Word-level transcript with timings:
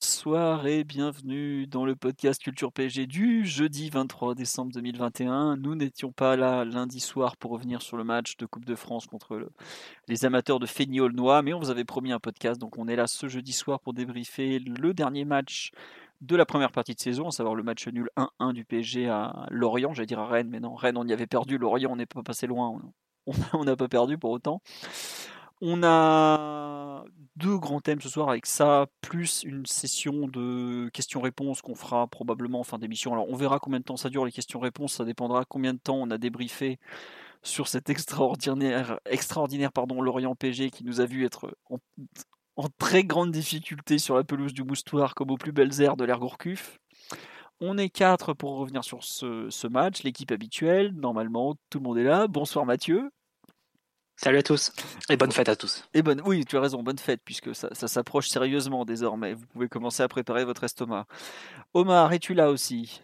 Bonsoir 0.00 0.64
et 0.68 0.84
bienvenue 0.84 1.66
dans 1.66 1.84
le 1.84 1.96
podcast 1.96 2.40
Culture 2.40 2.72
PSG 2.72 3.06
du 3.08 3.44
jeudi 3.44 3.90
23 3.90 4.36
décembre 4.36 4.70
2021. 4.72 5.56
Nous 5.56 5.74
n'étions 5.74 6.12
pas 6.12 6.36
là 6.36 6.64
lundi 6.64 7.00
soir 7.00 7.36
pour 7.36 7.50
revenir 7.50 7.82
sur 7.82 7.96
le 7.96 8.04
match 8.04 8.36
de 8.36 8.46
Coupe 8.46 8.64
de 8.64 8.76
France 8.76 9.06
contre 9.06 9.36
le- 9.36 9.50
les 10.06 10.24
amateurs 10.24 10.60
de 10.60 10.66
Fény-Aulnois, 10.66 11.42
mais 11.42 11.52
on 11.52 11.58
vous 11.58 11.70
avait 11.70 11.84
promis 11.84 12.12
un 12.12 12.20
podcast, 12.20 12.60
donc 12.60 12.78
on 12.78 12.86
est 12.86 12.94
là 12.94 13.08
ce 13.08 13.26
jeudi 13.26 13.52
soir 13.52 13.80
pour 13.80 13.92
débriefer 13.92 14.60
le 14.60 14.94
dernier 14.94 15.24
match 15.24 15.72
de 16.20 16.36
la 16.36 16.46
première 16.46 16.70
partie 16.70 16.94
de 16.94 17.00
saison, 17.00 17.28
à 17.28 17.32
savoir 17.32 17.56
le 17.56 17.64
match 17.64 17.88
nul 17.88 18.08
1-1 18.16 18.52
du 18.52 18.64
PSG 18.64 19.08
à 19.08 19.46
Lorient, 19.50 19.94
j'allais 19.94 20.06
dire 20.06 20.20
à 20.20 20.26
Rennes, 20.28 20.48
mais 20.48 20.60
non, 20.60 20.76
Rennes 20.76 20.96
on 20.96 21.08
y 21.08 21.12
avait 21.12 21.26
perdu, 21.26 21.58
Lorient 21.58 21.90
on 21.90 21.96
n'est 21.96 22.06
pas 22.06 22.22
passé 22.22 22.46
loin, 22.46 22.80
on 23.52 23.64
n'a 23.64 23.74
pas 23.74 23.88
perdu 23.88 24.16
pour 24.16 24.30
autant. 24.30 24.62
On 25.60 25.82
a 25.82 27.04
deux 27.36 27.58
grands 27.58 27.80
thèmes 27.80 28.00
ce 28.00 28.08
soir 28.08 28.28
avec 28.28 28.46
ça, 28.46 28.86
plus 29.00 29.42
une 29.44 29.66
session 29.66 30.28
de 30.28 30.88
questions-réponses 30.92 31.62
qu'on 31.62 31.74
fera 31.74 32.06
probablement 32.06 32.60
en 32.60 32.64
fin 32.64 32.78
d'émission. 32.78 33.12
Alors 33.12 33.28
on 33.28 33.34
verra 33.34 33.58
combien 33.58 33.80
de 33.80 33.84
temps 33.84 33.96
ça 33.96 34.08
dure 34.08 34.24
les 34.24 34.32
questions-réponses, 34.32 34.94
ça 34.94 35.04
dépendra 35.04 35.44
combien 35.44 35.74
de 35.74 35.78
temps 35.78 35.96
on 35.96 36.10
a 36.10 36.18
débriefé 36.18 36.78
sur 37.42 37.68
cet 37.68 37.90
extraordinaire, 37.90 39.00
extraordinaire 39.06 39.72
pardon, 39.72 40.00
Lorient 40.00 40.34
PG 40.36 40.70
qui 40.70 40.84
nous 40.84 41.00
a 41.00 41.06
vu 41.06 41.24
être 41.24 41.56
en, 41.70 41.78
très 42.78 43.04
grande 43.04 43.30
difficulté 43.32 43.98
sur 43.98 44.16
la 44.16 44.24
pelouse 44.24 44.52
du 44.52 44.64
Moustoir 44.64 45.14
comme 45.14 45.30
aux 45.30 45.36
plus 45.36 45.52
belles 45.52 45.80
aires 45.80 45.96
de 45.96 46.04
l'Air 46.04 46.18
Gourcuff. 46.18 46.78
On 47.60 47.78
est 47.78 47.88
quatre 47.88 48.32
pour 48.34 48.58
revenir 48.58 48.84
sur 48.84 49.02
ce 49.02 49.66
match, 49.66 50.04
l'équipe 50.04 50.30
habituelle, 50.30 50.92
normalement 50.94 51.56
tout 51.70 51.78
le 51.78 51.84
monde 51.84 51.98
est 51.98 52.04
là. 52.04 52.28
Bonsoir 52.28 52.64
Mathieu. 52.66 53.10
Salut 54.20 54.38
à 54.38 54.42
tous 54.42 54.72
et 55.10 55.16
bonne 55.16 55.30
fête 55.30 55.48
à 55.48 55.54
tous. 55.54 55.84
Et 55.94 56.02
bonne, 56.02 56.20
oui, 56.24 56.44
tu 56.44 56.56
as 56.56 56.60
raison, 56.60 56.82
bonne 56.82 56.98
fête, 56.98 57.20
puisque 57.24 57.54
ça, 57.54 57.72
ça 57.72 57.86
s'approche 57.86 58.28
sérieusement 58.28 58.84
désormais. 58.84 59.34
Vous 59.34 59.46
pouvez 59.46 59.68
commencer 59.68 60.02
à 60.02 60.08
préparer 60.08 60.44
votre 60.44 60.64
estomac. 60.64 61.06
Omar, 61.72 62.12
es-tu 62.12 62.34
là 62.34 62.50
aussi? 62.50 63.00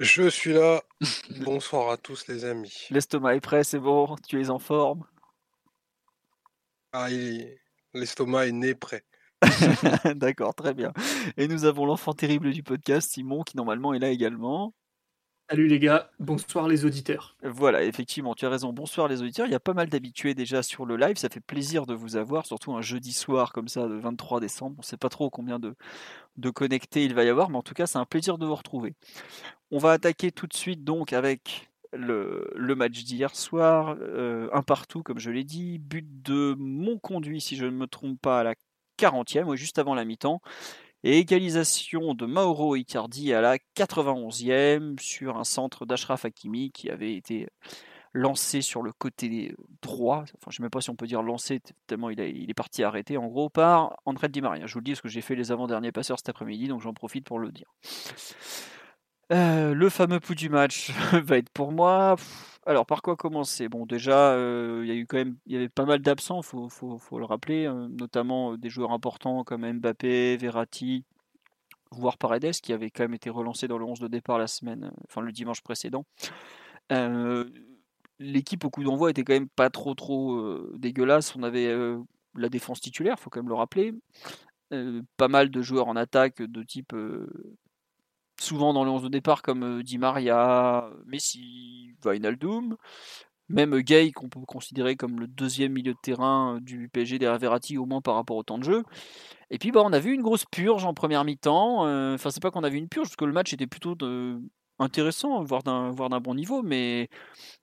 Je 0.00 0.30
suis 0.30 0.54
là. 0.54 0.82
Bonsoir 1.44 1.90
à 1.90 1.98
tous 1.98 2.26
les 2.28 2.46
amis. 2.46 2.86
L'estomac 2.88 3.36
est 3.36 3.40
prêt, 3.42 3.64
c'est 3.64 3.78
bon, 3.78 4.16
tu 4.26 4.40
es 4.40 4.48
en 4.48 4.58
forme? 4.58 5.04
Ah, 6.94 7.08
l'estomac 7.92 8.46
est 8.46 8.52
né 8.52 8.74
prêt. 8.74 9.04
D'accord, 10.14 10.54
très 10.54 10.72
bien. 10.72 10.94
Et 11.36 11.48
nous 11.48 11.66
avons 11.66 11.84
l'enfant 11.84 12.14
terrible 12.14 12.52
du 12.52 12.62
podcast, 12.62 13.10
Simon, 13.12 13.42
qui 13.42 13.58
normalement 13.58 13.92
est 13.92 13.98
là 13.98 14.08
également. 14.08 14.72
Salut 15.50 15.66
les 15.66 15.78
gars, 15.78 16.10
bonsoir 16.18 16.68
les 16.68 16.84
auditeurs. 16.84 17.34
Voilà, 17.42 17.82
effectivement, 17.82 18.34
tu 18.34 18.44
as 18.44 18.50
raison. 18.50 18.70
Bonsoir 18.74 19.08
les 19.08 19.22
auditeurs. 19.22 19.46
Il 19.46 19.52
y 19.52 19.54
a 19.54 19.60
pas 19.60 19.72
mal 19.72 19.88
d'habitués 19.88 20.34
déjà 20.34 20.62
sur 20.62 20.84
le 20.84 20.98
live. 20.98 21.16
Ça 21.16 21.30
fait 21.30 21.40
plaisir 21.40 21.86
de 21.86 21.94
vous 21.94 22.16
avoir, 22.16 22.44
surtout 22.44 22.74
un 22.74 22.82
jeudi 22.82 23.14
soir 23.14 23.54
comme 23.54 23.66
ça, 23.66 23.86
le 23.86 23.98
23 23.98 24.40
décembre. 24.40 24.74
On 24.76 24.82
ne 24.82 24.84
sait 24.84 24.98
pas 24.98 25.08
trop 25.08 25.30
combien 25.30 25.58
de, 25.58 25.74
connectés 26.50 27.02
il 27.06 27.14
va 27.14 27.24
y 27.24 27.30
avoir, 27.30 27.48
mais 27.48 27.56
en 27.56 27.62
tout 27.62 27.72
cas, 27.72 27.86
c'est 27.86 27.96
un 27.96 28.04
plaisir 28.04 28.36
de 28.36 28.44
vous 28.44 28.54
retrouver. 28.54 28.94
On 29.70 29.78
va 29.78 29.92
attaquer 29.92 30.32
tout 30.32 30.46
de 30.46 30.54
suite 30.54 30.84
donc 30.84 31.14
avec 31.14 31.70
le, 31.94 32.50
le 32.54 32.74
match 32.74 33.02
d'hier 33.04 33.34
soir. 33.34 33.96
euh, 34.00 34.50
un 34.52 34.62
partout, 34.62 35.02
comme 35.02 35.18
je 35.18 35.30
l'ai 35.30 35.44
dit. 35.44 35.78
But 35.78 36.06
de 36.22 36.56
Monconduit, 36.58 37.40
si 37.40 37.56
je 37.56 37.64
ne 37.64 37.70
me 37.70 37.86
trompe 37.86 38.20
pas, 38.20 38.40
à 38.40 38.44
la 38.44 38.54
40e, 38.98 39.44
ou 39.44 39.56
juste 39.56 39.78
avant 39.78 39.94
la 39.94 40.04
mi-temps. 40.04 40.42
Et 41.04 41.18
égalisation 41.18 42.14
de 42.14 42.26
Mauro 42.26 42.74
Icardi 42.74 43.32
à 43.32 43.40
la 43.40 43.58
91e 43.76 44.98
sur 44.98 45.36
un 45.36 45.44
centre 45.44 45.86
d'Ashraf 45.86 46.24
Hakimi 46.24 46.72
qui 46.72 46.90
avait 46.90 47.14
été 47.14 47.48
lancé 48.12 48.62
sur 48.62 48.82
le 48.82 48.92
côté 48.92 49.54
droit, 49.82 50.22
enfin 50.22 50.46
je 50.46 50.48
ne 50.48 50.52
sais 50.54 50.62
même 50.62 50.70
pas 50.70 50.80
si 50.80 50.90
on 50.90 50.96
peut 50.96 51.06
dire 51.06 51.22
lancé 51.22 51.60
tellement 51.86 52.10
il, 52.10 52.20
est 52.20 52.54
parti 52.54 52.82
arrêter 52.82 53.16
en 53.16 53.26
gros 53.26 53.48
par 53.48 53.96
André 54.06 54.28
Di 54.28 54.40
Maria. 54.40 54.66
Je 54.66 54.72
vous 54.74 54.80
le 54.80 54.84
dis 54.84 54.92
parce 54.92 55.02
que 55.02 55.08
j'ai 55.08 55.20
fait 55.20 55.36
les 55.36 55.52
avant-derniers 55.52 55.92
passeurs 55.92 56.18
cet 56.18 56.28
après-midi 56.28 56.68
donc 56.68 56.80
j'en 56.80 56.94
profite 56.94 57.24
pour 57.24 57.38
le 57.38 57.52
dire. 57.52 57.72
Euh, 59.30 59.74
le 59.74 59.90
fameux 59.90 60.20
pouls 60.20 60.34
du 60.34 60.48
match 60.48 60.90
va 61.12 61.36
être 61.36 61.50
pour 61.50 61.70
moi. 61.70 62.16
Alors 62.68 62.84
par 62.84 63.00
quoi 63.00 63.16
commencer? 63.16 63.70
Bon 63.70 63.86
déjà 63.86 64.32
euh, 64.32 64.82
il 64.84 64.88
y 64.88 64.92
a 64.92 64.94
eu 64.94 65.06
quand 65.06 65.16
même 65.16 65.38
il 65.46 65.54
y 65.54 65.56
avait 65.56 65.70
pas 65.70 65.86
mal 65.86 66.00
d'absents, 66.00 66.42
faut, 66.42 66.68
faut, 66.68 67.18
le 67.18 67.24
rappeler, 67.24 67.64
euh, 67.66 67.88
notamment 67.88 68.52
euh, 68.52 68.58
des 68.58 68.68
joueurs 68.68 68.92
importants 68.92 69.42
comme 69.42 69.66
Mbappé, 69.66 70.36
Verratti, 70.36 71.02
voire 71.90 72.18
Paredes 72.18 72.60
qui 72.62 72.74
avait 72.74 72.90
quand 72.90 73.04
même 73.04 73.14
été 73.14 73.30
relancé 73.30 73.68
dans 73.68 73.78
le 73.78 73.86
11 73.86 74.00
de 74.00 74.08
départ 74.08 74.36
la 74.36 74.48
semaine, 74.48 74.92
enfin 75.06 75.22
le 75.22 75.32
dimanche 75.32 75.62
précédent. 75.62 76.04
Euh, 76.92 77.48
L'équipe 78.18 78.62
au 78.66 78.70
coup 78.70 78.84
d'envoi 78.84 79.12
était 79.12 79.24
quand 79.24 79.32
même 79.32 79.48
pas 79.48 79.70
trop 79.70 79.94
trop 79.94 80.58
dégueulasse. 80.76 81.36
On 81.36 81.44
avait 81.44 81.72
la 82.34 82.48
défense 82.48 82.80
titulaire, 82.80 83.16
faut 83.20 83.30
quand 83.30 83.38
même 83.40 83.48
le 83.48 83.54
rappeler. 83.54 83.94
Pas 85.16 85.28
mal 85.28 85.50
de 85.50 85.62
joueurs 85.62 85.86
en 85.86 85.94
attaque 85.94 86.42
de 86.42 86.62
type 86.64 86.92
souvent 88.40 88.72
dans 88.72 88.84
le 88.84 88.90
11 88.90 89.02
de 89.02 89.08
départ 89.08 89.42
comme 89.42 89.62
euh, 89.80 89.82
Di 89.82 89.98
Maria, 89.98 90.90
Messi, 91.06 91.94
Wijnaldum, 92.04 92.76
même 93.48 93.78
Gay 93.80 94.12
qu'on 94.12 94.28
peut 94.28 94.40
considérer 94.46 94.96
comme 94.96 95.20
le 95.20 95.26
deuxième 95.26 95.72
milieu 95.72 95.92
de 95.94 95.98
terrain 96.02 96.56
euh, 96.56 96.60
du 96.60 96.88
PSG 96.90 97.18
derrière 97.18 97.38
Verratti 97.38 97.78
au 97.78 97.86
moins 97.86 98.00
par 98.02 98.14
rapport 98.14 98.36
au 98.36 98.42
temps 98.42 98.58
de 98.58 98.64
jeu. 98.64 98.82
Et 99.50 99.58
puis 99.58 99.72
bah, 99.72 99.82
on 99.84 99.92
a 99.92 99.98
vu 100.00 100.12
une 100.14 100.22
grosse 100.22 100.44
purge 100.46 100.84
en 100.84 100.94
première 100.94 101.24
mi-temps. 101.24 101.86
euh, 101.86 102.14
Enfin 102.14 102.30
c'est 102.30 102.42
pas 102.42 102.50
qu'on 102.50 102.64
a 102.64 102.68
vu 102.70 102.78
une 102.78 102.88
purge 102.88 103.08
parce 103.08 103.16
que 103.16 103.24
le 103.24 103.32
match 103.32 103.52
était 103.52 103.66
plutôt 103.66 103.94
de- 103.94 104.40
intéressant, 104.78 105.42
voire 105.42 105.62
d'un 105.62 106.20
bon 106.20 106.34
niveau, 106.34 106.62
mais 106.62 107.08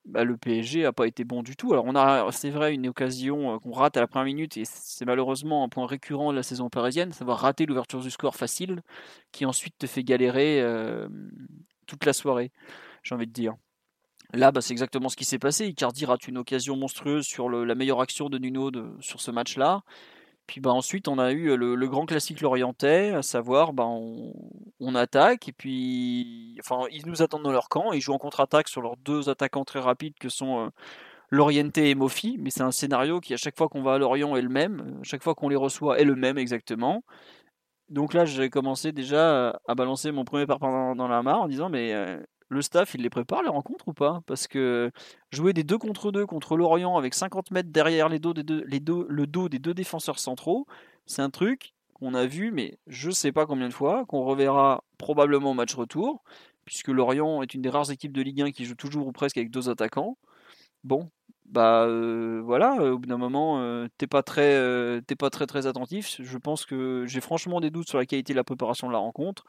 bah, 0.06 0.24
le 0.24 0.38
PSG 0.38 0.86
a 0.86 0.94
pas 0.94 1.08
été 1.08 1.24
bon 1.24 1.44
du 1.44 1.56
tout. 1.56 1.74
Alors 1.74 1.86
on 1.86 1.96
a, 1.96 2.32
c'est 2.32 2.50
vrai, 2.50 2.74
une 2.74 2.88
occasion 2.88 3.56
euh, 3.56 3.60
qu'on 3.60 3.72
rate 3.72 3.98
à 3.98 4.02
la 4.02 4.08
première 4.08 4.26
minute 4.26 4.58
et 4.58 4.64
c'est 4.66 5.06
malheureusement 5.06 5.64
un 5.64 5.70
point 5.70 5.88
récurrent 5.88 6.32
de 6.32 6.38
la 6.38 6.44
saison 6.44 6.70
parisienne, 6.70 7.12
va 7.22 7.36
rater 7.36 7.66
l'ouverture 7.66 8.02
du 8.02 8.12
score 8.12 8.36
facile, 8.36 8.82
qui 9.32 9.46
ensuite 9.46 9.78
te 9.78 9.88
fait 9.88 10.04
galérer 10.04 10.62
euh, 10.62 11.08
toute 11.88 12.06
la 12.06 12.14
soirée, 12.14 12.52
j'ai 13.04 13.16
envie 13.16 13.28
de 13.28 13.34
dire. 13.34 13.56
Là, 14.34 14.52
bah, 14.52 14.62
c'est 14.62 14.74
exactement 14.74 15.10
ce 15.10 15.16
qui 15.16 15.26
s'est 15.26 15.40
passé. 15.40 15.68
Icardi 15.68 16.06
rate 16.06 16.28
une 16.28 16.38
occasion 16.38 16.76
monstrueuse 16.76 17.26
sur 17.26 17.50
la 17.50 17.76
meilleure 17.76 18.02
action 18.02 18.30
de 18.30 18.38
Nuno 18.38 18.72
sur 19.00 19.22
ce 19.22 19.32
match-là. 19.32 19.84
Puis 20.48 20.62
bah, 20.62 20.72
ensuite, 20.72 21.08
on 21.08 21.18
a 21.18 21.32
eu 21.32 21.58
le, 21.58 21.76
le 21.76 21.88
grand 21.88 22.06
classique 22.06 22.42
lorientais, 22.42 23.12
à 23.14 23.22
savoir, 23.24 23.74
bah, 23.74 23.86
on, 23.88 24.96
attaque, 24.96 25.50
et 25.50 25.52
puis 25.54 26.56
enfin, 26.60 26.86
ils 26.92 27.06
nous 27.08 27.22
attendent 27.22 27.44
dans 27.44 27.52
leur 27.52 27.68
camp, 27.70 27.92
ils 27.92 28.02
jouent 28.02 28.14
en 28.14 28.18
contre-attaque 28.18 28.68
sur 28.70 28.82
leurs 28.82 28.98
deux 28.98 29.30
attaquants 29.30 29.66
très 29.66 29.80
rapides 29.80 30.14
que 30.20 30.30
sont 30.30 30.68
euh, 30.68 30.70
Loriente 31.32 31.78
et 31.80 31.96
Mofi, 31.96 32.38
mais 32.40 32.50
c'est 32.52 32.64
un 32.64 32.72
scénario 32.72 33.20
qui, 33.20 33.34
à 33.34 33.38
chaque 33.38 33.58
fois 33.58 33.68
qu'on 33.70 33.84
va 33.84 33.96
à 33.96 33.98
Lorient, 33.98 34.36
est 34.36 34.42
le 34.42 34.50
même, 34.50 35.00
à 35.02 35.04
chaque 35.04 35.24
fois 35.24 35.36
qu'on 35.36 35.50
les 35.50 35.56
reçoit, 35.56 36.00
est 36.00 36.06
le 36.06 36.16
même 36.16 36.38
exactement. 36.38 37.04
Donc 37.90 38.14
là, 38.14 38.26
j'ai 38.26 38.50
commencé 38.50 38.92
déjà 38.92 39.60
à- 39.68 39.76
balancer 39.76 40.12
mon 40.12 40.26
premier 40.26 40.46
parpaing 40.48 40.72
dans, 40.72 40.96
dans 40.96 41.08
la 41.08 41.22
mare 41.24 41.42
en 41.42 41.48
disant, 41.48 41.70
mais 41.70 41.94
euh, 41.94 42.18
le 42.50 42.62
staff, 42.62 42.94
il 42.94 43.02
les 43.02 43.10
prépare 43.10 43.44
les 43.44 43.50
rencontres 43.50 43.88
ou 43.88 43.94
pas? 43.94 44.22
Parce 44.28 44.48
que 44.48 44.92
jouer 45.32 45.54
des 45.54 45.64
deux 45.64 45.78
contre 45.78 46.12
deux 46.12 46.26
contre 46.26 46.58
Lorient 46.58 46.98
avec 46.98 47.14
50 47.14 47.52
mètres 47.52 47.70
derrière 47.72 48.10
les 48.10 48.20
dos 48.20 48.34
des 48.34 48.44
deux, 48.44 48.64
les 48.68 48.80
dos, 48.80 49.06
le 49.10 49.28
dos 49.28 49.50
des 49.50 49.60
deux 49.60 49.74
défenseurs 49.74 50.20
centraux, 50.20 50.68
c'est 51.06 51.22
un 51.22 51.30
truc 51.30 51.74
qu'on 51.94 52.14
a 52.14 52.26
vu, 52.26 52.52
mais 52.52 52.78
je 52.88 53.10
sais 53.10 53.32
pas 53.32 53.46
combien 53.46 53.68
de 53.70 53.74
fois, 53.74 54.06
qu'on 54.06 54.24
reverra 54.26 54.84
probablement 54.98 55.52
au 55.52 55.54
match 55.54 55.74
retour, 55.76 56.24
puisque 56.66 56.90
Lorient 56.90 57.42
est 57.42 57.54
une 57.54 57.62
des 57.62 57.70
rares 57.70 57.92
équipes 57.92 58.14
de 58.14 58.22
Ligue 58.22 58.42
1 58.42 58.52
qui 58.52 58.66
joue 58.66 58.76
toujours 58.76 59.08
ou 59.08 59.12
presque 59.12 59.38
avec 59.38 59.50
deux 59.52 59.70
attaquants. 59.70 60.18
Bon, 60.84 61.10
bah 61.46 61.86
euh, 61.86 62.42
voilà, 62.44 62.78
euh, 62.80 62.94
au 62.94 63.00
bout 63.00 63.08
d'un 63.08 63.18
moment, 63.18 63.60
euh, 63.60 63.88
t'es 63.98 64.08
pas 64.08 64.24
très 64.24 65.68
attentif. 65.68 66.18
Je 66.20 66.38
pense 66.38 66.66
que 66.66 67.06
j'ai 67.08 67.22
franchement 67.22 67.62
des 67.62 67.72
doutes 67.72 67.88
sur 67.88 67.98
la 67.98 68.06
qualité 68.06 68.34
de 68.34 68.38
la 68.38 68.44
préparation 68.44 68.88
de 68.88 68.94
la 68.94 69.00
rencontre. 69.00 69.46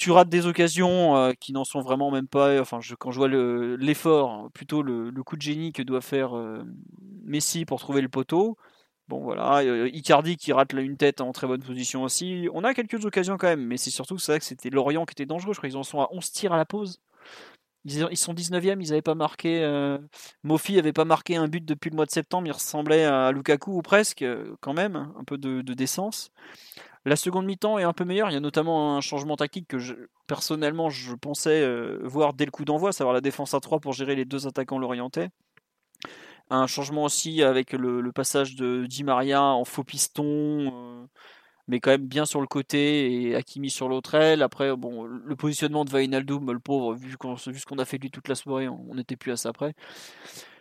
Tu 0.00 0.12
rates 0.12 0.30
des 0.30 0.46
occasions 0.46 1.14
euh, 1.14 1.32
qui 1.38 1.52
n'en 1.52 1.64
sont 1.64 1.82
vraiment 1.82 2.10
même 2.10 2.26
pas. 2.26 2.58
Enfin, 2.58 2.80
quand 2.98 3.10
je 3.10 3.18
vois 3.18 3.28
le- 3.28 3.76
l'effort, 3.76 4.50
plutôt 4.54 4.82
le, 4.82 5.12
coup 5.22 5.36
de 5.36 5.42
génie 5.42 5.74
que 5.74 5.82
doit 5.82 6.00
faire 6.00 6.34
euh, 6.34 6.64
Messi 7.24 7.66
pour 7.66 7.80
trouver 7.80 8.00
le 8.00 8.08
poteau. 8.08 8.56
Bon 9.08 9.20
voilà, 9.20 9.58
euh, 9.58 9.90
Icardi 9.92 10.38
qui 10.38 10.54
rate 10.54 10.72
une 10.72 10.96
tête 10.96 11.20
en 11.20 11.32
très 11.32 11.46
bonne 11.46 11.62
position 11.62 12.02
aussi. 12.02 12.48
On 12.54 12.64
a 12.64 12.72
quelques 12.72 13.04
occasions 13.04 13.36
quand 13.36 13.48
même, 13.48 13.66
mais 13.66 13.76
c'est 13.76 13.90
surtout 13.90 14.16
ça 14.18 14.38
que 14.38 14.44
c'était 14.46 14.70
Lorient 14.70 15.04
qui 15.04 15.12
était 15.12 15.26
dangereux. 15.26 15.52
Je 15.52 15.58
crois 15.58 15.68
qu'ils 15.68 15.76
en 15.76 15.82
sont 15.82 16.00
à 16.00 16.08
11 16.12 16.32
tirs 16.32 16.54
à 16.54 16.56
la 16.56 16.64
pause. 16.64 16.98
Ils, 17.84 18.16
sont 18.16 18.32
19e, 18.32 18.80
ils 18.80 18.88
n'avaient 18.88 19.02
pas 19.02 19.14
marqué. 19.14 19.98
Mofi 20.44 20.76
n'avait 20.76 20.94
pas 20.94 21.04
marqué 21.04 21.36
un 21.36 21.48
but 21.48 21.64
depuis 21.64 21.90
le 21.90 21.96
mois 21.96 22.06
de 22.06 22.10
septembre, 22.10 22.46
il 22.46 22.52
ressemblait 22.52 23.04
à 23.04 23.32
Lukaku 23.32 23.72
ou 23.72 23.82
presque, 23.82 24.24
quand 24.60 24.74
même, 24.74 25.12
un 25.18 25.24
peu 25.24 25.36
de, 25.36 25.60
décence. 25.74 26.30
La 27.06 27.16
seconde 27.16 27.46
mi-temps 27.46 27.78
est 27.78 27.82
un 27.82 27.94
peu 27.94 28.04
meilleure, 28.04 28.30
il 28.30 28.34
y 28.34 28.36
a 28.36 28.40
notamment 28.40 28.96
un 28.96 29.00
changement 29.00 29.36
tactique 29.36 29.68
que 29.68 30.08
personnellement 30.26 30.90
je 30.90 31.14
pensais 31.14 31.62
euh, 31.62 31.98
voir 32.04 32.34
dès 32.34 32.44
le 32.44 32.50
coup 32.50 32.66
d'envoi, 32.66 32.92
savoir 32.92 33.14
la 33.14 33.22
défense 33.22 33.54
à 33.54 33.60
3 33.60 33.80
pour 33.80 33.94
gérer 33.94 34.14
les 34.14 34.26
deux 34.26 34.46
attaquants 34.46 34.78
lorientais. 34.78 35.30
Un 36.50 36.66
changement 36.66 37.04
aussi 37.04 37.42
avec 37.42 37.72
le, 37.72 38.12
passage 38.12 38.56
de 38.56 38.84
Di 38.86 39.04
Maria 39.04 39.42
en 39.42 39.64
faux 39.64 39.84
piston 39.84 41.08
mais 41.70 41.78
quand 41.78 41.90
même 41.90 42.06
bien 42.06 42.26
sur 42.26 42.40
le 42.40 42.48
côté 42.48 43.12
et 43.12 43.36
Hakimi 43.36 43.70
sur 43.70 43.88
l'autre 43.88 44.16
aile. 44.16 44.42
Après, 44.42 44.74
bon, 44.76 45.04
le 45.04 45.36
positionnement 45.36 45.84
de 45.84 45.90
Vainaldoum, 45.90 46.50
le 46.50 46.58
pauvre, 46.58 46.94
vu, 46.94 47.12
ce 47.12 47.16
qu'on 47.64 47.78
a 47.78 47.84
fait 47.84 47.98
de 47.98 48.02
lui 48.02 48.10
toute 48.10 48.26
la 48.26 48.34
soirée, 48.34 48.68
on 48.68 48.94
n'était 48.96 49.14
plus 49.14 49.30
à 49.30 49.36
ça 49.36 49.50
après. 49.50 49.74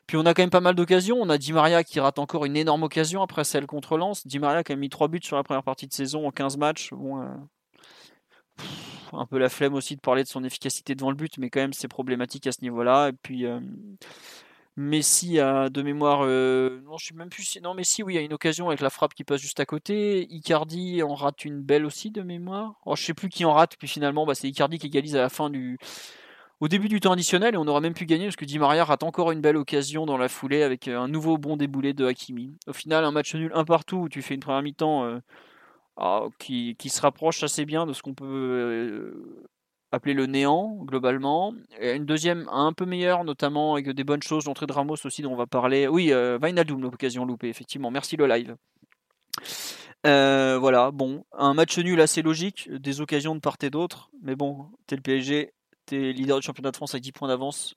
Puis 0.10 0.18
on 0.18 0.26
a 0.26 0.34
quand 0.34 0.42
même 0.42 0.50
pas 0.50 0.60
mal 0.60 0.74
d'occasions. 0.74 1.20
On 1.22 1.30
a 1.30 1.38
Di 1.38 1.54
Maria 1.54 1.84
qui 1.84 2.00
rate 2.00 2.18
encore 2.18 2.44
une 2.44 2.58
énorme 2.58 2.82
occasion 2.82 3.22
après 3.22 3.44
celle 3.44 3.68
contre 3.68 3.96
Lens. 3.96 4.26
Di 4.26 4.40
Maria 4.40 4.64
qui 4.64 4.72
a 4.72 4.76
mis 4.76 4.90
3 4.90 5.08
buts 5.08 5.20
sur 5.22 5.36
la 5.36 5.44
première 5.44 5.62
partie 5.62 5.86
de 5.86 5.94
saison 5.94 6.28
en 6.28 6.32
15 6.32 6.58
matchs. 6.58 6.92
Euh, 6.94 7.28
un 9.14 9.28
peu 9.28 9.38
la 9.38 9.50
flemme 9.50 9.76
aussi 9.76 9.96
de 9.96 10.02
parler 10.02 10.24
de 10.24 10.28
son 10.28 10.44
efficacité 10.44 10.96
devant 10.96 11.12
le 11.12 11.16
but, 11.16 11.38
mais 11.38 11.52
quand 11.52 11.60
même 11.60 11.74
c'est 11.74 11.88
problématique 11.88 12.48
à 12.48 12.52
ce 12.52 12.62
niveau-là. 12.64 13.10
Et 13.10 13.14
puis 13.22 13.46
euh, 13.46 13.60
Messi 14.78 15.40
a 15.40 15.70
de 15.70 15.84
mémoire, 15.84 16.22
euh, 16.24 16.82
non, 16.86 16.98
je 16.98 17.06
suis 17.06 17.16
même 17.16 17.30
plus. 17.30 17.60
Non, 17.62 17.76
Messi, 17.76 18.02
oui, 18.02 18.14
il 18.14 18.16
y 18.16 18.20
a 18.20 18.24
une 18.24 18.34
occasion 18.34 18.70
avec 18.70 18.82
la 18.82 18.90
frappe 18.90 19.14
qui 19.14 19.24
passe 19.24 19.42
juste 19.42 19.60
à 19.60 19.68
côté. 19.68 20.26
Icardi 20.34 21.04
en 21.04 21.14
rate 21.14 21.46
une 21.46 21.62
belle 21.62 21.86
aussi 21.86 22.10
de 22.10 22.24
mémoire. 22.24 22.80
Oh, 22.88 22.96
je 22.96 23.04
sais 23.04 23.14
plus 23.14 23.30
qui 23.30 23.46
en 23.46 23.54
rate, 23.54 23.76
puis 23.78 23.88
finalement, 23.88 24.26
bah, 24.26 24.34
c'est 24.34 24.50
Icardi 24.50 24.80
qui 24.80 24.88
égalise 24.88 25.16
à 25.16 25.22
la 25.22 25.30
fin 25.30 25.52
du. 25.52 25.78
Au 26.60 26.68
début 26.68 26.90
du 26.90 27.00
temps 27.00 27.14
additionnel, 27.14 27.56
et 27.56 27.58
on 27.58 27.68
aurait 27.68 27.82
même 27.82 27.94
pu 27.94 28.06
gagner 28.06 28.26
parce 28.26 28.36
que 28.36 28.46
Di 28.46 28.60
Maria 28.60 28.84
rate 28.84 29.04
encore 29.04 29.32
une 29.32 29.42
belle 29.42 29.56
occasion 29.56 30.06
dans 30.06 30.18
la 30.18 30.28
foulée 30.28 30.62
avec 30.62 30.88
euh, 30.88 31.00
un 31.00 31.08
nouveau 31.08 31.38
bon 31.38 31.56
déboulé 31.56 31.94
de 31.94 32.06
Hakimi. 32.06 32.58
Au 32.68 32.74
final, 32.74 33.06
un 33.06 33.12
match 33.12 33.34
nul 33.36 33.52
un 33.54 33.64
partout 33.64 33.98
où 33.98 34.10
tu 34.10 34.22
fais 34.22 34.36
une 34.36 34.42
première 34.42 34.62
mi-temps 34.62 35.06
euh, 35.06 35.20
ah, 35.98 36.26
qui, 36.38 36.76
se 36.90 37.02
rapproche 37.02 37.44
assez 37.44 37.66
bien 37.66 37.86
de 37.86 37.94
ce 37.94 38.02
qu'on 38.02 38.14
peut 38.14 39.14
appelé 39.92 40.14
le 40.14 40.26
néant 40.26 40.78
globalement. 40.84 41.54
Et 41.80 41.94
une 41.94 42.06
deuxième 42.06 42.48
un 42.52 42.74
peu 42.74 42.86
meilleure, 42.86 43.24
notamment 43.24 43.74
avec 43.74 43.90
des 43.90 44.04
bonnes 44.04 44.24
choses. 44.24 44.46
L'entrée 44.46 44.66
de 44.66 44.74
Ramos 44.74 44.96
aussi 45.06 45.22
dont 45.22 45.34
on 45.34 45.36
va 45.36 45.48
parler. 45.48 45.88
Oui, 45.88 46.12
euh, 46.12 46.38
l'occasion 46.80 47.26
loupée, 47.26 47.50
effectivement. 47.50 47.92
Merci 47.92 48.18
le 48.18 48.28
live. 48.28 48.56
Euh, 50.06 50.58
voilà, 50.60 50.92
bon, 50.92 51.26
un 51.34 51.54
match 51.54 51.78
nul 51.78 52.00
assez 52.00 52.22
logique, 52.22 52.70
des 52.72 53.02
occasions 53.02 53.36
de 53.36 53.42
part 53.42 53.58
et 53.62 53.70
d'autre, 53.70 54.10
mais 54.22 54.36
bon, 54.36 54.68
t'es 54.88 54.96
le 54.96 55.02
PSG, 55.02 55.52
leader 55.92 56.40
du 56.40 56.46
championnat 56.46 56.72
de 56.72 56.76
France 56.76 56.94
avec 56.94 57.04
10 57.04 57.12
points 57.12 57.28
d'avance. 57.28 57.76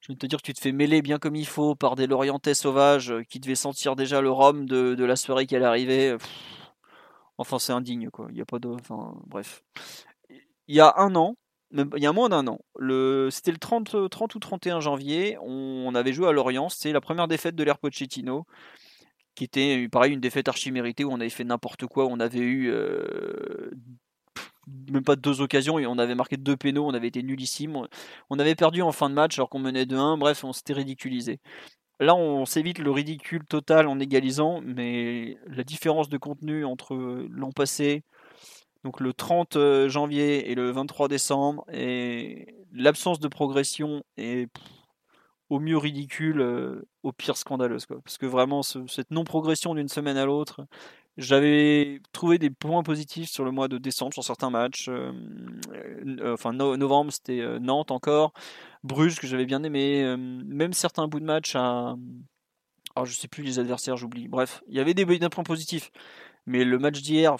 Je 0.00 0.08
vais 0.08 0.16
te 0.16 0.26
dire 0.26 0.38
que 0.38 0.46
tu 0.46 0.54
te 0.54 0.60
fais 0.60 0.72
mêler 0.72 1.02
bien 1.02 1.18
comme 1.18 1.36
il 1.36 1.46
faut 1.46 1.74
par 1.74 1.94
des 1.94 2.06
Lorientais 2.06 2.54
sauvages 2.54 3.12
qui 3.28 3.38
devaient 3.38 3.54
sentir 3.54 3.96
déjà 3.96 4.20
le 4.20 4.30
rhum 4.30 4.66
de, 4.66 5.04
la 5.04 5.16
soirée 5.16 5.46
qui 5.46 5.56
allait 5.56 5.66
arriver. 5.66 6.16
Enfin, 7.38 7.58
c'est 7.58 7.72
indigne, 7.72 8.10
quoi. 8.10 8.26
Il 8.30 8.34
n'y 8.34 8.40
a 8.40 8.46
pas 8.46 8.58
de. 8.58 8.68
Enfin, 8.68 9.14
bref 9.26 9.62
il 10.70 10.76
y 10.76 10.80
a 10.80 10.94
un 10.98 11.16
an, 11.16 11.34
il 11.72 11.88
y 11.96 12.06
a 12.06 12.12
moins 12.12 12.28
d'un 12.28 12.46
an, 12.46 12.60
le, 12.78 13.28
c'était 13.32 13.50
le 13.50 13.58
30, 13.58 14.08
30 14.08 14.34
ou 14.36 14.38
31 14.38 14.78
janvier, 14.78 15.36
on, 15.42 15.92
avait 15.96 16.12
joué 16.12 16.28
à 16.28 16.32
Lorient, 16.32 16.68
c'était 16.68 16.92
la 16.92 17.00
première 17.00 17.26
défaite 17.26 17.56
de 17.56 17.64
l'ère 17.64 17.78
Pochettino, 17.78 18.46
qui 19.34 19.42
était 19.42 19.88
pareil 19.88 20.12
une 20.12 20.20
défaite 20.20 20.46
archi 20.46 20.70
méritée 20.70 21.02
où 21.02 21.10
on 21.10 21.18
avait 21.18 21.28
fait 21.28 21.42
n'importe 21.42 21.86
quoi, 21.86 22.06
on 22.06 22.20
avait 22.20 22.38
eu 22.38 22.70
euh, 22.70 23.72
même 24.66 25.04
pas 25.04 25.16
deux 25.16 25.40
occasions 25.40 25.78
et 25.78 25.86
on 25.86 25.98
avait 25.98 26.14
marqué 26.14 26.36
deux 26.36 26.56
pénaux, 26.56 26.86
on 26.86 26.94
avait 26.94 27.08
été 27.08 27.22
nullissime, 27.22 27.86
on 28.30 28.38
avait 28.38 28.54
perdu 28.54 28.82
en 28.82 28.92
fin 28.92 29.10
de 29.10 29.14
match 29.14 29.38
alors 29.38 29.48
qu'on 29.48 29.58
menait 29.58 29.86
de 29.86 29.96
1, 29.96 30.18
bref, 30.18 30.44
on 30.44 30.52
s'était 30.52 30.74
ridiculisé. 30.74 31.40
Là, 32.00 32.14
on 32.14 32.46
s'évite 32.46 32.78
le 32.78 32.90
ridicule 32.90 33.44
total 33.44 33.86
en 33.86 34.00
égalisant, 34.00 34.62
mais 34.64 35.36
la 35.46 35.64
différence 35.64 36.08
de 36.08 36.16
contenu 36.16 36.64
entre 36.64 36.94
l'an 37.30 37.52
passé, 37.52 38.04
donc 38.84 39.00
le 39.00 39.12
30 39.12 39.56
euh, 39.56 39.88
janvier 39.88 40.50
et 40.50 40.54
le 40.54 40.70
23 40.70 41.08
décembre, 41.08 41.64
et 41.72 42.54
l'absence 42.72 43.20
de 43.20 43.28
progression 43.28 44.02
est 44.16 44.48
au 45.50 45.58
mieux 45.60 45.76
ridicule, 45.76 46.40
euh, 46.40 46.88
au 47.02 47.12
pire 47.12 47.36
scandaleuse. 47.36 47.84
Quoi. 47.84 48.00
Parce 48.02 48.16
que 48.16 48.26
vraiment, 48.26 48.62
cette 48.62 49.10
non-progression 49.10 49.74
d'une 49.74 49.88
semaine 49.88 50.16
à 50.16 50.24
l'autre, 50.24 50.64
j'avais 51.20 52.00
trouvé 52.12 52.38
des 52.38 52.50
points 52.50 52.82
positifs 52.82 53.30
sur 53.30 53.44
le 53.44 53.50
mois 53.50 53.68
de 53.68 53.78
décembre, 53.78 54.12
sur 54.12 54.24
certains 54.24 54.50
matchs. 54.50 54.88
Euh, 54.88 55.12
enfin, 56.32 56.52
novembre, 56.52 57.12
c'était 57.12 57.58
Nantes 57.60 57.90
encore. 57.90 58.32
Bruges, 58.82 59.18
que 59.20 59.26
j'avais 59.26 59.46
bien 59.46 59.62
aimé. 59.62 60.16
même 60.16 60.72
certains 60.72 61.08
bouts 61.08 61.20
de 61.20 61.24
match 61.24 61.54
à. 61.54 61.96
Alors, 62.96 63.06
je 63.06 63.14
sais 63.14 63.28
plus 63.28 63.44
les 63.44 63.58
adversaires, 63.58 63.96
j'oublie. 63.96 64.26
Bref, 64.26 64.62
il 64.68 64.74
y 64.74 64.80
avait 64.80 64.94
des 64.94 65.04
points 65.28 65.44
positifs. 65.44 65.90
Mais 66.46 66.64
le 66.64 66.78
match 66.78 67.00
d'hier, 67.02 67.36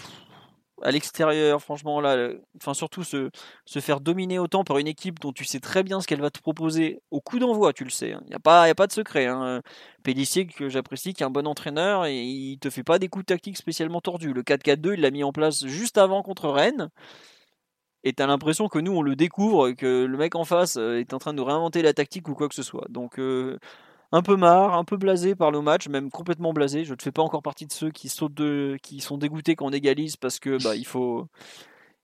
à 0.82 0.90
l'extérieur, 0.90 1.60
franchement, 1.60 2.00
là, 2.00 2.30
enfin, 2.56 2.74
surtout 2.74 3.04
se, 3.04 3.30
se, 3.64 3.80
faire 3.80 4.00
dominer 4.00 4.38
autant 4.38 4.64
par 4.64 4.78
une 4.78 4.86
équipe 4.86 5.18
dont 5.20 5.32
tu 5.32 5.44
sais 5.44 5.60
très 5.60 5.82
bien 5.82 6.00
ce 6.00 6.06
qu'elle 6.06 6.20
va 6.20 6.30
te 6.30 6.40
proposer 6.40 7.00
au 7.10 7.20
coup 7.20 7.38
d'envoi, 7.38 7.72
tu 7.72 7.84
le 7.84 7.90
sais. 7.90 8.08
Il 8.08 8.12
hein. 8.14 8.22
n'y 8.28 8.34
a, 8.34 8.38
pas, 8.38 8.64
a 8.64 8.74
pas 8.74 8.86
de 8.86 8.92
secret. 8.92 9.26
Hein. 9.26 9.60
Que 10.04 10.68
j'apprécie, 10.68 11.14
qui 11.14 11.22
est 11.22 11.26
un 11.26 11.30
bon 11.30 11.46
entraîneur, 11.46 12.06
et 12.06 12.22
il 12.22 12.58
te 12.58 12.70
fait 12.70 12.82
pas 12.82 12.98
des 12.98 13.08
coups 13.08 13.26
tactiques 13.26 13.56
spécialement 13.56 14.00
tordus. 14.00 14.32
Le 14.32 14.42
4-4-2, 14.42 14.94
il 14.94 15.00
l'a 15.00 15.10
mis 15.10 15.24
en 15.24 15.32
place 15.32 15.66
juste 15.66 15.98
avant 15.98 16.22
contre 16.22 16.48
Rennes. 16.48 16.90
Et 18.02 18.12
t'as 18.14 18.26
l'impression 18.26 18.68
que 18.68 18.78
nous, 18.78 18.92
on 18.92 19.02
le 19.02 19.14
découvre, 19.14 19.72
que 19.72 20.04
le 20.04 20.16
mec 20.16 20.34
en 20.34 20.44
face 20.44 20.76
euh, 20.78 20.98
est 20.98 21.12
en 21.12 21.18
train 21.18 21.34
de 21.34 21.42
réinventer 21.42 21.82
la 21.82 21.92
tactique 21.92 22.28
ou 22.28 22.34
quoi 22.34 22.48
que 22.48 22.54
ce 22.54 22.62
soit. 22.62 22.86
Donc, 22.88 23.18
euh, 23.18 23.58
un 24.12 24.22
peu 24.22 24.36
marre, 24.36 24.74
un 24.74 24.84
peu 24.84 24.96
blasé 24.96 25.34
par 25.34 25.50
le 25.50 25.62
match, 25.62 25.88
même 25.88 26.10
complètement 26.10 26.52
blasé. 26.52 26.84
Je 26.84 26.92
ne 26.94 26.98
fais 27.00 27.12
pas 27.12 27.22
encore 27.22 27.42
partie 27.42 27.66
de 27.66 27.72
ceux 27.72 27.90
qui 27.90 28.08
sautent 28.08 28.34
de, 28.34 28.76
qui 28.82 29.00
sont 29.00 29.18
dégoûtés 29.18 29.56
quand 29.56 29.66
on 29.66 29.72
égalise 29.72 30.16
parce 30.16 30.38
que 30.38 30.62
bah, 30.62 30.74
il 30.76 30.86
faut, 30.86 31.28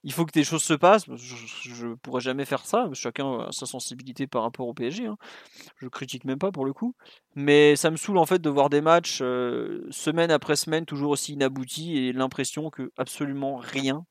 il 0.05 0.12
faut 0.12 0.25
que 0.25 0.32
des 0.32 0.44
choses 0.44 0.62
se 0.62 0.75
passent. 0.75 1.06
Je, 1.17 1.87
ne 1.87 1.94
pourrais 1.97 2.20
jamais 2.20 2.44
faire 2.44 2.64
ça. 2.64 2.88
Chacun 2.93 3.41
a 3.41 3.53
sa 3.53 3.67
sensibilité 3.67 4.29
par 4.29 4.43
rapport 4.43 4.69
au 4.69 4.75
PSG. 4.75 5.06
Hein. 5.06 5.17
Je 5.79 5.88
critique 5.88 6.25
même 6.25 6.38
pas 6.38 6.53
pour 6.53 6.64
le 6.64 6.73
coup, 6.73 6.94
mais 7.35 7.75
ça 7.76 7.91
me 7.91 7.97
saoule 7.97 8.19
en 8.19 8.26
fait 8.26 8.41
de 8.41 8.50
voir 8.50 8.70
des 8.70 8.81
matchs 8.81 9.20
euh, 9.23 9.87
semaine 9.91 10.31
après 10.31 10.56
semaine 10.56 10.87
toujours 10.87 11.11
aussi 11.11 11.32
inaboutis 11.32 11.99
et 11.99 12.12
l'impression 12.12 12.70
que 12.70 12.93
absolument 12.97 13.56
rien, 13.56 14.06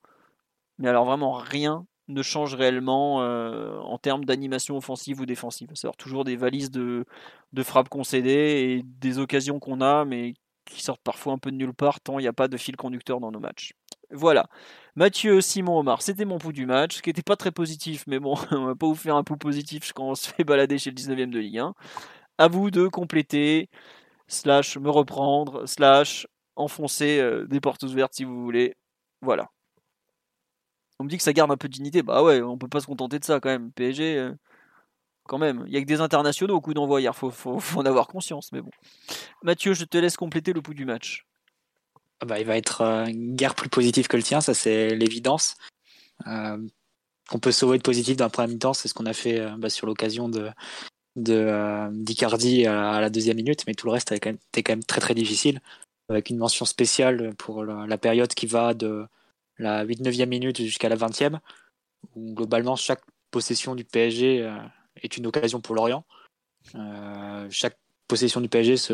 mais 0.79 0.89
alors 0.89 1.05
vraiment 1.05 1.33
rien 1.33 1.85
ne 2.07 2.21
change 2.21 2.55
réellement 2.55 3.21
euh, 3.21 3.77
en 3.79 3.97
termes 3.97 4.25
d'animation 4.25 4.77
offensive 4.77 5.21
ou 5.21 5.25
défensive. 5.25 5.69
C'est 5.73 5.89
toujours 5.97 6.23
des 6.23 6.35
valises 6.35 6.71
de, 6.71 7.05
de 7.53 7.63
frappes 7.63 7.89
concédées 7.89 8.31
et 8.79 8.83
des 8.83 9.19
occasions 9.19 9.59
qu'on 9.59 9.81
a, 9.81 10.05
mais 10.05 10.33
qui 10.65 10.81
sortent 10.83 11.01
parfois 11.03 11.33
un 11.33 11.37
peu 11.37 11.51
de 11.51 11.57
nulle 11.57 11.73
part, 11.73 12.01
tant 12.01 12.19
il 12.19 12.23
n'y 12.23 12.27
a 12.27 12.33
pas 12.33 12.47
de 12.47 12.57
fil 12.57 12.75
conducteur 12.75 13.19
dans 13.19 13.31
nos 13.31 13.39
matchs. 13.39 13.73
Voilà. 14.11 14.47
Mathieu, 14.95 15.41
Simon, 15.41 15.79
Omar, 15.79 16.01
c'était 16.01 16.25
mon 16.25 16.37
pouls 16.37 16.53
du 16.53 16.65
match, 16.65 16.97
ce 16.97 17.01
qui 17.01 17.09
n'était 17.09 17.21
pas 17.23 17.35
très 17.35 17.51
positif, 17.51 18.05
mais 18.07 18.19
bon, 18.19 18.35
on 18.51 18.65
va 18.65 18.75
pas 18.75 18.87
vous 18.87 18.95
faire 18.95 19.15
un 19.15 19.23
pouls 19.23 19.37
positif 19.37 19.91
quand 19.93 20.09
on 20.09 20.15
se 20.15 20.29
fait 20.29 20.43
balader 20.43 20.77
chez 20.77 20.91
le 20.91 20.95
19ème 20.95 21.29
de 21.29 21.39
Ligue 21.39 21.59
1. 21.59 21.73
À 22.37 22.47
vous 22.47 22.71
de 22.71 22.87
compléter, 22.87 23.69
slash 24.27 24.77
me 24.77 24.89
reprendre, 24.89 25.67
slash 25.67 26.27
enfoncer 26.55 27.19
euh, 27.19 27.45
des 27.47 27.61
portes 27.61 27.83
ouvertes 27.83 28.13
si 28.13 28.23
vous 28.23 28.43
voulez. 28.43 28.75
Voilà. 29.21 29.49
On 30.99 31.03
me 31.03 31.09
dit 31.09 31.17
que 31.17 31.23
ça 31.23 31.33
garde 31.33 31.51
un 31.51 31.57
peu 31.57 31.67
de 31.67 31.73
dignité. 31.73 32.01
Bah 32.01 32.23
ouais, 32.23 32.41
on 32.41 32.57
peut 32.57 32.67
pas 32.67 32.79
se 32.79 32.85
contenter 32.85 33.19
de 33.19 33.25
ça 33.25 33.39
quand 33.39 33.49
même. 33.49 33.71
PSG, 33.71 34.17
euh, 34.17 34.33
quand 35.25 35.37
même. 35.37 35.65
Il 35.67 35.73
y 35.73 35.77
a 35.77 35.81
que 35.81 35.85
des 35.85 36.01
internationaux 36.01 36.55
au 36.55 36.61
coup 36.61 36.73
d'envoi 36.73 37.01
hier. 37.01 37.15
Faut, 37.15 37.59
en 37.75 37.85
avoir 37.85 38.07
conscience. 38.07 38.51
Mathieu, 39.43 39.73
je 39.73 39.83
te 39.85 39.97
laisse 39.97 40.15
compléter 40.15 40.53
le 40.53 40.61
pouls 40.61 40.73
du 40.73 40.85
match. 40.85 41.25
Ah 42.21 42.25
bah, 42.25 42.39
il 42.39 42.45
va 42.45 42.55
être 42.55 42.81
euh, 42.81 43.05
guère 43.09 43.55
plus 43.55 43.69
positif 43.69 44.07
que 44.07 44.15
le 44.15 44.23
tien, 44.23 44.39
ça 44.39 44.53
c'est 44.53 44.95
l'évidence. 44.95 45.55
Euh, 46.27 46.57
on 47.31 47.39
peut 47.39 47.51
sauver 47.51 47.77
de 47.77 47.83
positif 47.83 48.15
d'un 48.15 48.29
premier 48.29 48.53
mi-temps, 48.53 48.73
c'est 48.73 48.87
ce 48.87 48.93
qu'on 48.93 49.05
a 49.05 49.13
fait 49.13 49.45
bah, 49.57 49.69
sur 49.69 49.87
l'occasion 49.87 50.29
de 50.29 50.49
d'Icardi 51.17 52.67
à, 52.67 52.99
la 52.99 53.09
deuxième 53.09 53.37
minute, 53.37 53.63
mais 53.67 53.73
tout 53.73 53.87
le 53.87 53.93
reste 53.93 54.11
était 54.11 54.33
quand 54.61 54.71
même, 54.73 54.83
très 54.83 54.99
très 54.99 55.13
difficile, 55.13 55.61
avec 56.09 56.29
une 56.29 56.37
mention 56.37 56.65
spéciale 56.65 57.33
pour 57.37 57.63
la 57.63 57.97
période 57.97 58.33
qui 58.33 58.47
va 58.47 58.73
de 58.73 59.07
la 59.57 59.85
8-9e 59.85 60.25
minute 60.25 60.61
jusqu'à 60.61 60.89
la 60.89 60.95
20e, 60.95 61.39
où 62.15 62.33
globalement 62.33 62.75
chaque 62.75 63.01
possession 63.31 63.75
du 63.75 63.83
PSG 63.83 64.43
euh, 64.43 64.57
est 65.01 65.17
une 65.17 65.27
occasion 65.27 65.61
pour 65.61 65.75
Lorient. 65.75 66.05
Euh, 66.75 67.47
chaque 67.49 67.77
possession 68.07 68.41
du 68.41 68.49
PSG 68.49 68.77
se, 68.77 68.93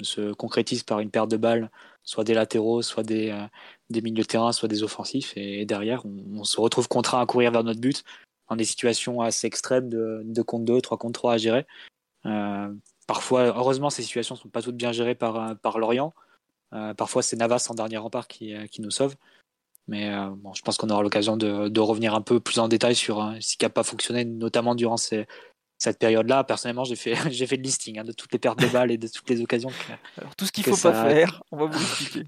se, 0.00 0.32
concrétise 0.32 0.82
par 0.82 1.00
une 1.00 1.10
perte 1.10 1.30
de 1.30 1.36
balles, 1.36 1.70
soit 2.02 2.24
des 2.24 2.34
latéraux, 2.34 2.82
soit 2.82 3.02
des, 3.02 3.30
euh, 3.30 3.46
des 3.90 4.00
milieux 4.02 4.22
de 4.22 4.28
terrain, 4.28 4.52
soit 4.52 4.68
des 4.68 4.82
offensifs. 4.82 5.32
Et, 5.36 5.64
derrière, 5.66 6.04
on, 6.06 6.44
se 6.44 6.60
retrouve 6.60 6.88
contraint 6.88 7.20
à 7.20 7.26
courir 7.26 7.50
vers 7.52 7.64
notre 7.64 7.80
but 7.80 8.04
dans 8.48 8.56
des 8.56 8.64
situations 8.64 9.20
assez 9.20 9.46
extrêmes 9.46 9.88
de 9.88 10.22
2 10.24 10.42
contre 10.44 10.64
2, 10.64 10.80
3 10.80 10.98
contre 10.98 11.20
3 11.20 11.32
à 11.34 11.36
gérer. 11.38 11.66
parfois, 13.06 13.44
heureusement, 13.44 13.90
ces 13.90 14.02
situations 14.02 14.34
ne 14.34 14.40
sont 14.40 14.48
pas 14.48 14.62
toutes 14.62 14.76
bien 14.76 14.92
gérées 14.92 15.14
par, 15.14 15.56
par 15.58 15.78
Lorient. 15.78 16.14
parfois, 16.96 17.22
c'est 17.22 17.36
Navas 17.36 17.66
en 17.70 17.74
dernier 17.74 17.96
rempart 17.96 18.28
qui, 18.28 18.54
qui 18.68 18.82
nous 18.82 18.90
sauve. 18.90 19.16
Mais 19.88 20.10
euh, 20.10 20.28
bon, 20.36 20.52
je 20.54 20.62
pense 20.62 20.76
qu'on 20.76 20.90
aura 20.90 21.02
l'occasion 21.02 21.36
de, 21.36 21.68
de, 21.68 21.80
revenir 21.80 22.14
un 22.14 22.20
peu 22.20 22.40
plus 22.40 22.58
en 22.58 22.68
détail 22.68 22.94
sur 22.94 23.22
euh, 23.22 23.32
ce 23.40 23.56
qui 23.56 23.64
n'a 23.64 23.70
pas 23.70 23.82
fonctionné, 23.82 24.24
notamment 24.24 24.74
durant 24.74 24.96
ces, 24.96 25.26
cette 25.82 25.98
période-là, 25.98 26.44
personnellement, 26.44 26.84
j'ai 26.84 26.94
fait, 26.94 27.14
j'ai 27.30 27.46
fait 27.46 27.56
le 27.56 27.62
listing 27.62 27.98
hein, 27.98 28.04
de 28.04 28.12
toutes 28.12 28.32
les 28.32 28.38
pertes 28.38 28.60
de 28.60 28.68
balles 28.68 28.92
et 28.92 28.98
de 28.98 29.08
toutes 29.08 29.28
les 29.28 29.40
occasions. 29.42 29.70
Alors, 30.16 30.36
tout 30.36 30.46
ce 30.46 30.52
qu'il 30.52 30.64
ne 30.66 30.74
faut 30.74 30.88
pas 30.88 31.08
faire, 31.08 31.42
on 31.50 31.56
va 31.56 31.66
vous 31.66 31.78
l'expliquer. 31.78 32.24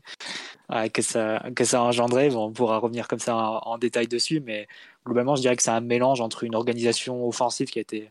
que, 0.93 1.03
ça, 1.03 1.43
que 1.55 1.65
ça 1.65 1.79
a 1.79 1.83
engendré, 1.83 2.31
bon, 2.31 2.47
on 2.47 2.53
pourra 2.53 2.79
revenir 2.79 3.07
comme 3.07 3.21
ça 3.21 3.37
en, 3.37 3.79
détail 3.79 4.09
dessus, 4.09 4.41
mais 4.41 4.67
globalement, 5.07 5.37
je 5.37 5.43
dirais 5.43 5.55
que 5.55 5.63
c'est 5.63 5.71
un 5.71 5.81
mélange 5.81 6.21
entre 6.21 6.43
une 6.43 6.57
organisation 6.57 7.27
offensive 7.27 7.69
qui 7.69 7.79
a 7.79 7.83
été 7.83 8.11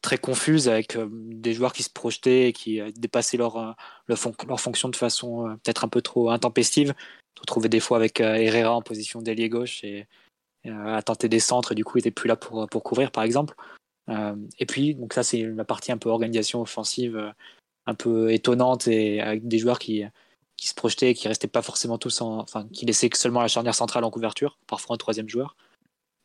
très 0.00 0.18
confuse 0.18 0.68
avec 0.68 0.96
euh, 0.96 1.08
des 1.10 1.52
joueurs 1.52 1.72
qui 1.72 1.82
se 1.82 1.90
projetaient 1.90 2.48
et 2.48 2.52
qui 2.52 2.80
euh, 2.80 2.90
dépassaient 2.96 3.36
leur, 3.36 3.76
leur, 4.08 4.18
fonction 4.18 4.88
de 4.88 4.96
façon 4.96 5.58
peut-être 5.62 5.84
un 5.84 5.88
peu 5.88 6.00
trop 6.00 6.30
intempestive. 6.30 6.94
On 7.38 7.42
retrouvait 7.42 7.68
des 7.68 7.80
fois 7.80 7.96
avec 7.96 8.20
Herrera 8.20 8.74
en 8.74 8.82
position 8.82 9.20
d'ailier 9.20 9.48
gauche 9.48 9.84
et 9.84 10.06
à 10.64 11.02
tenter 11.02 11.28
des 11.28 11.40
centres 11.40 11.72
et 11.72 11.74
du 11.74 11.84
coup 11.84 11.98
il 11.98 12.00
n'était 12.00 12.12
plus 12.12 12.28
là 12.28 12.36
pour, 12.36 12.68
pour 12.68 12.82
couvrir 12.82 13.10
par 13.10 13.24
exemple. 13.24 13.54
Euh, 14.08 14.36
et 14.58 14.66
puis, 14.66 14.94
donc 14.94 15.12
ça, 15.12 15.22
c'est 15.22 15.42
la 15.42 15.64
partie 15.64 15.92
un 15.92 15.98
peu 15.98 16.08
organisation 16.08 16.60
offensive, 16.60 17.16
euh, 17.16 17.30
un 17.86 17.94
peu 17.94 18.32
étonnante 18.32 18.88
et 18.88 19.20
avec 19.20 19.46
des 19.46 19.58
joueurs 19.58 19.78
qui, 19.78 20.04
qui 20.56 20.68
se 20.68 20.74
projetaient 20.74 21.10
et 21.10 21.14
qui 21.14 21.28
restaient 21.28 21.48
pas 21.48 21.62
forcément 21.62 21.98
tous 21.98 22.20
en, 22.20 22.38
enfin, 22.38 22.66
qui 22.72 22.86
laissaient 22.86 23.10
seulement 23.14 23.40
la 23.40 23.48
charnière 23.48 23.74
centrale 23.74 24.04
en 24.04 24.10
couverture, 24.10 24.58
parfois 24.66 24.94
un 24.94 24.98
troisième 24.98 25.28
joueur. 25.28 25.56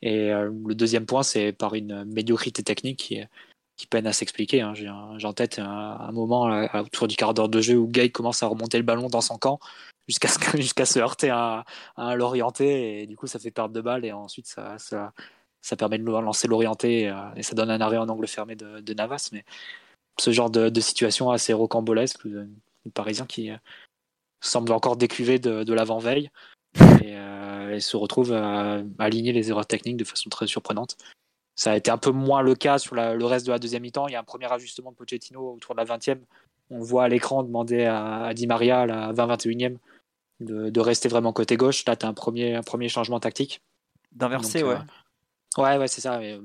Et 0.01 0.31
euh, 0.31 0.51
le 0.65 0.75
deuxième 0.75 1.05
point, 1.05 1.23
c'est 1.23 1.51
par 1.51 1.73
une 1.75 2.05
médiocrité 2.05 2.63
technique 2.63 2.99
qui, 2.99 3.21
qui 3.75 3.87
peine 3.87 4.07
à 4.07 4.13
s'expliquer. 4.13 4.61
Hein. 4.61 4.73
J'ai 4.75 4.89
en 4.89 5.33
tête 5.33 5.59
un, 5.59 6.11
moment 6.11 6.67
autour 6.73 7.07
du 7.07 7.15
quart 7.15 7.33
d'heure 7.33 7.49
de 7.49 7.61
jeu 7.61 7.77
où 7.77 7.87
Gay 7.87 8.09
commence 8.09 8.43
à 8.43 8.47
remonter 8.47 8.77
le 8.77 8.83
ballon 8.83 9.07
dans 9.07 9.21
son 9.21 9.37
camp 9.37 9.59
jusqu'à 10.07 10.29
jusqu'à 10.55 10.85
se 10.85 10.99
heurter 10.99 11.29
à, 11.29 11.65
à 11.95 12.15
et 12.59 13.07
du 13.07 13.17
coup 13.17 13.27
ça 13.27 13.39
fait 13.39 13.51
perdre 13.51 13.73
de 13.73 13.81
balles 13.81 14.05
et 14.05 14.11
ensuite 14.11 14.47
ça, 14.47 14.77
ça, 14.77 15.13
ça 15.61 15.75
permet 15.75 15.97
de 15.97 16.05
lancer 16.05 16.47
l'orienté 16.47 17.09
euh, 17.09 17.13
et 17.35 17.43
ça 17.43 17.55
donne 17.55 17.69
un 17.69 17.81
arrêt 17.81 17.97
en 17.97 18.07
angle 18.07 18.27
fermé 18.27 18.55
de, 18.55 18.93
Navas. 18.93 19.29
Mais 19.33 19.43
ce 20.19 20.31
genre 20.31 20.49
de, 20.49 20.79
situation 20.79 21.29
assez 21.29 21.53
rocambolesque, 21.53 22.23
le, 22.23 22.47
Parisien 22.93 23.25
qui 23.25 23.51
euh, 23.51 23.57
semble 24.39 24.71
encore 24.71 24.95
décuvé 24.95 25.39
de, 25.39 25.73
l'avant-veille 25.73 26.31
euh, 26.79 27.46
et, 27.77 27.79
se 27.79 27.97
retrouve 27.97 28.33
à, 28.33 28.81
aligner 28.99 29.31
les 29.31 29.49
erreurs 29.49 29.65
techniques 29.65 29.97
de 29.97 30.03
façon 30.03 30.29
très 30.29 30.47
surprenante. 30.47 30.97
Ça 31.55 31.71
a 31.71 31.77
été 31.77 31.89
un 31.89 31.97
peu 31.97 32.11
moins 32.11 32.41
le 32.41 32.53
cas 32.53 32.77
sur 32.77 32.95
le 32.95 33.25
reste 33.25 33.47
de 33.47 33.51
la 33.51 33.59
deuxième 33.59 33.81
mi-temps. 33.81 34.07
Il 34.07 34.11
y 34.11 34.15
a 34.15 34.19
un 34.19 34.23
premier 34.23 34.51
ajustement 34.51 34.91
de 34.91 34.95
Pochettino 34.95 35.53
autour 35.53 35.73
de 35.73 35.79
la 35.79 35.85
20e. 35.85 36.19
On 36.69 36.79
voit 36.79 37.05
à 37.05 37.07
l'écran 37.07 37.43
demander 37.43 37.85
à, 37.85 38.33
Di 38.35 38.45
Maria 38.45 38.81
à 38.81 38.85
la 38.85 39.13
20-21e 39.13 39.77
de, 40.39 40.79
rester 40.79 41.09
vraiment 41.09 41.33
côté 41.33 41.57
gauche. 41.57 41.83
Là, 41.85 41.95
tu 41.95 42.05
as 42.05 42.09
un 42.09 42.13
premier, 42.13 42.55
un 42.55 42.61
premier 42.61 42.89
changement 42.89 43.19
tactique. 43.19 43.61
D'inverser, 44.11 44.63
ouais. 44.63 44.77
Ouais, 45.57 45.77
ouais, 45.77 45.87
c'est 45.87 46.01
ça. 46.01 46.19
Euh, 46.19 46.39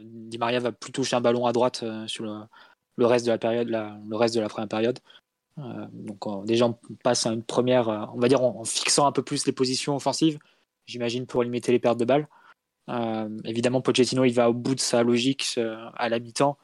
Di 0.00 0.38
Maria 0.38 0.60
va 0.60 0.72
plus 0.72 0.92
toucher 0.92 1.16
un 1.16 1.20
ballon 1.20 1.46
à 1.46 1.52
droite 1.52 1.82
euh, 1.82 2.06
sur 2.06 2.24
le, 2.24 3.06
reste 3.06 3.26
de 3.26 3.30
la 3.30 3.38
période, 3.38 3.68
le 3.68 4.16
reste 4.16 4.34
de 4.34 4.40
la 4.40 4.48
première 4.48 4.68
période. 4.68 4.98
Euh, 5.58 5.86
donc 5.92 6.46
déjà 6.46 6.66
on 6.66 6.76
passe 7.04 7.26
à 7.26 7.32
une 7.32 7.44
première, 7.44 7.88
on 8.12 8.18
va 8.18 8.26
dire 8.26 8.42
en, 8.42 8.64
fixant 8.64 9.06
un 9.06 9.12
peu 9.12 9.22
plus 9.22 9.46
les 9.46 9.52
positions 9.52 9.94
offensives, 9.94 10.38
j'imagine 10.86 11.26
pour 11.26 11.42
limiter 11.42 11.72
les 11.72 11.78
pertes 11.78 11.98
de 11.98 12.04
balles. 12.04 12.28
évidemment 13.44 13.80
Pochettino 13.80 14.24
il 14.24 14.32
va 14.32 14.50
au 14.50 14.54
bout 14.54 14.74
de 14.74 14.80
sa 14.80 15.02
logique 15.02 15.58
à 15.94 16.08
la 16.08 16.18
mi-temps 16.18 16.58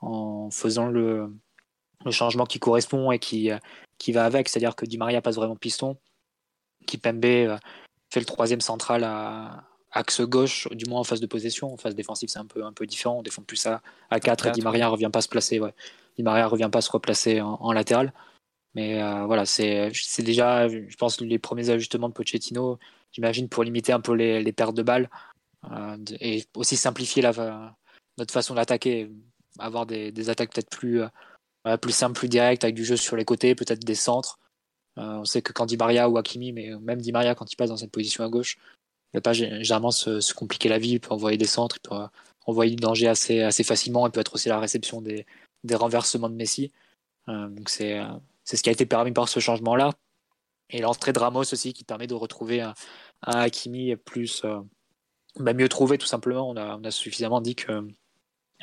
en 0.00 0.50
faisant 0.50 0.88
le, 0.88 1.32
changement 2.10 2.44
qui 2.44 2.58
correspond 2.58 3.12
et 3.12 3.18
qui, 3.18 3.50
qui 3.98 4.12
va 4.12 4.26
avec, 4.26 4.48
c'est-à-dire 4.48 4.76
que 4.76 4.84
Di 4.84 4.98
Maria 4.98 5.22
passe 5.22 5.36
vraiment 5.36 5.56
piston, 5.56 5.96
qui 6.86 6.98
Pembe 6.98 7.58
fait 8.10 8.20
le 8.20 8.26
troisième 8.26 8.60
central 8.60 9.04
à, 9.04 9.64
axe 9.94 10.20
gauche, 10.20 10.68
du 10.72 10.86
moins 10.86 11.00
en 11.00 11.04
phase 11.04 11.20
de 11.20 11.26
possession. 11.26 11.72
En 11.72 11.76
phase 11.76 11.94
défensive, 11.94 12.28
c'est 12.28 12.38
un 12.38 12.46
peu, 12.46 12.64
un 12.64 12.72
peu 12.72 12.86
différent. 12.86 13.18
On 13.18 13.22
défend 13.22 13.42
plus 13.42 13.64
à, 13.66 13.80
à 14.10 14.20
4 14.20 14.48
et 14.48 14.50
Di 14.50 14.60
Maria 14.60 14.88
revient 14.88 15.10
pas 15.12 15.20
se 15.20 15.28
placer. 15.28 15.60
Ouais. 15.60 15.72
Di 16.16 16.22
Maria 16.22 16.46
revient 16.46 16.68
pas 16.70 16.80
se 16.80 16.90
replacer 16.90 17.40
en, 17.40 17.72
latéral. 17.72 18.12
Mais 18.74 19.00
euh, 19.00 19.24
voilà, 19.26 19.46
c'est 19.46 19.92
déjà, 20.18 20.68
je 20.68 20.96
pense, 20.96 21.20
les 21.20 21.38
premiers 21.38 21.70
ajustements 21.70 22.08
de 22.08 22.14
Pochettino, 22.14 22.78
j'imagine, 23.14 23.48
pour 23.48 23.64
limiter 23.64 23.92
un 23.92 24.00
peu 24.00 24.12
les, 24.12 24.52
pertes 24.52 24.74
de 24.74 24.82
balles 24.82 25.08
euh, 25.70 25.96
et 26.20 26.44
aussi 26.54 26.76
simplifier 26.76 27.22
notre 27.22 28.32
façon 28.32 28.54
d'attaquer, 28.54 29.10
avoir 29.58 29.86
des, 29.86 30.30
attaques 30.30 30.52
peut-être 30.52 30.70
plus, 30.70 31.02
euh, 31.66 31.76
plus 31.76 31.92
simples, 31.92 32.18
plus 32.18 32.28
directes, 32.28 32.64
avec 32.64 32.74
du 32.74 32.84
jeu 32.84 32.96
sur 32.96 33.16
les 33.16 33.24
côtés, 33.24 33.54
peut-être 33.54 33.84
des 33.84 33.94
centres. 33.94 34.38
on 34.96 35.24
sait 35.24 35.42
que 35.42 35.52
quand 35.52 35.66
Di 35.66 35.76
Maria 35.76 36.08
ou 36.10 36.18
Hakimi, 36.18 36.52
mais 36.52 36.70
même 36.80 37.00
Di 37.00 37.12
Maria, 37.12 37.34
quand 37.34 37.50
il 37.52 37.56
passe 37.56 37.70
dans 37.70 37.76
cette 37.76 37.92
position 37.92 38.24
à 38.24 38.28
gauche, 38.28 38.58
ne 39.14 39.20
pas 39.20 39.32
généralement 39.32 39.92
se, 39.92 40.34
compliquer 40.34 40.68
la 40.68 40.78
vie, 40.78 40.92
il 40.92 41.00
peut 41.00 41.14
envoyer 41.14 41.38
des 41.38 41.46
centres, 41.46 41.76
il 41.82 41.88
peut 41.88 41.96
envoyer 42.46 42.74
du 42.74 42.82
danger 42.82 43.08
assez, 43.08 43.40
assez 43.40 43.64
facilement, 43.64 44.06
il 44.06 44.10
peut 44.10 44.20
être 44.20 44.34
aussi 44.34 44.48
la 44.48 44.58
réception 44.58 45.00
des, 45.00 45.24
des 45.62 45.74
renversements 45.74 46.28
de 46.28 46.34
Messi. 46.34 46.72
Euh, 47.28 47.48
donc 47.48 47.70
c'est 47.70 48.00
ce 48.44 48.62
qui 48.62 48.68
a 48.68 48.72
été 48.72 48.86
permis 48.86 49.12
par 49.12 49.28
ce 49.28 49.40
changement-là. 49.40 49.90
Et 50.70 50.80
l'entrée 50.80 51.12
de 51.12 51.18
Ramos 51.18 51.40
aussi 51.40 51.72
qui 51.72 51.84
permet 51.84 52.06
de 52.06 52.14
retrouver 52.14 52.60
un, 52.60 52.74
un 53.22 53.38
Hakimi 53.38 53.96
plus 53.96 54.42
euh, 54.44 54.60
bah, 55.38 55.52
mieux 55.52 55.68
trouvé 55.68 55.98
tout 55.98 56.06
simplement. 56.06 56.48
On 56.48 56.56
a, 56.56 56.90
suffisamment 56.90 57.40
dit 57.40 57.54
que 57.54 57.86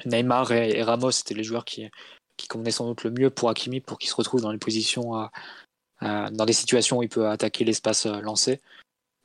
Neymar 0.05 0.51
et, 0.51 0.81
Ramos 0.83 1.11
étaient 1.11 1.33
les 1.33 1.43
joueurs 1.43 1.65
qui, 1.65 1.89
qui 2.37 2.47
convenaient 2.47 2.71
sans 2.71 2.87
doute 2.87 3.03
le 3.03 3.11
mieux 3.11 3.29
pour 3.29 3.49
Hakimi 3.49 3.81
pour 3.81 3.99
qu'il 3.99 4.09
se 4.09 4.15
retrouve 4.15 4.41
dans 4.41 4.51
les 4.51 4.57
positions 4.57 5.15
à, 5.15 5.31
dans 6.31 6.45
les 6.45 6.53
situations 6.53 6.97
où 6.97 7.03
il 7.03 7.09
peut 7.09 7.27
attaquer 7.27 7.63
l'espace 7.63 8.05
euh, 8.05 8.19
lancé. 8.21 8.59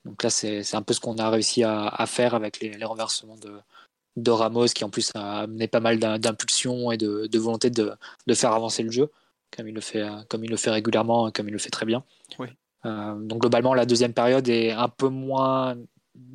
Donc 0.04 0.23
là, 0.23 0.30
c'est 0.30 0.75
un 0.75 0.83
peu 0.83 0.95
ce 0.95 1.00
qu'on 1.00 1.18
a 1.18 1.28
réussi 1.30 1.64
à, 1.64 2.04
faire 2.06 2.35
avec 2.35 2.61
les, 2.61 2.85
renversements 2.85 3.37
de, 4.16 4.30
Ramos, 4.30 4.66
qui 4.66 4.85
en 4.85 4.90
plus 4.90 5.11
a 5.16 5.40
amené 5.40 5.66
pas 5.66 5.80
mal 5.80 5.99
d'impulsion 5.99 6.92
et 6.92 6.97
de, 6.97 7.38
volonté 7.38 7.71
de, 7.71 7.97
faire 8.35 8.52
avancer 8.52 8.85
le 8.85 8.92
jeu, 8.92 9.11
comme 9.50 9.66
il 9.66 9.75
le 9.75 9.80
fait, 9.80 10.06
comme 10.28 10.45
il 10.45 10.54
régulièrement, 10.54 11.33
comme 11.33 11.49
il 11.49 11.52
le 11.52 11.59
fait 11.59 11.71
très 11.71 11.87
bien. 11.87 12.04
Euh, 12.38 12.47
donc 12.85 13.40
globalement, 13.40 13.75
la 13.75 13.87
deuxième 13.87 14.12
période 14.12 14.49
est 14.49 14.71
un 14.71 14.88
peu 14.88 15.09
moins 15.09 15.76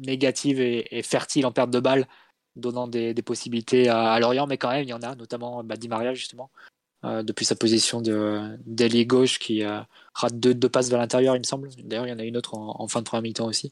négative 0.06 0.60
et, 0.60 1.02
fertile 1.04 1.46
en 1.46 1.52
perte 1.52 1.72
de 1.72 1.80
balles, 1.80 2.08
donnant 2.56 2.88
des, 2.88 3.14
possibilités 3.22 3.90
à, 3.90 4.20
Lorient, 4.20 4.48
mais 4.48 4.58
quand 4.58 4.70
même, 4.70 4.84
il 4.84 4.90
y 4.90 4.94
en 4.94 5.02
a, 5.02 5.16
notamment 5.16 5.64
bah, 5.64 5.78
Di 5.78 5.88
Maria, 5.88 6.14
justement, 6.14 6.52
euh, 7.04 7.24
depuis 7.24 7.46
sa 7.46 7.56
position 7.56 8.02
d'ailier 8.66 9.06
gauche 9.06 9.40
qui 9.40 9.64
euh, 9.64 9.82
rate 10.14 10.40
deux, 10.40 10.54
deux, 10.54 10.70
passes 10.70 10.90
vers 10.90 11.00
l'intérieur, 11.00 11.36
il 11.36 11.40
me 11.40 11.46
semble. 11.46 11.70
D'ailleurs, 11.84 12.06
il 12.06 12.12
y 12.12 12.14
en 12.14 12.20
a 12.20 12.24
une 12.24 12.38
autre 12.38 12.56
en, 12.56 12.88
fin 12.88 13.00
de 13.00 13.06
première 13.06 13.24
mi-temps 13.24 13.48
aussi, 13.48 13.72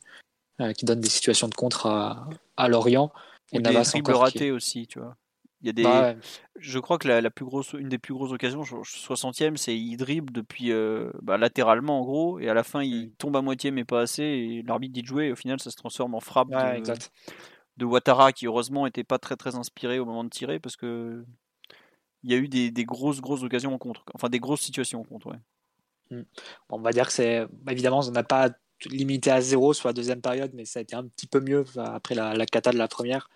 euh, 0.61 0.73
qui 0.73 0.85
donne 0.85 0.99
des 0.99 1.09
situations 1.09 1.47
de 1.47 1.53
contre 1.53 1.85
à, 1.85 2.27
à 2.57 2.67
Lorient. 2.67 3.11
Et 3.51 3.59
des 3.59 3.77
ratés 4.13 4.51
aussi, 4.51 4.88
tu 4.88 4.99
vois. 4.99 5.15
Il 5.62 5.68
y 5.68 5.70
a 5.70 5.74
des... 5.74 5.84
Bah 5.84 6.16
je 6.56 6.80
crois 6.80 6.98
que 6.98 7.08
la, 7.08 7.22
la, 7.22 7.30
plus 7.30 7.46
grosse, 7.46 7.74
une 7.74 7.89
des 7.89 7.98
plus 7.98 8.13
grosses 8.13 8.32
occasions, 8.32 8.62
60e, 8.62 9.56
c'est 9.56 9.78
il 9.78 9.98
dribble 9.98 10.32
depuis 10.32 10.72
bah, 11.22 11.38
latéralement 11.38 12.01
en 12.01 12.04
gros, 12.04 12.39
et 12.39 12.50
à 12.50 12.54
la 12.54 12.63
fin 12.63 12.82
il 12.82 13.08
mm. 13.08 13.12
tombe 13.18 13.36
à 13.38 13.42
moitié 13.42 13.72
mais 13.72 13.86
pas 13.86 14.01
assez, 14.01 14.24
et 14.24 14.63
l'arbitre 14.63 14.94
dit 14.94 15.01
de 15.01 15.08
jouer, 15.08 15.28
et 15.28 15.32
au 15.32 15.36
final 15.36 15.60
ça 15.60 15.72
se 15.72 15.78
transforme 15.78 16.16
en 16.16 16.20
frappe 16.20 16.50
de, 16.50 16.94
de, 17.78 17.86
Ouattara 17.86 18.34
qui 18.34 18.46
heureusement 18.46 18.88
était 18.88 19.04
pas 19.04 19.20
très 19.20 19.36
très 19.36 19.56
inspiré 19.56 20.00
au 20.00 20.06
moment 20.06 20.24
de 20.24 20.30
tirer 20.30 20.60
parce 20.60 20.75
que 20.75 21.24
il 22.24 22.32
y 22.32 22.34
a 22.34 22.38
eu 22.38 22.48
des, 22.48 22.86
grosses, 22.86 23.22
grosses 23.22 23.44
occasions 23.44 23.74
en 23.74 23.78
contre. 23.78 24.04
Enfin, 24.13 24.30
des 24.30 24.39
grosses 24.39 24.62
situations 24.62 25.01
en 25.01 25.04
contre, 25.04 25.28
ouais. 25.28 25.39
Hmm. 26.12 26.24
on 26.70 26.80
va 26.80 26.92
dire 26.92 27.06
que 27.08 27.13
c'est. 27.13 27.46
Évidemment, 27.70 28.01
on 28.06 28.12
n'a 28.12 28.24
pas 28.24 28.50
limité 28.86 29.30
à 29.30 29.42
zéro 29.42 29.74
sur 29.74 29.88
la 29.88 29.94
deuxième 29.94 30.22
période, 30.22 30.51
mais 30.54 30.66
ça 30.66 30.80
a 30.80 30.82
été 30.82 30.96
un 30.96 31.06
petit 31.06 31.28
peu 31.28 31.39
mieux 31.39 31.66
après 31.78 32.16
la, 32.16 32.34
la 32.34 32.46
cata 32.46 32.72
de 32.72 32.78
la 32.78 32.88
première. 32.88 33.30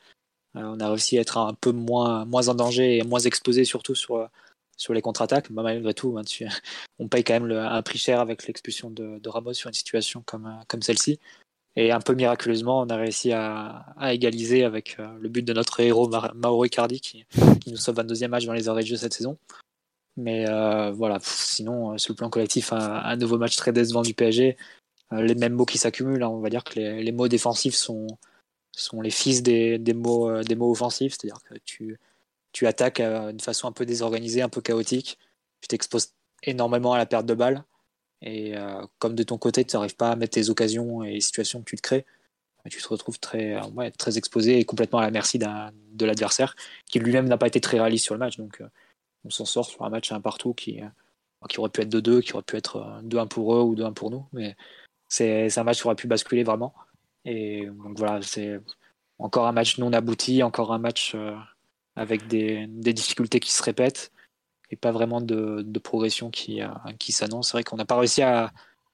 Euh, 0.56 0.62
on 0.62 0.80
a 0.80 0.90
réussi 0.90 1.18
à 1.18 1.22
être 1.22 1.38
un 1.38 1.54
peu 1.54 1.72
moins, 1.72 2.26
moins 2.26 2.48
en 2.48 2.56
danger 2.56 2.98
et 2.98 3.04
moins 3.04 3.20
exposé, 3.20 3.66
surtout 3.66 3.96
sur, 3.96 4.30
sur 4.78 4.94
les 4.94 5.02
contre-attaques. 5.02 5.52
Bah, 5.52 5.64
malgré 5.64 5.94
tout, 5.94 6.18
hein, 6.18 6.24
on 7.00 7.08
paye 7.08 7.24
quand 7.24 7.40
même 7.40 7.52
un 7.52 7.82
prix 7.82 8.00
cher 8.00 8.20
avec 8.20 8.48
l'expulsion 8.48 8.90
de, 8.90 9.28
Ramos 9.28 9.54
sur 9.54 9.70
une 9.70 9.74
situation 9.74 10.24
comme, 10.26 10.60
comme 10.68 10.82
celle-ci. 10.82 11.20
Et 11.76 11.92
un 11.92 12.00
peu 12.00 12.14
miraculeusement, 12.14 12.82
on 12.82 12.88
a 12.88 12.96
réussi 12.96 13.32
à, 13.32 13.86
égaliser 14.12 14.64
avec 14.64 14.98
euh, 15.00 15.08
le 15.20 15.30
but 15.30 15.44
de 15.44 15.54
notre 15.54 15.80
héros 15.80 16.10
Mauro 16.36 16.66
Icardi 16.66 17.02
qui, 17.02 17.26
nous 17.66 17.78
sauve 17.78 18.00
un 18.00 18.04
deuxième 18.04 18.32
match 18.32 18.46
dans 18.46 18.54
les 18.54 18.70
arrêts 18.70 18.84
de 18.84 18.88
jeu 18.88 18.96
cette 18.96 19.14
saison. 19.14 19.38
Mais 20.16 20.48
euh, 20.48 20.92
voilà, 20.92 21.18
sinon, 21.22 21.94
euh, 21.94 21.98
sur 21.98 22.14
le 22.14 22.18
plan 22.18 22.30
collectif, 22.30 22.72
un, 22.74 23.16
nouveau 23.16 23.40
match 23.40 23.56
très 23.56 23.74
décevant 23.74 24.04
du 24.04 24.14
PSG. 24.14 24.56
les 25.12 25.36
mêmes 25.36 25.54
mots 25.54 25.66
qui 25.66 25.80
s'accumulent. 25.80 26.22
Hein. 26.22 26.30
on 26.30 26.42
va 26.42 26.50
dire 26.50 26.64
que 26.64 26.80
les, 26.80 27.12
mots 27.12 27.28
défensifs 27.28 27.76
sont, 27.76 28.06
sont 28.76 29.02
les 29.02 29.12
fils 29.12 29.44
des, 29.44 29.78
des 29.78 29.94
mots, 29.94 30.32
offensifs. 30.62 31.16
C'est-à-dire 31.20 31.42
que 31.44 31.56
tu, 32.52 32.68
attaques 32.68 33.02
d'une 33.02 33.40
façon 33.40 33.68
un 33.68 33.72
peu 33.72 33.86
désorganisée, 33.86 34.42
un 34.42 34.50
peu 34.50 34.62
chaotique. 34.62 35.20
Tu 35.62 35.68
t'exposes 35.68 36.14
énormément 36.44 36.94
à 36.94 36.98
la 36.98 37.06
perte 37.06 37.26
de 37.26 37.34
balles. 37.34 37.64
Et 38.22 38.58
euh, 38.58 38.86
comme 39.00 39.16
de 39.16 39.24
ton 39.24 39.38
côté, 39.38 39.66
tu 39.66 39.76
n'arrives 39.76 39.96
pas 39.96 40.12
à 40.12 40.16
mettre 40.16 40.34
tes 40.34 40.50
occasions 40.50 41.04
et 41.04 41.14
les 41.14 41.22
situations 41.22 41.60
que 41.60 41.70
tu 41.70 41.76
te 41.76 41.82
crées, 41.82 42.06
tu 42.70 42.82
te 42.82 42.88
retrouves 42.88 43.20
très, 43.20 43.56
euh, 43.56 43.90
exposé 44.16 44.60
et 44.60 44.66
complètement 44.66 45.00
à 45.00 45.02
la 45.02 45.12
merci 45.12 45.38
de 45.38 46.06
l'adversaire, 46.06 46.56
qui 46.90 47.00
lui-même 47.00 47.28
n'a 47.28 47.38
pas 47.38 47.48
été 47.48 47.60
très 47.60 47.80
réaliste 47.80 48.06
sur 48.06 48.16
le 48.16 48.20
match. 48.20 48.38
Donc 48.38 48.62
euh, 48.62 48.68
on 49.26 49.30
s'en 49.30 49.46
sort 49.46 49.66
sur 49.66 49.84
un 49.84 49.90
match 49.90 50.12
un 50.14 50.22
partout 50.22 50.54
qui, 50.54 50.80
qui 51.50 51.60
aurait 51.60 51.70
pu 51.70 51.82
être 51.82 51.94
2-2, 51.94 52.22
qui 52.22 52.34
aurait 52.34 52.44
pu 52.44 52.56
être 52.56 53.02
2-1 53.04 53.28
pour 53.28 53.56
eux 53.56 53.62
ou 53.62 53.76
2-1 53.76 53.94
pour 53.94 54.10
nous. 54.10 54.26
Mais 54.32 54.56
c'est 55.10 55.58
un 55.58 55.64
match 55.64 55.82
qui 55.82 55.86
aurait 55.86 55.96
pu 55.96 56.08
basculer 56.08 56.44
vraiment. 56.44 56.74
Et 57.26 57.66
donc 57.66 57.98
voilà, 57.98 58.22
c'est 58.22 58.60
encore 59.20 59.48
un 59.48 59.52
match 59.52 59.78
non 59.78 59.94
abouti, 59.94 60.44
encore 60.44 60.74
un 60.74 60.80
match 60.80 61.16
avec 61.96 62.28
des, 62.28 62.68
des 62.68 62.94
difficultés 62.94 63.40
qui 63.40 63.52
se 63.52 63.64
répètent 63.64 64.12
et 64.74 64.76
pas 64.76 64.92
vraiment 64.92 65.22
de, 65.22 65.62
de 65.62 65.80
progression 65.80 66.32
qui, 66.32 66.62
euh, 66.62 66.68
qui 66.98 67.12
s'annonce. 67.12 67.50
C'est 67.50 67.58
vrai 67.58 67.64
qu'on 67.64 67.78
n'a 67.78 67.86
pas 67.86 67.98
réussi 67.98 68.24
à, 68.24 68.52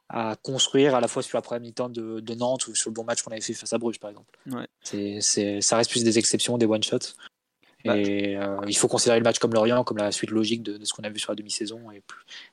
à, 0.09 0.35
construire 0.43 0.93
à 0.93 0.99
la 0.99 1.07
fois 1.07 1.23
sur 1.23 1.37
la 1.37 1.41
première 1.41 1.61
mi-temps 1.61 1.89
de, 1.89 2.19
de, 2.19 2.35
Nantes 2.35 2.67
ou 2.67 2.75
sur 2.75 2.89
le 2.89 2.93
bon 2.93 3.05
match 3.05 3.21
qu'on 3.21 3.31
avait 3.31 3.41
fait 3.41 3.53
face 3.53 3.71
à 3.71 3.77
Bruges, 3.77 3.99
par 3.99 4.09
exemple. 4.09 4.37
Ouais. 4.47 5.21
Ça 5.21 5.77
reste 5.77 5.91
plus 5.91 6.03
des 6.03 6.19
exceptions, 6.19 6.57
des 6.57 6.65
one-shots. 6.65 7.15
Bah, 7.85 7.97
et 7.97 8.35
euh, 8.35 8.57
il 8.67 8.75
faut 8.75 8.89
considérer 8.89 9.19
le 9.19 9.23
match 9.23 9.39
comme 9.39 9.53
Lorient, 9.53 9.83
comme 9.83 9.97
la 9.97 10.11
suite 10.11 10.31
logique 10.31 10.63
de, 10.63 10.77
de 10.77 10.85
ce 10.85 10.93
qu'on 10.93 11.03
a 11.03 11.09
vu 11.09 11.19
sur 11.19 11.31
la 11.31 11.35
demi-saison. 11.35 11.91
Et, 11.91 12.01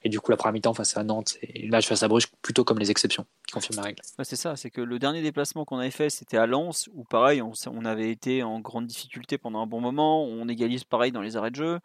et, 0.04 0.08
du 0.08 0.20
coup, 0.20 0.30
la 0.30 0.36
première 0.36 0.52
mi-temps 0.52 0.74
face 0.74 0.96
à 0.96 1.02
Nantes 1.02 1.36
et 1.42 1.62
le 1.62 1.70
match 1.70 1.88
face 1.88 2.02
à 2.02 2.08
Bruges 2.08 2.28
plutôt 2.42 2.62
comme 2.62 2.78
les 2.78 2.90
exceptions, 2.90 3.26
qui 3.46 3.54
confirment 3.54 3.78
la 3.78 3.82
règle. 3.82 4.02
Bah 4.16 4.24
c'est 4.24 4.36
ça, 4.36 4.54
c'est 4.56 4.70
que 4.70 4.80
le 4.80 4.98
dernier 4.98 5.22
déplacement 5.22 5.64
qu'on 5.64 5.78
avait 5.78 5.90
fait, 5.90 6.10
c'était 6.10 6.36
à 6.36 6.46
Lens, 6.46 6.88
où 6.94 7.02
pareil, 7.04 7.42
on, 7.42 7.52
on, 7.66 7.84
avait 7.84 8.10
été 8.10 8.44
en 8.44 8.60
grande 8.60 8.86
difficulté 8.86 9.36
pendant 9.36 9.60
un 9.60 9.66
bon 9.66 9.80
moment. 9.80 10.24
On 10.24 10.48
égalise 10.48 10.84
pareil 10.84 11.10
dans 11.10 11.22
les 11.22 11.36
arrêts 11.36 11.50
de 11.50 11.56
jeu. 11.56 11.80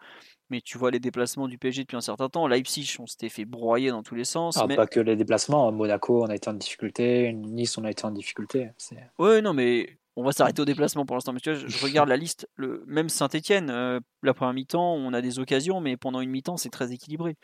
Mais 0.52 0.60
tu 0.60 0.78
vois 0.78 0.92
les 0.92 1.00
déplacements 1.00 1.48
du 1.48 1.58
PSG 1.58 1.84
depuis 1.84 1.96
un 1.96 2.02
certain 2.02 2.28
temps. 2.28 2.46
Leipzig, 2.46 2.98
on 3.00 3.08
s'était 3.08 3.30
fait 3.30 3.46
broyer 3.46 3.90
dans 3.90 4.04
tous 4.04 4.16
les 4.16 4.26
sens. 4.26 4.58
Ah, 4.58 4.66
mais... 4.68 4.76
Pas 4.76 4.86
que 4.86 5.00
les 5.00 5.16
déplacements. 5.16 5.72
Monaco, 5.72 6.26
on 6.26 6.28
a 6.28 6.36
été 6.36 6.50
en 6.50 6.54
difficulté. 6.54 7.32
Nice, 7.32 7.78
on 7.78 7.86
a 7.86 7.90
été 7.90 8.04
en 8.04 8.12
difficulté. 8.12 8.70
Ouais, 9.18 9.42
non, 9.42 9.54
mais 9.54 9.98
on 10.16 10.24
va 10.24 10.32
s'arrêter 10.32 10.62
au 10.62 10.66
déplacement 10.66 11.06
pour 11.06 11.16
l'instant. 11.16 11.34
Mais 11.34 11.40
tu 11.40 11.54
vois, 11.54 11.68
je, 11.68 11.78
regarde 11.84 12.10
la 12.10 12.18
liste. 12.18 12.48
Le, 12.56 12.84
même 12.88 13.10
Saint-Etienne, 13.10 13.70
euh, 13.70 14.00
la 14.24 14.34
première 14.34 14.54
mi-temps, 14.54 14.94
on 14.94 15.14
a 15.14 15.22
des 15.22 15.40
occasions, 15.40 15.82
mais 15.82 15.98
pendant 15.98 16.22
une 16.22 16.30
mi-temps, 16.30 16.58
c'est 16.58 16.70
très 16.70 16.92
équilibré. 16.92 17.36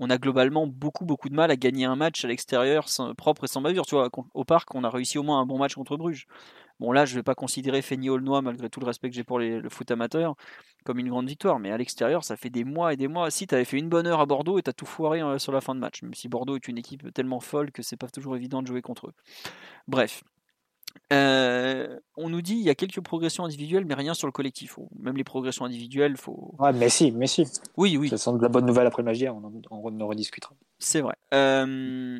On 0.00 0.10
a 0.10 0.18
globalement 0.18 0.68
beaucoup, 0.68 1.04
beaucoup 1.04 1.28
de 1.28 1.34
mal 1.34 1.50
à 1.50 1.56
gagner 1.56 1.84
un 1.84 1.96
match 1.96 2.24
à 2.24 2.28
l'extérieur 2.28 2.86
propre 3.16 3.44
et 3.44 3.46
sans 3.48 3.60
bavure. 3.60 3.84
Tu 3.84 3.96
vois, 3.96 4.10
au 4.32 4.44
parc, 4.44 4.74
on 4.76 4.84
a 4.84 4.90
réussi 4.90 5.18
au 5.18 5.24
moins 5.24 5.40
un 5.40 5.46
bon 5.46 5.58
match 5.58 5.74
contre 5.74 5.96
Bruges. 5.96 6.26
Bon, 6.78 6.92
là, 6.92 7.04
je 7.04 7.14
ne 7.14 7.18
vais 7.18 7.22
pas 7.24 7.34
considérer 7.34 7.82
Feigny 7.82 8.08
Aulnois, 8.08 8.40
malgré 8.40 8.70
tout 8.70 8.78
le 8.78 8.86
respect 8.86 9.10
que 9.10 9.16
j'ai 9.16 9.24
pour 9.24 9.40
les, 9.40 9.58
le 9.58 9.68
foot 9.68 9.90
amateur, 9.90 10.36
comme 10.84 11.00
une 11.00 11.08
grande 11.08 11.28
victoire. 11.28 11.58
Mais 11.58 11.72
à 11.72 11.76
l'extérieur, 11.76 12.22
ça 12.22 12.36
fait 12.36 12.50
des 12.50 12.62
mois 12.62 12.92
et 12.92 12.96
des 12.96 13.08
mois. 13.08 13.32
Si, 13.32 13.48
tu 13.48 13.54
avais 13.56 13.64
fait 13.64 13.78
une 13.78 13.88
bonne 13.88 14.06
heure 14.06 14.20
à 14.20 14.26
Bordeaux 14.26 14.60
et 14.60 14.62
tu 14.62 14.70
as 14.70 14.72
tout 14.72 14.86
foiré 14.86 15.20
euh, 15.20 15.38
sur 15.38 15.50
la 15.50 15.60
fin 15.60 15.74
de 15.74 15.80
match. 15.80 16.02
Même 16.02 16.14
si 16.14 16.28
Bordeaux 16.28 16.54
est 16.54 16.68
une 16.68 16.78
équipe 16.78 17.12
tellement 17.12 17.40
folle 17.40 17.72
que 17.72 17.82
c'est 17.82 17.96
pas 17.96 18.08
toujours 18.08 18.36
évident 18.36 18.62
de 18.62 18.68
jouer 18.68 18.82
contre 18.82 19.08
eux. 19.08 19.14
Bref. 19.88 20.22
Euh, 21.12 21.98
on 22.16 22.28
nous 22.28 22.42
dit 22.42 22.54
il 22.54 22.62
y 22.62 22.70
a 22.70 22.74
quelques 22.74 23.00
progressions 23.00 23.44
individuelles, 23.44 23.84
mais 23.86 23.94
rien 23.94 24.14
sur 24.14 24.26
le 24.26 24.32
collectif. 24.32 24.78
Même 24.98 25.16
les 25.16 25.24
progressions 25.24 25.64
individuelles, 25.64 26.16
faut. 26.16 26.54
Ouais, 26.58 26.72
mais 26.72 26.88
si, 26.88 27.12
mais 27.12 27.26
si. 27.26 27.46
Oui, 27.76 27.96
oui. 27.96 28.08
Ça 28.08 28.18
sent 28.18 28.32
de 28.34 28.42
la 28.42 28.48
bonne 28.48 28.66
nouvelle 28.66 28.86
après 28.86 29.02
le 29.02 29.06
Magia, 29.06 29.32
on 29.32 29.44
en, 29.44 29.52
on 29.70 30.00
en 30.00 30.06
rediscutera. 30.06 30.54
C'est 30.78 31.00
vrai. 31.00 31.14
Euh, 31.34 32.18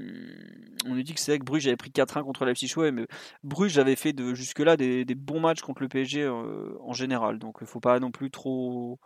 on 0.87 0.95
nous 0.95 1.03
dit 1.03 1.15
que 1.15 1.21
c'est 1.21 1.33
vrai 1.33 1.39
que 1.39 1.45
Bruges 1.45 1.67
avait 1.67 1.77
pris 1.77 1.91
4-1 1.91 2.23
contre 2.25 2.45
Leipzig, 2.45 2.73
ouais, 2.77 2.91
mais 2.91 3.07
Bruges 3.45 3.79
avait 3.79 3.97
fait 3.97 4.13
de, 4.13 4.35
jusque-là 4.35 4.77
des, 4.77 5.05
des, 5.05 5.15
bons 5.15 5.41
matchs 5.41 5.61
contre 5.61 5.83
le 5.83 5.89
PSG 5.89 6.23
euh, 6.23 6.77
en 6.81 6.93
général, 6.93 7.39
donc 7.39 7.59
il 7.61 7.67
faut 7.67 7.81
pas 7.81 8.01
non 8.01 8.11
plus 8.11 8.31
trop 8.31 8.99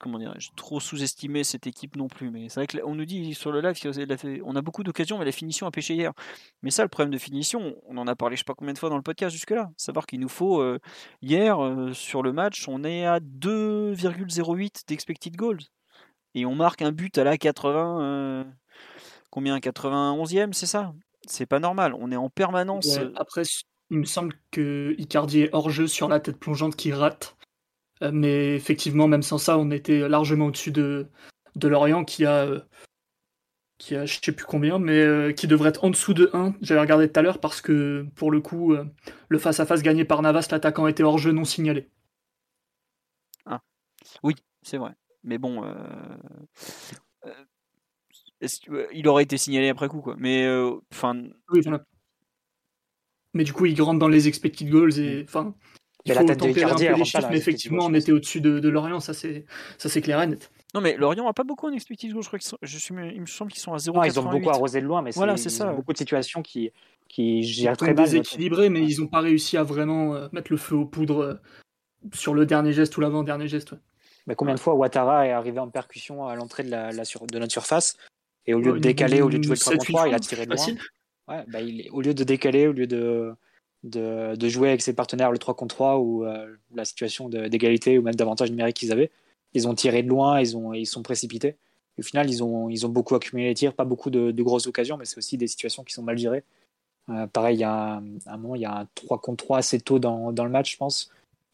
comment 0.00 0.18
dirais-je, 0.18 0.50
trop 0.56 0.80
sous-estimer 0.80 1.44
cette 1.44 1.66
équipe 1.66 1.96
non 1.96 2.08
plus. 2.08 2.30
Mais 2.30 2.48
c'est 2.48 2.60
vrai 2.60 2.66
qu'on 2.66 2.94
nous 2.94 3.04
dit 3.04 3.34
sur 3.34 3.52
le 3.52 3.60
live 3.60 3.78
qu'on 3.80 4.56
a 4.56 4.62
beaucoup 4.62 4.82
d'occasions, 4.82 5.18
mais 5.18 5.24
la 5.24 5.32
finition 5.32 5.66
a 5.66 5.70
pêché 5.70 5.94
hier. 5.94 6.12
Mais 6.62 6.70
ça, 6.70 6.82
le 6.82 6.88
problème 6.88 7.12
de 7.12 7.18
finition, 7.18 7.76
on 7.86 7.96
en 7.96 8.06
a 8.06 8.14
parlé 8.16 8.36
je 8.36 8.40
sais 8.40 8.44
pas 8.44 8.54
combien 8.54 8.74
de 8.74 8.78
fois 8.78 8.90
dans 8.90 8.96
le 8.96 9.02
podcast 9.02 9.32
jusque-là. 9.32 9.70
Savoir 9.76 10.06
qu'il 10.06 10.20
nous 10.20 10.28
faut, 10.28 10.60
euh, 10.60 10.78
hier, 11.22 11.62
euh, 11.62 11.92
sur 11.92 12.22
le 12.22 12.32
match, 12.32 12.68
on 12.68 12.84
est 12.84 13.06
à 13.06 13.20
2,08 13.20 14.82
d'expected 14.86 15.36
goals. 15.36 15.62
Et 16.34 16.44
on 16.44 16.54
marque 16.54 16.82
un 16.82 16.92
but 16.92 17.16
à 17.18 17.24
la 17.24 17.38
80. 17.38 18.02
Euh, 18.02 18.44
combien 19.30 19.58
91e, 19.58 20.52
c'est 20.52 20.66
ça? 20.66 20.92
C'est 21.26 21.46
pas 21.46 21.60
normal. 21.60 21.94
On 21.98 22.12
est 22.12 22.16
en 22.16 22.28
permanence. 22.28 22.98
Ouais, 22.98 23.10
après, 23.16 23.42
il 23.90 23.98
me 23.98 24.04
semble 24.04 24.34
que 24.50 24.94
Icardi 24.98 25.42
est 25.42 25.50
hors 25.52 25.70
jeu 25.70 25.86
sur 25.86 26.08
la 26.08 26.20
tête 26.20 26.38
plongeante 26.38 26.76
qui 26.76 26.92
rate. 26.92 27.35
Mais 28.00 28.54
effectivement, 28.54 29.08
même 29.08 29.22
sans 29.22 29.38
ça, 29.38 29.58
on 29.58 29.70
était 29.70 30.08
largement 30.08 30.46
au-dessus 30.46 30.72
de, 30.72 31.06
de 31.54 31.68
Lorient 31.68 32.04
qui 32.04 32.26
a, 32.26 32.66
qui 33.78 33.94
a 33.94 34.06
je 34.06 34.18
sais 34.22 34.32
plus 34.32 34.44
combien, 34.44 34.78
mais 34.78 35.00
euh, 35.00 35.32
qui 35.32 35.46
devrait 35.46 35.70
être 35.70 35.84
en 35.84 35.90
dessous 35.90 36.14
de 36.14 36.30
1. 36.32 36.54
J'avais 36.62 36.80
regardé 36.80 37.10
tout 37.10 37.18
à 37.18 37.22
l'heure 37.22 37.40
parce 37.40 37.60
que 37.60 38.06
pour 38.14 38.30
le 38.30 38.40
coup, 38.40 38.72
euh, 38.72 38.84
le 39.28 39.38
face-à-face 39.38 39.82
gagné 39.82 40.04
par 40.04 40.22
Navas, 40.22 40.48
l'attaquant 40.50 40.86
était 40.86 41.02
hors 41.02 41.18
jeu 41.18 41.32
non 41.32 41.44
signalé. 41.44 41.90
Ah, 43.46 43.62
oui, 44.22 44.34
c'est 44.62 44.78
vrai. 44.78 44.92
Mais 45.24 45.38
bon, 45.38 45.64
euh... 45.64 45.74
il 48.92 49.08
aurait 49.08 49.24
été 49.24 49.36
signalé 49.38 49.68
après 49.68 49.88
coup, 49.88 50.00
quoi. 50.00 50.16
Mais 50.18 50.46
enfin. 50.92 51.14
oui, 51.50 51.60
voilà. 51.62 51.84
Mais 53.34 53.44
du 53.44 53.52
coup, 53.52 53.66
il 53.66 53.80
rentre 53.82 53.98
dans 53.98 54.08
les 54.08 54.28
expected 54.28 54.70
goals 54.70 54.98
et 54.98 55.24
enfin. 55.24 55.54
Il 56.06 56.14
faut 56.14 56.24
tempérer 56.24 56.70
un 56.70 56.74
peu 56.74 56.98
les 56.98 57.04
chiffres, 57.04 57.28
mais 57.30 57.36
effectivement, 57.36 57.86
on 57.86 57.94
était 57.94 58.12
au-dessus 58.12 58.40
de, 58.40 58.58
de, 58.58 58.68
Lorient, 58.68 59.00
ça 59.00 59.12
c'est, 59.12 59.44
ça 59.78 59.88
c'est 59.88 60.00
clair 60.00 60.20
et 60.22 60.26
net. 60.26 60.50
Non, 60.74 60.80
mais 60.80 60.96
Lorient 60.96 61.26
a 61.26 61.32
pas 61.32 61.44
beaucoup 61.44 61.66
en 61.66 61.72
expected 61.72 62.12
goals, 62.12 62.22
je 62.22 62.28
crois 62.28 62.38
qu'ils 62.38 62.48
sont, 62.48 62.58
je 62.62 62.78
suis, 62.78 62.94
il 63.14 63.20
me 63.20 63.26
semble 63.26 63.50
qu'ils 63.50 63.60
sont 63.60 63.72
à 63.72 63.78
0. 63.78 64.04
ils 64.04 64.20
ont 64.20 64.30
beaucoup 64.30 64.50
arrosé 64.50 64.80
de 64.80 64.86
loin, 64.86 65.02
mais 65.02 65.10
voilà, 65.12 65.36
c'est 65.36 65.48
ça. 65.48 65.72
beaucoup 65.72 65.92
de 65.92 65.98
situations 65.98 66.42
qui, 66.42 66.70
qui 67.08 67.42
gèrent 67.42 67.76
très 67.76 67.94
mal. 67.94 68.04
déséquilibrés, 68.04 68.68
mais 68.68 68.82
ils 68.82 69.00
n'ont 69.00 69.08
pas 69.08 69.20
réussi 69.20 69.56
à 69.56 69.62
vraiment 69.62 70.14
euh, 70.14 70.28
mettre 70.32 70.50
le 70.50 70.58
feu 70.58 70.76
aux 70.76 70.86
poudres 70.86 71.22
euh, 71.22 71.34
sur 72.12 72.34
le 72.34 72.46
dernier 72.46 72.72
geste 72.72 72.96
ou 72.96 73.00
l'avant-dernier 73.00 73.48
geste. 73.48 73.72
Ouais. 73.72 73.78
Mais 74.26 74.34
combien 74.34 74.54
de 74.54 74.60
fois 74.60 74.74
Ouattara 74.74 75.26
est 75.26 75.32
arrivé 75.32 75.60
en 75.60 75.68
percussion 75.68 76.26
à 76.26 76.34
l'entrée 76.34 76.64
de, 76.64 76.70
la, 76.70 76.90
la 76.90 77.04
sur, 77.04 77.26
de 77.26 77.38
notre 77.38 77.52
surface 77.52 77.96
et 78.46 78.54
au 78.54 78.60
lieu 78.60 78.72
de 78.72 78.78
décaler, 78.78 79.22
au 79.22 79.28
lieu 79.28 79.38
de 79.38 79.44
jouer 79.44 79.54
le 79.54 79.60
3 79.60 79.72
contre 79.72 79.86
3, 79.86 80.08
il 80.08 80.14
a 80.14 80.18
tiré 80.20 80.46
de 80.46 80.54
loin. 80.54 80.66
Ouais, 81.28 81.44
bah, 81.48 81.60
il, 81.60 81.88
au 81.90 82.00
lieu 82.00 82.14
de 82.14 82.24
décaler, 82.24 82.68
au 82.68 82.72
lieu 82.72 82.86
de 82.86 83.34
de, 83.86 84.48
jouer 84.48 84.68
avec 84.68 84.82
ses 84.82 84.92
partenaires 84.92 85.30
le 85.30 85.38
3 85.38 85.54
contre 85.54 85.74
3 85.74 85.98
ou 85.98 86.24
euh, 86.24 86.54
la 86.74 86.84
situation 86.84 87.28
d'égalité 87.28 87.98
ou 87.98 88.02
même 88.02 88.14
d'avantage 88.14 88.50
numérique 88.50 88.76
qu'ils 88.76 88.92
avaient. 88.92 89.10
Ils 89.54 89.68
ont 89.68 89.74
tiré 89.74 90.02
de 90.02 90.08
loin, 90.08 90.40
ils, 90.40 90.56
ont, 90.56 90.72
ils 90.72 90.86
sont 90.86 91.02
précipités. 91.02 91.56
au 91.98 92.02
final, 92.02 92.28
ils 92.28 92.42
ont, 92.42 92.68
ils 92.68 92.84
ont 92.84 92.88
beaucoup 92.88 93.14
accumulé 93.14 93.48
les 93.48 93.54
tirs, 93.54 93.72
pas 93.74 93.84
beaucoup 93.84 94.10
de, 94.10 94.42
grosses 94.42 94.66
occasions, 94.66 94.96
mais 94.96 95.04
c'est 95.04 95.18
aussi 95.18 95.38
des 95.38 95.46
situations 95.46 95.84
qui 95.84 95.94
sont 95.94 96.02
mal 96.02 96.18
gérées. 96.18 96.44
Euh, 97.08 97.26
pareil, 97.26 97.56
il 97.56 97.60
y 97.60 97.64
a 97.64 98.02
un, 98.26 98.36
moment, 98.36 98.56
il 98.56 98.62
y 98.62 98.66
a 98.66 98.80
un 98.80 98.88
3 98.94 99.20
contre 99.20 99.44
3 99.44 99.58
assez 99.58 99.80
tôt 99.80 99.98
dans, 99.98 100.32
dans 100.32 100.44
le 100.44 100.50
match, 100.50 100.72
je 100.72 100.76
pense, 100.76 101.10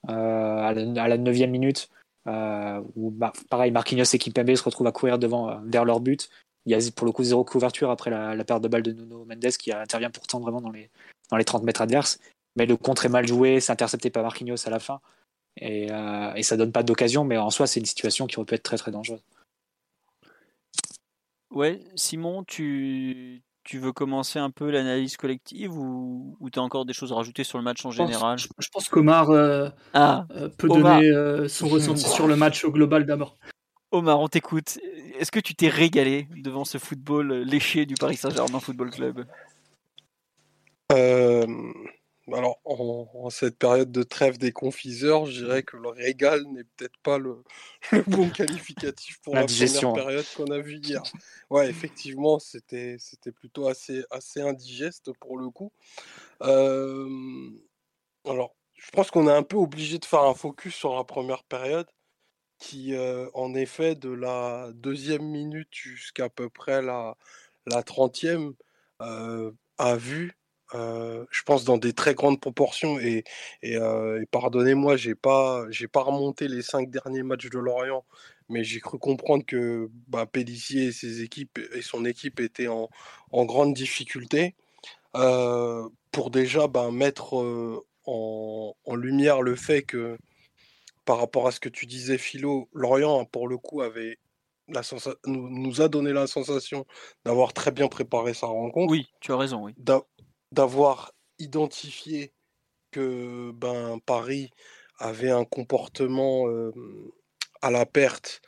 euh, 0.09 0.13
à, 0.13 0.73
la, 0.73 1.03
à 1.03 1.09
la 1.09 1.19
9 1.19 1.37
minute, 1.49 1.91
où 2.27 3.11
bah, 3.11 3.33
pareil, 3.51 3.71
Marquinhos 3.71 4.05
et 4.15 4.19
Kimpembe 4.19 4.55
se 4.55 4.65
retrouvent 4.65 4.87
à 4.87 4.93
courir 4.93 5.19
devant, 5.19 5.61
vers 5.65 5.85
leur 5.85 6.01
but. 6.01 6.31
Il 6.67 6.73
y 6.73 6.75
a 6.75 6.91
pour 6.95 7.07
le 7.07 7.13
coup 7.13 7.25
zéro 7.25 7.45
couverture 7.45 7.91
après 7.91 8.11
la, 8.11 8.35
la 8.35 8.45
perte 8.45 8.63
de 8.63 8.69
balle 8.69 8.83
de 8.83 8.93
Nuno 8.93 9.25
Mendes 9.25 9.57
qui 9.59 9.73
intervient 9.73 10.11
pourtant 10.11 10.39
vraiment 10.41 10.61
dans 10.61 10.71
les, 10.71 10.91
dans 11.31 11.37
les 11.37 11.45
30 11.45 11.65
mètres 11.65 11.83
adverses. 11.83 12.21
Mais 12.57 12.67
le 12.67 12.77
contre 12.77 13.07
est 13.07 13.09
mal 13.09 13.27
joué, 13.27 13.61
c'est 13.61 13.73
intercepté 13.73 14.11
par 14.11 14.23
Marquinhos 14.23 14.67
à 14.67 14.71
la 14.71 14.79
fin. 14.79 15.01
Et, 15.57 15.91
euh, 15.91 16.33
et 16.35 16.43
ça 16.43 16.57
donne 16.57 16.73
pas 16.73 16.83
d'occasion, 16.83 17.25
mais 17.25 17.37
en 17.37 17.51
soi, 17.51 17.67
c'est 17.67 17.81
une 17.81 17.87
situation 17.87 18.27
qui 18.27 18.39
aurait 18.39 18.47
pu 18.47 18.55
être 18.55 18.63
très 18.63 18.79
très 18.79 18.91
dangereuse. 18.91 19.21
Ouais, 21.51 21.81
Simon, 21.97 22.45
tu, 22.45 23.43
tu 23.65 23.79
veux 23.79 23.93
commencer 23.93 24.39
un 24.39 24.51
peu 24.51 24.71
l'analyse 24.71 25.17
collective 25.19 25.77
ou, 25.77 26.37
ou 26.41 26.51
tu 26.51 26.59
as 26.59 26.63
encore 26.63 26.87
des 26.87 26.95
choses 26.95 27.13
à 27.13 27.17
rajouter 27.17 27.45
sur 27.45 27.59
le 27.59 27.65
match 27.65 27.85
en 27.85 27.91
je 27.91 27.99
général? 27.99 28.39
pense, 28.39 28.49
Je 28.59 28.69
pense 28.73 28.89
qu'Omar 28.89 29.29
euh, 29.31 29.69
ah, 29.93 30.27
euh, 30.31 30.49
peut 30.49 30.69
Omar. 30.71 30.99
donner 30.99 31.11
euh, 31.11 31.49
son 31.49 31.69
ressenti 31.69 32.09
sur 32.09 32.27
le 32.27 32.37
match 32.37 32.65
au 32.65 32.71
global 32.73 33.05
d'abord. 33.05 33.37
Omar, 33.93 34.19
on 34.21 34.29
t'écoute. 34.29 34.79
Est-ce 35.19 35.31
que 35.31 35.39
tu 35.39 35.55
t'es 35.55 35.69
régalé 35.69 36.27
devant 36.37 36.65
ce 36.65 36.79
football 36.79 37.33
léché 37.43 37.87
du 37.87 37.95
Paris 37.95 38.17
Saint-Germain 38.17 38.59
Football 38.59 38.91
Club? 38.91 39.27
Euh, 40.93 41.47
alors, 42.33 42.59
en, 42.65 43.07
en, 43.15 43.31
cette 43.31 43.59
période 43.59 43.93
de 43.93 44.03
trêve 44.03 44.39
des 44.39 44.53
confiseurs, 44.53 45.27
je 45.27 45.45
dirais 45.45 45.63
que 45.63 45.77
le 45.77 45.89
régal 45.89 46.43
n'est 46.53 46.65
peut-être 46.65 46.97
pas 47.03 47.19
le, 47.19 47.43
le, 47.93 48.03
bon 48.07 48.31
qualificatif 48.31 49.21
pour 49.23 49.35
la, 49.35 49.43
la 49.43 49.47
première 49.47 49.93
période 49.93 50.27
qu'on 50.37 50.47
a 50.47 50.59
vue 50.59 50.79
hier. 50.79 51.03
Ouais, 51.51 51.69
effectivement, 51.69 52.39
c'était 52.39 52.97
plutôt 53.35 53.69
assez, 53.69 54.05
assez 54.11 54.41
indigeste 54.41 55.13
pour 55.21 55.37
le 55.37 55.51
coup. 55.51 55.71
Euh, 56.43 57.51
alors, 58.27 58.55
je 58.75 58.91
pense 58.91 59.11
qu'on 59.11 59.29
est 59.29 59.33
un 59.33 59.43
peu 59.43 59.57
obligé 59.57 59.99
de 59.99 60.05
faire 60.05 60.23
un 60.23 60.35
focus 60.35 60.75
sur 60.75 60.97
la 60.97 61.05
première 61.05 61.45
période 61.45 61.87
qui, 62.63 62.95
en 63.35 63.55
effet, 63.55 63.95
de 63.97 64.11
la 64.11 64.71
deuxième 64.75 65.25
minute 65.25 65.69
jusqu'à 65.73 66.29
peu 66.29 66.49
près 66.49 66.81
la, 66.83 67.17
la 67.67 67.83
30e, 67.83 68.55
a 69.01 69.97
vu 69.97 70.37
je 70.75 71.43
pense 71.45 71.65
dans 71.65 71.79
des 71.79 71.93
très 71.93 72.15
grandes 72.15 72.41
proportions 72.41 72.99
et, 72.99 73.25
pardonnez-moi, 74.31 74.97
j'ai 74.97 75.15
pas 75.15 75.67
j'ai 75.71 75.89
pas 75.89 76.03
remonté 76.03 76.49
les 76.49 76.63
cinq 76.63 76.91
derniers 76.91 77.23
matchs 77.23 77.51
de 77.51 77.59
Lorient, 77.59 78.05
mais 78.49 78.65
j'ai 78.65 78.81
cru 78.81 78.99
comprendre 78.99 79.45
que 79.47 79.91
bah, 80.09 80.27
Pélissier 80.27 80.87
et 80.87 80.93
ses 80.93 81.23
équipes 81.23 81.59
et 81.75 81.83
son 81.83 82.05
équipe 82.05 82.41
étaient 82.41 82.69
en, 82.69 82.89
grande 83.33 83.75
difficulté 83.75 84.55
pour 85.13 86.31
déjà 86.31 86.69
bah, 86.69 86.91
mettre 86.91 87.35
en, 88.07 88.75
lumière 88.95 89.43
le 89.43 89.57
fait 89.57 89.83
que 89.83 90.17
par 91.05 91.19
rapport 91.19 91.47
à 91.47 91.53
ce 91.53 91.61
que 91.61 91.69
tu 91.69 91.87
disais 91.87 92.19
Philo, 92.19 92.69
Lorient 92.73 93.25
pour 93.25 93.49
le 93.49 93.59
coup 93.59 93.83
avait 93.83 94.19
la 94.69 94.83
nous, 95.27 95.49
nous 95.51 95.83
a 95.83 95.89
donné 95.89 96.13
la 96.13 96.27
sensation 96.27 96.87
d'avoir 97.25 97.53
très 97.53 97.73
bien 97.73 97.89
préparé 97.89 98.33
sa 98.33 98.47
rencontre. 98.47 98.91
Oui, 98.91 99.09
tu 99.21 99.33
as 99.33 99.37
raison, 99.37 99.65
oui 99.65 99.75
d'avoir 100.53 101.13
identifié 101.39 102.33
que 102.91 103.51
ben, 103.53 103.99
Paris 104.05 104.51
avait 104.99 105.31
un 105.31 105.45
comportement 105.45 106.45
à 107.63 107.71
la 107.71 107.87
perte 107.87 108.43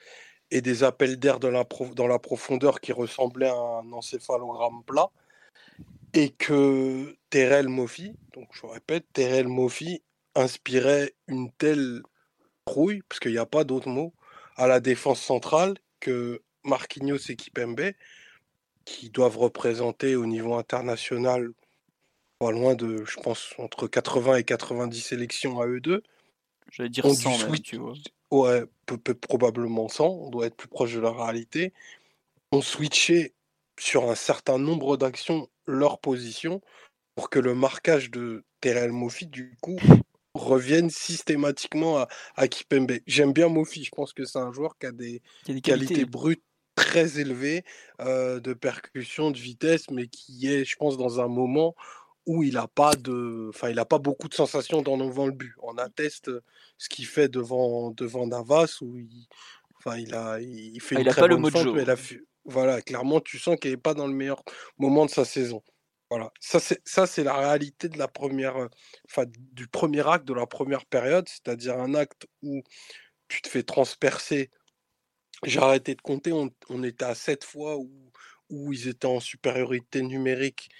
et 0.50 0.60
des 0.60 0.84
appels 0.84 1.18
d'air 1.18 1.40
dans 1.40 1.50
la 1.50 2.18
profondeur 2.18 2.80
qui 2.80 2.92
ressemblaient 2.92 3.48
à 3.48 3.56
un 3.56 3.90
encéphalogramme 3.92 4.84
plat. 4.84 5.10
Et 6.12 6.30
que 6.30 7.16
Terrell 7.28 7.68
Moffi, 7.68 8.14
donc 8.34 8.48
je 8.52 8.66
répète, 8.66 9.04
Terrell 9.12 9.48
Moffi 9.48 10.04
inspirait 10.36 11.14
une 11.26 11.50
telle 11.52 12.02
trouille, 12.64 13.02
parce 13.08 13.20
qu'il 13.20 13.32
n'y 13.32 13.38
a 13.38 13.46
pas 13.46 13.64
d'autre 13.64 13.88
mot, 13.88 14.12
à 14.56 14.66
la 14.66 14.80
défense 14.80 15.20
centrale 15.20 15.74
que 16.00 16.42
Marquinhos 16.64 17.18
et 17.28 17.36
Kipembe, 17.36 17.92
qui 18.84 19.10
doivent 19.10 19.38
représenter 19.38 20.16
au 20.16 20.26
niveau 20.26 20.54
international 20.54 21.52
pas 22.38 22.50
loin 22.50 22.74
de, 22.74 23.04
je 23.04 23.20
pense, 23.20 23.54
entre 23.58 23.86
80 23.86 24.36
et 24.36 24.44
90 24.44 25.00
sélections 25.00 25.60
à 25.60 25.66
eux 25.66 25.80
deux. 25.80 26.02
J'allais 26.70 26.88
dire 26.88 27.08
100 27.08 27.38
même, 27.38 27.58
tu 27.60 27.76
vois. 27.76 27.94
Ouais, 28.30 28.64
probablement 29.20 29.88
100, 29.88 30.06
on 30.06 30.30
doit 30.30 30.46
être 30.46 30.56
plus 30.56 30.68
proche 30.68 30.92
de 30.94 31.00
la 31.00 31.12
réalité. 31.12 31.72
On 32.50 32.60
switchait 32.60 33.32
sur 33.78 34.10
un 34.10 34.14
certain 34.14 34.58
nombre 34.58 34.96
d'actions 34.96 35.48
leur 35.66 35.98
position 35.98 36.60
pour 37.14 37.30
que 37.30 37.38
le 37.38 37.54
marquage 37.54 38.10
de 38.10 38.44
Terrell 38.60 38.92
Moffi, 38.92 39.26
du 39.26 39.56
coup, 39.60 39.78
revienne 40.34 40.90
systématiquement 40.90 41.98
à, 41.98 42.08
à 42.36 42.48
Kipembe. 42.48 42.92
J'aime 43.06 43.32
bien 43.32 43.48
Mofi, 43.48 43.84
je 43.84 43.90
pense 43.90 44.12
que 44.12 44.24
c'est 44.24 44.38
un 44.38 44.52
joueur 44.52 44.76
qui 44.78 44.86
a 44.86 44.92
des, 44.92 45.22
qualités. 45.62 46.04
brutes 46.04 46.42
très 46.74 47.20
élevées 47.20 47.64
euh, 48.00 48.40
de 48.40 48.52
percussion, 48.52 49.30
de 49.30 49.38
vitesse, 49.38 49.90
mais 49.90 50.08
qui 50.08 50.48
est, 50.52 50.64
je 50.64 50.76
pense, 50.76 50.96
dans 50.96 51.20
un 51.20 51.28
moment 51.28 51.74
où 52.26 52.42
il 52.42 52.54
n'a 52.54 52.66
pas 52.66 52.94
de, 52.96 53.50
enfin, 53.50 53.68
il 53.68 53.78
a 53.78 53.84
pas 53.84 53.98
beaucoup 53.98 54.28
de 54.28 54.34
sensations 54.34 54.82
dans 54.82 54.96
devant 54.96 55.26
le 55.26 55.32
but. 55.32 55.54
On 55.62 55.76
atteste 55.76 56.30
ce 56.78 56.88
qu'il 56.88 57.06
fait 57.06 57.28
devant 57.28 57.90
devant 57.90 58.26
Navas 58.26 58.78
où 58.80 58.98
il, 58.98 59.26
enfin, 59.78 59.98
il 59.98 60.14
a, 60.14 60.40
il 60.40 60.80
fait 60.80 60.96
ah, 60.96 61.00
une 61.00 61.06
il 61.06 61.10
très 61.10 61.20
pas 61.20 61.28
bonne 61.28 61.42
le 61.42 62.24
voilà, 62.46 62.82
clairement, 62.82 63.20
tu 63.20 63.38
sens 63.38 63.56
qu'il 63.58 63.70
n'est 63.70 63.76
pas 63.78 63.94
dans 63.94 64.06
le 64.06 64.12
meilleur 64.12 64.42
moment 64.78 65.06
de 65.06 65.10
sa 65.10 65.24
saison. 65.24 65.62
Voilà, 66.10 66.30
ça 66.38 66.60
c'est 66.60 66.80
ça 66.84 67.06
c'est 67.06 67.24
la 67.24 67.36
réalité 67.36 67.88
de 67.88 67.98
la 67.98 68.08
première, 68.08 68.56
euh, 68.56 68.68
enfin 69.08 69.24
du 69.52 69.66
premier 69.66 70.06
acte 70.06 70.26
de 70.26 70.34
la 70.34 70.46
première 70.46 70.86
période, 70.86 71.28
c'est-à-dire 71.28 71.78
un 71.78 71.94
acte 71.94 72.26
où 72.42 72.62
tu 73.28 73.42
te 73.42 73.48
fais 73.48 73.62
transpercer. 73.62 74.50
J'ai 75.44 75.60
arrêté 75.60 75.94
de 75.94 76.02
compter, 76.02 76.32
on, 76.32 76.82
était 76.84 77.04
à 77.04 77.14
sept 77.14 77.44
fois 77.44 77.76
où, 77.78 77.90
où 78.50 78.72
ils 78.72 78.88
étaient 78.88 79.06
en 79.06 79.20
supériorité 79.20 80.02
numérique 80.02 80.70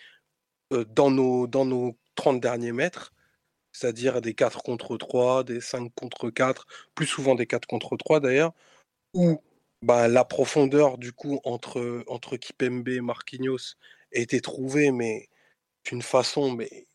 euh, 0.72 0.84
dans, 0.84 1.10
nos, 1.10 1.46
dans 1.46 1.64
nos 1.66 1.98
30 2.14 2.40
derniers 2.40 2.72
mètres, 2.72 3.12
c'est-à-dire 3.72 4.20
des 4.22 4.34
4 4.34 4.62
contre 4.62 4.96
3, 4.96 5.44
des 5.44 5.60
5 5.60 5.92
contre 5.94 6.30
4, 6.30 6.66
plus 6.94 7.06
souvent 7.06 7.34
des 7.34 7.46
4 7.46 7.66
contre 7.66 7.96
3 7.96 8.20
d'ailleurs, 8.20 8.52
où 9.14 9.42
bah, 9.82 10.08
la 10.08 10.24
profondeur 10.24 10.98
du 10.98 11.12
coup 11.12 11.40
entre, 11.44 12.04
entre 12.08 12.36
Kipembe 12.36 12.88
et 12.88 13.00
Marquinhos 13.00 13.76
était 14.14 14.40
trouvée, 14.40 14.90
mais 14.90 15.28
d'une 15.84 16.02
façon 16.02 16.52
mais 16.52 16.86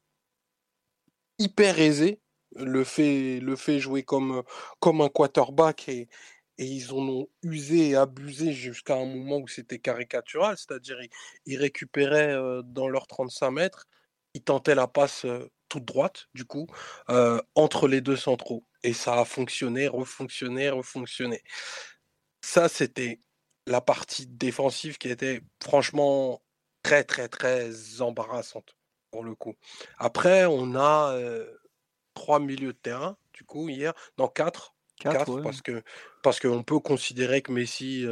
hyper 1.38 1.79
aisée. 1.79 2.19
Le 2.55 2.84
fait, 2.84 3.39
le 3.39 3.55
fait 3.55 3.79
jouer 3.79 4.01
comme, 4.03 4.41
comme 4.79 5.01
un 5.01 5.10
quarterback 5.10 5.88
et, 5.88 6.10
et 6.58 6.65
ils 6.65 6.91
en 6.93 7.08
ont 7.08 7.27
usé 7.43 7.89
et 7.89 7.95
abusé 7.95 8.53
jusqu'à 8.53 8.95
un 8.95 9.05
moment 9.05 9.38
où 9.38 9.47
c'était 9.47 9.79
caricatural, 9.79 10.58
c'est-à-dire 10.58 10.97
ils, 11.45 11.58
récupéraient 11.58 12.36
dans 12.65 12.88
leurs 12.89 13.08
35 13.08 13.51
mètres, 13.51 13.86
ils 14.34 14.43
tentaient 14.43 14.75
la 14.75 14.88
passe 14.88 15.25
toute 15.69 15.86
droite, 15.86 16.27
du 16.34 16.43
coup, 16.45 16.67
entre 17.55 17.88
les 17.88 18.01
deux 18.01 18.17
centraux. 18.17 18.65
Et 18.84 18.93
ça 18.93 19.19
a 19.19 19.25
fonctionné, 19.25 19.88
refonctionné, 19.88 20.69
refonctionné. 20.69 21.43
Ça, 22.41 22.67
c'était 22.67 23.21
la 23.65 23.82
partie 23.82 24.27
défensive 24.27 24.97
qui 24.97 25.10
était 25.10 25.41
franchement 25.63 26.41
très, 26.84 27.04
très, 27.04 27.28
très 27.28 28.02
embarrassante 28.02 28.76
pour 29.12 29.24
le 29.24 29.36
coup. 29.36 29.56
Après, 29.98 30.46
on 30.46 30.76
a 30.76 31.18
trois 32.13 32.39
milieux 32.39 32.74
de 32.74 32.78
terrain, 32.78 33.18
du 33.34 33.44
coup, 33.44 33.70
hier. 33.70 33.94
Non, 34.18 34.28
quatre. 34.28 34.76
Quatre, 35.00 35.42
parce 35.42 35.62
que 35.62 35.82
parce 36.24 36.42
qu'on 36.42 36.62
peut 36.62 36.80
considérer 36.80 37.42
que 37.42 37.54
Messi 37.54 38.06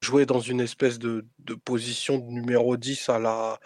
jouait 0.00 0.26
dans 0.26 0.38
une 0.38 0.60
espèce 0.60 1.00
de, 1.00 1.26
position 1.64 2.18
de 2.18 2.30
numéro 2.30 2.76
10 2.76 3.08
à 3.08 3.18
la. 3.18 3.58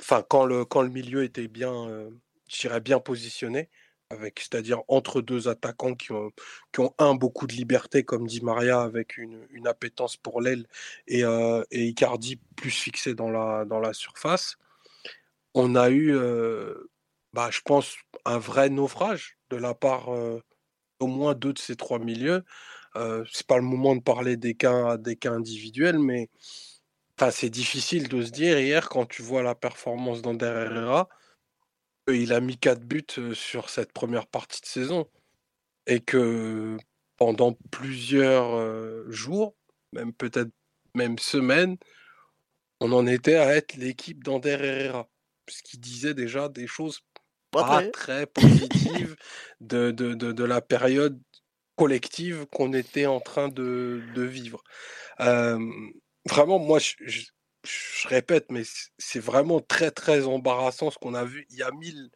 Enfin, 0.00 0.24
quand 0.28 0.44
le, 0.44 0.64
quand 0.64 0.82
le 0.82 0.90
milieu 0.90 1.22
était 1.22 1.46
bien, 1.46 2.10
dirais 2.48 2.80
bien 2.80 2.98
positionné 2.98 3.70
avec, 4.10 4.40
c'est-à-dire 4.40 4.82
entre 4.88 5.20
deux 5.20 5.48
attaquants 5.48 5.94
qui 5.94 6.12
ont, 6.12 6.32
un 6.98 7.14
beaucoup 7.14 7.46
de 7.46 7.54
liberté, 7.54 8.04
comme 8.04 8.26
dit 8.26 8.40
Maria, 8.40 8.82
avec 8.82 9.16
une, 9.16 9.46
une 9.50 9.66
appétence 9.66 10.16
pour 10.16 10.40
l'aile, 10.40 10.66
et, 11.08 11.24
euh, 11.24 11.64
Icardi 11.72 12.40
plus 12.56 12.70
fixé 12.70 13.14
dans 13.14 13.30
la, 13.30 13.92
surface. 13.92 14.56
On 15.54 15.74
a 15.74 15.90
eu, 15.90 16.14
euh, 16.14 16.90
bah, 17.32 17.50
je 17.50 17.60
pense, 17.64 17.96
un 18.24 18.38
vrai 18.38 18.68
naufrage 18.70 19.38
de 19.50 19.56
la 19.56 19.74
part 19.74 20.12
euh, 20.14 20.42
au 21.00 21.06
moins 21.06 21.34
deux 21.34 21.52
de 21.52 21.58
ces 21.58 21.76
trois 21.76 21.98
milieux. 21.98 22.44
Euh, 22.96 23.24
c'est 23.32 23.46
pas 23.46 23.56
le 23.56 23.62
moment 23.62 23.96
de 23.96 24.02
parler 24.02 24.36
des 24.36 24.54
cas, 24.54 24.96
des 24.96 25.16
cas 25.16 25.32
individuels, 25.32 25.98
mais 25.98 26.30
c'est 27.30 27.50
difficile 27.50 28.08
de 28.08 28.22
se 28.22 28.30
dire 28.30 28.58
hier 28.58 28.88
quand 28.88 29.06
tu 29.06 29.22
vois 29.22 29.42
la 29.42 29.54
performance 29.54 30.22
d'Ander 30.22 30.46
Herrera 30.46 31.08
il 32.08 32.32
a 32.32 32.40
mis 32.40 32.56
4 32.56 32.80
buts 32.82 33.34
sur 33.34 33.70
cette 33.70 33.92
première 33.92 34.26
partie 34.26 34.60
de 34.60 34.66
saison 34.66 35.08
et 35.86 36.00
que 36.00 36.76
pendant 37.16 37.54
plusieurs 37.70 39.10
jours, 39.10 39.56
même 39.92 40.12
peut-être 40.12 40.50
même 40.94 41.18
semaines, 41.18 41.76
on 42.80 42.92
en 42.92 43.06
était 43.06 43.36
à 43.36 43.54
être 43.54 43.74
l'équipe 43.76 44.22
d'Ander 44.22 44.58
Herrera, 44.60 45.08
puisqu'il 45.46 45.80
disait 45.80 46.14
déjà 46.14 46.48
des 46.48 46.66
choses 46.66 47.00
pas, 47.50 47.86
très 47.88 48.26
positives 48.26 49.16
de, 49.60 49.90
de, 49.90 50.14
de, 50.14 50.44
la 50.44 50.60
période 50.60 51.18
collective 51.76 52.46
qu'on 52.46 52.72
était 52.72 53.06
en 53.06 53.20
train 53.20 53.48
de, 53.48 54.02
vivre. 54.16 54.62
vraiment, 55.18 56.58
moi, 56.58 56.78
je, 56.78 56.94
je 57.00 57.24
répète, 58.04 58.46
mais 58.50 58.62
c'est 58.98 59.20
vraiment 59.20 59.60
très 59.60 59.90
très 59.90 60.26
embarrassant 60.26 60.90
ce 60.90 60.98
qu'on 60.98 61.14
a 61.14 61.24
vu. 61.24 61.46
Il 61.50 61.56
y 61.56 61.62
a 61.62 61.70
mille 61.72 62.10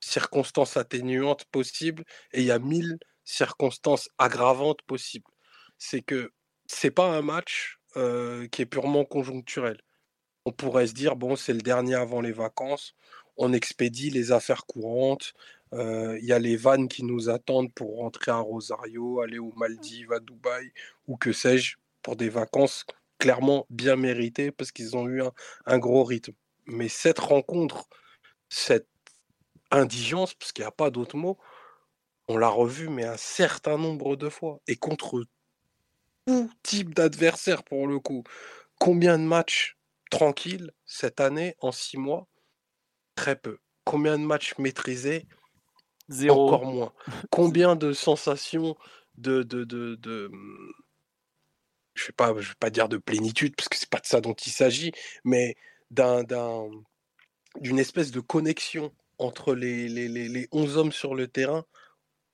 circonstances 0.00 0.76
atténuantes 0.76 1.44
possibles 1.46 2.04
et 2.32 2.40
il 2.40 2.46
y 2.46 2.50
a 2.50 2.58
mille 2.58 2.98
circonstances 3.24 4.08
aggravantes 4.18 4.82
possibles. 4.82 5.30
C'est 5.78 6.02
que 6.02 6.32
c'est 6.66 6.90
pas 6.90 7.08
un 7.16 7.22
match 7.22 7.78
qui 7.94 8.62
est 8.62 8.66
purement 8.66 9.04
conjoncturel. 9.04 9.80
On 10.44 10.52
pourrait 10.52 10.86
se 10.86 10.92
dire 10.92 11.16
bon, 11.16 11.34
c'est 11.34 11.54
le 11.54 11.62
dernier 11.62 11.94
avant 11.94 12.20
les 12.20 12.32
vacances, 12.32 12.94
on 13.36 13.52
expédie 13.52 14.10
les 14.10 14.32
affaires 14.32 14.66
courantes. 14.66 15.32
Il 15.72 16.24
y 16.24 16.32
a 16.32 16.38
les 16.38 16.56
vannes 16.56 16.88
qui 16.88 17.02
nous 17.02 17.28
attendent 17.28 17.72
pour 17.74 17.96
rentrer 17.96 18.30
à 18.30 18.38
Rosario, 18.38 19.20
aller 19.20 19.38
aux 19.38 19.52
Maldives, 19.56 20.12
à 20.12 20.20
Dubaï 20.20 20.72
ou 21.06 21.16
que 21.16 21.32
sais-je 21.32 21.76
pour 22.02 22.16
des 22.16 22.28
vacances 22.28 22.84
clairement 23.18 23.66
bien 23.70 23.96
mérité 23.96 24.52
parce 24.52 24.72
qu'ils 24.72 24.96
ont 24.96 25.08
eu 25.08 25.22
un, 25.66 25.78
gros 25.78 26.04
rythme. 26.04 26.34
Mais 26.66 26.88
cette 26.88 27.18
rencontre, 27.18 27.88
cette 28.48 28.88
indigence, 29.70 30.34
parce 30.34 30.52
qu'il 30.52 30.62
n'y 30.62 30.68
a 30.68 30.72
pas 30.72 30.90
d'autre 30.90 31.16
mot, 31.16 31.38
on 32.28 32.36
l'a 32.36 32.48
revu 32.48 32.88
mais 32.88 33.04
un 33.04 33.16
certain 33.16 33.78
nombre 33.78 34.16
de 34.16 34.28
fois. 34.28 34.60
Et 34.66 34.76
contre 34.76 35.22
tout 36.26 36.50
type 36.62 36.94
d'adversaire 36.94 37.62
pour 37.62 37.86
le 37.86 37.98
coup. 38.00 38.24
Combien 38.78 39.18
de 39.18 39.24
matchs 39.24 39.76
tranquilles 40.10 40.72
cette 40.84 41.20
année 41.20 41.56
en 41.60 41.72
six 41.72 41.96
mois? 41.96 42.26
Très 43.14 43.36
peu. 43.36 43.58
Combien 43.84 44.18
de 44.18 44.24
matchs 44.24 44.54
maîtrisés? 44.58 45.26
Zéro. 46.08 46.48
Encore 46.48 46.66
moins. 46.66 46.92
Combien 47.30 47.76
de 47.76 47.92
sensations 47.92 48.76
de, 49.16 49.42
de, 49.42 49.64
de, 49.64 49.94
de 49.96 50.30
je 51.96 52.04
ne 52.04 52.34
vais, 52.34 52.54
pas, 52.58 52.70
dire 52.70 52.88
de 52.88 52.98
plénitude, 52.98 53.56
parce 53.56 53.68
que 53.68 53.76
c'est 53.76 53.88
pas 53.88 54.00
de 54.00 54.06
ça 54.06 54.20
dont 54.20 54.34
il 54.34 54.52
s'agit, 54.52 54.92
mais 55.24 55.56
d'un, 55.90 56.22
d'une 57.60 57.78
espèce 57.78 58.10
de 58.10 58.20
connexion 58.20 58.92
entre 59.18 59.54
les, 59.54 59.88
les, 59.88 60.08
les, 60.08 60.48
11 60.52 60.76
hommes 60.76 60.92
sur 60.92 61.14
le 61.14 61.26
terrain, 61.26 61.64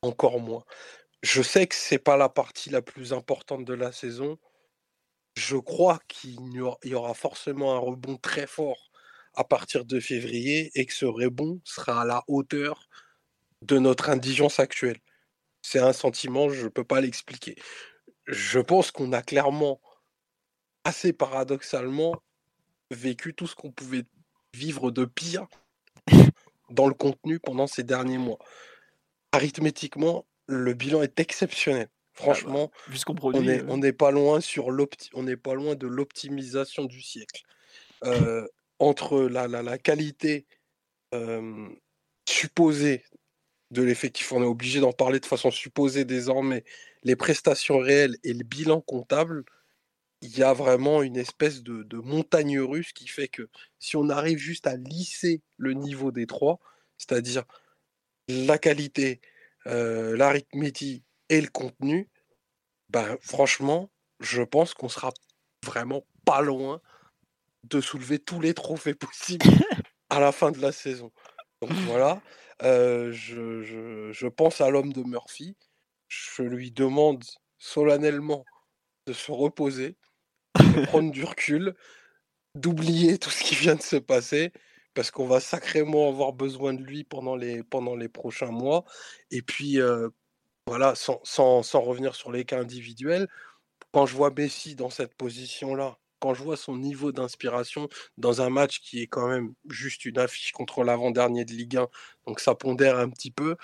encore 0.02 0.40
moins. 0.40 0.64
Je 1.22 1.42
sais 1.42 1.66
que 1.66 1.74
c'est 1.74 1.98
pas 1.98 2.16
la 2.16 2.28
partie 2.28 2.70
la 2.70 2.82
plus 2.82 3.12
importante 3.12 3.64
de 3.64 3.74
la 3.74 3.92
saison. 3.92 4.38
Je 5.36 5.56
crois 5.56 6.00
qu'il 6.08 6.38
y 6.84 6.94
aura 6.94 7.14
forcément 7.14 7.74
un 7.76 7.78
rebond 7.78 8.16
très 8.16 8.46
fort 8.46 8.90
à 9.34 9.44
partir 9.44 9.84
de 9.84 10.00
février 10.00 10.70
et 10.74 10.84
que 10.84 10.92
ce 10.92 11.06
rebond 11.06 11.60
sera 11.64 12.02
à 12.02 12.04
la 12.04 12.24
hauteur 12.26 12.88
de 13.62 13.78
notre 13.78 14.10
indigence 14.10 14.58
actuelle. 14.58 14.98
C'est 15.62 15.78
un 15.78 15.92
sentiment, 15.92 16.50
je 16.50 16.64
ne 16.64 16.68
peux 16.68 16.84
pas 16.84 17.00
l'expliquer 17.00 17.54
je 18.32 18.58
pense 18.58 18.90
qu'on 18.90 19.12
a 19.12 19.22
clairement, 19.22 19.80
assez 20.84 21.12
paradoxalement, 21.12 22.22
vécu 22.90 23.34
tout 23.34 23.46
ce 23.46 23.54
qu'on 23.54 23.70
pouvait 23.70 24.04
vivre 24.54 24.90
de 24.90 25.04
pire 25.04 25.46
dans 26.70 26.88
le 26.88 26.94
contenu 26.94 27.38
pendant 27.38 27.66
ces 27.66 27.82
derniers 27.84 28.18
mois. 28.18 28.38
Arithmétiquement, 29.32 30.26
le 30.46 30.74
bilan 30.74 31.02
est 31.02 31.20
exceptionnel. 31.20 31.88
Ah 31.90 31.92
bah, 31.92 32.22
Franchement, 32.34 32.70
on 33.22 33.40
n'est 33.40 33.62
on 33.68 33.80
est 33.80 33.92
pas 33.92 34.10
loin 34.10 34.40
sur 34.40 34.68
on 35.14 35.22
n'est 35.22 35.36
pas 35.36 35.54
loin 35.54 35.74
de 35.74 35.86
l'optimisation 35.86 36.84
du 36.84 37.00
siècle. 37.00 37.42
entre 38.78 39.20
la, 39.20 39.48
la, 39.48 39.62
la 39.62 39.78
qualité 39.78 40.46
supposée 42.28 43.04
de 43.70 43.82
l'effectif, 43.82 44.32
on 44.32 44.42
est 44.42 44.46
obligé 44.46 44.80
d'en 44.80 44.92
parler 44.92 45.20
de 45.20 45.26
façon 45.26 45.50
supposée 45.50 46.04
désormais, 46.04 46.64
les 47.02 47.16
prestations 47.16 47.78
réelles 47.78 48.16
et 48.24 48.32
le 48.32 48.44
bilan 48.44 48.80
comptable, 48.80 49.44
il 50.20 50.36
y 50.38 50.42
a 50.42 50.52
vraiment 50.52 51.02
une 51.02 51.16
espèce 51.16 51.62
de, 51.62 51.96
montagne 51.96 52.60
russe 52.60 52.92
qui 52.92 53.08
fait 53.08 53.28
que 53.28 53.48
si 53.78 53.96
on 53.96 54.08
arrive 54.08 54.38
juste 54.38 54.66
à 54.66 54.76
lisser 54.76 55.42
le 55.56 55.72
niveau 55.74 56.12
des 56.12 56.26
trois, 56.26 56.60
c'est-à-dire 56.96 57.44
la 58.28 58.56
qualité, 58.58 59.20
l'arithmétique 59.64 61.04
et 61.28 61.40
le 61.40 61.48
contenu, 61.48 62.08
ben, 62.88 63.16
franchement, 63.20 63.90
je 64.20 64.42
pense 64.42 64.74
qu'on 64.74 64.88
sera 64.88 65.12
vraiment 65.64 66.06
pas 66.24 66.40
loin 66.40 66.80
de 67.64 67.80
soulever 67.80 68.18
tous 68.18 68.40
les 68.40 68.54
trophées 68.54 68.94
possibles 68.94 69.46
à 70.10 70.20
la 70.20 70.30
fin 70.30 70.50
de 70.50 70.60
la 70.60 70.72
saison. 70.72 71.10
Donc 71.60 71.72
voilà, 71.86 72.20
je, 72.60 74.28
pense 74.28 74.60
à 74.60 74.70
l'homme 74.70 74.92
de 74.92 75.02
Murphy. 75.02 75.56
Je 76.12 76.42
lui 76.42 76.70
demande 76.70 77.24
solennellement 77.58 78.44
de 79.06 79.12
se 79.12 79.32
reposer, 79.32 79.96
de 80.58 80.84
prendre 80.86 81.10
du 81.10 81.24
recul, 81.24 81.74
d'oublier 82.54 83.18
tout 83.18 83.30
ce 83.30 83.42
qui 83.42 83.54
vient 83.54 83.76
de 83.76 83.82
se 83.82 83.96
passer, 83.96 84.52
parce 84.94 85.10
qu'on 85.10 85.26
va 85.26 85.40
sacrément 85.40 86.08
avoir 86.08 86.34
besoin 86.34 86.74
de 86.74 86.82
lui 86.82 87.02
pendant 87.04 87.34
les, 87.34 87.62
pendant 87.62 87.96
les 87.96 88.08
prochains 88.08 88.50
mois. 88.50 88.84
Et 89.30 89.40
puis, 89.40 89.78
voilà, 90.66 90.94
sans, 90.94 91.22
sans, 91.24 91.80
revenir 91.80 92.14
sur 92.14 92.30
les 92.30 92.44
cas 92.44 92.60
individuels, 92.60 93.26
quand 93.90 94.04
je 94.04 94.14
vois 94.14 94.30
Messi 94.30 94.74
dans 94.74 94.90
cette 94.90 95.14
position-là, 95.14 95.98
quand 96.20 96.34
je 96.34 96.42
vois 96.42 96.56
son 96.56 96.76
niveau 96.76 97.10
d'inspiration 97.10 97.88
dans 98.18 98.42
un 98.42 98.50
match 98.50 98.80
qui 98.80 99.02
est 99.02 99.06
quand 99.06 99.28
même 99.28 99.54
juste 99.68 100.04
une 100.04 100.18
affiche 100.18 100.52
contre 100.52 100.84
l'avant-dernier 100.84 101.44
de 101.44 101.52
Ligue 101.52 101.78
1, 101.78 101.88
donc 102.26 102.38
ça 102.38 102.54
pondère 102.54 102.98
un 102.98 103.10
petit 103.10 103.30
peu, 103.30 103.56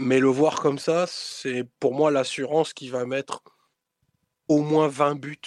mais 0.00 0.18
le 0.18 0.28
voir 0.28 0.60
comme 0.60 0.78
ça, 0.78 1.06
c'est 1.08 1.64
pour 1.78 1.94
moi 1.94 2.10
l'assurance 2.10 2.72
qui 2.72 2.88
va 2.88 3.04
mettre 3.04 3.42
au 4.48 4.62
moins 4.62 4.88
20 4.88 5.14
buts 5.16 5.38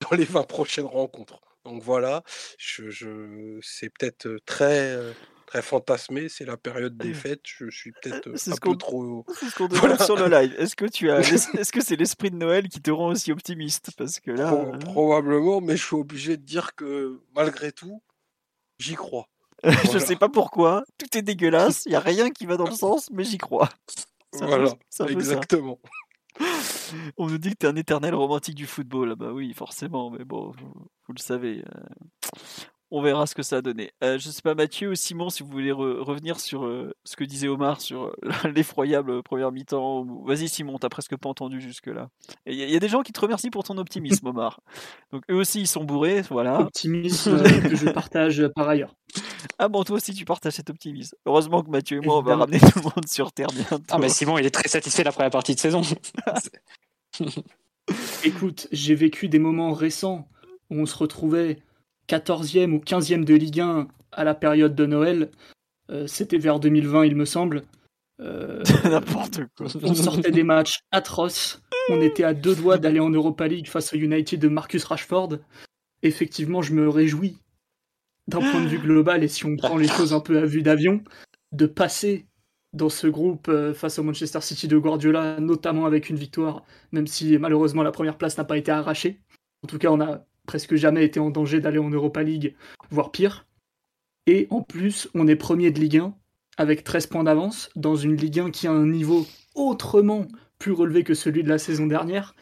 dans 0.00 0.16
les 0.16 0.24
20 0.24 0.44
prochaines 0.44 0.86
rencontres. 0.86 1.40
Donc 1.64 1.82
voilà, 1.82 2.22
je, 2.58 2.90
je 2.90 3.58
c'est 3.62 3.90
peut-être 3.90 4.36
très 4.46 4.98
très 5.52 5.62
fantasmé, 5.62 6.30
c'est 6.30 6.46
la 6.46 6.56
période 6.56 6.96
des 6.96 7.12
fêtes. 7.12 7.42
Je 7.44 7.68
suis 7.68 7.92
peut-être 7.92 8.28
un 8.28 8.56
peu 8.56 8.76
trop. 8.76 9.26
C'est 9.38 9.50
ce 9.50 9.54
qu'on 9.54 9.68
demande 9.68 10.00
sur 10.00 10.16
le 10.16 10.26
live. 10.28 10.54
Est-ce 10.58 10.74
que 10.74 10.86
tu 10.86 11.10
as, 11.10 11.20
est-ce 11.20 11.70
que 11.70 11.82
c'est 11.82 11.96
l'esprit 11.96 12.30
de 12.30 12.36
Noël 12.36 12.68
qui 12.68 12.80
te 12.80 12.90
rend 12.90 13.08
aussi 13.08 13.32
optimiste? 13.32 13.90
Parce 13.98 14.18
que 14.18 14.30
là, 14.30 14.50
probablement, 14.80 15.60
mais 15.60 15.76
je 15.76 15.84
suis 15.84 15.96
obligé 15.96 16.38
de 16.38 16.42
dire 16.42 16.74
que 16.74 17.20
malgré 17.34 17.70
tout, 17.70 18.02
j'y 18.78 18.94
crois. 18.94 19.28
je 19.92 19.98
sais 19.98 20.16
pas 20.16 20.28
pourquoi. 20.28 20.84
Tout 20.98 21.16
est 21.16 21.22
dégueulasse. 21.22 21.84
Il 21.86 21.92
y 21.92 21.96
a 21.96 22.00
rien 22.00 22.30
qui 22.30 22.46
va 22.46 22.56
dans 22.56 22.66
le 22.66 22.74
sens, 22.74 23.10
mais 23.12 23.24
j'y 23.24 23.38
crois. 23.38 23.68
voilà, 24.34 24.74
exactement. 25.08 25.78
On 27.16 27.28
nous 27.28 27.38
dit 27.38 27.50
que 27.50 27.56
tu 27.60 27.66
es 27.66 27.68
un 27.68 27.76
éternel 27.76 28.14
romantique 28.14 28.54
du 28.54 28.66
football. 28.66 29.14
Bah 29.16 29.32
oui, 29.32 29.52
forcément, 29.54 30.10
mais 30.10 30.24
bon, 30.24 30.50
vous, 30.50 31.12
le 31.14 31.20
savez. 31.20 31.62
On 32.94 33.00
verra 33.00 33.26
ce 33.26 33.34
que 33.34 33.42
ça 33.42 33.56
a 33.56 33.62
donné. 33.62 33.90
Euh, 34.04 34.18
je 34.18 34.28
sais 34.28 34.42
pas, 34.42 34.54
Mathieu 34.54 34.90
ou 34.90 34.94
Simon, 34.94 35.30
si 35.30 35.42
vous 35.42 35.48
voulez 35.48 35.72
revenir 35.72 36.38
sur 36.38 36.66
euh, 36.66 36.92
ce 37.04 37.16
que 37.16 37.24
disait 37.24 37.48
Omar 37.48 37.80
sur 37.80 38.04
euh, 38.04 38.12
l'effroyable 38.54 39.22
première 39.22 39.50
mi-temps. 39.50 40.04
Vas-y, 40.26 40.46
Simon, 40.50 40.76
t'as 40.76 40.90
presque 40.90 41.16
pas 41.16 41.30
entendu 41.30 41.58
jusque-là. 41.58 42.10
Il 42.44 42.54
y, 42.54 42.76
a 42.76 42.78
des 42.78 42.88
gens 42.88 43.00
qui 43.00 43.14
te 43.14 43.20
remercient 43.20 43.48
pour 43.48 43.64
ton 43.64 43.78
optimisme, 43.78 44.26
Omar. 44.26 44.60
Donc 45.10 45.22
eux 45.30 45.36
aussi, 45.36 45.60
ils 45.60 45.66
sont 45.66 45.84
bourrés, 45.84 46.20
voilà. 46.28 46.60
Optimisme 46.60 47.42
que 47.42 47.74
je 47.74 47.88
partage 47.88 48.46
par 48.54 48.68
ailleurs. 48.68 48.94
Ah 49.58 49.68
bon, 49.68 49.84
toi 49.84 49.96
aussi, 49.96 50.12
tu 50.12 50.26
partages 50.26 50.52
cet 50.52 50.68
optimisme. 50.68 51.16
Heureusement 51.24 51.62
que 51.62 51.70
Mathieu 51.70 51.96
et 51.96 52.00
moi, 52.06 52.18
on 52.18 52.22
va 52.22 52.36
ramener 52.36 52.60
tout 52.60 52.72
le 52.76 52.82
monde 52.82 53.08
sur 53.08 53.32
Terre 53.32 53.48
bientôt. 53.54 53.82
Ah, 53.88 53.96
mais 53.96 54.10
Simon, 54.10 54.36
il 54.36 54.44
est 54.44 54.50
très 54.50 54.68
satisfait 54.68 55.00
de 55.00 55.06
la 55.06 55.12
première 55.12 55.30
partie 55.30 55.54
de 55.54 55.60
saison. 55.60 55.80
Écoute, 58.22 58.68
j'ai 58.70 58.94
vécu 58.94 59.30
des 59.30 59.38
moments 59.38 59.72
récents 59.72 60.28
où 60.68 60.78
on 60.78 60.84
se 60.84 60.96
retrouvait 60.96 61.62
14e 62.12 62.72
ou 62.72 62.78
15e 62.78 63.24
de 63.24 63.34
Ligue 63.34 63.60
1 63.60 63.88
à 64.12 64.24
la 64.24 64.34
période 64.34 64.74
de 64.74 64.84
Noël. 64.84 65.30
Euh, 65.90 66.06
c'était 66.06 66.38
vers 66.38 66.60
2020, 66.60 67.06
il 67.06 67.16
me 67.16 67.24
semble. 67.24 67.62
Euh, 68.20 68.62
N'importe 68.84 69.40
quoi. 69.56 69.66
On 69.82 69.94
sortait 69.94 70.30
des 70.30 70.42
matchs 70.42 70.80
atroces. 70.90 71.62
On 71.88 72.00
était 72.00 72.24
à 72.24 72.34
deux 72.34 72.54
doigts 72.54 72.78
d'aller 72.78 73.00
en 73.00 73.10
Europa 73.10 73.48
League 73.48 73.68
face 73.68 73.92
au 73.94 73.96
United 73.96 74.38
de 74.38 74.48
Marcus 74.48 74.84
Rashford. 74.84 75.38
Effectivement, 76.02 76.60
je 76.62 76.74
me 76.74 76.88
réjouis 76.88 77.38
d'un 78.28 78.40
point 78.40 78.62
de 78.62 78.68
vue 78.68 78.78
global, 78.78 79.24
et 79.24 79.28
si 79.28 79.46
on 79.46 79.56
prend 79.56 79.76
les 79.76 79.88
choses 79.88 80.12
un 80.12 80.20
peu 80.20 80.38
à 80.38 80.44
vue 80.44 80.62
d'avion, 80.62 81.02
de 81.50 81.66
passer 81.66 82.26
dans 82.72 82.88
ce 82.88 83.06
groupe 83.06 83.48
euh, 83.48 83.74
face 83.74 83.98
au 83.98 84.02
Manchester 84.02 84.40
City 84.40 84.68
de 84.68 84.78
Guardiola, 84.78 85.40
notamment 85.40 85.86
avec 85.86 86.08
une 86.08 86.16
victoire, 86.16 86.64
même 86.92 87.06
si 87.06 87.36
malheureusement 87.38 87.82
la 87.82 87.90
première 87.90 88.16
place 88.16 88.38
n'a 88.38 88.44
pas 88.44 88.58
été 88.58 88.70
arrachée. 88.70 89.20
En 89.64 89.66
tout 89.66 89.78
cas, 89.78 89.88
on 89.90 90.00
a 90.00 90.24
presque 90.46 90.74
jamais 90.74 91.04
été 91.04 91.20
en 91.20 91.30
danger 91.30 91.60
d'aller 91.60 91.78
en 91.78 91.90
Europa 91.90 92.22
League, 92.22 92.54
voire 92.90 93.10
pire. 93.10 93.46
Et 94.26 94.46
en 94.50 94.62
plus, 94.62 95.08
on 95.14 95.26
est 95.26 95.36
premier 95.36 95.70
de 95.70 95.80
Ligue 95.80 95.98
1 95.98 96.14
avec 96.58 96.84
13 96.84 97.06
points 97.06 97.24
d'avance 97.24 97.70
dans 97.76 97.96
une 97.96 98.16
Ligue 98.16 98.40
1 98.40 98.50
qui 98.50 98.66
a 98.66 98.72
un 98.72 98.86
niveau 98.86 99.26
autrement 99.54 100.26
plus 100.58 100.72
relevé 100.72 101.02
que 101.02 101.14
celui 101.14 101.42
de 101.42 101.48
la 101.48 101.58
saison 101.58 101.86
dernière 101.86 102.34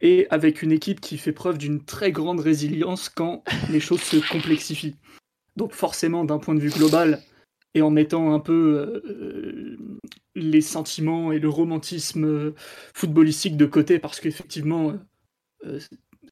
et 0.00 0.26
avec 0.30 0.62
une 0.62 0.72
équipe 0.72 1.00
qui 1.00 1.16
fait 1.16 1.32
preuve 1.32 1.58
d'une 1.58 1.82
très 1.84 2.12
grande 2.12 2.40
résilience 2.40 3.08
quand 3.08 3.44
les 3.70 3.80
choses 3.80 4.02
se 4.02 4.16
complexifient. 4.30 4.96
Donc 5.56 5.72
forcément, 5.72 6.24
d'un 6.24 6.38
point 6.38 6.54
de 6.54 6.60
vue 6.60 6.70
global, 6.70 7.20
et 7.74 7.82
en 7.82 7.90
mettant 7.90 8.34
un 8.34 8.40
peu 8.40 9.00
euh, 9.06 9.78
les 10.34 10.60
sentiments 10.60 11.32
et 11.32 11.38
le 11.38 11.48
romantisme 11.48 12.52
footballistique 12.94 13.56
de 13.56 13.66
côté, 13.66 13.98
parce 13.98 14.20
qu'effectivement, 14.20 14.92
euh, 15.64 15.78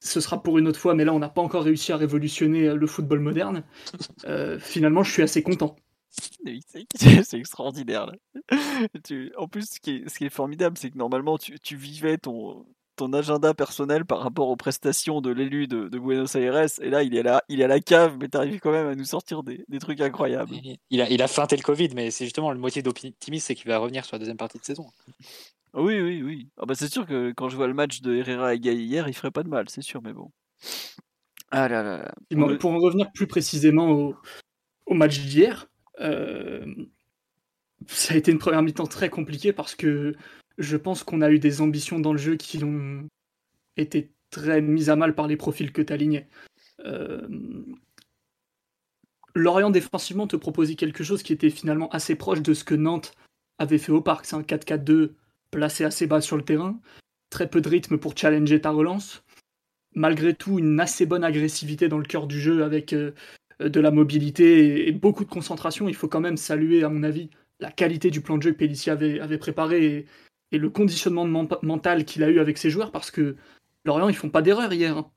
ce 0.00 0.20
sera 0.20 0.42
pour 0.42 0.58
une 0.58 0.66
autre 0.66 0.80
fois, 0.80 0.94
mais 0.94 1.04
là 1.04 1.12
on 1.12 1.18
n'a 1.18 1.28
pas 1.28 1.42
encore 1.42 1.64
réussi 1.64 1.92
à 1.92 1.96
révolutionner 1.96 2.68
euh, 2.68 2.74
le 2.74 2.86
football 2.86 3.20
moderne. 3.20 3.64
Euh, 4.26 4.58
finalement, 4.58 5.02
je 5.02 5.10
suis 5.10 5.22
assez 5.22 5.42
content. 5.42 5.76
C'est 6.94 7.38
extraordinaire. 7.38 8.06
Là. 8.06 8.12
en 9.38 9.48
plus, 9.48 9.70
ce 9.70 9.80
qui 9.80 10.24
est, 10.24 10.28
formidable, 10.28 10.76
c'est 10.76 10.90
que 10.90 10.98
normalement, 10.98 11.38
tu, 11.38 11.76
vivais 11.76 12.18
ton, 12.18 12.66
ton 13.00 13.14
agenda 13.14 13.54
personnel 13.54 14.04
par 14.04 14.20
rapport 14.20 14.48
aux 14.48 14.56
prestations 14.56 15.22
de 15.22 15.30
l'élu 15.30 15.66
de, 15.66 15.88
Buenos 15.98 16.34
Aires, 16.34 16.66
et 16.82 16.90
là, 16.90 17.02
il 17.02 17.16
est, 17.16 17.22
là, 17.22 17.42
il 17.48 17.62
est 17.62 17.64
à 17.64 17.68
la 17.68 17.80
cave, 17.80 18.18
mais 18.20 18.28
tu 18.28 18.36
arrives 18.36 18.60
quand 18.60 18.72
même 18.72 18.88
à 18.88 18.94
nous 18.94 19.06
sortir 19.06 19.42
des, 19.42 19.64
trucs 19.80 20.02
incroyables. 20.02 20.54
Il 20.90 21.00
a, 21.00 21.08
il 21.08 21.22
a 21.22 21.28
feinté 21.28 21.56
le 21.56 21.62
Covid, 21.62 21.88
mais 21.94 22.10
c'est 22.10 22.24
justement 22.24 22.52
le 22.52 22.58
moitié 22.58 22.82
d'optimisme, 22.82 23.46
c'est 23.46 23.54
qu'il 23.54 23.68
va 23.68 23.78
revenir 23.78 24.04
sur 24.04 24.16
la 24.16 24.18
deuxième 24.18 24.36
partie 24.36 24.58
de 24.58 24.64
saison. 24.64 24.86
Oui, 25.72 25.98
oui, 25.98 26.22
oui. 26.22 26.48
Ah 26.58 26.66
bah 26.66 26.74
c'est 26.74 26.92
sûr 26.92 27.06
que 27.06 27.32
quand 27.32 27.48
je 27.48 27.56
vois 27.56 27.68
le 27.68 27.74
match 27.74 28.02
de 28.02 28.14
Herrera 28.16 28.54
et 28.54 28.60
Gay 28.60 28.76
hier, 28.76 29.08
il 29.08 29.14
ferait 29.14 29.30
pas 29.30 29.44
de 29.44 29.48
mal, 29.48 29.70
c'est 29.70 29.82
sûr, 29.82 30.02
mais 30.02 30.12
bon. 30.12 30.30
Ah 31.50 31.68
là 31.68 31.82
là. 31.82 32.12
Pour, 32.58 32.72
en 32.72 32.80
revenir 32.80 33.10
plus 33.12 33.26
précisément 33.26 33.90
au, 33.90 34.14
au 34.84 34.94
match 34.94 35.20
d'hier, 35.20 35.68
euh, 36.00 36.66
ça 37.86 38.12
a 38.12 38.16
été 38.18 38.30
une 38.30 38.38
première 38.38 38.62
mi-temps 38.62 38.86
très 38.86 39.08
compliquée 39.08 39.54
parce 39.54 39.74
que 39.74 40.14
je 40.60 40.76
pense 40.76 41.02
qu'on 41.02 41.22
a 41.22 41.30
eu 41.30 41.38
des 41.38 41.60
ambitions 41.60 41.98
dans 41.98 42.12
le 42.12 42.18
jeu 42.18 42.36
qui 42.36 42.62
ont 42.62 43.08
été 43.76 44.12
très 44.30 44.60
mises 44.60 44.90
à 44.90 44.96
mal 44.96 45.14
par 45.14 45.26
les 45.26 45.36
profils 45.36 45.72
que 45.72 45.82
tu 45.82 45.92
alignais. 45.92 46.28
Euh, 46.84 47.26
Lorient 49.34 49.70
défensivement 49.70 50.26
te 50.26 50.36
proposait 50.36 50.74
quelque 50.74 51.04
chose 51.04 51.22
qui 51.22 51.32
était 51.32 51.50
finalement 51.50 51.88
assez 51.90 52.14
proche 52.14 52.42
de 52.42 52.54
ce 52.54 52.64
que 52.64 52.74
Nantes 52.74 53.14
avait 53.58 53.78
fait 53.78 53.92
au 53.92 54.00
parc. 54.00 54.26
C'est 54.26 54.36
un 54.36 54.42
4-4-2 54.42 55.12
placé 55.50 55.84
assez 55.84 56.06
bas 56.06 56.20
sur 56.20 56.36
le 56.36 56.44
terrain, 56.44 56.80
très 57.30 57.48
peu 57.48 57.60
de 57.60 57.68
rythme 57.68 57.98
pour 57.98 58.16
challenger 58.16 58.60
ta 58.60 58.70
relance. 58.70 59.24
Malgré 59.94 60.34
tout, 60.34 60.58
une 60.58 60.78
assez 60.78 61.06
bonne 61.06 61.24
agressivité 61.24 61.88
dans 61.88 61.98
le 61.98 62.04
cœur 62.04 62.26
du 62.26 62.40
jeu 62.40 62.62
avec 62.64 62.92
euh, 62.92 63.12
de 63.60 63.80
la 63.80 63.90
mobilité 63.90 64.88
et, 64.88 64.92
beaucoup 64.92 65.24
de 65.24 65.30
concentration. 65.30 65.88
Il 65.88 65.94
faut 65.94 66.08
quand 66.08 66.20
même 66.20 66.36
saluer, 66.36 66.84
à 66.84 66.88
mon 66.88 67.02
avis, 67.02 67.30
la 67.58 67.70
qualité 67.70 68.10
du 68.10 68.20
plan 68.20 68.38
de 68.38 68.42
jeu 68.42 68.52
que 68.52 68.56
Pellissier 68.56 68.92
avait, 68.92 69.38
préparé 69.38 70.06
le 70.58 70.70
conditionnement 70.70 71.26
mental 71.62 72.04
qu'il 72.04 72.22
a 72.22 72.28
eu 72.28 72.40
avec 72.40 72.58
ses 72.58 72.70
joueurs 72.70 72.92
parce 72.92 73.10
que 73.10 73.36
Lorient, 73.84 74.08
ils 74.08 74.16
font 74.16 74.30
pas 74.30 74.42
d'erreur 74.42 74.72
hier. 74.72 74.96
Hein. 74.98 75.10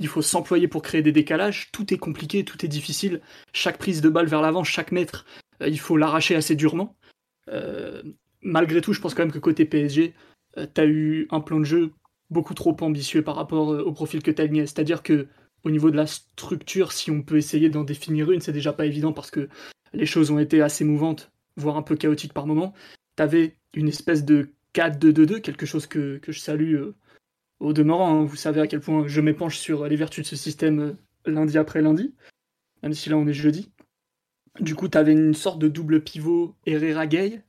Il 0.00 0.08
faut 0.08 0.22
s'employer 0.22 0.66
pour 0.66 0.82
créer 0.82 1.02
des 1.02 1.12
décalages. 1.12 1.70
Tout 1.72 1.92
est 1.94 1.98
compliqué, 1.98 2.44
tout 2.44 2.64
est 2.64 2.68
difficile. 2.68 3.20
Chaque 3.52 3.78
prise 3.78 4.00
de 4.00 4.08
balle 4.08 4.26
vers 4.26 4.42
l'avant, 4.42 4.64
chaque 4.64 4.92
mètre, 4.92 5.24
euh, 5.62 5.68
il 5.68 5.78
faut 5.78 5.96
l'arracher 5.96 6.34
assez 6.34 6.56
durement. 6.56 6.96
Euh, 7.48 8.02
malgré 8.42 8.80
tout, 8.80 8.92
je 8.92 9.00
pense 9.00 9.14
quand 9.14 9.22
même 9.22 9.32
que 9.32 9.38
côté 9.38 9.64
PSG, 9.64 10.14
euh, 10.58 10.66
tu 10.72 10.80
as 10.80 10.86
eu 10.86 11.28
un 11.30 11.40
plan 11.40 11.60
de 11.60 11.64
jeu 11.64 11.92
beaucoup 12.30 12.54
trop 12.54 12.76
ambitieux 12.80 13.22
par 13.22 13.36
rapport 13.36 13.72
euh, 13.72 13.82
au 13.82 13.92
profil 13.92 14.22
que 14.22 14.30
tu 14.30 14.42
as 14.42 14.66
C'est-à-dire 14.66 15.02
que 15.02 15.28
au 15.62 15.70
niveau 15.70 15.90
de 15.90 15.96
la 15.96 16.06
structure, 16.06 16.92
si 16.92 17.10
on 17.10 17.22
peut 17.22 17.36
essayer 17.36 17.70
d'en 17.70 17.84
définir 17.84 18.30
une, 18.30 18.40
c'est 18.40 18.52
déjà 18.52 18.72
pas 18.72 18.86
évident 18.86 19.12
parce 19.12 19.30
que 19.30 19.48
les 19.92 20.06
choses 20.06 20.30
ont 20.30 20.38
été 20.38 20.60
assez 20.60 20.84
mouvantes, 20.84 21.32
voire 21.56 21.76
un 21.76 21.82
peu 21.82 21.96
chaotiques 21.96 22.34
par 22.34 22.46
moment. 22.46 22.74
tu 23.16 23.22
avais 23.22 23.56
une 23.76 23.88
espèce 23.88 24.24
de 24.24 24.50
4-2-2-2, 24.74 25.40
quelque 25.40 25.66
chose 25.66 25.86
que, 25.86 26.20
je 26.26 26.38
salue 26.38 26.76
au 27.60 27.72
demeurant. 27.72 28.20
Hein. 28.20 28.24
Vous 28.24 28.36
savez 28.36 28.60
à 28.60 28.66
quel 28.66 28.80
point 28.80 29.06
je 29.06 29.20
m'épanche 29.20 29.58
sur 29.58 29.86
les 29.86 29.96
vertus 29.96 30.24
de 30.24 30.28
ce 30.28 30.36
système 30.36 30.96
lundi 31.26 31.58
après 31.58 31.82
lundi, 31.82 32.14
même 32.82 32.94
si 32.94 33.08
là 33.08 33.16
on 33.16 33.26
est 33.26 33.32
jeudi. 33.32 33.70
Du 34.60 34.74
coup, 34.74 34.88
tu 34.88 34.98
avais 34.98 35.12
une 35.12 35.34
sorte 35.34 35.58
de 35.58 35.68
double 35.68 36.02
pivot 36.02 36.54
Herrera-Gay. 36.66 37.42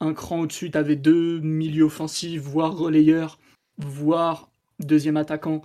Un 0.00 0.14
cran 0.14 0.40
au-dessus, 0.40 0.70
tu 0.70 0.96
deux 0.96 1.40
milieux 1.40 1.84
offensifs, 1.84 2.40
voire 2.40 2.76
relayeurs, 2.76 3.38
voire 3.78 4.50
deuxième 4.78 5.16
attaquant, 5.16 5.62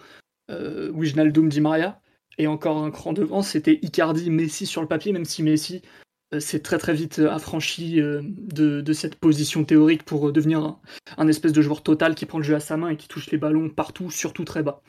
euh, 0.49 0.91
Wijnaldum 0.91 1.49
Di 1.49 1.61
Maria. 1.61 2.01
Et 2.37 2.47
encore 2.47 2.83
un 2.83 2.91
cran 2.91 3.13
devant, 3.13 3.41
c'était 3.41 3.79
Icardi, 3.81 4.29
Messi 4.29 4.65
sur 4.65 4.81
le 4.81 4.87
papier, 4.87 5.11
même 5.11 5.25
si 5.25 5.43
Messi 5.43 5.81
euh, 5.85 6.10
s'est 6.39 6.61
très 6.61 6.77
très 6.77 6.93
vite 6.93 7.19
affranchi 7.19 7.99
euh, 7.99 8.21
de, 8.23 8.93
cette 8.93 9.15
position 9.15 9.63
théorique 9.63 10.03
pour 10.03 10.31
devenir 10.31 10.77
un, 11.17 11.27
espèce 11.27 11.53
de 11.53 11.61
joueur 11.61 11.83
total 11.83 12.15
qui 12.15 12.25
prend 12.25 12.37
le 12.37 12.43
jeu 12.43 12.55
à 12.55 12.59
sa 12.59 12.77
main 12.77 12.89
et 12.89 12.97
qui 12.97 13.07
touche 13.07 13.31
les 13.31 13.37
ballons 13.37 13.69
partout, 13.69 14.11
surtout 14.11 14.45
très 14.45 14.63
bas. 14.63 14.81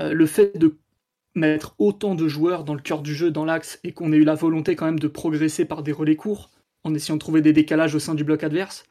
le 0.00 0.26
fait 0.26 0.56
de 0.56 0.78
mettre 1.34 1.74
autant 1.78 2.14
de 2.14 2.28
joueurs 2.28 2.64
dans 2.64 2.74
le 2.74 2.80
cœur 2.80 3.02
du 3.02 3.14
jeu, 3.14 3.30
dans 3.30 3.44
l'axe, 3.44 3.78
et 3.84 3.92
qu'on 3.92 4.12
ait 4.12 4.16
eu 4.16 4.24
la 4.24 4.34
volonté 4.34 4.76
quand 4.76 4.86
même 4.86 4.98
de 4.98 5.08
progresser 5.08 5.64
par 5.64 5.82
des 5.82 5.92
relais 5.92 6.16
courts, 6.16 6.50
en 6.84 6.94
essayant 6.94 7.16
de 7.16 7.20
trouver 7.20 7.42
des 7.42 7.52
décalages 7.52 7.94
au 7.94 7.98
sein 7.98 8.14
du 8.14 8.24
bloc 8.24 8.42
adverse. 8.42 8.84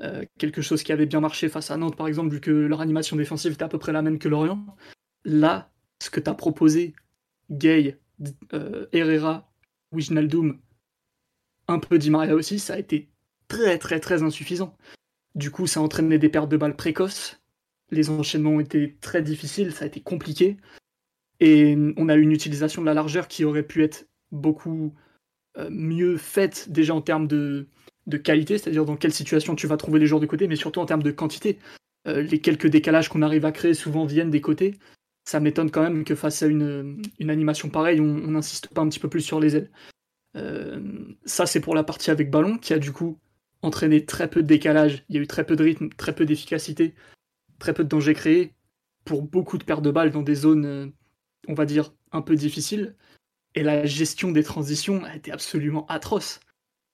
Euh, 0.00 0.24
quelque 0.38 0.62
chose 0.62 0.82
qui 0.82 0.92
avait 0.92 1.06
bien 1.06 1.20
marché 1.20 1.48
face 1.48 1.70
à 1.70 1.76
Nantes, 1.76 1.96
par 1.96 2.08
exemple, 2.08 2.30
vu 2.30 2.40
que 2.40 2.50
leur 2.50 2.80
animation 2.80 3.16
défensive 3.16 3.52
était 3.52 3.62
à 3.62 3.68
peu 3.68 3.78
près 3.78 3.92
la 3.92 4.02
même 4.02 4.18
que 4.18 4.28
Lorient. 4.28 4.64
Là, 5.24 5.70
ce 6.02 6.10
que 6.10 6.20
tu 6.20 6.28
as 6.28 6.34
proposé, 6.34 6.94
Gay, 7.50 7.98
euh, 8.52 8.86
Herrera, 8.92 9.52
Wijnaldum, 9.92 10.58
un 11.68 11.78
peu 11.78 11.98
Di 11.98 12.10
Maria 12.10 12.34
aussi, 12.34 12.58
ça 12.58 12.74
a 12.74 12.78
été 12.78 13.08
très 13.48 13.78
très 13.78 14.00
très 14.00 14.22
insuffisant. 14.22 14.76
Du 15.34 15.50
coup, 15.50 15.66
ça 15.66 15.80
a 15.80 15.82
entraîné 15.82 16.18
des 16.18 16.28
pertes 16.28 16.50
de 16.50 16.56
balles 16.56 16.76
précoces. 16.76 17.40
Les 17.90 18.10
enchaînements 18.10 18.60
été 18.60 18.96
très 19.00 19.22
difficiles, 19.22 19.72
ça 19.72 19.84
a 19.84 19.88
été 19.88 20.00
compliqué. 20.00 20.56
Et 21.40 21.76
on 21.96 22.08
a 22.08 22.14
eu 22.16 22.22
une 22.22 22.32
utilisation 22.32 22.82
de 22.82 22.86
la 22.86 22.94
largeur 22.94 23.28
qui 23.28 23.44
aurait 23.44 23.62
pu 23.62 23.82
être 23.82 24.06
beaucoup 24.30 24.94
euh, 25.58 25.68
mieux 25.70 26.16
faite 26.16 26.70
déjà 26.70 26.94
en 26.94 27.02
termes 27.02 27.26
de, 27.26 27.66
qualité, 28.22 28.58
c'est-à-dire 28.58 28.84
dans 28.84 28.96
quelle 28.96 29.12
situation 29.12 29.54
tu 29.54 29.66
vas 29.66 29.76
trouver 29.76 30.00
les 30.00 30.06
joueurs 30.06 30.20
de 30.20 30.26
côté, 30.26 30.48
mais 30.48 30.56
surtout 30.56 30.80
en 30.80 30.86
termes 30.86 31.02
de 31.02 31.10
quantité. 31.10 31.58
Euh, 32.06 32.22
les 32.22 32.40
quelques 32.40 32.66
décalages 32.66 33.08
qu'on 33.08 33.22
arrive 33.22 33.44
à 33.44 33.52
créer 33.52 33.74
souvent 33.74 34.04
viennent 34.04 34.30
des 34.30 34.40
côtés. 34.40 34.78
Ça 35.24 35.40
m'étonne 35.40 35.70
quand 35.70 35.82
même 35.82 36.04
que 36.04 36.14
face 36.14 36.42
à 36.42 36.46
une, 36.46 37.02
animation 37.20 37.68
pareille, 37.68 38.00
on 38.00 38.30
n'insiste 38.30 38.68
pas 38.68 38.82
un 38.82 38.88
petit 38.88 38.98
peu 38.98 39.08
plus 39.08 39.20
sur 39.20 39.38
les 39.38 39.56
ailes. 39.56 39.70
Euh, 40.36 40.80
ça, 41.24 41.46
c'est 41.46 41.60
pour 41.60 41.74
la 41.74 41.84
partie 41.84 42.10
avec 42.10 42.30
ballon, 42.30 42.58
qui 42.58 42.72
a 42.72 42.78
du 42.78 42.92
coup 42.92 43.18
entraîné 43.62 44.04
très 44.04 44.28
peu 44.28 44.42
de 44.42 44.48
décalage. 44.48 45.04
Il 45.08 45.16
y 45.16 45.18
a 45.18 45.22
eu 45.22 45.26
très 45.26 45.44
peu 45.44 45.56
de 45.56 45.64
rythme, 45.64 45.88
très 45.90 46.14
peu 46.14 46.24
d'efficacité, 46.24 46.94
très 47.58 47.74
peu 47.74 47.84
de 47.84 47.88
danger 47.88 48.14
créé, 48.14 48.54
pour 49.04 49.22
beaucoup 49.22 49.58
de 49.58 49.64
pertes 49.64 49.82
de 49.82 49.90
balles 49.90 50.10
dans 50.10 50.22
des 50.22 50.34
zones 50.34 50.92
on 51.48 51.54
va 51.54 51.64
dire, 51.64 51.92
un 52.12 52.22
peu 52.22 52.36
difficile. 52.36 52.94
Et 53.54 53.62
la 53.62 53.84
gestion 53.84 54.32
des 54.32 54.42
transitions 54.42 55.04
a 55.04 55.14
été 55.16 55.32
absolument 55.32 55.86
atroce. 55.86 56.40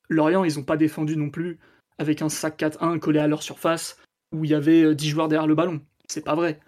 Lorient, 0.09 0.45
ils 0.45 0.57
n'ont 0.57 0.65
pas 0.65 0.77
défendu 0.77 1.17
non 1.17 1.31
plus 1.31 1.59
avec 1.99 2.23
un 2.23 2.29
sac 2.29 2.59
4-1 2.59 2.99
collé 2.99 3.19
à 3.19 3.29
leur 3.29 3.43
surface 3.43 3.99
où 4.33 4.45
il 4.45 4.51
y 4.51 4.55
avait 4.55 4.95
10 4.95 5.07
euh, 5.07 5.11
joueurs 5.11 5.29
derrière 5.29 5.47
le 5.47 5.55
ballon. 5.55 5.81
C'est 6.09 6.25
pas 6.25 6.35
vrai. 6.35 6.61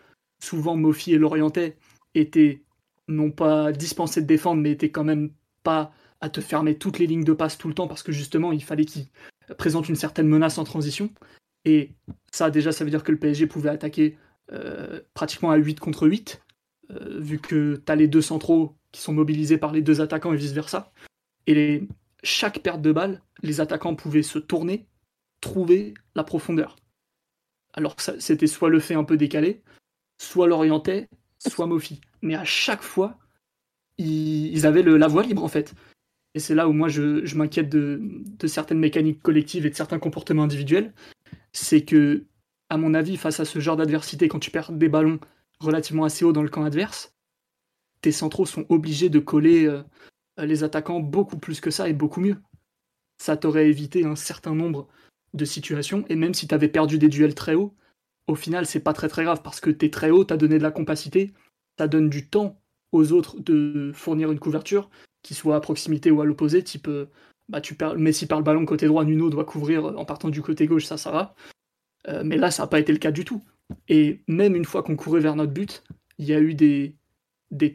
Souvent, 0.43 0.77
Mofi 0.77 1.13
et 1.13 1.19
Lorientais 1.19 1.77
étaient 2.15 2.63
non 3.09 3.31
pas 3.31 3.73
dispensés 3.73 4.23
de 4.23 4.27
défendre, 4.27 4.61
mais 4.61 4.73
étaient 4.73 4.91
quand 4.91 5.05
même 5.05 5.33
pas 5.63 5.93
à 6.21 6.29
te 6.29 6.41
fermer 6.41 6.77
toutes 6.77 6.99
les 6.99 7.07
lignes 7.07 7.25
de 7.25 7.33
passe 7.33 7.59
tout 7.59 7.69
le 7.69 7.75
temps 7.75 7.89
parce 7.89 8.03
que 8.03 8.13
justement, 8.13 8.53
il 8.53 8.63
fallait 8.63 8.85
qu'ils 8.85 9.07
présentent 9.59 9.89
une 9.89 9.97
certaine 9.97 10.29
menace 10.29 10.59
en 10.59 10.65
transition. 10.65 11.11
Et 11.65 11.91
ça, 12.33 12.51
déjà, 12.51 12.73
ça 12.73 12.85
veut 12.85 12.91
dire 12.91 13.03
que 13.03 13.13
le 13.13 13.19
PSG 13.19 13.47
pouvait 13.47 13.71
attaquer 13.71 14.17
euh, 14.53 15.01
pratiquement 15.15 15.51
à 15.51 15.57
8 15.57 15.81
contre 15.81 16.09
8. 16.09 16.43
Euh, 16.91 17.21
vu 17.21 17.39
que 17.39 17.77
tu 17.77 17.93
as 17.93 17.97
les 17.97 18.09
deux 18.09 18.23
centraux 18.23 18.77
qui 18.93 19.01
sont 19.01 19.13
mobilisés 19.13 19.59
par 19.59 19.73
les 19.73 19.83
deux 19.83 20.01
attaquants 20.01 20.33
et 20.33 20.37
vice-versa. 20.37 20.93
Et 21.47 21.83
chaque 22.23 22.61
perte 22.61 22.83
de 22.83 22.93
balle, 22.93 23.23
les 23.43 23.61
attaquants 23.61 23.95
pouvaient 23.95 24.23
se 24.23 24.39
tourner, 24.39 24.87
trouver 25.41 25.95
la 26.15 26.25
profondeur. 26.25 26.77
Alors 27.73 27.95
c'était 28.19 28.49
soit 28.49 28.69
le 28.69 28.81
fait 28.81 28.95
un 28.95 29.05
peu 29.05 29.17
décalé, 29.17 29.63
soit 30.19 30.49
l'orientait, 30.49 31.09
soit 31.39 31.67
Mofi. 31.67 32.01
Mais 32.23 32.35
à 32.35 32.45
chaque 32.45 32.83
fois, 32.83 33.19
ils, 33.99 34.67
avaient 34.67 34.83
la 34.83 35.07
voie 35.07 35.23
libre 35.23 35.45
en 35.45 35.49
fait. 35.49 35.75
Et 36.35 36.39
c'est 36.39 36.55
là 36.55 36.69
où 36.69 36.73
moi 36.73 36.89
je, 36.89 37.35
m'inquiète 37.37 37.69
de, 37.69 38.47
certaines 38.47 38.79
mécaniques 38.79 39.23
collectives 39.23 39.67
et 39.67 39.71
de 39.71 39.75
certains 39.75 39.99
comportements 39.99 40.45
individuels. 40.45 40.93
C'est 41.53 41.85
que, 41.85 42.25
à 42.69 42.77
mon 42.77 42.95
avis, 42.95 43.17
face 43.17 43.41
à 43.41 43.45
ce 43.45 43.59
genre 43.59 43.77
d'adversité, 43.77 44.29
quand 44.29 44.39
tu 44.39 44.51
perds 44.51 44.73
des 44.73 44.89
ballons 44.89 45.19
relativement 45.59 46.05
assez 46.05 46.25
haut 46.25 46.33
dans 46.33 46.43
le 46.43 46.49
camp 46.49 46.65
adverse, 46.65 47.15
tes 48.01 48.13
centraux 48.13 48.47
sont 48.47 48.65
obligés 48.69 49.09
de 49.09 49.19
coller 49.19 49.67
euh, 49.67 49.83
les 50.39 50.65
attaquants 50.65 51.01
beaucoup 51.01 51.39
plus 51.39 51.61
que 51.61 51.71
ça 51.71 51.89
et 51.89 51.93
beaucoup 51.93 52.21
mieux. 52.21 52.37
Ça 53.19 53.37
t'aurait 53.37 53.69
évité 53.69 54.05
un 54.05 54.17
certain 54.17 54.55
nombre 54.55 54.89
de 55.35 55.45
situations, 55.45 56.05
et 56.09 56.17
même 56.17 56.35
si 56.35 56.49
tu 56.49 56.55
avais 56.55 56.69
perdu 56.69 56.99
des 56.99 57.09
duels 57.09 57.35
très 57.35 57.55
hauts, 57.55 57.75
au 58.27 58.35
final 58.35 58.67
c'est 58.67 58.81
pas 58.81 58.93
très 58.93 59.09
très 59.09 59.25
grave 59.25 59.43
parce 59.43 59.61
que 59.61 59.71
t'es 59.71 59.91
très 59.91 60.11
haut, 60.11 60.25
t'as 60.25 60.37
donné 60.37 60.59
de 60.59 60.63
la 60.63 60.71
compacité, 60.71 61.33
ça 61.79 61.87
donne 61.87 62.09
du 62.09 62.29
temps 62.29 62.61
aux 62.93 63.13
autres 63.13 63.39
de 63.39 63.93
fournir 63.95 64.33
une 64.33 64.41
couverture, 64.41 64.91
qui 65.23 65.35
soit 65.35 65.57
à 65.57 65.61
proximité 65.61 66.11
ou 66.11 66.21
à 66.21 66.25
l'opposé, 66.25 66.63
type 66.63 66.89
euh, 66.89 67.07
bah 67.49 67.61
tu 67.61 67.75
perds 67.75 67.97
Messi 67.97 68.27
par 68.27 68.39
le 68.39 68.45
ballon 68.45 68.65
côté 68.65 68.87
droit, 68.87 69.05
Nuno 69.05 69.29
doit 69.29 69.45
couvrir 69.45 69.85
en 69.85 70.05
partant 70.05 70.29
du 70.29 70.41
côté 70.43 70.67
gauche, 70.67 70.85
ça 70.87 70.97
ça 70.97 71.11
va. 71.11 71.35
Euh, 72.09 72.23
mais 72.25 72.37
là 72.37 72.51
ça 72.51 72.63
n'a 72.63 72.67
pas 72.69 72.81
été 72.81 72.93
le 72.93 72.99
cas 72.99 73.11
du 73.11 73.25
tout. 73.25 73.43
Et 73.89 74.23
même 74.29 74.57
une 74.57 74.65
fois 74.65 74.83
qu'on 74.83 74.97
courait 74.97 75.21
vers 75.21 75.37
notre 75.37 75.53
but, 75.53 75.83
il 76.19 76.27
y 76.27 76.35
a 76.35 76.41
eu 76.41 76.55
des, 76.55 76.97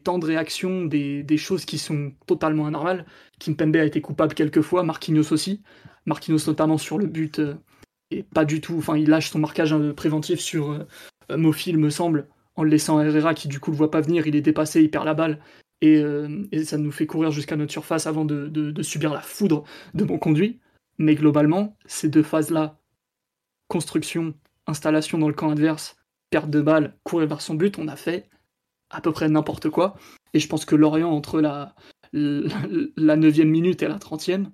temps 0.04 0.20
de 0.20 0.26
réaction, 0.26 0.86
des, 0.86 1.38
choses 1.38 1.66
qui 1.66 1.78
sont 1.78 2.14
totalement 2.26 2.68
anormales. 2.68 3.06
Kimpembe 3.40 3.76
a 3.78 3.86
été 3.86 4.02
coupable 4.02 4.34
quelques 4.34 4.62
fois, 4.62 4.84
Marquinhos 4.84 5.32
aussi. 5.32 5.62
Marquinhos 6.06 6.48
notamment 6.48 6.78
sur 6.78 6.98
le 6.98 7.08
but, 7.08 7.40
euh, 7.40 7.56
et 8.12 8.24
pas 8.24 8.46
du 8.46 8.62
tout. 8.62 8.76
Enfin, 8.78 8.98
il 8.98 9.10
lâche 9.10 9.32
son 9.32 9.40
marquage 9.40 9.76
préventif 9.94 10.40
sur 10.40 10.72
euh, 10.72 11.38
Mofi, 11.38 11.72
il 11.72 11.78
me 11.78 11.90
semble, 11.90 12.28
en 12.56 12.64
le 12.64 12.70
laissant 12.70 13.02
Herrera 13.02 13.34
qui 13.34 13.48
du 13.48 13.60
coup 13.60 13.72
le 13.72 13.78
voit 13.78 13.92
pas 13.92 14.02
venir, 14.02 14.28
il 14.28 14.36
est 14.36 14.42
dépassé, 14.42 14.82
il 14.82 14.90
perd 14.90 15.06
la 15.06 15.14
balle. 15.14 15.40
Et, 15.82 15.98
euh, 15.98 16.48
et 16.52 16.64
ça 16.64 16.78
nous 16.78 16.92
fait 16.92 17.06
courir 17.06 17.32
jusqu'à 17.32 17.56
notre 17.56 17.72
surface 17.72 18.08
avant 18.08 18.26
de, 18.26 18.48
de, 18.48 18.72
de, 18.72 18.84
subir 18.84 19.14
la 19.14 19.22
foudre 19.22 19.66
de 19.94 20.04
mon 20.04 20.18
conduit. 20.18 20.60
Mais 20.98 21.16
globalement, 21.16 21.78
ces 21.86 22.10
deux 22.10 22.24
phases-là, 22.24 22.80
construction 23.68 24.34
installation 24.68 25.18
dans 25.18 25.28
le 25.28 25.34
camp 25.34 25.52
adverse, 25.52 25.98
perte 26.30 26.50
de 26.50 26.62
balle, 26.62 26.98
courir 27.04 27.28
vers 27.28 27.42
son 27.42 27.56
but, 27.56 27.78
on 27.78 27.88
a 27.88 27.96
fait 27.96 28.30
à 28.90 29.02
peu 29.02 29.12
près 29.12 29.30
n'importe 29.30 29.70
quoi. 29.70 29.96
Et 30.34 30.40
je 30.40 30.48
pense 30.48 30.66
que 30.66 30.76
Lorient, 30.76 31.12
entre 31.12 31.42
la, 31.42 31.76
la 32.14 33.18
9e 33.18 33.46
minute 33.46 33.84
et 33.84 33.88
la 33.88 33.98
30e, 33.98 34.48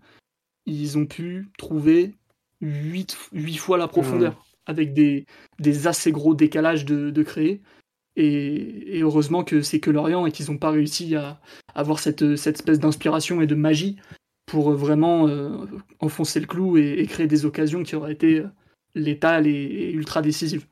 ils 0.66 0.98
ont 0.98 1.06
pu 1.06 1.52
trouver 1.58 2.16
8, 2.62 3.18
fois 3.58 3.78
la 3.78 3.88
profondeur, 3.88 4.34
mmh. 4.34 4.38
avec 4.68 4.94
des, 4.94 5.26
des, 5.60 5.88
assez 5.88 6.12
gros 6.12 6.36
décalages 6.36 6.86
de, 6.86 7.10
de 7.10 7.24
créer. 7.24 7.62
Et, 8.16 9.00
heureusement 9.02 9.44
que 9.44 9.62
c'est 9.62 9.80
que 9.80 9.90
Lorient 9.90 10.26
et 10.26 10.32
qu'ils 10.32 10.52
n'ont 10.52 10.58
pas 10.58 10.72
réussi 10.72 11.16
à, 11.16 11.40
avoir 11.74 12.00
cette, 12.00 12.22
espèce 12.22 12.80
d'inspiration 12.80 13.42
et 13.42 13.48
de 13.48 13.56
magie 13.56 13.98
pour 14.46 14.72
vraiment 14.72 15.28
euh, 15.28 15.66
enfoncer 16.00 16.40
le 16.40 16.46
clou 16.46 16.78
et, 16.78 17.06
créer 17.08 17.28
des 17.28 17.46
occasions 17.46 17.84
qui 17.84 17.96
auraient 17.96 18.12
été 18.12 18.44
létale 18.96 19.48
et, 19.48 19.92
ultra 19.92 20.22
décisive. 20.22 20.68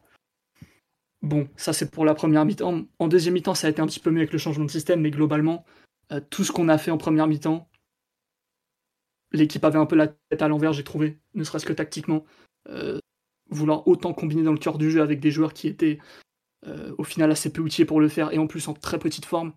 Bon, 1.22 1.50
ça 1.56 1.74
c'est 1.74 1.92
pour 1.92 2.06
la 2.06 2.14
première 2.14 2.46
mi-temps. 2.46 2.86
En 2.98 3.08
deuxième 3.08 3.34
mi-temps, 3.34 3.56
ça 3.56 3.68
a 3.68 3.70
été 3.70 3.82
un 3.82 3.88
petit 3.88 4.00
peu 4.00 4.12
mieux 4.12 4.20
avec 4.20 4.32
le 4.32 4.38
changement 4.38 4.66
de 4.66 4.72
système, 4.72 5.02
mais 5.02 5.12
globalement, 5.12 5.66
euh, 6.12 6.22
tout 6.30 6.44
ce 6.44 6.52
qu'on 6.52 6.70
a 6.70 6.78
fait 6.78 6.92
en 6.92 6.98
première 6.98 7.28
mi-temps, 7.28 7.70
l'équipe 9.32 9.64
avait 9.64 9.80
un 9.80 9.86
peu 9.86 9.96
la 9.96 10.08
tête 10.08 10.42
à 10.42 10.48
l'envers, 10.48 10.74
j'ai 10.74 10.84
trouvé, 10.84 11.20
ne 11.36 11.44
serait-ce 11.44 11.66
que 11.66 11.74
tactiquement. 11.74 12.26
Euh, 12.70 13.00
vouloir 13.50 13.88
autant 13.88 14.14
combiner 14.14 14.44
dans 14.44 14.52
le 14.52 14.60
cœur 14.60 14.78
du 14.78 14.92
jeu 14.92 15.02
avec 15.02 15.20
des 15.20 15.32
joueurs 15.32 15.54
qui 15.54 15.68
étaient 15.68 16.00
euh, 16.68 16.94
au 16.98 17.04
final 17.04 17.32
assez 17.32 17.52
peu 17.52 17.62
outillés 17.62 17.86
pour 17.86 18.02
le 18.02 18.10
faire, 18.10 18.34
et 18.34 18.38
en 18.38 18.48
plus 18.48 18.68
en 18.68 18.74
très 18.74 19.00
petite 19.00 19.26
forme. 19.26 19.54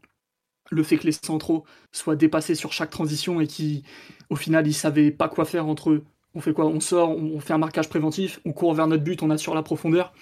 Le 0.71 0.83
fait 0.83 0.97
que 0.97 1.07
les 1.07 1.13
centraux 1.13 1.65
soient 1.91 2.17
dépassés 2.17 2.55
sur 2.55 2.73
chaque 2.73 2.91
transition 2.91 3.41
et 3.41 3.47
qui, 3.47 3.83
au 4.31 4.37
final, 4.37 4.67
ils 4.67 4.75
savaient 4.75 5.11
pas 5.11 5.29
quoi 5.29 5.45
faire 5.45 5.67
entre 5.67 5.91
eux 5.91 6.05
on 6.35 6.41
fait 6.41 6.53
quoi? 6.53 6.67
On 6.67 6.81
sort, 6.81 7.11
on 7.11 7.41
fait 7.41 7.53
un 7.53 7.59
marquage 7.59 7.89
préventif, 7.89 8.41
on 8.45 8.53
court 8.53 8.75
vers 8.75 8.87
notre 8.87 9.05
but, 9.05 9.23
on 9.23 9.31
assure 9.31 9.55
la 9.55 9.63
profondeur. 9.63 10.13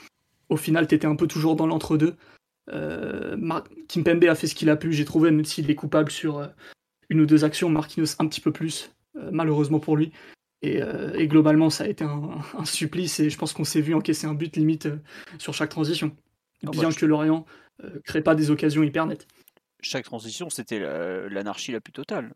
Au 0.48 0.56
final, 0.56 0.86
t'étais 0.86 1.06
un 1.06 1.16
peu 1.16 1.26
toujours 1.26 1.56
dans 1.56 1.66
l'entre-deux. 1.66 2.16
Euh, 2.72 3.36
a 3.50 4.34
fait 4.34 4.46
ce 4.46 4.54
qu'il 4.54 4.70
a 4.70 4.76
pu, 4.76 4.92
j'ai 4.92 5.04
trouvé, 5.04 5.30
même 5.30 5.44
s'il 5.44 5.70
est 5.70 5.74
coupable 5.74 6.10
sur 6.10 6.38
euh, 6.38 6.46
une 7.08 7.20
ou 7.20 7.26
deux 7.26 7.44
actions, 7.44 7.68
Marquinhos 7.68 8.16
un 8.18 8.26
petit 8.26 8.40
peu 8.40 8.52
plus, 8.52 8.90
euh, 9.16 9.30
malheureusement 9.32 9.80
pour 9.80 9.96
lui. 9.96 10.12
Et, 10.62 10.82
globalement, 11.26 11.70
ça 11.70 11.84
a 11.84 11.86
été 11.86 12.04
un, 12.04 12.42
supplice 12.64 13.18
et 13.18 13.30
je 13.30 13.38
pense 13.38 13.54
qu'on 13.54 13.64
s'est 13.64 13.80
vu 13.80 13.94
encaisser 13.94 14.26
un 14.26 14.34
but 14.34 14.56
limite 14.56 14.88
sur 15.38 15.54
chaque 15.54 15.70
transition. 15.70 16.14
Ah, 16.66 16.70
Bien 16.70 16.88
bah, 16.88 16.94
que 16.94 17.06
Lorient 17.06 17.44
crée 18.04 18.22
pas 18.22 18.34
des 18.34 18.50
occasions 18.50 18.82
hyper 18.82 19.06
nettes. 19.06 19.26
Chaque 19.80 20.04
transition, 20.04 20.50
c'était 20.50 20.78
l'anarchie 21.30 21.72
la 21.72 21.80
plus 21.80 21.92
totale. 21.92 22.34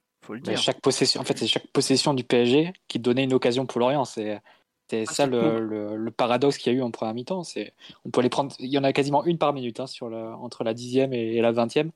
Chaque 0.57 0.81
possession, 0.81 1.21
en 1.21 1.25
fait, 1.25 1.39
c'est 1.39 1.47
chaque 1.47 1.67
possession 1.69 2.15
du 2.15 2.25
PSG 2.25 2.73
qui 2.89 2.99
donnait 2.99 3.25
une 3.25 3.35
occasion 3.35 3.67
pour 3.67 3.81
Lorient. 3.81 4.05
C'est 4.05 4.41
C'est 4.91 5.05
ça 5.07 5.27
le, 5.27 6.11
paradoxe 6.17 6.59
qu'il 6.59 6.73
y 6.73 6.77
a 6.77 6.79
eu 6.79 6.83
en 6.83 6.91
première 6.91 7.15
mi-temps. 7.15 7.43
C'est, 7.43 7.75
on 8.05 8.11
peut 8.11 8.21
les 8.21 8.31
prendre. 8.31 8.55
Il 8.59 8.71
y 8.71 8.79
en 8.79 8.85
a 8.85 8.93
quasiment 8.93 9.25
une 9.25 9.39
par 9.39 9.53
minute 9.53 9.81
hein, 9.81 9.87
sur 9.87 10.07
entre 10.07 10.65
la 10.65 10.75
dixième 10.75 11.13
et, 11.13 11.41
la 11.41 11.53
vingtième. 11.53 11.91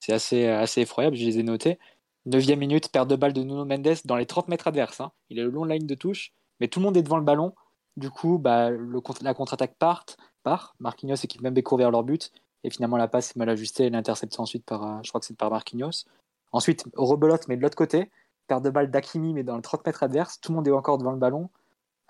C'est 0.00 0.12
assez, 0.12 0.46
assez 0.46 0.82
effroyable. 0.82 1.16
Je 1.16 1.24
les 1.24 1.38
ai 1.38 1.42
notés. 1.42 1.78
Neuvième 2.26 2.58
minute, 2.58 2.90
perte 2.90 3.08
de 3.08 3.16
balle 3.16 3.32
de 3.32 3.42
Nuno 3.42 3.64
Mendes 3.64 3.96
dans 4.04 4.16
les 4.16 4.26
30 4.26 4.48
mètres 4.48 4.68
adverses. 4.68 5.00
Hein. 5.00 5.12
Il 5.30 5.38
est 5.38 5.42
le 5.42 5.50
long 5.50 5.64
de 5.64 5.70
la 5.70 5.76
ligne 5.76 5.86
de 5.86 5.94
touche, 5.94 6.32
mais 6.60 6.68
tout 6.68 6.80
le 6.80 6.84
monde 6.84 6.96
est 6.96 7.02
devant 7.02 7.16
le 7.16 7.24
ballon. 7.24 7.54
Du 7.96 8.10
coup, 8.10 8.38
bah, 8.38 8.70
le, 8.70 9.00
la 9.22 9.34
contre-attaque 9.34 9.76
part, 9.78 10.04
part. 10.42 10.74
Marquinhos 10.80 11.16
et 11.22 11.26
Kimpembe 11.26 11.60
courent 11.62 11.78
vers 11.78 11.90
leur 11.90 12.02
but. 12.02 12.32
Et 12.64 12.70
finalement, 12.70 12.96
la 12.96 13.08
passe 13.08 13.30
est 13.30 13.36
mal 13.36 13.48
ajustée 13.48 13.86
et 13.86 13.90
l'interception 13.90 14.42
ensuite 14.42 14.64
par, 14.64 14.84
euh, 14.84 15.00
je 15.02 15.08
crois 15.08 15.20
que 15.20 15.26
c'est 15.26 15.36
par 15.36 15.50
Marquinhos. 15.50 16.04
Ensuite, 16.52 16.84
rebelote, 16.94 17.48
mais 17.48 17.56
de 17.56 17.62
l'autre 17.62 17.76
côté. 17.76 18.10
Perte 18.48 18.64
de 18.64 18.70
balle 18.70 18.90
d'Akimi, 18.90 19.32
mais 19.32 19.44
dans 19.44 19.56
le 19.56 19.62
30 19.62 19.86
mètres 19.86 20.02
adverse. 20.02 20.40
Tout 20.40 20.52
le 20.52 20.56
monde 20.56 20.68
est 20.68 20.72
encore 20.72 20.98
devant 20.98 21.12
le 21.12 21.18
ballon. 21.18 21.50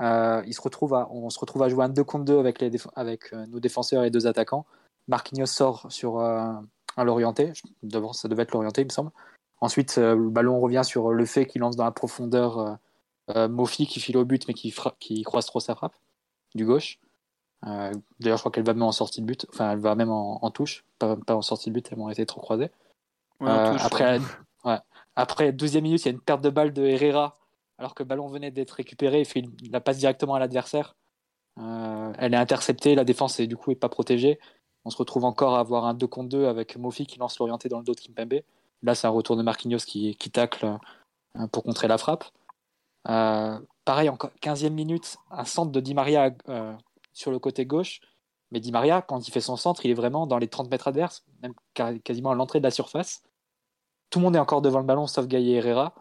Euh, 0.00 0.42
se 0.50 0.60
retrouve 0.62 0.94
on 1.10 1.28
se 1.28 1.38
retrouve 1.38 1.62
à 1.62 1.68
jouer 1.68 1.84
un 1.84 1.90
2 1.90 2.02
contre 2.04 2.24
2 2.24 2.38
avec, 2.38 2.60
les 2.60 2.70
avec 2.96 3.34
euh, 3.34 3.46
nos 3.46 3.60
défenseurs 3.60 4.04
et 4.04 4.10
deux 4.10 4.26
attaquants. 4.26 4.64
Marquinhos 5.08 5.46
sort 5.46 5.86
sur 5.90 6.18
l'orienté. 6.96 7.52
Ça 8.12 8.28
devait 8.28 8.42
être 8.42 8.52
l'orienté, 8.52 8.82
il 8.82 8.86
me 8.86 8.90
semble. 8.90 9.10
Ensuite, 9.60 9.96
le 9.98 10.30
ballon 10.30 10.60
revient 10.60 10.82
sur 10.84 11.10
le 11.10 11.24
fait 11.26 11.46
qu'il 11.46 11.60
lance 11.60 11.76
dans 11.76 11.84
la 11.84 11.90
profondeur 11.90 12.78
Mofi 13.34 13.86
qui 13.86 13.98
file 13.98 14.16
au 14.16 14.24
but, 14.24 14.46
mais 14.46 14.54
qui 14.54 14.72
croise 15.24 15.46
trop 15.46 15.58
sa 15.58 15.74
frappe 15.74 15.96
du 16.54 16.64
gauche. 16.64 17.00
Euh, 17.66 17.92
d'ailleurs, 18.18 18.38
je 18.38 18.42
crois 18.42 18.52
qu'elle 18.52 18.64
va 18.64 18.74
même 18.74 18.82
en 18.82 18.92
sortie 18.92 19.20
de 19.20 19.26
but. 19.26 19.46
Enfin, 19.52 19.72
elle 19.72 19.78
va 19.78 19.94
même 19.94 20.11
en, 20.11 20.50
touche, 20.50 20.84
pas, 20.98 21.16
en 21.28 21.42
sortie 21.42 21.70
de 21.70 21.74
but, 21.74 21.82
tellement 21.82 22.08
elle 22.08 22.14
été 22.14 22.26
trop 22.26 22.40
croisée. 22.40 22.70
Euh, 23.42 23.76
après, 23.78 24.18
ouais. 24.64 24.78
après, 25.16 25.52
deuxième 25.52 25.84
minute, 25.84 26.02
il 26.02 26.06
y 26.06 26.08
a 26.08 26.12
une 26.12 26.20
perte 26.20 26.40
de 26.40 26.50
balle 26.50 26.72
de 26.72 26.84
Herrera, 26.84 27.36
alors 27.78 27.94
que 27.94 28.02
le 28.02 28.08
ballon 28.08 28.28
venait 28.28 28.50
d'être 28.50 28.72
récupéré. 28.72 29.20
Il 29.20 29.26
fait 29.26 29.44
la 29.70 29.80
passe 29.80 29.98
directement 29.98 30.34
à 30.34 30.38
l'adversaire. 30.38 30.96
Euh, 31.58 32.12
elle 32.18 32.34
est 32.34 32.38
interceptée, 32.38 32.94
la 32.94 33.04
défense 33.04 33.40
est 33.40 33.46
du 33.46 33.56
coup 33.56 33.70
est 33.70 33.76
pas 33.76 33.88
protégée. 33.88 34.38
On 34.84 34.90
se 34.90 34.96
retrouve 34.96 35.24
encore 35.24 35.56
à 35.56 35.61
avoir 35.61 35.84
un 35.84 35.92
2 35.92 36.06
contre 36.06 36.30
2 36.30 36.46
avec 36.46 36.76
Mofi 36.76 37.04
qui 37.06 37.18
lance 37.18 37.38
l'orienté 37.38 37.68
dans 37.68 37.78
le 37.78 37.84
dos 37.84 37.94
de 37.94 38.00
Kimpembe. 38.00 38.40
Là, 38.82 38.94
c'est 38.94 39.06
un 39.06 39.11
retour 39.11 39.36
de 39.36 39.42
Marquinhos 39.42 39.84
qui, 39.86 40.16
qui 40.16 40.30
tacle 40.30 40.78
pour 41.52 41.64
contrer 41.64 41.86
la 41.86 41.98
frappe. 41.98 42.24
pareil, 43.04 44.08
encore 44.08 44.30
15e 44.40 44.70
minute, 44.70 45.18
un 45.30 45.44
centre 45.44 45.70
de 45.70 45.80
Di 45.80 45.92
Maria 45.92 46.30
sur 47.12 47.30
le 47.30 47.38
côté 47.38 47.66
gauche. 47.66 48.00
Mais 48.50 48.61
Di 48.61 48.72
Maria, 48.72 49.02
quand 49.02 49.26
il 49.26 49.30
fait 49.30 49.40
son 49.40 49.56
centre, 49.56 49.84
il 49.84 49.90
est 49.90 49.94
vraiment 49.94 50.26
dans 50.26 50.38
les 50.38 50.48
30 50.48 50.70
mètres 50.70 50.88
adverses, 50.88 51.24
même 51.42 51.54
quasiment 51.74 52.30
à 52.30 52.34
l'entrée 52.34 52.58
de 52.58 52.64
la 52.64 52.70
surface. 52.70 53.22
Tout 54.11 54.18
le 54.18 54.24
monde 54.24 54.36
est 54.36 54.40
encore 54.40 54.61
devant 54.61 54.80
le 54.80 54.84
ballon, 54.84 55.06
sauf 55.06 55.26
Gaïa 55.26 55.58
Herrera. 55.58 55.94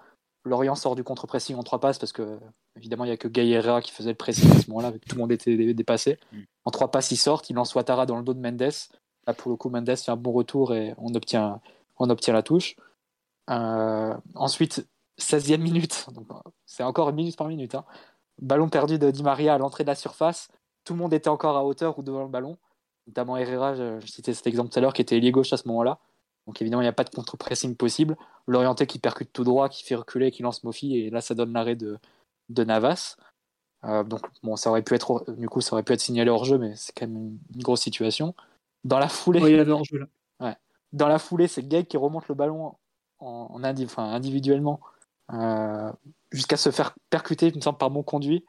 Lorient 0.45 0.76
sort 0.76 0.95
du 0.95 1.03
contre-pressing 1.03 1.55
en 1.57 1.64
trois 1.64 1.80
passes 1.80 1.99
parce 1.99 2.12
que, 2.12 2.39
évidemment, 2.76 3.03
il 3.05 3.10
n'y 3.10 3.14
a 3.14 3.18
que 3.18 3.28
Gaïa 3.28 3.57
Herrera 3.57 3.82
qui 3.82 3.91
faisait 3.91 4.10
le 4.10 4.16
pressing 4.16 4.49
à 4.51 4.60
ce 4.60 4.70
moment-là, 4.70 4.91
tout 4.91 5.16
le 5.16 5.18
monde 5.18 5.32
était 5.32 5.74
dépassé. 5.74 6.18
Mm. 6.32 6.39
En 6.66 6.72
trois 6.72 6.89
passes, 6.89 7.12
il 7.12 7.18
sort, 7.18 7.43
il 7.49 7.55
lance 7.55 7.76
Ouattara 7.76 8.07
dans 8.07 8.18
le 8.18 8.24
dos 8.24 8.34
de 8.34 8.39
Mendes. 8.39 8.72
Là, 9.28 9.34
pour 9.34 9.51
le 9.51 9.57
coup, 9.57 9.70
Mendes 9.70 9.95
fait 9.95 10.12
un 10.12 10.16
bon 10.16 10.32
retour 10.32 10.74
et 10.74 10.95
on 10.97 11.14
obtient, 11.14 11.62
on 11.97 12.10
obtient 12.10 12.34
la 12.34 12.41
touche. 12.41 12.76
Euh, 13.51 14.16
ensuite, 14.34 14.88
16e 15.20 15.57
minute, 15.57 16.07
c'est 16.66 16.84
encore 16.84 17.10
une 17.10 17.16
minute 17.16 17.38
par 17.38 17.47
minute. 17.47 17.76
Hein. 17.76 17.86
Ballon 18.41 18.70
perdu 18.70 18.97
de 18.97 19.12
Di 19.12 19.22
Maria 19.22 19.53
à 19.53 19.57
l'entrée 19.57 19.84
de 19.84 19.89
la 19.89 19.95
surface 19.95 20.49
tout 20.90 20.96
le 20.96 21.00
monde 21.00 21.14
était 21.14 21.30
encore 21.30 21.56
à 21.56 21.64
hauteur 21.64 22.00
ou 22.00 22.02
devant 22.02 22.24
le 22.24 22.30
ballon. 22.30 22.58
Notamment 23.06 23.38
Herrera, 23.38 23.76
je, 23.76 24.00
citais 24.08 24.34
cet 24.34 24.48
exemple 24.48 24.72
tout 24.72 24.80
à 24.80 24.82
l'heure, 24.82 24.94
qui 24.94 25.04
était 25.04 25.16
ailier 25.18 25.32
gauche 25.32 25.54
à 25.54 25.58
ce 25.58 25.68
moment-là. 25.68 26.00
Donc 26.48 26.60
évidemment, 26.64 26.82
il 26.82 26.86
n'y 26.86 26.90
a 26.90 26.94
pas 26.94 27.04
de 27.04 27.12
contre-pressing 27.12 27.76
possible. 27.76 28.18
L'orienté 28.48 28.88
qui 28.88 28.98
percute 28.98 29.32
tout 29.32 29.44
droit, 29.44 29.70
qui 29.70 29.84
fait 29.84 29.94
reculer, 29.94 30.32
qui 30.32 30.42
lance 30.42 30.64
Mofi, 30.64 30.98
et 30.98 31.12
là, 31.12 31.22
ça 31.22 31.36
donne 31.36 31.54
l'arrêt 31.54 31.76
de, 31.76 32.00
de 32.50 32.64
Navas. 32.64 33.18
Euh, 33.84 34.04
donc 34.04 34.22
bon, 34.42 34.56
ça 34.56 34.72
aurait 34.72 34.82
pu 34.82 34.96
être, 34.96 35.26
du 35.38 35.48
coup, 35.48 35.62
ça 35.62 35.74
aurait 35.74 35.84
pu 35.84 35.94
être 35.94 36.02
signalé 36.02 36.32
hors 36.32 36.44
jeu, 36.44 36.58
mais 36.58 36.76
c'est 36.76 36.92
quand 36.98 37.06
même 37.06 37.38
une, 37.54 37.62
grosse 37.62 37.82
situation. 37.82 38.34
Dans 38.84 38.98
la 38.98 39.10
foulée, 39.10 39.42
il 39.42 39.58
y 39.58 39.60
avait 39.60 39.70
hors 39.70 39.86
jeu 39.86 40.00
là. 40.00 40.08
Ouais. 40.40 40.56
Dans 40.92 41.08
la 41.08 41.20
foulée, 41.20 41.48
c'est 41.48 41.68
Gay 41.68 41.86
qui 41.86 41.98
remonte 41.98 42.28
le 42.30 42.34
ballon 42.34 42.74
en, 43.20 43.64
individuellement 43.64 44.80
euh, 45.34 45.92
jusqu'à 46.32 46.58
se 46.58 46.72
faire 46.72 46.96
percuter, 47.12 47.50
il 47.50 47.58
me 47.58 47.62
semble, 47.62 47.78
par 47.78 47.92
mon 47.92 48.02
conduit 48.02 48.44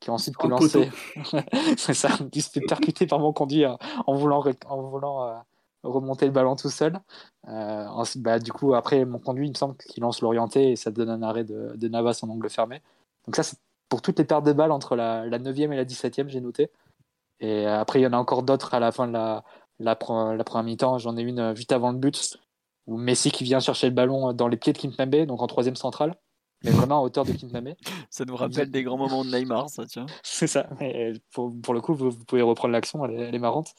qui 0.00 0.10
ensuite 0.10 0.38
pu 0.38 0.48
lancer. 0.48 0.90
c'est 1.76 1.94
ça, 1.94 2.10
qui 2.30 2.42
se 2.42 2.50
fait 2.50 2.60
percuter 2.60 3.06
par 3.06 3.18
mon 3.18 3.32
conduit 3.32 3.64
euh, 3.64 3.74
en 4.06 4.14
voulant, 4.14 4.44
en 4.66 4.82
voulant 4.82 5.26
euh, 5.26 5.34
remonter 5.82 6.26
le 6.26 6.32
ballon 6.32 6.56
tout 6.56 6.70
seul. 6.70 7.00
Euh, 7.48 7.86
ensuite, 7.86 8.22
bah, 8.22 8.38
du 8.38 8.52
coup, 8.52 8.74
après, 8.74 9.04
mon 9.04 9.18
conduit, 9.18 9.46
il 9.46 9.50
me 9.50 9.56
semble 9.56 9.76
qu'il 9.76 10.02
lance 10.02 10.20
l'orienté 10.20 10.72
et 10.72 10.76
ça 10.76 10.90
donne 10.90 11.10
un 11.10 11.22
arrêt 11.22 11.44
de, 11.44 11.72
de, 11.76 11.88
Navas 11.88 12.20
en 12.22 12.28
angle 12.28 12.50
fermé. 12.50 12.82
Donc, 13.26 13.36
ça, 13.36 13.42
c'est 13.42 13.58
pour 13.88 14.02
toutes 14.02 14.18
les 14.18 14.24
pertes 14.24 14.44
de 14.44 14.52
balles 14.52 14.72
entre 14.72 14.96
la, 14.96 15.26
la 15.26 15.38
9e 15.38 15.72
et 15.72 15.76
la 15.76 15.84
17e, 15.84 16.28
j'ai 16.28 16.40
noté. 16.40 16.70
Et 17.40 17.66
après, 17.66 18.00
il 18.00 18.02
y 18.02 18.06
en 18.06 18.12
a 18.12 18.18
encore 18.18 18.42
d'autres 18.42 18.74
à 18.74 18.80
la 18.80 18.92
fin 18.92 19.06
de 19.06 19.12
la, 19.12 19.44
la, 19.78 19.96
la 20.34 20.44
première 20.44 20.64
mi-temps. 20.64 20.98
J'en 20.98 21.16
ai 21.16 21.22
une 21.22 21.54
juste 21.54 21.72
avant 21.72 21.92
le 21.92 21.98
but 21.98 22.38
où 22.86 22.96
Messi 22.96 23.30
qui 23.30 23.44
vient 23.44 23.60
chercher 23.60 23.88
le 23.88 23.94
ballon 23.94 24.32
dans 24.32 24.48
les 24.48 24.56
pieds 24.56 24.72
de 24.72 24.78
Kimpembe, 24.78 25.26
donc 25.26 25.42
en 25.42 25.46
troisième 25.46 25.76
centrale 25.76 26.16
mais 26.64 26.70
vraiment 26.70 26.98
à 26.98 27.02
hauteur 27.02 27.24
de 27.24 27.32
Kimpembe. 27.32 27.74
ça 28.10 28.24
nous 28.24 28.36
rappelle 28.36 28.70
des 28.70 28.82
grands 28.82 28.96
moments 28.96 29.24
de 29.24 29.30
Neymar, 29.30 29.68
ça, 29.68 29.86
tiens. 29.86 30.06
C'est 30.22 30.46
ça. 30.46 30.68
pour, 31.32 31.52
pour, 31.62 31.74
le 31.74 31.80
coup, 31.80 31.94
vous, 31.94 32.12
pouvez 32.24 32.42
reprendre 32.42 32.72
l'action, 32.72 33.04
elle, 33.04 33.34
est 33.34 33.38
marrante. 33.38 33.74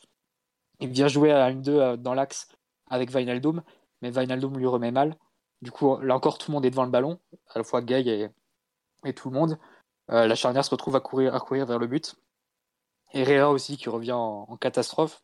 Il 0.79 0.89
vient 0.89 1.07
jouer 1.07 1.31
à 1.31 1.49
une 1.49 1.61
2 1.61 1.79
euh, 1.79 1.97
dans 1.97 2.13
l'axe 2.13 2.47
avec 2.87 3.11
Vinaldoom, 3.11 3.63
mais 4.01 4.11
Vinaldoom 4.11 4.57
lui 4.57 4.67
remet 4.67 4.91
mal. 4.91 5.15
Du 5.61 5.71
coup, 5.71 5.97
là 5.99 6.15
encore, 6.15 6.37
tout 6.37 6.51
le 6.51 6.53
monde 6.53 6.65
est 6.65 6.69
devant 6.69 6.85
le 6.85 6.91
ballon, 6.91 7.19
à 7.49 7.59
la 7.59 7.63
fois 7.63 7.81
Gay 7.81 8.05
et, 8.05 8.27
et 9.05 9.13
tout 9.13 9.29
le 9.29 9.35
monde. 9.35 9.57
Euh, 10.11 10.27
la 10.27 10.35
charnière 10.35 10.63
se 10.63 10.69
retrouve 10.69 10.95
à 10.95 10.99
courir, 10.99 11.33
à 11.33 11.39
courir 11.39 11.65
vers 11.65 11.79
le 11.79 11.87
but. 11.87 12.15
Et 13.13 13.21
Herrera 13.21 13.49
aussi 13.49 13.77
qui 13.77 13.89
revient 13.89 14.11
en, 14.11 14.57
catastrophe. 14.57 15.23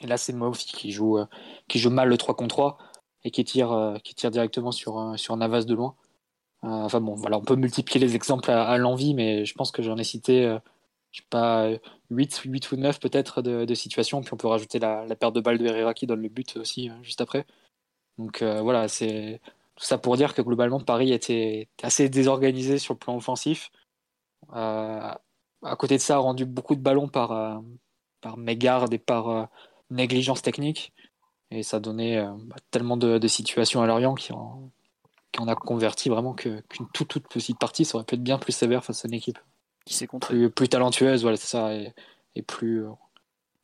Et 0.00 0.06
là, 0.06 0.16
c'est 0.16 0.32
Mofi 0.32 0.72
qui 0.72 0.92
joue, 0.92 1.18
euh, 1.18 1.26
qui 1.68 1.78
joue 1.78 1.90
mal 1.90 2.08
le 2.08 2.16
3 2.16 2.34
contre 2.34 2.56
3 2.56 2.78
et 3.24 3.30
qui 3.30 3.44
tire, 3.44 3.98
qui 4.02 4.14
tire 4.14 4.30
directement 4.30 4.70
sur, 4.72 5.18
sur 5.18 5.36
Navas 5.36 5.64
de 5.64 5.74
loin. 5.74 5.96
Euh, 6.64 6.68
enfin 6.68 7.00
bon, 7.00 7.16
on 7.30 7.40
peut 7.42 7.56
multiplier 7.56 8.00
les 8.00 8.16
exemples 8.16 8.50
à, 8.50 8.78
l'envie, 8.78 9.14
mais 9.14 9.44
je 9.44 9.54
pense 9.54 9.70
que 9.70 9.82
j'en 9.82 9.98
ai 9.98 10.04
cité, 10.04 10.46
euh, 10.46 10.58
je 11.12 11.20
sais 11.20 11.26
pas, 11.28 11.68
8, 12.10 12.38
8 12.46 12.72
ou 12.72 12.76
9 12.76 13.00
peut-être 13.00 13.42
de, 13.42 13.74
situations, 13.74 14.22
puis 14.22 14.32
on 14.32 14.36
peut 14.38 14.48
rajouter 14.48 14.78
la, 14.78 15.04
perte 15.16 15.34
de 15.34 15.40
balle 15.40 15.58
de 15.58 15.66
Herrera 15.66 15.94
qui 15.94 16.06
donne 16.06 16.22
le 16.22 16.28
but 16.28 16.56
aussi 16.56 16.90
euh, 16.90 16.94
juste 17.02 17.20
après. 17.20 17.46
Donc 18.18 18.42
voilà, 18.42 18.88
c'est 18.88 19.40
tout 19.76 19.84
ça 19.84 19.98
pour 19.98 20.16
dire 20.16 20.34
que 20.34 20.42
globalement 20.42 20.80
Paris 20.80 21.12
était 21.12 21.68
assez 21.82 22.08
désorganisé 22.08 22.78
sur 22.78 22.94
le 22.94 22.98
plan 22.98 23.16
offensif. 23.16 23.70
à 24.52 25.18
côté 25.78 25.96
de 25.96 26.00
ça, 26.00 26.16
a 26.16 26.18
rendu 26.18 26.44
beaucoup 26.46 26.76
de 26.76 26.80
ballons 26.80 27.08
par, 27.08 27.62
par 28.20 28.36
mégarde 28.36 28.94
et 28.94 28.98
par 28.98 29.48
négligence 29.90 30.42
technique. 30.42 30.92
Et 31.50 31.62
ça 31.64 31.80
donnait 31.80 32.24
bah, 32.44 32.56
tellement 32.70 32.96
de, 32.96 33.18
de, 33.18 33.28
situations 33.28 33.82
à 33.82 33.86
Lorient 33.86 34.14
qui 34.14 34.32
en, 34.32 34.70
qu'on 35.36 35.48
a 35.48 35.54
converti 35.54 36.08
vraiment 36.08 36.34
qu'une 36.34 36.62
toute, 36.92 37.08
toute 37.08 37.28
petite 37.28 37.58
partie, 37.58 37.84
ça 37.84 37.96
aurait 37.96 38.04
pu 38.04 38.14
être 38.14 38.22
bien 38.22 38.38
plus 38.38 38.52
sévère 38.52 38.84
face 38.84 39.04
à 39.04 39.08
une 39.08 39.14
équipe 39.14 39.38
qui 39.84 39.94
s'est 39.94 40.08
plus, 40.20 40.50
plus 40.50 40.68
talentueuse, 40.68 41.22
voilà, 41.22 41.36
c'est 41.36 41.46
ça, 41.46 41.74
et, 41.74 42.42
plus, 42.42 42.84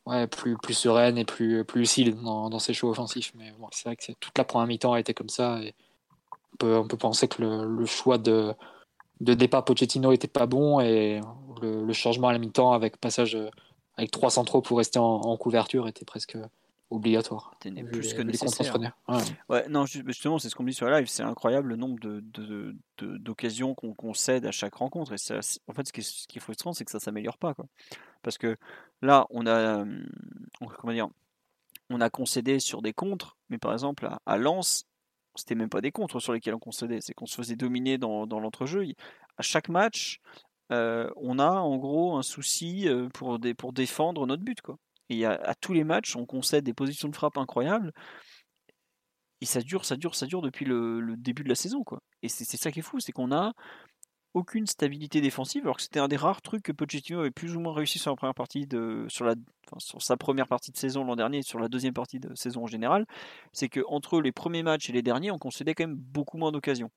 ouais, 0.06 0.26
plus, 0.26 0.56
plus 0.58 0.74
sereine 0.74 1.16
et 1.16 1.24
plus, 1.24 1.64
plus 1.64 1.80
lucide 1.80 2.20
dans, 2.20 2.58
ses 2.58 2.74
choix 2.74 2.90
offensifs. 2.90 3.32
Mais 3.36 3.52
bon, 3.58 3.68
c'est 3.72 3.88
vrai 3.88 3.96
que 3.96 4.12
toute 4.12 4.36
la 4.36 4.44
première 4.44 4.66
mi-temps 4.66 4.92
a 4.92 5.00
été 5.00 5.14
comme 5.14 5.30
ça, 5.30 5.60
et 5.62 5.74
on 6.52 6.56
peut, 6.56 6.76
on 6.76 6.86
peut 6.86 6.98
penser 6.98 7.26
que 7.26 7.42
le, 7.42 7.86
choix 7.86 8.18
de, 8.18 8.54
de 9.20 9.34
départ 9.34 9.64
Pochettino 9.64 10.12
était 10.12 10.28
pas 10.28 10.46
bon, 10.46 10.80
et 10.80 11.20
le, 11.62 11.92
changement 11.92 12.28
à 12.28 12.32
la 12.32 12.38
mi-temps 12.38 12.72
avec 12.72 12.98
passage 12.98 13.38
avec 13.96 14.10
trois 14.10 14.30
centraux 14.30 14.62
pour 14.62 14.78
rester 14.78 14.98
en 14.98 15.36
couverture 15.36 15.88
était 15.88 16.04
presque 16.04 16.36
obligatoire. 16.90 17.54
plus 17.60 18.14
que 18.14 18.22
nécessaire. 18.22 18.76
Ouais. 19.48 19.68
non, 19.68 19.86
justement, 19.86 20.38
c'est 20.38 20.48
ce 20.48 20.54
qu'on 20.54 20.64
dit 20.64 20.74
sur 20.74 20.88
la 20.88 20.98
live. 20.98 21.08
C'est 21.08 21.22
incroyable 21.22 21.68
le 21.68 21.76
nombre 21.76 21.98
de, 22.00 22.74
d'occasions 22.98 23.74
qu'on 23.74 24.14
cède 24.14 24.44
à 24.46 24.50
chaque 24.50 24.74
rencontre. 24.74 25.12
Et 25.12 25.34
en 25.68 25.72
fait, 25.72 25.86
ce 25.86 26.26
qui 26.26 26.38
est, 26.38 26.40
frustrant, 26.40 26.72
c'est 26.72 26.84
que 26.84 26.90
ça 26.90 27.00
s'améliore 27.00 27.38
pas. 27.38 27.54
Quoi. 27.54 27.66
Parce 28.22 28.38
que 28.38 28.56
là, 29.02 29.26
on 29.30 29.46
a, 29.46 29.84
comment 30.78 30.92
dire, 30.92 31.08
on 31.88 32.00
a 32.00 32.10
concédé 32.10 32.60
sur 32.60 32.82
des 32.82 32.92
contres, 32.92 33.36
mais 33.48 33.58
par 33.58 33.72
exemple, 33.72 34.06
à, 34.06 34.20
à 34.26 34.36
Lens, 34.36 34.86
c'était 35.34 35.54
même 35.54 35.70
pas 35.70 35.80
des 35.80 35.92
contres 35.92 36.20
sur 36.20 36.32
lesquels 36.32 36.54
on 36.54 36.58
concédait, 36.58 37.00
c'est 37.00 37.14
qu'on 37.14 37.26
se 37.26 37.34
faisait 37.34 37.56
dominer 37.56 37.98
dans, 37.98 38.26
dans 38.26 38.40
l'entrejeu. 38.40 38.84
À 39.38 39.42
chaque 39.42 39.68
match, 39.68 40.20
euh, 40.72 41.10
on 41.16 41.38
a 41.38 41.50
en 41.50 41.76
gros 41.78 42.16
un 42.16 42.22
souci 42.22 42.88
euh, 42.88 43.08
pour, 43.08 43.38
pour 43.58 43.72
défendre 43.72 44.26
notre 44.26 44.42
but. 44.42 44.60
Quoi. 44.60 44.78
Et 45.10 45.26
à, 45.26 45.54
tous 45.60 45.72
les 45.72 45.84
matchs, 45.84 46.16
on 46.16 46.24
concède 46.24 46.64
des 46.64 46.72
positions 46.72 47.08
de 47.08 47.16
frappe 47.16 47.36
incroyables. 47.36 47.92
Et 49.40 49.46
ça 49.46 49.60
dure, 49.60 49.84
ça 49.84 49.96
dure, 49.96 50.14
ça 50.14 50.26
dure 50.26 50.40
depuis 50.40 50.64
le, 50.64 51.14
début 51.16 51.42
de 51.42 51.48
la 51.48 51.54
saison. 51.54 51.82
Quoi. 51.82 52.00
Et 52.22 52.28
c'est 52.28 52.44
ça 52.44 52.70
qui 52.70 52.78
est 52.78 52.82
fou, 52.82 53.00
c'est 53.00 53.12
qu'on 53.12 53.32
a 53.32 53.52
aucune 54.32 54.66
stabilité 54.68 55.20
défensive, 55.20 55.64
alors 55.64 55.76
que 55.76 55.82
c'était 55.82 55.98
un 55.98 56.06
des 56.06 56.16
rares 56.16 56.42
trucs 56.42 56.62
que 56.62 56.70
Pochettino 56.70 57.18
avait 57.18 57.32
plus 57.32 57.56
ou 57.56 57.60
moins 57.60 57.74
réussi 57.74 57.98
sur 57.98 58.12
la 58.12 58.16
première 58.16 58.34
partie 58.34 58.66
de, 58.68 59.04
sur, 59.08 59.24
la, 59.24 59.34
sur 59.78 60.00
sa 60.02 60.16
première 60.16 60.46
partie 60.46 60.70
de 60.70 60.76
saison 60.76 61.02
l'an 61.02 61.16
dernier 61.16 61.38
et 61.38 61.42
sur 61.42 61.58
la 61.58 61.68
deuxième 61.68 61.94
partie 61.94 62.20
de 62.20 62.32
saison 62.36 62.62
en 62.62 62.66
général, 62.66 63.06
c'est 63.52 63.68
que 63.68 63.80
entre 63.88 64.20
les 64.20 64.30
premiers 64.30 64.62
matchs 64.62 64.88
et 64.88 64.92
les 64.92 65.02
derniers, 65.02 65.32
on 65.32 65.38
concédait 65.38 65.74
quand 65.74 65.88
même 65.88 65.96
beaucoup 65.96 66.38
moins 66.38 66.52
d'occasions. 66.52 66.92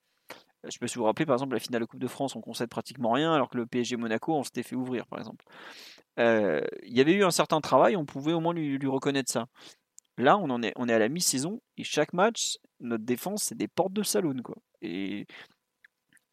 Je 0.63 0.69
sais 0.69 0.79
pas 0.79 0.87
si 0.87 0.95
vous 0.95 1.01
vous 1.01 1.05
rappelez, 1.05 1.25
par 1.25 1.35
exemple, 1.35 1.53
la 1.53 1.59
finale 1.59 1.81
de 1.81 1.85
Coupe 1.85 1.99
de 1.99 2.07
France, 2.07 2.35
on 2.35 2.41
concède 2.41 2.69
pratiquement 2.69 3.11
rien, 3.11 3.33
alors 3.33 3.49
que 3.49 3.57
le 3.57 3.65
PSG 3.65 3.97
Monaco, 3.97 4.35
on 4.35 4.43
s'était 4.43 4.63
fait 4.63 4.75
ouvrir, 4.75 5.07
par 5.07 5.19
exemple. 5.19 5.43
Euh, 6.19 6.61
il 6.83 6.95
y 6.95 7.01
avait 7.01 7.13
eu 7.13 7.23
un 7.23 7.31
certain 7.31 7.61
travail, 7.61 7.95
on 7.95 8.05
pouvait 8.05 8.33
au 8.33 8.39
moins 8.39 8.53
lui, 8.53 8.77
reconnaître 8.87 9.31
ça. 9.31 9.47
Là, 10.17 10.37
on, 10.37 10.49
en 10.49 10.61
est, 10.61 10.73
on 10.75 10.87
est 10.87 10.93
à 10.93 10.99
la 10.99 11.09
mi-saison, 11.09 11.61
et 11.77 11.83
chaque 11.83 12.13
match, 12.13 12.57
notre 12.79 13.03
défense, 13.03 13.43
c'est 13.43 13.57
des 13.57 13.67
portes 13.67 13.93
de 13.93 14.03
saloon. 14.03 14.41
Quoi. 14.43 14.55
Et 14.81 15.25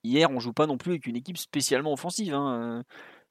hier, 0.05 0.31
on 0.31 0.41
joue 0.41 0.53
pas 0.53 0.67
non 0.67 0.77
plus 0.77 0.93
avec 0.93 1.07
une 1.07 1.17
équipe 1.17 1.39
spécialement 1.39 1.93
offensive. 1.93 2.35
Hein. 2.35 2.85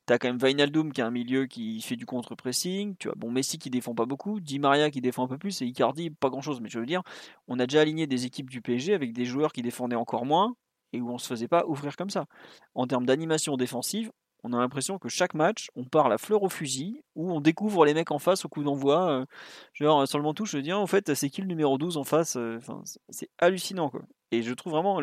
T'as 0.10 0.18
quand 0.18 0.28
même 0.28 0.40
Vinaldoom 0.40 0.92
qui 0.92 1.04
a 1.04 1.06
un 1.06 1.12
milieu 1.12 1.46
qui 1.46 1.80
fait 1.82 1.96
du 1.96 2.08
contre-pressing. 2.08 2.96
Tu 2.98 3.10
as 3.10 3.14
bon 3.16 3.30
Messi 3.30 3.60
qui 3.60 3.70
défend 3.70 3.94
pas 3.94 4.08
beaucoup, 4.08 4.40
Di 4.40 4.58
Maria 4.58 4.90
qui 4.90 5.02
défend 5.02 5.26
un 5.26 5.28
peu 5.28 5.38
plus 5.38 5.62
et 5.62 5.66
Icardi 5.66 6.10
pas 6.10 6.32
grand-chose. 6.32 6.62
Mais 6.62 6.70
je 6.70 6.80
veux 6.80 6.88
dire, 6.88 7.04
on 7.48 7.60
a 7.60 7.68
déjà 7.68 7.82
aligné 7.82 8.08
des 8.08 8.26
équipes 8.26 8.50
du 8.50 8.60
PSG 8.60 8.96
avec 8.96 9.14
des 9.14 9.26
joueurs 9.26 9.54
qui 9.54 9.62
défendaient 9.62 9.96
encore 9.96 10.26
moins 10.26 10.56
et 10.94 11.00
où 11.00 11.12
on 11.12 11.20
se 11.20 11.28
faisait 11.28 11.48
pas 11.48 11.64
ouvrir 11.68 11.96
comme 11.96 12.10
ça. 12.10 12.26
En 12.74 12.88
termes 12.88 13.06
d'animation 13.06 13.56
défensive, 13.56 14.12
on 14.44 14.54
a 14.54 14.58
l'impression 14.58 14.98
que 15.00 15.10
chaque 15.10 15.34
match, 15.34 15.70
on 15.76 15.84
part 15.84 16.08
la 16.10 16.18
fleur 16.18 16.44
au 16.44 16.50
fusil, 16.50 17.04
où 17.16 17.32
on 17.32 17.42
découvre 17.42 17.86
les 17.86 17.94
mecs 17.94 18.12
en 18.12 18.20
face 18.20 18.46
au 18.46 18.50
coup 18.50 18.64
d'envoi. 18.64 19.12
Euh, 19.12 19.26
genre, 19.74 20.08
seulement 20.08 20.34
tout, 20.34 20.46
je 20.46 20.58
veux 20.58 20.64
dire, 20.64 20.80
en 20.80 20.88
fait, 20.88 21.14
c'est 21.14 21.30
qui 21.30 21.42
le 21.42 21.48
numéro 21.48 21.78
12 21.78 21.98
en 21.98 22.04
face 22.04 22.38
euh, 22.38 22.58
enfin, 22.58 22.82
C'est 23.10 23.30
hallucinant, 23.38 23.90
quoi. 23.90 24.02
Et 24.32 24.42
je 24.42 24.54
trouve 24.54 24.74
vraiment 24.74 25.02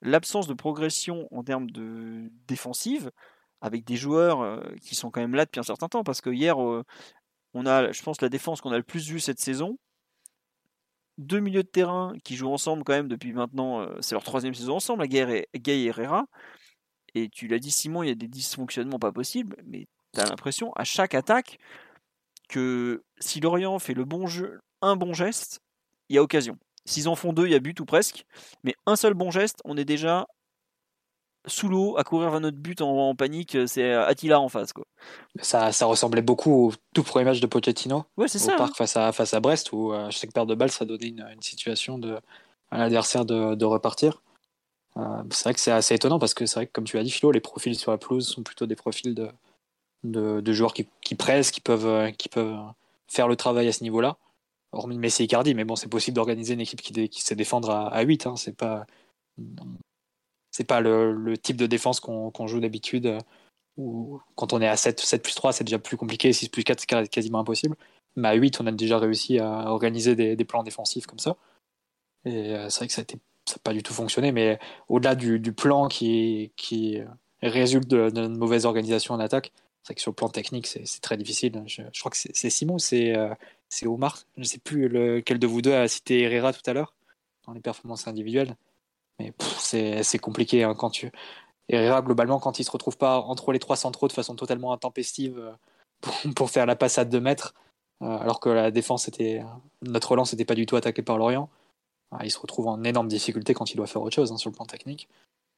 l'absence 0.00 0.46
de 0.46 0.54
progression 0.54 1.28
en 1.30 1.44
termes 1.44 1.70
de 1.70 2.30
défensive 2.48 3.10
avec 3.60 3.84
des 3.84 3.96
joueurs 3.96 4.62
qui 4.82 4.94
sont 4.94 5.10
quand 5.10 5.20
même 5.20 5.34
là 5.34 5.44
depuis 5.44 5.60
un 5.60 5.64
certain 5.64 5.88
temps. 5.88 6.02
Parce 6.02 6.20
que 6.20 6.30
hier, 6.30 6.56
on 6.58 7.66
a, 7.66 7.92
je 7.92 8.02
pense, 8.02 8.22
la 8.22 8.30
défense 8.30 8.62
qu'on 8.62 8.72
a 8.72 8.78
le 8.78 8.82
plus 8.82 9.08
vue 9.08 9.20
cette 9.20 9.38
saison. 9.38 9.78
Deux 11.18 11.40
milieux 11.40 11.62
de 11.62 11.68
terrain 11.68 12.14
qui 12.24 12.36
jouent 12.36 12.52
ensemble 12.52 12.84
quand 12.84 12.94
même 12.94 13.08
depuis 13.08 13.34
maintenant, 13.34 13.86
c'est 14.00 14.14
leur 14.14 14.24
troisième 14.24 14.54
saison 14.54 14.76
ensemble, 14.76 15.06
Gay 15.06 15.46
et 15.52 15.84
Herrera. 15.84 16.26
Et 17.14 17.28
tu 17.28 17.46
l'as 17.46 17.58
dit, 17.58 17.70
Simon, 17.70 18.02
il 18.02 18.08
y 18.08 18.12
a 18.12 18.16
des 18.16 18.28
dysfonctionnements 18.28 18.98
pas 18.98 19.12
possibles, 19.12 19.56
mais 19.64 19.86
tu 20.12 20.20
as 20.20 20.26
l'impression 20.26 20.72
à 20.74 20.84
chaque 20.84 21.14
attaque 21.14 21.58
que 22.48 23.02
si 23.18 23.40
Lorient 23.40 23.78
fait 23.78 23.94
le 23.94 24.04
bon 24.04 24.26
jeu, 24.26 24.60
un 24.82 24.96
bon 24.96 25.12
geste, 25.12 25.60
il 26.08 26.16
y 26.16 26.18
a 26.18 26.22
occasion. 26.22 26.58
S'ils 26.84 27.08
en 27.08 27.14
font 27.14 27.32
deux, 27.32 27.46
il 27.46 27.52
y 27.52 27.54
a 27.54 27.60
but 27.60 27.78
ou 27.80 27.84
presque. 27.84 28.26
Mais 28.62 28.74
un 28.86 28.96
seul 28.96 29.14
bon 29.14 29.30
geste, 29.30 29.60
on 29.64 29.76
est 29.76 29.84
déjà 29.84 30.26
sous 31.46 31.68
l'eau 31.68 31.96
à 31.98 32.04
courir 32.04 32.30
vers 32.30 32.40
notre 32.40 32.56
but 32.56 32.80
en, 32.80 33.14
panique, 33.14 33.56
c'est 33.66 33.92
Attila 33.92 34.40
en 34.40 34.48
face. 34.48 34.72
Quoi. 34.72 34.84
Ça, 35.40 35.72
ça 35.72 35.86
ressemblait 35.86 36.22
beaucoup 36.22 36.68
au 36.68 36.72
tout 36.94 37.02
premier 37.02 37.24
match 37.24 37.40
de 37.40 37.46
Pochettino 37.46 38.04
ouais, 38.16 38.28
c'est 38.28 38.42
au 38.42 38.46
ça, 38.46 38.56
parc 38.56 38.70
hein. 38.70 38.74
face, 38.78 38.96
à, 38.96 39.12
face 39.12 39.34
à 39.34 39.40
Brest 39.40 39.72
où 39.72 39.92
euh, 39.92 40.10
chaque 40.10 40.32
paire 40.32 40.46
de 40.46 40.54
balles 40.54 40.70
ça 40.70 40.84
donnait 40.84 41.08
une, 41.08 41.42
situation 41.42 41.98
de, 41.98 42.18
à 42.70 42.78
l'adversaire 42.78 43.24
de, 43.24 43.54
de 43.54 43.64
repartir. 43.64 44.22
C'est 44.96 45.44
vrai 45.44 45.54
que 45.54 45.60
c'est 45.60 45.72
assez 45.72 45.94
étonnant 45.94 46.18
parce 46.18 46.34
que 46.34 46.46
c'est 46.46 46.54
vrai 46.54 46.66
que 46.66 46.72
comme 46.72 46.84
tu 46.84 46.96
l'as 46.96 47.02
dit 47.02 47.10
Philo, 47.10 47.32
les 47.32 47.40
profils 47.40 47.74
sur 47.76 47.90
la 47.90 47.98
pelouse 47.98 48.28
sont 48.28 48.42
plutôt 48.42 48.66
des 48.66 48.76
profils 48.76 49.14
de, 49.14 49.30
de, 50.04 50.52
joueurs 50.52 50.72
qui, 50.72 50.88
qui, 51.00 51.14
pressent, 51.14 51.50
qui 51.50 51.60
peuvent, 51.60 52.12
qui 52.12 52.28
peuvent 52.28 52.58
faire 53.08 53.28
le 53.28 53.36
travail 53.36 53.68
à 53.68 53.72
ce 53.72 53.82
niveau-là. 53.82 54.16
Hormis 54.72 54.98
Messi 54.98 55.22
et 55.22 55.24
Icardi, 55.26 55.54
mais 55.54 55.64
bon, 55.64 55.76
c'est 55.76 55.88
possible 55.88 56.16
d'organiser 56.16 56.54
une 56.54 56.60
équipe 56.60 56.82
qui, 56.82 57.08
qui 57.08 57.22
sait 57.22 57.36
défendre 57.36 57.70
à, 57.70 57.88
à 57.88 58.02
8. 58.02 58.26
Hein, 58.26 58.36
c'est 58.36 58.56
pas 58.56 58.86
c'est 60.54 60.64
pas 60.64 60.80
le, 60.80 61.36
type 61.36 61.56
de 61.56 61.66
défense 61.66 61.98
qu'on 62.00 62.46
joue 62.46 62.60
d'habitude. 62.60 63.06
Euh, 63.06 63.18
Ou 63.76 64.20
quand 64.36 64.52
on 64.52 64.60
est 64.60 64.68
à 64.68 64.76
7, 64.76 65.00
7 65.00 65.22
plus 65.22 65.34
3, 65.34 65.52
c'est 65.52 65.64
déjà 65.64 65.80
plus 65.80 65.96
compliqué. 65.96 66.32
6 66.32 66.48
plus 66.48 66.62
4, 66.62 66.80
c'est 66.80 67.08
quasiment 67.08 67.40
impossible. 67.40 67.76
Mais 68.16 68.28
à 68.28 68.34
8, 68.34 68.60
on 68.60 68.66
a 68.68 68.72
déjà 68.72 68.98
réussi 68.98 69.40
à 69.40 69.70
organiser 69.70 70.14
des, 70.14 70.44
plans 70.44 70.62
défensifs 70.62 71.06
comme 71.06 71.18
ça. 71.18 71.36
Et 72.24 72.54
euh, 72.54 72.68
c'est 72.70 72.78
vrai 72.78 72.86
que 72.86 72.92
ça 72.92 73.02
n'a 73.52 73.58
pas 73.62 73.72
du 73.72 73.82
tout 73.82 73.92
fonctionné. 73.92 74.32
Mais 74.32 74.58
au-delà 74.88 75.14
du, 75.14 75.40
plan 75.52 75.88
qui, 75.88 76.52
résulte 77.42 77.88
d'une 77.88 78.36
mauvaise 78.36 78.66
organisation 78.66 79.14
en 79.14 79.20
attaque, 79.20 79.52
c'est 79.82 79.88
vrai 79.88 79.94
que 79.96 80.00
sur 80.00 80.12
le 80.12 80.16
plan 80.16 80.30
technique, 80.30 80.66
c'est 80.66 81.00
très 81.02 81.18
difficile. 81.18 81.62
Je, 81.66 81.82
crois 82.00 82.10
que 82.10 82.16
c'est 82.16 82.50
Simon, 82.50 82.78
euh, 82.94 83.34
c'est 83.68 83.86
Omar. 83.86 84.18
Je 84.36 84.40
ne 84.40 84.44
sais 84.44 84.58
plus 84.58 84.88
lequel 84.88 85.38
de 85.38 85.46
vous 85.46 85.60
deux 85.60 85.74
a 85.74 85.86
cité 85.88 86.22
Herrera 86.22 86.54
tout 86.54 86.62
à 86.64 86.72
l'heure 86.72 86.94
dans 87.46 87.52
les 87.52 87.60
performances 87.60 88.08
individuelles. 88.08 88.56
Mais 89.18 89.32
c'est 89.58 90.18
compliqué 90.18 90.62
hein, 90.64 90.74
quand 90.74 90.88
tu. 90.88 91.12
Herrera, 91.68 92.00
globalement, 92.00 92.40
quand 92.40 92.58
il 92.58 92.64
se 92.64 92.70
retrouve 92.70 92.96
pas 92.96 93.20
entre 93.20 93.52
les 93.52 93.58
trois 93.58 93.76
centraux 93.76 94.08
de 94.08 94.12
façon 94.12 94.34
totalement 94.36 94.72
intempestive 94.72 95.38
euh, 95.38 95.52
pour, 96.34 96.50
faire 96.50 96.66
la 96.66 96.76
passe 96.76 96.98
à 96.98 97.04
2 97.04 97.20
mètres, 97.20 97.54
euh, 98.02 98.06
alors 98.06 98.40
que 98.40 98.48
la 98.48 98.70
défense 98.70 99.06
était. 99.08 99.42
Notre 99.82 100.12
relance 100.12 100.32
n'était 100.32 100.46
pas 100.46 100.54
du 100.54 100.64
tout 100.64 100.76
attaquée 100.76 101.02
par 101.02 101.18
Lorient, 101.18 101.50
il 102.22 102.30
se 102.30 102.38
retrouve 102.38 102.68
en 102.68 102.82
énorme 102.84 103.08
difficulté 103.08 103.54
quand 103.54 103.72
il 103.72 103.76
doit 103.76 103.86
faire 103.86 104.02
autre 104.02 104.14
chose 104.14 104.32
hein, 104.32 104.36
sur 104.36 104.50
le 104.50 104.54
plan 104.54 104.66
technique. 104.66 105.08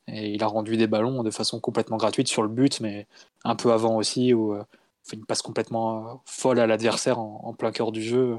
Et 0.08 0.30
il 0.32 0.42
a 0.42 0.46
rendu 0.46 0.76
des 0.76 0.86
ballons 0.86 1.22
de 1.22 1.30
façon 1.30 1.60
complètement 1.60 1.96
gratuite 1.96 2.28
sur 2.28 2.42
le 2.42 2.48
but, 2.48 2.80
mais 2.80 3.06
un 3.44 3.56
peu 3.56 3.72
avant 3.72 3.96
aussi, 3.96 4.32
où 4.34 4.54
il 4.54 4.64
fait 5.02 5.16
une 5.16 5.26
passe 5.26 5.42
complètement 5.42 6.22
folle 6.24 6.60
à 6.60 6.66
l'adversaire 6.66 7.18
en, 7.18 7.52
plein 7.54 7.72
cœur 7.72 7.90
du 7.90 8.02
jeu, 8.02 8.38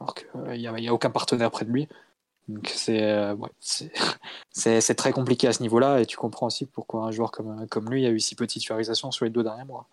alors 0.00 0.14
qu'il 0.14 0.28
n'y 0.58 0.88
a, 0.88 0.94
aucun 0.94 1.10
partenaire 1.10 1.50
près 1.52 1.64
de 1.64 1.70
lui. 1.70 1.88
Donc 2.48 2.74
euh, 2.88 3.36
c'est 4.50 4.94
très 4.94 5.12
compliqué 5.12 5.48
à 5.48 5.52
ce 5.52 5.62
niveau-là 5.62 6.00
et 6.00 6.06
tu 6.06 6.16
comprends 6.16 6.46
aussi 6.46 6.66
pourquoi 6.66 7.04
un 7.04 7.10
joueur 7.10 7.30
comme, 7.30 7.66
comme 7.68 7.90
lui 7.90 8.06
a 8.06 8.10
eu 8.10 8.20
si 8.20 8.34
peu 8.34 8.46
de 8.46 8.50
titularisation 8.50 9.10
sur 9.10 9.24
les 9.24 9.30
deux 9.30 9.42
derniers 9.42 9.64
mois. 9.64 9.88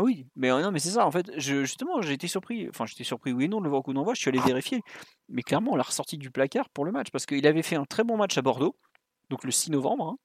Oui, 0.00 0.26
mais 0.36 0.50
euh, 0.50 0.62
non, 0.62 0.70
mais 0.70 0.78
c'est 0.78 0.90
ça 0.90 1.06
en 1.06 1.10
fait. 1.10 1.30
Je, 1.36 1.64
justement, 1.64 2.00
j'ai 2.00 2.14
été 2.14 2.26
surpris. 2.26 2.68
Enfin, 2.68 2.86
j'étais 2.86 3.04
surpris 3.04 3.32
oui 3.32 3.44
et 3.44 3.48
non 3.48 3.58
de 3.58 3.64
le 3.64 3.70
voir 3.70 3.80
au 3.80 3.82
coup 3.82 3.92
d'envoi. 3.92 4.14
Je 4.14 4.20
suis 4.20 4.30
allé 4.30 4.40
vérifier, 4.40 4.80
mais 5.28 5.42
clairement, 5.42 5.72
on 5.72 5.76
l'a 5.76 5.82
ressorti 5.82 6.16
du 6.16 6.30
placard 6.30 6.70
pour 6.70 6.84
le 6.84 6.92
match 6.92 7.10
parce 7.10 7.26
qu'il 7.26 7.46
avait 7.46 7.62
fait 7.62 7.76
un 7.76 7.84
très 7.84 8.04
bon 8.04 8.16
match 8.16 8.36
à 8.38 8.42
Bordeaux, 8.42 8.74
donc 9.28 9.44
le 9.44 9.50
6 9.50 9.70
novembre. 9.70 10.08
Hein. 10.08 10.16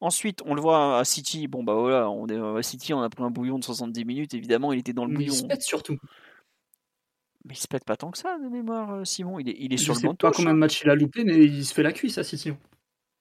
Ensuite, 0.00 0.42
on 0.46 0.54
le 0.54 0.60
voit 0.62 0.98
à 0.98 1.04
City. 1.04 1.48
Bon 1.48 1.62
bah 1.62 1.74
voilà, 1.74 2.08
on 2.08 2.26
est 2.28 2.58
à 2.58 2.62
City, 2.62 2.94
on 2.94 3.02
a 3.02 3.10
pris 3.10 3.22
un 3.22 3.30
bouillon 3.30 3.58
de 3.58 3.64
70 3.64 4.04
minutes. 4.04 4.34
Évidemment, 4.34 4.72
il 4.72 4.78
était 4.78 4.92
dans 4.92 5.04
le 5.04 5.14
bouillon. 5.14 5.34
Il 5.50 5.60
surtout. 5.60 5.98
Mais 7.44 7.54
il 7.54 7.58
se 7.58 7.68
pète 7.68 7.84
pas 7.84 7.96
tant 7.96 8.10
que 8.10 8.18
ça 8.18 8.38
de 8.38 8.48
mémoire, 8.48 8.92
euh, 8.92 9.04
Simon. 9.04 9.38
Il 9.38 9.48
est, 9.48 9.56
il 9.58 9.72
est 9.72 9.78
sur 9.78 9.94
le 9.94 10.00
banc 10.00 10.12
de 10.12 10.16
pas 10.16 10.30
combien 10.30 10.52
de 10.52 10.58
matchs 10.58 10.82
il 10.82 10.90
a 10.90 10.94
loupé, 10.94 11.24
mais 11.24 11.38
il 11.38 11.64
se 11.64 11.72
fait 11.72 11.82
la 11.82 11.92
cuisse, 11.92 12.18
à 12.18 12.24
Simon. 12.24 12.58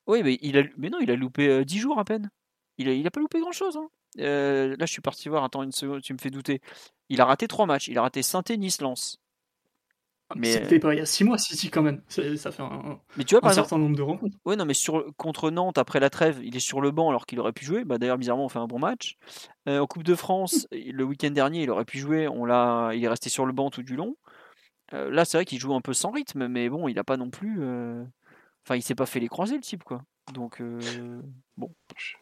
Oui, 0.08 0.24
mais, 0.24 0.38
il 0.42 0.58
a, 0.58 0.64
mais 0.78 0.90
non, 0.90 1.00
il 1.00 1.10
a 1.10 1.16
loupé 1.16 1.64
10 1.64 1.78
euh, 1.78 1.82
jours 1.82 2.00
à 2.00 2.04
peine. 2.04 2.30
Il 2.78 2.90
a, 2.90 2.94
il 2.94 3.06
a 3.08 3.12
pas 3.12 3.20
loupé 3.20 3.40
grand 3.40 3.52
chose. 3.52 3.78
Hein. 3.78 3.88
Euh, 4.20 4.76
là, 4.78 4.86
je 4.86 4.92
suis 4.92 5.02
parti 5.02 5.30
voir. 5.30 5.44
Attends 5.44 5.64
une 5.64 5.72
seconde, 5.72 6.02
tu 6.02 6.14
me 6.14 6.18
fais 6.18 6.30
douter. 6.30 6.62
Il 7.10 7.22
a 7.22 7.26
raté 7.26 7.48
3 7.48 7.66
matchs. 7.66 7.88
Il 7.88 7.98
a 7.98 8.02
raté 8.02 8.24
saint 8.24 8.44
Nice, 8.58 8.82
Lens. 8.82 9.18
Ah, 10.32 10.36
mais 10.38 10.52
c'était 10.52 10.78
pas 10.78 10.94
il 10.94 11.00
y 11.00 11.02
a 11.02 11.08
6 11.08 11.24
mois, 11.24 11.40
si, 11.40 11.58
si, 11.58 11.72
quand 11.72 11.82
même. 11.82 12.02
Ça 12.08 12.52
fait 12.52 12.62
un, 12.62 13.00
mais 13.18 13.24
tu 13.24 13.36
vois, 13.36 13.50
un 13.50 13.54
certain 13.54 13.80
nombre 13.80 13.96
de 13.98 14.04
rencontres. 14.04 14.38
Ouais, 14.46 14.56
non, 14.56 14.66
mais 14.66 14.76
sur, 14.76 15.06
contre 15.18 15.50
Nantes, 15.50 15.80
après 15.80 16.00
la 16.00 16.12
trêve, 16.12 16.40
il 16.44 16.56
est 16.56 16.60
sur 16.60 16.82
le 16.82 16.92
banc 16.92 17.10
alors 17.10 17.26
qu'il 17.26 17.40
aurait 17.40 17.52
pu 17.52 17.66
jouer. 17.66 17.84
Bah, 17.84 17.98
D'ailleurs, 17.98 18.20
bizarrement, 18.20 18.46
on 18.46 18.50
fait 18.50 18.60
un 18.60 18.68
bon 18.68 18.80
match. 18.80 19.18
en 19.68 19.88
Coupe 19.88 20.04
de 20.04 20.16
France, 20.16 20.68
le 20.72 21.04
week-end 21.04 21.32
dernier, 21.32 21.64
il 21.64 21.70
aurait 21.72 21.86
pu 21.86 21.98
jouer. 21.98 22.28
On 22.28 22.46
l'a, 22.46 22.92
il 22.94 23.04
est 23.04 23.10
resté 23.10 23.30
sur 23.30 23.46
le 23.46 23.54
banc 23.54 23.72
tout 23.72 23.84
du 23.84 23.96
long. 23.96 24.16
Euh, 24.94 25.10
là, 25.10 25.26
c'est 25.26 25.38
vrai 25.38 25.46
qu'il 25.46 25.60
joue 25.60 25.74
un 25.74 25.82
peu 25.82 25.94
sans 25.94 26.12
rythme, 26.12 26.48
mais 26.48 26.70
bon, 26.70 26.88
il 26.88 26.96
n'a 26.96 27.04
pas 27.04 27.18
non 27.18 27.30
plus. 27.30 27.58
Euh, 27.62 28.04
enfin, 28.66 28.76
il 28.76 28.82
s'est 28.82 28.96
pas 28.96 29.06
fait 29.06 29.20
les 29.20 29.28
croiser, 29.28 29.56
le 29.56 29.62
type, 29.62 29.84
quoi. 29.84 30.04
Donc, 30.34 30.62
euh, 30.62 31.22
bon. 31.58 31.74
Je, 31.98 32.16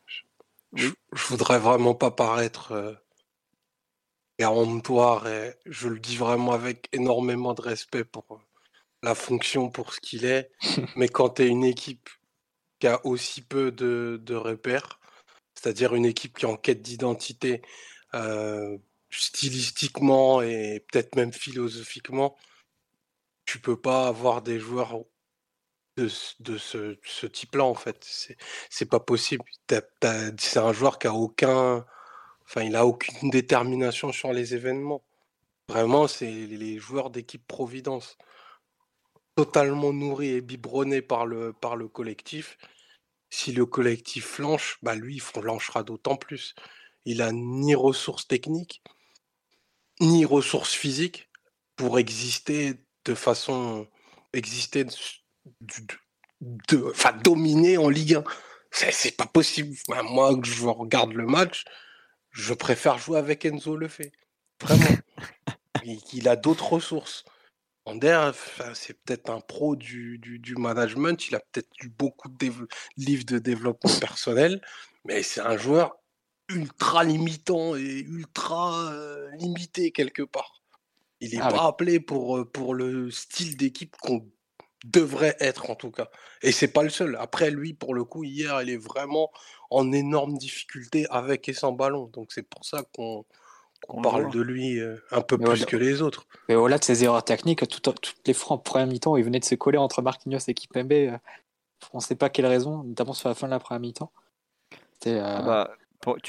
voudrais 1.11 1.59
vraiment 1.59 1.95
pas 1.95 2.11
paraître 2.11 3.01
péremptoire 4.37 5.27
et 5.27 5.55
je 5.65 5.87
le 5.87 5.99
dis 5.99 6.17
vraiment 6.17 6.51
avec 6.51 6.89
énormément 6.91 7.53
de 7.53 7.61
respect 7.61 8.03
pour 8.03 8.41
la 9.03 9.15
fonction, 9.15 9.69
pour 9.69 9.93
ce 9.93 9.99
qu'il 9.99 10.25
est. 10.25 10.51
mais 10.95 11.07
quand 11.07 11.29
tu 11.29 11.43
es 11.43 11.47
une 11.47 11.63
équipe 11.63 12.09
qui 12.79 12.87
a 12.87 13.03
aussi 13.05 13.41
peu 13.41 13.71
de, 13.71 14.19
de 14.21 14.35
repères, 14.35 14.99
c'est-à-dire 15.55 15.95
une 15.95 16.05
équipe 16.05 16.37
qui 16.37 16.45
est 16.45 16.49
en 16.49 16.57
quête 16.57 16.81
d'identité, 16.81 17.61
stylistiquement 19.09 20.41
et 20.41 20.85
peut-être 20.91 21.15
même 21.15 21.33
philosophiquement, 21.33 22.37
tu 23.45 23.59
peux 23.59 23.79
pas 23.79 24.07
avoir 24.07 24.41
des 24.41 24.59
joueurs 24.59 24.99
de, 25.97 26.57
ce 26.57 27.25
type-là, 27.25 27.65
en 27.65 27.73
fait. 27.73 28.05
C'est 28.69 28.89
pas 28.89 28.99
possible. 28.99 29.43
C'est 29.69 30.59
un 30.59 30.73
joueur 30.73 30.99
qui 30.99 31.07
a 31.07 31.13
aucun. 31.13 31.85
Enfin, 32.45 32.63
il 32.63 32.75
a 32.75 32.85
aucune 32.85 33.29
détermination 33.29 34.11
sur 34.11 34.31
les 34.33 34.55
événements. 34.55 35.03
Vraiment, 35.69 36.07
c'est 36.07 36.31
les 36.31 36.77
joueurs 36.79 37.09
d'équipe 37.09 37.45
Providence. 37.47 38.17
Totalement 39.35 39.93
nourris 39.93 40.29
et 40.29 40.41
biberonnés 40.41 41.01
par 41.01 41.25
le, 41.25 41.53
par 41.53 41.75
le 41.75 41.87
collectif. 41.87 42.57
Si 43.29 43.51
le 43.51 43.65
collectif 43.65 44.25
flanche, 44.25 44.79
bah 44.81 44.95
lui, 44.95 45.15
il 45.15 45.21
flanchera 45.21 45.83
d'autant 45.83 46.15
plus. 46.15 46.55
Il 47.05 47.21
a 47.21 47.31
ni 47.31 47.75
ressources 47.75 48.27
techniques, 48.27 48.81
ni 49.99 50.25
ressources 50.25 50.73
physiques 50.73 51.29
pour 51.75 51.99
exister 51.99 52.75
de 53.05 53.15
façon 53.15 53.87
exister 54.33 54.85
de, 56.41 56.89
enfin, 56.91 57.13
dominer 57.13 57.77
en 57.77 57.89
Ligue 57.89 58.15
1. 58.15 58.23
C'est 58.71 59.15
pas 59.15 59.25
possible. 59.25 59.75
moi, 60.03 60.37
que 60.39 60.47
je 60.47 60.65
regarde 60.65 61.13
le 61.13 61.25
match, 61.25 61.65
je 62.31 62.53
préfère 62.53 62.97
jouer 62.97 63.17
avec 63.17 63.45
Enzo 63.45 63.75
Lefebvre. 63.75 64.11
Vraiment. 64.61 64.97
il, 66.13 66.27
a 66.27 66.35
d'autres 66.35 66.73
ressources. 66.73 67.25
Ander, 67.85 68.31
c'est 68.73 69.01
peut-être 69.01 69.29
un 69.29 69.39
pro 69.39 69.75
du, 69.75 70.19
du, 70.19 70.55
management, 70.55 71.27
il 71.29 71.35
a 71.35 71.39
peut-être 71.39 71.69
eu 71.81 71.89
beaucoup 71.89 72.27
de 72.27 72.51
livres 72.97 73.25
de 73.25 73.39
développement 73.39 73.93
personnel, 73.99 74.61
mais 75.05 75.23
c'est 75.23 75.39
un 75.39 75.55
joueur 75.55 75.95
ultra 76.49 77.03
limitant 77.03 77.75
et 77.75 77.99
ultra 77.99 78.91
euh, 78.91 79.29
limité 79.37 79.91
quelque 79.91 80.23
part. 80.23 80.61
Il 81.21 81.31
n'est 81.31 81.41
ah 81.41 81.49
pas 81.49 81.67
appelé 81.67 81.99
pour, 81.99 82.37
euh, 82.37 82.45
pour 82.45 82.73
le 82.73 83.09
style 83.09 83.57
d'équipe 83.57 83.95
qu'on 83.97 84.29
devrait 84.91 85.35
être 85.39 85.69
en 85.69 85.75
tout 85.75 85.91
cas. 85.91 86.09
Et 86.41 86.51
c'est 86.51 86.67
pas 86.67 86.83
le 86.83 86.89
seul. 86.89 87.17
Après 87.19 87.51
lui, 87.51 87.73
pour 87.73 87.93
le 87.93 88.03
coup, 88.03 88.23
hier, 88.23 88.61
il 88.61 88.69
est 88.69 88.77
vraiment 88.77 89.31
en 89.69 89.91
énorme 89.91 90.37
difficulté 90.37 91.05
avec 91.09 91.47
et 91.49 91.53
sans 91.53 91.71
ballon. 91.71 92.09
Donc 92.13 92.31
c'est 92.31 92.47
pour 92.47 92.65
ça 92.65 92.83
qu'on 92.95 93.25
parle 94.01 94.31
de 94.31 94.41
lui 94.41 94.79
euh, 94.79 94.97
un 95.11 95.21
peu 95.21 95.37
plus 95.37 95.65
que 95.65 95.77
les 95.77 96.01
autres. 96.01 96.25
Mais 96.49 96.55
au-delà 96.55 96.77
de 96.77 96.83
ses 96.83 97.03
erreurs 97.03 97.23
techniques, 97.23 97.67
toutes 97.67 98.15
les 98.25 98.33
fois 98.33 98.57
en 98.57 98.59
première 98.59 98.87
mi-temps, 98.87 99.17
il 99.17 99.23
venait 99.23 99.39
de 99.39 99.45
se 99.45 99.55
coller 99.55 99.77
entre 99.77 100.01
Marquinhos 100.01 100.39
et 100.47 100.53
Kipembe. 100.53 101.19
on 101.93 101.97
ne 101.97 102.01
sait 102.01 102.15
pas 102.15 102.29
quelle 102.29 102.47
raison, 102.47 102.83
notamment 102.83 103.13
sur 103.13 103.29
la 103.29 103.35
fin 103.35 103.47
de 103.47 103.51
la 103.51 103.59
première 103.59 103.81
mi-temps. 103.81 104.11
Ah 105.05 105.41
bah, 105.41 105.71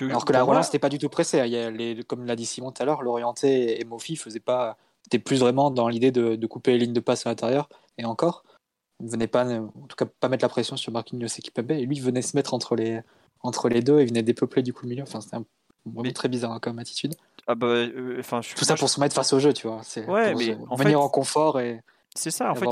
alors 0.01 0.25
que 0.25 0.33
la 0.33 0.43
relance 0.43 0.67
n'était 0.67 0.79
pas 0.79 0.89
du 0.89 0.99
tout 0.99 1.09
pressée. 1.09 1.47
les, 1.47 2.03
comme 2.05 2.25
l'a 2.25 2.37
dit 2.37 2.47
Simon 2.47 2.73
tout 2.73 2.83
à 2.83 2.87
l'heure, 2.87 3.03
l'orienté 3.03 3.81
et 3.81 3.85
Mofi 3.85 4.17
faisaient 4.17 4.41
pas. 4.41 4.77
C'était 5.03 5.19
plus 5.19 5.39
vraiment 5.39 5.71
dans 5.71 5.89
l'idée 5.89 6.11
de, 6.11 6.47
couper 6.47 6.73
les 6.73 6.79
lignes 6.79 6.93
de 6.93 7.01
passe 7.01 7.27
à 7.27 7.31
l'intérieur. 7.31 7.69
Et 7.97 8.05
encore, 8.05 8.45
il 9.01 9.09
venait 9.09 9.27
pas, 9.27 9.45
en 9.47 9.87
tout 9.89 9.97
cas, 9.97 10.07
pas 10.07 10.29
mettre 10.29 10.45
la 10.45 10.49
pression 10.49 10.77
sur 10.77 10.93
Marquinhos 10.93 11.27
et 11.27 11.43
Kipembe. 11.43 11.71
Et 11.73 11.87
lui, 11.87 11.97
il 11.97 12.03
venait 12.03 12.23
se 12.23 12.37
mettre 12.37 12.55
entre 12.55 12.75
les, 12.75 13.01
entre 13.43 13.69
les 13.69 13.83
deux 13.83 14.01
et 14.01 14.07
venait 14.07 14.23
dépeupler 14.23 14.63
du 14.63 14.73
coup 14.73 14.85
le 14.85 14.91
milieu. 14.91 15.03
Enfin, 15.03 15.21
c'était 15.21 15.37
un, 15.37 15.45
très 16.15 16.29
bizarre 16.29 16.53
hein, 16.53 16.59
comme 16.61 16.79
attitude. 16.79 17.15
Ah 17.47 17.55
bah, 17.55 17.67
euh, 17.67 18.23
Tout 18.57 18.65
ça 18.65 18.77
pour 18.77 18.91
se 18.91 19.01
mettre 19.01 19.15
face 19.15 19.33
au 19.33 19.39
jeu, 19.39 19.53
tu 19.53 19.67
vois. 19.67 19.81
C'est 19.83 20.07
ouais, 20.07 20.35
mais 20.35 20.57
en 20.69 20.77
venir 20.77 21.01
en 21.01 21.09
confort 21.09 21.61
et. 21.61 21.81
C'est 22.15 22.31
ça, 22.33 22.51
en 22.51 22.55
fait, 22.57 22.67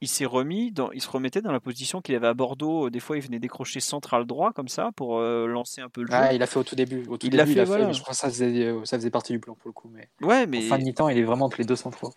il, 0.00 0.08
s'est 0.08 0.24
remis, 0.24 0.72
dans, 0.72 0.90
il 0.90 1.00
se 1.00 1.08
remettait 1.08 1.40
dans 1.40 1.52
la 1.52 1.60
position 1.60 2.00
qu'il 2.00 2.16
avait 2.16 2.26
à 2.26 2.34
Bordeaux. 2.34 2.90
Des 2.90 2.98
fois, 2.98 3.16
il 3.16 3.22
venait 3.22 3.38
décrocher 3.38 3.78
central 3.78 4.26
droit 4.26 4.52
comme 4.52 4.66
ça 4.66 4.90
pour 4.96 5.18
euh, 5.18 5.46
lancer 5.46 5.80
un 5.80 5.88
peu 5.88 6.00
le 6.00 6.08
jeu. 6.08 6.14
Ah, 6.14 6.32
il 6.32 6.42
a 6.42 6.46
fait 6.46 6.58
au 6.58 6.64
tout 6.64 6.74
début. 6.74 7.06
Au 7.06 7.16
tout 7.16 7.26
il 7.26 7.36
l'a 7.36 7.46
fait, 7.46 7.52
je 7.52 8.00
crois 8.00 8.14
que 8.14 8.16
ça 8.16 8.28
faisait, 8.28 8.64
euh, 8.64 8.84
ça 8.84 8.98
faisait 8.98 9.10
partie 9.10 9.32
du 9.32 9.38
plan 9.38 9.54
pour 9.54 9.68
le 9.68 9.74
coup. 9.74 9.88
Mais, 9.92 10.08
ouais, 10.26 10.46
mais... 10.46 10.64
En 10.64 10.68
fin 10.70 10.78
de 10.78 10.84
mi-temps, 10.84 11.08
il 11.08 11.18
est 11.18 11.22
vraiment 11.22 11.44
entre 11.44 11.58
les 11.58 11.64
deux 11.64 11.76
centraux. 11.76 12.14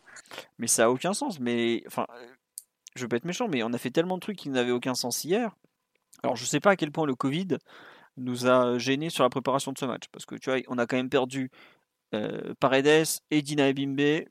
Mais 0.57 0.65
ça 0.65 0.85
a 0.85 0.89
aucun 0.89 1.13
sens. 1.13 1.39
Mais 1.39 1.83
enfin, 1.85 2.07
je 2.97 3.03
veux 3.03 3.07
pas 3.07 3.17
être 3.17 3.25
méchant, 3.25 3.47
mais 3.47 3.63
on 3.63 3.73
a 3.73 3.77
fait 3.77 3.91
tellement 3.91 4.15
de 4.15 4.21
trucs 4.21 4.37
qui 4.37 4.49
n'avaient 4.49 4.71
aucun 4.71 4.95
sens 4.95 5.23
hier. 5.23 5.55
Alors, 6.23 6.35
je 6.35 6.45
sais 6.45 6.59
pas 6.59 6.71
à 6.71 6.75
quel 6.75 6.91
point 6.91 7.05
le 7.05 7.15
Covid 7.15 7.57
nous 8.17 8.47
a 8.47 8.77
gênés 8.77 9.09
sur 9.09 9.23
la 9.23 9.29
préparation 9.29 9.71
de 9.71 9.77
ce 9.77 9.85
match, 9.85 10.03
parce 10.11 10.25
que 10.25 10.35
tu 10.35 10.49
vois, 10.49 10.59
on 10.67 10.77
a 10.77 10.87
quand 10.87 10.97
même 10.97 11.09
perdu 11.09 11.51
euh, 12.15 12.53
Paredes 12.59 13.05
et 13.31 13.41
Dina 13.41 13.69
Ebimbe 13.69 14.25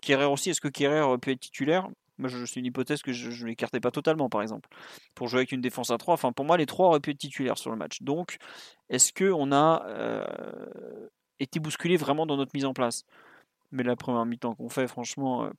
Kerrer 0.00 0.24
aussi, 0.24 0.50
est-ce 0.50 0.60
que 0.60 0.68
Kerrer 0.68 1.00
aurait 1.00 1.18
pu 1.18 1.30
être 1.30 1.40
titulaire? 1.40 1.88
Moi, 2.18 2.28
je, 2.28 2.44
c'est 2.44 2.60
une 2.60 2.66
hypothèse 2.66 3.02
que 3.02 3.12
je 3.12 3.30
ne 3.30 3.46
m'écartais 3.46 3.80
pas 3.80 3.90
totalement, 3.90 4.28
par 4.28 4.42
exemple. 4.42 4.68
Pour 5.14 5.28
jouer 5.28 5.40
avec 5.40 5.52
une 5.52 5.60
défense 5.60 5.90
à 5.90 5.98
3, 5.98 6.14
enfin, 6.14 6.32
pour 6.32 6.44
moi, 6.44 6.56
les 6.56 6.66
trois 6.66 6.88
auraient 6.88 7.00
pu 7.00 7.10
être 7.10 7.18
titulaires 7.18 7.56
sur 7.56 7.70
le 7.70 7.76
match. 7.76 8.02
Donc, 8.02 8.36
est-ce 8.90 9.12
qu'on 9.12 9.52
a 9.52 9.82
euh, 9.86 11.08
été 11.38 11.60
bousculé 11.60 11.96
vraiment 11.96 12.26
dans 12.26 12.36
notre 12.36 12.50
mise 12.54 12.66
en 12.66 12.74
place? 12.74 13.04
Mais 13.72 13.82
la 13.82 13.96
première 13.96 14.26
mi-temps 14.26 14.54
qu'on 14.54 14.68
fait, 14.68 14.86
franchement, 14.86 15.44
euh, 15.44 15.50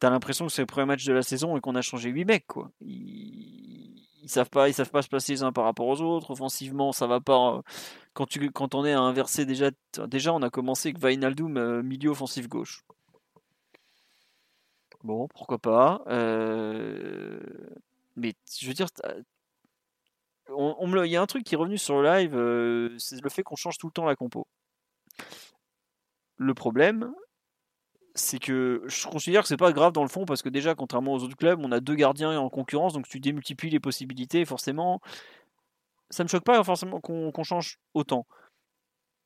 t'as 0.00 0.10
l'impression 0.10 0.46
que 0.46 0.52
c'est 0.52 0.62
le 0.62 0.66
premier 0.66 0.86
match 0.86 1.04
de 1.04 1.12
la 1.12 1.22
saison 1.22 1.56
et 1.56 1.60
qu'on 1.60 1.76
a 1.76 1.82
changé 1.82 2.10
8 2.10 2.24
mecs, 2.24 2.46
quoi. 2.46 2.70
Ils, 2.80 4.28
savent 4.28 4.50
pas, 4.50 4.68
ils 4.68 4.74
savent 4.74 4.90
pas 4.90 5.02
se 5.02 5.08
placer 5.08 5.34
les 5.34 5.42
uns 5.42 5.52
par 5.52 5.64
rapport 5.64 5.86
aux 5.86 6.00
autres. 6.00 6.30
Offensivement, 6.30 6.92
ça 6.92 7.06
va 7.06 7.20
pas. 7.20 7.62
Quand, 8.14 8.26
tu, 8.26 8.50
quand 8.50 8.74
on 8.74 8.84
est 8.84 8.92
à 8.92 9.00
inverser 9.00 9.44
déjà, 9.44 9.70
déjà 10.08 10.32
on 10.32 10.42
a 10.42 10.50
commencé 10.50 10.88
avec 10.88 10.98
Vainaldum 10.98 11.56
euh, 11.56 11.82
milieu 11.82 12.10
offensif 12.10 12.48
gauche. 12.48 12.84
Bon, 15.04 15.28
pourquoi 15.28 15.58
pas. 15.58 16.02
Euh, 16.08 17.40
mais 18.16 18.34
je 18.58 18.66
veux 18.66 18.74
dire, 18.74 18.88
on, 20.48 21.04
il 21.04 21.10
y 21.10 21.16
a 21.16 21.22
un 21.22 21.26
truc 21.26 21.44
qui 21.44 21.54
est 21.54 21.58
revenu 21.58 21.78
sur 21.78 22.00
le 22.00 22.08
live, 22.08 22.34
euh, 22.34 22.94
c'est 22.98 23.22
le 23.22 23.30
fait 23.30 23.42
qu'on 23.42 23.56
change 23.56 23.78
tout 23.78 23.86
le 23.86 23.92
temps 23.92 24.04
la 24.04 24.16
compo. 24.16 24.46
Le 26.36 26.54
problème, 26.54 27.12
c'est 28.14 28.38
que 28.38 28.82
je 28.86 29.06
considère 29.06 29.42
que 29.42 29.48
c'est 29.48 29.56
pas 29.56 29.72
grave 29.72 29.92
dans 29.92 30.02
le 30.02 30.08
fond 30.08 30.24
parce 30.24 30.42
que 30.42 30.48
déjà 30.48 30.74
contrairement 30.74 31.14
aux 31.14 31.22
autres 31.22 31.36
clubs 31.36 31.60
on 31.62 31.72
a 31.72 31.80
deux 31.80 31.94
gardiens 31.94 32.38
en 32.38 32.48
concurrence 32.48 32.92
donc 32.92 33.08
tu 33.08 33.20
démultiplies 33.20 33.70
les 33.70 33.80
possibilités 33.80 34.44
forcément. 34.44 35.00
Ça 36.10 36.24
me 36.24 36.28
choque 36.28 36.44
pas 36.44 36.62
forcément 36.64 37.00
qu'on 37.00 37.44
change 37.44 37.78
autant. 37.94 38.26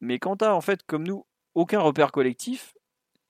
Mais 0.00 0.18
quand 0.18 0.36
t'as 0.36 0.52
en 0.52 0.60
fait 0.60 0.82
comme 0.84 1.06
nous 1.06 1.26
aucun 1.54 1.80
repère 1.80 2.12
collectif 2.12 2.74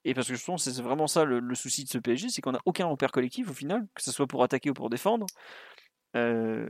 et 0.04 0.14
parce 0.14 0.28
que 0.28 0.34
je 0.34 0.44
pense 0.44 0.68
c'est 0.68 0.82
vraiment 0.82 1.06
ça 1.06 1.24
le, 1.24 1.54
souci 1.54 1.84
de 1.84 1.88
ce 1.88 1.98
PSG 1.98 2.30
c'est 2.30 2.42
qu'on 2.42 2.54
a 2.54 2.60
aucun 2.64 2.86
repère 2.86 3.12
collectif 3.12 3.48
au 3.50 3.54
final 3.54 3.86
que 3.94 4.02
ce 4.02 4.12
soit 4.12 4.26
pour 4.26 4.42
attaquer 4.42 4.70
ou 4.70 4.74
pour 4.74 4.90
défendre 4.90 5.26
euh, 6.16 6.68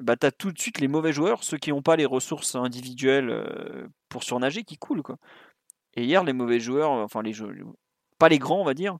bah 0.00 0.16
t'as 0.16 0.30
tout 0.30 0.52
de 0.52 0.58
suite 0.58 0.80
les 0.80 0.88
mauvais 0.88 1.12
joueurs 1.12 1.44
ceux 1.44 1.56
qui 1.56 1.70
n'ont 1.70 1.82
pas 1.82 1.96
les 1.96 2.06
ressources 2.06 2.56
individuelles 2.56 3.30
euh, 3.30 3.88
pour 4.08 4.22
surnager 4.22 4.64
qui 4.64 4.76
coulent 4.76 5.02
quoi. 5.02 5.18
Et 5.94 6.04
hier, 6.04 6.24
les 6.24 6.32
mauvais 6.32 6.60
joueurs, 6.60 6.90
enfin 6.90 7.22
les, 7.22 7.34
pas 8.22 8.28
les 8.28 8.38
grands, 8.38 8.60
on 8.60 8.64
va 8.64 8.74
dire. 8.74 8.98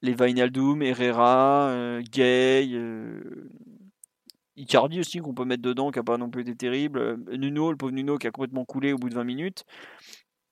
Les 0.00 0.14
Vainaldum, 0.14 0.80
Herrera, 0.80 1.70
euh, 1.70 2.02
Gay, 2.08 2.68
euh, 2.72 3.50
Icardi 4.54 5.00
aussi 5.00 5.18
qu'on 5.18 5.34
peut 5.34 5.44
mettre 5.44 5.62
dedans, 5.62 5.90
qui 5.90 5.98
n'a 5.98 6.04
pas 6.04 6.18
non 6.18 6.30
plus 6.30 6.42
été 6.42 6.54
terrible. 6.54 7.00
Euh, 7.00 7.16
Nuno, 7.36 7.72
le 7.72 7.76
pauvre 7.76 7.90
Nuno 7.90 8.16
qui 8.16 8.28
a 8.28 8.30
complètement 8.30 8.64
coulé 8.64 8.92
au 8.92 8.96
bout 8.96 9.08
de 9.08 9.14
20 9.16 9.24
minutes. 9.24 9.64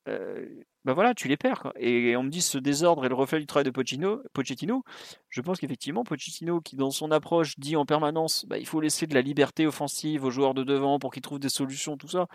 Ben 0.07 0.95
voilà, 0.95 1.15
tu 1.15 1.29
les 1.29 1.37
perds. 1.37 1.73
Et 1.77 2.17
on 2.17 2.25
me 2.25 2.29
dit 2.29 2.43
ce 2.43 2.59
désordre 2.59 3.05
est 3.05 3.09
le 3.09 3.15
reflet 3.15 3.39
du 3.39 3.47
travail 3.47 3.65
de 3.65 3.71
Pochettino. 3.71 4.23
Pochettino 4.33 4.85
je 5.29 5.41
pense 5.41 5.61
qu'effectivement, 5.61 6.05
Pochettino, 6.05 6.61
qui 6.61 6.77
dans 6.77 6.91
son 6.91 7.11
approche 7.11 7.59
dit 7.59 7.77
en 7.77 7.87
permanence 7.87 8.45
bah, 8.47 8.59
il 8.59 8.67
faut 8.67 8.81
laisser 8.81 9.07
de 9.07 9.15
la 9.15 9.23
liberté 9.23 9.67
offensive 9.67 10.25
aux 10.25 10.31
joueurs 10.31 10.55
de 10.55 10.65
devant 10.65 10.99
pour 10.99 11.13
qu'ils 11.13 11.23
trouvent 11.23 11.39
des 11.39 11.49
solutions, 11.49 11.97
tout 11.97 12.09
ça 12.09 12.27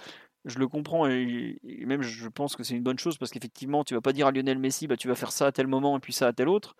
je 0.47 0.59
le 0.59 0.67
comprends 0.67 1.07
et, 1.07 1.59
même 1.85 2.01
je 2.01 2.27
pense 2.29 2.55
que 2.55 2.63
c'est 2.63 2.75
une 2.75 2.83
bonne 2.83 2.99
chose 2.99 3.17
parce 3.17 3.31
qu'effectivement, 3.31 3.83
tu 3.83 3.93
vas 3.93 4.01
pas 4.01 4.13
dire 4.13 4.27
à 4.27 4.31
Lionel 4.31 4.57
Messi, 4.57 4.87
bah, 4.87 4.97
tu 4.97 5.07
vas 5.07 5.15
faire 5.15 5.31
ça 5.31 5.47
à 5.47 5.51
tel 5.51 5.67
moment 5.67 5.97
et 5.97 5.99
puis 5.99 6.13
ça 6.13 6.27
à 6.27 6.33
tel 6.33 6.47
autre. 6.49 6.75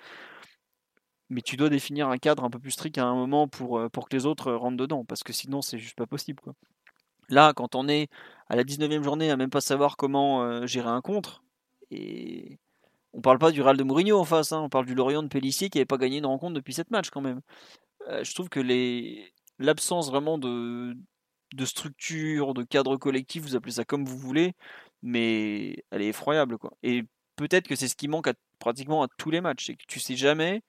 Mais 1.30 1.42
tu 1.42 1.58
dois 1.58 1.70
définir 1.70 2.08
un 2.08 2.18
cadre 2.18 2.46
un 2.46 2.50
peu 2.50 2.60
plus 2.60 2.72
strict 2.72 2.98
à 2.98 3.04
un 3.06 3.16
moment 3.16 3.48
pour, 3.50 3.78
euh, 3.78 3.90
pour 3.90 4.08
que 4.08 4.16
les 4.16 4.26
autres 4.26 4.54
rentrent 4.54 4.78
dedans 4.78 5.04
parce 5.04 5.24
que 5.24 5.34
sinon, 5.34 5.62
c'est 5.62 5.78
juste 5.78 5.98
pas 5.98 6.06
possible. 6.06 6.42
Quoi. 6.42 6.54
Là, 7.30 7.54
quand 7.54 7.76
on 7.76 7.90
est 7.90 8.08
à 8.50 8.56
la 8.56 8.64
19e 8.64 9.04
journée 9.04 9.32
à 9.32 9.38
même 9.38 9.50
pas 9.50 9.62
savoir 9.62 9.98
comment 9.98 10.44
euh, 10.44 10.66
gérer 10.66 10.90
un 10.90 11.02
contre, 11.02 11.44
et 11.92 12.60
on 13.14 13.22
parle 13.22 13.40
pas 13.40 13.52
du 13.52 13.62
Real 13.62 13.78
de 13.78 13.84
Mourinho 13.84 14.20
en 14.20 14.26
face, 14.26 14.52
hein, 14.52 14.62
on 14.62 14.70
parle 14.70 14.86
du 14.86 14.96
Lorient 14.96 15.24
de 15.24 15.28
Pellissier 15.28 15.70
qui 15.70 15.78
n'avait 15.78 15.86
pas 15.86 15.98
gagné 15.98 16.18
une 16.18 16.26
rencontre 16.26 16.54
depuis 16.54 16.74
cette 16.74 16.92
match 16.92 17.10
quand 17.10 17.22
même. 17.22 17.42
Euh, 18.08 18.24
je 18.24 18.34
trouve 18.34 18.50
que 18.50 18.60
l'absence 19.60 20.10
vraiment 20.10 20.38
de, 20.38 20.96
de 21.54 21.66
structure, 21.66 22.54
de 22.54 22.64
cadre 22.64 22.98
collectif, 22.98 23.44
vous 23.44 23.56
appelez 23.56 23.74
ça 23.74 23.86
comme 23.86 24.06
vous 24.06 24.18
voulez, 24.18 24.54
mais 25.02 25.84
elle 25.92 26.02
est 26.02 26.10
effroyable. 26.10 26.58
Quoi. 26.58 26.74
Et 26.84 27.04
peut-être 27.36 27.68
que 27.68 27.76
c'est 27.76 27.88
ce 27.88 27.96
qui 27.96 28.08
manque 28.08 28.28
à, 28.28 28.34
pratiquement 28.60 29.04
à 29.04 29.08
tous 29.18 29.32
les 29.32 29.42
matchs, 29.42 29.68
c'est 29.68 29.76
que 29.76 29.86
tu 29.88 30.00
sais 30.00 30.16
jamais, 30.16 30.62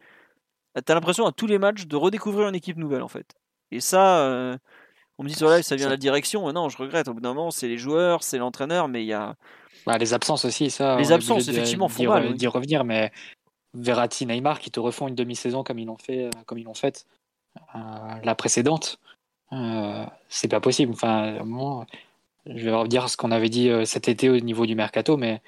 tu 0.74 0.92
as 0.92 0.94
l'impression 0.94 1.26
à 1.26 1.32
tous 1.32 1.46
les 1.46 1.58
matchs 1.58 1.86
de 1.86 1.96
redécouvrir 1.96 2.48
une 2.48 2.54
équipe 2.54 2.76
nouvelle 2.76 3.02
en 3.02 3.08
fait. 3.08 3.34
Et 3.70 3.80
ça, 3.80 4.20
euh, 4.20 4.56
on 5.18 5.24
me 5.24 5.28
dit 5.28 5.34
sur 5.34 5.50
live, 5.50 5.62
ça 5.62 5.74
vient 5.74 5.86
de 5.86 5.90
la 5.90 5.96
direction. 5.96 6.50
Non, 6.52 6.68
je 6.68 6.76
regrette. 6.76 7.08
Au 7.08 7.14
bout 7.14 7.20
d'un 7.20 7.34
moment, 7.34 7.50
c'est 7.50 7.66
les 7.66 7.76
joueurs, 7.76 8.22
c'est 8.22 8.38
l'entraîneur, 8.38 8.86
mais 8.88 9.02
il 9.02 9.08
y 9.08 9.12
a. 9.12 9.34
Bah, 9.84 9.98
les 9.98 10.14
absences 10.14 10.44
aussi, 10.44 10.70
ça. 10.70 10.96
Les 10.96 11.12
absences, 11.12 11.48
effectivement, 11.48 11.88
font 11.88 12.06
mal. 12.06 12.34
D'y 12.34 12.46
revenir, 12.46 12.84
mais 12.84 13.10
Verratti, 13.74 14.26
Neymar, 14.26 14.60
qui 14.60 14.70
te 14.70 14.78
refont 14.78 15.08
une 15.08 15.16
demi-saison 15.16 15.64
comme 15.64 15.78
ils 15.78 15.86
l'ont 15.86 15.98
fait, 15.98 16.26
euh, 16.26 16.30
comme 16.46 16.58
ils 16.58 16.64
l'ont 16.64 16.74
fait 16.74 17.04
euh, 17.74 17.78
la 18.22 18.34
précédente. 18.36 19.00
Euh, 19.52 20.04
c'est 20.28 20.48
pas 20.48 20.60
possible. 20.60 20.92
Enfin, 20.92 21.42
moi, 21.44 21.86
je 22.46 22.64
vais 22.64 22.72
revenir 22.72 23.08
ce 23.08 23.16
qu'on 23.16 23.32
avait 23.32 23.48
dit 23.48 23.70
cet 23.84 24.08
été 24.08 24.30
au 24.30 24.38
niveau 24.38 24.66
du 24.66 24.76
mercato, 24.76 25.16
mais 25.16 25.42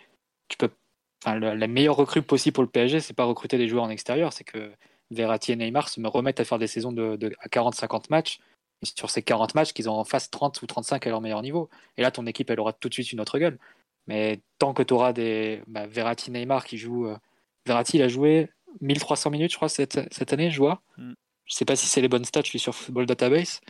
tu 0.49 0.57
peux. 0.57 0.71
Enfin, 1.23 1.39
la 1.39 1.67
meilleure 1.67 1.97
recrue 1.97 2.23
possible 2.23 2.55
pour 2.55 2.65
le 2.65 2.71
PSG, 2.71 3.01
c'est 3.01 3.13
pas 3.13 3.25
recruter 3.25 3.59
des 3.59 3.69
joueurs 3.69 3.85
en 3.85 3.91
extérieur, 3.91 4.33
c'est 4.33 4.43
que 4.43 4.73
Verratti 5.11 5.53
et 5.53 5.57
Neymar 5.57 5.91
se 5.91 6.01
me 6.01 6.09
remettent 6.09 6.41
à 6.41 6.45
faire 6.45 6.59
des 6.59 6.67
saisons 6.67 6.93
de, 6.93 7.19
à 7.41 7.49
40-50 7.49 8.05
matchs. 8.09 8.41
Et 8.83 8.87
sur 8.87 9.11
ces 9.11 9.23
40 9.23 9.55
matchs, 9.55 9.73
qu'ils 9.73 9.89
ont 9.91 9.95
en 9.95 10.05
face 10.05 10.31
30 10.31 10.63
ou 10.63 10.67
35 10.67 11.07
à 11.07 11.11
leur 11.11 11.21
meilleur 11.21 11.43
niveau. 11.43 11.69
Et 11.97 12.03
là, 12.03 12.11
ton 12.11 12.27
équipe, 12.27 12.51
elle 12.51 12.61
aura 12.61 12.73
tout 12.73 12.89
de 12.89 12.95
suite 12.95 13.13
une 13.13 13.21
autre 13.21 13.39
gueule. 13.39 13.59
Mais 14.07 14.41
tant 14.59 14.73
que 14.73 14.83
tu 14.83 14.95
auras 14.95 15.13
des 15.13 15.63
bah, 15.67 15.87
Verratti, 15.87 16.31
Neymar 16.31 16.65
qui 16.65 16.79
jouent. 16.79 17.09
Euh, 17.09 17.17
Verratti, 17.67 17.99
il 17.99 18.03
a 18.03 18.09
joué 18.09 18.49
1300 18.81 19.31
minutes, 19.31 19.53
je 19.53 19.57
crois, 19.57 19.69
cette, 19.69 20.01
cette 20.13 20.33
année, 20.33 20.51
je 20.51 20.59
vois. 20.59 20.83
Mm. 20.97 21.13
Je 21.45 21.55
sais 21.55 21.65
pas 21.65 21.77
si 21.77 21.87
c'est 21.87 22.01
les 22.01 22.09
bonnes 22.09 22.25
stats, 22.25 22.43
je 22.45 22.49
suis 22.49 22.59
sur 22.59 22.75
Football 22.75 23.07
Database. 23.07 23.61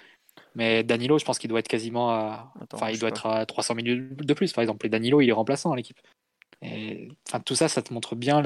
Mais 0.55 0.83
Danilo, 0.85 1.19
je 1.19 1.25
pense 1.25 1.39
qu'il 1.39 1.49
doit 1.49 1.61
être 1.61 1.69
quasiment 1.69 2.11
à. 2.11 2.53
enfin, 2.73 2.91
il 2.91 2.99
doit 2.99 3.09
être 3.09 3.27
à 3.27 3.47
300 3.47 3.75
minutes 3.75 4.15
de 4.17 4.35
plus, 4.35 4.53
par 4.53 4.63
exemple. 4.63 4.87
Et 4.87 4.89
Danilo, 4.89 5.21
il 5.21 5.29
est 5.29 5.33
remplaçant 5.33 5.73
à 5.73 5.77
l'équipe. 5.77 5.99
Et 6.63 7.09
enfin, 7.29 7.41
tout 7.41 7.55
ça, 7.55 7.69
ça 7.69 7.83
te 7.83 7.93
montre 7.93 8.17
bien 8.17 8.43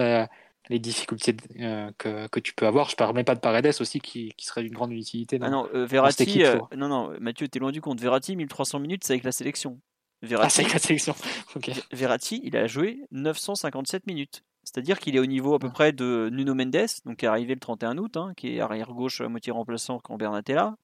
les 0.69 0.79
difficultés 0.79 1.37
euh, 1.61 1.91
que, 1.99 2.27
que, 2.29 2.41
tu 2.41 2.55
peux 2.55 2.67
avoir. 2.67 2.89
Je 2.89 2.95
ne 2.95 2.97
parle 2.97 3.15
même 3.15 3.25
pas 3.25 3.35
de 3.35 3.41
Paredes 3.41 3.75
aussi, 3.81 4.01
qui, 4.01 4.33
qui 4.37 4.47
serait 4.47 4.63
d'une 4.63 4.73
grande 4.73 4.93
utilité. 4.93 5.39
ah 5.43 5.51
non, 5.51 5.69
euh, 5.75 5.85
Verratti, 5.85 6.45
euh, 6.45 6.59
non, 6.77 6.89
non, 6.89 7.13
Mathieu, 7.21 7.49
t'es 7.49 7.59
loin 7.59 7.73
du 7.73 7.81
compte. 7.81 8.01
Verratti, 8.01 8.37
1300 8.37 8.79
minutes, 8.79 9.05
c'est 9.05 9.13
avec 9.13 9.25
la 9.25 9.33
sélection. 9.33 9.81
Verratti, 10.23 10.47
ah, 10.47 10.51
c'est 10.51 10.63
avec 10.63 10.73
la 10.73 10.79
sélection. 10.79 11.15
Verratti, 11.93 12.41
il 12.45 12.57
a 12.57 12.67
joué 12.67 13.01
957 13.11 14.07
minutes. 14.07 14.43
C'est-à-dire 14.63 14.99
qu'il 14.99 15.15
est 15.15 15.19
au 15.19 15.27
niveau 15.27 15.55
à 15.55 15.59
peu 15.59 15.69
près 15.69 15.93
de 15.93 16.31
Nuno 16.33 16.55
Mendes, 16.55 16.87
donc 17.05 17.19
qui 17.19 17.27
est 17.27 17.29
arrivé 17.29 17.53
le 17.53 17.61
31 17.61 17.99
août, 17.99 18.17
hein, 18.17 18.33
qui 18.35 18.57
est 18.57 18.61
arrière 18.61 18.93
gauche 18.93 19.21
à 19.21 19.29
moitié 19.29 19.53
remplaçant 19.53 19.99
quand 19.99 20.17
Bernatella, 20.17 20.77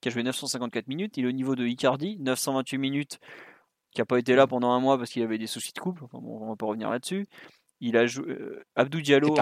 qui 0.00 0.08
a 0.08 0.10
joué 0.10 0.22
954 0.22 0.88
minutes. 0.88 1.18
Il 1.18 1.26
est 1.26 1.28
au 1.28 1.32
niveau 1.32 1.54
de 1.54 1.66
Icardi, 1.66 2.16
928 2.18 2.78
minutes, 2.78 3.18
qui 3.90 4.00
n'a 4.00 4.06
pas 4.06 4.18
été 4.18 4.34
là 4.34 4.46
pendant 4.46 4.70
un 4.70 4.80
mois 4.80 4.96
parce 4.96 5.10
qu'il 5.10 5.22
avait 5.22 5.36
des 5.36 5.46
soucis 5.46 5.74
de 5.74 5.78
couple. 5.78 6.04
Enfin, 6.04 6.18
bon, 6.22 6.38
on 6.40 6.48
va 6.48 6.56
pas 6.56 6.64
revenir 6.64 6.88
là-dessus. 6.88 7.26
Il 7.80 7.96
a 7.96 8.06
joué 8.06 8.26
euh, 8.28 8.64
Abdou 8.74 9.00
Diallo. 9.00 9.34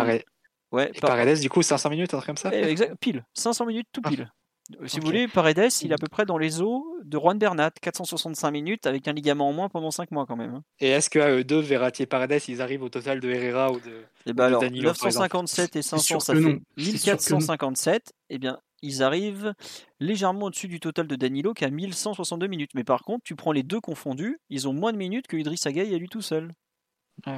Ouais, 0.72 0.90
et 0.92 1.00
Paredes, 1.00 1.38
du 1.38 1.48
coup, 1.48 1.62
500 1.62 1.90
minutes, 1.90 2.14
un 2.14 2.16
truc 2.16 2.26
comme 2.26 2.36
ça 2.36 2.50
eh, 2.52 2.64
exact, 2.64 2.96
Pile, 2.98 3.24
500 3.34 3.66
minutes, 3.66 3.86
tout 3.92 4.00
ah. 4.04 4.08
pile. 4.08 4.32
Si 4.86 4.98
vous 4.98 5.06
voulez, 5.06 5.28
Paredes, 5.28 5.70
il 5.82 5.90
est 5.90 5.94
à 5.94 5.98
peu 5.98 6.08
près 6.08 6.24
dans 6.24 6.38
les 6.38 6.62
eaux 6.62 6.84
de 7.04 7.18
Juan 7.18 7.38
Bernat, 7.38 7.70
465 7.82 8.50
minutes, 8.50 8.86
avec 8.86 9.06
un 9.06 9.12
ligament 9.12 9.50
en 9.50 9.52
moins 9.52 9.68
pendant 9.68 9.90
5 9.90 10.10
mois 10.10 10.24
quand 10.26 10.36
même. 10.36 10.54
Hein. 10.54 10.62
Et 10.80 10.88
est-ce 10.88 11.10
qu'à 11.10 11.30
eux 11.30 11.44
deux, 11.44 11.60
Verratti 11.60 12.02
et 12.02 12.06
Paredes, 12.06 12.40
ils 12.48 12.62
arrivent 12.62 12.82
au 12.82 12.88
total 12.88 13.20
de 13.20 13.30
Herrera 13.30 13.70
ou 13.70 13.78
de, 13.78 13.90
et 13.90 14.30
eh 14.30 14.32
ben 14.32 14.46
alors, 14.46 14.62
957 14.62 15.76
et 15.76 15.82
500, 15.82 16.20
ça 16.20 16.34
fait 16.34 16.60
1457. 16.78 18.14
Eh 18.30 18.38
bien, 18.38 18.58
ils 18.80 19.02
arrivent 19.02 19.52
légèrement 20.00 20.46
au-dessus 20.46 20.68
du 20.68 20.80
total 20.80 21.06
de 21.06 21.16
Danilo 21.16 21.52
qui 21.52 21.66
a 21.66 21.70
1162 21.70 22.46
minutes. 22.46 22.70
Mais 22.74 22.84
par 22.84 23.02
contre, 23.02 23.22
tu 23.22 23.36
prends 23.36 23.52
les 23.52 23.62
deux 23.62 23.80
confondus, 23.80 24.38
ils 24.48 24.66
ont 24.66 24.72
moins 24.72 24.92
de 24.92 24.98
minutes 24.98 25.26
que 25.26 25.36
Idriss 25.36 25.66
Gueye 25.66 25.94
à 25.94 25.98
lui 25.98 26.08
tout 26.08 26.22
seul. 26.22 26.50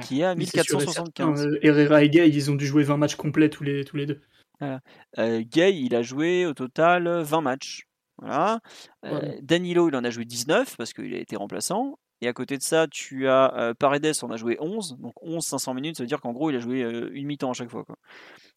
Qui 0.01 0.21
est 0.21 0.25
à 0.25 0.35
1475. 0.35 1.45
Euh, 1.45 1.59
Herrera 1.61 2.03
et 2.03 2.09
Gay, 2.09 2.29
ils 2.29 2.51
ont 2.51 2.55
dû 2.55 2.65
jouer 2.65 2.83
20 2.83 2.97
matchs 2.97 3.15
complets 3.15 3.49
tous 3.49 3.63
les, 3.63 3.85
tous 3.85 3.95
les 3.95 4.05
deux. 4.05 4.21
Euh, 4.61 5.43
Gay, 5.45 5.79
il 5.79 5.95
a 5.95 6.01
joué 6.01 6.45
au 6.45 6.53
total 6.53 7.21
20 7.21 7.41
matchs. 7.41 7.87
Voilà. 8.17 8.59
Euh, 9.05 9.37
Danilo, 9.41 9.89
il 9.89 9.95
en 9.95 10.03
a 10.03 10.09
joué 10.09 10.25
19 10.25 10.75
parce 10.77 10.93
qu'il 10.93 11.13
a 11.13 11.19
été 11.19 11.35
remplaçant. 11.35 11.97
Et 12.21 12.27
à 12.27 12.33
côté 12.33 12.57
de 12.57 12.63
ça, 12.63 12.87
tu 12.87 13.27
as 13.27 13.53
euh, 13.55 13.73
Paredes, 13.73 14.13
on 14.23 14.31
a 14.31 14.37
joué 14.37 14.57
11. 14.59 14.97
Donc 14.99 15.13
11, 15.21 15.43
500 15.43 15.73
minutes, 15.73 15.97
ça 15.97 16.03
veut 16.03 16.07
dire 16.07 16.21
qu'en 16.21 16.33
gros, 16.33 16.49
il 16.49 16.55
a 16.55 16.59
joué 16.59 16.81
une 17.11 17.27
mi-temps 17.27 17.51
à 17.51 17.53
chaque 17.53 17.69
fois. 17.69 17.83
Quoi. 17.83 17.97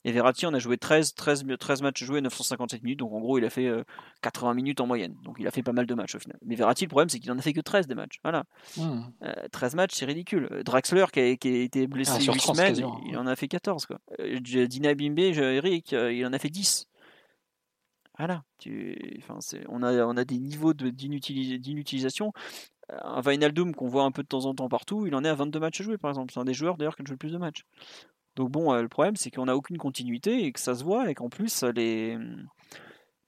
Et 0.05 0.13
Verratti, 0.13 0.47
on 0.47 0.55
a 0.55 0.59
joué 0.59 0.79
13, 0.79 1.15
13, 1.15 1.45
13 1.59 1.83
matchs 1.83 2.03
joués, 2.05 2.21
957 2.23 2.83
minutes. 2.83 3.01
Donc 3.01 3.13
en 3.13 3.21
gros, 3.21 3.39
il 3.39 3.45
a 3.45 3.51
fait 3.51 3.71
80 4.23 4.55
minutes 4.55 4.81
en 4.81 4.87
moyenne. 4.87 5.15
Donc 5.25 5.37
il 5.39 5.47
a 5.47 5.51
fait 5.51 5.63
pas 5.63 5.73
mal 5.73 5.87
de 5.87 5.95
matchs 5.95 6.15
au 6.15 6.19
final. 6.19 6.39
Mais 6.45 6.55
Verratti, 6.55 6.85
le 6.85 6.89
problème, 6.89 7.11
c'est 7.11 7.19
qu'il 7.19 7.31
en 7.31 7.39
a 7.39 7.43
fait 7.43 7.53
que 7.53 7.61
13 7.61 7.87
des 7.87 7.95
matchs. 7.95 8.19
Voilà. 8.23 8.45
13 9.53 9.75
mmh. 9.75 9.77
matchs, 9.77 9.95
c'est 9.95 10.07
ridicule. 10.07 10.63
Draxler, 10.65 11.07
qui 11.13 11.21
a, 11.21 11.27
été 11.27 11.87
blessé 11.87 12.13
ah, 12.29 12.33
8 12.33 12.41
semaines, 12.41 12.83
il 13.07 13.19
en 13.19 13.27
a 13.27 13.37
fait 13.37 13.49
14. 13.49 13.85
Quoi. 13.87 13.99
Dina 14.41 14.95
Bimbe, 14.95 15.19
Eric, 15.19 15.93
il 15.93 16.25
en 16.25 16.33
a 16.33 16.39
fait 16.39 16.49
10. 16.49 16.87
Voilà. 18.21 18.43
Enfin, 19.19 19.39
on, 19.71 19.83
a, 19.83 20.05
on 20.05 20.17
a 20.19 20.25
des 20.27 20.39
niveaux 20.39 20.75
d'inutilisation. 20.75 22.35
Un 23.03 23.21
Vinaldoom 23.21 23.75
qu'on 23.75 23.89
voit 23.89 24.05
un 24.05 24.11
peu 24.11 24.23
de 24.23 24.29
temps 24.29 24.47
en 24.47 24.55
temps 24.55 24.69
partout, 24.69 25.07
il 25.07 25.15
en 25.15 25.25
est 25.25 25.29
à 25.29 25.35
22 25.35 25.61
matchs 25.61 25.81
à 25.81 25.85
jouer 25.85 25.99
par 25.99 26.11
exemple. 26.11 26.33
C'est 26.33 26.41
un 26.41 26.45
des 26.45 26.55
joueurs 26.55 26.77
d'ailleurs 26.77 26.97
qui 26.97 27.05
joue 27.07 27.13
le 27.13 27.19
plus 27.19 27.33
de 27.33 27.39
matchs. 27.39 27.65
Donc 28.37 28.51
bon, 28.51 28.73
euh, 28.73 28.83
le 28.83 28.89
problème 28.89 29.17
c'est 29.17 29.31
qu'on 29.31 29.47
n'a 29.47 29.57
aucune 29.57 29.79
continuité 29.79 30.45
et 30.45 30.53
que 30.53 30.61
ça 30.61 30.75
se 30.75 30.85
voit 30.85 31.11
et 31.11 31.15
qu'en 31.15 31.29
plus 31.29 31.63
les, 31.63 32.17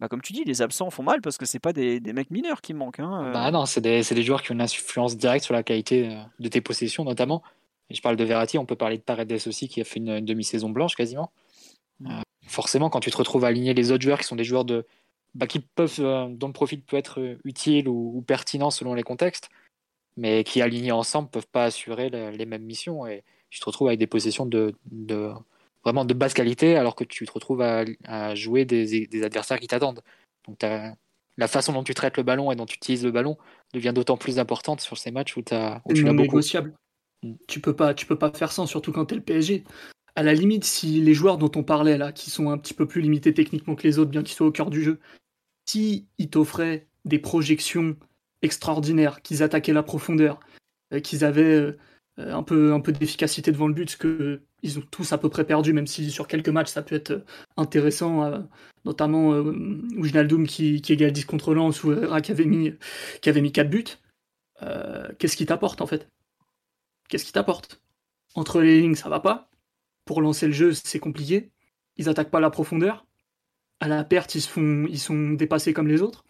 bah, 0.03 0.09
comme 0.09 0.21
tu 0.21 0.33
dis, 0.33 0.43
les 0.43 0.63
absents 0.63 0.91
font 0.91 1.05
mal 1.05 1.21
parce 1.21 1.39
que 1.39 1.47
c'est 1.47 1.61
pas 1.61 1.73
des, 1.73 2.01
mecs 2.01 2.33
mineurs 2.33 2.61
qui 2.61 2.75
manquent. 2.75 2.99
Hein, 2.99 3.27
euh. 3.27 3.33
Bah 3.33 3.53
non, 3.53 3.67
c'est 3.67 3.81
des, 3.81 4.03
des, 4.03 4.23
joueurs 4.25 4.43
qui 4.43 4.51
ont 4.51 4.55
une 4.55 4.61
influence 4.61 5.17
directe 5.17 5.45
sur 5.45 5.55
la 5.55 5.63
qualité 5.63 6.09
euh, 6.09 6.21
de 6.41 6.49
tes 6.49 6.61
possessions 6.61 7.05
notamment. 7.05 7.43
Et 7.89 7.95
je 7.95 8.03
parle 8.03 8.17
de 8.17 8.25
Verratti, 8.25 8.59
on 8.59 8.67
peut 8.67 8.75
parler 8.75 8.99
de 8.99 9.03
Paredes 9.03 9.33
aussi 9.47 9.69
qui 9.69 9.81
a 9.81 9.85
fait 9.85 10.01
une, 10.01 10.21
demi-saison 10.21 10.71
blanche 10.71 10.97
quasiment. 10.97 11.31
forcément, 12.49 12.91
quand 12.91 12.99
tu 12.99 13.13
te 13.13 13.17
retrouves 13.17 13.45
à 13.45 13.49
aligner 13.49 13.75
les 13.75 13.93
autres 13.93 14.03
joueurs 14.03 14.19
qui 14.19 14.25
sont 14.25 14.35
des 14.35 14.43
joueurs 14.43 14.65
de, 14.65 14.87
bah, 15.35 15.47
qui 15.47 15.61
peuvent, 15.61 15.99
dont 15.99 16.47
le 16.47 16.53
profil 16.53 16.83
peut 16.83 16.97
être 16.97 17.39
utile 17.45 17.89
ou, 17.89 18.23
pertinent 18.27 18.71
selon 18.71 18.95
les 18.95 19.03
contextes, 19.03 19.49
mais 20.17 20.45
qui 20.45 20.61
alignés 20.63 20.93
ensemble 20.93 21.31
peuvent 21.31 21.49
pas 21.51 21.65
assurer 21.65 22.11
les 22.11 22.47
mêmes 22.47 22.65
missions. 22.65 23.07
Et 23.07 23.25
tu 23.51 23.61
te 23.61 23.65
retrouves 23.65 23.89
avec 23.89 23.99
des 23.99 24.07
possessions 24.07 24.47
de, 24.47 24.75
de, 24.91 25.31
vraiment 25.85 26.05
de 26.05 26.15
basse 26.15 26.35
qualité 26.35 26.77
alors 26.77 26.95
que 26.95 27.05
tu 27.05 27.27
te 27.27 27.33
retrouves 27.33 27.63
à, 27.63 27.85
à 28.05 28.35
jouer 28.35 28.65
des, 28.65 29.07
des, 29.07 29.23
adversaires 29.25 29.59
qui 29.59 29.69
t'attendent. 29.69 30.03
Donc 30.47 30.59
la 30.63 31.49
façon 31.49 31.73
dont 31.73 31.85
tu 31.85 31.95
traites 31.95 32.17
le 32.17 32.23
ballon 32.23 32.53
et 32.53 32.57
dont 32.57 32.67
tu 32.67 32.77
utilises 32.77 33.05
le 33.05 33.11
ballon 33.11 33.37
devient 33.73 33.93
d'autant 33.95 34.17
plus 34.17 34.39
importante 34.39 34.81
sur 34.81 34.99
ces 34.99 35.11
matchs 35.11 35.37
où, 35.37 35.43
as, 35.51 35.81
où 35.85 35.93
tu 35.93 36.03
l'as 36.03 36.13
négociable. 36.13 36.75
Mm. 37.23 37.35
Tu 37.49 37.61
peux 37.61 37.75
pas, 37.75 37.95
tu 37.95 38.07
peux 38.07 38.19
pas 38.19 38.33
faire 38.33 38.53
ça, 38.53 38.67
surtout 38.67 38.93
quand 38.93 39.07
tu 39.07 39.15
es 39.15 39.17
le 39.17 39.23
PSG. 39.23 39.65
À 40.15 40.23
la 40.23 40.35
limite, 40.35 40.65
si 40.65 41.01
les 41.01 41.15
joueurs 41.15 41.39
dont 41.39 41.51
on 41.57 41.63
parlait 41.63 41.97
là, 41.97 42.13
qui 42.13 42.31
sont 42.31 42.51
un 42.51 42.59
petit 42.59 42.75
peu 42.75 42.87
plus 42.87 43.01
limités 43.01 43.33
techniquement 43.33 43.75
que 43.75 43.85
les 43.85 43.99
autres, 43.99 44.11
bien 44.11 44.23
qu'ils 44.23 44.37
soient 44.37 44.47
au 44.47 44.53
cœur 44.53 44.69
du 44.69 44.83
jeu, 44.83 45.01
si 45.67 46.07
ils 46.19 46.31
t'offraient 46.31 46.89
des 47.05 47.19
projections 47.19 47.97
extraordinaires, 48.43 49.23
qu'ils 49.23 49.43
attaquaient 49.43 49.73
la 49.73 49.83
profondeur, 49.83 50.41
euh, 50.93 51.01
qu'ils 51.01 51.25
avaient 51.25 51.43
euh, 51.43 51.79
euh, 52.19 52.35
un 52.35 52.43
peu, 52.43 52.73
un 52.75 52.81
peu 52.81 52.93
d'efficacité 52.93 53.53
devant 53.53 53.69
le 53.69 53.75
but, 53.75 53.91
ce 53.91 53.97
que 53.97 54.43
ils 54.63 54.79
ont 54.79 54.83
tous 54.91 55.13
à 55.13 55.19
peu 55.19 55.29
près 55.29 55.45
perdu, 55.45 55.73
même 55.73 55.87
si 55.87 56.11
sur 56.11 56.29
quelques 56.29 56.49
matchs 56.49 56.71
ça 56.71 56.83
peut 56.83 56.95
être 56.95 57.25
intéressant, 57.57 58.25
euh, 58.25 58.39
notamment 58.85 59.33
euh, 59.33 59.53
Wijnaldum 59.97 60.47
qui, 60.47 60.83
qui 60.83 60.93
égalise 60.93 61.25
contre 61.25 61.55
Lens 61.55 61.83
ou 61.85 61.93
Herrera 61.93 62.21
qui 62.21 62.33
avait 62.33 62.45
mis, 62.45 62.73
qui 63.23 63.29
avait 63.29 63.41
mis 63.41 63.53
4 63.53 63.71
buts. 63.71 63.85
Euh, 64.63 65.09
qu'est-ce 65.19 65.37
qui 65.37 65.47
t'apporte 65.47 65.81
en 65.81 65.87
fait? 65.87 66.09
Qu'est-ce 67.09 67.25
qui 67.25 67.33
t'apporte? 67.33 67.81
Entre 68.35 68.61
les 68.61 68.81
lignes, 68.81 68.95
ça 68.95 69.09
va 69.09 69.21
pas. 69.21 69.51
Pour 70.05 70.21
lancer 70.21 70.47
le 70.47 70.53
jeu, 70.53 70.73
c'est 70.73 70.99
compliqué. 70.99 71.51
Ils 71.97 72.09
attaquent 72.09 72.31
pas 72.31 72.41
la 72.41 72.51
profondeur. 72.51 73.07
À 73.83 73.89
la 73.89 74.05
perte, 74.05 74.37
ils, 74.37 74.41
se 74.41 74.49
font, 74.49 74.87
ils 74.89 75.01
sont 75.01 75.33
dépassés 75.33 75.73
comme 75.73 75.89
les 75.89 76.03
autres. 76.03 76.25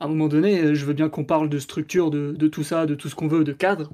À 0.00 0.06
un 0.06 0.08
moment 0.08 0.26
donné, 0.26 0.74
je 0.74 0.84
veux 0.84 0.92
bien 0.92 1.08
qu'on 1.08 1.24
parle 1.24 1.48
de 1.48 1.60
structure, 1.60 2.10
de, 2.10 2.48
tout 2.48 2.64
ça, 2.64 2.84
de 2.84 2.96
tout 2.96 3.08
ce 3.08 3.14
qu'on 3.14 3.28
veut, 3.28 3.44
de 3.44 3.52
cadre. 3.52 3.92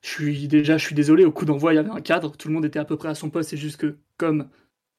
Je 0.00 0.08
suis 0.08 0.48
déjà, 0.48 0.78
je 0.78 0.86
suis 0.86 0.94
désolé, 0.94 1.26
au 1.26 1.32
coup 1.32 1.44
d'envoi, 1.44 1.74
il 1.74 1.76
y 1.76 1.78
avait 1.78 1.90
un 1.90 2.00
cadre, 2.00 2.34
tout 2.34 2.48
le 2.48 2.54
monde 2.54 2.64
était 2.64 2.78
à 2.78 2.86
peu 2.86 2.96
près 2.96 3.10
à 3.10 3.14
son 3.14 3.28
poste, 3.28 3.50
c'est 3.50 3.58
juste 3.58 3.76
que 3.76 3.98
comme 4.16 4.48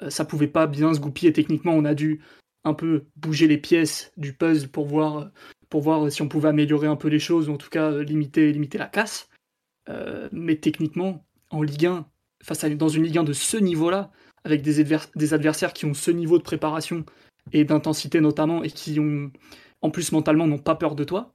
euh, 0.03 0.11
ça 0.11 0.23
pouvait 0.23 0.47
pas 0.47 0.67
bien 0.67 0.93
se 0.93 0.99
goupiller 0.99 1.33
techniquement, 1.33 1.71
on 1.73 1.83
a 1.83 1.95
dû 1.95 2.21
un 2.63 2.75
peu 2.75 3.05
bouger 3.15 3.47
les 3.47 3.57
pièces 3.57 4.11
du 4.15 4.33
puzzle 4.33 4.67
pour 4.67 4.85
voir, 4.85 5.31
pour 5.69 5.81
voir 5.81 6.11
si 6.11 6.21
on 6.21 6.29
pouvait 6.29 6.49
améliorer 6.49 6.85
un 6.85 6.95
peu 6.95 7.07
les 7.07 7.17
choses, 7.17 7.49
ou 7.49 7.53
en 7.53 7.57
tout 7.57 7.71
cas 7.71 7.89
limiter, 8.03 8.51
limiter 8.51 8.77
la 8.77 8.87
casse. 8.87 9.29
Euh, 9.89 10.29
mais 10.31 10.57
techniquement, 10.57 11.25
en 11.49 11.63
Ligue 11.63 11.87
1, 11.87 12.05
face 12.43 12.63
à, 12.63 12.69
dans 12.69 12.87
une 12.87 13.03
Ligue 13.03 13.17
1 13.17 13.23
de 13.23 13.33
ce 13.33 13.57
niveau-là, 13.57 14.11
avec 14.43 14.61
des, 14.61 14.85
des 15.15 15.33
adversaires 15.33 15.73
qui 15.73 15.85
ont 15.85 15.93
ce 15.93 16.11
niveau 16.11 16.37
de 16.37 16.43
préparation 16.43 17.05
et 17.51 17.63
d'intensité 17.63 18.21
notamment, 18.21 18.63
et 18.63 18.69
qui 18.69 18.99
ont, 18.99 19.31
en 19.81 19.89
plus 19.89 20.11
mentalement, 20.11 20.47
n'ont 20.47 20.57
pas 20.57 20.75
peur 20.75 20.95
de 20.95 21.03
toi, 21.03 21.33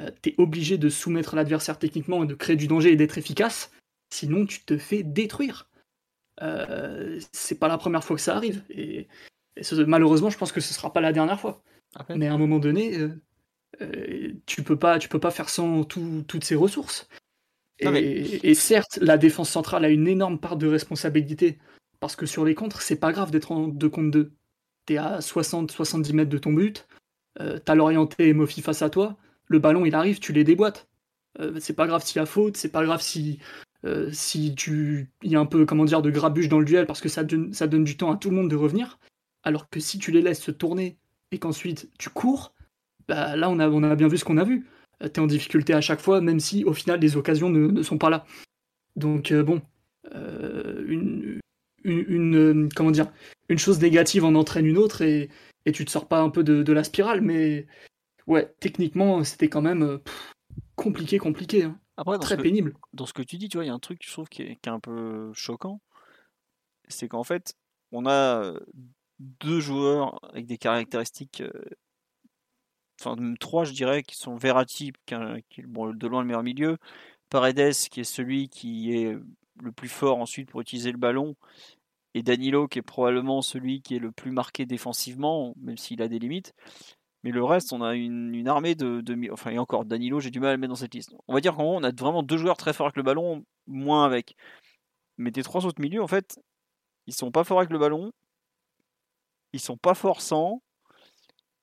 euh, 0.00 0.10
t'es 0.22 0.34
obligé 0.38 0.78
de 0.78 0.88
soumettre 0.88 1.36
l'adversaire 1.36 1.78
techniquement 1.78 2.24
et 2.24 2.26
de 2.26 2.34
créer 2.34 2.56
du 2.56 2.66
danger 2.66 2.92
et 2.92 2.96
d'être 2.96 3.18
efficace, 3.18 3.72
sinon 4.10 4.46
tu 4.46 4.64
te 4.64 4.78
fais 4.78 5.02
détruire. 5.02 5.68
Euh, 6.42 7.20
c'est 7.32 7.58
pas 7.58 7.68
la 7.68 7.78
première 7.78 8.04
fois 8.04 8.16
que 8.16 8.22
ça 8.22 8.36
arrive. 8.36 8.62
Et, 8.70 9.08
malheureusement, 9.86 10.30
je 10.30 10.38
pense 10.38 10.52
que 10.52 10.60
ce 10.60 10.72
sera 10.72 10.92
pas 10.92 11.00
la 11.00 11.12
dernière 11.12 11.40
fois. 11.40 11.62
Mais 12.14 12.28
à 12.28 12.34
un 12.34 12.38
moment 12.38 12.58
donné, 12.58 12.96
euh, 13.82 14.32
tu 14.46 14.62
peux 14.62 14.78
pas, 14.78 14.98
tu 14.98 15.08
peux 15.08 15.18
pas 15.18 15.30
faire 15.30 15.48
sans 15.48 15.84
toutes 15.84 16.44
ces 16.44 16.54
ressources. 16.54 17.08
Et, 17.80 18.54
certes, 18.54 18.98
la 19.02 19.18
défense 19.18 19.50
centrale 19.50 19.84
a 19.84 19.88
une 19.88 20.06
énorme 20.06 20.38
part 20.38 20.56
de 20.56 20.66
responsabilité 20.66 21.58
parce 22.00 22.16
que 22.16 22.26
sur 22.26 22.44
les 22.44 22.54
contres, 22.54 22.82
c'est 22.82 22.96
pas 22.96 23.12
grave 23.12 23.30
d'être 23.30 23.52
en 23.52 23.68
2 23.68 23.88
contre 23.88 24.10
2. 24.10 24.32
T'es 24.86 24.96
à 24.96 25.20
60-70 25.20 26.14
mètres 26.14 26.30
de 26.30 26.38
ton 26.38 26.52
but, 26.52 26.86
t'as 27.64 27.74
l'orienté 27.74 28.28
et 28.28 28.34
Mofi 28.34 28.60
face 28.60 28.82
à 28.82 28.90
toi 28.90 29.16
le 29.50 29.58
ballon 29.58 29.84
il 29.84 29.94
arrive, 29.94 30.20
tu 30.20 30.32
les 30.32 30.44
déboîtes. 30.44 30.88
Euh, 31.38 31.58
c'est 31.60 31.74
pas 31.74 31.86
grave 31.86 32.02
s'il 32.04 32.16
y 32.16 32.22
a 32.22 32.26
faute, 32.26 32.56
c'est 32.56 32.70
pas 32.70 32.84
grave 32.84 33.02
si 33.02 33.38
euh, 33.84 34.10
si 34.12 34.54
tu 34.54 35.10
y 35.22 35.36
a 35.36 35.40
un 35.40 35.46
peu 35.46 35.66
comment 35.66 35.84
dire 35.84 36.02
de 36.02 36.10
grabuge 36.10 36.48
dans 36.48 36.58
le 36.58 36.64
duel 36.64 36.86
parce 36.86 37.00
que 37.00 37.08
ça 37.08 37.24
donne, 37.24 37.52
ça 37.52 37.66
donne 37.66 37.84
du 37.84 37.96
temps 37.96 38.12
à 38.12 38.16
tout 38.16 38.30
le 38.30 38.36
monde 38.36 38.48
de 38.48 38.56
revenir. 38.56 38.98
Alors 39.42 39.68
que 39.68 39.80
si 39.80 39.98
tu 39.98 40.12
les 40.12 40.22
laisses 40.22 40.40
se 40.42 40.50
tourner 40.50 40.98
et 41.32 41.38
qu'ensuite 41.38 41.90
tu 41.98 42.10
cours, 42.10 42.54
bah 43.08 43.36
là 43.36 43.50
on 43.50 43.58
a 43.58 43.68
on 43.68 43.82
a 43.82 43.96
bien 43.96 44.08
vu 44.08 44.18
ce 44.18 44.24
qu'on 44.24 44.38
a 44.38 44.44
vu. 44.44 44.66
Euh, 45.02 45.08
t'es 45.08 45.20
en 45.20 45.26
difficulté 45.26 45.74
à 45.74 45.80
chaque 45.80 46.00
fois, 46.00 46.20
même 46.20 46.40
si 46.40 46.64
au 46.64 46.72
final 46.72 47.00
les 47.00 47.16
occasions 47.16 47.50
ne, 47.50 47.82
sont 47.82 47.98
pas 47.98 48.10
là. 48.10 48.24
Donc 48.94 49.32
bon, 49.32 49.62
une, 50.14 51.40
une, 51.84 52.68
comment 52.74 52.90
dire 52.90 53.10
une 53.48 53.58
chose 53.58 53.80
négative 53.80 54.24
en 54.24 54.34
entraîne 54.34 54.66
une 54.66 54.78
autre 54.78 55.02
et, 55.02 55.28
et 55.66 55.72
tu 55.72 55.84
te 55.84 55.90
sors 55.90 56.08
pas 56.08 56.20
un 56.20 56.30
peu 56.30 56.44
de, 56.44 56.62
de 56.62 56.72
la 56.72 56.84
spirale, 56.84 57.20
mais 57.20 57.66
ouais, 58.26 58.54
techniquement, 58.60 59.22
c'était 59.24 59.48
quand 59.48 59.62
même 59.62 59.82
euh, 59.82 59.98
compliqué, 60.76 61.18
compliqué. 61.18 61.64
Hein. 61.64 61.78
Après, 61.96 62.18
Très 62.18 62.36
pénible. 62.38 62.74
Dans 62.94 63.06
ce 63.06 63.12
que 63.12 63.22
tu 63.22 63.36
dis, 63.36 63.48
tu 63.48 63.58
vois, 63.58 63.64
il 63.64 63.68
y 63.68 63.70
a 63.70 63.74
un 63.74 63.78
truc, 63.78 64.00
je 64.02 64.10
trouve, 64.10 64.28
qui 64.28 64.42
est, 64.42 64.68
un 64.68 64.80
peu 64.80 65.32
choquant. 65.34 65.80
C'est 66.88 67.08
qu'en 67.08 67.24
fait, 67.24 67.54
on 67.92 68.06
a 68.06 68.42
euh, 68.42 68.60
deux 69.18 69.60
joueurs 69.60 70.18
avec 70.30 70.46
des 70.46 70.56
caractéristiques. 70.56 71.42
Euh, 71.42 71.52
enfin, 73.00 73.16
trois, 73.38 73.64
je 73.64 73.72
dirais, 73.72 74.02
qui 74.02 74.16
sont 74.16 74.36
Verratti, 74.36 74.92
qui 75.04 75.14
est, 75.14 75.66
bon, 75.66 75.92
de 75.92 76.06
loin 76.06 76.22
le 76.22 76.26
meilleur 76.26 76.42
milieu. 76.42 76.78
Paredes, 77.28 77.74
qui 77.90 78.00
est 78.00 78.04
celui 78.04 78.48
qui 78.48 78.94
est 78.94 79.16
le 79.62 79.72
plus 79.72 79.88
fort 79.88 80.18
ensuite 80.18 80.50
pour 80.50 80.60
utiliser 80.60 80.92
le 80.92 80.98
ballon. 80.98 81.36
Et 82.14 82.22
Danilo, 82.22 82.66
qui 82.68 82.78
est 82.80 82.82
probablement 82.82 83.40
celui 83.42 83.82
qui 83.82 83.96
est 83.96 84.00
le 84.00 84.10
plus 84.12 84.32
marqué 84.32 84.66
défensivement, 84.66 85.54
même 85.60 85.76
s'il 85.76 86.02
a 86.02 86.08
des 86.08 86.18
limites. 86.18 86.54
Mais 87.22 87.30
le 87.30 87.44
reste, 87.44 87.72
on 87.72 87.82
a 87.82 87.94
une, 87.94 88.48
armée 88.48 88.74
de, 88.74 89.00
de, 89.00 89.30
Enfin, 89.32 89.50
et 89.50 89.58
encore, 89.58 89.84
Danilo, 89.84 90.20
j'ai 90.20 90.30
du 90.30 90.40
mal 90.40 90.50
à 90.50 90.52
le 90.54 90.58
mettre 90.58 90.70
dans 90.72 90.76
cette 90.76 90.94
liste. 90.94 91.14
On 91.28 91.34
va 91.34 91.40
dire 91.40 91.54
qu'en 91.54 91.64
gros, 91.64 91.76
on 91.76 91.84
a 91.84 91.92
vraiment 91.92 92.22
deux 92.22 92.38
joueurs 92.38 92.56
très 92.56 92.72
forts 92.72 92.86
avec 92.86 92.96
le 92.96 93.02
ballon, 93.02 93.44
moins 93.66 94.04
avec. 94.04 94.36
Mais 95.18 95.30
tes 95.32 95.42
trois 95.42 95.66
autres 95.66 95.80
milieux, 95.80 96.02
en 96.02 96.08
fait, 96.08 96.40
ils 97.06 97.14
sont 97.14 97.30
pas 97.30 97.44
forts 97.44 97.58
avec 97.58 97.70
le 97.70 97.78
ballon. 97.78 98.12
Ils 99.52 99.60
sont 99.60 99.76
pas 99.76 99.94
forts 99.94 100.22
sans. 100.22 100.62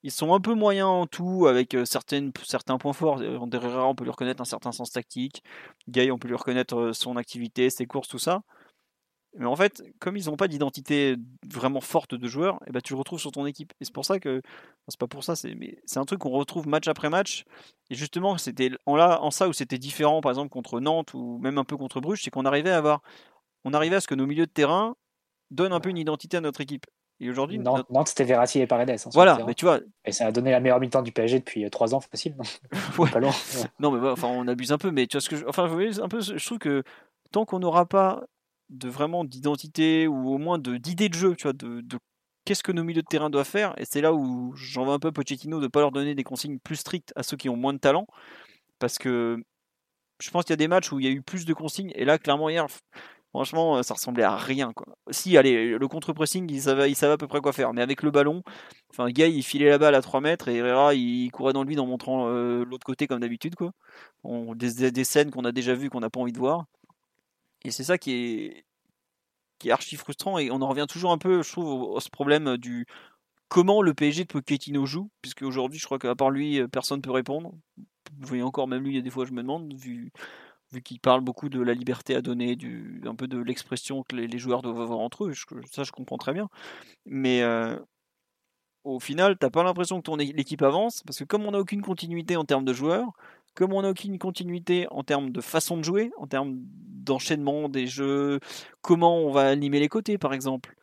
Ils 0.04 0.12
sont 0.12 0.34
un 0.34 0.40
peu 0.40 0.54
moyens 0.54 0.88
en 0.88 1.08
tout, 1.08 1.48
avec 1.48 1.76
certaines, 1.86 2.32
certains 2.44 2.78
points 2.78 2.94
forts. 2.94 3.22
Herrera, 3.22 3.88
on 3.88 3.96
peut 3.96 4.04
lui 4.04 4.12
reconnaître 4.12 4.42
un 4.42 4.46
certain 4.46 4.72
sens 4.72 4.92
tactique. 4.92 5.44
Gay, 5.90 6.12
on 6.12 6.18
peut 6.18 6.28
lui 6.28 6.36
reconnaître 6.36 6.92
son 6.94 7.18
activité, 7.18 7.70
ses 7.70 7.86
courses, 7.88 8.08
tout 8.08 8.20
ça. 8.20 8.42
Mais 9.38 9.46
en 9.46 9.56
fait, 9.56 9.84
comme 10.00 10.18
ils 10.18 10.26
n'ont 10.26 10.36
pas 10.36 10.48
d'identité 10.48 11.16
vraiment 11.46 11.82
forte 11.82 12.16
de 12.16 12.28
joueur, 12.28 12.56
et 12.56 12.70
eh 12.70 12.72
ben, 12.72 12.82
tu 12.82 12.94
le 12.94 13.00
retrouves 13.00 13.20
sur 13.20 13.32
ton 13.32 13.46
équipe. 13.46 13.72
Et 13.80 13.86
c'est 13.86 13.94
pour 13.94 14.06
ça 14.06 14.20
que. 14.20 14.42
c'est 14.88 15.00
pas 15.00 15.08
pour 15.08 15.24
ça, 15.24 15.36
c'est, 15.36 15.54
mais 15.54 15.78
c'est 15.86 16.00
un 16.00 16.06
truc 16.06 16.20
qu'on 16.20 16.32
retrouve 16.32 16.68
match 16.68 16.88
après 16.88 17.10
match. 17.10 17.46
Et 17.92 17.96
justement, 17.96 18.38
c'était 18.38 18.72
en, 18.88 18.96
là, 18.96 19.22
en 19.22 19.30
ça 19.32 19.48
où 19.48 19.54
c'était 19.54 19.78
différent, 19.78 20.22
par 20.22 20.32
exemple, 20.32 20.50
contre 20.50 20.80
Nantes 20.80 21.14
ou 21.14 21.38
même 21.40 21.58
un 21.60 21.66
peu 21.66 21.78
contre 21.78 22.02
Bruges, 22.02 22.22
c'est 22.24 22.32
qu'on 22.32 22.46
arrivait 22.46 22.72
à 22.72 22.78
avoir. 22.78 23.02
On 23.64 23.74
arrivait 23.74 23.98
à 23.98 24.02
ce 24.02 24.08
que 24.08 24.16
nos 24.16 24.26
milieux 24.26 24.48
de 24.48 24.52
terrain 24.52 24.96
donnent 25.52 25.74
un 25.74 25.80
peu 25.80 25.90
une 25.90 25.98
identité 25.98 26.38
à 26.38 26.42
notre 26.42 26.62
équipe. 26.62 26.88
Et 27.20 27.30
aujourd'hui. 27.30 27.58
Nantes, 27.58 28.08
c'était 28.08 28.24
Verratti 28.24 28.60
et 28.60 28.68
Paredes. 28.68 28.92
Hein, 28.92 29.10
voilà, 29.14 29.40
mais 29.46 29.56
tu 29.56 29.66
vois. 29.66 29.80
Et 30.06 30.12
ça 30.12 30.28
a 30.28 30.32
donné 30.32 30.52
la 30.52 30.60
meilleure 30.60 30.80
mi-temps 30.80 31.02
du 31.02 31.12
PSG 31.12 31.40
depuis 31.40 31.70
3 31.70 31.96
ans, 31.96 32.00
facile. 32.00 32.36
ouais. 32.98 33.10
Pas 33.10 33.20
loin. 33.20 33.32
non, 33.80 33.92
mais 33.92 34.08
enfin, 34.08 34.28
on 34.28 34.48
abuse 34.48 34.72
un 34.72 34.78
peu, 34.78 34.92
mais 34.92 35.08
tu 35.08 35.18
vois 35.18 35.22
ce 35.22 35.30
que 35.30 35.36
je. 35.36 35.46
Enfin, 35.48 35.66
un 35.66 36.08
peu, 36.08 36.22
je 36.22 36.46
trouve 36.46 36.60
que 36.60 36.84
tant 37.32 37.46
qu'on 37.46 37.60
n'aura 37.60 37.86
pas 37.86 38.24
de 38.70 38.90
vraiment 38.90 39.24
d'identité 39.24 40.08
ou 40.08 40.30
au 40.30 40.38
moins 40.38 40.60
d'idée 40.60 41.10
de, 41.10 41.14
jeu, 41.14 41.36
tu 41.36 41.44
vois, 41.44 41.54
de, 41.54 41.84
qu'est-ce 42.46 42.64
que 42.64 42.72
nos 42.72 42.84
milieux 42.84 43.02
de 43.02 43.08
terrain 43.08 43.30
doivent 43.30 43.48
faire. 43.48 43.74
Et 43.78 43.86
c'est 43.86 44.02
là 44.02 44.14
où 44.14 44.54
j'en 44.56 44.86
veux 44.86 44.94
un 44.94 45.00
peu 45.00 45.12
Pochettino 45.12 45.58
de 45.58 45.64
ne 45.64 45.68
pas 45.68 45.80
leur 45.80 45.92
donner 45.92 46.16
des 46.16 46.24
consignes 46.24 46.60
plus 46.60 46.76
strictes 46.76 47.14
à 47.16 47.24
ceux 47.24 47.38
qui 47.38 47.50
ont 47.50 47.58
moins 47.58 47.74
de 47.74 47.80
talent. 47.80 48.08
Parce 48.80 48.98
que 48.98 49.42
je 50.20 50.30
pense 50.30 50.44
qu'il 50.44 50.52
y 50.52 50.54
a 50.54 50.58
des 50.58 50.68
matchs 50.68 50.92
où 50.92 51.00
il 51.00 51.06
y 51.06 51.10
a 51.10 51.12
eu 51.12 51.22
plus 51.22 51.46
de 51.46 51.54
consignes. 51.54 51.92
Et 51.96 52.06
là, 52.06 52.18
clairement, 52.18 52.50
hier, 52.50 52.68
franchement, 53.38 53.84
ça 53.84 53.94
ressemblait 53.94 54.24
à 54.24 54.36
rien. 54.36 54.74
Si, 55.12 55.38
allez, 55.38 55.78
le 55.78 55.88
contre-pressing, 55.88 56.50
il 56.52 56.60
savait, 56.60 56.90
il 56.90 56.96
savait 56.96 57.14
à 57.14 57.18
peu 57.18 57.28
près 57.28 57.40
quoi 57.40 57.54
faire. 57.54 57.72
Mais 57.72 57.84
avec 57.84 58.02
le 58.02 58.10
ballon, 58.10 58.42
enfin, 58.90 59.10
Gay, 59.12 59.32
il 59.32 59.44
filait 59.44 59.70
la 59.70 59.78
balle 59.78 59.94
à 59.94 60.02
3 60.02 60.22
mètres 60.22 60.48
et 60.48 60.56
Herrera, 60.56 60.96
il 60.96 61.30
courait 61.30 61.54
dans 61.54 61.64
lui 61.64 61.78
en 61.78 61.86
montrant 61.86 62.30
euh, 62.30 62.66
l'autre 62.66 62.84
côté 62.84 63.06
comme 63.06 63.20
d'habitude. 63.20 63.54
quoi. 63.56 63.74
des, 64.56 65.04
scènes 65.04 65.30
qu'on 65.30 65.46
a 65.46 65.52
déjà 65.52 65.76
vues, 65.76 65.92
qu'on 65.92 66.00
n'a 66.00 66.10
pas 66.10 66.20
envie 66.20 66.32
de 66.32 66.40
voir. 66.40 66.66
Et 67.64 67.70
c'est 67.70 67.84
ça 67.84 68.00
qui 68.00 68.12
est, 68.12 68.66
qui 69.60 69.70
archi 69.70 69.98
frustrant. 69.98 70.40
Et 70.40 70.50
on 70.50 70.62
en 70.62 70.68
revient 70.68 70.88
toujours 70.90 71.12
un 71.12 71.20
peu, 71.20 71.44
je 71.44 71.52
trouve, 71.52 71.96
à 71.96 72.00
ce 72.00 72.10
problème 72.10 72.58
du 72.58 72.88
comment 73.50 73.84
le 73.84 73.94
PSG 73.94 74.24
de 74.24 74.30
Pochettino 74.30 74.88
joue. 74.88 75.12
Puisque 75.22 75.44
aujourd'hui, 75.44 75.78
je 75.78 75.86
crois 75.86 76.00
qu'à 76.00 76.16
part 76.16 76.32
lui, 76.32 76.68
personne 76.70 76.98
ne 76.98 77.04
peut 77.04 77.12
répondre. 77.12 77.52
Vous 78.20 78.28
voyez 78.28 78.42
encore, 78.42 78.68
même 78.68 78.84
lui, 78.84 78.94
il 78.94 78.96
y 78.96 79.00
a 79.00 79.04
des 79.04 79.12
fois, 79.12 79.26
je 79.26 79.32
me 79.32 79.44
demande, 79.44 79.72
vu, 79.76 80.12
vu 80.72 80.82
qu'il 80.82 81.00
parle 81.00 81.22
beaucoup 81.22 81.50
de 81.50 81.62
la 81.62 81.74
liberté 81.74 82.16
à 82.16 82.22
donner, 82.22 82.56
du, 82.56 83.02
un 83.06 83.16
peu 83.16 83.28
de 83.28 83.40
l'expression 83.40 84.04
que 84.04 84.16
les, 84.16 84.38
joueurs 84.40 84.62
doivent 84.62 84.82
avoir 84.82 85.00
entre 85.00 85.26
eux. 85.26 85.34
ça, 85.72 85.84
je 85.84 85.92
comprends 85.92 86.18
très 86.18 86.34
bien. 86.34 86.50
Mais. 87.06 87.42
Euh, 87.42 87.78
au 88.88 89.00
final, 89.00 89.38
t'as 89.38 89.50
pas 89.50 89.64
l'impression 89.64 90.02
que 90.02 90.12
l'équipe 90.16 90.62
avance, 90.62 91.04
parce 91.04 91.20
que 91.20 91.26
comme 91.26 91.46
on 91.46 91.52
n'a 91.52 91.60
aucune 91.60 91.82
continuité 91.82 92.38
en 92.38 92.46
termes 92.46 92.64
de 92.64 92.74
joueurs, 92.74 93.12
comme 93.54 93.74
on 93.74 93.82
n'a 93.82 93.90
aucune 93.90 94.18
continuité 94.18 94.88
en 94.92 95.04
termes 95.04 95.32
de 95.32 95.42
façon 95.42 95.78
de 95.78 95.84
jouer, 95.84 96.12
en 96.18 96.28
termes 96.28 96.56
d'enchaînement 96.58 97.70
des 97.70 97.88
jeux, 97.88 98.40
comment 98.82 99.18
on 99.18 99.32
va 99.32 99.48
animer 99.48 99.80
les 99.80 99.90
côtés 99.90 100.18
par 100.18 100.34
exemple, 100.34 100.76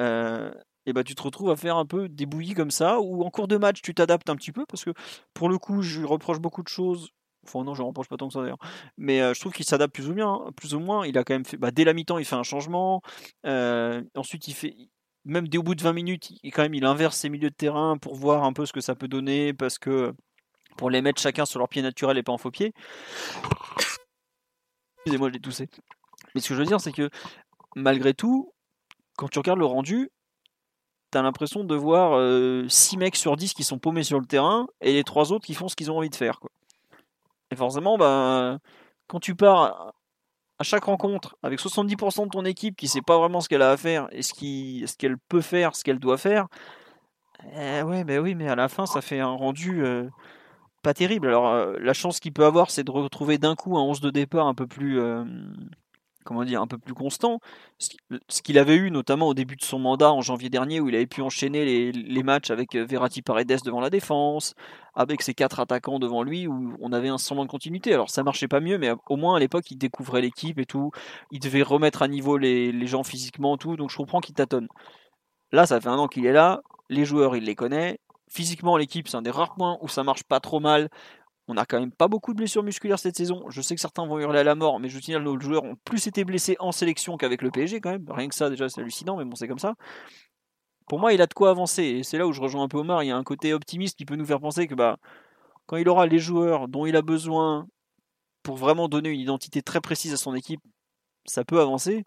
euh, 0.00 0.52
et 0.86 0.92
bah 0.92 1.04
tu 1.04 1.14
te 1.14 1.22
retrouves 1.22 1.50
à 1.50 1.56
faire 1.56 1.76
un 1.76 1.86
peu 1.86 2.08
des 2.08 2.26
bouillies 2.26 2.54
comme 2.54 2.70
ça, 2.70 3.00
ou 3.00 3.22
en 3.24 3.30
cours 3.30 3.48
de 3.48 3.56
match 3.56 3.80
tu 3.82 3.94
t'adaptes 3.94 4.28
un 4.28 4.36
petit 4.36 4.52
peu, 4.52 4.66
parce 4.66 4.84
que 4.84 4.92
pour 5.34 5.48
le 5.48 5.58
coup 5.58 5.82
je 5.82 6.02
reproche 6.02 6.40
beaucoup 6.40 6.62
de 6.62 6.68
choses. 6.68 7.10
Enfin 7.46 7.64
non, 7.64 7.74
je 7.74 7.82
ne 7.82 7.86
reproche 7.86 8.08
pas 8.08 8.16
tant 8.16 8.28
que 8.28 8.34
ça 8.34 8.40
d'ailleurs. 8.40 8.58
Mais 8.96 9.18
je 9.34 9.40
trouve 9.40 9.52
qu'il 9.52 9.64
s'adapte 9.64 9.94
plus 9.94 10.08
ou 10.08 10.14
bien, 10.14 10.40
plus 10.56 10.74
ou 10.74 10.80
moins. 10.80 11.06
Il 11.06 11.16
a 11.18 11.24
quand 11.24 11.34
même 11.34 11.44
fait, 11.44 11.56
bah, 11.56 11.70
dès 11.70 11.84
la 11.84 11.92
mi-temps, 11.92 12.18
il 12.18 12.24
fait 12.24 12.36
un 12.36 12.42
changement. 12.42 13.02
Ensuite, 13.44 14.48
il 14.48 14.54
fait, 14.54 14.74
même 15.26 15.48
dès 15.48 15.58
au 15.58 15.62
bout 15.62 15.74
de 15.74 15.82
20 15.82 15.92
minutes, 15.92 16.30
il, 16.42 16.52
quand 16.52 16.62
même, 16.62 16.74
il 16.74 16.84
inverse 16.84 17.16
ses 17.16 17.28
milieux 17.28 17.50
de 17.50 17.54
terrain 17.54 17.98
pour 17.98 18.14
voir 18.14 18.44
un 18.44 18.52
peu 18.52 18.64
ce 18.64 18.72
que 18.72 18.80
ça 18.80 18.94
peut 18.94 19.08
donner, 19.08 19.52
parce 19.52 19.78
que 19.78 20.14
pour 20.76 20.88
les 20.88 21.02
mettre 21.02 21.20
chacun 21.20 21.44
sur 21.44 21.58
leur 21.58 21.68
pied 21.68 21.82
naturel 21.82 22.16
et 22.16 22.22
pas 22.22 22.32
en 22.32 22.38
faux 22.38 22.50
pied. 22.50 22.72
Excusez-moi, 24.98 25.28
je 25.28 25.34
l'ai 25.34 25.40
toussé. 25.40 25.68
Mais 26.34 26.40
ce 26.40 26.48
que 26.48 26.54
je 26.54 26.60
veux 26.60 26.66
dire, 26.66 26.80
c'est 26.80 26.92
que 26.92 27.10
malgré 27.74 28.14
tout, 28.14 28.52
quand 29.16 29.28
tu 29.28 29.38
regardes 29.38 29.58
le 29.58 29.66
rendu, 29.66 30.10
t'as 31.10 31.22
l'impression 31.22 31.64
de 31.64 31.74
voir 31.74 32.12
6 32.70 32.96
euh, 32.96 32.98
mecs 32.98 33.16
sur 33.16 33.36
10 33.36 33.54
qui 33.54 33.64
sont 33.64 33.78
paumés 33.78 34.04
sur 34.04 34.20
le 34.20 34.26
terrain 34.26 34.66
et 34.80 34.92
les 34.92 35.04
3 35.04 35.32
autres 35.32 35.46
qui 35.46 35.54
font 35.54 35.68
ce 35.68 35.74
qu'ils 35.76 35.90
ont 35.90 35.98
envie 35.98 36.10
de 36.10 36.14
faire. 36.14 36.38
Quoi. 36.38 36.50
Et 37.50 37.56
forcément, 37.56 37.96
bah, 37.96 38.58
quand 39.06 39.20
tu 39.20 39.34
pars 39.34 39.92
à 40.58 40.64
chaque 40.64 40.84
rencontre 40.84 41.36
avec 41.42 41.60
70% 41.60 42.24
de 42.24 42.30
ton 42.30 42.44
équipe 42.44 42.76
qui 42.76 42.88
sait 42.88 43.02
pas 43.02 43.18
vraiment 43.18 43.40
ce 43.40 43.48
qu'elle 43.48 43.62
a 43.62 43.70
à 43.70 43.76
faire 43.76 44.08
et 44.10 44.22
ce 44.22 44.96
qu'elle 44.96 45.18
peut 45.18 45.42
faire, 45.42 45.76
ce 45.76 45.84
qu'elle 45.84 45.98
doit 45.98 46.18
faire, 46.18 46.46
eh 47.54 47.82
ouais, 47.82 48.04
bah 48.04 48.18
oui, 48.18 48.34
mais 48.34 48.48
à 48.48 48.56
la 48.56 48.68
fin, 48.68 48.86
ça 48.86 49.00
fait 49.00 49.20
un 49.20 49.34
rendu 49.34 49.84
euh, 49.84 50.08
pas 50.82 50.94
terrible. 50.94 51.28
Alors, 51.28 51.48
euh, 51.48 51.76
la 51.80 51.92
chance 51.92 52.20
qu'il 52.20 52.32
peut 52.32 52.44
avoir, 52.44 52.70
c'est 52.70 52.84
de 52.84 52.90
retrouver 52.90 53.38
d'un 53.38 53.54
coup 53.54 53.76
un 53.76 53.82
11 53.82 54.00
de 54.00 54.10
départ 54.10 54.46
un 54.46 54.54
peu 54.54 54.66
plus. 54.66 55.00
Euh, 55.00 55.24
comment 56.26 56.44
dire, 56.44 56.60
un 56.60 56.66
peu 56.66 56.76
plus 56.76 56.92
constant. 56.92 57.40
Ce 57.78 58.42
qu'il 58.42 58.58
avait 58.58 58.76
eu 58.76 58.90
notamment 58.90 59.28
au 59.28 59.34
début 59.34 59.56
de 59.56 59.62
son 59.62 59.78
mandat 59.78 60.12
en 60.12 60.20
janvier 60.20 60.50
dernier, 60.50 60.80
où 60.80 60.88
il 60.88 60.94
avait 60.94 61.06
pu 61.06 61.22
enchaîner 61.22 61.92
les, 61.92 62.22
matchs 62.22 62.50
avec 62.50 62.74
euh, 62.74 62.84
Verratti 62.84 63.22
Paredes 63.22 63.60
devant 63.64 63.80
la 63.80 63.88
défense, 63.88 64.54
avec 64.94 65.22
ses 65.22 65.32
quatre 65.32 65.60
attaquants 65.60 65.98
devant 65.98 66.22
lui, 66.22 66.46
où 66.46 66.76
on 66.80 66.92
avait 66.92 67.08
un 67.08 67.18
semblant 67.18 67.44
de 67.44 67.50
continuité. 67.50 67.94
Alors 67.94 68.10
ça 68.10 68.22
marchait 68.22 68.48
pas 68.48 68.60
mieux, 68.60 68.78
mais 68.78 68.92
au 69.08 69.16
moins 69.16 69.36
à 69.36 69.38
l'époque 69.38 69.70
il 69.70 69.78
découvrait 69.78 70.20
l'équipe 70.20 70.58
et 70.58 70.66
tout. 70.66 70.90
Il 71.30 71.40
devait 71.40 71.62
remettre 71.62 72.02
à 72.02 72.08
niveau 72.08 72.36
les, 72.36 72.86
gens 72.86 73.04
physiquement, 73.04 73.56
tout. 73.56 73.76
Donc 73.76 73.90
je 73.90 73.96
comprends 73.96 74.20
qu'il 74.20 74.34
tâtonne. 74.34 74.68
Là, 75.52 75.66
ça 75.66 75.80
fait 75.80 75.88
un 75.88 75.96
an 75.98 76.08
qu'il 76.08 76.26
est 76.26 76.32
là. 76.32 76.62
Les 76.88 77.04
joueurs, 77.04 77.36
il 77.36 77.44
les 77.44 77.54
connaît. 77.54 77.98
Physiquement, 78.28 78.76
l'équipe, 78.76 79.08
c'est 79.08 79.16
un 79.16 79.22
des 79.22 79.30
rares 79.30 79.54
points 79.54 79.78
où 79.80 79.88
ça 79.88 80.02
marche 80.02 80.24
pas 80.24 80.40
trop 80.40 80.60
mal. 80.60 80.88
On 81.48 81.56
a 81.56 81.64
quand 81.64 81.78
même 81.78 81.92
pas 81.92 82.08
beaucoup 82.08 82.32
de 82.32 82.38
blessures 82.38 82.62
musculaires 82.64 82.98
cette 82.98 83.16
saison. 83.16 83.44
Je 83.50 83.60
sais 83.60 83.74
que 83.74 83.80
certains 83.80 84.04
vont 84.06 84.18
hurler 84.18 84.40
à 84.40 84.44
la 84.44 84.54
mort, 84.56 84.80
mais 84.80 84.88
je 84.88 84.98
que 84.98 85.18
nos 85.18 85.38
joueurs 85.40 85.64
ont 85.64 85.76
plus 85.84 86.06
été 86.06 86.24
blessés 86.24 86.56
en 86.58 86.72
sélection 86.72 87.16
qu'avec 87.16 87.42
le 87.42 87.50
PSG 87.50 87.80
quand 87.80 87.90
même. 87.90 88.06
Rien 88.10 88.28
que 88.28 88.34
ça, 88.34 88.50
déjà, 88.50 88.68
c'est 88.68 88.80
hallucinant, 88.80 89.16
mais 89.16 89.24
bon, 89.24 89.36
c'est 89.36 89.46
comme 89.46 89.58
ça. 89.58 89.74
Pour 90.88 90.98
moi, 90.98 91.12
il 91.12 91.22
a 91.22 91.26
de 91.26 91.34
quoi 91.34 91.50
avancer. 91.50 91.82
Et 91.84 92.02
c'est 92.02 92.18
là 92.18 92.26
où 92.26 92.32
je 92.32 92.40
rejoins 92.40 92.64
un 92.64 92.68
peu 92.68 92.78
Omar. 92.78 93.02
Il 93.02 93.08
y 93.08 93.10
a 93.10 93.16
un 93.16 93.24
côté 93.24 93.52
optimiste 93.54 93.96
qui 93.96 94.04
peut 94.04 94.16
nous 94.16 94.26
faire 94.26 94.40
penser 94.40 94.66
que 94.66 94.74
bah, 94.74 94.98
quand 95.66 95.76
il 95.76 95.88
aura 95.88 96.06
les 96.06 96.18
joueurs 96.18 96.68
dont 96.68 96.86
il 96.86 96.96
a 96.96 97.02
besoin 97.02 97.66
pour 98.42 98.56
vraiment 98.56 98.88
donner 98.88 99.10
une 99.10 99.20
identité 99.20 99.62
très 99.62 99.80
précise 99.80 100.12
à 100.12 100.16
son 100.16 100.34
équipe, 100.34 100.60
ça 101.26 101.44
peut 101.44 101.60
avancer. 101.60 102.04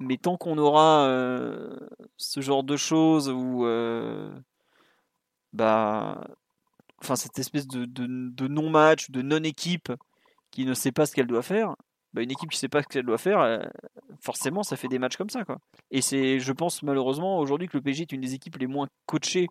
Mais 0.00 0.16
tant 0.18 0.36
qu'on 0.36 0.58
aura 0.58 1.06
euh, 1.06 1.78
ce 2.16 2.40
genre 2.40 2.64
de 2.64 2.76
choses 2.76 3.28
où 3.30 3.64
euh, 3.66 4.30
bah, 5.52 6.26
enfin 7.04 7.16
cette 7.16 7.38
espèce 7.38 7.66
de, 7.66 8.48
non-match, 8.48 9.10
de 9.10 9.22
non-équipe 9.22 9.92
qui 10.50 10.64
ne 10.64 10.74
sait 10.74 10.92
pas 10.92 11.06
ce 11.06 11.14
qu'elle 11.14 11.26
doit 11.26 11.42
faire, 11.42 11.76
bah, 12.12 12.22
une 12.22 12.30
équipe 12.30 12.50
qui 12.50 12.56
ne 12.56 12.60
sait 12.60 12.68
pas 12.68 12.82
ce 12.82 12.88
qu'elle 12.88 13.04
doit 13.04 13.18
faire, 13.18 13.40
euh, 13.40 13.58
forcément 14.20 14.62
ça 14.62 14.76
fait 14.76 14.88
des 14.88 14.98
matchs 14.98 15.16
comme 15.16 15.30
ça. 15.30 15.44
Quoi. 15.44 15.58
Et 15.90 16.00
c'est, 16.00 16.38
je 16.38 16.52
pense 16.52 16.82
malheureusement 16.82 17.38
aujourd'hui 17.38 17.68
que 17.68 17.76
le 17.76 17.82
PSG 17.82 18.02
est 18.02 18.12
une 18.12 18.20
des 18.20 18.34
équipes 18.34 18.56
les 18.56 18.66
moins 18.66 18.88
coachées, 19.06 19.48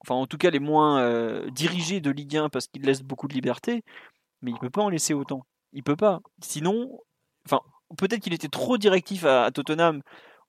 enfin 0.00 0.14
en 0.14 0.26
tout 0.26 0.38
cas 0.38 0.50
les 0.50 0.58
moins 0.58 1.00
euh, 1.00 1.48
dirigées 1.50 2.00
de 2.00 2.10
Ligue 2.10 2.36
1 2.36 2.48
parce 2.50 2.66
qu'il 2.66 2.82
laisse 2.82 3.02
beaucoup 3.02 3.28
de 3.28 3.34
liberté, 3.34 3.82
mais 4.42 4.50
il 4.50 4.58
peut 4.58 4.70
pas 4.70 4.82
en 4.82 4.90
laisser 4.90 5.14
autant. 5.14 5.46
Il 5.72 5.82
peut 5.82 5.96
pas. 5.96 6.20
Sinon, 6.42 6.98
enfin 7.46 7.60
peut-être 7.96 8.22
qu'il 8.22 8.34
était 8.34 8.48
trop 8.48 8.78
directif 8.78 9.24
à, 9.24 9.50
Tottenham 9.50 10.02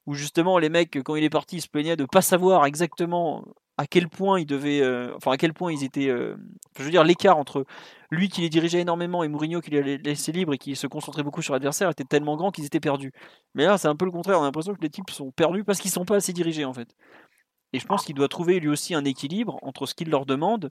où 0.08 0.14
justement 0.14 0.58
les 0.58 0.70
mecs 0.70 1.02
quand 1.04 1.16
il 1.16 1.24
est 1.24 1.30
parti 1.30 1.58
ils 1.58 1.62
se 1.62 1.68
plaignaient 1.68 1.96
de 1.96 2.06
pas 2.06 2.22
savoir 2.22 2.66
exactement 2.66 3.46
à 3.78 3.88
quel 3.88 4.10
point 4.10 4.40
ils 4.40 4.46
devaient, 4.46 4.82
euh, 4.82 5.16
enfin 5.16 5.32
à 5.32 5.38
quel 5.38 5.54
point 5.54 5.72
ils 5.72 5.84
étaient, 5.84 6.10
euh, 6.10 6.36
je 6.78 6.84
veux 6.84 6.92
dire 6.92 7.04
l'écart 7.04 7.38
entre 7.38 7.66
lui 8.12 8.30
qui 8.30 8.42
les 8.42 8.50
dirigeait 8.50 8.82
énormément 8.82 9.24
et 9.24 9.28
Mourinho 9.28 9.62
qui 9.62 9.72
les 9.72 9.98
laissait 9.98 10.32
libres 10.32 10.54
et 10.54 10.58
qui 10.58 10.76
se 10.76 10.88
concentrait 10.88 11.24
beaucoup 11.24 11.42
sur 11.42 11.54
l'adversaire 11.54 11.90
était 11.90 12.04
tellement 12.04 12.36
grand 12.36 12.52
qu'ils 12.52 12.66
étaient 12.66 12.80
perdus. 12.80 13.12
Mais 13.56 13.66
là 13.66 13.78
c'est 13.78 13.88
un 13.88 13.96
peu 13.96 14.06
le 14.06 14.12
contraire, 14.12 14.40
on 14.40 14.44
a 14.44 14.46
l'impression 14.46 14.76
que 14.76 14.82
les 14.82 14.90
types 14.90 15.10
sont 15.10 15.32
perdus 15.32 15.64
parce 15.64 15.80
qu'ils 15.80 15.92
sont 15.92 16.06
pas 16.06 16.18
assez 16.18 16.34
dirigés 16.34 16.66
en 16.66 16.74
fait. 16.74 16.96
Et 17.74 17.80
je 17.80 17.86
pense 17.86 18.06
qu'il 18.06 18.16
doit 18.16 18.28
trouver 18.28 18.60
lui 18.60 18.68
aussi 18.68 18.94
un 18.96 19.06
équilibre 19.06 19.58
entre 19.62 19.86
ce 19.86 19.96
qu'il 19.96 20.10
leur 20.10 20.26
demande 20.26 20.68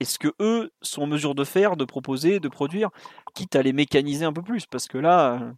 et 0.00 0.04
ce 0.04 0.18
que 0.18 0.28
eux 0.40 0.72
sont 0.82 1.02
en 1.02 1.06
mesure 1.06 1.34
de 1.34 1.44
faire, 1.44 1.76
de 1.76 1.84
proposer, 1.84 2.40
de 2.40 2.48
produire, 2.48 2.90
quitte 3.34 3.56
à 3.56 3.62
les 3.62 3.72
mécaniser 3.72 4.24
un 4.24 4.32
peu 4.32 4.42
plus, 4.42 4.66
parce 4.66 4.88
que 4.88 4.98
là, 4.98 5.40
euh, 5.40 5.52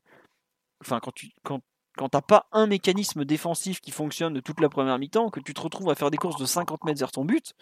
enfin 0.81 1.01
quand 1.01 1.13
tu 1.13 1.31
quand 1.43 1.61
quand 1.99 2.09
t'as 2.09 2.23
pas 2.23 2.47
un 2.53 2.69
mécanisme 2.69 3.25
défensif 3.25 3.81
qui 3.81 3.91
fonctionne 3.91 4.41
toute 4.41 4.61
la 4.61 4.69
première 4.69 4.99
mi-temps, 5.01 5.31
que 5.31 5.41
tu 5.41 5.53
te 5.53 5.61
retrouves 5.61 5.91
à 5.91 5.97
faire 5.97 6.13
des 6.13 6.17
courses 6.17 6.41
de 6.41 6.47
50 6.47 6.85
mètres 6.85 7.01
vers 7.01 7.11
ton 7.11 7.25
but, 7.25 7.55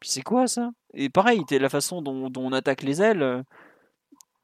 puis 0.00 0.08
c'est 0.08 0.22
quoi 0.22 0.46
ça? 0.46 0.70
Et 0.94 1.10
pareil, 1.10 1.44
la 1.50 1.68
façon 1.68 2.00
dont, 2.00 2.32
on 2.36 2.52
attaque 2.52 2.82
les 2.82 3.02
ailes, 3.02 3.22
euh, 3.22 3.42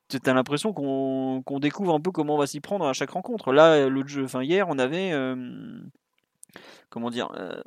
t'as 0.09 0.35
l'impression 0.35 0.75
qu'on 0.75 1.59
découvre 1.61 1.95
un 1.95 2.01
peu 2.01 2.11
comment 2.11 2.35
on 2.35 2.39
va 2.39 2.47
s'y 2.47 2.61
prendre 2.61 2.87
à 2.87 2.93
chaque 2.93 3.11
rencontre. 3.11 3.53
Là, 3.53 3.89
l'autre 3.89 4.09
jeu, 4.09 4.25
enfin 4.25 4.43
hier, 4.43 4.69
on 4.69 4.79
avait 4.79 5.13
euh, 5.13 5.81
comment 6.91 7.09
dire, 7.09 7.33
euh, 7.37 7.63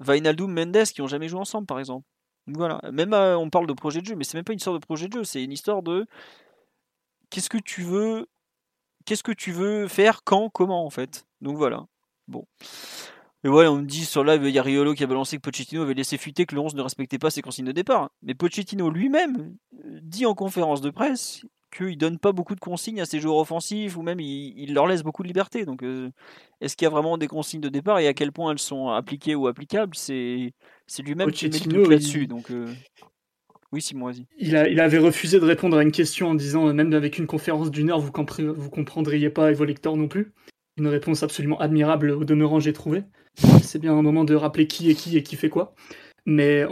Vainaldum, 0.00 0.52
Mendes 0.52 0.84
qui 0.84 1.00
ont 1.00 1.06
jamais 1.06 1.28
joué 1.28 1.40
ensemble, 1.40 1.66
par 1.66 1.78
exemple. 1.78 2.06
Voilà. 2.46 2.80
Même 2.92 3.14
on 3.14 3.48
parle 3.48 3.66
de 3.66 3.72
projet 3.72 4.00
de 4.00 4.06
jeu, 4.06 4.16
mais 4.16 4.24
c'est 4.24 4.36
même 4.36 4.44
pas 4.44 4.52
une 4.52 4.58
histoire 4.58 4.78
de 4.78 4.84
projet 4.84 5.08
de 5.08 5.14
jeu, 5.14 5.24
c'est 5.24 5.42
une 5.42 5.52
histoire 5.52 5.82
de 5.82 6.06
qu'est-ce 7.30 7.50
que 7.50 7.58
tu 7.58 7.82
veux 7.82 8.26
qu'est-ce 9.08 9.22
que 9.22 9.32
tu 9.32 9.52
veux 9.52 9.88
faire, 9.88 10.22
quand, 10.22 10.50
comment 10.50 10.84
en 10.84 10.90
fait? 10.90 11.26
Donc 11.40 11.56
voilà. 11.56 11.86
Bon. 12.26 12.44
Et 13.42 13.48
voilà, 13.48 13.72
on 13.72 13.76
me 13.76 13.86
dit 13.86 14.04
sur 14.04 14.22
live, 14.22 14.42
il 14.44 14.50
y 14.50 14.58
a 14.58 14.62
Riolo 14.62 14.92
qui 14.92 15.02
a 15.02 15.06
balancé 15.06 15.36
que 15.36 15.42
Pochettino 15.42 15.80
avait 15.80 15.94
laissé 15.94 16.18
fuiter 16.18 16.44
que 16.44 16.54
le 16.54 16.60
11 16.60 16.74
ne 16.74 16.82
respectait 16.82 17.18
pas 17.18 17.30
ses 17.30 17.40
consignes 17.40 17.64
de 17.64 17.72
départ. 17.72 18.10
Mais 18.22 18.34
Pochettino 18.34 18.90
lui-même 18.90 19.56
dit 20.02 20.26
en 20.26 20.34
conférence 20.34 20.82
de 20.82 20.90
presse 20.90 21.40
qu'il 21.74 21.96
donne 21.96 22.18
pas 22.18 22.32
beaucoup 22.32 22.54
de 22.54 22.60
consignes 22.60 23.00
à 23.00 23.06
ses 23.06 23.20
joueurs 23.20 23.36
offensifs 23.36 23.96
ou 23.96 24.02
même 24.02 24.20
il, 24.20 24.74
leur 24.74 24.86
laisse 24.86 25.02
beaucoup 25.02 25.22
de 25.22 25.28
liberté. 25.28 25.64
Donc 25.64 25.82
euh, 25.82 26.10
est-ce 26.60 26.76
qu'il 26.76 26.84
y 26.84 26.88
a 26.88 26.90
vraiment 26.90 27.16
des 27.16 27.28
consignes 27.28 27.60
de 27.60 27.68
départ 27.70 28.00
et 28.00 28.08
à 28.08 28.14
quel 28.14 28.32
point 28.32 28.52
elles 28.52 28.58
sont 28.58 28.88
appliquées 28.88 29.34
ou 29.34 29.46
applicables? 29.46 29.96
C'est 29.96 30.52
lui-même 30.98 31.30
qui 31.30 31.48
met 31.48 31.58
le 31.60 31.84
là-dessus. 31.84 32.26
Donc 32.26 32.50
euh, 32.50 32.74
oui, 33.72 33.82
Simon, 33.82 34.06
vas-y. 34.06 34.26
Il, 34.38 34.48
il, 34.70 34.80
avait 34.80 34.98
refusé 34.98 35.38
de 35.38 35.44
répondre 35.44 35.76
à 35.76 35.82
une 35.82 35.92
question 35.92 36.28
en 36.28 36.34
disant 36.34 36.72
même 36.72 36.92
avec 36.92 37.18
une 37.18 37.26
conférence 37.26 37.70
d'une 37.70 37.90
heure, 37.90 38.00
vous, 38.00 38.10
comprendriez 38.10 39.30
pas 39.30 39.50
et 39.50 39.54
vos 39.54 39.64
lecteurs 39.64 39.96
non 39.96 40.08
plus. 40.08 40.32
Une 40.78 40.86
réponse 40.86 41.22
absolument 41.22 41.58
admirable 41.58 42.10
au 42.10 42.24
demeurant, 42.24 42.60
j'ai 42.60 42.72
trouvé. 42.72 43.02
C'est 43.62 43.78
bien 43.78 43.92
un 43.92 44.02
moment 44.02 44.24
de 44.24 44.34
rappeler 44.34 44.66
qui 44.66 44.90
est 44.90 44.94
qui 44.94 45.16
et 45.16 45.22
qui 45.22 45.36
fait 45.36 45.50
quoi. 45.50 45.74
Mais 46.28 46.66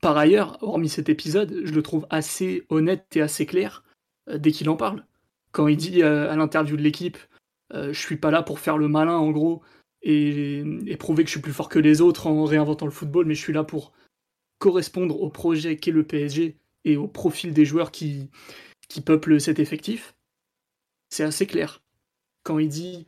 par 0.00 0.16
ailleurs, 0.16 0.58
hormis 0.60 0.88
cet 0.88 1.08
épisode, 1.08 1.62
je 1.64 1.72
le 1.72 1.82
trouve 1.82 2.06
assez 2.08 2.62
honnête 2.68 3.04
et 3.16 3.20
assez 3.20 3.44
clair 3.44 3.82
euh, 4.28 4.38
dès 4.38 4.52
qu'il 4.52 4.68
en 4.68 4.76
parle. 4.76 5.04
Quand 5.52 5.66
il 5.66 5.76
dit 5.76 6.02
euh, 6.02 6.30
à 6.30 6.36
l'interview 6.36 6.76
de 6.76 6.82
l'équipe, 6.82 7.18
euh, 7.74 7.92
je 7.92 7.98
suis 7.98 8.16
pas 8.16 8.30
là 8.30 8.42
pour 8.42 8.60
faire 8.60 8.78
le 8.78 8.86
malin 8.86 9.16
en 9.16 9.30
gros 9.32 9.62
et, 10.02 10.64
prouver 10.98 11.24
que 11.24 11.28
je 11.28 11.32
suis 11.32 11.40
plus 11.40 11.52
fort 11.52 11.68
que 11.68 11.80
les 11.80 12.00
autres 12.00 12.28
en 12.28 12.44
réinventant 12.44 12.86
le 12.86 12.92
football, 12.92 13.26
mais 13.26 13.34
je 13.34 13.40
suis 13.40 13.52
là 13.52 13.64
pour 13.64 13.92
correspondre 14.60 15.20
au 15.20 15.30
projet 15.30 15.76
qu'est 15.76 15.90
le 15.90 16.04
PSG 16.04 16.56
et 16.84 16.96
au 16.96 17.08
profil 17.08 17.52
des 17.52 17.64
joueurs 17.64 17.90
qui, 17.90 18.28
qui 18.88 19.00
peuplent 19.00 19.40
cet 19.40 19.58
effectif. 19.58 20.14
C'est 21.08 21.24
assez 21.24 21.46
clair. 21.46 21.82
Quand 22.44 22.60
il 22.60 22.68
dit 22.68 23.06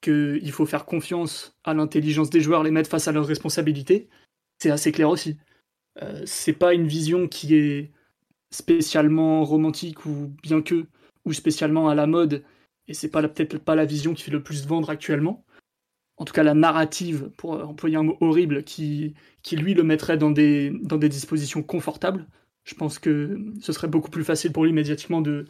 qu'il 0.00 0.50
faut 0.50 0.66
faire 0.66 0.84
confiance 0.84 1.56
à 1.62 1.74
l'intelligence 1.74 2.30
des 2.30 2.40
joueurs, 2.40 2.64
les 2.64 2.72
mettre 2.72 2.90
face 2.90 3.06
à 3.06 3.12
leurs 3.12 3.26
responsabilités, 3.26 4.08
c'est 4.58 4.70
assez 4.70 4.90
clair 4.90 5.10
aussi. 5.10 5.36
Euh, 6.02 6.22
c'est 6.26 6.52
pas 6.52 6.74
une 6.74 6.88
vision 6.88 7.28
qui 7.28 7.54
est 7.54 7.92
spécialement 8.50 9.44
romantique 9.44 10.04
ou 10.06 10.32
bien 10.42 10.62
que 10.62 10.86
ou 11.24 11.32
spécialement 11.32 11.88
à 11.88 11.94
la 11.94 12.06
mode 12.06 12.44
et 12.88 12.94
c'est 12.94 13.08
pas 13.08 13.26
peut-être 13.26 13.58
pas 13.58 13.74
la 13.74 13.84
vision 13.84 14.14
qui 14.14 14.22
fait 14.22 14.30
le 14.30 14.42
plus 14.42 14.66
vendre 14.66 14.90
actuellement. 14.90 15.44
En 16.16 16.24
tout 16.24 16.32
cas, 16.32 16.42
la 16.42 16.54
narrative, 16.54 17.30
pour 17.36 17.52
employer 17.52 17.96
un 17.96 18.04
mot 18.04 18.16
horrible, 18.20 18.62
qui, 18.62 19.14
qui 19.42 19.56
lui 19.56 19.74
le 19.74 19.82
mettrait 19.82 20.16
dans 20.16 20.30
des, 20.30 20.70
dans 20.82 20.96
des 20.96 21.08
dispositions 21.08 21.62
confortables. 21.62 22.26
Je 22.64 22.74
pense 22.74 22.98
que 22.98 23.38
ce 23.60 23.72
serait 23.72 23.88
beaucoup 23.88 24.10
plus 24.10 24.24
facile 24.24 24.52
pour 24.52 24.64
lui 24.64 24.72
médiatiquement 24.72 25.20
de, 25.20 25.46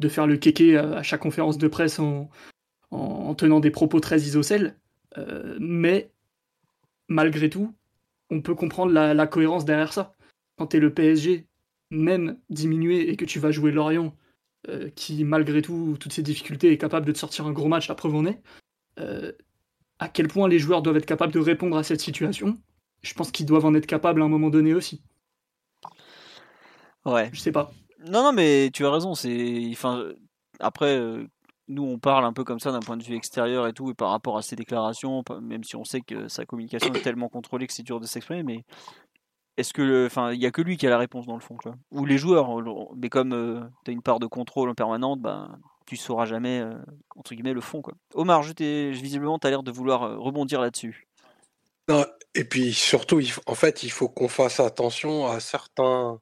de 0.00 0.08
faire 0.08 0.26
le 0.26 0.36
kéké 0.36 0.76
à 0.76 1.02
chaque 1.02 1.20
conférence 1.20 1.56
de 1.56 1.68
presse 1.68 1.98
en, 1.98 2.28
en, 2.90 3.34
tenant 3.34 3.60
des 3.60 3.70
propos 3.70 4.00
très 4.00 4.20
isocèles, 4.20 4.76
euh, 5.16 5.56
mais 5.60 6.10
malgré 7.08 7.50
tout, 7.50 7.74
on 8.30 8.42
peut 8.42 8.54
comprendre 8.54 8.92
la, 8.92 9.26
cohérence 9.26 9.64
derrière 9.64 9.92
ça. 9.92 10.14
Quand 10.56 10.68
tu 10.68 10.76
es 10.76 10.80
le 10.80 10.92
PSG, 10.92 11.46
même 11.90 12.38
diminué 12.50 13.10
et 13.10 13.16
que 13.16 13.24
tu 13.24 13.38
vas 13.38 13.50
jouer 13.50 13.72
Lorient, 13.72 14.14
euh, 14.68 14.90
qui 14.90 15.24
malgré 15.24 15.62
tout, 15.62 15.96
toutes 15.98 16.12
ces 16.12 16.22
difficultés, 16.22 16.72
est 16.72 16.78
capable 16.78 17.06
de 17.06 17.12
te 17.12 17.18
sortir 17.18 17.46
un 17.46 17.52
gros 17.52 17.68
match, 17.68 17.88
la 17.88 17.94
preuve 17.94 18.14
en 18.14 18.26
est, 18.26 18.40
euh, 18.98 19.32
à 19.98 20.08
quel 20.08 20.28
point 20.28 20.48
les 20.48 20.58
joueurs 20.58 20.82
doivent 20.82 20.96
être 20.96 21.06
capables 21.06 21.32
de 21.32 21.40
répondre 21.40 21.76
à 21.76 21.82
cette 21.82 22.00
situation, 22.00 22.56
je 23.02 23.14
pense 23.14 23.30
qu'ils 23.30 23.46
doivent 23.46 23.64
en 23.64 23.74
être 23.74 23.86
capables 23.86 24.22
à 24.22 24.24
un 24.24 24.28
moment 24.28 24.50
donné 24.50 24.74
aussi. 24.74 25.02
Ouais. 27.04 27.30
Je 27.32 27.40
sais 27.40 27.52
pas. 27.52 27.70
Non, 28.06 28.22
non, 28.22 28.32
mais 28.32 28.70
tu 28.72 28.84
as 28.84 28.90
raison. 28.90 29.14
C'est, 29.14 29.68
enfin, 29.72 30.04
après, 30.60 31.00
nous 31.68 31.84
on 31.84 31.98
parle 31.98 32.24
un 32.24 32.32
peu 32.32 32.44
comme 32.44 32.58
ça 32.58 32.72
d'un 32.72 32.80
point 32.80 32.96
de 32.96 33.02
vue 33.02 33.14
extérieur 33.14 33.66
et 33.66 33.72
tout, 33.72 33.90
et 33.90 33.94
par 33.94 34.10
rapport 34.10 34.36
à 34.36 34.42
ses 34.42 34.56
déclarations, 34.56 35.22
même 35.40 35.64
si 35.64 35.76
on 35.76 35.84
sait 35.84 36.00
que 36.00 36.28
sa 36.28 36.44
communication 36.46 36.92
est 36.92 37.02
tellement 37.02 37.28
contrôlée 37.28 37.66
que 37.66 37.72
c'est 37.72 37.82
dur 37.82 38.00
de 38.00 38.06
s'exprimer, 38.06 38.42
mais 38.42 38.64
est-ce 39.56 39.72
que, 39.72 40.06
enfin, 40.06 40.32
il 40.32 40.40
y 40.40 40.46
a 40.46 40.50
que 40.50 40.62
lui 40.62 40.76
qui 40.76 40.86
a 40.86 40.90
la 40.90 40.98
réponse 40.98 41.26
dans 41.26 41.34
le 41.34 41.40
fond, 41.40 41.56
tu 41.62 41.68
Ou 41.90 42.04
les 42.04 42.16
joueurs, 42.18 42.48
mais 42.96 43.08
comme 43.08 43.32
euh, 43.32 43.60
tu 43.84 43.90
as 43.90 43.92
une 43.92 44.02
part 44.02 44.20
de 44.20 44.26
contrôle 44.26 44.70
en 44.70 44.74
permanente, 44.74 45.20
ben 45.20 45.58
tu 45.88 45.96
sauras 45.96 46.26
jamais 46.26 46.60
euh, 46.60 46.74
entre 47.16 47.34
guillemets 47.34 47.54
le 47.54 47.60
fond, 47.60 47.82
quoi. 47.82 47.94
Omar, 48.14 48.42
visiblement, 48.42 49.38
tu 49.38 49.46
as 49.46 49.50
l'air 49.50 49.62
de 49.62 49.72
vouloir 49.72 50.02
euh, 50.02 50.18
rebondir 50.18 50.60
là-dessus. 50.60 51.08
et 52.34 52.44
puis 52.44 52.74
surtout, 52.74 53.20
en 53.46 53.54
fait, 53.54 53.82
il 53.82 53.90
faut 53.90 54.08
qu'on 54.08 54.28
fasse 54.28 54.60
attention 54.60 55.26
à 55.26 55.40
certains 55.40 56.20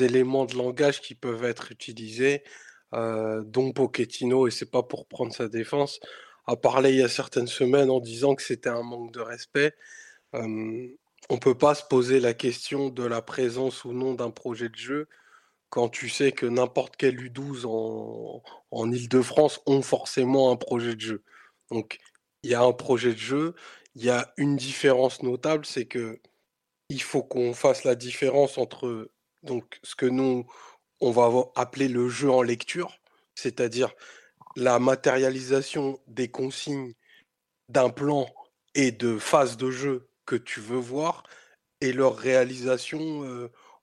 éléments 0.00 0.46
de 0.46 0.56
langage 0.56 1.00
qui 1.00 1.14
peuvent 1.14 1.44
être 1.44 1.70
utilisés 1.70 2.42
euh, 2.94 3.42
dont 3.44 3.72
Pochettino, 3.72 4.46
et 4.46 4.50
c'est 4.50 4.70
pas 4.70 4.82
pour 4.82 5.06
prendre 5.06 5.32
sa 5.34 5.48
défense, 5.48 6.00
a 6.46 6.56
parlé 6.56 6.90
il 6.90 6.96
y 6.96 7.02
a 7.02 7.08
certaines 7.08 7.48
semaines 7.48 7.90
en 7.90 8.00
disant 8.00 8.34
que 8.34 8.42
c'était 8.42 8.68
un 8.68 8.82
manque 8.82 9.12
de 9.12 9.20
respect. 9.20 9.74
Euh, 10.34 10.86
on 11.28 11.38
peut 11.38 11.56
pas 11.56 11.74
se 11.74 11.82
poser 11.84 12.20
la 12.20 12.34
question 12.34 12.88
de 12.88 13.04
la 13.04 13.22
présence 13.22 13.84
ou 13.84 13.92
non 13.92 14.14
d'un 14.14 14.30
projet 14.30 14.68
de 14.68 14.76
jeu 14.76 15.08
quand 15.70 15.88
tu 15.88 16.08
sais 16.08 16.32
que 16.32 16.46
n'importe 16.46 16.96
quel 16.96 17.16
U12 17.16 17.66
en, 18.70 18.92
Ile-de-France 18.92 19.60
ont 19.66 19.82
forcément 19.82 20.50
un 20.50 20.56
projet 20.56 20.94
de 20.94 21.00
jeu. 21.00 21.24
Donc 21.70 21.98
il 22.42 22.50
y 22.50 22.54
a 22.54 22.62
un 22.62 22.72
projet 22.72 23.12
de 23.12 23.18
jeu, 23.18 23.54
il 23.94 24.04
y 24.04 24.10
a 24.10 24.32
une 24.36 24.56
différence 24.56 25.22
notable, 25.22 25.66
c'est 25.66 25.86
que 25.86 26.20
il 26.88 27.02
faut 27.02 27.22
qu'on 27.22 27.52
fasse 27.52 27.84
la 27.84 27.94
différence 27.94 28.58
entre 28.58 29.10
donc 29.42 29.80
ce 29.82 29.96
que 29.96 30.06
nous 30.06 30.46
on 31.00 31.10
va 31.10 31.30
appeler 31.56 31.88
le 31.88 32.08
jeu 32.08 32.30
en 32.30 32.42
lecture, 32.42 32.98
c'est-à-dire 33.34 33.92
la 34.54 34.78
matérialisation 34.78 36.00
des 36.06 36.28
consignes 36.28 36.94
d'un 37.68 37.90
plan 37.90 38.26
et 38.74 38.92
de 38.92 39.18
phase 39.18 39.56
de 39.56 39.70
jeu 39.70 40.08
que 40.24 40.36
tu 40.36 40.60
veux 40.60 40.78
voir 40.78 41.24
et 41.80 41.92
leur 41.92 42.16
réalisation 42.16 43.24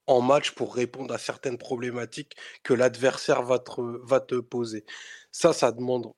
en 0.08 0.22
match 0.22 0.52
pour 0.52 0.76
répondre 0.76 1.14
à 1.14 1.18
certaines 1.18 1.58
problématiques 1.58 2.36
que 2.64 2.74
l'adversaire 2.74 3.44
va 3.44 3.60
te, 3.60 4.40
poser. 4.40 4.86
Ça, 5.32 5.54
ça 5.54 5.72
demande 5.72 6.14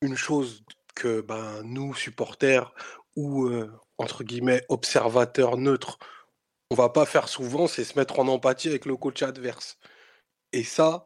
une 0.00 0.16
chose 0.16 0.62
que 0.94 1.20
ben, 1.20 1.62
nous, 1.62 1.94
supporters 1.94 2.72
ou 3.16 3.50
entre 3.98 4.24
guillemets 4.24 4.64
observateurs 4.68 5.56
neutres, 5.56 5.98
on 6.70 6.74
va 6.74 6.88
pas 6.88 7.06
faire 7.06 7.28
souvent, 7.28 7.66
c'est 7.66 7.84
se 7.84 7.98
mettre 7.98 8.18
en 8.18 8.28
empathie 8.28 8.68
avec 8.68 8.86
le 8.86 8.96
coach 8.96 9.22
adverse. 9.22 9.78
Et 10.52 10.64
ça, 10.64 11.04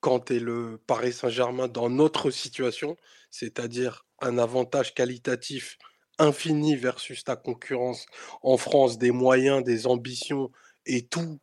quand 0.00 0.20
tu 0.20 0.36
es 0.36 0.38
le 0.40 0.80
Paris 0.86 1.12
Saint-Germain 1.12 1.68
dans 1.68 1.90
notre 1.90 2.30
situation, 2.30 2.96
c'est-à-dire 3.30 4.06
un 4.20 4.38
avantage 4.38 4.94
qualitatif 4.94 5.78
infini 6.18 6.76
versus 6.76 7.24
ta 7.24 7.36
concurrence 7.36 8.06
en 8.42 8.56
France, 8.56 8.98
des 8.98 9.10
moyens, 9.10 9.64
des 9.64 9.86
ambitions 9.86 10.50
et 10.86 11.06
tout 11.06 11.40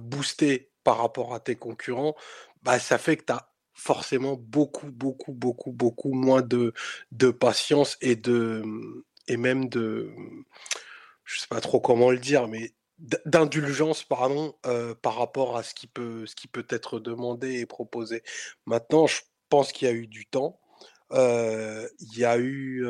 boosté 0.00 0.70
par 0.84 0.98
rapport 0.98 1.34
à 1.34 1.40
tes 1.40 1.56
concurrents, 1.56 2.14
bah, 2.62 2.78
ça 2.78 2.98
fait 2.98 3.16
que 3.16 3.24
tu 3.24 3.32
as 3.32 3.52
forcément 3.74 4.36
beaucoup, 4.36 4.90
beaucoup, 4.90 5.32
beaucoup, 5.32 5.70
beaucoup 5.70 6.12
moins 6.14 6.42
de, 6.42 6.72
de 7.12 7.30
patience 7.30 7.98
et, 8.00 8.16
de, 8.16 8.62
et 9.28 9.36
même 9.36 9.68
de, 9.68 10.10
je 11.24 11.40
sais 11.40 11.46
pas 11.48 11.60
trop 11.60 11.80
comment 11.80 12.10
le 12.10 12.18
dire, 12.18 12.48
mais 12.48 12.72
d'indulgence 13.26 14.04
pardon 14.04 14.54
euh, 14.64 14.94
par 14.94 15.16
rapport 15.16 15.58
à 15.58 15.62
ce 15.62 15.74
qui 15.74 15.86
peut 15.86 16.24
ce 16.24 16.34
qui 16.34 16.48
peut 16.48 16.66
être 16.70 16.98
demandé 16.98 17.60
et 17.60 17.66
proposé. 17.66 18.22
Maintenant, 18.64 19.06
je 19.06 19.20
pense 19.50 19.72
qu'il 19.72 19.86
y 19.86 19.90
a 19.90 19.94
eu 19.94 20.06
du 20.06 20.26
temps. 20.26 20.58
Euh, 21.12 21.86
il 22.00 22.18
y 22.18 22.24
a 22.24 22.38
eu 22.38 22.86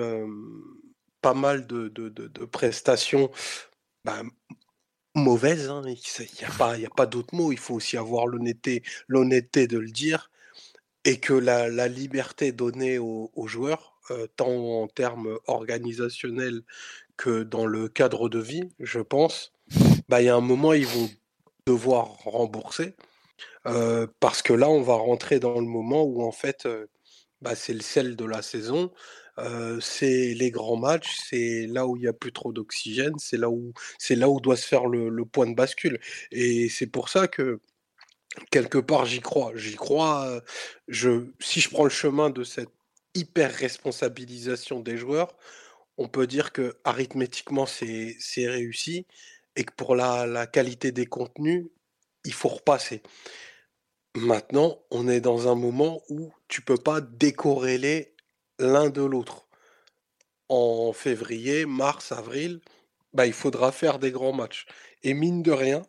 pas 1.20 1.34
mal 1.34 1.66
de, 1.66 1.88
de, 1.88 2.44
prestations 2.44 3.30
bah, 4.04 4.22
mauvaises. 5.16 5.68
Hein, 5.68 5.82
il 5.86 5.94
n'y 6.38 6.44
a 6.44 6.56
pas, 6.56 6.76
pas 6.96 7.06
d'autre 7.06 7.34
mot. 7.34 7.52
Il 7.52 7.58
faut 7.58 7.74
aussi 7.74 7.96
avoir 7.96 8.26
l'honnêteté, 8.26 8.82
de 9.08 9.78
le 9.78 9.90
dire 9.90 10.30
et 11.04 11.18
que 11.18 11.34
la, 11.34 11.88
liberté 11.88 12.52
donnée 12.52 12.98
aux, 12.98 13.46
joueurs, 13.46 13.98
euh, 14.10 14.26
tant 14.36 14.82
en 14.82 14.88
termes 14.88 15.38
organisationnels 15.46 16.62
que 17.16 17.42
dans 17.42 17.66
le 17.66 17.88
cadre 17.88 18.28
de 18.28 18.38
vie, 18.38 18.68
je 18.80 19.00
pense, 19.00 19.52
bah, 20.08 20.20
il 20.20 20.26
y 20.26 20.28
a 20.28 20.36
un 20.36 20.40
moment, 20.40 20.72
ils 20.72 20.86
vont 20.86 21.08
devoir 21.66 22.06
rembourser. 22.24 22.94
parce 24.20 24.42
que 24.42 24.52
là, 24.52 24.68
on 24.68 24.82
va 24.82 24.94
rentrer 24.94 25.40
dans 25.40 25.58
le 25.60 25.66
moment 25.66 26.04
où, 26.04 26.22
en 26.22 26.32
fait, 26.32 26.68
bah, 27.42 27.54
c'est 27.54 27.74
le 27.74 27.80
sel 27.80 28.16
de 28.16 28.24
la 28.24 28.42
saison. 28.42 28.92
C'est 29.80 30.34
les 30.34 30.50
grands 30.50 30.76
matchs, 30.76 31.18
c'est 31.28 31.66
là 31.66 31.86
où 31.86 31.96
il 31.96 32.02
n'y 32.02 32.08
a 32.08 32.12
plus 32.12 32.32
trop 32.32 32.52
d'oxygène, 32.52 33.14
c'est 33.18 33.36
là 33.36 33.50
où 33.50 33.72
là 34.10 34.28
où 34.28 34.40
doit 34.40 34.56
se 34.56 34.66
faire 34.66 34.86
le, 34.86 35.24
point 35.24 35.46
de 35.46 35.54
bascule. 35.54 36.00
Et 36.30 36.68
c'est 36.68 36.86
pour 36.86 37.08
ça 37.08 37.28
que 37.28 37.60
quelque 38.50 38.78
part 38.78 39.06
j'y 39.06 39.20
crois. 39.20 39.52
J'y 39.54 39.76
crois. 39.76 40.42
je, 40.88 41.26
si 41.40 41.60
je 41.60 41.70
prends 41.70 41.84
le 41.84 41.90
chemin 41.90 42.30
de 42.30 42.44
cette 42.44 42.70
hyper 43.14 43.52
responsabilisation 43.52 44.80
des 44.80 44.96
joueurs, 44.96 45.36
on 45.98 46.08
peut 46.08 46.26
dire 46.26 46.52
que 46.52 46.76
arithmétiquement 46.84 47.66
c'est 47.66 48.16
réussi 48.36 49.06
et 49.56 49.64
que 49.64 49.72
pour 49.72 49.96
la, 49.96 50.46
qualité 50.46 50.92
des 50.92 51.06
contenus, 51.06 51.66
il 52.24 52.32
faut 52.32 52.48
repasser. 52.48 53.02
Maintenant, 54.14 54.82
on 54.90 55.08
est 55.08 55.20
dans 55.20 55.50
un 55.50 55.54
moment 55.54 56.02
où 56.08 56.32
tu 56.48 56.62
peux 56.62 56.76
pas 56.76 57.00
décorréler 57.00 58.14
l'un 58.58 58.90
de 58.90 59.02
l'autre. 59.02 59.46
En 60.48 60.92
février, 60.92 61.66
mars, 61.66 62.12
avril, 62.12 62.60
bah, 63.12 63.26
il 63.26 63.32
faudra 63.32 63.72
faire 63.72 63.98
des 63.98 64.12
grands 64.12 64.32
matchs. 64.32 64.66
Et 65.02 65.14
mine 65.14 65.42
de 65.42 65.52
rien, 65.52 65.82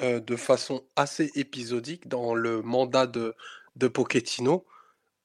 euh, 0.00 0.20
de 0.20 0.36
façon 0.36 0.84
assez 0.96 1.30
épisodique 1.34 2.08
dans 2.08 2.34
le 2.34 2.62
mandat 2.62 3.06
de, 3.06 3.34
de 3.76 3.88
Pochettino, 3.88 4.66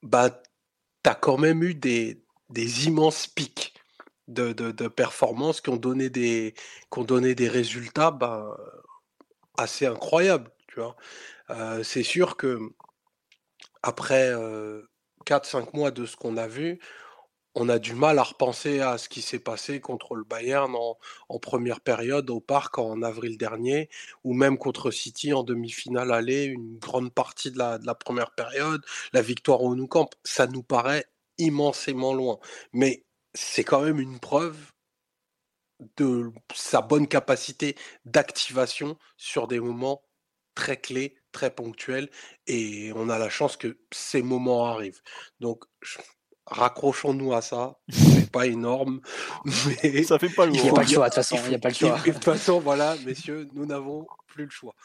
bah, 0.03 0.29
tu 1.03 1.09
as 1.09 1.15
quand 1.15 1.37
même 1.37 1.63
eu 1.63 1.75
des, 1.75 2.23
des 2.49 2.87
immenses 2.87 3.27
pics 3.27 3.73
de, 4.27 4.53
de, 4.53 4.87
performances 4.87 5.61
qui 5.61 5.69
ont 5.69 5.77
donné 5.77 6.09
des, 6.09 6.53
résultats 7.49 8.11
bah, 8.11 8.57
assez 9.57 9.85
incroyables. 9.85 10.51
Euh, 11.49 11.83
c'est 11.83 12.03
sûr 12.03 12.37
que 12.37 12.59
après 13.83 14.31
4-5 15.23 15.75
mois 15.75 15.91
de 15.91 16.05
ce 16.05 16.15
qu'on 16.15 16.37
a 16.37 16.47
vu, 16.47 16.79
on 17.55 17.69
a 17.69 17.79
du 17.79 17.93
mal 17.93 18.17
à 18.19 18.23
repenser 18.23 18.79
à 18.79 18.97
ce 18.97 19.09
qui 19.09 19.21
s'est 19.21 19.39
passé 19.39 19.81
contre 19.81 20.15
le 20.15 20.23
Bayern 20.23 20.73
en, 20.75 21.39
première 21.39 21.81
période 21.81 22.29
au 22.29 22.39
parc 22.39 22.77
en 22.77 23.01
avril 23.01 23.37
dernier, 23.37 23.89
ou 24.23 24.33
même 24.33 24.57
contre 24.57 24.91
City 24.91 25.33
en 25.33 25.43
demi-finale 25.43 26.11
aller, 26.13 26.45
une 26.45 26.77
grande 26.77 27.13
partie 27.13 27.51
de 27.51 27.57
la, 27.57 27.95
première 27.95 28.31
période, 28.31 28.83
la 29.13 29.21
victoire 29.21 29.61
au 29.63 29.75
Nou 29.75 29.87
Camp, 29.87 30.09
ça 30.23 30.47
nous 30.47 30.63
paraît 30.63 31.05
immensément 31.37 32.13
loin. 32.13 32.39
Mais 32.73 33.05
c'est 33.33 33.63
quand 33.63 33.81
même 33.81 33.99
une 33.99 34.19
preuve 34.19 34.57
de 35.97 36.31
sa 36.53 36.81
bonne 36.81 37.07
capacité 37.07 37.75
d'activation 38.05 38.97
sur 39.17 39.47
des 39.47 39.59
moments 39.59 40.03
très 40.55 40.77
clés, 40.77 41.15
très 41.31 41.53
ponctuels, 41.53 42.09
et 42.47 42.91
on 42.95 43.09
a 43.09 43.17
la 43.17 43.29
chance 43.29 43.57
que 43.57 43.77
ces 43.91 44.21
moments 44.21 44.65
arrivent. 44.65 45.01
Donc, 45.39 45.63
raccrochons-nous 46.45 47.33
à 47.33 47.41
ça. 47.41 47.79
C'est 47.89 48.31
pas 48.31 48.47
énorme, 48.47 49.01
mais 49.83 50.03
ça 50.03 50.19
fait 50.19 50.29
pas 50.29 50.45
le 50.45 50.53
Il 50.53 50.61
n'y 50.61 50.69
a 50.69 50.73
pas 50.73 50.83
le 50.83 50.87
choix. 50.87 51.09
De 51.09 51.15
toute 51.15 51.15
façon, 51.15 51.37
il 51.43 51.49
n'y 51.49 51.55
a 51.55 51.59
pas 51.59 51.69
le 51.69 51.75
choix. 51.75 51.99
De 51.99 52.11
toute 52.11 52.23
façon, 52.23 52.59
voilà, 52.59 52.95
messieurs, 53.05 53.47
nous 53.53 53.65
n'avons 53.65 54.07
plus 54.27 54.45
le 54.45 54.51
choix. 54.51 54.75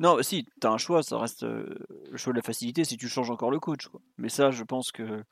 Non, 0.00 0.22
si, 0.22 0.46
tu 0.60 0.66
as 0.66 0.70
un 0.70 0.78
choix, 0.78 1.02
ça 1.02 1.18
reste 1.18 1.44
euh, 1.44 1.66
le 2.10 2.16
choix 2.16 2.32
de 2.32 2.38
la 2.38 2.42
facilité 2.42 2.84
si 2.84 2.96
tu 2.96 3.08
changes 3.08 3.30
encore 3.30 3.50
le 3.50 3.58
coach. 3.58 3.88
Quoi. 3.88 4.00
Mais 4.18 4.28
ça, 4.28 4.50
je 4.50 4.62
pense 4.64 4.92
que 4.92 5.24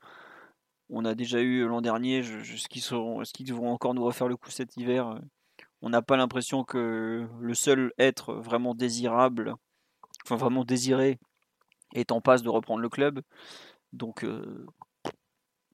on 0.89 1.05
a 1.05 1.15
déjà 1.15 1.39
eu 1.39 1.65
l'an 1.65 1.81
dernier, 1.81 2.21
ce 2.23 2.67
qu'ils 2.67 2.81
ce 2.81 3.43
devront 3.43 3.71
encore 3.71 3.93
nous 3.93 4.03
refaire 4.03 4.27
le 4.27 4.35
coup 4.35 4.51
cet 4.51 4.75
hiver 4.75 5.07
euh, 5.07 5.19
On 5.81 5.89
n'a 5.89 6.01
pas 6.01 6.17
l'impression 6.17 6.63
que 6.63 7.27
le 7.39 7.53
seul 7.53 7.93
être 7.97 8.33
vraiment 8.33 8.75
désirable, 8.75 9.55
vraiment 10.29 10.63
désiré, 10.63 11.19
est 11.93 12.11
en 12.11 12.21
passe 12.21 12.43
de 12.43 12.49
reprendre 12.49 12.81
le 12.81 12.89
club. 12.89 13.21
Donc, 13.93 14.23
euh, 14.23 14.65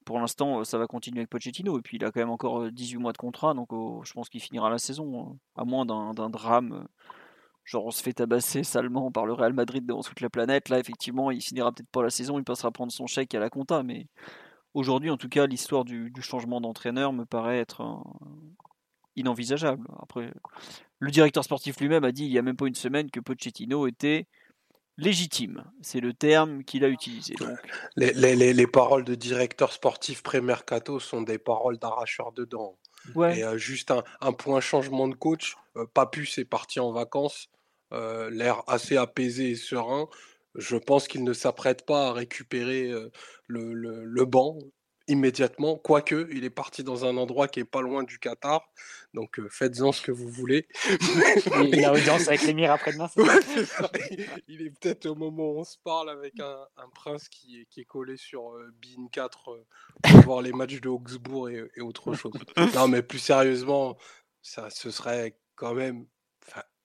pour 0.04 0.18
l'instant, 0.18 0.64
ça 0.64 0.78
va 0.78 0.86
continuer 0.86 1.20
avec 1.20 1.30
Pochettino. 1.30 1.78
Et 1.78 1.82
puis, 1.82 1.98
il 1.98 2.04
a 2.04 2.10
quand 2.10 2.20
même 2.20 2.30
encore 2.30 2.70
18 2.70 2.96
mois 2.98 3.12
de 3.12 3.18
contrat. 3.18 3.54
Donc, 3.54 3.72
oh, 3.72 4.02
je 4.04 4.12
pense 4.12 4.28
qu'il 4.28 4.40
finira 4.40 4.70
la 4.70 4.78
saison, 4.78 5.32
hein, 5.32 5.36
à 5.56 5.64
moins 5.64 5.86
d'un 5.86 6.30
drame 6.30 6.88
genre 7.68 7.84
on 7.84 7.90
se 7.90 8.02
fait 8.02 8.14
tabasser 8.14 8.64
salement 8.64 9.10
par 9.12 9.26
le 9.26 9.34
Real 9.34 9.52
Madrid 9.52 9.84
devant 9.86 10.02
toute 10.02 10.20
la 10.20 10.30
planète. 10.30 10.68
Là, 10.68 10.78
effectivement, 10.78 11.30
il 11.30 11.42
finira 11.42 11.70
peut-être 11.72 11.90
pas 11.90 12.02
la 12.02 12.10
saison, 12.10 12.38
il 12.38 12.44
passera 12.44 12.70
prendre 12.70 12.92
son 12.92 13.06
chèque 13.06 13.34
à 13.34 13.38
la 13.38 13.50
compta. 13.50 13.82
Mais 13.82 14.06
aujourd'hui, 14.74 15.10
en 15.10 15.16
tout 15.16 15.28
cas, 15.28 15.46
l'histoire 15.46 15.84
du, 15.84 16.12
changement 16.20 16.60
d'entraîneur 16.60 17.12
me 17.12 17.24
paraît 17.24 17.58
être 17.58 18.02
inenvisageable. 19.16 19.86
Après, 20.00 20.32
le 20.98 21.10
directeur 21.10 21.44
sportif 21.44 21.78
lui-même 21.80 22.04
a 22.04 22.12
dit 22.12 22.24
il 22.24 22.32
y 22.32 22.38
a 22.38 22.42
même 22.42 22.56
pas 22.56 22.66
une 22.66 22.74
semaine 22.74 23.10
que 23.10 23.20
Pochettino 23.20 23.86
était 23.86 24.26
légitime. 24.98 25.64
C'est 25.80 26.00
le 26.00 26.12
terme 26.12 26.64
qu'il 26.64 26.84
a 26.84 26.88
utilisé. 26.88 27.34
Les, 27.96 28.66
paroles 28.66 29.04
de 29.04 29.14
directeur 29.14 29.72
sportif 29.72 30.22
pré-mercato 30.22 31.00
sont 31.00 31.22
des 31.22 31.38
paroles 31.38 31.78
d'arracheur 31.78 32.32
de 32.32 32.44
dents. 32.44 32.76
Et 33.16 33.44
euh, 33.44 33.56
juste 33.56 33.92
un, 34.20 34.32
point 34.32 34.60
changement 34.60 35.08
de 35.08 35.14
coach. 35.14 35.56
Euh, 35.76 35.86
Papus 35.94 36.36
est 36.36 36.44
parti 36.44 36.80
en 36.80 36.92
vacances. 36.92 37.48
Euh, 37.92 38.28
l'air 38.28 38.62
assez 38.66 38.98
apaisé 38.98 39.50
et 39.50 39.54
serein, 39.54 40.08
je 40.54 40.76
pense 40.76 41.08
qu'il 41.08 41.24
ne 41.24 41.32
s'apprête 41.32 41.86
pas 41.86 42.08
à 42.08 42.12
récupérer 42.12 42.90
euh, 42.90 43.10
le, 43.46 44.24
banc 44.24 44.58
immédiatement, 45.08 45.76
quoique 45.76 46.28
il 46.32 46.44
est 46.44 46.50
parti 46.50 46.84
dans 46.84 47.04
un 47.04 47.16
endroit 47.16 47.48
qui 47.48 47.60
est 47.60 47.64
pas 47.64 47.80
loin 47.80 48.02
du 48.02 48.18
Qatar, 48.18 48.68
donc 49.14 49.38
euh, 49.38 49.48
faites-en 49.48 49.92
ce 49.92 50.02
que 50.02 50.12
vous 50.12 50.28
voulez. 50.28 50.68
il 51.72 51.84
a 51.84 51.92
audience 51.92 52.28
avec 52.28 52.42
l'émir 52.42 52.72
après-demain. 52.72 53.08
il 54.48 54.62
est 54.62 54.70
peut-être 54.70 55.06
au 55.06 55.14
moment 55.14 55.50
où 55.50 55.60
on 55.60 55.64
se 55.64 55.78
parle 55.82 56.10
avec 56.10 56.38
un, 56.40 56.88
prince 56.94 57.28
qui 57.28 57.66
est, 57.76 57.84
collé 57.84 58.16
sur 58.16 58.52
BIN 58.80 59.08
4 59.10 59.64
pour 60.02 60.20
voir 60.20 60.42
les 60.42 60.52
matchs 60.52 60.80
de 60.80 60.88
Augsbourg 60.88 61.48
et, 61.48 61.68
et 61.76 61.80
autre 61.80 62.14
chose. 62.14 62.32
non, 62.74 62.88
mais 62.88 63.02
plus 63.02 63.18
sérieusement, 63.18 63.96
ça, 64.42 64.70
ce 64.70 64.90
serait 64.90 65.38
quand 65.54 65.74
même 65.74 66.06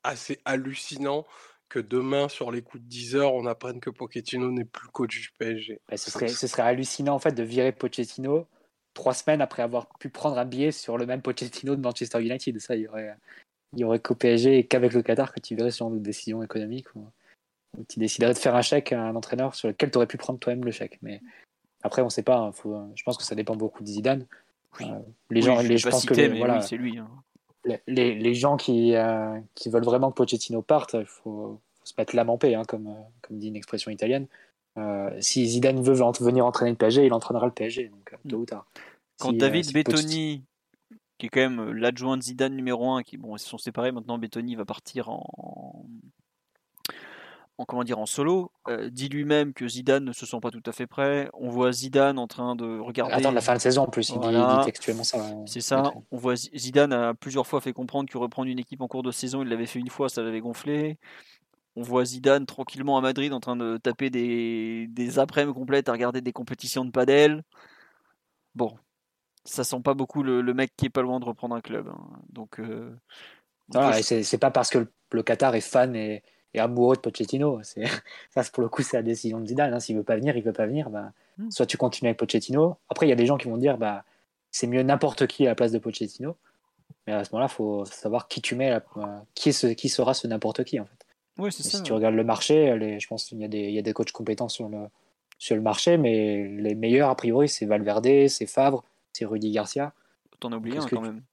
assez 0.04 0.40
hallucinant 0.46 1.26
que 1.74 1.80
demain, 1.80 2.30
sur 2.30 2.52
les 2.52 2.62
coups 2.62 2.84
de 2.84 2.88
10 2.88 3.16
heures, 3.16 3.34
on 3.34 3.48
apprenne 3.48 3.80
que 3.80 3.90
Pochettino 3.90 4.52
n'est 4.52 4.64
plus 4.64 4.88
coach 4.90 5.20
du 5.20 5.30
PSG. 5.40 5.82
Bah, 5.90 5.98
ce, 5.98 6.12
serait, 6.12 6.28
ce 6.28 6.46
serait 6.46 6.62
hallucinant 6.62 7.16
en 7.16 7.20
fait 7.20 7.32
de 7.32 7.42
virer 7.42 7.72
Pochettino 7.72 8.46
trois 8.94 9.16
semaines 9.16 9.42
après 9.42 9.64
avoir 9.64 9.90
pu 9.98 10.10
prendre 10.10 10.38
un 10.38 10.46
billet 10.46 10.72
sur 10.72 11.00
le 11.00 11.08
même 11.08 11.24
Pochettino 11.24 11.76
de 11.76 11.82
Manchester 11.82 12.22
United. 12.22 12.60
Ça, 12.60 12.76
il 12.76 12.84
y 12.84 12.88
aurait, 12.88 13.16
il 13.74 13.80
y 13.80 13.84
aurait 13.84 13.98
qu'au 13.98 14.14
PSG 14.14 14.60
et 14.60 14.68
qu'avec 14.68 14.94
le 14.94 15.02
Qatar 15.02 15.34
que 15.34 15.40
tu 15.40 15.56
verrais 15.56 15.72
sur 15.72 15.88
une 15.88 16.04
décision 16.04 16.44
économique 16.44 16.94
ou, 16.96 17.08
tu 17.90 17.98
déciderais 17.98 18.34
de 18.34 18.38
faire 18.38 18.56
un 18.56 18.62
chèque 18.62 18.94
à 18.94 19.02
un 19.02 19.16
entraîneur 19.16 19.56
sur 19.56 19.68
lequel 19.68 19.90
tu 19.90 19.98
aurais 19.98 20.06
pu 20.06 20.18
prendre 20.18 20.38
toi-même 20.38 20.64
le 20.64 20.70
chèque. 20.70 21.00
Mais 21.02 21.22
après, 21.82 22.04
on 22.04 22.06
ne 22.06 22.12
sait 22.12 22.22
pas. 22.22 22.38
Hein, 22.38 22.52
faut, 22.52 22.80
je 22.94 23.02
pense 23.02 23.18
que 23.18 23.24
ça 23.24 23.34
dépend 23.34 23.56
beaucoup 23.56 23.82
de 23.82 23.88
Zidane. 23.88 24.28
Euh, 24.82 25.00
les 25.32 25.42
gens, 25.42 25.60
les, 25.60 25.80
je 25.80 25.90
pense 25.90 26.06
que 26.06 26.38
voilà, 26.38 26.62
c'est 26.62 26.78
lui. 26.78 27.00
Hein 27.00 27.10
les, 27.66 28.16
les, 28.16 28.34
gens 28.34 28.58
qui, 28.58 28.96
euh, 28.96 29.40
qui 29.56 29.70
veulent 29.70 29.86
vraiment 29.86 30.12
que 30.12 30.16
Pochettino 30.16 30.62
parte, 30.62 30.96
il 31.00 31.06
faut, 31.06 31.62
se 31.84 31.94
mettre 31.98 32.16
l'âme 32.16 32.30
en 32.30 32.38
paix, 32.38 32.56
hein, 32.56 32.64
comme, 32.68 32.88
euh, 32.88 33.02
comme 33.22 33.38
dit 33.38 33.48
une 33.48 33.56
expression 33.56 33.92
italienne. 33.92 34.28
Euh, 34.78 35.10
si 35.20 35.46
Zidane 35.46 35.82
veut 35.82 35.94
venir 35.94 36.46
entraîner 36.46 36.72
le 36.72 36.78
PSG, 36.78 37.06
il 37.06 37.14
entraînera 37.14 37.46
le 37.46 37.52
PSG, 37.52 37.90
donc 37.90 38.16
tôt 38.28 38.38
ou 38.38 38.46
tard. 38.46 38.66
Quand 39.20 39.34
David 39.34 39.72
Bettoni, 39.72 40.44
qui 41.18 41.28
est 41.28 41.30
quand 41.30 41.42
même 41.42 41.72
l'adjoint 41.72 42.18
de 42.18 42.24
Zidane 42.24 42.56
numéro 42.56 42.92
1, 42.92 43.04
qui 43.04 43.18
bon, 43.18 43.36
ils 43.36 43.40
se 43.40 43.48
sont 43.48 43.60
séparés 43.60 43.92
maintenant, 43.92 44.18
Bettoni 44.18 44.56
va 44.56 44.66
partir 44.66 45.10
en, 45.10 45.86
en 47.58 47.66
comment 47.66 47.84
dire 47.84 48.00
en 48.00 48.06
solo, 48.06 48.52
euh, 48.68 48.90
dit 48.90 49.10
lui-même 49.10 49.54
que 49.54 49.68
Zidane 49.68 50.04
ne 50.04 50.12
se 50.12 50.26
sent 50.26 50.40
pas 50.42 50.50
tout 50.50 50.64
à 50.66 50.72
fait 50.72 50.88
prêt. 50.88 51.30
On 51.34 51.50
voit 51.50 51.72
Zidane 51.72 52.18
en 52.18 52.28
train 52.28 52.56
de 52.56 52.80
regarder. 52.80 53.14
Attends 53.14 53.32
la 53.32 53.42
fin 53.42 53.54
de 53.54 53.60
saison 53.60 53.84
en 53.84 53.88
plus, 53.88 54.10
il, 54.10 54.20
dit, 54.20 54.66
textuellement 54.66 55.04
ça. 55.04 55.20
C'est 55.46 55.62
ça. 55.62 55.94
On 56.12 56.18
voit 56.18 56.36
Zidane 56.36 56.94
a 56.94 57.14
plusieurs 57.14 57.46
fois 57.46 57.62
fait 57.62 57.74
comprendre 57.74 58.10
que 58.10 58.18
reprendre 58.18 58.50
une 58.50 58.60
équipe 58.60 58.82
en 58.82 58.88
cours 58.88 59.04
de 59.04 59.12
saison, 59.12 59.44
il 59.44 59.50
l'avait 59.50 59.68
fait 59.68 59.80
une 59.80 59.90
fois, 59.90 60.10
ça 60.10 60.24
l'avait 60.24 60.42
gonflé. 60.42 60.98
On 61.76 61.82
voit 61.82 62.06
Zidane 62.06 62.46
tranquillement 62.46 62.98
à 62.98 63.02
Madrid 63.02 63.34
en 63.34 63.40
train 63.40 63.56
de 63.56 63.78
taper 63.78 64.10
des, 64.10 64.88
des 64.90 65.20
après-midi 65.20 65.54
complètes 65.54 65.90
à 65.90 65.92
regarder 65.92 66.22
des 66.22 66.32
compétitions 66.32 66.86
de 66.86 66.92
padel. 66.92 67.44
Bon, 68.56 68.78
ça 69.46 69.64
sent 69.64 69.82
pas 69.84 69.94
beaucoup 69.94 70.24
le, 70.24 70.42
mec 70.54 70.72
qui 70.76 70.86
est 70.86 70.90
pas 70.90 71.02
loin 71.02 71.20
de 71.20 71.26
reprendre 71.26 71.56
un 71.56 71.62
club. 71.62 71.88
Hein. 71.88 72.20
Donc. 72.30 72.60
Euh, 72.60 72.96
c'est 74.02 74.38
pas 74.38 74.52
parce 74.52 74.70
que 74.70 74.88
le 75.12 75.24
Qatar 75.24 75.56
est 75.56 75.62
fan 75.62 75.96
et 75.96 76.24
et 76.54 76.60
amoureux 76.60 76.96
de 76.96 77.02
Pochettino. 77.02 77.60
C'est 77.64 77.84
ça, 78.32 78.44
pour 78.52 78.64
le 78.64 78.70
coup, 78.70 78.82
c'est 78.82 78.98
la 78.98 79.04
décision 79.04 79.40
de 79.40 79.48
Zidane. 79.48 79.74
Hein. 79.74 79.80
S'il 79.80 79.96
veut 79.96 80.04
pas 80.04 80.16
venir, 80.16 80.38
il 80.38 80.44
veut 80.44 80.54
pas 80.54 80.66
venir. 80.66 80.90
Bah, 80.90 81.12
hmm. 81.38 81.52
soit 81.52 81.66
tu 81.66 81.78
continues 81.78 82.10
avec 82.10 82.20
Pochettino. 82.20 82.78
Après, 82.90 83.06
il 83.06 83.10
y 83.10 83.14
a 83.14 83.16
des 83.16 83.26
gens 83.26 83.38
qui 83.38 83.48
vont 83.48 83.58
dire, 83.58 83.78
bah, 83.78 84.04
c'est 84.52 84.68
mieux 84.68 84.84
n'importe 84.84 85.28
qui 85.28 85.46
à 85.46 85.50
la 85.50 85.56
place 85.56 85.72
de 85.72 85.80
Pochettino. 85.80 86.36
Mais 87.08 87.14
à 87.14 87.24
ce 87.24 87.32
moment-là, 87.32 87.50
il 87.52 87.56
faut 87.56 87.86
savoir 87.86 88.28
qui 88.28 88.42
tu 88.42 88.56
mets, 88.56 88.78
qui, 89.34 89.50
est 89.50 89.54
ce, 89.54 89.68
qui 89.68 89.90
sera 89.90 90.14
ce 90.14 90.28
n'importe 90.28 90.64
qui 90.64 90.80
en 90.80 90.86
fait. 90.86 91.06
Oui, 91.38 91.52
c'est 91.52 91.64
ça. 91.64 91.78
Si 91.78 91.84
tu 91.84 91.92
regardes 91.94 92.16
le 92.16 92.24
marché, 92.24 92.78
les, 92.78 93.00
je 93.00 93.08
pense 93.08 93.26
qu'il 93.26 93.40
y 93.40 93.44
a 93.44 93.48
des, 93.48 93.62
il 93.62 93.74
y 93.74 93.80
a 93.80 93.82
des 93.82 93.94
coachs 93.94 94.12
compétents 94.12 94.50
sur 94.50 94.70
le, 94.70 94.88
sur 95.40 95.56
le 95.56 95.62
marché, 95.62 95.98
mais 95.98 96.48
les 96.48 96.76
meilleurs 96.76 97.10
a 97.10 97.16
priori, 97.16 97.50
c'est 97.50 97.66
Valverde, 97.66 98.28
c'est 98.28 98.46
Favre, 98.46 98.84
c'est 99.12 99.26
Rudy 99.26 99.52
Garcia. 99.52 99.94
T'en 100.40 100.52
as 100.52 100.58
oublié 100.58 100.78
un 100.78 100.86
quand 100.86 101.02
même. 101.02 101.24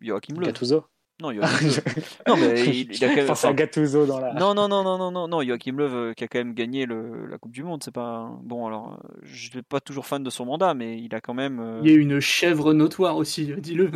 Joachim 0.00 0.34
Le. 0.38 0.46
Gattuso. 0.46 0.84
Non, 1.22 1.32
non, 2.28 2.36
mais 2.36 2.60
il, 2.68 3.04
a 3.04 3.14
quand 3.14 3.44
même. 3.46 3.56
Gattuso 3.56 4.04
dans 4.04 4.20
la. 4.20 4.34
Non, 4.34 4.52
non, 4.52 4.68
non, 4.68 4.84
non, 4.84 4.98
non, 4.98 5.10
non, 5.10 5.26
non. 5.26 5.42
Joachim 5.42 5.76
Löw 5.78 5.84
euh, 5.84 6.12
qui 6.12 6.24
a 6.24 6.28
quand 6.28 6.38
même 6.38 6.52
gagné 6.52 6.84
le, 6.84 7.26
la 7.26 7.38
Coupe 7.38 7.52
du 7.52 7.62
Monde. 7.62 7.82
C'est 7.82 7.94
pas 7.94 8.30
bon. 8.42 8.66
Alors, 8.66 9.00
euh, 9.02 9.18
je 9.22 9.48
suis 9.48 9.62
pas 9.62 9.80
toujours 9.80 10.04
fan 10.04 10.22
de 10.22 10.28
son 10.28 10.44
mandat, 10.44 10.74
mais 10.74 11.00
il 11.00 11.14
a 11.14 11.22
quand 11.22 11.32
même. 11.32 11.58
Euh, 11.58 11.80
il 11.82 11.90
y 11.90 11.94
a 11.94 11.96
une 11.96 12.20
chèvre 12.20 12.74
notoire 12.74 13.16
aussi, 13.16 13.50
dis-le. 13.56 13.90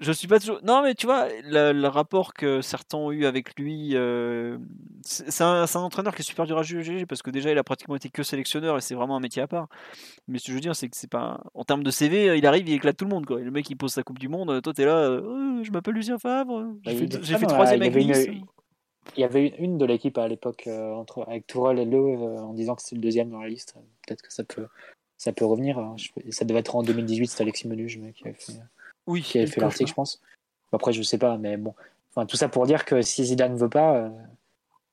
Je 0.00 0.12
suis 0.12 0.28
pas 0.28 0.38
toujours. 0.38 0.60
Non, 0.62 0.82
mais 0.82 0.94
tu 0.94 1.06
vois, 1.06 1.28
le, 1.44 1.86
rapport 1.88 2.32
que 2.32 2.60
certains 2.60 2.98
ont 2.98 3.10
eu 3.10 3.26
avec 3.26 3.58
lui, 3.58 3.90
euh, 3.94 4.56
c'est 5.02 5.42
un, 5.42 5.64
entraîneur 5.74 6.14
qui 6.14 6.22
est 6.22 6.24
super 6.24 6.46
dur 6.46 6.56
à 6.56 6.62
juger 6.62 7.04
parce 7.04 7.20
que 7.22 7.30
déjà, 7.30 7.50
il 7.50 7.58
a 7.58 7.64
pratiquement 7.64 7.96
été 7.96 8.08
que 8.08 8.22
sélectionneur 8.22 8.78
et 8.78 8.80
c'est 8.80 8.94
vraiment 8.94 9.16
un 9.16 9.20
métier 9.20 9.42
à 9.42 9.48
part. 9.48 9.68
Mais 10.28 10.38
ce 10.38 10.44
que 10.44 10.50
je 10.52 10.54
veux 10.54 10.60
dire, 10.60 10.76
c'est 10.76 10.88
que 10.88 10.96
c'est 10.96 11.10
pas. 11.10 11.42
En 11.54 11.64
termes 11.64 11.82
de 11.82 11.90
CV, 11.90 12.38
il 12.38 12.46
arrive, 12.46 12.68
il 12.68 12.74
éclate 12.74 12.96
tout 12.96 13.06
le 13.06 13.10
monde. 13.10 13.26
Quoi. 13.26 13.40
le 13.40 13.50
mec, 13.50 13.68
il 13.70 13.76
pose 13.76 13.92
sa 13.92 14.04
Coupe 14.04 14.20
du 14.20 14.28
Monde. 14.28 14.62
Toi, 14.62 14.72
t'es 14.72 14.84
là, 14.84 14.96
euh, 14.96 15.58
oh, 15.60 15.64
je 15.64 15.70
m'appelle 15.72 15.94
Lucien 15.94 16.18
Favre, 16.18 16.64
j'ai 16.84 17.06
bah, 17.06 17.38
fait, 17.38 17.46
troisième 17.46 17.82
avec 17.82 18.04
Il 18.04 19.20
y 19.20 19.24
avait 19.24 19.54
une, 19.58 19.78
de 19.78 19.84
l'équipe 19.84 20.16
à 20.16 20.28
l'époque 20.28 20.68
entre 20.68 21.24
avec 21.26 21.46
Tourelle 21.48 21.80
et 21.80 21.84
Le 21.84 21.98
en 21.98 22.54
disant 22.54 22.76
que 22.76 22.82
c'est 22.82 22.94
le 22.94 23.00
deuxième 23.00 23.30
dans 23.30 23.40
la 23.40 23.48
liste. 23.48 23.74
Peut-être 24.06 24.22
que 24.22 24.32
ça 24.32 24.44
peut 24.44 24.66
ça 25.16 25.32
peut 25.32 25.44
revenir. 25.44 25.78
Hein. 25.78 25.96
Ça 26.30 26.44
devait 26.44 26.60
être 26.60 26.76
en 26.76 26.84
2018, 26.84 27.26
c'était 27.26 27.42
Alexis 27.42 27.68
qui 27.68 28.24
avait 28.24 28.34
fait, 28.34 28.52
oui, 29.08 29.22
qui 29.22 29.38
avait 29.38 29.46
fait 29.46 29.60
l'article, 29.60 29.90
je 29.90 29.94
pense. 29.94 30.20
Après, 30.72 30.92
je 30.92 31.02
sais 31.02 31.18
pas, 31.18 31.36
mais 31.38 31.56
bon. 31.56 31.74
Enfin, 32.10 32.26
tout 32.26 32.36
ça 32.36 32.48
pour 32.48 32.66
dire 32.66 32.84
que 32.84 33.02
si 33.02 33.24
Zidane 33.24 33.54
ne 33.54 33.58
veut 33.58 33.68
pas, 33.68 34.10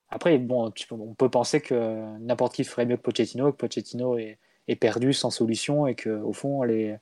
après, 0.09 0.37
bon, 0.37 0.71
on 0.91 1.13
peut 1.13 1.29
penser 1.29 1.61
que 1.61 2.17
n'importe 2.19 2.55
qui 2.55 2.63
ferait 2.63 2.85
mieux 2.85 2.97
que 2.97 3.01
Pochettino, 3.01 3.51
que 3.51 3.57
Pochettino 3.57 4.17
est, 4.17 4.37
est 4.67 4.75
perdu 4.75 5.13
sans 5.13 5.29
solution 5.29 5.87
et 5.87 5.95
que 5.95 6.09
au 6.09 6.33
fond, 6.33 6.63
les, 6.63 6.95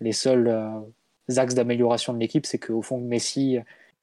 les 0.00 0.12
seuls 0.12 0.48
euh, 0.48 0.80
axes 1.36 1.54
d'amélioration 1.54 2.12
de 2.12 2.18
l'équipe, 2.18 2.46
c'est 2.46 2.58
qu'au 2.58 2.82
fond, 2.82 2.98
Messi 2.98 3.58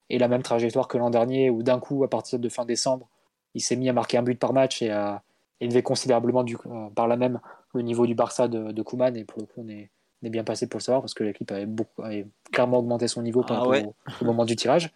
ait 0.09 0.17
la 0.17 0.27
même 0.27 0.43
trajectoire 0.43 0.87
que 0.87 0.97
l'an 0.97 1.09
dernier, 1.09 1.49
où 1.49 1.63
d'un 1.63 1.79
coup, 1.79 2.03
à 2.03 2.09
partir 2.09 2.39
de 2.39 2.49
fin 2.49 2.65
décembre, 2.65 3.07
il 3.53 3.61
s'est 3.61 3.75
mis 3.75 3.89
à 3.89 3.93
marquer 3.93 4.17
un 4.17 4.23
but 4.23 4.39
par 4.39 4.53
match 4.53 4.81
et 4.81 4.89
à 4.89 5.23
élever 5.59 5.83
considérablement 5.83 6.43
du, 6.43 6.55
euh, 6.65 6.89
par 6.95 7.07
là 7.07 7.17
même 7.17 7.39
le 7.73 7.81
niveau 7.81 8.07
du 8.07 8.15
Barça 8.15 8.47
de, 8.47 8.71
de 8.71 8.81
Koeman. 8.81 9.15
Et 9.17 9.25
pour 9.25 9.39
le 9.39 9.45
coup, 9.45 9.61
on 9.63 9.69
est, 9.69 9.89
est 10.23 10.29
bien 10.29 10.43
passé 10.43 10.67
pour 10.67 10.79
le 10.79 10.83
savoir 10.83 11.01
parce 11.01 11.13
que 11.13 11.23
l'équipe 11.23 11.51
avait, 11.51 11.65
beaucoup, 11.65 12.03
avait 12.03 12.27
clairement 12.51 12.79
augmenté 12.79 13.07
son 13.07 13.21
niveau 13.21 13.43
ah 13.49 13.63
au, 13.63 14.25
moment 14.25 14.45
du 14.45 14.55
tirage. 14.55 14.91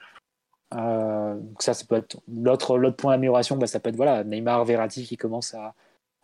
Euh, 0.74 1.38
ça, 1.60 1.74
ça 1.74 1.86
peut 1.86 1.96
être 1.96 2.18
l'autre 2.32 2.78
l'autre 2.78 2.96
point 2.96 3.14
d'amélioration. 3.14 3.58
Bah, 3.58 3.68
ça 3.68 3.80
peut 3.80 3.90
être 3.90 3.96
voilà 3.96 4.24
Neymar, 4.24 4.64
Verratti 4.66 5.04
qui 5.04 5.18
commencent 5.18 5.54
à, 5.54 5.76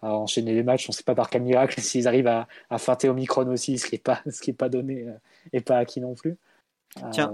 à 0.02 0.14
enchaîner 0.16 0.54
les 0.54 0.64
matchs. 0.64 0.90
On 0.90 0.94
ne 0.94 0.96
sait 0.96 1.04
pas 1.04 1.16
par 1.16 1.30
quel 1.30 1.44
miracle 1.44 1.80
s'ils 1.82 2.08
arrivent 2.08 2.28
à, 2.28 2.48
à 2.70 2.78
feinter 2.78 3.10
Omicron 3.10 3.48
aussi, 3.50 3.78
ce 3.78 3.86
qui 3.88 3.96
n'est 3.96 4.00
pas 4.00 4.22
ce 4.30 4.42
qui 4.42 4.52
est 4.52 4.54
pas 4.54 4.70
donné 4.70 5.04
euh, 5.04 5.14
et 5.54 5.62
pas 5.62 5.78
acquis 5.78 6.02
non 6.02 6.16
plus. 6.16 6.38
Euh, 7.04 7.10
Tiens, 7.12 7.34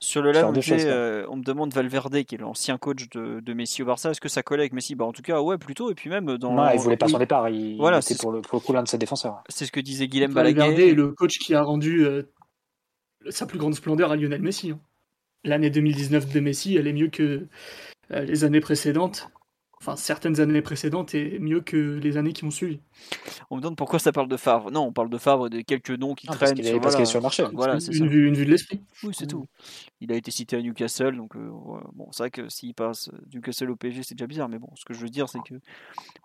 sur 0.00 0.22
le 0.22 0.32
live, 0.32 0.44
on, 0.44 1.32
on, 1.32 1.36
me 1.36 1.42
demande 1.42 1.72
Valverde, 1.72 2.24
qui 2.24 2.34
est 2.34 2.38
l'ancien 2.38 2.76
coach 2.76 3.08
de, 3.08 3.40
de, 3.40 3.54
Messi 3.54 3.82
au 3.82 3.86
Barça, 3.86 4.10
est-ce 4.10 4.20
que 4.20 4.28
ça 4.28 4.42
colle 4.42 4.60
avec 4.60 4.72
Messi 4.72 4.94
bah, 4.94 5.06
En 5.06 5.12
tout 5.12 5.22
cas, 5.22 5.40
ouais, 5.40 5.56
plutôt. 5.56 5.90
Et 5.90 5.94
puis 5.94 6.10
même 6.10 6.36
dans. 6.36 6.52
Non, 6.52 6.70
il 6.70 6.78
voulait 6.78 6.96
pas 6.96 7.08
son 7.08 7.18
départ. 7.18 7.48
Il, 7.48 7.78
voilà, 7.78 8.02
c'est 8.02 8.20
pour 8.20 8.32
le, 8.32 8.42
pour 8.42 8.58
le 8.58 8.64
coup 8.64 8.72
l'un 8.72 8.82
de 8.82 8.88
ses 8.88 8.98
défenseurs. 8.98 9.42
C'est 9.48 9.64
ce 9.64 9.72
que 9.72 9.80
disait 9.80 10.08
Guilhem 10.08 10.34
Balaguer. 10.34 10.58
Valverde 10.58 10.80
est 10.80 10.94
le 10.94 11.12
coach 11.12 11.38
qui 11.38 11.54
a 11.54 11.62
rendu 11.62 12.06
sa 13.30 13.46
plus 13.46 13.58
grande 13.58 13.74
splendeur 13.74 14.10
à 14.12 14.16
Lionel 14.16 14.42
Messi. 14.42 14.72
Hein 14.72 14.80
l'année 15.44 15.70
2019 15.70 16.32
de 16.32 16.40
Messi, 16.40 16.76
elle 16.76 16.86
est 16.86 16.92
mieux 16.92 17.08
que 17.08 17.46
euh, 18.10 18.24
les 18.24 18.44
années 18.44 18.60
précédentes. 18.60 19.30
Enfin, 19.82 19.96
certaines 19.96 20.38
années 20.38 20.62
précédentes 20.62 21.12
et 21.16 21.40
mieux 21.40 21.60
que 21.60 21.98
les 22.00 22.16
années 22.16 22.32
qui 22.32 22.44
ont 22.44 22.52
suivi. 22.52 22.78
On 23.50 23.56
me 23.56 23.60
demande 23.60 23.76
pourquoi 23.76 23.98
ça 23.98 24.12
parle 24.12 24.28
de 24.28 24.36
Favre. 24.36 24.70
Non, 24.70 24.82
on 24.82 24.92
parle 24.92 25.10
de 25.10 25.18
Favre 25.18 25.50
des 25.50 25.64
quelques 25.64 25.90
noms 25.90 26.14
qui 26.14 26.28
traînent. 26.28 26.38
Parce 26.38 26.52
qu'il 26.52 27.02
est, 27.02 27.04
sur 27.04 27.18
le 27.18 27.22
marché. 27.22 27.44
Voilà, 27.52 27.80
c'est 27.80 27.92
une, 27.92 28.06
vue, 28.06 28.28
une 28.28 28.34
vue 28.34 28.46
de 28.46 28.50
l'esprit. 28.52 28.80
Oui, 29.02 29.12
c'est 29.12 29.26
tout. 29.26 29.46
Il 30.00 30.12
a 30.12 30.14
été 30.14 30.30
cité 30.30 30.54
à 30.56 30.62
Newcastle, 30.62 31.16
donc 31.16 31.34
euh, 31.34 31.50
bon, 31.94 32.06
c'est 32.12 32.22
vrai 32.22 32.30
que 32.30 32.48
s'il 32.48 32.74
passe 32.74 33.10
du 33.26 33.38
Newcastle 33.38 33.70
au 33.70 33.76
PSG, 33.76 34.04
c'est 34.04 34.14
déjà 34.14 34.28
bizarre. 34.28 34.48
Mais 34.48 34.60
bon, 34.60 34.68
ce 34.76 34.84
que 34.84 34.94
je 34.94 35.00
veux 35.00 35.08
dire, 35.08 35.28
c'est 35.28 35.42
que 35.42 35.54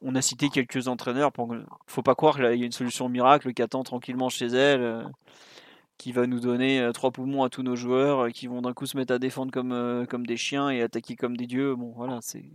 on 0.04 0.14
a 0.14 0.22
cité 0.22 0.50
quelques 0.50 0.88
entraîneurs. 0.88 1.32
Pour... 1.32 1.56
Faut 1.88 2.04
pas 2.04 2.14
croire 2.14 2.36
qu'il 2.36 2.46
y 2.46 2.64
a 2.64 2.66
une 2.66 2.72
solution 2.72 3.10
miracle 3.10 3.54
qui 3.54 3.62
attend 3.64 3.84
tranquillement 3.84 4.30
chez 4.30 4.48
elle. 4.48 4.82
Euh, 4.82 5.04
qui 5.98 6.12
va 6.12 6.28
nous 6.28 6.40
donner 6.40 6.80
euh, 6.80 6.92
trois 6.92 7.12
poumons 7.12 7.44
à 7.44 7.50
tous 7.50 7.64
nos 7.64 7.76
joueurs, 7.76 8.26
euh, 8.26 8.30
qui 8.30 8.48
vont 8.48 8.62
d'un 8.62 8.74
coup 8.74 8.86
se 8.86 8.98
mettre 8.98 9.14
à 9.14 9.20
défendre 9.20 9.52
comme, 9.52 9.72
euh, 9.72 10.06
comme 10.06 10.26
des 10.26 10.38
chiens 10.38 10.70
et 10.70 10.82
attaquer 10.82 11.16
comme 11.16 11.36
des 11.36 11.48
dieux. 11.48 11.76
Bon, 11.76 11.92
voilà, 11.96 12.20
c'est 12.22 12.46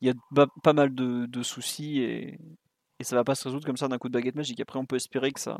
il 0.00 0.08
y 0.08 0.10
a 0.10 0.46
pas 0.62 0.72
mal 0.72 0.94
de, 0.94 1.26
de 1.26 1.42
soucis 1.42 2.00
et, 2.00 2.38
et, 3.00 3.04
ça 3.04 3.16
va 3.16 3.24
pas 3.24 3.34
se 3.34 3.44
résoudre 3.44 3.66
comme 3.66 3.76
ça 3.76 3.88
d'un 3.88 3.98
coup 3.98 4.08
de 4.08 4.12
baguette 4.12 4.36
magique. 4.36 4.60
Après, 4.60 4.78
on 4.78 4.86
peut 4.86 4.96
espérer 4.96 5.32
que 5.32 5.40
ça. 5.40 5.58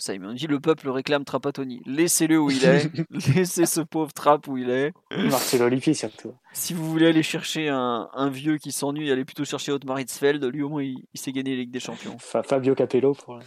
Ça, 0.00 0.12
on 0.20 0.32
dit 0.32 0.46
le 0.46 0.60
peuple 0.60 0.88
réclame 0.90 1.24
Trapattoni. 1.24 1.82
Laissez-le 1.84 2.38
où 2.38 2.50
il 2.50 2.64
est. 2.64 2.88
Laissez 3.34 3.66
ce 3.66 3.80
pauvre 3.80 4.12
Trapp 4.12 4.46
où 4.46 4.56
il 4.56 4.70
est. 4.70 4.92
Marcelo 5.10 5.68
Lippi 5.68 5.92
surtout. 5.92 6.34
Si 6.52 6.72
vous 6.72 6.88
voulez 6.88 7.08
aller 7.08 7.24
chercher 7.24 7.68
un, 7.68 8.08
un 8.12 8.30
vieux 8.30 8.58
qui 8.58 8.70
s'ennuie, 8.70 9.10
allez 9.10 9.24
plutôt 9.24 9.44
chercher 9.44 9.72
Otmar 9.72 9.98
Hitzfeld. 9.98 10.44
Lui, 10.44 10.62
au 10.62 10.68
moins, 10.68 10.84
il, 10.84 11.04
s'est 11.14 11.32
gagné 11.32 11.50
la 11.50 11.62
Ligue 11.62 11.72
des 11.72 11.80
Champions. 11.80 12.16
Fabio 12.18 12.76
Capello 12.76 13.14
pour. 13.14 13.40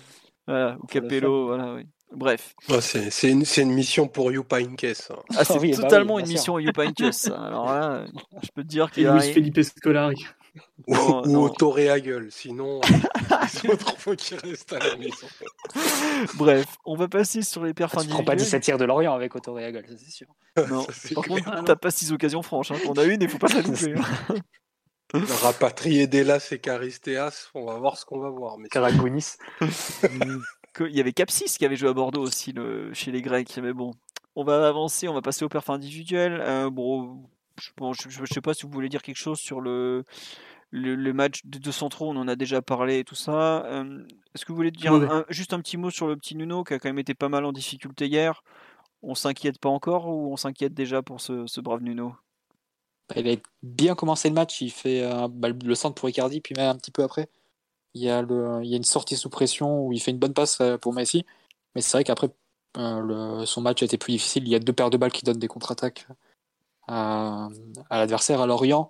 Voilà, 0.46 0.78
ou 0.82 0.88
Capello, 0.88 1.46
voilà, 1.46 1.74
oui. 1.76 1.86
Bref. 2.14 2.56
c'est 2.82 3.30
une, 3.30 3.44
une, 3.58 3.72
mission 3.72 4.08
pour 4.08 4.32
Yupa 4.32 4.58
Inkes. 4.58 4.84
Hein. 5.10 5.16
Ah, 5.36 5.46
c'est 5.46 5.60
bah 5.60 5.76
totalement 5.76 6.20
une 6.20 6.28
mission 6.28 6.60
Yupa 6.60 6.84
Inkes. 6.84 7.28
Alors 7.28 7.66
là, 7.66 8.06
je 8.44 8.50
peux 8.54 8.64
te 8.64 8.68
dire 8.68 8.92
qu'il 8.92 9.04
y 9.04 9.08
a. 9.08 9.14
Luis 9.14 9.32
Felipe 9.32 9.62
Scolari. 9.62 10.26
Ou, 10.88 10.94
au 10.94 11.50
Toré 11.50 11.90
à 11.90 12.00
gueule, 12.02 12.28
sinon 12.30 12.82
les 13.64 13.70
autres 13.70 13.96
faut 13.98 14.16
qu'ils 14.16 14.38
restent 14.38 14.74
à 14.74 14.80
la 14.80 14.98
maison. 14.98 15.28
Bref, 16.36 16.66
on 16.84 16.96
va 16.96 17.08
passer 17.08 17.42
sur 17.42 17.64
les 17.64 17.74
perfs 17.74 17.96
ah, 17.98 18.02
Tu 18.02 18.10
prends 18.10 18.24
pas 18.24 18.36
17 18.36 18.62
tirs 18.62 18.78
de 18.78 18.84
Lorient 18.84 19.14
avec 19.14 19.34
Autoré 19.34 19.64
à 19.64 19.72
gueule, 19.72 19.88
ça 19.88 19.96
c'est 19.98 20.12
sûr. 20.12 20.28
Non, 20.70 20.86
par 21.16 21.24
contre, 21.24 21.64
t'as 21.64 21.78
pas 21.78 21.92
6 21.92 22.12
occasions 22.12 22.42
franches. 22.42 22.72
Hein. 22.72 22.80
On 22.90 22.94
a 22.94 23.06
une 23.06 23.22
et 23.22 23.30
faut 23.30 23.38
pas 23.38 23.48
la 23.48 23.62
louper. 23.62 23.96
Hein. 24.30 25.22
Rapatrier 25.42 26.08
Delas 26.08 26.50
et 26.52 26.60
Caristeas, 26.60 27.50
on 27.54 27.66
va 27.66 27.76
voir 27.76 27.98
ce 27.98 28.06
qu'on 28.06 28.20
va 28.20 28.30
voir. 28.30 28.58
Mais 28.58 28.68
Il 30.80 30.96
y 30.96 31.00
avait 31.00 31.14
Capsis 31.14 31.58
qui 31.58 31.66
avait 31.66 31.76
joué 31.76 31.90
à 31.90 31.94
Bordeaux 31.94 32.22
aussi 32.22 32.54
le, 32.54 32.94
chez 32.94 33.12
les 33.12 33.22
Grecs. 33.22 33.58
Mais 33.62 33.74
bon, 33.74 33.92
on 34.36 34.44
va 34.44 34.68
avancer, 34.68 35.08
on 35.08 35.14
va 35.14 35.22
passer 35.22 35.46
au 35.46 35.50
perf 35.50 35.70
individuel. 35.70 36.40
Euh, 36.42 36.70
bon, 36.70 37.24
je, 37.58 38.22
ne 38.22 38.26
sais 38.26 38.42
pas 38.42 38.54
si 38.54 38.64
vous 38.64 38.72
voulez 38.72 38.90
dire 38.90 39.02
quelque 39.02 39.18
chose 39.18 39.40
sur 39.40 39.62
le, 39.62 40.06
le, 40.72 41.14
match 41.14 41.42
de 41.46 41.60
deux 41.60 41.72
centraux, 41.72 42.10
on 42.10 42.16
en 42.16 42.28
a 42.28 42.36
déjà 42.36 42.62
parlé 42.62 43.00
et 43.00 43.04
tout 43.04 43.16
ça. 43.16 43.66
Euh, 43.66 44.04
est-ce 44.34 44.46
que 44.46 44.52
vous 44.52 44.56
voulez 44.56 44.72
dire 44.72 45.26
juste 45.30 45.54
un 45.54 45.60
petit 45.60 45.78
mot 45.78 45.90
sur 45.90 46.08
le 46.08 46.16
petit 46.16 46.36
Nuno 46.36 46.64
qui 46.64 46.74
a 46.74 46.80
quand 46.80 46.90
même 46.90 47.00
été 47.00 47.14
pas 47.14 47.30
mal 47.30 47.46
en 47.46 47.52
difficulté 47.52 48.08
hier? 48.08 48.44
On 49.04 49.16
s'inquiète 49.16 49.60
pas 49.60 49.70
encore 49.70 50.08
ou 50.08 50.32
on 50.32 50.38
s'inquiète 50.38 50.74
déjà 50.74 51.02
pour 51.02 51.22
ce, 51.22 51.60
brave 51.60 51.82
Nuno? 51.82 52.16
Bah, 53.10 53.16
Il 53.18 53.30
a 53.30 53.36
bien 53.64 53.96
commencé 53.96 54.30
le 54.30 54.36
match, 54.36 54.62
il 54.62 54.72
fait 54.72 55.04
euh, 55.04 55.28
bah, 55.30 55.50
le 55.50 55.76
centre 55.76 55.96
pour 55.96 56.08
Icardi, 56.10 56.40
puis 56.40 56.56
même 56.56 56.70
un 56.70 56.76
petit 56.76 56.92
peu 56.92 57.04
après. 57.04 57.28
Il 57.94 58.02
y, 58.02 58.10
a 58.10 58.22
le, 58.22 58.62
il 58.64 58.70
y 58.70 58.74
a 58.74 58.78
une 58.78 58.84
sortie 58.84 59.18
sous 59.18 59.30
pression 59.30 59.86
où 59.86 59.92
il 59.92 60.00
fait 60.00 60.12
une 60.12 60.20
bonne 60.20 60.34
passe 60.34 60.60
euh, 60.62 60.78
pour 60.78 60.94
Messi. 60.94 61.26
Mais 61.76 61.82
c'est 61.82 61.98
vrai 61.98 62.04
qu'après, 62.04 62.30
euh, 62.78 63.46
son 63.46 63.62
match 63.62 63.82
a 63.82 63.86
été 63.86 63.98
plus 63.98 64.14
difficile. 64.14 64.44
Il 64.46 64.50
y 64.50 64.56
a 64.56 64.60
deux 64.60 64.74
paires 64.74 64.90
de 64.90 64.98
balles 64.98 65.12
qui 65.12 65.26
donnent 65.26 65.40
des 65.40 65.48
contre-attaques 65.48 66.08
à, 66.88 67.50
à 67.90 67.98
l'adversaire, 67.98 68.42
à 68.42 68.48
Lorient. 68.48 68.90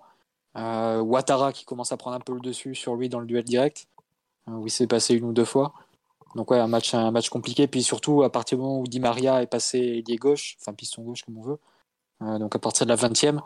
Euh, 0.56 1.00
Ouattara 1.00 1.52
qui 1.52 1.64
commence 1.64 1.92
à 1.92 1.96
prendre 1.96 2.16
un 2.16 2.20
peu 2.20 2.34
le 2.34 2.40
dessus 2.40 2.74
sur 2.74 2.94
lui 2.94 3.08
dans 3.08 3.20
le 3.20 3.26
duel 3.26 3.44
direct, 3.44 3.88
où 4.46 4.66
il 4.66 4.70
s'est 4.70 4.86
passé 4.86 5.14
une 5.14 5.24
ou 5.24 5.32
deux 5.32 5.44
fois. 5.44 5.72
Donc 6.36 6.50
ouais, 6.50 6.58
un 6.58 6.68
match, 6.68 6.94
un 6.94 7.10
match 7.10 7.28
compliqué. 7.28 7.66
Puis 7.66 7.82
surtout, 7.82 8.22
à 8.22 8.30
partir 8.30 8.58
du 8.58 8.62
moment 8.62 8.80
où 8.80 8.86
Di 8.86 9.00
Maria 9.00 9.42
est 9.42 9.46
passé 9.46 9.78
ailier 9.78 10.16
gauche, 10.16 10.56
enfin 10.60 10.74
piston 10.74 11.02
gauche 11.02 11.22
comme 11.22 11.38
on 11.38 11.42
veut, 11.42 11.58
donc 12.38 12.54
à 12.54 12.58
partir 12.58 12.86
de 12.86 12.90
la 12.90 12.96
20e, 12.96 13.40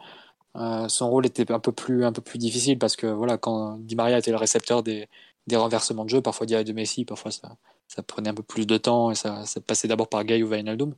son 0.89 1.11
rôle 1.11 1.27
était 1.27 1.51
un 1.53 1.61
peu 1.61 1.73
plus, 1.73 2.05
un 2.05 2.13
peu 2.13 2.23
plus 2.23 2.39
difficile 2.39 2.79
parce 2.79 2.97
que 2.97 3.07
voilà, 3.07 3.39
quand 3.39 3.79
Di 3.79 3.97
Maria 3.97 4.19
était 4.19 4.31
le 4.31 4.37
récepteur 4.37 4.83
des, 4.83 5.09
des 5.47 5.57
renversements 5.57 6.05
de 6.05 6.11
jeu, 6.11 6.21
parfois 6.21 6.47
direct 6.47 6.69
de 6.69 6.73
Messi, 6.73 7.05
parfois 7.05 7.31
ça, 7.31 7.57
ça 7.89 8.03
prenait 8.03 8.31
un 8.31 8.35
peu 8.35 8.43
plus 8.43 8.67
de 8.67 8.77
temps 8.77 9.11
et 9.11 9.15
ça, 9.15 9.47
ça 9.47 9.61
passait 9.61 9.89
d'abord 9.89 10.09
par 10.09 10.25
Gay 10.25 10.43
ou 10.43 10.49
Wijnaldum. 10.49 10.95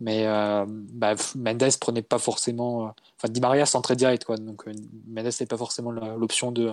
Mais 0.00 0.26
euh, 0.26 0.64
bah, 0.68 1.14
Mendes 1.34 1.78
prenait 1.80 2.02
pas 2.02 2.18
forcément. 2.18 2.86
Euh, 2.86 2.90
enfin, 3.16 3.28
Di 3.28 3.40
Maria 3.40 3.66
centrait 3.66 3.96
direct, 3.96 4.24
quoi. 4.24 4.36
Donc 4.36 4.66
euh, 4.68 4.72
Mendes 5.08 5.24
n'avait 5.24 5.46
pas 5.46 5.56
forcément 5.56 5.90
l'option 5.90 6.52
de, 6.52 6.72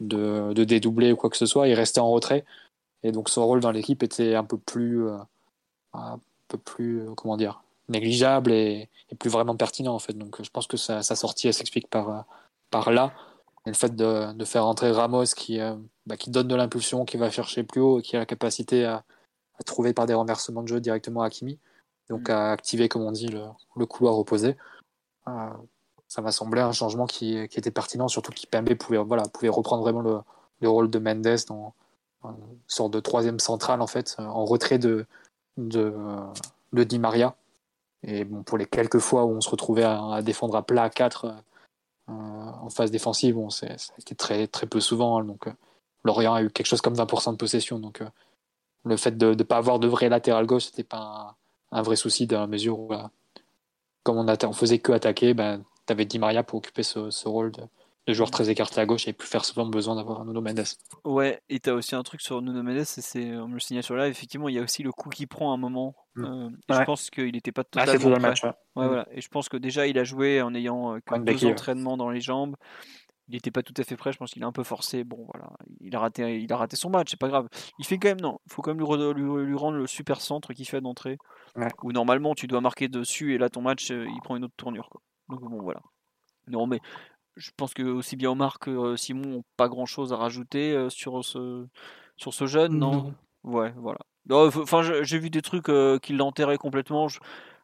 de, 0.00 0.52
de, 0.52 0.64
dédoubler 0.64 1.12
ou 1.12 1.16
quoi 1.16 1.30
que 1.30 1.36
ce 1.36 1.46
soit. 1.46 1.68
Il 1.68 1.74
restait 1.74 2.00
en 2.00 2.10
retrait. 2.10 2.44
Et 3.04 3.12
donc 3.12 3.28
son 3.28 3.46
rôle 3.46 3.60
dans 3.60 3.70
l'équipe 3.70 4.02
était 4.02 4.34
un 4.34 4.44
peu 4.44 4.58
plus. 4.58 5.06
Un 5.92 6.18
peu 6.48 6.58
plus. 6.58 7.04
comment 7.16 7.36
dire 7.36 7.62
négligeable 7.90 8.52
et, 8.52 8.90
et, 9.10 9.14
plus 9.14 9.30
vraiment 9.30 9.56
pertinent 9.56 9.94
en 9.94 9.98
fait. 9.98 10.12
Donc 10.12 10.42
je 10.42 10.50
pense 10.50 10.66
que 10.66 10.76
sa, 10.76 11.02
sortie 11.02 11.46
elle 11.48 11.54
s'explique 11.54 11.88
par, 11.88 12.26
par 12.70 12.92
là 12.92 13.14
le 13.64 13.72
fait 13.72 13.96
de, 13.96 14.32
de, 14.34 14.44
faire 14.44 14.66
entrer 14.66 14.90
Ramos 14.90 15.24
qui, 15.34 15.58
bah, 16.08 16.16
qui 16.16 16.30
donne 16.30 16.48
de 16.48 16.54
l'impulsion, 16.54 17.04
qui 17.04 17.18
va 17.18 17.30
chercher 17.30 17.62
plus 17.64 17.80
haut 17.82 17.98
et 18.00 18.02
qui 18.02 18.16
a 18.16 18.18
la 18.18 18.26
capacité 18.26 18.86
à, 18.86 19.04
à 19.60 19.62
trouver 19.62 19.92
par 19.92 20.06
des 20.06 20.14
renversements 20.14 20.62
de 20.62 20.68
jeu 20.68 20.80
directement 20.80 21.22
Hakimi, 21.22 21.58
donc 22.08 22.28
mm. 22.28 22.32
à 22.32 22.50
activer, 22.52 22.88
comme 22.88 23.02
on 23.02 23.12
dit, 23.12 23.28
le, 23.28 23.44
le 23.76 23.86
couloir 23.86 24.18
opposé. 24.18 24.56
Euh, 25.28 25.50
ça 26.08 26.22
m'a 26.22 26.32
semblé 26.32 26.62
un 26.62 26.72
changement 26.72 27.06
qui, 27.06 27.46
qui, 27.48 27.58
était 27.58 27.70
pertinent, 27.70 28.08
surtout 28.08 28.32
qu'Ipembe 28.32 28.74
pouvait, 28.74 28.96
voilà, 28.98 29.24
pouvait 29.24 29.50
reprendre 29.50 29.82
vraiment 29.82 30.00
le, 30.00 30.20
le 30.60 30.68
rôle 30.70 30.88
de 30.88 30.98
Mendes 30.98 31.36
dans 31.48 31.74
une 32.24 32.58
sorte 32.66 32.92
de 32.94 33.00
troisième 33.00 33.38
centrale, 33.38 33.82
en 33.82 33.86
fait, 33.86 34.16
en 34.18 34.46
retrait 34.46 34.78
de, 34.78 35.04
de, 35.58 35.94
de 36.72 36.84
Di 36.84 36.98
Maria. 36.98 37.36
Et 38.02 38.24
bon, 38.24 38.42
pour 38.44 38.56
les 38.56 38.64
quelques 38.64 39.00
fois 39.00 39.24
où 39.26 39.30
on 39.32 39.42
se 39.42 39.50
retrouvait 39.50 39.82
à, 39.82 40.14
à 40.14 40.22
défendre 40.22 40.56
à 40.56 40.62
plat 40.62 40.84
à 40.84 40.90
4 40.90 41.26
euh, 41.26 42.12
en 42.12 42.70
phase 42.70 42.90
défensive, 42.90 43.34
bon, 43.34 43.50
c'est 43.50 43.76
très, 44.16 44.46
très 44.46 44.66
peu 44.66 44.80
souvent. 44.80 45.18
Hein, 45.18 45.24
donc, 45.24 45.46
euh, 45.48 45.52
Lorient 46.04 46.34
a 46.34 46.42
eu 46.42 46.50
quelque 46.50 46.66
chose 46.66 46.80
comme 46.80 46.94
20% 46.94 47.32
de 47.32 47.36
possession. 47.36 47.78
Donc, 47.78 48.00
euh, 48.00 48.08
le 48.84 48.96
fait 48.96 49.16
de 49.16 49.34
ne 49.34 49.42
pas 49.42 49.56
avoir 49.56 49.78
de 49.78 49.86
vrai 49.86 50.08
latéral 50.08 50.46
gauche, 50.46 50.66
c'était 50.66 50.84
pas 50.84 51.36
un, 51.72 51.82
vrai 51.82 51.96
souci 51.96 52.26
dans 52.26 52.40
la 52.40 52.46
mesure 52.46 52.78
où, 52.78 52.92
comme 54.02 54.18
on, 54.18 54.24
ne 54.24 54.52
faisait 54.52 54.78
que 54.78 54.92
attaquer, 54.92 55.34
ben, 55.34 55.64
tu 55.86 55.92
avais 55.92 56.04
Di 56.04 56.18
Maria 56.18 56.42
pour 56.42 56.58
occuper 56.58 56.82
ce, 56.82 57.28
rôle 57.28 57.50
de, 57.52 57.62
les 58.08 58.14
joueurs 58.14 58.30
très 58.30 58.48
écartés 58.48 58.80
à 58.80 58.86
gauche 58.86 59.06
et 59.06 59.12
plus 59.12 59.28
faire 59.28 59.44
souvent 59.44 59.66
besoin 59.66 59.94
d'avoir 59.94 60.24
Nuno 60.24 60.40
Mendes. 60.40 60.64
Ouais, 61.04 61.42
et 61.50 61.60
tu 61.60 61.68
as 61.68 61.74
aussi 61.74 61.94
un 61.94 62.02
truc 62.02 62.22
sur 62.22 62.40
Nuno 62.40 62.62
Mendes, 62.62 62.84
c'est, 62.84 63.36
on 63.36 63.48
me 63.48 63.54
le 63.54 63.60
signale 63.60 63.82
sur 63.82 63.94
là, 63.94 64.08
effectivement, 64.08 64.48
il 64.48 64.54
y 64.54 64.58
a 64.58 64.62
aussi 64.62 64.82
le 64.82 64.92
coup 64.92 65.10
qu'il 65.10 65.28
prend 65.28 65.50
à 65.50 65.54
un 65.54 65.58
moment. 65.58 65.94
Mm. 66.16 66.24
Euh, 66.24 66.48
Je 66.70 66.84
pense 66.84 67.10
qu'il 67.10 67.32
n'était 67.32 67.52
pas 67.52 67.64
ah, 67.76 67.84
totalement 67.84 68.16
ah, 68.16 68.20
match, 68.20 68.44
ouais. 68.44 68.52
Ouais, 68.76 68.84
mm. 68.84 68.88
voilà. 68.88 69.08
Et 69.12 69.20
je 69.20 69.28
pense 69.28 69.50
que 69.50 69.58
déjà, 69.58 69.86
il 69.86 69.98
a 69.98 70.04
joué 70.04 70.40
en 70.40 70.54
ayant 70.54 70.94
euh, 70.94 71.18
deux 71.18 71.46
entraînements 71.46 71.98
dans 71.98 72.08
les 72.08 72.22
jambes. 72.22 72.56
Il 73.28 73.34
n'était 73.34 73.50
pas 73.50 73.62
tout 73.62 73.74
à 73.76 73.84
fait 73.84 73.96
prêt, 73.96 74.12
je 74.12 74.18
pense 74.18 74.30
qu'il 74.30 74.42
a 74.42 74.46
un 74.46 74.52
peu 74.52 74.62
forcé. 74.62 75.04
Bon, 75.04 75.26
voilà, 75.32 75.50
il 75.80 75.94
a 75.94 76.00
raté, 76.00 76.40
il 76.40 76.52
a 76.52 76.56
raté 76.56 76.76
son 76.76 76.90
match, 76.90 77.10
c'est 77.10 77.18
pas 77.18 77.28
grave. 77.28 77.48
Il 77.78 77.84
fait 77.84 77.98
quand 77.98 78.08
même, 78.08 78.20
non, 78.20 78.38
il 78.46 78.52
faut 78.52 78.62
quand 78.62 78.74
même 78.74 78.84
lui, 79.14 79.44
lui, 79.46 79.56
rendre 79.56 79.76
le 79.76 79.86
super 79.86 80.20
centre 80.20 80.52
qu'il 80.52 80.66
fait 80.66 80.80
d'entrée. 80.80 81.18
Où 81.82 81.92
normalement, 81.92 82.34
tu 82.34 82.46
dois 82.46 82.60
marquer 82.60 82.88
dessus 82.88 83.34
et 83.34 83.38
là, 83.38 83.48
ton 83.48 83.62
match, 83.62 83.90
euh, 83.90 84.06
il 84.08 84.20
prend 84.22 84.36
une 84.36 84.44
autre 84.44 84.54
tournure. 84.56 84.88
Quoi. 84.90 85.02
Donc, 85.28 85.40
bon, 85.40 85.60
voilà. 85.62 85.80
Non, 86.46 86.66
mais 86.66 86.80
je 87.36 87.50
pense 87.56 87.74
que 87.74 87.82
aussi 87.82 88.16
bien 88.16 88.30
Omar 88.30 88.58
que 88.58 88.96
Simon 88.96 89.28
n'ont 89.28 89.44
pas 89.56 89.68
grand 89.68 89.86
chose 89.86 90.12
à 90.12 90.16
rajouter 90.16 90.88
sur 90.88 91.24
ce, 91.24 91.66
sur 92.16 92.32
ce 92.32 92.46
jeune, 92.46 92.78
non, 92.78 93.14
Ouais, 93.44 93.72
voilà. 93.76 94.00
Enfin, 94.30 94.82
j'ai 94.82 95.18
vu 95.18 95.30
des 95.30 95.42
trucs 95.42 95.70
qui 96.02 96.12
l'enterraient 96.12 96.58
complètement. 96.58 97.08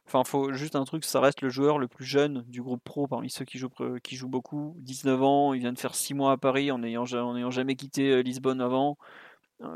Enfin, 0.07 0.23
faut 0.23 0.53
juste 0.53 0.75
un 0.75 0.85
truc, 0.85 1.03
ça 1.03 1.19
reste 1.19 1.41
le 1.41 1.49
joueur 1.49 1.79
le 1.79 1.87
plus 1.87 2.05
jeune 2.05 2.43
du 2.47 2.61
groupe 2.61 2.83
pro 2.83 3.07
parmi 3.07 3.29
ceux 3.29 3.45
qui 3.45 3.57
jouent, 3.57 3.69
qui 4.03 4.15
jouent 4.15 4.29
beaucoup. 4.29 4.75
19 4.79 5.23
ans, 5.23 5.53
il 5.53 5.61
vient 5.61 5.73
de 5.73 5.79
faire 5.79 5.95
6 5.95 6.13
mois 6.13 6.33
à 6.33 6.37
Paris 6.37 6.71
en 6.71 6.79
n'ayant 6.79 7.05
jamais 7.05 7.75
quitté 7.75 8.21
Lisbonne 8.21 8.61
avant. 8.61 8.97
Il 9.61 9.67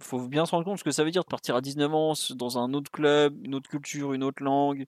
faut 0.00 0.26
bien 0.26 0.46
se 0.46 0.52
rendre 0.52 0.64
compte 0.64 0.78
ce 0.78 0.84
que 0.84 0.90
ça 0.90 1.04
veut 1.04 1.10
dire 1.12 1.22
de 1.22 1.28
partir 1.28 1.54
à 1.56 1.60
19 1.60 1.94
ans 1.94 2.12
dans 2.34 2.58
un 2.58 2.74
autre 2.74 2.90
club, 2.90 3.36
une 3.44 3.54
autre 3.54 3.70
culture, 3.70 4.12
une 4.12 4.24
autre 4.24 4.42
langue. 4.42 4.86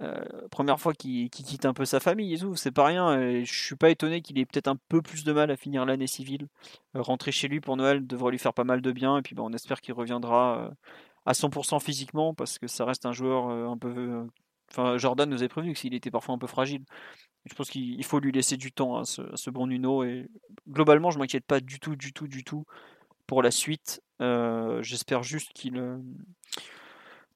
Euh, 0.00 0.24
première 0.50 0.78
fois 0.78 0.94
qu'il 0.94 1.28
quitte 1.28 1.64
un 1.64 1.74
peu 1.74 1.84
sa 1.84 1.98
famille 1.98 2.34
et 2.34 2.38
tout, 2.38 2.54
c'est 2.54 2.70
pas 2.70 2.86
rien. 2.86 3.42
Je 3.44 3.52
suis 3.52 3.74
pas 3.76 3.90
étonné 3.90 4.22
qu'il 4.22 4.38
ait 4.38 4.46
peut-être 4.46 4.68
un 4.68 4.76
peu 4.88 5.02
plus 5.02 5.24
de 5.24 5.32
mal 5.32 5.50
à 5.50 5.56
finir 5.56 5.84
l'année 5.84 6.06
civile. 6.06 6.46
Euh, 6.96 7.02
rentrer 7.02 7.32
chez 7.32 7.48
lui 7.48 7.60
pour 7.60 7.76
Noël 7.76 8.06
devrait 8.06 8.30
lui 8.30 8.38
faire 8.38 8.54
pas 8.54 8.64
mal 8.64 8.80
de 8.80 8.92
bien. 8.92 9.18
Et 9.18 9.22
puis 9.22 9.34
bah, 9.34 9.42
on 9.44 9.52
espère 9.52 9.80
qu'il 9.80 9.94
reviendra 9.94 10.58
euh, 10.58 10.70
à 11.28 11.32
100% 11.32 11.78
physiquement 11.80 12.32
parce 12.32 12.58
que 12.58 12.66
ça 12.66 12.86
reste 12.86 13.04
un 13.04 13.12
joueur 13.12 13.48
un 13.48 13.76
peu. 13.76 14.26
Enfin, 14.70 14.96
Jordan 14.96 15.28
nous 15.28 15.38
avait 15.38 15.48
prévenu 15.48 15.74
qu'il 15.74 15.94
était 15.94 16.10
parfois 16.10 16.34
un 16.34 16.38
peu 16.38 16.46
fragile. 16.46 16.84
Je 17.44 17.54
pense 17.54 17.68
qu'il 17.70 18.02
faut 18.04 18.18
lui 18.18 18.32
laisser 18.32 18.56
du 18.56 18.72
temps 18.72 18.96
à 18.96 19.04
ce, 19.04 19.50
bon 19.50 19.66
Nuno. 19.66 20.04
Et 20.04 20.26
globalement, 20.68 21.10
je 21.10 21.18
m'inquiète 21.18 21.44
pas 21.44 21.60
du 21.60 21.80
tout, 21.80 21.96
du 21.96 22.12
tout, 22.12 22.28
du 22.28 22.44
tout 22.44 22.64
pour 23.26 23.42
la 23.42 23.50
suite. 23.50 24.02
J'espère 24.20 25.22
juste 25.22 25.52
qu'il 25.52 25.78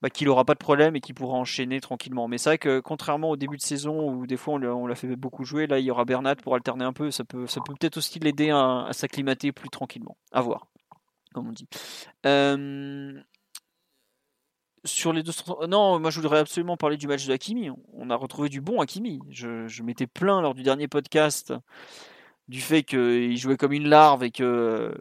bah, 0.01 0.11
qu'il 0.11 0.27
n'aura 0.27 0.45
pas 0.45 0.55
de 0.55 0.59
problème 0.59 0.97
et 0.97 1.01
qu'il 1.01 1.15
pourra 1.15 1.37
enchaîner 1.37 1.81
tranquillement. 1.81 2.27
Mais 2.29 2.39
c'est 2.39 2.51
vrai 2.51 2.59
que 2.59 2.81
contrairement 2.81 3.31
au 3.31 3.37
début 3.37 3.57
de 3.57 3.63
saison 3.63 4.11
où 4.11 4.27
des 4.27 4.37
fois 4.37 4.55
on 4.55 4.87
l'a 4.87 4.95
fait 4.97 5.15
beaucoup 5.15 5.45
jouer, 5.45 5.69
là 5.69 5.79
il 5.79 5.85
y 5.85 5.91
aura 5.91 6.05
Bernat 6.05 6.37
pour 6.37 6.55
alterner 6.55 6.85
un 6.85 6.93
peu. 6.93 7.11
Ça 7.11 7.25
peut 7.25 7.47
ça 7.47 7.61
peut 7.65 7.75
peut-être 7.79 7.99
aussi 7.99 8.19
l'aider 8.19 8.51
à, 8.51 8.89
s'acclimater 8.93 9.53
plus 9.53 9.69
tranquillement. 9.69 10.17
À 10.33 10.41
voir, 10.41 10.67
comme 11.35 11.49
on 11.49 11.53
dit. 11.53 11.69
Sur 14.85 15.13
les 15.13 15.23
deux 15.23 15.33
non, 15.69 16.01
moi 16.01 16.11
je 16.11 16.21
voudrais 16.21 16.41
absolument 16.41 16.77
parler 16.77 16.97
du 16.97 17.07
match 17.07 17.27
de 17.27 17.33
Hakimi. 17.33 17.71
On 17.93 18.11
a 18.11 18.17
retrouvé 18.17 18.49
du 18.49 18.61
bon 18.61 18.81
Hakimi. 18.81 19.21
Je, 19.31 19.69
je 19.69 19.83
m'étais 19.83 20.07
plaint 20.07 20.43
lors 20.43 20.55
du 20.55 20.63
dernier 20.63 20.89
podcast 20.89 21.55
du 22.49 22.61
fait 22.61 22.83
qu'il 22.83 23.37
jouait 23.37 23.57
comme 23.57 23.73
une 23.73 23.89
larve 23.89 24.25
et 24.25 24.33
que 24.33 24.93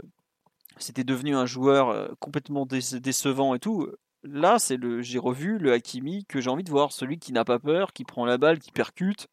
c'était 0.78 1.04
devenu 1.04 1.36
un 1.36 1.46
joueur 1.46 1.90
euh, 1.90 2.10
complètement 2.20 2.66
décevant 2.68 3.56
et 3.56 3.60
tout 3.60 3.88
là, 4.24 4.60
c'est 4.60 4.78
le, 4.78 5.02
j'ai 5.02 5.20
revu 5.20 5.58
le 5.58 5.74
Hakimi 5.74 6.26
que 6.26 6.42
j'ai 6.42 6.50
envie 6.50 6.64
de 6.64 6.70
voir, 6.70 6.92
celui 6.92 7.20
qui 7.20 7.34
n'a 7.34 7.46
pas 7.46 7.60
peur, 7.60 7.94
qui 7.94 8.04
prend 8.04 8.26
la 8.26 8.38
balle, 8.38 8.60
qui 8.60 8.72
percute. 8.72 9.28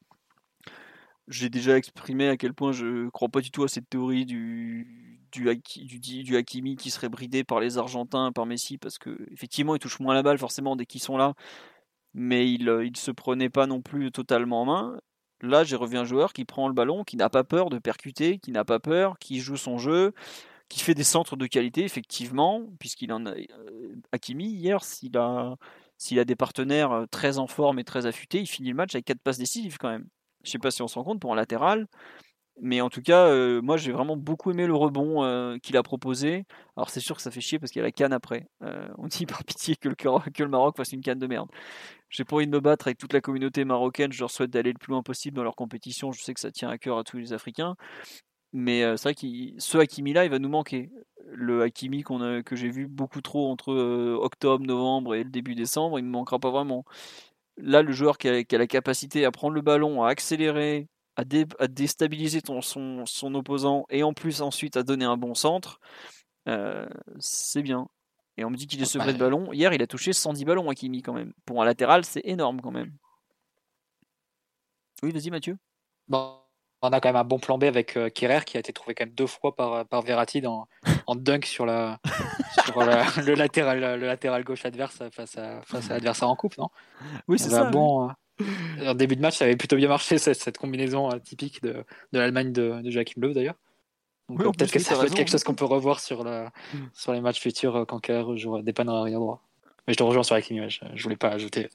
J'ai 1.28 1.50
déjà 1.50 1.76
exprimé 1.76 2.28
à 2.28 2.36
quel 2.36 2.54
point 2.54 2.72
je 2.72 3.08
crois 3.10 3.28
pas 3.28 3.40
du 3.40 3.50
tout 3.50 3.64
à 3.64 3.68
cette 3.68 3.88
théorie 3.88 4.24
du, 4.24 5.07
du, 5.32 6.24
du, 6.24 6.36
Hakimi 6.36 6.76
qui 6.76 6.90
serait 6.90 7.08
bridé 7.08 7.44
par 7.44 7.60
les 7.60 7.78
Argentins, 7.78 8.32
par 8.32 8.46
Messi, 8.46 8.78
parce 8.78 8.98
que 8.98 9.16
effectivement, 9.32 9.74
il 9.74 9.78
touche 9.78 10.00
moins 10.00 10.14
la 10.14 10.22
balle 10.22 10.38
forcément 10.38 10.76
dès 10.76 10.86
qu'ils 10.86 11.02
sont 11.02 11.16
là, 11.16 11.34
mais 12.14 12.52
il, 12.52 12.64
ne 12.64 12.96
se 12.96 13.10
prenait 13.10 13.50
pas 13.50 13.66
non 13.66 13.82
plus 13.82 14.10
totalement 14.12 14.62
en 14.62 14.64
main. 14.66 15.00
Là, 15.40 15.64
j'ai 15.64 15.76
revu 15.76 15.96
un 15.96 16.04
joueur 16.04 16.32
qui 16.32 16.44
prend 16.44 16.68
le 16.68 16.74
ballon, 16.74 17.04
qui 17.04 17.16
n'a 17.16 17.30
pas 17.30 17.44
peur 17.44 17.70
de 17.70 17.78
percuter, 17.78 18.38
qui 18.38 18.50
n'a 18.50 18.64
pas 18.64 18.80
peur, 18.80 19.18
qui 19.18 19.40
joue 19.40 19.56
son 19.56 19.78
jeu, 19.78 20.12
qui 20.68 20.80
fait 20.80 20.94
des 20.94 21.04
centres 21.04 21.36
de 21.36 21.46
qualité, 21.46 21.84
effectivement, 21.84 22.66
puisqu'il 22.80 23.12
en 23.12 23.26
a. 23.26 23.30
Euh, 23.32 23.94
Hakimi, 24.12 24.46
hier, 24.46 24.82
s'il 24.84 25.16
a, 25.16 25.56
s'il 25.96 26.18
a 26.18 26.24
des 26.24 26.36
partenaires 26.36 26.92
euh, 26.92 27.06
très 27.06 27.38
en 27.38 27.46
forme 27.46 27.78
et 27.78 27.84
très 27.84 28.06
affûtés, 28.06 28.40
il 28.40 28.46
finit 28.46 28.70
le 28.70 28.74
match 28.74 28.94
avec 28.94 29.06
4 29.06 29.20
passes 29.20 29.38
décisives 29.38 29.78
quand 29.78 29.90
même. 29.90 30.06
Je 30.44 30.50
sais 30.50 30.58
pas 30.58 30.70
si 30.70 30.82
on 30.82 30.88
se 30.88 30.94
rend 30.94 31.04
compte 31.04 31.20
pour 31.20 31.32
un 31.32 31.36
latéral, 31.36 31.86
mais 32.60 32.80
en 32.80 32.90
tout 32.90 33.02
cas, 33.02 33.26
euh, 33.26 33.60
moi 33.62 33.76
j'ai 33.76 33.92
vraiment 33.92 34.16
beaucoup 34.16 34.50
aimé 34.50 34.66
le 34.66 34.74
rebond 34.74 35.58
qu'il 35.62 35.76
a 35.76 35.82
proposé. 35.82 36.44
Alors 36.76 36.90
c'est 36.90 37.00
sûr 37.00 37.16
que 37.16 37.22
ça 37.22 37.30
fait 37.30 37.40
chier 37.40 37.58
parce 37.58 37.72
qu'il 37.72 37.80
y 37.80 37.82
a 37.82 37.86
la 37.86 37.92
canne 37.92 38.12
après. 38.12 38.46
on 38.98 39.06
dit 39.06 39.26
par 39.26 39.44
pitié 39.44 39.76
que 39.76 39.88
le, 39.88 40.48
Maroc 40.48 40.76
fasse 40.76 40.92
une 40.92 41.02
canne 41.02 41.18
de 41.18 41.26
merde. 41.26 41.48
J'ai 42.10 42.24
pas 42.24 42.36
envie 42.36 42.46
de 42.46 42.52
me 42.52 42.60
battre 42.60 42.88
avec 42.88 42.98
toute 42.98 43.12
la 43.12 43.20
communauté 43.20 43.64
marocaine, 43.64 44.12
je 44.12 44.20
leur 44.20 44.30
souhaite 44.30 44.50
d'aller 44.50 44.72
le 44.72 44.78
plus 44.78 44.92
loin 44.92 45.02
possible 45.02 45.36
dans 45.36 45.44
leur 45.44 45.56
compétition, 45.56 46.10
je 46.12 46.22
sais 46.22 46.32
que 46.34 46.40
ça 46.40 46.50
tient 46.50 46.70
à 46.70 46.78
cœur 46.78 46.98
à 46.98 47.04
tous 47.04 47.18
les 47.18 47.32
Africains. 47.32 47.76
Mais 48.52 48.82
c'est 48.96 49.02
vrai 49.02 49.14
que 49.14 49.26
ce 49.58 49.78
Hakimi-là, 49.78 50.24
il 50.24 50.30
va 50.30 50.38
nous 50.38 50.48
manquer. 50.48 50.90
Le 51.26 51.62
Hakimi 51.62 52.02
qu'on 52.02 52.22
a, 52.22 52.42
que 52.42 52.56
j'ai 52.56 52.70
vu 52.70 52.86
beaucoup 52.88 53.20
trop 53.20 53.50
entre 53.50 53.74
octobre, 54.22 54.64
novembre 54.64 55.14
et 55.14 55.24
le 55.24 55.30
début 55.30 55.54
décembre, 55.54 55.98
il 55.98 56.02
ne 56.02 56.08
me 56.08 56.12
manquera 56.12 56.38
pas 56.38 56.50
vraiment. 56.50 56.84
Là, 57.58 57.82
le 57.82 57.92
joueur 57.92 58.18
qui 58.18 58.28
a, 58.28 58.32
la 58.32 58.66
capacité 58.66 59.24
à 59.24 59.32
prendre 59.32 59.54
le 59.54 59.62
ballon, 59.62 60.04
à 60.04 60.10
accélérer, 60.10 60.88
à, 61.18 61.66
déstabiliser 61.68 62.40
son, 62.46 62.60
son, 63.06 63.34
opposant 63.34 63.84
et 63.90 64.02
en 64.02 64.12
plus 64.12 64.40
ensuite 64.40 64.76
à 64.76 64.82
donner 64.82 65.04
un 65.04 65.16
bon 65.16 65.34
centre, 65.34 65.80
c'est 67.18 67.62
bien. 67.62 67.88
Et 68.36 68.44
on 68.44 68.50
me 68.50 68.56
dit 68.56 68.68
qu'il 68.68 68.80
est 68.80 68.86
sevré 68.86 69.12
de 69.12 69.18
ballon. 69.18 69.52
Hier, 69.52 69.72
il 69.74 69.82
a 69.82 69.86
touché 69.88 70.12
110 70.12 70.44
ballons, 70.44 70.70
Hakimi, 70.70 71.02
quand 71.02 71.12
même. 71.12 71.32
Pour 71.44 71.60
un 71.60 71.64
latéral, 71.64 72.04
c'est 72.04 72.22
énorme, 72.24 72.60
quand 72.60 72.70
même. 72.70 72.92
Oui, 75.02 75.10
vas-y, 75.10 75.30
Mathieu. 75.30 75.58
Bon 76.06 76.38
on 76.82 76.88
a 76.90 77.00
quand 77.00 77.08
même 77.08 77.16
un 77.16 77.24
bon 77.24 77.38
plan 77.38 77.58
B 77.58 77.64
avec 77.64 77.96
euh, 77.96 78.08
qui 78.08 78.26
a 78.26 78.40
été 78.60 78.72
trouvé 78.72 78.94
quand 78.94 79.04
même 79.04 79.14
deux 79.14 79.26
fois 79.26 79.54
par, 79.54 79.86
par 79.86 80.02
Verratti 80.02 80.40
dans, 80.40 80.68
en 81.06 81.16
dunk 81.16 81.44
sur, 81.44 81.66
la, 81.66 81.98
sur 82.64 82.80
le, 82.80 83.34
latéral, 83.34 83.80
le 83.98 84.06
latéral 84.06 84.44
gauche 84.44 84.64
adverse 84.64 85.02
face 85.10 85.36
à, 85.36 85.60
face 85.62 85.90
à 85.90 85.94
l'adversaire 85.94 86.28
en 86.28 86.36
coupe, 86.36 86.56
non? 86.58 86.68
Oui, 87.26 87.38
c'est 87.38 87.50
ça. 87.50 87.64
Bon, 87.64 88.08
euh, 88.08 88.12
en 88.86 88.94
début 88.94 89.16
de 89.16 89.20
match, 89.20 89.36
ça 89.36 89.44
avait 89.44 89.56
plutôt 89.56 89.76
bien 89.76 89.88
marché 89.88 90.18
cette, 90.18 90.40
cette 90.40 90.58
combinaison 90.58 91.10
euh, 91.10 91.18
typique 91.18 91.62
de, 91.62 91.84
de 92.12 92.18
l'Allemagne 92.18 92.52
de, 92.52 92.80
de 92.82 92.90
Joachim 92.90 93.20
Löw 93.20 93.32
d'ailleurs. 93.32 93.56
Donc 94.28 94.56
peut-être 94.58 94.72
que 94.72 94.78
ça 94.78 94.94
va 94.94 95.04
être 95.04 95.14
quelque 95.14 95.30
chose 95.30 95.42
qu'on 95.42 95.54
peut 95.54 95.64
revoir 95.64 96.00
sur, 96.00 96.22
la, 96.22 96.52
sur 96.92 97.14
les 97.14 97.20
matchs 97.22 97.40
futurs 97.40 97.86
quand 97.88 97.98
Kerr 97.98 98.36
jouera 98.36 98.62
des 98.62 98.74
panneaux 98.74 98.92
arrière 98.92 99.20
droit. 99.20 99.42
Mais 99.86 99.94
je 99.94 99.98
te 99.98 100.02
rejoins 100.02 100.22
sur 100.22 100.34
la 100.34 100.42
je, 100.42 100.84
je 100.94 101.02
voulais 101.02 101.16
pas 101.16 101.30
ajouter 101.30 101.70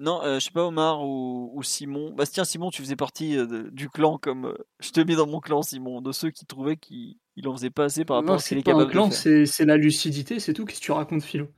non, 0.00 0.22
euh, 0.22 0.38
je 0.38 0.44
sais 0.44 0.50
pas 0.50 0.64
Omar 0.64 1.02
ou, 1.02 1.60
Simon. 1.62 2.12
Bah 2.14 2.24
tiens 2.26 2.44
Simon, 2.44 2.70
tu 2.70 2.82
faisais 2.82 2.96
partie 2.96 3.36
euh, 3.36 3.68
du 3.70 3.88
clan 3.88 4.18
comme 4.18 4.46
euh, 4.46 4.58
je 4.80 4.90
te 4.90 5.00
mets 5.00 5.16
dans 5.16 5.26
mon 5.26 5.40
clan 5.40 5.62
Simon, 5.62 6.00
de 6.00 6.12
ceux 6.12 6.30
qui 6.30 6.46
trouvaient 6.46 6.76
qu'il 6.76 7.16
en 7.44 7.52
faisait 7.54 7.70
pas 7.70 7.84
assez 7.84 8.04
par 8.04 8.18
rapport 8.18 8.36
à 8.36 8.38
ce 8.38 8.48
qu'il 8.48 8.58
est 8.58 8.62
capable 8.62 8.90
clan, 8.90 9.10
c'est 9.10 9.64
la 9.64 9.76
lucidité, 9.76 10.38
c'est 10.40 10.52
tout. 10.52 10.64
Qu'est-ce 10.64 10.80
que 10.80 10.84
tu 10.84 10.92
racontes 10.92 11.22
Philo? 11.22 11.48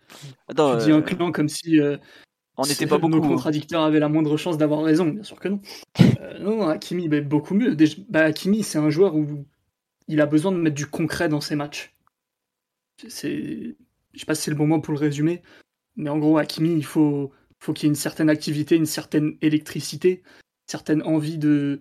Attends, 0.48 0.78
Tu 0.78 0.84
dis 0.84 0.92
un 0.92 1.02
clan 1.02 1.32
comme 1.32 1.48
si 1.48 1.78
on 2.60 2.66
n'était 2.66 2.86
pas 2.86 2.98
beaucoup. 2.98 3.16
Nos 3.16 3.24
hein. 3.24 3.28
contradicteurs 3.28 3.82
avaient 3.82 4.00
la 4.00 4.08
moindre 4.08 4.36
chance 4.36 4.58
d'avoir 4.58 4.82
raison, 4.82 5.06
bien 5.06 5.22
sûr 5.22 5.38
que 5.40 5.48
non. 5.48 5.60
non, 6.40 6.68
Hakimi, 6.68 7.08
bah, 7.08 7.20
beaucoup 7.20 7.54
mieux. 7.54 7.76
Bah, 8.08 8.24
Hakimi, 8.24 8.62
c'est 8.62 8.78
un 8.78 8.90
joueur 8.90 9.16
où 9.16 9.46
il 10.08 10.20
a 10.20 10.26
besoin 10.26 10.52
de 10.52 10.58
mettre 10.58 10.76
du 10.76 10.86
concret 10.86 11.28
dans 11.28 11.40
ses 11.40 11.56
matchs. 11.56 11.94
C'est, 13.08 13.76
je 14.12 14.18
sais 14.18 14.26
pas 14.26 14.34
si 14.34 14.42
c'est 14.42 14.50
le 14.50 14.56
bon 14.56 14.66
mot 14.66 14.80
pour 14.80 14.92
le 14.92 14.98
résumer, 14.98 15.42
mais 15.96 16.10
en 16.10 16.18
gros, 16.18 16.36
Hakimi, 16.36 16.74
il 16.74 16.84
faut, 16.84 17.32
faut 17.58 17.72
qu'il 17.72 17.84
y 17.84 17.86
ait 17.86 17.92
une 17.92 17.96
certaine 17.96 18.28
activité, 18.28 18.76
une 18.76 18.86
certaine 18.86 19.36
électricité, 19.40 20.22
une 20.26 20.70
certaine 20.70 21.02
envie 21.02 21.38
de, 21.38 21.80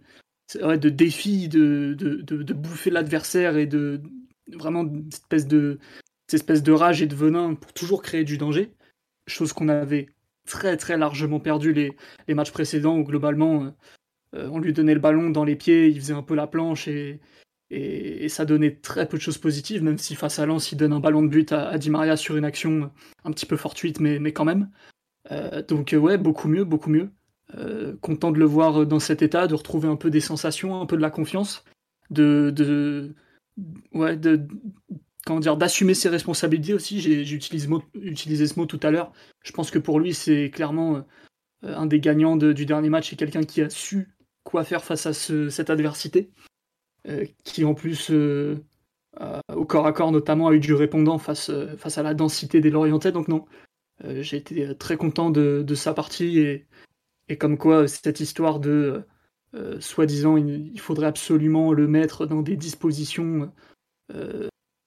de 0.53 0.89
défi, 0.89 1.49
de, 1.49 1.93
de, 1.93 2.53
bouffer 2.53 2.89
l'adversaire 2.89 3.57
et 3.57 3.65
de 3.65 4.01
vraiment 4.53 4.85
cette 5.11 5.23
espèce 5.23 5.47
de, 5.47 5.79
cette 6.27 6.41
espèce 6.41 6.63
de 6.63 6.71
rage 6.71 7.01
et 7.01 7.07
de 7.07 7.15
venin 7.15 7.55
pour 7.55 7.73
toujours 7.73 8.01
créer 8.01 8.23
du 8.23 8.37
danger. 8.37 8.71
Chose 9.27 9.51
qu'on 9.51 9.67
avait 9.67 10.09
très 10.49 10.75
très 10.77 10.97
largement 10.97 11.39
perdu 11.39 11.71
les, 11.71 11.95
les 12.27 12.33
matchs 12.33 12.51
précédents 12.51 12.97
où 12.97 13.03
globalement 13.03 13.73
euh, 14.35 14.49
on 14.51 14.59
lui 14.59 14.73
donnait 14.73 14.95
le 14.95 14.99
ballon 14.99 15.29
dans 15.29 15.43
les 15.43 15.55
pieds, 15.55 15.87
il 15.87 15.99
faisait 15.99 16.13
un 16.13 16.23
peu 16.23 16.35
la 16.35 16.47
planche 16.47 16.87
et, 16.87 17.19
et, 17.69 18.27
ça 18.29 18.45
donnait 18.45 18.75
très 18.75 19.07
peu 19.07 19.17
de 19.17 19.21
choses 19.21 19.37
positives, 19.37 19.83
même 19.83 19.97
si 19.97 20.15
face 20.15 20.39
à 20.39 20.45
Lens 20.45 20.71
il 20.71 20.77
donne 20.77 20.93
un 20.93 20.99
ballon 20.99 21.21
de 21.23 21.27
but 21.29 21.51
à, 21.51 21.69
à 21.69 21.77
Di 21.77 21.89
Maria 21.89 22.17
sur 22.17 22.35
une 22.35 22.45
action 22.45 22.91
un 23.23 23.31
petit 23.31 23.45
peu 23.45 23.57
fortuite, 23.57 23.99
mais, 23.99 24.19
mais 24.19 24.33
quand 24.33 24.45
même. 24.45 24.69
Euh, 25.31 25.61
donc 25.63 25.95
ouais, 25.97 26.17
beaucoup 26.17 26.47
mieux, 26.47 26.63
beaucoup 26.63 26.89
mieux. 26.89 27.11
Euh, 27.55 27.95
content 28.01 28.31
de 28.31 28.39
le 28.39 28.45
voir 28.45 28.85
dans 28.85 28.99
cet 28.99 29.21
état, 29.21 29.47
de 29.47 29.55
retrouver 29.55 29.87
un 29.87 29.95
peu 29.95 30.09
des 30.09 30.21
sensations, 30.21 30.81
un 30.81 30.85
peu 30.85 30.97
de 30.97 31.01
la 31.01 31.09
confiance, 31.11 31.63
de, 32.09 32.51
de 32.51 33.15
ouais, 33.93 34.17
de 34.17 34.47
comment 35.29 35.39
dire, 35.39 35.57
d'assumer 35.57 35.93
ses 35.93 36.09
responsabilités 36.09 36.73
aussi. 36.73 37.01
J'ai 37.01 37.21
utilisé, 37.21 38.47
ce 38.47 38.59
mot 38.59 38.65
tout 38.65 38.79
à 38.81 38.89
l'heure. 38.89 39.11
Je 39.43 39.51
pense 39.51 39.69
que 39.69 39.77
pour 39.77 39.99
lui, 39.99 40.15
c'est 40.15 40.49
clairement 40.49 41.05
un 41.61 41.85
des 41.85 41.99
gagnants 41.99 42.35
du 42.35 42.65
dernier 42.65 42.89
match. 42.89 43.11
C'est 43.11 43.15
quelqu'un 43.15 43.43
qui 43.43 43.61
a 43.61 43.69
su 43.69 44.09
quoi 44.43 44.63
faire 44.63 44.83
face 44.83 45.05
à 45.05 45.13
cette 45.13 45.69
adversité, 45.69 46.31
qui 47.43 47.63
en 47.63 47.75
plus, 47.75 48.09
au 48.09 49.65
corps 49.65 49.85
à 49.85 49.93
corps 49.93 50.11
notamment, 50.11 50.47
a 50.47 50.53
eu 50.55 50.59
du 50.59 50.73
répondant 50.73 51.19
face, 51.19 51.51
à 51.51 52.01
la 52.01 52.15
densité 52.15 52.59
des 52.59 52.71
Lorientais. 52.71 53.11
Donc 53.11 53.27
non, 53.27 53.45
j'ai 54.03 54.37
été 54.37 54.75
très 54.79 54.97
content 54.97 55.29
de, 55.29 55.75
sa 55.75 55.93
partie 55.93 56.39
et, 56.39 56.65
et, 57.27 57.37
comme 57.37 57.59
quoi 57.59 57.87
cette 57.87 58.19
histoire 58.19 58.59
de 58.59 59.03
soi-disant 59.79 60.37
il, 60.37 60.79
faudrait 60.79 61.05
absolument 61.05 61.71
le 61.71 61.87
mettre 61.87 62.25
dans 62.25 62.41
des 62.41 62.57
dispositions 62.57 63.51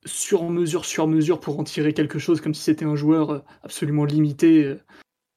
sur 0.04 0.48
mesure, 0.50 0.84
sur 0.84 1.06
mesure 1.06 1.40
pour 1.40 1.58
en 1.58 1.64
tirer 1.64 1.92
quelque 1.92 2.18
chose, 2.18 2.40
comme 2.40 2.54
si 2.54 2.62
c'était 2.62 2.84
un 2.84 2.96
joueur 2.96 3.44
absolument 3.62 4.04
limité, 4.04 4.76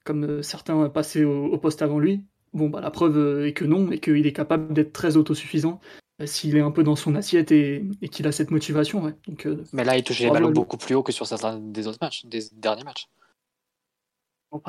comme 0.04 0.42
certains 0.44 0.90
passaient 0.90 1.24
au 1.24 1.58
poste 1.58 1.82
avant 1.82 2.00
lui. 2.00 2.24
Bon, 2.56 2.70
bah, 2.70 2.80
la 2.80 2.90
preuve 2.90 3.18
euh, 3.18 3.48
est 3.48 3.54
que 3.54 3.66
non, 3.66 3.92
et 3.92 4.00
qu'il 4.00 4.26
est 4.26 4.34
capable 4.34 4.74
d'être 4.74 4.94
très 4.94 5.18
autosuffisant 5.18 5.82
euh, 6.22 6.26
s'il 6.26 6.56
est 6.56 6.62
un 6.62 6.72
peu 6.72 6.84
dans 6.84 6.96
son 6.96 7.14
assiette 7.16 7.52
et, 7.52 7.86
qu'il 8.10 8.26
a 8.28 8.32
cette 8.32 8.50
motivation. 8.50 9.14
Donc, 9.28 9.46
euh, 9.46 9.62
Mais 9.74 9.84
là, 9.84 9.98
il 9.98 10.04
touche 10.06 10.22
les 10.22 10.30
ballons 10.30 10.52
beaucoup 10.52 10.78
plus 10.78 10.96
haut 10.96 11.04
que 11.04 11.12
sur 11.12 11.28
certains 11.28 11.60
des 11.60 11.86
autres 11.86 11.98
matchs, 12.02 12.26
des 12.26 12.40
derniers 12.54 12.86
matchs. 12.86 13.10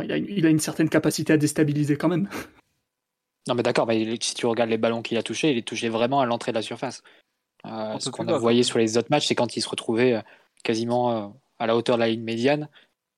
il, 0.03 0.11
a, 0.11 0.17
il, 0.17 0.45
a, 0.47 0.51
une 0.51 0.59
certaine 0.59 0.89
capacité 0.89 1.33
à 1.33 1.37
déstabiliser 1.37 1.97
quand 1.97 2.09
même. 2.09 2.29
Non, 3.47 3.55
mais 3.55 3.63
d'accord, 3.63 3.87
mais 3.87 4.17
si 4.21 4.35
tu 4.35 4.47
regardes 4.47 4.71
les 4.71 4.79
ballons 4.79 5.03
qu'il 5.03 5.17
a 5.17 5.23
touchés, 5.23 5.53
il 5.53 5.59
est 5.59 5.63
touché 5.63 5.89
vraiment 5.89 6.21
à 6.21 6.27
l'entrée 6.27 6.51
de 6.51 6.57
la 6.57 6.63
surface. 6.63 7.05
Ce 7.65 8.11
qu'on 8.11 8.29
a 8.29 8.39
voyé 8.39 8.63
sur 8.63 8.79
les 8.79 8.99
autres 8.99 9.09
matchs, 9.11 9.27
c'est 9.27 9.35
quand 9.35 9.57
il 9.57 9.61
se 9.61 9.69
retrouvait 9.69 10.23
quasiment 10.63 11.37
à 11.59 11.67
la 11.67 11.77
hauteur 11.77 11.97
de 11.97 12.01
la 12.01 12.09
ligne 12.09 12.23
médiane, 12.23 12.69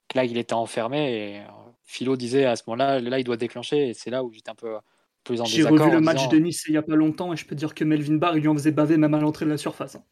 que 0.08 0.16
là, 0.18 0.24
il 0.24 0.38
était 0.38 0.54
enfermé 0.54 1.12
et 1.12 1.42
Philo 1.88 2.16
disait 2.16 2.44
à 2.44 2.54
ce 2.54 2.64
moment-là, 2.66 3.00
là, 3.00 3.18
il 3.18 3.24
doit 3.24 3.38
déclencher, 3.38 3.88
et 3.88 3.94
c'est 3.94 4.10
là 4.10 4.22
où 4.22 4.30
j'étais 4.30 4.50
un 4.50 4.54
peu 4.54 4.76
plus 5.24 5.40
en 5.40 5.44
désaccord. 5.44 5.76
J'ai 5.78 5.84
revu 5.84 5.90
le 5.90 6.00
match 6.00 6.28
de 6.28 6.38
Nice 6.38 6.64
il 6.68 6.72
n'y 6.72 6.76
a 6.76 6.82
pas 6.82 6.94
longtemps, 6.94 7.32
et 7.32 7.36
je 7.36 7.46
peux 7.46 7.54
dire 7.54 7.74
que 7.74 7.82
Melvin 7.82 8.16
Barr, 8.16 8.36
il 8.36 8.42
lui 8.42 8.48
en 8.48 8.54
faisait 8.54 8.72
baver 8.72 8.98
même 8.98 9.14
à 9.14 9.20
l'entrée 9.20 9.46
de 9.46 9.50
la 9.50 9.56
surface. 9.56 9.94
Hein. 9.96 10.04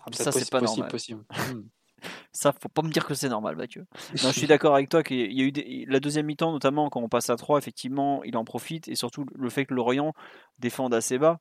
Ah, 0.00 0.08
ça, 0.12 0.30
c'est 0.30 0.50
pas 0.50 0.60
possible, 0.60 0.88
possible. 0.88 1.24
Hmm. 1.52 1.62
Ça, 2.32 2.54
faut 2.58 2.70
pas 2.70 2.80
me 2.80 2.90
dire 2.90 3.04
que 3.04 3.12
c'est 3.12 3.28
normal, 3.28 3.56
Mathieu. 3.56 3.84
Non, 4.22 4.30
je 4.30 4.38
suis 4.38 4.46
d'accord 4.46 4.74
avec 4.74 4.88
toi 4.88 5.02
qu'il 5.02 5.30
y 5.32 5.42
a 5.42 5.44
eu 5.44 5.84
la 5.86 6.00
deuxième 6.00 6.24
mi-temps, 6.24 6.50
notamment 6.50 6.88
quand 6.88 7.02
on 7.02 7.10
passe 7.10 7.28
à 7.28 7.36
3, 7.36 7.58
effectivement, 7.58 8.24
il 8.24 8.38
en 8.38 8.44
profite, 8.44 8.88
et 8.88 8.94
surtout 8.94 9.26
le 9.34 9.50
fait 9.50 9.66
que 9.66 9.74
Lorient 9.74 10.14
défende 10.58 10.94
assez 10.94 11.18
bas. 11.18 11.40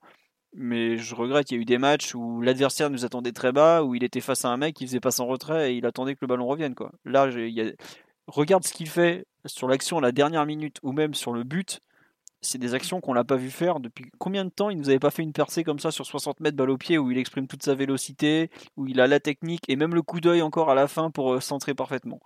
Mais 0.53 0.97
je 0.97 1.15
regrette, 1.15 1.51
il 1.51 1.55
y 1.55 1.57
a 1.57 1.61
eu 1.61 1.65
des 1.65 1.77
matchs 1.77 2.15
où 2.15 2.41
l'adversaire 2.41 2.89
nous 2.89 3.05
attendait 3.05 3.31
très 3.31 3.51
bas, 3.51 3.83
où 3.83 3.93
il 3.95 4.03
était 4.03 4.21
face 4.21 4.45
à 4.45 4.49
un 4.49 4.57
mec 4.57 4.75
qui 4.75 4.85
faisait 4.87 4.99
pas 4.99 5.11
son 5.11 5.27
retrait 5.27 5.73
et 5.73 5.77
il 5.77 5.85
attendait 5.85 6.15
que 6.15 6.19
le 6.21 6.27
ballon 6.27 6.47
revienne. 6.47 6.75
Quoi. 6.75 6.91
Là, 7.05 7.29
regarde 8.27 8.63
ce 8.63 8.73
qu'il 8.73 8.89
fait 8.89 9.25
sur 9.45 9.67
l'action 9.67 9.99
à 9.99 10.01
la 10.01 10.11
dernière 10.11 10.45
minute 10.45 10.77
ou 10.81 10.91
même 10.91 11.13
sur 11.13 11.33
le 11.33 11.43
but, 11.43 11.81
c'est 12.41 12.57
des 12.57 12.73
actions 12.73 13.01
qu'on 13.01 13.13
l'a 13.13 13.23
pas 13.23 13.35
vu 13.35 13.51
faire 13.51 13.79
depuis 13.79 14.11
combien 14.17 14.45
de 14.45 14.49
temps? 14.49 14.69
Il 14.69 14.77
nous 14.77 14.89
avait 14.89 14.99
pas 14.99 15.11
fait 15.11 15.23
une 15.23 15.33
percée 15.33 15.63
comme 15.63 15.79
ça 15.79 15.91
sur 15.91 16.05
60 16.05 16.39
mètres 16.39 16.57
balle 16.57 16.69
au 16.69 16.77
pied 16.77 16.97
où 16.97 17.11
il 17.11 17.17
exprime 17.17 17.47
toute 17.47 17.63
sa 17.63 17.75
vélocité, 17.75 18.49
où 18.77 18.87
il 18.87 19.01
a 19.01 19.07
la 19.07 19.19
technique 19.19 19.63
et 19.67 19.75
même 19.75 19.93
le 19.93 20.01
coup 20.01 20.21
d'œil 20.21 20.41
encore 20.41 20.69
à 20.69 20.75
la 20.75 20.87
fin 20.87 21.11
pour 21.11 21.33
euh, 21.33 21.39
centrer 21.41 21.73
parfaitement. 21.73 22.19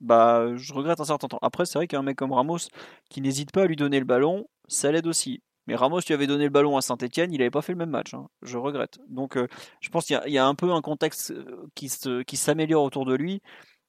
Bah, 0.00 0.54
je 0.56 0.74
regrette 0.74 1.00
un 1.00 1.04
certain 1.04 1.26
temps. 1.28 1.38
Après, 1.42 1.64
c'est 1.64 1.78
vrai 1.78 1.86
qu'un 1.86 2.02
mec 2.02 2.16
comme 2.16 2.32
Ramos 2.32 2.68
qui 3.08 3.22
n'hésite 3.22 3.50
pas 3.50 3.62
à 3.62 3.66
lui 3.66 3.76
donner 3.76 3.98
le 3.98 4.04
ballon, 4.04 4.46
ça 4.68 4.92
l'aide 4.92 5.06
aussi. 5.06 5.42
Mais 5.66 5.74
Ramos, 5.74 6.00
tu 6.02 6.12
avais 6.12 6.26
donné 6.26 6.44
le 6.44 6.50
ballon 6.50 6.76
à 6.76 6.80
Saint-Etienne, 6.82 7.32
il 7.32 7.38
n'avait 7.38 7.50
pas 7.50 7.62
fait 7.62 7.72
le 7.72 7.78
même 7.78 7.90
match. 7.90 8.14
Hein. 8.14 8.28
Je 8.42 8.56
regrette. 8.58 8.98
Donc, 9.08 9.36
euh, 9.36 9.48
je 9.80 9.88
pense 9.88 10.06
qu'il 10.06 10.20
y, 10.26 10.38
a 10.38 10.46
un 10.46 10.54
peu 10.54 10.72
un 10.72 10.80
contexte 10.80 11.32
euh, 11.32 12.22
qui 12.24 12.36
s'améliore 12.36 12.84
autour 12.84 13.04
de 13.04 13.14
lui. 13.14 13.42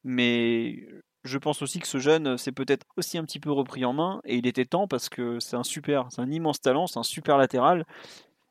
Mais 0.04 0.88
je 1.24 1.38
pense 1.38 1.62
aussi 1.62 1.80
que 1.80 1.88
ce 1.88 2.00
jeune 2.00 2.38
s'est 2.38 2.52
peut-être 2.52 2.86
aussi 2.98 3.18
un 3.18 3.24
petit 3.26 3.40
peu 3.40 3.52
repris 3.52 3.86
en 3.86 3.94
main 3.94 4.22
et 4.24 4.38
il 4.38 4.48
était 4.48 4.66
temps 4.66 4.88
parce 4.88 5.10
que 5.10 5.40
c'est 5.40 5.58
un 5.58 5.64
super, 5.64 6.08
c'est 6.10 6.22
un 6.22 6.32
immense 6.32 6.62
talent, 6.62 6.88
c'est 6.88 7.00
un 7.00 7.04
super 7.04 7.38
latéral 7.38 7.86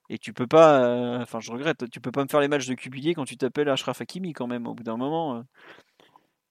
et 0.09 0.19
tu 0.19 0.33
peux 0.33 0.47
pas, 0.47 0.81
euh, 0.85 1.25
je 1.41 1.51
regrette, 1.51 1.91
tu 1.91 2.01
peux 2.01 2.13
pas 2.13 2.23
me 2.23 2.29
faire 2.29 2.41
les 2.41 2.49
matchs 2.49 2.67
de 2.67 2.75
Cubillier 2.75 3.15
quand 3.15 3.25
tu 3.25 3.37
t'appelles 3.37 3.69
Ashraf 3.69 4.01
Hakimi 4.01 4.33
quand 4.33 4.47
même 4.47 4.67
au 4.67 4.75
bout 4.75 4.85
d'un 4.85 4.97
moment. 4.97 5.37
Euh. 5.37 5.43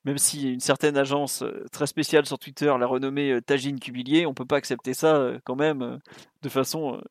Même 0.05 0.17
si 0.17 0.53
une 0.53 0.59
certaine 0.59 0.97
agence 0.97 1.41
euh, 1.41 1.65
très 1.71 1.87
spéciale 1.87 2.25
sur 2.25 2.39
Twitter 2.39 2.73
l'a 2.79 2.87
renommé 2.87 3.39
Tagine 3.45 3.79
Cubillier, 3.79 4.25
on 4.25 4.33
peut 4.33 4.45
pas 4.45 4.57
accepter 4.57 4.93
ça 4.93 5.31
quand 5.43 5.55
même 5.55 5.99
de 6.41 6.49
façon 6.49 7.01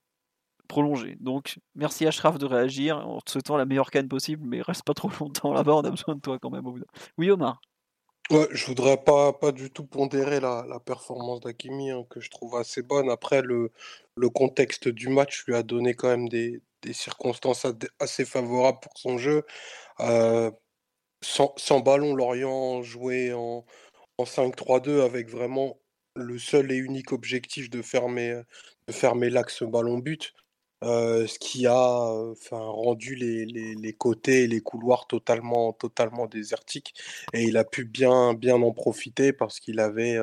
prolongée. 0.69 1.16
Donc 1.21 1.59
merci 1.75 2.07
Ashraf 2.07 2.39
de 2.39 2.47
réagir 2.47 3.07
en 3.07 3.21
te 3.21 3.31
souhaitant 3.31 3.57
la 3.57 3.66
meilleure 3.66 3.91
canne 3.91 4.09
possible, 4.09 4.47
mais 4.47 4.62
reste 4.62 4.85
pas 4.85 4.95
trop 4.95 5.11
longtemps 5.21 5.53
là-bas, 5.53 5.75
on 5.75 5.85
a 5.85 5.91
besoin 5.91 6.15
de 6.15 6.21
toi 6.21 6.39
quand 6.41 6.51
même 6.51 6.66
au 6.66 6.73
bout. 6.73 6.85
Oui 7.19 7.31
Omar. 7.31 7.61
Ouais, 8.31 8.49
je 8.53 8.65
voudrais 8.65 8.97
pas, 8.97 9.35
pas 9.35 9.53
du 9.53 9.71
tout 9.71 9.85
pondérer 9.85 10.41
la, 10.41 10.65
la 10.66 10.81
performance 10.81 11.41
d'Akimi, 11.41 11.91
hein, 11.91 12.07
que 12.09 12.21
je 12.21 12.31
trouve 12.31 12.57
assez 12.57 12.83
bonne. 12.83 13.11
Après, 13.11 13.43
le, 13.43 13.71
le 14.16 14.31
contexte 14.31 14.89
du 14.89 15.11
match 15.11 15.45
lui 15.47 15.55
a 15.55 15.62
donné 15.62 15.93
quand 15.93 16.09
même 16.09 16.31
des, 16.31 16.62
des 16.81 16.95
circonstances 16.95 17.66
assez 17.99 18.25
favorables 18.25 18.79
pour 18.81 18.97
son 18.97 19.19
jeu. 19.19 19.45
Euh, 20.01 20.51
sans, 21.24 21.80
ballon, 21.80 22.14
Lorient 22.14 22.82
jouait 22.82 23.32
en, 23.32 23.64
en 24.18 24.24
5-3-2 24.24 25.02
avec 25.02 25.28
vraiment 25.28 25.78
le 26.16 26.38
seul 26.38 26.70
et 26.72 26.76
unique 26.76 27.12
objectif 27.12 27.70
de 27.70 27.82
fermer, 27.82 28.40
de 28.88 28.92
fermer 28.92 29.30
l'axe 29.30 29.62
ballon-but. 29.62 30.32
Euh, 30.82 31.26
ce 31.26 31.38
qui 31.38 31.66
a 31.66 32.12
enfin, 32.32 32.59
rendu 32.59 33.14
les, 33.14 33.46
les, 33.46 33.92
côtés 33.94 34.42
et 34.42 34.46
les 34.46 34.60
couloirs 34.60 35.06
totalement, 35.06 35.72
totalement 35.72 36.26
désertiques. 36.26 36.94
Et 37.32 37.44
il 37.44 37.56
a 37.56 37.64
pu 37.64 37.86
bien, 37.86 38.34
bien 38.34 38.60
en 38.60 38.72
profiter 38.72 39.32
parce 39.32 39.60
qu'il 39.60 39.80
avait 39.80 40.18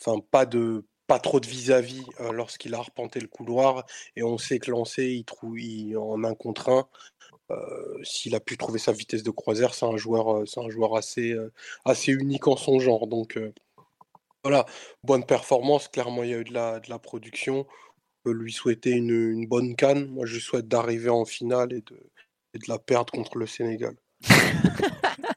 enfin, 0.00 0.18
pas, 0.32 0.44
de, 0.44 0.84
pas 1.06 1.20
trop 1.20 1.38
de 1.38 1.46
vis-à-vis 1.46 2.04
lorsqu'il 2.32 2.74
a 2.74 2.78
arpenté 2.78 3.20
le 3.20 3.28
couloir. 3.28 3.86
Et 4.16 4.24
on 4.24 4.38
sait 4.38 4.58
que 4.58 4.72
lancer 4.72 5.06
il 5.06 5.24
trouve, 5.24 5.56
en 5.96 6.24
un 6.24 6.34
contre 6.34 6.70
un. 6.70 6.88
S'il 8.02 8.34
a 8.34 8.40
pu 8.40 8.56
trouver 8.56 8.78
sa 8.78 8.92
vitesse 8.92 9.22
de 9.22 9.30
croisière, 9.30 9.74
c'est 9.74 9.84
un 9.84 9.96
joueur, 9.96 10.48
c'est 10.48 10.60
un 10.60 10.70
joueur 10.70 10.96
assez, 10.96 11.36
assez 11.84 12.12
unique 12.12 12.48
en 12.48 12.56
son 12.56 12.78
genre. 12.78 13.06
Donc 13.06 13.38
voilà, 14.42 14.64
bonne 15.04 15.26
performance. 15.26 15.88
Clairement, 15.88 16.22
il 16.22 16.30
y 16.30 16.34
a 16.34 16.38
eu 16.38 16.44
de 16.44 16.54
la, 16.54 16.80
de 16.80 16.88
la 16.88 16.98
production 16.98 17.66
lui 18.30 18.52
souhaiter 18.52 18.90
une, 18.90 19.46
bonne 19.46 19.74
canne. 19.74 20.06
Moi, 20.06 20.26
je 20.26 20.38
souhaite 20.38 20.68
d'arriver 20.68 21.10
en 21.10 21.24
finale 21.24 21.72
et 21.72 21.80
de, 21.80 21.96
de 22.54 22.68
la 22.68 22.78
perdre 22.78 23.12
contre 23.12 23.36
le 23.38 23.46
Sénégal. 23.46 23.96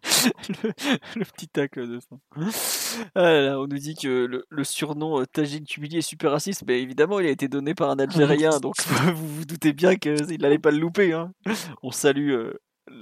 le, 1.16 1.26
petit 1.26 1.48
tacle 1.48 1.88
de 1.88 2.00
ça. 2.00 2.16
Ah 3.16 3.58
on 3.58 3.68
nous 3.68 3.78
dit 3.78 3.96
que 3.96 4.44
le, 4.50 4.64
surnom 4.64 5.22
euh, 5.22 5.26
Tajik 5.26 5.78
est 5.94 6.02
super 6.02 6.32
raciste, 6.32 6.64
mais 6.68 6.82
évidemment 6.82 7.20
il 7.20 7.28
a 7.28 7.32
été 7.32 7.48
donné 7.48 7.74
par 7.74 7.90
un 7.90 8.00
Algérien, 8.00 8.60
donc 8.62 8.76
vous 9.16 9.28
vous 9.28 9.46
doutez 9.46 9.74
bien 9.74 9.96
qu'il 9.96 10.40
n'allait 10.40 10.60
pas 10.60 10.72
le 10.72 10.80
louper. 10.80 11.14
Hein. 11.14 11.32
On 11.84 11.92
salue 11.92 12.32
euh, 12.32 12.54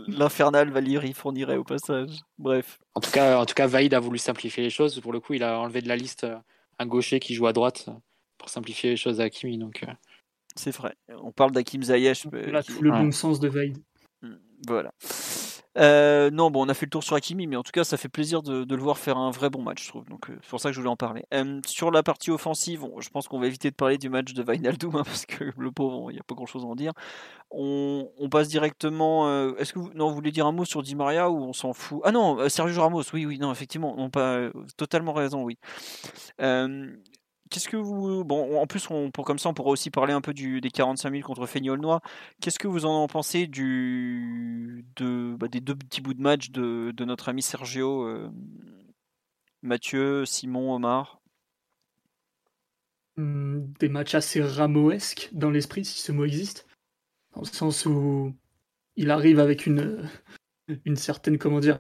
l'infernal 0.08 0.70
Valérie 0.70 1.14
Fournirait 1.14 1.58
au 1.58 1.64
passage. 1.64 2.22
Bref. 2.38 2.80
En 2.96 3.02
tout 3.02 3.12
cas, 3.12 3.40
en 3.40 3.46
tout 3.46 3.54
cas, 3.54 3.68
Vaïd 3.68 3.94
a 3.94 4.00
voulu 4.00 4.18
simplifier 4.18 4.64
les 4.64 4.70
choses. 4.70 5.00
Pour 5.00 5.14
le 5.14 5.20
coup, 5.20 5.34
il 5.34 5.44
a 5.44 5.60
enlevé 5.60 5.82
de 5.82 5.88
la 5.88 5.96
liste 5.96 6.24
euh, 6.24 6.38
un 6.80 6.86
gaucher 6.86 7.20
qui 7.20 7.34
joue 7.34 7.48
à 7.48 7.54
droite 7.54 7.90
pour 8.38 8.50
simplifier 8.50 8.92
les 8.92 8.98
choses 8.98 9.20
à 9.20 9.26
Hakimi. 9.26 9.58
Donc, 9.58 9.84
euh. 9.84 9.92
C'est 10.56 10.76
vrai. 10.76 10.96
On 11.22 11.32
parle 11.32 11.52
d'Hakim 11.52 11.82
Zayech. 11.82 12.26
le 12.26 12.92
bon 12.92 13.12
sens 13.12 13.40
de. 13.40 13.50
Hmm, 14.22 14.38
voilà. 14.68 14.94
Euh, 15.78 16.30
non, 16.32 16.52
bon, 16.52 16.66
on 16.66 16.70
a 16.70 16.74
fait 16.74 16.86
le 16.86 16.92
tour 16.92 17.04
sur 17.04 17.16
Hakimi, 17.16 17.48
mais 17.48 17.56
en 17.56 17.64
tout 17.64 17.72
cas, 17.72 17.84
ça 17.84 17.98
fait 17.98 18.10
plaisir 18.10 18.44
de, 18.44 18.64
le 18.64 18.82
voir 18.82 18.98
faire 18.98 19.18
un 19.18 19.32
vrai 19.32 19.50
bon 19.50 19.62
match, 19.62 19.84
je 19.84 19.90
trouve. 19.90 20.06
Donc, 20.08 20.30
euh, 20.30 20.38
c'est 20.42 20.50
pour 20.50 20.60
ça 20.60 20.70
que 20.70 20.74
je 20.74 20.80
voulais 20.80 20.92
en 20.92 20.96
parler. 20.96 21.26
sur 21.66 21.92
la 21.92 22.04
partie 22.04 22.32
offensive, 22.32 22.86
je 23.00 23.10
pense 23.10 23.28
qu'on 23.28 23.40
va 23.40 23.48
éviter 23.48 23.72
de 23.72 23.76
parler 23.76 23.98
du 23.98 24.10
match 24.10 24.34
de 24.34 24.44
Vainaldum, 24.44 24.96
hein, 24.96 25.04
parce 25.06 25.26
que 25.26 25.46
le 25.58 25.72
pauvre, 25.72 26.12
il 26.12 26.16
n'y 26.16 26.20
a 26.20 26.24
pas 26.24 26.36
grand-chose 26.36 26.64
à 26.64 26.68
en 26.68 26.76
dire. 26.76 26.94
On, 27.52 28.08
passe 28.32 28.48
directement. 28.48 29.56
Est-ce 29.58 29.74
que 29.74 29.80
vous, 29.80 29.92
non, 29.94 30.10
vous 30.10 30.16
voulez 30.16 30.32
dire 30.32 30.48
un 30.48 30.52
mot 30.52 30.66
sur 30.66 30.82
Di 30.82 30.96
Maria 30.96 31.30
ou 31.30 31.38
on 31.38 31.54
s'en 31.54 31.74
fout? 31.74 32.02
Ah 32.04 32.12
non, 32.12 32.50
Sergio 32.50 32.82
Ramos, 32.82 33.04
oui, 33.14 33.26
oui, 33.26 33.38
non, 33.38 33.52
effectivement, 33.52 33.96
on 33.98 34.10
pas 34.10 34.50
totalement 34.78 35.14
raison, 35.14 35.44
oui 35.44 35.58
qu'est-ce 37.54 37.70
que 37.70 37.78
vous. 37.78 38.24
Bon, 38.24 38.60
en 38.60 38.68
plus, 38.68 38.88
pour, 39.14 39.26
comme 39.26 39.38
ça, 39.38 39.50
on 39.50 39.54
pourra 39.54 39.70
aussi 39.70 39.92
parler 39.92 40.12
un 40.12 40.22
peu 40.22 40.34
du, 40.34 40.60
des 40.60 40.72
45 40.72 41.12
000 41.12 41.22
contre 41.24 41.46
Feignolnois. 41.46 42.02
Qu'est-ce 42.42 42.58
que 42.58 42.68
vous 42.68 42.86
en 42.86 43.08
pensez 43.08 43.46
du, 43.48 44.84
bah, 45.00 45.48
des 45.48 45.62
deux 45.62 45.76
petits 45.76 46.02
bouts 46.02 46.16
de 46.16 46.22
match 46.22 46.50
de, 46.50 46.92
de 46.92 47.06
notre 47.06 47.30
ami 47.30 47.44
Sergio 47.44 48.08
euh, 48.08 48.30
Mathieu, 49.62 50.26
Simon, 50.26 50.74
Omar? 50.74 51.22
Mmh, 53.18 53.60
Des 53.80 53.90
matchs 53.90 54.16
assez 54.16 54.42
ramoesques 54.42 55.30
dans 55.32 55.52
l'esprit, 55.52 55.86
si 55.86 56.00
ce 56.02 56.12
mot 56.12 56.26
existe. 56.26 56.68
Dans 57.36 57.42
le 57.42 57.48
sens 57.48 57.86
où 57.86 58.34
il 58.96 59.12
arrive 59.12 59.40
avec 59.40 59.68
une, 59.68 60.10
une 60.86 60.96
certaine, 60.96 61.38
comment 61.38 61.60
dire, 61.60 61.80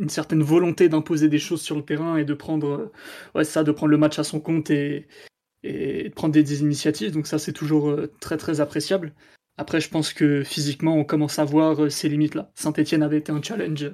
une 0.00 0.08
certaine 0.08 0.42
volonté 0.42 0.88
d'imposer 0.88 1.28
des 1.28 1.38
choses 1.38 1.60
sur 1.62 1.76
le 1.76 1.84
terrain 1.84 2.16
et 2.16 2.24
de 2.24 2.34
prendre, 2.34 2.90
ouais, 3.34 3.44
ça, 3.44 3.62
de 3.62 3.70
prendre 3.70 3.90
le 3.90 3.98
match 3.98 4.18
à 4.18 4.24
son 4.24 4.40
compte 4.40 4.70
et, 4.70 5.06
de 5.62 6.08
prendre 6.14 6.32
des, 6.32 6.60
initiatives. 6.62 7.12
Donc 7.12 7.26
ça, 7.26 7.38
c'est 7.38 7.52
toujours 7.52 7.90
euh, 7.90 8.12
très 8.20 8.38
très 8.38 8.60
appréciable. 8.60 9.14
Après, 9.58 9.80
je 9.80 9.90
pense 9.90 10.14
que 10.14 10.42
physiquement, 10.42 10.96
on 10.96 11.04
commence 11.04 11.38
à 11.38 11.44
voir 11.44 11.84
euh, 11.84 11.90
ces 11.90 12.08
limites-là. 12.08 12.50
Saint-Etienne 12.54 13.02
avait 13.02 13.18
été 13.18 13.30
un 13.30 13.42
challenge 13.42 13.92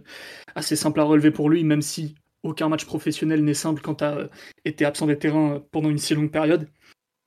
assez 0.54 0.76
simple 0.76 1.00
à 1.00 1.04
relever 1.04 1.32
pour 1.32 1.50
lui, 1.50 1.64
même 1.64 1.82
si 1.82 2.14
aucun 2.44 2.68
match 2.68 2.84
professionnel 2.84 3.42
n'est 3.44 3.54
simple 3.54 3.82
quand 3.82 3.96
tu 3.96 4.04
as 4.04 4.16
euh, 4.16 4.28
été 4.64 4.84
absent 4.84 5.06
des 5.06 5.18
terrains 5.18 5.62
pendant 5.72 5.90
une 5.90 5.98
si 5.98 6.14
longue 6.14 6.30
période. 6.30 6.68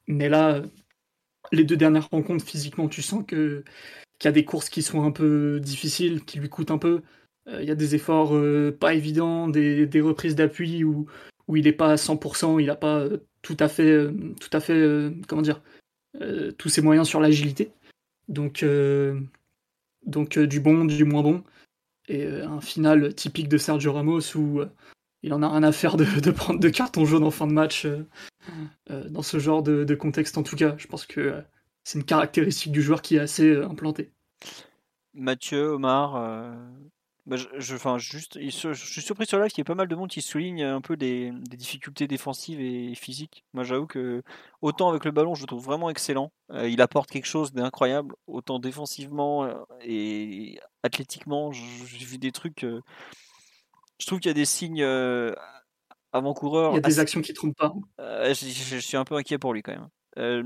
Mais 0.08 0.30
là, 0.30 0.64
les 1.52 1.66
deux 1.66 1.78
dernières 1.78 2.10
rencontres, 2.10 2.46
physiquement, 2.46 2.88
tu 2.88 3.02
sens 3.02 3.24
que 3.28 3.64
qu'il 4.20 4.28
y 4.28 4.30
a 4.30 4.34
des 4.34 4.46
courses 4.46 4.70
qui 4.70 4.82
sont 4.84 5.04
un 5.04 5.12
peu 5.12 5.60
difficiles, 5.62 6.26
qui 6.26 6.40
lui 6.40 6.50
coûtent 6.50 6.72
un 6.72 6.78
peu. 6.78 7.02
Il 7.60 7.66
y 7.66 7.72
a 7.72 7.76
des 7.76 7.96
efforts 7.96 8.36
pas 8.80 8.94
évidents, 8.94 9.48
des, 9.48 9.88
des 9.88 10.02
reprises 10.02 10.36
d'appui 10.36 10.84
où, 10.84 11.08
où 11.48 11.56
il 11.56 11.64
n'est 11.66 11.72
pas 11.74 11.92
à 11.92 11.96
100%, 11.96 12.60
il 12.60 12.68
n'a 12.68 12.76
pas 12.76 13.06
tout 13.42 13.58
à 13.60 13.68
fait, 13.68 14.08
tout 14.40 14.50
à 14.52 14.60
fait 14.60 15.12
comment 15.28 15.42
dire, 15.42 15.62
tous 16.58 16.70
ses 16.70 16.82
moyens 16.82 17.08
sur 17.08 17.20
l'agilité. 17.20 17.72
Donc, 18.28 18.64
donc 20.06 20.38
du 20.38 20.60
bon, 20.60 20.86
du 20.86 21.06
moins 21.06 21.24
bon. 21.24 21.44
Et 22.08 22.28
un 22.28 22.62
final 22.62 23.16
typique 23.16 23.50
de 23.50 23.58
Sergio 23.58 23.94
Ramos 23.94 24.36
où 24.36 24.62
il 25.24 25.34
en 25.34 25.42
a 25.42 25.50
rien 25.50 25.64
à 25.64 25.72
faire 25.72 25.98
de, 25.98 26.06
prendre 26.32 26.60
de 26.60 26.70
carton 26.70 27.06
jaune 27.06 27.24
en 27.24 27.32
fin 27.32 27.48
de 27.48 27.54
match 27.54 27.86
euh, 27.86 28.06
euh, 28.90 29.10
dans 29.10 29.22
ce 29.22 29.40
genre 29.40 29.64
de, 29.64 29.96
contexte 29.96 30.38
en 30.38 30.44
tout 30.44 30.56
cas. 30.56 30.76
Je 30.78 30.88
pense 30.88 31.06
que 31.06 31.20
euh, 31.20 31.42
c'est 31.84 32.00
une 32.00 32.06
caractéristique 32.06 32.72
du 32.72 32.82
joueur 32.82 33.02
qui 33.02 33.16
est 33.16 33.20
assez 33.20 33.56
implantée. 33.56 34.12
Mathieu, 35.14 35.72
Omar, 35.72 36.54
bah, 37.30 37.38
je, 37.38 37.98
juste, 37.98 38.40
je, 38.40 38.74
suis 38.74 39.02
surpris 39.02 39.26
sur 39.26 39.40
live 39.40 39.50
qu'il 39.50 39.60
y 39.60 39.62
ait 39.62 39.64
pas 39.64 39.76
mal 39.76 39.88
de 39.88 39.96
monde 39.96 40.10
qui 40.10 40.22
souligne 40.22 40.64
un 40.64 40.82
peu 40.82 40.98
des, 40.98 41.32
difficultés 41.56 42.08
défensives 42.08 42.60
et 42.60 42.96
physiques. 42.96 43.46
Moi, 43.54 43.64
j'avoue 43.64 43.88
que 43.88 44.24
autant 44.62 44.90
avec 44.90 45.06
le 45.06 45.12
ballon, 45.12 45.36
je 45.36 45.42
le 45.42 45.48
trouve 45.48 45.64
vraiment 45.64 45.90
excellent. 45.90 46.32
il 46.54 46.82
apporte 46.82 47.10
quelque 47.10 47.28
chose 47.28 47.54
d'incroyable. 47.54 48.16
Autant 48.28 48.60
défensivement 48.60 49.48
et 49.82 50.60
athlétiquement, 50.84 51.52
j'ai 51.52 52.06
vu 52.06 52.18
des 52.18 52.32
trucs 52.32 52.66
je 54.00 54.06
trouve 54.06 54.20
qu'il 54.20 54.30
y 54.30 54.32
a 54.32 54.34
des 54.34 54.46
signes 54.46 54.82
euh, 54.82 55.36
avant-coureurs. 56.14 56.72
Il 56.72 56.76
y 56.76 56.80
a 56.80 56.82
des 56.82 57.00
actions 57.00 57.22
qui 57.22 57.32
ne 57.32 57.36
trompent 57.36 57.58
pas. 57.58 57.74
Euh, 58.00 58.34
je, 58.34 58.78
suis 58.78 58.98
un 58.98 59.04
peu 59.04 59.16
inquiet 59.16 59.38
pour 59.38 59.54
lui 59.54 59.62
quand 59.62 59.74
même. 59.74 59.90
Euh, 60.18 60.44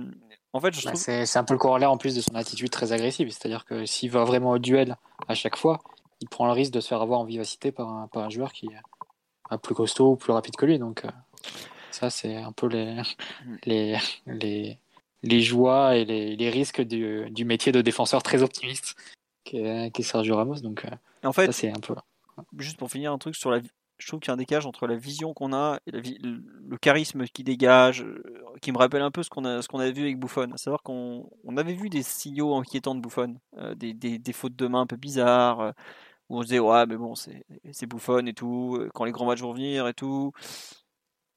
en 0.51 0.59
fait, 0.59 0.73
je 0.73 0.83
bah, 0.85 0.95
c'est, 0.95 1.37
un 1.37 1.43
peu 1.43 1.53
le 1.53 1.59
corollaire 1.59 1.91
en 1.91 1.97
plus 1.97 2.15
de 2.15 2.21
son 2.21 2.35
attitude 2.35 2.69
très 2.69 2.91
agressive. 2.91 3.29
C'est-à-dire 3.29 3.65
que 3.65 3.85
s'il 3.85 4.11
va 4.11 4.23
vraiment 4.23 4.51
au 4.51 4.59
duel 4.59 4.97
à 5.27 5.35
chaque 5.35 5.55
fois, 5.55 5.81
il 6.23 6.29
prend 6.29 6.45
le 6.47 6.53
risque 6.53 6.71
de 6.71 6.79
se 6.79 6.87
faire 6.87 7.01
avoir 7.01 7.19
en 7.19 7.25
vivacité 7.25 7.71
par 7.71 7.89
un, 7.89 8.07
par 8.07 8.23
un 8.23 8.29
joueur 8.29 8.53
qui 8.53 8.67
est 8.67 9.57
plus 9.57 9.75
costaud 9.75 10.11
ou 10.11 10.15
plus 10.15 10.31
rapide 10.31 10.55
que 10.55 10.65
lui. 10.65 10.79
Donc 10.79 11.03
ça, 11.91 12.09
c'est 12.09 12.37
un 12.37 12.51
peu 12.51 12.67
les, 12.67 12.95
mm. 12.95 13.57
les, 13.65 13.97
les, 14.25 14.79
les 15.21 15.41
joies 15.41 15.97
et 15.97 16.05
les, 16.05 16.35
les 16.35 16.49
risques 16.49 16.81
du, 16.81 17.29
du, 17.29 17.45
métier 17.45 17.71
de 17.71 17.81
défenseur 17.81 18.23
très 18.23 18.41
optimiste 18.41 18.95
qui 19.43 19.57
est, 19.57 20.01
Sergio 20.01 20.35
Ramos. 20.35 20.61
Donc 20.61 20.85
en 21.23 21.33
fait, 21.33 21.51
c'est 21.51 21.69
un 21.69 21.79
peu 21.79 21.93
juste 22.57 22.77
pour 22.77 22.89
finir 22.89 23.11
un 23.11 23.17
truc 23.17 23.35
sur 23.35 23.51
la 23.51 23.59
je 24.03 24.07
trouve 24.07 24.19
qu'il 24.19 24.29
y 24.29 24.31
a 24.31 24.33
un 24.33 24.37
décalage 24.37 24.65
entre 24.65 24.85
la 24.87 24.95
vision 24.95 25.33
qu'on 25.33 25.53
a 25.53 25.79
et 25.87 25.91
le 25.91 26.77
charisme 26.77 27.25
qui 27.25 27.43
dégage, 27.43 28.03
euh, 28.03 28.21
qui 28.61 28.71
me 28.71 28.77
rappelle 28.77 29.01
un 29.01 29.11
peu 29.11 29.23
ce 29.23 29.29
qu'on 29.29 29.45
a, 29.45 29.61
ce 29.61 29.67
qu'on 29.67 29.79
avait 29.79 29.91
vu 29.91 30.03
avec 30.03 30.19
Buffon. 30.19 30.51
À 30.51 30.57
savoir 30.57 30.83
qu'on 30.83 31.29
on 31.45 31.57
avait 31.57 31.73
vu 31.73 31.89
des 31.89 32.03
signaux 32.03 32.55
inquiétants 32.55 32.95
de 32.95 33.01
Buffon, 33.01 33.35
euh, 33.57 33.75
des, 33.75 33.93
des, 33.93 34.19
des, 34.19 34.33
fautes 34.33 34.55
de 34.55 34.67
main 34.67 34.81
un 34.81 34.87
peu 34.87 34.97
bizarres, 34.97 35.59
euh, 35.61 35.71
où 36.29 36.37
on 36.37 36.41
se 36.41 36.47
disait 36.47 36.59
ouais 36.59 36.85
mais 36.85 36.97
bon 36.97 37.15
c'est, 37.15 37.45
Buffon 37.87 38.25
et 38.25 38.33
tout, 38.33 38.79
quand 38.93 39.05
les 39.05 39.11
grands 39.11 39.25
matchs 39.25 39.41
vont 39.41 39.53
venir 39.53 39.87
et 39.87 39.93
tout. 39.93 40.31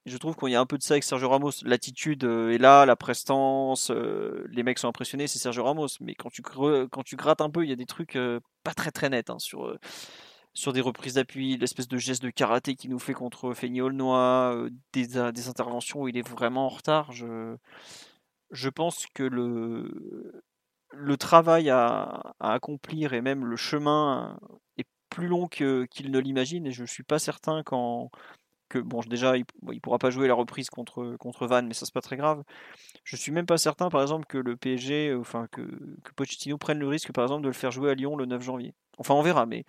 je 0.07 0.17
trouve 0.19 0.37
qu'il 0.37 0.51
y 0.51 0.55
a 0.55 0.61
un 0.61 0.67
peu 0.67 0.79
de 0.79 0.83
ça 0.83 0.95
avec 0.95 1.05
Sergio 1.05 1.29
Ramos. 1.29 1.51
L'attitude 1.65 2.25
est 2.25 2.59
là, 2.59 2.87
la 2.87 2.97
prestance, 2.97 3.91
les 3.91 4.63
mecs 4.63 4.79
sont 4.79 4.89
impressionnés, 4.89 5.27
c'est 5.27 5.39
Sergio 5.39 5.65
Ramos. 5.65 5.89
Mais 6.01 6.15
quand 6.15 6.31
tu, 6.31 6.43
quand 6.43 7.03
tu 7.05 7.17
grattes 7.17 7.41
un 7.41 7.51
peu, 7.51 7.65
il 7.65 7.71
y 7.71 7.73
a 7.73 7.77
des 7.77 7.87
trucs 7.87 8.19
pas 8.63 8.75
très 8.75 8.93
très 8.93 9.09
nets 9.09 9.31
hein, 9.31 9.39
sur 9.39 9.77
sur 10.57 10.73
des 10.73 10.81
reprises 10.81 11.15
d'appui, 11.15 11.57
l'espèce 11.59 11.87
de 11.87 11.99
geste 11.99 12.23
de 12.23 12.31
karaté 12.31 12.75
qu'il 12.77 12.91
nous 12.91 12.99
fait 12.99 13.13
contre 13.13 13.53
Feigny 13.53 13.83
Aulnois, 13.83 14.53
euh, 14.55 14.71
des, 14.95 15.19
euh, 15.19 15.31
des, 15.31 15.49
interventions 15.49 16.01
où 16.01 16.09
il 16.09 16.17
est 16.17 16.27
vraiment 16.27 16.67
en 16.67 16.71
retard. 16.71 17.13
Je, 17.13 17.57
je 18.51 18.69
pense 18.71 19.07
que 19.13 19.23
le, 19.23 20.43
le 20.97 21.17
travail 21.17 21.71
à, 21.71 22.35
accomplir 22.41 23.13
et 23.13 23.21
même 23.21 23.45
le 23.45 23.57
chemin 23.57 24.39
est 24.79 24.87
plus 25.11 25.29
long 25.29 25.47
qu'il 25.49 26.11
ne 26.11 26.19
l'imagine 26.19 26.67
et 26.67 26.73
je 26.73 26.83
ne 26.83 26.87
suis 26.87 27.03
pas 27.03 27.19
certain 27.19 27.63
quand, 27.63 28.11
que 28.69 28.79
bon 28.79 29.01
déjà 29.07 29.37
il, 29.37 29.45
ne 29.63 29.79
pourra 29.79 29.99
pas 29.99 30.11
jouer 30.11 30.29
la 30.29 30.35
reprise 30.35 30.71
contre 30.71 31.17
contre 31.19 31.47
Van 31.47 31.63
mais 31.63 31.75
ça 31.75 31.87
c'est 31.87 31.95
pas 31.95 32.01
très 32.01 32.17
grave 32.17 32.43
je 33.05 33.17
suis 33.17 33.33
même 33.33 33.47
pas 33.47 33.59
certain 33.59 33.89
par 33.89 34.03
exemple 34.03 34.27
que 34.27 34.39
le 34.39 34.57
PSG 34.57 35.15
enfin 35.15 35.47
que, 35.53 35.63
que 35.63 36.13
Pochettino 36.15 36.59
prenne 36.59 36.79
le 36.79 36.89
risque 36.89 37.13
par 37.13 37.25
exemple 37.25 37.43
de 37.43 37.49
le 37.49 37.55
faire 37.55 37.71
jouer 37.71 37.91
à 37.91 37.95
Lyon 37.95 38.17
le 38.17 38.27
9 38.27 38.43
janvier 38.43 38.75
enfin 38.99 39.15
on 39.15 39.23
verra 39.23 39.47
mais 39.47 39.65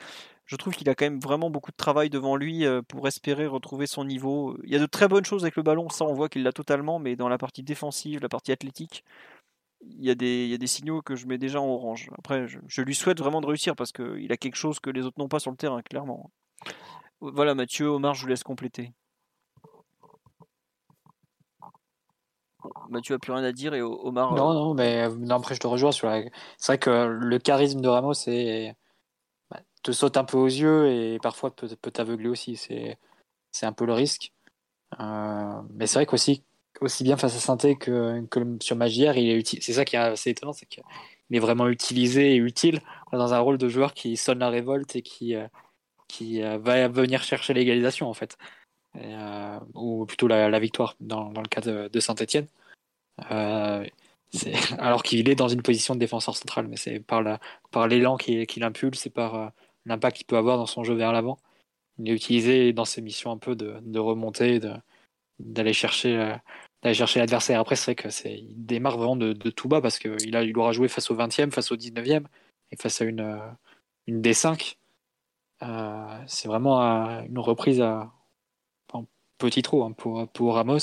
je 0.48 0.56
trouve 0.56 0.74
qu'il 0.76 0.90
a 0.90 0.96
quand 0.96 1.06
même 1.06 1.20
vraiment 1.20 1.50
beaucoup 1.50 1.72
de 1.72 1.76
travail 1.76 2.10
devant 2.10 2.38
lui 2.38 2.66
euh, 2.66 2.82
pour 2.82 3.08
espérer 3.08 3.46
retrouver 3.48 3.86
son 3.86 4.06
niveau. 4.06 4.58
Il 4.64 4.72
y 4.72 4.78
a 4.78 4.80
de 4.80 4.86
très 4.86 5.10
bonnes 5.10 5.26
choses 5.26 5.44
avec 5.44 5.58
le 5.58 5.64
ballon, 5.64 5.90
ça 5.90 6.06
on 6.06 6.14
voit 6.14 6.30
qu'il 6.30 6.44
l'a 6.44 6.54
totalement, 6.54 7.00
mais 7.00 7.18
dans 7.18 7.28
la 7.28 7.38
partie 7.38 7.64
défensive, 7.64 8.22
la 8.22 8.30
partie 8.30 8.54
athlétique, 8.54 9.04
il 9.82 10.04
y, 10.04 10.10
a 10.10 10.16
des, 10.16 10.46
il 10.46 10.50
y 10.50 10.54
a 10.54 10.58
des 10.58 10.68
signaux 10.68 11.02
que 11.02 11.16
je 11.16 11.28
mets 11.28 11.38
déjà 11.38 11.62
en 11.62 11.68
orange. 11.68 12.10
Après, 12.18 12.48
je, 12.48 12.82
lui 12.82 12.96
souhaite 12.96 13.20
vraiment 13.20 13.42
de 13.42 13.48
réussir 13.48 13.76
parce 13.76 13.92
qu'il 13.92 14.32
a 14.32 14.38
quelque 14.38 14.56
chose 14.56 14.80
que 14.80 14.90
les 14.90 15.06
autres 15.06 15.20
n'ont 15.20 15.28
pas 15.28 15.40
sur 15.40 15.52
le 15.52 15.58
terrain, 15.58 15.82
clairement. 15.82 16.32
Voilà 17.22 17.56
Mathieu, 17.56 17.88
Omar, 17.88 18.14
je 18.14 18.22
vous 18.22 18.28
laisse 18.28 18.44
compléter. 18.44 18.94
Mathieu 22.90 23.16
a 23.16 23.20
plus 23.20 23.32
rien 23.32 23.44
à 23.44 23.52
dire 23.52 23.74
et 23.74 23.82
Omar. 23.82 24.34
Non, 24.36 24.54
non, 24.54 24.74
mais 24.74 25.08
après 25.30 25.56
je 25.56 25.60
te 25.60 25.68
rejoins 25.68 25.92
sur 25.92 26.08
la. 26.08 26.24
C'est 26.58 26.74
vrai 26.74 26.78
que 26.80 26.90
le 26.90 27.40
charisme 27.40 27.82
de 27.82 27.88
Ramos 27.88 28.14
est 28.28 28.76
te 29.84 29.92
saute 29.94 30.18
un 30.18 30.26
peu 30.26 30.38
aux 30.38 30.48
yeux 30.48 30.92
et 30.92 31.20
parfois 31.20 31.56
peut, 31.56 31.70
peut 31.82 31.92
t'aveugler 31.92 32.28
aussi. 32.28 32.58
C'est, 32.58 32.98
c'est 33.52 33.66
un 33.66 33.74
peu 33.74 33.86
le 33.86 33.94
risque. 33.94 34.34
Euh, 35.00 35.62
mais 35.72 35.88
c'est 35.88 36.00
vrai 36.00 36.06
qu'aussi 36.06 36.44
aussi 36.82 37.04
bien 37.04 37.18
face 37.18 37.36
à 37.36 37.40
Synthé 37.40 37.76
que, 37.76 38.26
que 38.30 38.58
sur 38.62 38.76
Magière. 38.76 39.16
C'est 39.62 39.74
ça 39.74 39.86
qui 39.86 39.96
est 39.96 40.00
assez 40.00 40.32
étonnant, 40.32 40.54
c'est 40.54 40.66
qu'il 40.66 40.84
est 41.32 41.40
vraiment 41.40 41.68
utilisé 41.68 42.34
et 42.34 42.38
utile 42.38 42.82
dans 43.12 43.34
un 43.34 43.40
rôle 43.40 43.58
de 43.58 43.70
joueur 43.70 43.94
qui 43.94 44.18
sonne 44.18 44.40
la 44.40 44.50
révolte 44.50 44.96
et 44.96 45.02
qui, 45.02 45.36
euh, 45.36 45.48
qui 46.08 46.44
euh, 46.44 46.58
va 46.58 46.88
venir 46.88 47.24
chercher 47.24 47.54
l'égalisation 47.54 48.10
en 48.10 48.14
fait. 48.14 48.38
ou 49.76 50.06
plutôt 50.06 50.28
la, 50.28 50.60
victoire 50.60 50.96
dans, 51.00 51.30
le 51.30 51.48
cas 51.50 51.62
de, 51.62 52.00
Saint-Etienne. 52.00 52.48
alors 54.78 55.04
qu'il 55.04 55.30
est 55.30 55.36
dans 55.36 55.48
une 55.48 55.62
position 55.62 55.96
de 55.96 56.00
défenseur 56.00 56.36
central, 56.36 56.68
mais 56.68 56.78
c'est 56.78 57.00
par, 57.00 57.22
la, 57.22 57.40
par 57.72 57.88
l'élan 57.88 58.18
qui, 58.18 58.46
qui 58.46 58.60
l'impulse 58.60 59.06
et 59.06 59.10
par, 59.10 59.52
l'impact 59.88 60.18
qu'il 60.18 60.26
peut 60.26 60.38
avoir 60.38 60.58
dans 60.58 60.66
son 60.66 60.84
jeu 60.84 60.94
vers 60.94 61.12
l'avant. 61.12 61.40
Il 61.98 62.10
est 62.10 62.14
utilisé 62.14 62.74
dans 62.74 62.86
ses 62.86 63.02
missions 63.02 63.32
un 63.32 63.38
peu 63.38 63.56
de, 63.56 63.78
de 63.82 64.00
remonter, 64.00 64.60
d'aller 65.40 65.74
chercher, 65.74 66.16
euh, 66.16 66.36
d'aller 66.88 66.98
chercher 66.98 67.20
l'adversaire. 67.20 67.60
Après, 67.60 67.76
c'est 67.76 67.86
vrai 67.86 67.96
que 67.96 68.10
c'est, 68.10 68.34
il 68.34 68.66
démarre 68.66 68.98
vraiment 68.98 69.16
de, 69.16 69.34
tout 69.34 69.68
bas 69.68 69.82
parce 69.82 70.00
qu'il 70.00 70.36
a, 70.36 70.44
il 70.44 70.58
aura 70.58 70.72
joué 70.72 70.88
face 70.88 71.10
au 71.12 71.16
20e, 71.16 71.52
face 71.52 71.72
au 71.72 71.76
19e 71.76 72.26
et 72.72 72.76
face 72.76 73.02
à 73.02 73.06
une, 73.06 73.22
euh, 73.22 73.38
une 74.08 74.22
D5. 74.22 74.78
Euh, 75.64 76.24
c'est 76.28 76.48
vraiment 76.48 76.80
une 76.80 77.40
reprise 77.40 77.82
à, 77.82 78.12
en 78.94 79.06
petit 79.38 79.62
trou 79.62 79.84
hein, 79.84 79.92
pour, 79.92 80.28
pour 80.30 80.56
Ramos. 80.56 80.80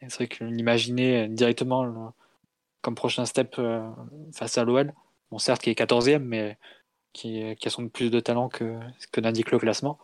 C'est 0.00 0.14
vrai 0.14 0.28
que 0.28 0.44
l'imaginer 0.44 1.28
directement 1.28 2.14
comme 2.80 2.94
prochain 2.94 3.26
step 3.26 3.60
face 4.32 4.56
à 4.56 4.64
l'OL, 4.64 4.94
bon 5.30 5.38
certes 5.38 5.60
qui 5.60 5.68
est 5.68 5.78
14e, 5.78 6.20
mais 6.20 6.56
qui, 7.12 7.54
qui 7.56 7.68
a 7.68 7.70
sans 7.70 7.86
plus 7.88 8.10
de 8.10 8.18
talent 8.18 8.48
que, 8.48 8.78
que 9.12 9.20
n'indique 9.20 9.50
le 9.50 9.58
classement. 9.58 9.98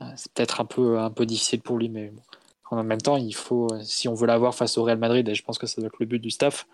Euh, 0.00 0.12
c'est 0.16 0.32
peut-être 0.32 0.60
un 0.60 0.64
peu, 0.64 0.98
un 0.98 1.10
peu 1.10 1.26
difficile 1.26 1.60
pour 1.60 1.78
lui, 1.78 1.88
mais 1.88 2.12
en 2.78 2.84
même 2.84 3.00
temps, 3.00 3.16
il 3.16 3.34
faut, 3.34 3.68
si 3.82 4.08
on 4.08 4.14
veut 4.14 4.26
l'avoir 4.26 4.54
face 4.54 4.78
au 4.78 4.84
Real 4.84 4.98
Madrid, 4.98 5.28
et 5.28 5.34
je 5.34 5.42
pense 5.42 5.58
que 5.58 5.66
ça 5.66 5.80
doit 5.80 5.88
être 5.88 5.98
le 6.00 6.06
but 6.06 6.18
du 6.18 6.30
staff, 6.30 6.66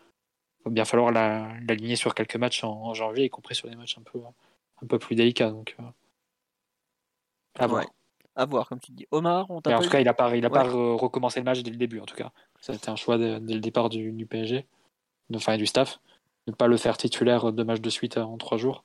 il 0.61 0.65
va 0.67 0.71
bien 0.71 0.85
falloir 0.85 1.11
l'aligner 1.11 1.97
sur 1.97 2.15
quelques 2.15 2.37
matchs 2.37 2.65
en, 2.65 2.93
janvier, 2.95 3.25
y 3.25 3.31
compris 3.31 3.55
sur 3.55 3.69
des 3.69 3.77
matchs 3.77 3.99
un 3.99 4.03
peu, 4.03 4.19
un 4.83 4.87
peu 4.87 4.99
plus 4.99 5.17
délicats. 5.17 5.51
Donc, 5.51 5.77
euh, 5.81 5.85
à 7.59 7.67
voir. 7.67 7.85
À 8.37 8.45
voir, 8.45 8.69
comme 8.69 8.81
tu 8.81 8.93
dis. 8.93 9.07
Omar, 9.11 9.51
on 9.51 9.61
t'a 9.61 9.77
En 9.77 9.83
tout 9.83 9.91
cas, 9.91 10.01
il 10.01 10.05
n'a 10.05 10.15
pas, 10.15 10.37
il 10.37 10.45
a 10.45 10.51
pas 10.51 10.63
recommencé 10.63 11.41
le 11.41 11.45
match 11.45 11.63
dès 11.63 11.71
le 11.71 11.77
début, 11.77 12.01
en 12.01 12.07
tout 12.07 12.15
cas. 12.15 12.31
C'était 12.61 12.91
un 12.91 12.97
choix 12.97 13.19
dès, 13.19 13.39
le 13.39 13.61
départ 13.61 13.89
du, 13.89 14.13
du 14.13 14.27
PSG, 14.27 14.67
enfin 15.35 15.57
du 15.57 15.67
staff, 15.67 15.99
ne 16.47 16.53
pas 16.53 16.69
le 16.69 16.77
faire 16.77 16.97
titulaire 16.97 17.53
deux 17.53 17.65
matchs 17.65 17.81
de 17.81 17.91
suite 17.91 18.19
en 18.19 18.37
trois 18.39 18.59
jours. 18.59 18.85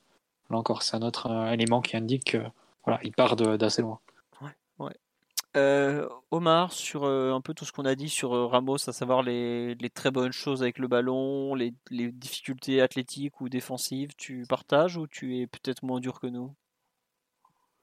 Là 0.50 0.58
encore, 0.58 0.82
c'est 0.82 0.96
un 0.96 1.02
autre 1.02 1.30
euh, 1.30 1.52
élément 1.52 1.80
qui 1.80 1.96
indique 1.96 2.24
qu'il 2.24 2.52
voilà, 2.84 3.00
il 3.02 3.12
part 3.12 3.36
d'assez 3.36 3.82
loin. 3.82 3.98
Ouais, 4.78 4.94
euh, 5.56 6.08
Omar, 6.30 6.72
sur 6.72 7.04
euh, 7.04 7.32
un 7.32 7.40
peu 7.40 7.54
tout 7.54 7.64
ce 7.64 7.72
qu'on 7.72 7.84
a 7.84 7.94
dit 7.94 8.08
sur 8.08 8.30
Ramos, 8.50 8.88
à 8.88 8.92
savoir 8.92 9.22
les, 9.22 9.76
très 9.94 10.10
bonnes 10.10 10.32
choses 10.32 10.62
avec 10.62 10.78
le 10.78 10.88
ballon, 10.88 11.54
les, 11.54 11.72
difficultés 11.90 12.80
athlétiques 12.80 13.40
ou 13.40 13.48
défensives, 13.48 14.10
tu 14.16 14.44
partages 14.48 14.96
ou 14.96 15.06
tu 15.06 15.38
es 15.38 15.46
peut-être 15.46 15.82
moins 15.82 16.00
dur 16.00 16.20
que 16.20 16.26
nous? 16.26 16.54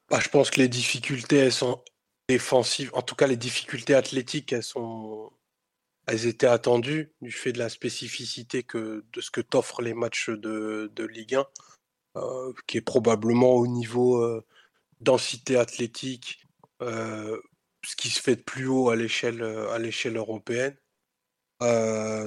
Bah, 0.09 0.19
Je 0.19 0.29
pense 0.29 0.51
que 0.51 0.59
les 0.59 0.67
difficultés, 0.67 1.37
elles 1.37 1.51
sont 1.51 1.81
défensives. 2.27 2.91
En 2.93 3.01
tout 3.01 3.15
cas, 3.15 3.27
les 3.27 3.37
difficultés 3.37 3.95
athlétiques, 3.95 4.53
elles 4.53 4.63
sont. 4.63 5.31
Elles 6.05 6.27
étaient 6.27 6.47
attendues 6.47 7.13
du 7.21 7.31
fait 7.31 7.53
de 7.53 7.59
la 7.59 7.69
spécificité 7.69 8.63
que, 8.63 9.05
de 9.13 9.21
ce 9.21 9.31
que 9.31 9.39
t'offrent 9.39 9.81
les 9.81 9.93
matchs 9.93 10.29
de, 10.29 10.91
Ligue 11.05 11.35
1. 11.35 11.45
Euh, 12.15 12.53
qui 12.67 12.77
est 12.77 12.81
probablement 12.81 13.53
au 13.53 13.65
niveau 13.65 14.17
euh, 14.17 14.45
densité 15.01 15.57
athlétique, 15.57 16.45
euh, 16.83 17.41
ce 17.85 17.95
qui 17.95 18.09
se 18.09 18.21
fait 18.21 18.35
de 18.37 18.41
plus 18.41 18.67
haut 18.67 18.89
à 18.89 18.95
l'échelle 18.95 19.43
à 19.43 19.79
l'échelle 19.79 20.17
européenne. 20.17 20.75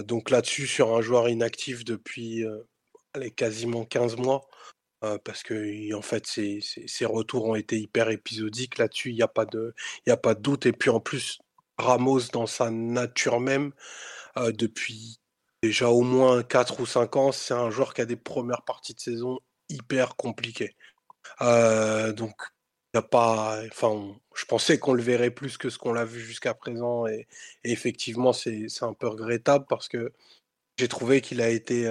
donc 0.05 0.31
là-dessus, 0.31 0.67
sur 0.67 0.97
un 0.97 1.01
joueur 1.03 1.29
inactif 1.29 1.85
depuis 1.85 2.45
quasiment 3.37 3.85
15 3.85 4.17
mois, 4.17 4.49
parce 5.25 5.43
que 5.43 5.95
en 5.95 6.03
fait, 6.03 6.27
ses, 6.27 7.07
retours 7.07 7.47
ont 7.47 7.55
été 7.55 7.79
hyper 7.79 8.11
épisodiques. 8.11 8.79
Là-dessus, 8.79 9.11
il 9.11 9.17
n'y 9.17 9.23
a, 9.23 9.29
pas 9.29 9.47
de, 9.47 9.75
a 10.09 10.17
pas 10.17 10.35
de 10.35 10.41
doute. 10.41 10.67
Et 10.67 10.73
puis 10.73 10.91
en 10.91 11.01
plus, 11.01 11.39
Ramos, 11.79 12.29
dans 12.33 12.47
sa 12.47 12.71
nature 12.71 13.41
même, 13.41 13.73
depuis 14.37 15.21
déjà 15.63 15.89
au 15.89 16.03
moins 16.03 16.43
4 16.43 16.81
ou 16.81 16.87
5 16.87 17.17
ans, 17.17 17.33
c'est 17.33 17.55
un 17.55 17.71
joueur 17.71 17.95
qui 17.95 18.01
a 18.01 18.07
des 18.07 18.17
premières 18.17 18.63
parties 18.63 18.95
de 18.95 19.01
saison 19.01 19.39
hyper 19.69 20.17
compliquées. 20.17 20.77
donc, 21.41 22.35
pas. 23.03 23.61
Enfin, 23.69 24.15
je 24.35 24.45
pensais 24.45 24.79
qu'on 24.79 24.95
le 24.95 25.03
verrait 25.03 25.31
plus 25.31 25.59
que 25.59 25.71
ce 25.71 25.79
qu'on 25.79 25.93
l'a 25.93 26.05
vu 26.05 26.21
jusqu'à 26.21 26.55
présent. 26.55 27.07
Et, 27.07 27.27
effectivement, 27.65 28.33
c'est 28.33 28.69
un 28.83 28.93
peu 28.95 29.09
regrettable 29.09 29.67
parce 29.69 29.89
que 29.89 30.13
j'ai 30.79 30.89
trouvé 30.89 31.21
qu'il 31.21 31.41
a 31.41 31.49
été 31.49 31.83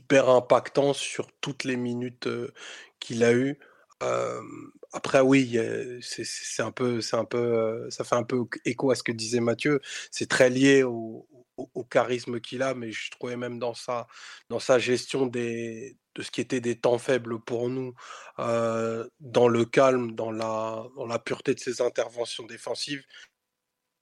hyper 0.00 0.28
impactant 0.30 0.92
sur 0.94 1.30
toutes 1.40 1.64
les 1.64 1.76
minutes 1.76 2.28
qu'il 3.00 3.24
a 3.24 3.32
eues. 3.32 3.58
Après, 4.92 5.20
oui, 5.20 5.58
c'est 6.02 6.62
un 6.62 6.72
peu, 6.72 7.00
c'est 7.00 7.16
un 7.16 7.24
peu, 7.24 7.88
ça 7.90 8.04
fait 8.04 8.14
un 8.14 8.22
peu 8.24 8.44
écho 8.64 8.90
à 8.90 8.94
ce 8.94 9.02
que 9.02 9.12
disait 9.12 9.40
Mathieu. 9.40 9.80
C'est 10.10 10.28
très 10.28 10.50
lié 10.50 10.82
au, 10.82 11.26
charisme 11.90 12.40
qu'il 12.40 12.62
a, 12.62 12.74
mais 12.74 12.92
je 12.92 13.10
trouvais 13.10 13.36
même 13.36 13.58
dans 13.58 13.74
sa, 13.74 14.06
dans 14.48 14.60
sa 14.60 14.78
gestion 14.78 15.26
de 15.26 15.92
ce 16.20 16.30
qui 16.30 16.40
était 16.40 16.60
des 16.60 16.76
temps 16.78 16.98
faibles 16.98 17.40
pour 17.40 17.68
nous, 17.68 17.94
dans 18.38 19.48
le 19.48 19.64
calme, 19.64 20.12
dans 20.12 20.30
la, 20.30 20.86
dans 20.96 21.06
la 21.06 21.18
pureté 21.18 21.54
de 21.54 21.60
ses 21.60 21.82
interventions 21.82 22.46
défensives, 22.46 23.04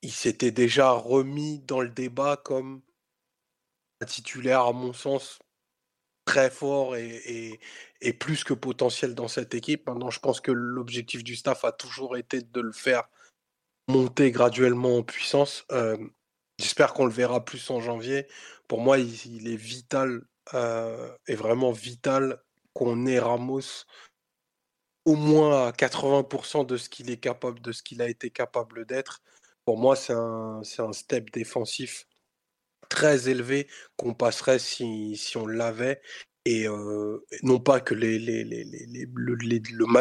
il 0.03 0.13
s'était 0.13 0.51
déjà 0.51 0.93
remis 0.93 1.61
dans 1.61 1.81
le 1.81 1.89
débat 1.89 2.37
comme 2.37 2.83
un 4.01 4.07
titulaire, 4.07 4.61
à 4.61 4.73
mon 4.73 4.93
sens, 4.93 5.39
très 6.27 6.51
fort 6.51 6.97
et, 6.97 7.59
plus 8.21 8.45
que 8.45 8.53
potentiel 8.53 9.15
dans 9.15 9.29
cette 9.29 9.55
équipe. 9.55 9.87
Maintenant, 9.89 10.11
je 10.11 10.21
pense 10.21 10.43
que 10.43 10.53
l'objectif 10.53 11.25
du 11.25 11.37
staff 11.37 11.65
a 11.65 11.73
toujours 11.73 12.19
été 12.19 12.43
de 12.43 12.61
le 12.61 12.73
faire 12.73 13.09
monter 13.89 14.31
graduellement 14.31 14.99
en 14.99 15.03
puissance. 15.03 15.65
J'espère 16.59 16.93
qu'on 16.93 17.07
le 17.07 17.13
verra 17.13 17.45
plus 17.45 17.71
en 17.71 17.81
janvier. 17.81 18.27
Pour 18.69 18.81
moi, 18.81 18.99
il, 18.99 19.49
est 19.49 19.57
vital, 19.57 20.23
euh, 20.55 21.15
et 21.29 21.35
vraiment 21.35 21.73
vital 21.73 22.43
qu'on 22.75 23.07
ait 23.07 23.19
Ramos 23.19 23.85
au 25.05 25.15
moins 25.15 25.69
à 25.69 25.71
80% 25.71 26.67
de 26.67 26.77
ce 26.77 26.89
qu'il 26.89 27.11
est 27.11 27.19
capable, 27.19 27.61
de 27.61 27.73
ce 27.73 27.83
qu'il 27.83 28.03
a 28.03 28.09
été 28.09 28.31
capable 28.31 28.85
d'être. 28.87 29.23
Pour 29.65 29.79
moi, 29.79 29.95
c'est 29.95 30.13
un 30.13 30.93
step 30.93 31.31
défensif 31.31 32.07
très 32.89 33.29
élevé 33.29 33.69
qu'on 33.97 34.15
passerait 34.15 34.59
si, 34.59 35.17
si 35.17 35.37
on 35.37 35.47
l'avait. 35.47 36.01
Et 36.45 36.69
euh, 36.69 37.19
non 37.43 37.59
pas 37.59 37.81
que 37.81 37.93
les, 37.93 38.21
les, 38.21 38.45
les, 38.45 38.63
les, 38.65 39.07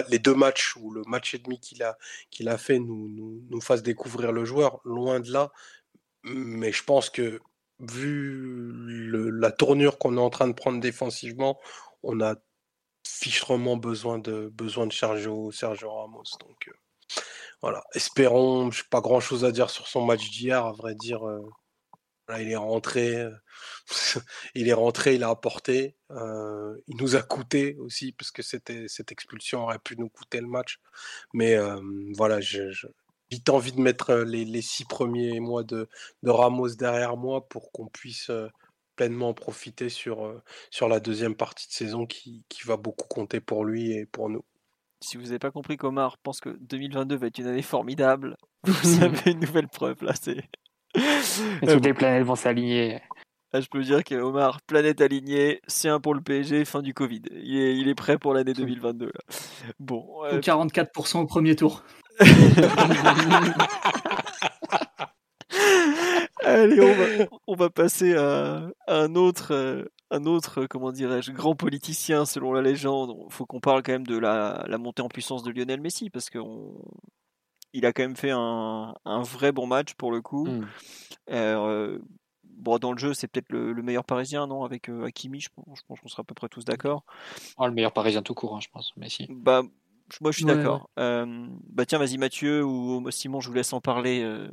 les 0.08 0.20
deux 0.20 0.36
matchs 0.36 0.76
ou 0.76 0.92
le 0.92 1.02
match 1.08 1.34
et 1.34 1.40
demi 1.40 1.60
qu'il 1.60 1.82
a, 1.82 1.98
a 2.46 2.58
fait 2.58 2.78
nous, 2.78 3.10
nous, 3.10 3.42
nous 3.50 3.62
fassent 3.62 3.82
découvrir 3.82 4.32
le 4.32 4.46
joueur, 4.46 4.80
loin 4.86 5.20
de 5.20 5.32
là, 5.32 5.52
mais 6.24 6.72
je 6.72 6.84
pense 6.84 7.10
que 7.10 7.40
vu 7.80 9.10
la 9.32 9.52
tournure 9.52 9.98
qu'on 9.98 10.18
est 10.18 10.22
en 10.22 10.30
train 10.30 10.48
de 10.48 10.54
prendre 10.54 10.80
défensivement, 10.80 11.60
on 12.04 12.22
a 12.22 12.36
fichtrement 13.08 13.78
besoin 13.78 14.20
de, 14.20 14.50
besoin 14.50 14.88
de 14.88 14.94
Sergio, 14.94 15.52
Sergio 15.52 15.92
Ramos. 15.92 16.24
Donc 16.40 16.68
euh, 16.68 17.22
voilà, 17.62 17.84
espérons, 17.94 18.72
je 18.72 18.82
n'ai 18.84 18.88
pas 18.90 19.02
grand 19.02 19.20
chose 19.20 19.46
à 19.46 19.52
dire 19.52 19.70
sur 19.70 19.88
son 19.88 20.06
match 20.06 20.30
d'hier, 20.30 20.66
à 20.66 20.72
vrai 20.74 20.96
dire. 20.96 21.28
Euh, 21.28 21.42
il 22.40 22.52
est 22.52 22.56
rentré, 22.56 23.18
euh, 23.18 23.32
il 24.56 24.68
est 24.68 24.74
rentré, 24.74 25.16
il 25.16 25.24
a 25.24 25.30
apporté. 25.30 25.96
il 26.12 26.98
nous 26.98 27.16
a 27.16 27.22
coûté 27.22 27.76
aussi, 27.80 28.12
parce 28.12 28.32
que 28.32 28.42
cette 28.42 29.12
expulsion 29.12 29.64
aurait 29.64 29.80
pu 29.80 29.96
nous 29.98 30.10
coûter 30.10 30.42
le 30.42 30.48
match. 30.48 30.80
Mais 31.34 31.58
voilà, 32.16 32.42
je, 32.42 32.88
vite 33.32 33.50
envie 33.50 33.72
de 33.72 33.82
mettre 33.82 34.14
les, 34.16 34.62
six 34.62 34.86
premiers 34.86 35.40
mois 35.40 35.64
de, 35.64 35.88
Ramos 36.24 36.76
derrière 36.76 37.18
moi 37.18 37.48
pour 37.48 37.72
qu'on 37.72 37.88
puisse 37.88 38.32
pleinement 38.96 39.30
en 39.30 39.34
profiter 39.34 39.90
sur, 39.90 40.42
sur 40.72 40.88
la 40.88 41.00
deuxième 41.00 41.36
partie 41.36 41.68
de 41.68 41.74
saison 41.74 42.06
qui, 42.06 42.44
va 42.66 42.78
beaucoup 42.78 43.08
compter 43.08 43.40
pour 43.40 43.66
lui 43.66 43.92
et 43.92 44.06
pour 44.06 44.30
nous. 44.30 44.44
Si 45.02 45.18
vous 45.18 45.24
n'avez 45.24 45.40
pas 45.40 45.52
compris 45.52 45.78
qu'Omar 45.78 46.18
pense 46.18 46.40
que 46.40 46.50
2022 46.62 47.16
va 47.16 47.28
être 47.28 47.38
une 47.38 47.48
année 47.48 47.62
formidable, 47.62 48.38
vous 48.64 49.04
avez 49.04 49.32
une 49.32 49.40
nouvelle 49.40 49.68
preuve 49.68 50.02
là. 50.04 50.14
C'est... 50.20 50.44
Toutes 51.62 51.86
les 51.86 51.94
planètes 51.94 52.26
vont 52.26 52.36
s'aligner. 52.36 53.02
Ah, 53.54 53.62
je 53.62 53.68
peux 53.68 53.82
dire 53.82 54.04
qu'Omar, 54.04 54.62
planète 54.64 55.00
alignée, 55.00 55.62
c'est 55.68 55.88
un 55.88 56.02
pour 56.02 56.14
le 56.14 56.20
PSG, 56.22 56.66
fin 56.66 56.82
du 56.82 56.94
Covid. 56.94 57.22
Il 57.32 57.58
est, 57.58 57.78
il 57.78 57.88
est 57.88 57.96
prêt 57.96 58.18
pour 58.18 58.34
l'année 58.34 58.54
2022. 58.54 59.06
Là. 59.06 59.12
Bon. 59.80 60.06
44% 60.30 61.20
au 61.20 61.26
premier 61.26 61.56
tour. 61.56 61.84
Allez, 66.44 67.28
on 67.48 67.56
va, 67.56 67.70
passer 67.70 68.16
à, 68.16 68.68
un 68.88 69.16
autre, 69.16 69.54
euh, 69.54 69.86
un 70.12 70.26
autre, 70.26 70.66
comment 70.68 70.92
dirais-je, 70.92 71.32
grand 71.32 71.56
politicien 71.56 72.26
selon 72.26 72.54
la 72.54 72.62
légende. 72.62 73.16
Il 73.30 73.34
faut 73.34 73.46
qu'on 73.46 73.60
parle 73.60 73.84
quand 73.84 73.94
même 73.94 74.06
de 74.06 74.18
la, 74.18 74.66
montée 74.78 75.02
en 75.02 75.08
puissance 75.08 75.44
de 75.44 75.52
Lionel 75.52 75.82
Messi 75.82 76.10
parce 76.10 76.30
qu'il 77.76 77.86
a 77.86 77.92
quand 77.92 78.04
même 78.04 78.16
fait 78.16 78.32
un, 78.32 78.96
vrai 79.06 79.52
bon 79.52 79.68
match 79.68 79.94
pour 79.96 80.12
le 80.12 80.22
coup. 80.22 80.48
Hmm. 80.48 80.66
Euh, 81.30 82.00
bon, 82.44 82.78
dans 82.78 82.94
le 82.94 82.98
jeu, 82.98 83.14
c'est 83.14 83.28
peut-être 83.28 83.52
le, 83.52 83.74
meilleur 83.82 84.06
parisien, 84.06 84.48
non? 84.48 84.64
Avec 84.64 84.90
euh, 84.90 85.06
Hakimi, 85.06 85.42
je 85.42 85.50
pense, 85.54 85.80
je 85.80 85.84
pense 85.86 86.00
qu'on 86.00 86.08
sera 86.08 86.22
à 86.22 86.24
peu 86.24 86.34
près 86.34 86.48
tous 86.48 86.64
d'accord. 86.64 87.04
Oh, 87.58 87.68
le 87.68 87.74
meilleur 87.74 87.92
parisien 87.92 88.22
tout 88.22 88.34
court, 88.34 88.56
hein, 88.56 88.62
je 88.62 88.70
pense, 88.70 88.96
Messi. 88.96 89.28
Bah, 89.30 89.64
moi, 90.22 90.32
je 90.32 90.38
suis 90.38 90.46
d'accord. 90.46 90.90
bah 90.96 91.86
tiens, 91.86 92.00
vas-y 92.00 92.18
Mathieu 92.18 92.64
ou 92.64 93.10
Simon, 93.12 93.42
je 93.42 93.50
vous 93.50 93.56
laisse 93.56 93.74
en 93.74 93.82
parler. 93.82 94.22
Euh. 94.24 94.48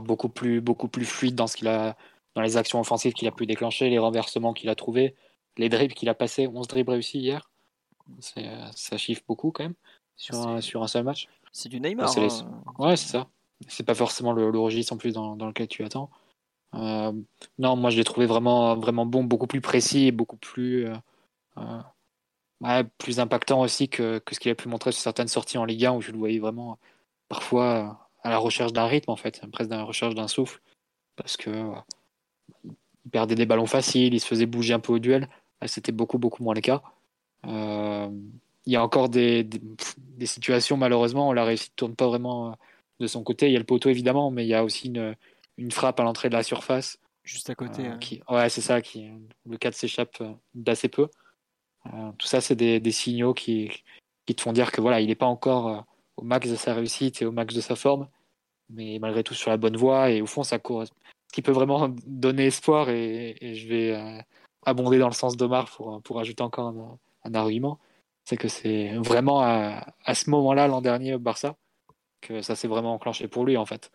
beaucoup 0.00 0.28
plus, 0.28 0.60
beaucoup 0.60 0.88
plus 0.88 1.04
fluide 1.04 1.34
dans 1.34 1.48
ce 1.48 1.56
qu'il 1.56 1.66
a, 1.66 1.96
dans 2.36 2.42
les 2.42 2.56
actions 2.56 2.78
offensives 2.78 3.12
qu'il 3.12 3.26
a 3.26 3.32
pu 3.32 3.46
déclencher, 3.46 3.90
les 3.90 3.98
renversements 3.98 4.52
qu'il 4.52 4.68
a 4.68 4.76
trouvés, 4.76 5.16
les 5.56 5.68
dribbles 5.68 5.94
qu'il 5.94 6.08
a 6.08 6.14
passés. 6.14 6.46
11 6.46 6.68
dribbles 6.68 6.92
réussis 6.92 7.18
hier. 7.18 7.50
Ça 8.20 8.96
chiffre 8.98 9.22
beaucoup 9.26 9.50
quand 9.50 9.64
même 9.64 9.74
sur 10.16 10.36
un, 10.36 10.60
sur 10.60 10.82
un 10.82 10.86
seul 10.86 11.04
match. 11.04 11.28
C'est 11.52 11.68
du 11.68 11.80
Neymar. 11.80 12.16
Hein. 12.16 12.28
Ouais, 12.78 12.96
c'est 12.96 13.08
ça. 13.08 13.28
C'est 13.68 13.84
pas 13.84 13.94
forcément 13.94 14.32
le, 14.32 14.48
registre 14.58 14.92
en 14.92 14.96
plus 14.96 15.12
dans, 15.12 15.36
dans 15.36 15.46
lequel 15.46 15.68
tu 15.68 15.84
attends. 15.84 16.10
Euh, 16.74 17.12
non, 17.58 17.76
moi 17.76 17.90
je 17.90 17.96
l'ai 17.96 18.04
trouvé 18.04 18.26
vraiment, 18.26 18.76
vraiment 18.76 19.04
bon, 19.04 19.24
beaucoup 19.24 19.46
plus 19.46 19.60
précis 19.60 20.06
et 20.06 20.12
beaucoup 20.12 20.36
plus. 20.36 20.86
Euh, 21.58 22.82
plus 22.98 23.20
impactant 23.20 23.60
aussi 23.60 23.88
que, 23.88 24.18
que 24.18 24.34
ce 24.34 24.40
qu'il 24.40 24.50
a 24.50 24.54
pu 24.54 24.68
montrer 24.68 24.92
sur 24.92 25.00
certaines 25.00 25.28
sorties 25.28 25.58
en 25.58 25.64
Ligue 25.64 25.86
1 25.86 25.92
où 25.92 26.00
je 26.00 26.12
le 26.12 26.18
voyais 26.18 26.38
vraiment 26.38 26.78
parfois 27.28 28.10
à 28.22 28.30
la 28.30 28.38
recherche 28.38 28.72
d'un 28.72 28.86
rythme 28.86 29.10
en 29.10 29.16
fait, 29.16 29.40
presque 29.50 29.72
à 29.72 29.76
la 29.76 29.82
recherche 29.82 30.14
d'un 30.14 30.28
souffle, 30.28 30.60
parce 31.16 31.36
que 31.36 31.72
il 32.64 33.10
perdait 33.10 33.34
des 33.34 33.46
ballons 33.46 33.66
faciles, 33.66 34.12
il 34.12 34.20
se 34.20 34.26
faisait 34.26 34.46
bouger 34.46 34.74
un 34.74 34.80
peu 34.80 34.92
au 34.92 34.98
duel. 34.98 35.28
C'était 35.66 35.92
beaucoup 35.92 36.18
beaucoup 36.18 36.42
moins 36.42 36.54
le 36.54 36.60
cas. 36.60 36.82
Euh, 37.46 38.08
il 38.66 38.72
y 38.72 38.76
a 38.76 38.82
encore 38.84 39.08
des, 39.08 39.44
des, 39.44 40.26
situations 40.26 40.76
malheureusement 40.76 41.30
où 41.30 41.32
la 41.32 41.44
réussite 41.44 41.74
tourne 41.76 41.96
pas 41.96 42.08
vraiment 42.08 42.56
de 43.00 43.06
son 43.06 43.22
côté. 43.22 43.46
Il 43.46 43.52
y 43.52 43.56
a 43.56 43.58
le 43.58 43.64
poteau 43.64 43.88
évidemment, 43.88 44.30
mais 44.30 44.44
il 44.44 44.48
y 44.48 44.54
a 44.54 44.64
aussi 44.64 44.88
une, 44.88 45.16
une 45.56 45.70
frappe 45.70 46.00
à 46.00 46.02
l'entrée 46.02 46.28
de 46.28 46.34
la 46.34 46.42
surface. 46.42 46.98
Juste 47.24 47.50
à 47.50 47.54
côté. 47.54 47.86
Euh, 47.86 47.92
hein. 47.92 47.98
qui, 47.98 48.22
ouais, 48.28 48.48
c'est 48.48 48.60
ça. 48.60 48.80
Qui, 48.80 49.10
le 49.46 49.56
cadre 49.56 49.76
s'échappe 49.76 50.22
d'assez 50.54 50.88
peu. 50.88 51.08
Euh, 51.86 52.12
tout 52.18 52.26
ça, 52.26 52.40
c'est 52.40 52.56
des, 52.56 52.90
signaux 52.90 53.34
qui, 53.34 53.70
qui, 54.26 54.34
te 54.34 54.40
font 54.40 54.52
dire 54.52 54.72
que 54.72 54.80
voilà, 54.80 55.00
il 55.00 55.08
n'est 55.08 55.14
pas 55.14 55.26
encore 55.26 55.68
euh, 55.68 55.80
au 56.16 56.22
max 56.22 56.50
de 56.50 56.56
sa 56.56 56.74
réussite 56.74 57.22
et 57.22 57.26
au 57.26 57.32
max 57.32 57.54
de 57.54 57.60
sa 57.60 57.76
forme, 57.76 58.08
mais 58.68 58.98
malgré 59.00 59.22
tout 59.22 59.34
sur 59.34 59.50
la 59.50 59.56
bonne 59.56 59.76
voie. 59.76 60.10
Et 60.10 60.20
au 60.20 60.26
fond, 60.26 60.42
ça 60.42 60.58
court. 60.58 60.84
Ce 60.86 60.92
qui 61.32 61.42
peut 61.42 61.52
vraiment 61.52 61.88
donner 62.06 62.46
espoir, 62.46 62.90
et, 62.90 63.36
je 63.40 63.68
vais 63.68 63.94
euh, 63.94 64.20
abonder 64.64 64.98
dans 64.98 65.08
le 65.08 65.14
sens 65.14 65.36
d'Omar 65.36 65.70
pour, 65.70 66.02
pour 66.02 66.20
ajouter 66.20 66.42
encore 66.42 66.98
un, 67.24 67.34
argument, 67.34 67.78
c'est 68.30 68.36
que 68.36 68.46
c'est 68.46 68.90
vraiment 68.98 69.40
à, 69.40 69.84
à 70.04 70.14
ce 70.14 70.30
moment-là, 70.30 70.68
l'an 70.68 70.80
dernier, 70.80 71.14
au 71.14 71.18
Barça, 71.18 71.56
que 72.20 72.42
ça 72.42 72.54
s'est 72.54 72.68
vraiment 72.68 72.94
enclenché 72.94 73.26
pour 73.26 73.44
lui 73.44 73.56
en 73.56 73.66
fait. 73.66 73.90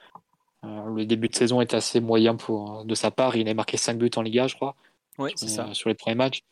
le 0.61 1.05
début 1.05 1.29
de 1.29 1.35
saison 1.35 1.61
est 1.61 1.73
assez 1.73 2.01
moyen 2.01 2.35
pour, 2.35 2.83
de 2.83 2.95
sa 2.95 3.11
part. 3.11 3.37
Il 3.37 3.47
a 3.47 3.53
marqué 3.53 3.77
5 3.77 3.97
buts 3.97 4.11
en 4.17 4.21
Liga, 4.21 4.47
je 4.47 4.55
crois. 4.55 4.75
Oui, 5.19 5.31
c'est 5.35 5.47
ça. 5.47 5.73
Sur 5.73 5.87
les 5.87 5.95
premiers 5.95 6.17
matchs. 6.17 6.43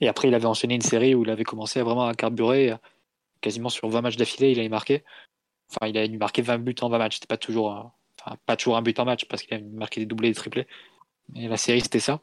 Et 0.00 0.08
après, 0.08 0.28
il 0.28 0.34
avait 0.34 0.46
enchaîné 0.46 0.76
une 0.76 0.80
série 0.80 1.14
où 1.14 1.24
il 1.24 1.30
avait 1.30 1.44
commencé 1.44 1.78
à 1.78 1.84
vraiment 1.84 2.06
à 2.06 2.14
carburer. 2.14 2.74
Quasiment 3.42 3.68
sur 3.68 3.86
20 3.90 4.00
matchs 4.00 4.16
d'affilée, 4.16 4.52
il 4.52 4.58
avait 4.58 4.70
marqué. 4.70 5.04
Enfin, 5.70 5.88
il 5.88 5.98
a 5.98 6.08
marqué 6.16 6.40
20 6.40 6.56
buts 6.56 6.74
en 6.80 6.88
20 6.88 6.96
matchs. 6.96 7.16
C'était 7.16 7.26
pas 7.26 7.36
toujours, 7.36 7.92
enfin, 8.18 8.36
pas 8.46 8.56
toujours 8.56 8.78
un 8.78 8.82
but 8.82 8.98
en 8.98 9.04
match 9.04 9.26
parce 9.26 9.42
qu'il 9.42 9.58
a 9.58 9.60
marqué 9.60 10.00
des 10.00 10.06
doublés 10.06 10.28
et 10.28 10.30
des 10.30 10.38
triplés. 10.38 10.66
Mais 11.34 11.48
la 11.48 11.58
série, 11.58 11.82
c'était 11.82 12.00
ça. 12.00 12.18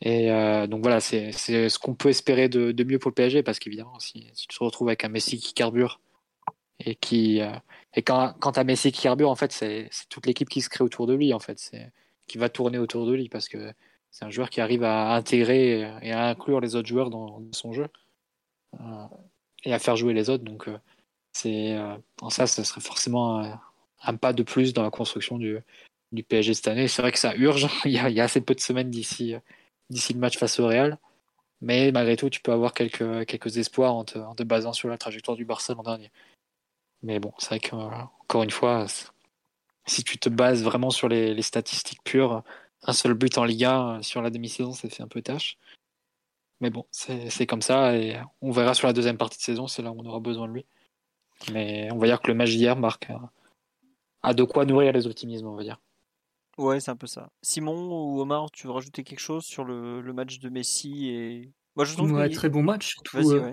Et 0.00 0.30
euh, 0.30 0.66
donc 0.66 0.82
voilà, 0.82 1.00
c'est 1.00 1.32
ce 1.32 1.78
qu'on 1.78 1.94
peut 1.94 2.10
espérer 2.10 2.48
de, 2.48 2.72
de, 2.72 2.84
mieux 2.84 2.98
pour 2.98 3.10
le 3.10 3.14
PSG 3.14 3.42
parce 3.42 3.58
qu'évidemment, 3.58 3.98
si, 3.98 4.28
si, 4.34 4.46
tu 4.46 4.58
te 4.58 4.64
retrouves 4.64 4.88
avec 4.88 5.04
un 5.04 5.08
Messi 5.08 5.38
qui 5.38 5.54
carbure 5.54 6.00
et 6.80 6.94
qui. 6.94 7.40
Euh, 7.40 7.52
et 7.94 8.02
quand, 8.02 8.34
quand 8.40 8.58
as 8.58 8.64
Messi 8.64 8.92
qui 8.92 9.02
carbure, 9.02 9.30
en 9.30 9.36
fait, 9.36 9.52
c'est 9.52 9.88
toute 10.10 10.26
l'équipe 10.26 10.48
qui 10.48 10.60
se 10.60 10.68
crée 10.68 10.84
autour 10.84 11.06
de 11.06 11.14
lui. 11.14 11.32
En 11.32 11.38
fait, 11.38 11.58
qui 12.26 12.38
va 12.38 12.48
tourner 12.48 12.78
autour 12.78 13.06
de 13.06 13.14
lui 13.14 13.28
parce 13.28 13.48
que 13.48 13.72
c'est 14.10 14.24
un 14.24 14.30
joueur 14.30 14.50
qui 14.50 14.60
arrive 14.60 14.84
à 14.84 15.14
intégrer 15.14 15.80
et 16.02 16.12
à 16.12 16.28
inclure 16.28 16.60
les 16.60 16.76
autres 16.76 16.88
joueurs 16.88 17.10
dans, 17.10 17.42
son 17.52 17.72
jeu 17.72 17.88
et 19.64 19.72
à 19.72 19.78
faire 19.78 19.96
jouer 19.96 20.12
les 20.12 20.28
autres. 20.30 20.44
Donc, 20.44 20.68
c'est 21.32 21.76
en 22.20 22.30
ça, 22.30 22.46
ça 22.46 22.64
serait 22.64 22.80
forcément 22.80 23.60
un, 24.02 24.16
pas 24.16 24.32
de 24.32 24.42
plus 24.42 24.74
dans 24.74 24.82
la 24.82 24.90
construction 24.90 25.38
du, 25.38 25.58
du 26.12 26.24
PSG 26.24 26.54
cette 26.54 26.68
année. 26.68 26.88
C'est 26.88 27.02
vrai 27.02 27.12
que 27.12 27.18
ça 27.18 27.34
urge. 27.36 27.68
il, 27.84 27.92
y 27.92 27.98
a, 27.98 28.24
assez 28.24 28.40
peu 28.40 28.54
de 28.54 28.60
semaines 28.60 28.90
d'ici 28.90 29.36
d'ici 29.90 30.12
le 30.12 30.20
match 30.20 30.38
face 30.38 30.58
au 30.60 30.66
Real. 30.66 30.98
Mais 31.60 31.92
malgré 31.92 32.16
tout, 32.16 32.30
tu 32.30 32.40
peux 32.40 32.52
avoir 32.52 32.74
quelques, 32.74 33.56
espoirs 33.56 33.94
en 33.94 34.04
te, 34.04 34.42
basant 34.42 34.72
sur 34.72 34.88
la 34.88 34.98
trajectoire 34.98 35.36
du 35.36 35.44
Barça 35.44 35.74
l'an 35.74 35.82
dernier. 35.82 36.10
Mais 37.02 37.20
bon, 37.20 37.32
c'est 37.38 37.48
vrai 37.48 37.60
que, 37.60 37.74
encore 37.74 38.42
une 38.42 38.50
fois, 38.50 38.86
si 39.86 40.04
tu 40.04 40.18
te 40.18 40.28
bases 40.28 40.62
vraiment 40.62 40.90
sur 40.90 41.08
les, 41.08 41.40
statistiques 41.42 42.02
pures, 42.04 42.42
un 42.82 42.92
seul 42.92 43.14
but 43.14 43.38
en 43.38 43.44
Liga 43.44 43.98
sur 44.02 44.22
la 44.22 44.30
demi-saison, 44.30 44.72
ça 44.72 44.88
fait 44.88 45.02
un 45.02 45.08
peu 45.08 45.22
tâche. 45.22 45.58
Mais 46.60 46.70
bon, 46.70 46.86
c'est 46.90 47.46
comme 47.46 47.62
ça 47.62 47.96
et 47.96 48.16
on 48.40 48.50
verra 48.50 48.74
sur 48.74 48.86
la 48.86 48.92
deuxième 48.92 49.18
partie 49.18 49.38
de 49.38 49.42
saison, 49.42 49.66
c'est 49.66 49.82
là 49.82 49.90
où 49.90 50.00
on 50.00 50.06
aura 50.06 50.20
besoin 50.20 50.48
de 50.48 50.52
lui. 50.54 50.66
Mais 51.52 51.88
on 51.92 51.98
va 51.98 52.06
dire 52.06 52.20
que 52.20 52.28
le 52.28 52.34
match 52.34 52.50
d'hier 52.50 52.76
marque 52.76 53.10
a 54.22 54.34
de 54.34 54.44
quoi 54.44 54.64
nourrir 54.64 54.92
les 54.92 55.06
optimismes, 55.06 55.46
on 55.46 55.56
va 55.56 55.62
dire. 55.62 55.80
Ouais, 56.58 56.80
c'est 56.80 56.90
un 56.90 56.96
peu 56.96 57.06
ça. 57.06 57.30
Simon 57.42 57.88
ou 57.90 58.20
Omar, 58.20 58.50
tu 58.50 58.66
veux 58.66 58.72
rajouter 58.72 59.02
quelque 59.02 59.20
chose 59.20 59.44
sur 59.44 59.64
le, 59.64 60.02
match 60.12 60.38
de 60.38 60.48
Messi 60.48 61.08
et 61.08 61.52
moi 61.76 61.84
je 61.84 61.94
trouve 61.94 62.12
ouais, 62.12 62.30
très 62.30 62.48
bon 62.48 62.62
match, 62.62 62.90
surtout, 62.90 63.32
euh, 63.32 63.52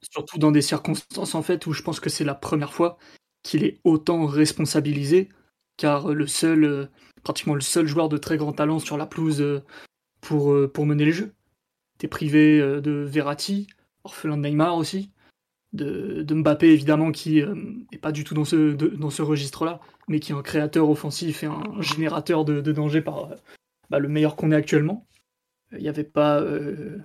surtout 0.00 0.38
dans 0.38 0.50
des 0.50 0.62
circonstances 0.62 1.34
en 1.34 1.42
fait 1.42 1.66
où 1.66 1.72
je 1.72 1.82
pense 1.82 2.00
que 2.00 2.08
c'est 2.08 2.24
la 2.24 2.34
première 2.34 2.72
fois 2.72 2.96
qu'il 3.42 3.64
est 3.64 3.80
autant 3.84 4.26
responsabilisé, 4.26 5.28
car 5.76 6.08
le 6.14 6.26
seul, 6.26 6.64
euh, 6.64 6.86
pratiquement 7.22 7.54
le 7.54 7.60
seul 7.60 7.86
joueur 7.86 8.08
de 8.08 8.16
très 8.16 8.38
grand 8.38 8.52
talent 8.52 8.78
sur 8.78 8.96
la 8.96 9.06
pelouse 9.06 9.42
euh, 9.42 9.62
pour, 10.22 10.54
pour 10.72 10.86
mener 10.86 11.04
les 11.04 11.12
jeux. 11.12 11.34
T'es 11.98 12.08
privé 12.08 12.60
de 12.60 13.04
Verratti, 13.06 13.66
orphelin 14.04 14.36
de 14.36 14.42
Neymar 14.42 14.76
aussi, 14.76 15.10
de, 15.72 16.24
Mbappé 16.28 16.68
évidemment 16.68 17.12
qui 17.12 17.42
n'est 17.92 17.98
pas 17.98 18.12
du 18.12 18.24
tout 18.24 18.34
dans 18.34 18.44
ce, 18.44 18.72
dans 18.72 19.10
ce 19.10 19.22
registre-là, 19.22 19.80
mais 20.08 20.20
qui 20.20 20.32
est 20.32 20.34
un 20.34 20.42
créateur 20.42 20.88
offensif 20.88 21.42
et 21.42 21.46
un 21.46 21.80
générateur 21.80 22.44
de, 22.44 22.60
danger 22.72 23.02
par 23.02 23.30
bah, 23.90 23.98
le 23.98 24.08
meilleur 24.08 24.36
qu'on 24.36 24.50
ait 24.50 24.56
actuellement. 24.56 25.06
Il 25.72 25.82
n'y 25.82 25.88
avait 25.88 26.04
pas. 26.04 26.40
Euh, 26.40 26.98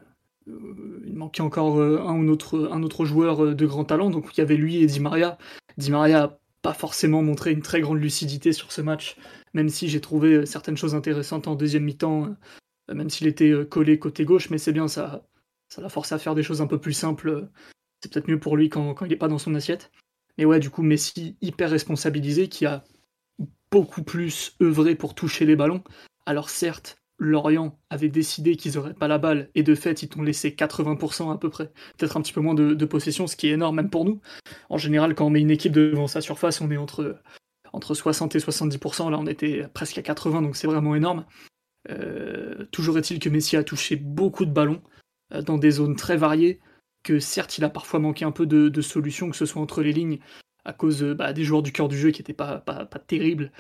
il 0.47 1.13
manquait 1.15 1.41
encore 1.41 1.80
euh, 1.80 1.99
un 1.99 2.15
ou 2.15 2.30
autre, 2.30 2.69
un 2.71 2.84
autre 2.84 3.05
joueur 3.05 3.43
euh, 3.43 3.55
de 3.55 3.65
grand 3.65 3.85
talent, 3.85 4.09
donc 4.09 4.30
il 4.34 4.39
y 4.39 4.41
avait 4.41 4.57
lui 4.57 4.77
et 4.77 4.85
Di 4.85 4.99
Maria. 4.99 5.38
Di 5.77 5.91
Maria 5.91 6.19
n'a 6.19 6.39
pas 6.61 6.73
forcément 6.73 7.21
montré 7.21 7.51
une 7.51 7.61
très 7.61 7.81
grande 7.81 7.99
lucidité 7.99 8.53
sur 8.53 8.71
ce 8.71 8.81
match, 8.81 9.17
même 9.53 9.69
si 9.69 9.89
j'ai 9.89 10.01
trouvé 10.01 10.45
certaines 10.45 10.77
choses 10.77 10.95
intéressantes 10.95 11.47
en 11.47 11.55
deuxième 11.55 11.84
mi-temps, 11.84 12.35
même 12.93 13.09
s'il 13.09 13.27
était 13.27 13.53
collé 13.69 13.99
côté 13.99 14.23
gauche, 14.23 14.49
mais 14.49 14.57
c'est 14.57 14.71
bien, 14.71 14.88
ça, 14.88 15.25
ça 15.67 15.81
l'a 15.81 15.89
forcé 15.89 16.15
à 16.15 16.19
faire 16.19 16.35
des 16.35 16.43
choses 16.43 16.61
un 16.61 16.67
peu 16.67 16.80
plus 16.80 16.93
simples. 16.93 17.49
C'est 18.01 18.11
peut-être 18.11 18.30
mieux 18.30 18.39
pour 18.39 18.55
lui 18.55 18.69
quand, 18.69 18.93
quand 18.93 19.05
il 19.05 19.09
n'est 19.09 19.17
pas 19.17 19.27
dans 19.27 19.38
son 19.38 19.55
assiette. 19.55 19.91
Mais 20.38 20.45
ouais, 20.45 20.59
du 20.59 20.69
coup, 20.69 20.81
Messi 20.81 21.38
hyper 21.41 21.69
responsabilisé, 21.69 22.47
qui 22.47 22.65
a 22.65 22.84
beaucoup 23.74 24.04
plus 24.04 24.56
œuvré 24.62 24.94
pour 24.94 25.16
toucher 25.16 25.48
les 25.48 25.56
ballons. 25.56 25.84
Alors 26.28 26.52
certes, 26.52 26.98
Lorient 27.18 27.80
avait 27.90 28.08
décidé 28.08 28.56
qu'ils 28.56 28.74
n'auraient 28.76 28.94
pas 28.94 29.08
la 29.08 29.18
balle, 29.18 29.50
et 29.56 29.64
de 29.64 29.74
fait, 29.74 30.04
ils 30.04 30.10
t'ont 30.10 30.22
laissé 30.22 30.52
80% 30.52 31.34
à 31.34 31.40
peu 31.40 31.50
près. 31.50 31.72
Peut-être 31.98 32.16
un 32.16 32.22
petit 32.22 32.34
peu 32.34 32.41
moins 32.41 32.54
de, 32.54 32.86
possession, 32.86 33.26
ce 33.26 33.36
qui 33.36 33.48
est 33.48 33.54
énorme 33.54 33.78
même 33.78 33.90
pour 33.90 34.06
nous. 34.06 34.22
En 34.70 34.78
général, 34.78 35.16
quand 35.16 35.26
on 35.26 35.32
met 35.32 35.41
une 35.41 35.50
équipe 35.50 35.72
devant 35.72 36.06
sa 36.06 36.22
surface, 36.22 36.62
on 36.62 36.70
est 36.70 36.78
entre, 36.78 37.20
entre 37.72 37.95
60 37.95 38.36
et 38.36 38.40
70%. 38.40 39.10
Là, 39.10 39.18
on 39.18 39.26
était 39.26 39.66
presque 39.74 39.98
à 39.98 40.04
80, 40.04 40.44
donc 40.44 40.56
c'est 40.56 40.68
vraiment 40.68 40.94
énorme. 40.94 41.26
Euh, 41.90 42.68
toujours 42.72 43.00
est-il 43.00 43.18
que 43.18 43.30
Messi 43.30 43.58
a 43.58 43.64
touché 43.64 43.95
beaucoup 43.95 44.45
de 44.45 44.54
ballons 44.54 44.84
euh, 45.34 45.41
dans 45.41 45.58
des 45.58 45.72
zones 45.72 45.95
très 45.95 46.16
variées, 46.16 46.60
que 47.02 47.18
certes, 47.18 47.58
il 47.58 47.64
a 47.64 47.70
parfois 47.70 48.00
manqué 48.00 48.24
un 48.24 48.32
peu 48.32 48.45
de 48.45 48.82
solutions, 48.82 49.32
que 49.32 49.36
ce 49.36 49.48
soit 49.48 49.64
entre 49.64 49.82
les 49.82 49.94
lignes, 49.94 50.20
à 50.65 50.73
cause 50.73 51.03
euh, 51.03 51.14
bah, 51.14 51.34
des 51.34 51.44
joueurs 51.44 51.64
du 51.64 51.72
cœur 51.72 51.88
du 51.88 51.98
jeu 51.98 52.11
qui 52.11 52.22
n'étaient 52.22 52.34
pas, 52.34 52.60
pas, 52.60 52.85
terribles, 53.07 53.52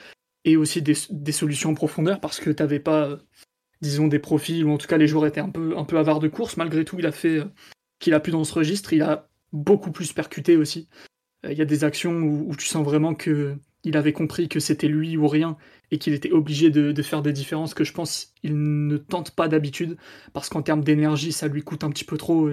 et 0.45 0.57
aussi 0.57 0.81
des, 0.81 1.31
solutions 1.31 1.71
en 1.71 1.73
profondeur 1.73 2.19
parce 2.19 2.39
que 2.39 2.49
tu 2.49 2.61
n'avais 2.61 2.79
pas, 2.79 3.07
euh, 3.07 3.17
disons, 3.81 4.07
des 4.07 4.19
profils, 4.19 4.65
ou 4.65 4.71
en 4.71 4.77
tout 4.77 4.87
cas 4.87 4.97
les 4.97 5.07
joueurs 5.07 5.25
étaient 5.25 5.41
un 5.41 5.49
peu, 5.49 5.77
un 5.77 5.85
peu 5.85 5.97
avares 5.97 6.19
de 6.19 6.27
course. 6.27 6.57
Malgré 6.57 6.85
tout, 6.85 6.97
il 6.99 7.05
a 7.05 7.11
fait 7.11 7.39
euh, 7.39 7.45
qu'il 7.99 8.13
a 8.13 8.19
pu 8.19 8.31
dans 8.31 8.43
ce 8.43 8.53
registre, 8.53 8.93
il 8.93 9.01
a 9.01 9.29
beaucoup 9.51 9.91
plus 9.91 10.13
percuté 10.13 10.57
aussi. 10.57 10.89
Il 11.49 11.57
y 11.57 11.61
a 11.61 11.65
des 11.65 11.83
actions 11.83 12.13
où, 12.21 12.55
tu 12.55 12.65
sens 12.65 12.85
vraiment 12.85 13.15
que 13.15 13.57
il 13.83 13.97
avait 13.97 14.13
compris 14.13 14.47
que 14.47 14.61
c'était 14.61 14.87
lui 14.87 15.17
ou 15.17 15.27
rien 15.27 15.57
et 15.91 15.97
qu'il 15.97 16.13
était 16.13 16.31
obligé 16.31 16.69
de, 16.69 17.01
faire 17.01 17.21
des 17.21 17.33
différences 17.33 17.73
que 17.73 17.83
je 17.83 17.91
pense 17.91 18.33
il 18.43 18.87
ne 18.87 18.95
tente 18.95 19.31
pas 19.31 19.49
d'habitude 19.49 19.97
parce 20.31 20.47
qu'en 20.47 20.61
termes 20.61 20.85
d'énergie 20.85 21.33
ça 21.33 21.49
lui 21.49 21.61
coûte 21.61 21.83
un 21.83 21.89
petit 21.89 22.05
peu 22.05 22.17
trop 22.17 22.49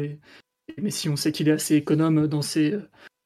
mais 0.77 0.91
si 0.91 1.09
on 1.09 1.15
sait 1.15 1.31
qu'il 1.31 1.49
est 1.49 1.53
assez 1.53 1.77
économe 1.77 2.27
dans 2.27 2.43
ses, 2.43 2.75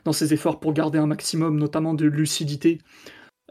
dans 0.05 0.12
ses 0.12 0.32
efforts 0.35 0.60
pour 0.60 0.72
garder 0.72 0.98
un 0.98 1.06
maximum, 1.06 1.59
notamment 1.59 1.94
de 1.94 2.06
lucidité, 2.06 2.78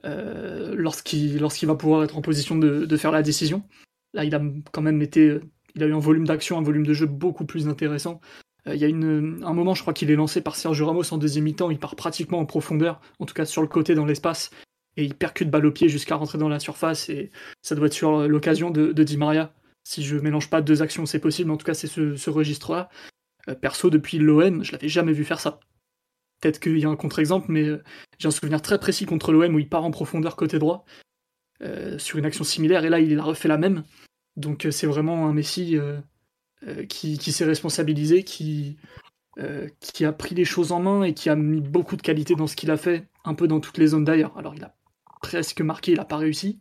euh, 0.06 0.74
lorsqu'il 0.76 1.40
va 1.40 1.76
pouvoir 1.76 2.04
être 2.04 2.18
en 2.18 2.22
position 2.22 2.56
de, 2.58 2.98
faire 2.98 3.12
la 3.12 3.24
décision. 3.24 3.64
Là, 4.14 4.24
il 4.24 4.36
a 4.36 4.42
quand 4.72 4.82
même 4.82 5.02
été, 5.02 5.40
il 5.76 5.84
a 5.84 5.88
eu 5.88 5.94
un 5.94 6.00
volume 6.00 6.26
d'action, 6.26 6.58
un 6.58 6.64
volume 6.64 6.86
de 6.86 6.94
jeu 6.94 7.06
beaucoup 7.06 7.46
plus 7.46 7.68
intéressant. 7.68 8.22
Euh, 8.68 8.76
il 8.76 8.82
y 8.82 8.86
a 8.86 8.88
une, 8.88 9.42
un 9.44 9.54
moment, 9.54 9.74
je 9.74 9.82
crois 9.82 9.94
qu'il 9.94 10.12
est 10.12 10.16
lancé 10.16 10.42
par 10.42 10.56
Sergio 10.56 10.86
Ramos 10.86 11.14
en 11.14 11.18
deuxième 11.18 11.46
mi-temps, 11.46 11.72
il 11.72 11.80
part 11.80 11.96
pratiquement 11.96 12.40
en 12.40 12.46
profondeur, 12.46 13.02
en 13.20 13.26
tout 13.26 13.34
cas 13.34 13.46
sur 13.46 13.62
le 13.62 13.68
côté 13.68 13.96
dans 13.96 14.06
l'espace, 14.06 14.52
et 14.98 15.04
il 15.04 15.16
percute 15.16 15.50
balle 15.50 15.66
au 15.66 15.72
pied 15.72 15.90
jusqu'à 15.90 16.16
rentrer 16.16 16.38
dans 16.38 16.50
la 16.50 16.60
surface, 16.60 17.10
et 17.10 17.32
ça 17.62 17.76
doit 17.76 17.88
être 17.88 17.94
sur 17.94 18.28
l'occasion 18.28 18.70
de, 18.70 18.92
de 18.92 19.04
Di 19.04 19.18
Maria. 19.18 19.54
Si 19.84 20.04
je 20.04 20.18
mélange 20.18 20.50
pas 20.50 20.62
deux 20.62 20.82
actions, 20.82 21.06
c'est 21.06 21.20
possible, 21.20 21.52
en 21.52 21.58
tout 21.58 21.66
cas, 21.66 21.74
c'est 21.74 21.88
ce, 21.88 22.30
registre-là. 22.30 22.90
Euh, 23.50 23.56
perso, 23.56 23.90
depuis 23.90 24.18
l'OM, 24.18 24.64
je 24.64 24.72
l'avais 24.72 24.88
jamais 24.88 25.12
vu 25.12 25.26
faire 25.26 25.40
ça. 25.40 25.60
Peut-être 26.44 26.60
qu'il 26.60 26.78
y 26.78 26.84
a 26.84 26.90
un 26.90 26.98
contre-exemple, 26.98 27.46
mais 27.50 27.64
euh, 27.64 27.82
j'ai 28.20 28.28
un 28.28 28.32
souvenir 28.32 28.62
très 28.62 28.78
précis 28.78 29.06
contre 29.06 29.32
l'OM 29.32 29.56
où 29.56 29.60
il 29.60 29.70
part 29.70 29.86
en 29.86 29.92
profondeur 29.92 30.36
côté 30.36 30.60
droit 30.60 30.84
euh, 31.62 31.98
sur 31.98 32.20
une 32.20 32.26
action 32.26 32.44
similaire, 32.44 32.84
et 32.84 32.90
là 32.90 33.00
il 33.00 33.18
a 33.18 33.24
refait 33.24 33.48
la 33.48 33.58
même. 33.58 33.86
Donc 34.36 34.66
euh, 34.66 34.72
c'est 34.72 34.86
vraiment 34.86 35.26
un 35.26 35.32
Messi 35.32 35.78
qui, 36.90 37.32
s'est 37.32 37.46
responsabilisé, 37.46 38.26
qui, 38.26 38.76
qui 39.80 40.04
a 40.04 40.12
pris 40.12 40.36
les 40.36 40.44
choses 40.44 40.74
en 40.74 40.82
main 40.82 41.04
et 41.04 41.14
qui 41.14 41.30
a 41.30 41.38
mis 41.38 41.62
beaucoup 41.62 41.96
de 41.96 42.02
qualité 42.02 42.36
dans 42.36 42.48
ce 42.48 42.58
qu'il 42.58 42.72
a 42.72 42.78
fait, 42.78 43.08
un 43.24 43.36
peu 43.36 43.48
dans 43.48 43.62
toutes 43.62 43.78
les 43.78 43.88
zones 43.88 44.04
d'ailleurs. 44.04 44.38
Alors 44.38 44.54
il 44.54 44.66
a 44.66 44.76
presque 45.22 45.62
marqué, 45.62 45.94
il 45.94 45.98
n'a 45.98 46.04
pas 46.04 46.18
réussi. 46.18 46.60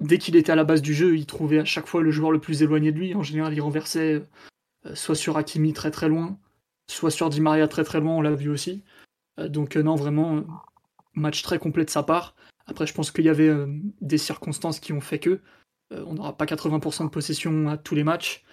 dès 0.00 0.18
qu'il 0.18 0.34
était 0.34 0.50
à 0.50 0.56
la 0.56 0.64
base 0.64 0.82
du 0.82 0.92
jeu, 0.92 1.16
il 1.16 1.26
trouvait 1.26 1.60
à 1.60 1.64
chaque 1.64 1.86
fois 1.86 2.02
le 2.02 2.10
joueur 2.10 2.32
le 2.32 2.40
plus 2.40 2.64
éloigné 2.64 2.90
de 2.90 2.98
lui. 2.98 3.14
En 3.14 3.22
général, 3.22 3.54
il 3.54 3.60
renversait 3.60 4.24
soit 4.94 5.14
sur 5.14 5.36
Hakimi 5.36 5.72
très 5.72 5.92
très 5.92 6.08
loin, 6.08 6.36
soit 6.94 7.10
sur 7.10 7.30
Di 7.30 7.40
Maria 7.40 7.68
très 7.68 7.84
très 7.84 8.00
loin, 8.00 8.16
on 8.16 8.20
l'a 8.20 8.34
vu 8.34 8.48
aussi. 8.48 8.82
Euh, 9.38 9.48
donc 9.48 9.76
euh, 9.76 9.82
non, 9.82 9.94
vraiment, 9.94 10.36
euh, 10.36 10.42
match 11.14 11.42
très 11.42 11.58
complet 11.58 11.84
de 11.84 11.90
sa 11.90 12.02
part. 12.02 12.34
Après, 12.66 12.86
je 12.86 12.94
pense 12.94 13.10
qu'il 13.10 13.24
y 13.24 13.28
avait 13.28 13.50
des 14.00 14.18
circonstances 14.18 14.78
qui 14.78 14.92
ont 14.92 15.00
fait 15.00 15.18
que 15.18 15.40
on 15.90 16.14
n'aura 16.14 16.36
pas 16.36 16.46
80% 16.46 17.04
de 17.04 17.10
possession 17.10 17.68
à 17.68 17.76
tous 17.76 17.94
les 17.96 18.04
matchs. 18.04 18.44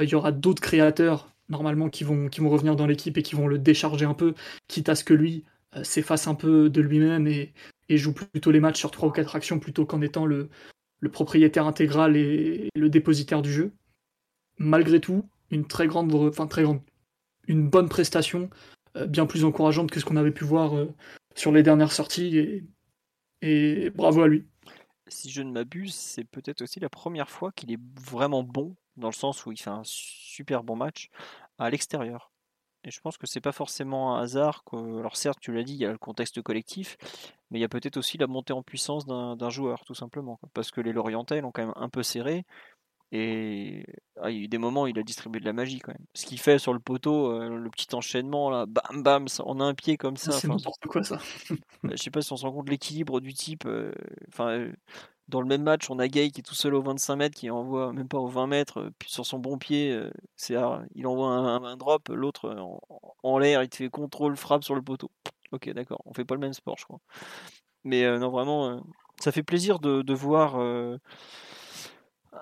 Il 0.00 0.08
y 0.08 0.14
aura 0.14 0.30
d'autres 0.30 0.62
créateurs 0.62 1.28
normalement 1.48 1.90
qui 1.90 2.04
vont, 2.04 2.28
qui 2.28 2.40
vont 2.40 2.48
revenir 2.48 2.76
dans 2.76 2.86
l'équipe 2.86 3.18
et 3.18 3.22
qui 3.22 3.34
vont 3.34 3.48
le 3.48 3.58
décharger 3.58 4.06
un 4.06 4.14
peu, 4.14 4.34
quitte 4.68 4.88
à 4.88 4.94
ce 4.94 5.02
que 5.02 5.14
lui 5.14 5.44
s'efface 5.82 6.28
un 6.28 6.36
peu 6.36 6.70
de 6.70 6.80
lui-même 6.80 7.26
et, 7.26 7.52
joue 7.90 8.14
plutôt 8.14 8.52
les 8.52 8.60
matchs 8.60 8.78
sur 8.78 8.92
3 8.92 9.08
ou 9.08 9.12
4 9.12 9.34
actions 9.34 9.58
plutôt 9.58 9.84
qu'en 9.84 10.00
étant 10.00 10.26
le, 10.26 10.48
le 11.00 11.10
propriétaire 11.10 11.66
intégral 11.66 12.16
et 12.16 12.70
le 12.76 12.88
dépositaire 12.88 13.42
du 13.42 13.52
jeu. 13.52 13.72
Malgré 14.58 15.00
tout, 15.00 15.28
une 15.50 15.66
très 15.66 15.88
grande, 15.88 16.14
enfin 16.14 16.46
très 16.46 16.62
grande, 16.62 16.80
une 17.48 17.68
bonne 17.68 17.88
prestation, 17.88 18.50
euh, 18.96 19.06
bien 19.06 19.26
plus 19.26 19.44
encourageante 19.44 19.90
que 19.90 20.00
ce 20.00 20.04
qu'on 20.04 20.16
avait 20.16 20.32
pu 20.32 20.44
voir 20.44 20.76
euh, 20.76 20.94
sur 21.34 21.52
les 21.52 21.62
dernières 21.62 21.92
sorties. 21.92 22.64
Et, 23.42 23.90
bravo 23.90 24.22
à 24.22 24.28
lui. 24.28 24.46
Si 25.08 25.30
je 25.30 25.42
ne 25.42 25.52
m'abuse, 25.52 25.94
c'est 25.94 26.24
peut-être 26.24 26.62
aussi 26.62 26.80
la 26.80 26.88
première 26.88 27.30
fois 27.30 27.52
qu'il 27.52 27.70
est 27.72 27.80
vraiment 28.00 28.42
bon, 28.42 28.74
dans 28.96 29.08
le 29.08 29.14
sens 29.14 29.46
où 29.46 29.52
il 29.52 29.58
fait 29.58 29.70
un 29.70 29.82
super 29.84 30.64
bon 30.64 30.74
match 30.74 31.10
à 31.58 31.70
l'extérieur. 31.70 32.32
Et 32.86 32.90
je 32.90 33.00
pense 33.00 33.18
que 33.18 33.26
c'est 33.26 33.40
pas 33.40 33.52
forcément 33.52 34.16
un 34.16 34.22
hasard. 34.22 34.62
Alors 34.72 35.16
certes, 35.16 35.38
tu 35.40 35.52
l'as 35.52 35.64
dit, 35.64 35.74
il 35.74 35.80
y 35.80 35.84
a 35.84 35.90
le 35.90 35.98
contexte 35.98 36.40
collectif, 36.40 36.96
mais 37.50 37.58
il 37.58 37.62
y 37.62 37.64
a 37.64 37.68
peut-être 37.68 37.96
aussi 37.96 38.16
la 38.16 38.28
montée 38.28 38.52
en 38.52 38.62
puissance 38.62 39.06
d'un 39.06 39.50
joueur, 39.50 39.84
tout 39.84 39.94
simplement. 39.94 40.38
Parce 40.54 40.70
que 40.70 40.80
les 40.80 40.92
Lorientais 40.92 41.40
l'ont 41.40 41.50
quand 41.50 41.66
même 41.66 41.74
un 41.76 41.88
peu 41.88 42.04
serré. 42.04 42.44
Et 43.12 43.84
ah, 44.20 44.30
il 44.30 44.36
y 44.36 44.40
a 44.40 44.44
eu 44.44 44.48
des 44.48 44.58
moments 44.58 44.82
où 44.82 44.86
il 44.88 44.98
a 44.98 45.02
distribué 45.02 45.40
de 45.40 45.44
la 45.44 45.52
magie 45.52 45.78
quand 45.78 45.92
même. 45.92 46.06
Ce 46.14 46.26
qu'il 46.26 46.40
fait 46.40 46.58
sur 46.58 46.72
le 46.72 46.80
poteau, 46.80 47.30
euh, 47.30 47.56
le 47.56 47.70
petit 47.70 47.94
enchaînement 47.94 48.50
là, 48.50 48.66
bam 48.66 49.02
bam, 49.02 49.26
on 49.44 49.60
a 49.60 49.64
un 49.64 49.74
pied 49.74 49.96
comme 49.96 50.16
ça. 50.16 50.32
C'est 50.32 50.48
n'importe 50.48 50.86
quoi 50.86 51.04
ça. 51.04 51.18
Bah, 51.82 51.90
je 51.92 52.02
sais 52.02 52.10
pas 52.10 52.22
si 52.22 52.32
on 52.32 52.36
se 52.36 52.44
rend 52.44 52.52
compte 52.52 52.68
l'équilibre 52.68 53.20
du 53.20 53.32
type. 53.32 53.64
Euh, 53.66 53.92
enfin, 54.28 54.48
euh, 54.48 54.72
dans 55.28 55.40
le 55.40 55.46
même 55.46 55.62
match, 55.62 55.88
on 55.88 55.98
a 56.00 56.08
Gay 56.08 56.30
qui 56.30 56.40
est 56.40 56.42
tout 56.42 56.54
seul 56.54 56.74
au 56.74 56.82
25 56.82 57.16
mètres, 57.16 57.36
qui 57.38 57.48
envoie 57.50 57.92
même 57.92 58.08
pas 58.08 58.18
au 58.18 58.26
20 58.26 58.48
mètres, 58.48 58.90
puis 58.98 59.10
sur 59.10 59.24
son 59.24 59.38
bon 59.38 59.58
pied, 59.58 59.98
c'est 60.36 60.54
il 60.94 61.06
envoie 61.06 61.28
un, 61.28 61.76
drop, 61.76 62.08
l'autre 62.08 62.80
en, 63.22 63.38
l'air, 63.38 63.62
il 63.64 63.68
te 63.68 63.76
fait 63.76 63.88
contrôle, 63.90 64.36
frappe 64.36 64.62
sur 64.62 64.76
le 64.76 64.82
poteau. 64.82 65.10
Ok, 65.50 65.68
d'accord, 65.70 66.00
on 66.06 66.14
fait 66.14 66.24
pas 66.24 66.34
le 66.36 66.40
même 66.40 66.52
sport, 66.52 66.76
je 66.78 66.84
crois. 66.84 67.00
Mais 67.82 68.18
non, 68.20 68.30
vraiment, 68.30 68.80
ça 69.18 69.32
fait 69.32 69.42
plaisir 69.42 69.80
de, 69.80 70.14
voir 70.14 70.60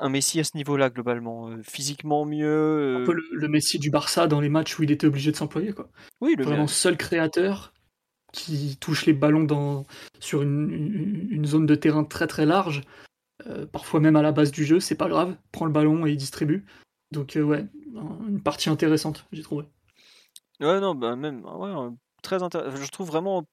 un 0.00 0.08
Messi 0.08 0.40
à 0.40 0.44
ce 0.44 0.56
niveau-là 0.56 0.90
globalement, 0.90 1.50
physiquement 1.62 2.24
mieux. 2.24 3.02
Un 3.02 3.04
peu 3.04 3.14
le, 3.32 3.48
Messi 3.48 3.78
du 3.78 3.90
Barça 3.90 4.26
dans 4.26 4.40
les 4.40 4.48
matchs 4.48 4.78
où 4.78 4.82
il 4.82 4.90
était 4.90 5.06
obligé 5.06 5.30
de 5.30 5.36
s'employer 5.36 5.72
quoi. 5.72 5.88
Oui, 6.20 6.34
le 6.36 6.44
vraiment 6.44 6.66
seul 6.66 6.96
créateur 6.96 7.72
qui 8.32 8.76
touche 8.80 9.06
les 9.06 9.12
ballons 9.12 9.44
dans, 9.44 9.86
sur 10.18 10.42
une, 10.42 11.44
zone 11.46 11.66
de 11.66 11.74
terrain 11.74 12.04
très 12.04 12.26
très 12.26 12.46
large, 12.46 12.82
parfois 13.72 14.00
même 14.00 14.16
à 14.16 14.22
la 14.22 14.32
base 14.32 14.50
du 14.50 14.64
jeu, 14.64 14.80
c'est 14.80 14.96
pas 14.96 15.08
grave, 15.08 15.36
prend 15.52 15.66
le 15.66 15.72
ballon 15.72 16.06
et 16.06 16.10
il 16.10 16.16
distribue. 16.16 16.64
Donc 17.12 17.38
ouais, 17.40 17.64
une 18.28 18.42
partie 18.42 18.70
intéressante, 18.70 19.26
j'ai 19.32 19.42
trouvé. 19.42 19.64
Ouais, 20.60 20.80
non, 20.80 20.94
bah 20.94 21.16
même, 21.16 21.44
ouais, 21.44 21.90
très 22.22 22.42
intéressant. 22.42 22.76
Je 22.76 22.90
trouve 22.90 23.08
vraiment 23.08 23.44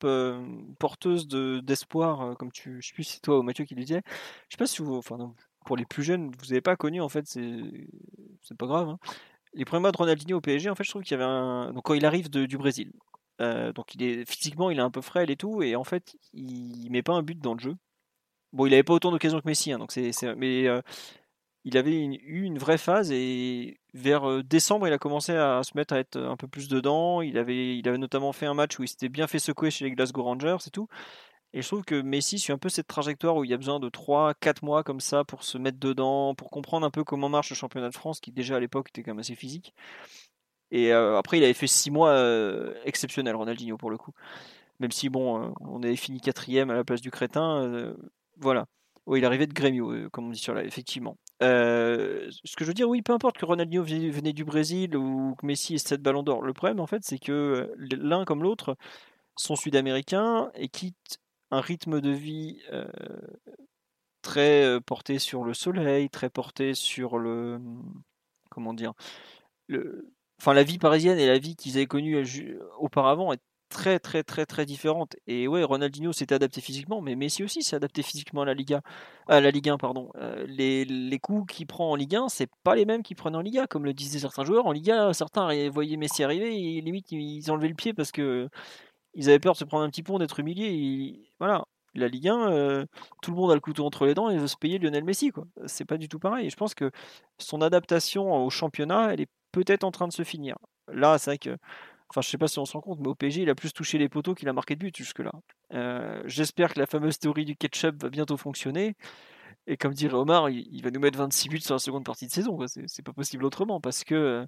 porteuse 0.79 1.27
de, 1.27 1.59
d'espoir, 1.59 2.35
comme 2.37 2.51
tu, 2.51 2.81
je 2.81 2.87
sais 2.87 2.93
plus 2.93 3.03
si 3.03 3.13
c'est 3.13 3.21
toi 3.21 3.39
ou 3.39 3.43
Mathieu 3.43 3.65
qui 3.65 3.75
le 3.75 3.81
disait. 3.81 4.01
Je 4.49 4.55
sais 4.55 4.57
pas 4.57 4.67
si 4.67 4.81
vous, 4.81 4.95
enfin, 4.95 5.33
pour 5.65 5.77
les 5.77 5.85
plus 5.85 6.03
jeunes, 6.03 6.31
vous 6.39 6.47
n'avez 6.47 6.61
pas 6.61 6.75
connu, 6.75 7.01
en 7.01 7.09
fait, 7.09 7.25
c'est, 7.27 8.55
pas 8.57 8.67
grave. 8.67 8.89
Hein. 8.89 8.99
Les 9.53 9.65
premiers 9.65 9.81
mois 9.81 9.91
de 9.91 9.97
Ronaldinho 9.97 10.37
au 10.37 10.41
PSG, 10.41 10.69
en 10.69 10.75
fait, 10.75 10.83
je 10.83 10.89
trouve 10.89 11.03
qu'il 11.03 11.11
y 11.11 11.21
avait 11.21 11.29
un, 11.29 11.73
donc 11.73 11.83
quand 11.83 11.93
il 11.93 12.05
arrive 12.05 12.29
du 12.29 12.57
Brésil, 12.57 12.91
donc 13.39 13.95
il 13.95 14.03
est 14.03 14.29
physiquement, 14.29 14.69
il 14.69 14.77
est 14.77 14.83
un 14.83 14.91
peu 14.91 15.01
frêle 15.01 15.31
et 15.31 15.35
tout, 15.35 15.63
et 15.63 15.75
en 15.75 15.83
fait, 15.83 16.15
il 16.33 16.89
met 16.91 17.01
pas 17.01 17.13
un 17.13 17.23
but 17.23 17.39
dans 17.39 17.53
le 17.53 17.59
jeu. 17.59 17.75
Bon, 18.53 18.65
il 18.65 18.73
avait 18.73 18.83
pas 18.83 18.93
autant 18.93 19.11
d'occasions 19.11 19.39
que 19.41 19.47
Messi, 19.47 19.71
hein, 19.71 19.79
donc 19.79 19.91
c'est, 19.91 20.11
mais 20.35 20.67
il 21.63 21.77
avait 21.77 21.93
eu 21.93 22.43
une 22.43 22.57
vraie 22.57 22.77
phase 22.77 23.11
et 23.11 23.79
vers 23.93 24.43
décembre, 24.43 24.87
il 24.87 24.93
a 24.93 24.97
commencé 24.97 25.33
à 25.33 25.61
se 25.63 25.71
mettre 25.75 25.93
à 25.93 25.99
être 25.99 26.17
un 26.17 26.35
peu 26.35 26.47
plus 26.47 26.67
dedans. 26.67 27.21
Il 27.21 27.37
avait, 27.37 27.77
il 27.77 27.87
avait 27.87 27.97
notamment 27.97 28.31
fait 28.31 28.47
un 28.47 28.53
match 28.53 28.79
où 28.79 28.83
il 28.83 28.87
s'était 28.87 29.09
bien 29.09 29.27
fait 29.27 29.39
secouer 29.39 29.69
chez 29.69 29.85
les 29.85 29.91
Glasgow 29.91 30.23
Rangers 30.23 30.57
et 30.65 30.69
tout. 30.71 30.87
Et 31.53 31.61
je 31.61 31.67
trouve 31.67 31.83
que 31.83 32.01
Messi 32.01 32.39
suit 32.39 32.53
un 32.53 32.57
peu 32.57 32.69
cette 32.69 32.87
trajectoire 32.87 33.35
où 33.35 33.43
il 33.43 33.51
y 33.51 33.53
a 33.53 33.57
besoin 33.57 33.79
de 33.79 33.89
3-4 33.89 34.63
mois 34.63 34.83
comme 34.83 35.01
ça 35.01 35.23
pour 35.23 35.43
se 35.43 35.57
mettre 35.57 35.79
dedans, 35.79 36.33
pour 36.35 36.49
comprendre 36.49 36.85
un 36.85 36.91
peu 36.91 37.03
comment 37.03 37.29
marche 37.29 37.49
le 37.49 37.55
championnat 37.55 37.89
de 37.89 37.95
France, 37.95 38.19
qui 38.19 38.31
déjà 38.31 38.55
à 38.55 38.59
l'époque 38.59 38.89
était 38.89 39.03
quand 39.03 39.11
même 39.11 39.19
assez 39.19 39.35
physique. 39.35 39.73
Et 40.71 40.93
après, 40.93 41.37
il 41.37 41.43
avait 41.43 41.53
fait 41.53 41.67
6 41.67 41.91
mois 41.91 42.17
exceptionnels, 42.85 43.35
Ronaldinho, 43.35 43.77
pour 43.77 43.89
le 43.89 43.97
coup. 43.97 44.13
Même 44.79 44.91
si, 44.91 45.09
bon, 45.09 45.53
on 45.59 45.83
avait 45.83 45.97
fini 45.97 46.21
quatrième 46.21 46.69
à 46.69 46.75
la 46.75 46.85
place 46.85 47.01
du 47.01 47.11
crétin. 47.11 47.93
voilà. 48.37 48.67
Oui, 49.05 49.19
il 49.19 49.25
arrivait 49.25 49.47
de 49.47 49.53
Grêmio, 49.53 50.09
comme 50.11 50.27
on 50.27 50.29
dit 50.29 50.39
sur 50.39 50.53
là, 50.53 50.63
effectivement. 50.63 51.17
Euh, 51.41 52.29
ce 52.43 52.55
que 52.55 52.63
je 52.63 52.69
veux 52.69 52.73
dire, 52.73 52.87
oui, 52.87 53.01
peu 53.01 53.13
importe 53.13 53.37
que 53.37 53.45
Ronaldinho 53.45 53.83
venait 53.83 54.33
du 54.33 54.45
Brésil 54.45 54.95
ou 54.95 55.35
que 55.35 55.45
Messi 55.45 55.75
ait 55.75 55.79
7 55.79 56.01
ballons 56.01 56.23
d'or. 56.23 56.41
Le 56.43 56.53
problème, 56.53 56.79
en 56.79 56.85
fait, 56.85 57.03
c'est 57.03 57.17
que 57.17 57.31
euh, 57.31 57.75
l'un 57.77 58.25
comme 58.25 58.43
l'autre 58.43 58.77
sont 59.37 59.55
sud-américains 59.55 60.51
et 60.53 60.67
quittent 60.67 61.19
un 61.51 61.61
rythme 61.61 62.01
de 62.01 62.11
vie 62.11 62.61
très 64.21 64.79
porté 64.85 65.19
sur 65.19 65.43
le 65.43 65.53
soleil, 65.53 66.09
très 66.09 66.29
porté 66.29 66.73
sur 66.73 67.17
le. 67.17 67.59
Comment 68.49 68.73
dire 68.73 68.93
le, 69.67 70.11
Enfin, 70.41 70.55
la 70.55 70.63
vie 70.63 70.79
parisienne 70.79 71.19
et 71.19 71.27
la 71.27 71.37
vie 71.37 71.55
qu'ils 71.55 71.77
avaient 71.77 71.85
connue 71.85 72.17
auparavant 72.79 73.31
est 73.31 73.41
très 73.69 73.99
très 73.99 74.23
très 74.23 74.47
très 74.47 74.65
différente. 74.65 75.15
Et 75.27 75.47
ouais, 75.47 75.63
Ronaldinho 75.63 76.13
s'était 76.13 76.33
adapté 76.33 76.61
physiquement, 76.61 76.99
mais 76.99 77.15
Messi 77.15 77.43
aussi 77.43 77.61
s'est 77.61 77.75
adapté 77.75 78.01
physiquement 78.01 78.41
à 78.41 78.45
la 78.45 78.55
Liga, 78.55 78.81
à 79.27 79.39
la 79.39 79.51
Ligue 79.51 79.69
1 79.69 79.77
pardon. 79.77 80.11
Les, 80.47 80.83
les, 80.85 81.19
coups 81.19 81.53
qu'il 81.53 81.67
prend 81.67 81.91
en 81.91 81.95
Ligue 81.95 82.15
1, 82.15 82.29
c'est 82.29 82.49
pas 82.63 82.75
les 82.75 82.85
mêmes 82.85 83.03
qu'il 83.03 83.15
prennent 83.15 83.35
en 83.35 83.41
Liga, 83.41 83.67
comme 83.67 83.85
le 83.85 83.93
disaient 83.93 84.17
certains 84.17 84.43
joueurs. 84.43 84.65
En 84.65 84.71
Liga, 84.71 85.13
certains 85.13 85.69
voyaient 85.69 85.97
Messi 85.97 86.23
arriver 86.23 86.55
et 86.55 86.81
limite 86.81 87.11
ils 87.11 87.51
enlevaient 87.51 87.67
le 87.67 87.75
pied 87.75 87.93
parce 87.93 88.11
que 88.11 88.49
ils 89.13 89.29
avaient 89.29 89.39
peur 89.39 89.53
de 89.53 89.59
se 89.59 89.65
prendre 89.65 89.83
un 89.83 89.89
petit 89.89 90.03
pont, 90.03 90.17
d'être 90.17 90.39
humiliés. 90.39 91.30
Voilà. 91.41 91.65
La 91.95 92.07
Ligue 92.07 92.27
1, 92.29 92.51
euh, 92.51 92.85
tout 93.23 93.31
le 93.31 93.37
monde 93.37 93.49
a 93.49 93.55
le 93.55 93.59
couteau 93.59 93.83
entre 93.83 94.05
les 94.05 94.13
dents 94.13 94.29
et 94.29 94.37
veut 94.37 94.45
se 94.45 94.55
payer 94.55 94.77
Lionel 94.77 95.03
Messi. 95.03 95.31
quoi. 95.31 95.45
C'est 95.65 95.85
pas 95.85 95.97
du 95.97 96.07
tout 96.07 96.19
pareil. 96.19 96.51
Je 96.51 96.55
pense 96.55 96.75
que 96.75 96.91
son 97.39 97.63
adaptation 97.63 98.45
au 98.45 98.51
championnat, 98.51 99.11
elle 99.11 99.21
est 99.21 99.29
peut-être 99.51 99.83
en 99.83 99.89
train 99.89 100.07
de 100.07 100.13
se 100.13 100.23
finir. 100.23 100.55
Là, 100.87 101.17
c'est 101.17 101.31
vrai 101.31 101.37
que 101.39 101.57
Enfin, 102.11 102.21
je 102.21 102.29
sais 102.29 102.37
pas 102.37 102.49
si 102.49 102.59
on 102.59 102.65
se 102.65 102.73
rend 102.73 102.81
compte, 102.81 102.99
mais 102.99 103.07
au 103.07 103.15
PSG, 103.15 103.41
il 103.43 103.49
a 103.49 103.55
plus 103.55 103.71
touché 103.71 103.97
les 103.97 104.09
poteaux 104.09 104.35
qu'il 104.35 104.49
a 104.49 104.53
marqué 104.53 104.75
de 104.75 104.81
but 104.81 104.95
jusque-là. 104.95 105.31
Euh, 105.73 106.21
j'espère 106.25 106.73
que 106.73 106.79
la 106.79 106.85
fameuse 106.85 107.17
théorie 107.17 107.45
du 107.45 107.55
ketchup 107.55 108.03
va 108.03 108.09
bientôt 108.09 108.35
fonctionner. 108.35 108.95
Et 109.65 109.77
comme 109.77 109.93
dirait 109.93 110.15
Omar, 110.15 110.49
il, 110.49 110.81
va 110.83 110.91
nous 110.91 110.99
mettre 110.99 111.17
26 111.17 111.47
buts 111.47 111.61
sur 111.61 111.75
la 111.75 111.79
seconde 111.79 112.03
partie 112.03 112.27
de 112.27 112.31
saison. 112.31 112.59
C'est 112.67 113.03
pas 113.05 113.13
possible 113.13 113.45
autrement 113.45 113.79
parce 113.79 114.03
que 114.03 114.15
euh, 114.15 114.45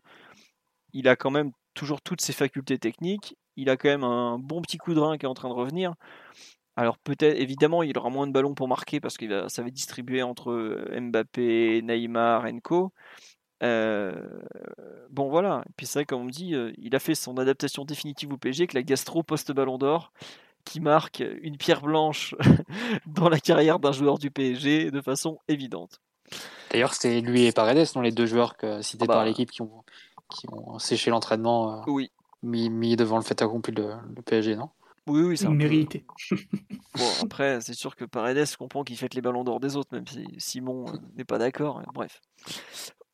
il 0.91 1.07
a 1.07 1.15
quand 1.15 1.32
même 1.32 1.52
toujours 1.74 2.02
toutes 2.02 2.20
ses 2.22 2.34
facultés 2.34 2.78
techniques. 2.80 3.38
Il 3.56 3.70
a 3.70 3.78
quand 3.78 3.90
même 3.90 4.03
un 4.03 4.40
bon 4.40 4.61
petit 4.61 4.78
coup 4.78 4.94
de 4.94 4.99
rein 4.99 5.18
qui 5.18 5.26
est 5.26 5.30
en 5.30 5.34
train 5.34 5.49
de 5.49 5.53
revenir. 5.53 5.95
Alors 6.76 6.98
peut-être, 6.98 7.38
évidemment, 7.40 7.84
il 7.84 7.98
aura 7.98 8.10
moins 8.10 8.28
de 8.28 8.32
ballons 8.32 8.56
pour 8.56 8.68
marquer 8.68 9.00
parce 9.00 9.18
va, 9.18 9.50
ça 9.50 9.62
va 9.62 9.70
distribuer 9.70 10.24
entre 10.24 10.52
euh, 10.52 11.00
Mbappé, 11.00 11.82
Neymar, 11.84 12.45
Enco. 12.45 12.91
Euh, 13.62 14.12
bon 15.10 15.30
voilà, 15.30 15.64
et 15.68 15.72
puis 15.78 15.86
c'est 15.86 16.00
vrai 16.00 16.06
comme 16.06 16.22
on 16.22 16.26
me 16.26 16.32
dit, 16.32 16.54
euh, 16.54 16.74
il 16.78 16.95
a 16.95 17.00
fait 17.00 17.16
son 17.16 17.38
adaptation 17.38 17.86
définitive 17.86 18.34
au 18.34 18.38
PSG 18.38 18.64
avec 18.64 18.74
la 18.74 18.84
gastro 18.84 19.24
post-ballon 19.24 19.78
d'or 19.78 20.12
qui 20.66 20.82
marque 20.82 21.24
une 21.41 21.58
pierre 21.58 21.82
blanche 21.82 22.36
dans 23.06 23.30
la 23.30 23.40
carrière 23.40 23.80
d'un 23.80 23.91
joueur 23.91 24.18
du 24.18 24.32
PSG 24.32 24.91
de 24.91 25.02
façon 25.02 25.40
évidente. 25.48 26.02
D'ailleurs, 26.72 26.94
c'était 26.94 27.22
lui 27.22 27.45
et 27.45 27.52
Paredes, 27.52 27.88
non 27.95 28.02
les 28.02 28.12
deux 28.12 28.26
joueurs 28.26 28.58
que, 28.58 28.82
cités 28.82 29.06
ah 29.06 29.14
par 29.14 29.18
bah. 29.18 29.26
l'équipe 29.26 29.52
qui 29.52 29.62
ont, 29.62 29.84
qui 30.30 30.48
ont 30.52 30.80
séché 30.80 31.12
l'entraînement, 31.12 31.82
euh, 31.82 31.84
oui. 31.88 32.12
mis, 32.41 32.95
devant 32.95 33.18
le 33.18 33.24
fait 33.24 33.41
accompli 33.41 33.74
de 33.74 33.91
le 34.16 34.22
PSG, 34.22 34.56
non? 34.56 34.70
Oui, 35.08 35.22
oui, 35.22 35.38
c'est 35.38 35.50
mérité. 35.50 36.06
bon, 36.32 37.10
après, 37.22 37.60
c'est 37.62 37.74
sûr 37.74 37.96
que 37.96 38.06
Paredes 38.06 38.56
comprend 38.58 38.84
qu'il 38.84 38.98
fait 38.98 39.14
les 39.14 39.22
ballons 39.22 39.44
d'or 39.44 39.60
des 39.60 39.76
autres, 39.76 39.90
même 39.92 40.08
si 40.08 40.26
Simon 40.38 40.86
n'est 41.16 41.26
pas 41.26 41.38
d'accord. 41.38 41.82
Bref. 41.94 42.22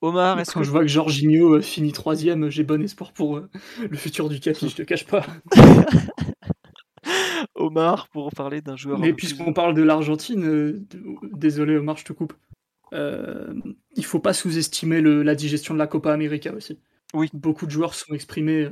Omar, 0.02 0.40
est-ce 0.40 0.52
Quand 0.52 0.64
je 0.64 0.72
vois 0.72 0.82
que 0.82 0.88
Jorginho 0.88 1.56
euh, 1.56 1.61
finit 1.61 1.91
troisième, 1.91 2.49
j'ai 2.49 2.64
bon 2.64 2.82
espoir 2.82 3.11
pour 3.11 3.38
euh, 3.38 3.49
le 3.90 3.98
futur 3.98 4.30
du 4.30 4.40
Café, 4.40 4.70
je 4.70 4.76
te 4.76 4.84
cache 4.84 5.06
pas. 5.06 5.26
Omar, 7.56 8.07
pour 8.10 8.32
parler 8.32 8.61
d'un 8.61 8.78
joueur. 8.78 8.99
Mais 8.99 9.14
puisqu'on 9.14 9.52
parle 9.52 9.74
de 9.74 9.82
l'Argentine, 9.82 10.45
euh, 10.45 10.88
désolé 11.34 11.76
Omar, 11.76 11.98
je 11.98 12.06
te 12.06 12.14
coupe. 12.14 12.34
il 12.94 14.06
faut 14.06 14.20
pas 14.20 14.34
sous-estimer 14.34 15.02
la 15.02 15.36
digestion 15.36 15.74
de 15.74 15.80
la 15.80 15.88
Copa 15.88 16.14
América 16.14 16.53
aussi. 16.53 16.80
Oui. 17.14 17.30
Beaucoup 17.34 17.66
de 17.66 17.72
joueurs 17.72 17.95
sont 17.95 18.14
exprimés 18.14 18.70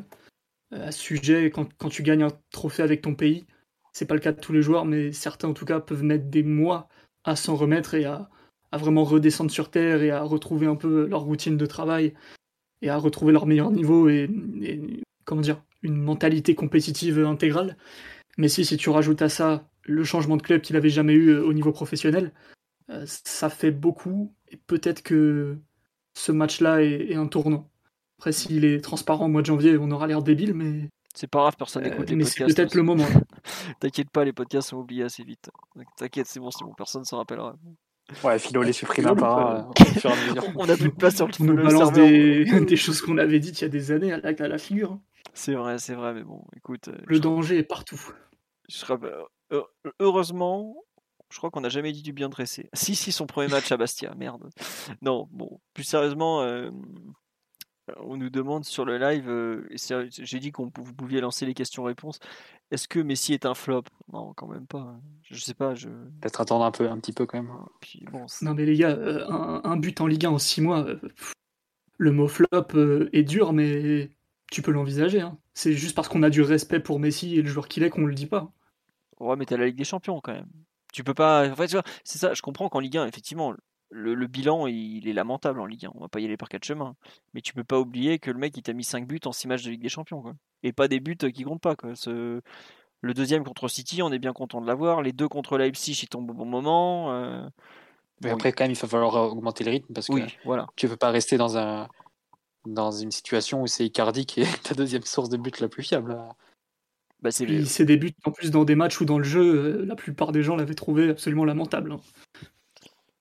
à 0.71 0.91
ce 0.91 0.99
sujet. 0.99 1.51
Quand, 1.51 1.89
tu 1.89 2.03
gagnes 2.03 2.23
un 2.23 2.31
trophée 2.51 2.83
avec 2.83 3.01
ton 3.01 3.15
pays, 3.15 3.45
c'est 3.93 4.05
pas 4.05 4.15
le 4.15 4.19
cas 4.19 4.31
de 4.31 4.39
tous 4.39 4.53
les 4.53 4.61
joueurs, 4.61 4.85
mais 4.85 5.11
certains 5.11 5.49
en 5.49 5.53
tout 5.53 5.65
cas 5.65 5.79
peuvent 5.79 6.03
mettre 6.03 6.25
des 6.25 6.43
mois 6.43 6.87
à 7.23 7.35
s'en 7.35 7.55
remettre 7.55 7.95
et 7.95 8.05
à, 8.05 8.29
vraiment 8.73 9.03
redescendre 9.03 9.49
sur 9.49 9.71
Terre 9.71 10.03
et 10.03 10.11
à 10.11 10.21
retrouver 10.21 10.67
un 10.67 10.75
peu 10.75 11.07
leur 11.07 11.21
routine 11.21 11.57
de 11.57 11.65
travail 11.65 12.13
et 12.81 12.89
à 12.89 12.97
retrouver 12.97 13.33
leur 13.33 13.47
meilleur 13.47 13.71
niveau 13.71 14.07
et, 14.07 14.29
comment 15.25 15.41
dire, 15.41 15.63
une 15.81 15.97
mentalité 15.97 16.53
compétitive 16.53 17.19
intégrale. 17.25 17.77
Mais 18.37 18.49
si, 18.49 18.65
si 18.65 18.77
tu 18.77 18.89
rajoutes 18.89 19.21
à 19.21 19.29
ça 19.29 19.67
le 19.83 20.03
changement 20.03 20.37
de 20.37 20.41
club 20.43 20.61
qu'il 20.61 20.75
avait 20.75 20.89
jamais 20.89 21.13
eu 21.13 21.29
euh, 21.29 21.43
au 21.43 21.53
niveau 21.53 21.71
professionnel, 21.71 22.33
euh, 22.89 23.03
ça 23.05 23.49
fait 23.49 23.71
beaucoup 23.71 24.35
et 24.49 24.57
peut-être 24.57 25.01
que 25.01 25.57
ce 26.13 26.31
match-là 26.31 26.81
est, 26.83 27.15
un 27.15 27.27
tournant. 27.27 27.69
Après, 28.19 28.31
s'il 28.31 28.65
est 28.65 28.81
transparent 28.81 29.25
au 29.25 29.29
mois 29.29 29.41
de 29.41 29.47
janvier, 29.47 29.77
on 29.79 29.91
aura 29.91 30.07
l'air 30.07 30.21
débile, 30.21 30.53
mais. 30.53 30.89
C'est 31.13 31.27
pas 31.27 31.39
grave, 31.39 31.55
personne 31.57 31.83
n'écoute 31.83 32.01
euh, 32.01 32.09
les 32.09 32.15
mais 32.15 32.23
podcasts. 32.23 32.49
C'est 32.49 32.55
peut-être 32.55 32.75
le 32.75 32.83
moment. 32.83 33.05
T'inquiète 33.79 34.09
pas, 34.11 34.23
les 34.23 34.33
podcasts 34.33 34.69
sont 34.69 34.77
oubliés 34.77 35.03
assez 35.03 35.23
vite. 35.23 35.49
T'inquiète, 35.97 36.27
c'est 36.27 36.39
bon, 36.39 36.51
c'est 36.51 36.63
bon, 36.63 36.73
personne 36.77 37.01
ne 37.01 37.05
s'en 37.05 37.17
rappellera. 37.17 37.55
Ouais, 38.23 38.39
Philo 38.39 38.61
les 38.61 38.71
supprime 38.71 39.07
un 39.07 39.15
par 39.15 39.39
un. 39.39 39.71
On 40.55 40.69
a 40.69 40.77
plus 40.77 40.89
de 40.89 40.95
place 40.95 41.15
sur 41.15 41.27
le 41.27 41.33
On 41.39 41.43
nous 41.43 41.55
balance 41.55 41.91
des... 41.91 42.45
des, 42.65 42.75
choses 42.75 43.01
qu'on 43.01 43.17
avait 43.17 43.39
dites 43.39 43.59
il 43.59 43.63
y 43.63 43.65
a 43.65 43.69
des 43.69 43.91
années 43.91 44.13
à 44.13 44.17
la, 44.17 44.29
à 44.29 44.47
la 44.47 44.57
figure. 44.57 44.93
Hein. 44.93 45.01
C'est 45.33 45.53
vrai, 45.53 45.77
c'est 45.77 45.93
vrai, 45.93 46.13
mais 46.13 46.23
bon, 46.23 46.43
écoute. 46.55 46.87
Euh, 46.87 46.97
le 47.05 47.19
danger 47.19 47.57
est 47.57 47.63
partout. 47.63 48.01
Je 48.69 48.85
euh, 49.51 49.63
Heureusement, 49.99 50.75
je 51.29 51.37
crois 51.37 51.51
qu'on 51.51 51.61
n'a 51.61 51.69
jamais 51.69 51.91
dit 51.91 52.01
du 52.01 52.13
bien 52.13 52.29
dressé. 52.29 52.69
Si, 52.73 52.95
si, 52.95 53.11
son 53.11 53.27
premier 53.27 53.47
match 53.47 53.71
à 53.71 53.77
Bastia, 53.77 54.13
merde. 54.15 54.49
Non, 55.01 55.27
bon, 55.31 55.59
plus 55.73 55.83
sérieusement, 55.83 56.41
euh, 56.41 56.71
on 57.97 58.17
nous 58.17 58.29
demande 58.29 58.65
sur 58.65 58.85
le 58.85 58.97
live, 58.97 59.67
j'ai 60.09 60.39
dit 60.39 60.51
qu'on 60.51 60.71
vous 60.75 60.93
pouviez 60.93 61.21
lancer 61.21 61.45
les 61.45 61.53
questions-réponses. 61.53 62.19
Est-ce 62.71 62.87
que 62.87 62.99
Messi 62.99 63.33
est 63.33 63.45
un 63.45 63.53
flop? 63.53 63.83
Non, 64.11 64.33
quand 64.33 64.47
même 64.47 64.67
pas. 64.67 64.99
Je 65.23 65.39
sais 65.39 65.53
pas. 65.53 65.73
Je... 65.73 65.87
Peut-être 66.21 66.41
attendre 66.41 66.65
un 66.65 66.71
peu, 66.71 66.89
un 66.89 66.99
petit 66.99 67.13
peu 67.13 67.25
quand 67.25 67.41
même. 67.41 67.51
non 68.41 68.53
mais 68.53 68.65
les 68.65 68.75
gars, 68.75 68.89
euh, 68.89 69.25
un, 69.63 69.77
but 69.77 70.01
en 70.01 70.07
Ligue 70.07 70.25
1 70.25 70.31
en 70.31 70.37
6 70.37 70.61
mois, 70.61 70.85
euh, 70.85 70.99
le 71.97 72.11
mot 72.11 72.27
flop 72.27 72.47
euh, 72.75 73.09
est 73.13 73.23
dur, 73.23 73.53
mais 73.53 74.11
tu 74.51 74.61
peux 74.61 74.71
l'envisager. 74.71 75.21
Hein. 75.21 75.37
C'est 75.53 75.73
juste 75.73 75.95
parce 75.95 76.09
qu'on 76.09 76.23
a 76.23 76.29
du 76.29 76.41
respect 76.41 76.81
pour 76.81 76.99
Messi 76.99 77.37
et 77.37 77.41
le 77.41 77.47
joueur 77.47 77.67
qu'il 77.67 77.83
est 77.83 77.89
qu'on 77.89 78.05
le 78.05 78.13
dit 78.13 78.27
pas. 78.27 78.51
Ouais, 79.19 79.35
mais 79.37 79.45
t'as 79.45 79.57
la 79.57 79.65
Ligue 79.65 79.77
des 79.77 79.85
Champions 79.85 80.19
quand 80.21 80.33
même. 80.33 80.49
Tu 80.93 81.03
peux 81.03 81.13
pas. 81.13 81.49
En 81.49 81.55
fait, 81.55 81.75
c'est 82.03 82.17
ça. 82.17 82.33
Je 82.33 82.41
comprends 82.41 82.69
qu'en 82.69 82.79
Ligue 82.79 82.97
1, 82.97 83.07
effectivement, 83.07 83.53
le, 83.89 84.27
bilan 84.27 84.67
il 84.67 85.07
est 85.07 85.13
lamentable 85.13 85.59
en 85.59 85.65
Ligue 85.65 85.85
1. 85.85 85.91
On 85.95 86.01
va 86.01 86.07
pas 86.07 86.19
y 86.19 86.25
aller 86.25 86.37
par 86.37 86.49
quatre 86.49 86.65
chemins. 86.65 86.95
Mais 87.33 87.41
tu 87.41 87.53
peux 87.53 87.63
pas 87.63 87.79
oublier 87.79 88.19
que 88.19 88.31
le 88.31 88.37
mec 88.37 88.55
il 88.57 88.63
t'a 88.63 88.73
mis 88.73 88.83
5 88.83 89.07
buts 89.07 89.19
en 89.25 89.31
6 89.31 89.47
matchs 89.47 89.63
de 89.63 89.71
Ligue 89.71 89.81
des 89.81 89.89
Champions. 89.89 90.21
Quoi. 90.21 90.33
Et 90.63 90.73
pas 90.73 90.87
des 90.87 90.99
buts 90.99 91.17
qui 91.17 91.43
comptent 91.43 91.61
pas. 91.61 91.75
Quoi. 91.75 91.93
Le 93.01 93.13
deuxième 93.13 93.43
contre 93.43 93.67
City, 93.67 94.01
on 94.01 94.11
est 94.11 94.19
bien 94.19 94.33
content 94.33 94.61
de 94.61 94.67
l'avoir. 94.67 95.01
Les 95.01 95.13
deux 95.13 95.27
contre 95.27 95.57
Leipzig, 95.57 95.99
ils 96.03 96.09
tombent 96.09 96.31
au 96.31 96.33
bon 96.33 96.45
moment. 96.45 97.11
Mais 98.23 98.31
après, 98.31 98.51
quand 98.51 98.63
même, 98.63 98.71
il 98.71 98.77
va 98.77 98.87
falloir 98.87 99.15
augmenter 99.31 99.63
le 99.63 99.71
rythme 99.71 99.93
parce 99.93 100.07
que 100.07 100.15
voilà. 100.43 100.67
tu 100.75 100.87
ne 100.87 100.91
peux 100.91 100.97
pas 100.97 101.11
rester 101.11 101.37
dans, 101.37 101.57
un, 101.57 101.87
dans 102.65 102.91
une 102.91 103.11
situation 103.11 103.61
où 103.61 103.67
c'est 103.67 103.85
Icardi 103.85 104.25
qui 104.25 104.41
est 104.41 104.63
ta 104.63 104.73
deuxième 104.73 105.03
source 105.03 105.29
de 105.29 105.37
but 105.37 105.59
la 105.59 105.67
plus 105.67 105.83
fiable. 105.83 106.17
Bah, 107.21 107.31
c'est 107.31 107.85
des 107.85 107.97
buts 107.97 108.13
en 108.25 108.31
plus 108.31 108.51
dans 108.51 108.63
des 108.63 108.75
matchs 108.75 109.01
ou 109.01 109.05
dans 109.05 109.17
le 109.17 109.23
jeu, 109.23 109.83
la 109.85 109.95
plupart 109.95 110.31
des 110.31 110.43
gens 110.43 110.55
l'avaient 110.55 110.75
trouvé 110.75 111.09
absolument 111.09 111.45
lamentable. 111.45 111.97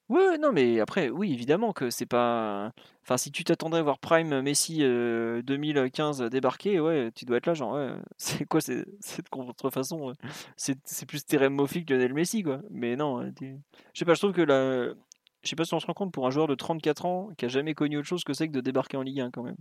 Hein. 0.09 0.15
Ouais, 0.15 0.39
non, 0.39 0.53
mais 0.53 0.81
après, 0.81 1.11
oui, 1.11 1.33
évidemment 1.33 1.73
que 1.73 1.91
c'est 1.91 2.07
pas. 2.07 2.73
Enfin, 3.03 3.17
si 3.17 3.31
tu 3.31 3.45
t'attendais 3.45 3.79
à 3.79 3.83
voir 3.83 3.99
Prime 3.99 4.41
Messi 4.43 4.79
2015 4.79 6.23
euh, 6.23 6.29
débarquer, 6.29 6.81
ouais, 6.81 7.11
tu 7.15 7.25
dois 7.25 7.39
être 7.39 7.47
là, 7.47 7.55
genre, 7.55 7.75
ouais, 7.75 7.93
c'est 8.17 8.45
quoi 8.47 8.61
cette 8.61 9.29
contrefaçon 9.31 10.13
C'est 10.57 11.07
plus 11.07 11.25
Moffi 11.51 11.85
que 11.85 11.95
Lionel 11.95 12.15
Messi, 12.15 12.43
quoi. 12.43 12.61
Mais 12.71 12.97
non, 12.97 13.23
euh, 13.23 13.31
je 13.41 13.99
sais 13.99 14.05
pas, 14.05 14.15
je 14.15 14.21
trouve 14.21 14.33
que 14.33 14.43
la. 14.43 14.95
Je 15.43 15.51
sais 15.51 15.57
pas 15.57 15.65
si 15.65 15.75
on 15.75 15.81
se 15.81 15.87
rend 15.87 15.95
compte 15.95 16.13
pour 16.13 16.27
un 16.27 16.31
joueur 16.31 16.49
de 16.49 16.57
34 16.57 17.07
ans 17.07 17.31
qui 17.39 17.45
a 17.45 17.49
jamais 17.49 17.75
connu 17.75 17.99
autre 17.99 18.09
chose 18.09 18.25
que 18.25 18.33
c'est 18.33 18.49
que 18.49 18.53
de 18.53 18.61
débarquer 18.61 18.97
en 18.97 19.03
Ligue 19.03 19.21
1 19.21 19.31
quand 19.31 19.45
même. 19.45 19.57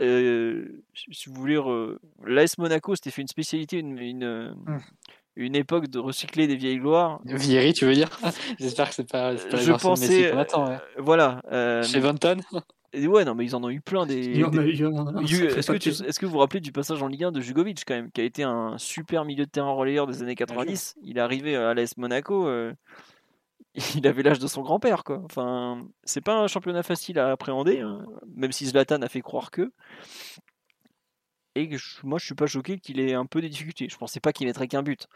Euh, 0.00 0.84
si 0.94 1.28
vous 1.28 1.34
voulez, 1.34 1.60
l'AS 2.24 2.58
Monaco, 2.58 2.94
c'était 2.94 3.10
fait 3.10 3.22
une 3.22 3.28
spécialité, 3.28 3.78
une, 3.78 3.98
une, 3.98 4.54
mmh 4.64 4.80
une 5.36 5.54
époque 5.54 5.88
de 5.88 5.98
recycler 5.98 6.46
des 6.46 6.56
vieilles 6.56 6.78
gloires. 6.78 7.20
Vieillerie, 7.24 7.72
tu 7.72 7.84
veux 7.84 7.94
dire? 7.94 8.08
J'espère 8.58 8.88
que 8.88 8.94
c'est 8.94 9.10
pas, 9.10 9.34
pas 9.34 9.56
Je 9.56 9.72
pensais, 9.72 10.30
qu'on 10.30 10.38
attend. 10.38 10.68
Ouais. 10.68 10.78
Voilà. 10.98 11.42
Euh, 11.52 11.82
Chez 11.82 12.00
Vanton 12.00 12.38
Ouais, 12.94 13.24
non, 13.24 13.34
mais 13.34 13.44
ils 13.44 13.54
en 13.54 13.62
ont 13.62 13.68
eu 13.68 13.80
plein 13.80 14.06
des. 14.06 14.40
Est-ce 14.40 15.70
que, 15.70 15.76
est 15.76 16.18
que, 16.18 16.26
vous 16.26 16.32
vous 16.32 16.38
rappelez 16.38 16.60
du 16.60 16.72
passage 16.72 17.02
en 17.02 17.08
Ligue 17.08 17.24
1 17.24 17.32
de 17.32 17.40
Jugovic, 17.40 17.84
quand 17.86 17.94
même, 17.94 18.10
qui 18.10 18.22
a 18.22 18.24
été 18.24 18.42
un 18.42 18.78
super 18.78 19.24
milieu 19.24 19.44
de 19.44 19.50
terrain 19.50 19.72
relayeur 19.72 20.06
des 20.06 20.22
années 20.22 20.34
90 20.34 20.94
Il 21.02 21.18
est 21.18 21.20
arrivé 21.20 21.56
à 21.56 21.74
l'AS 21.74 21.96
Monaco, 21.98 22.46
euh, 22.46 22.72
il 23.96 24.06
avait 24.06 24.22
l'âge 24.22 24.38
de 24.38 24.46
son 24.46 24.62
grand-père, 24.62 25.04
quoi. 25.04 25.20
Enfin, 25.24 25.82
c'est 26.04 26.22
pas 26.22 26.38
un 26.38 26.46
championnat 26.46 26.82
facile 26.82 27.18
à 27.18 27.32
appréhender, 27.32 27.80
hein, 27.80 28.06
même 28.34 28.52
si 28.52 28.66
Zlatan 28.66 29.02
a 29.02 29.08
fait 29.08 29.20
croire 29.20 29.50
que. 29.50 29.72
Et 31.56 31.70
moi, 32.04 32.18
je 32.18 32.26
suis 32.26 32.34
pas 32.34 32.46
choqué 32.46 32.78
qu'il 32.78 33.00
ait 33.00 33.14
un 33.14 33.24
peu 33.24 33.40
des 33.40 33.48
difficultés. 33.48 33.88
Je 33.90 33.96
pensais 33.96 34.20
pas 34.20 34.32
qu'il 34.32 34.46
mettrait 34.46 34.68
qu'un 34.68 34.82
but. 34.82 35.08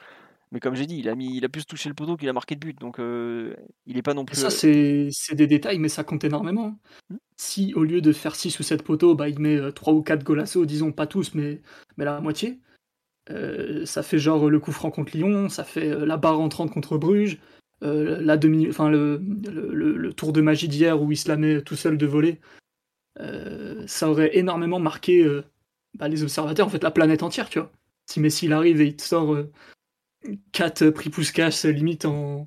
Mais 0.52 0.58
comme 0.58 0.74
j'ai 0.74 0.86
dit, 0.86 0.98
il 0.98 1.08
a, 1.08 1.14
mis, 1.14 1.36
il 1.36 1.44
a 1.44 1.48
plus 1.50 1.66
touché 1.66 1.88
le 1.90 1.94
poteau 1.94 2.16
qu'il 2.16 2.28
a 2.28 2.32
marqué 2.32 2.54
de 2.56 2.60
but. 2.60 2.80
Donc 2.80 2.98
euh, 2.98 3.54
il 3.86 3.98
est 3.98 4.02
pas 4.02 4.14
non 4.14 4.24
plus. 4.24 4.36
ça, 4.36 4.48
euh, 4.66 5.08
c'est 5.12 5.34
des 5.34 5.46
détails, 5.46 5.78
mais 5.78 5.90
ça 5.90 6.02
compte 6.02 6.24
énormément. 6.24 6.78
Hmm. 7.10 7.16
Si 7.36 7.74
au 7.74 7.84
lieu 7.84 8.00
de 8.00 8.12
faire 8.12 8.34
6 8.34 8.58
ou 8.58 8.62
7 8.62 8.82
poteaux, 8.82 9.14
bah, 9.14 9.28
il 9.28 9.38
met 9.38 9.72
3 9.72 9.92
euh, 9.92 9.96
ou 9.96 10.02
4 10.02 10.24
golassos, 10.24 10.64
disons 10.64 10.92
pas 10.92 11.06
tous, 11.06 11.34
mais, 11.34 11.60
mais 11.98 12.06
la 12.06 12.20
moitié, 12.20 12.58
ça 13.84 14.02
fait 14.02 14.18
genre 14.18 14.50
le 14.50 14.58
coup 14.58 14.72
franc 14.72 14.90
contre 14.90 15.16
Lyon, 15.16 15.48
ça 15.48 15.62
fait 15.62 15.94
la 16.04 16.16
barre 16.16 16.40
entrante 16.40 16.72
contre 16.72 16.98
Bruges, 16.98 17.38
la 17.80 18.36
demi, 18.36 18.68
enfin 18.68 18.90
le, 18.90 19.22
le, 19.72 19.96
le, 19.96 20.12
tour 20.12 20.32
de 20.32 20.40
magie 20.40 20.66
d'hier 20.66 21.00
où 21.00 21.12
il 21.12 21.16
se 21.16 21.28
la 21.28 21.36
met 21.36 21.62
tout 21.62 21.76
seul 21.76 21.96
de 21.96 22.06
voler. 22.06 22.40
ça 23.86 24.10
aurait 24.10 24.36
énormément 24.36 24.80
marqué 24.80 25.24
bah, 25.94 26.08
les 26.08 26.22
observateurs, 26.22 26.66
en 26.66 26.70
fait, 26.70 26.82
la 26.82 26.90
planète 26.90 27.22
entière, 27.22 27.48
tu 27.48 27.58
vois. 27.58 27.70
Si 28.06 28.20
Messi 28.20 28.46
il 28.46 28.52
arrive 28.52 28.80
et 28.80 28.86
il 28.86 28.96
te 28.96 29.02
sort 29.02 29.36
4 30.52 30.82
euh, 30.82 30.90
prix 30.92 31.10
pouce 31.10 31.32
cash 31.32 31.64
limite 31.64 32.04
en, 32.04 32.46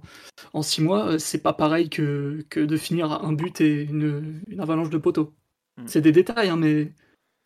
en 0.54 0.62
6 0.62 0.82
mois, 0.82 1.14
euh, 1.14 1.18
c'est 1.18 1.42
pas 1.42 1.54
pareil 1.54 1.90
que, 1.90 2.46
que 2.50 2.60
de 2.60 2.78
finir 2.78 3.12
un 3.12 3.34
but 3.34 3.62
et 3.62 3.84
une, 3.84 4.42
une 4.48 4.60
avalanche 4.60 4.90
de 4.90 4.98
poteaux. 4.98 5.34
Hmm. 5.78 5.88
C'est 5.88 6.02
des 6.02 6.12
détails, 6.12 6.50
hein, 6.50 6.58
mais 6.58 6.92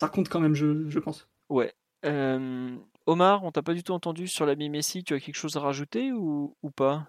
ça 0.00 0.08
compte 0.08 0.28
quand 0.28 0.40
même, 0.40 0.54
je, 0.54 0.88
je 0.88 0.98
pense. 0.98 1.28
Ouais. 1.48 1.72
Euh, 2.04 2.76
Omar, 3.06 3.44
on 3.44 3.50
t'a 3.50 3.62
pas 3.62 3.74
du 3.74 3.82
tout 3.82 3.92
entendu 3.92 4.28
sur 4.28 4.46
l'ami 4.46 4.68
Messi, 4.68 5.02
tu 5.02 5.14
as 5.14 5.20
quelque 5.20 5.36
chose 5.36 5.56
à 5.56 5.60
rajouter 5.60 6.12
ou, 6.12 6.56
ou 6.62 6.70
pas? 6.70 7.06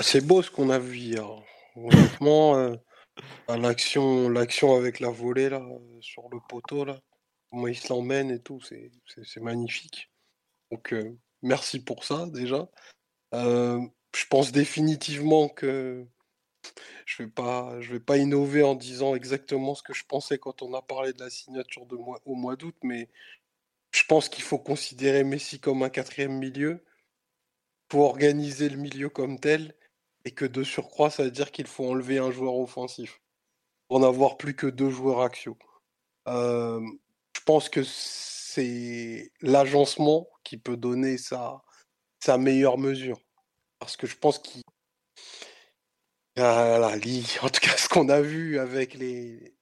C'est 0.00 0.26
beau 0.26 0.42
ce 0.42 0.50
qu'on 0.50 0.70
a 0.70 0.78
vu 0.78 0.96
hier. 0.96 1.26
Honnêtement, 1.76 2.74
l'action, 3.48 4.28
l'action 4.28 4.74
avec 4.74 5.00
la 5.00 5.10
volée 5.10 5.50
là, 5.50 5.62
sur 6.00 6.22
le 6.30 6.38
poteau 6.48 6.84
là 6.84 6.98
il 7.66 7.76
se 7.76 7.88
l'emmène 7.92 8.30
et 8.30 8.40
tout, 8.40 8.60
c'est 8.60 9.40
magnifique. 9.40 10.10
Donc 10.70 10.94
merci 11.42 11.80
pour 11.82 12.04
ça 12.04 12.26
déjà. 12.26 12.68
je 13.32 14.26
pense 14.28 14.52
définitivement 14.52 15.48
que 15.48 16.06
je 17.06 17.22
vais 17.22 17.28
pas, 17.28 17.80
je 17.80 17.92
vais 17.92 18.00
pas 18.00 18.16
innover 18.16 18.62
en 18.62 18.74
disant 18.74 19.14
exactement 19.14 19.74
ce 19.74 19.82
que 19.82 19.92
je 19.92 20.04
pensais 20.04 20.38
quand 20.38 20.62
on 20.62 20.74
a 20.74 20.82
parlé 20.82 21.12
de 21.12 21.20
la 21.20 21.30
signature 21.30 21.86
de 21.86 21.96
mois, 21.96 22.20
au 22.24 22.34
mois 22.34 22.56
d'août, 22.56 22.76
mais 22.82 23.08
je 23.92 24.04
pense 24.04 24.28
qu'il 24.28 24.44
faut 24.44 24.58
considérer 24.58 25.24
Messi 25.24 25.60
comme 25.60 25.82
un 25.82 25.90
quatrième 25.90 26.38
milieu 26.38 26.84
pour 27.88 28.02
organiser 28.02 28.68
le 28.68 28.76
milieu 28.76 29.08
comme 29.08 29.38
tel, 29.38 29.74
et 30.24 30.32
que 30.32 30.46
de 30.46 30.62
surcroît, 30.62 31.10
ça 31.10 31.24
veut 31.24 31.30
dire 31.30 31.52
qu'il 31.52 31.66
faut 31.66 31.86
enlever 31.86 32.18
un 32.18 32.30
joueur 32.30 32.56
offensif 32.56 33.20
pour 33.88 34.00
n'avoir 34.00 34.36
plus 34.38 34.56
que 34.56 34.66
deux 34.66 34.90
joueurs 34.90 35.20
axiaux 35.20 35.58
pense 37.44 37.68
que 37.68 37.82
c'est 37.84 39.32
l'agencement 39.40 40.28
qui 40.44 40.56
peut 40.56 40.76
donner 40.76 41.18
sa, 41.18 41.62
meilleure 42.38 42.78
mesure. 42.78 43.18
Parce 43.78 43.96
que 43.96 44.06
je 44.06 44.16
pense 44.16 44.38
qu'il. 44.38 44.62
Ah 46.36 46.90
en 47.42 47.48
tout 47.48 47.60
cas, 47.60 47.76
ce 47.76 47.88
qu'on 47.88 48.08
a 48.08 48.20
vu 48.20 48.58
avec 48.58 48.94
les, 48.94 49.54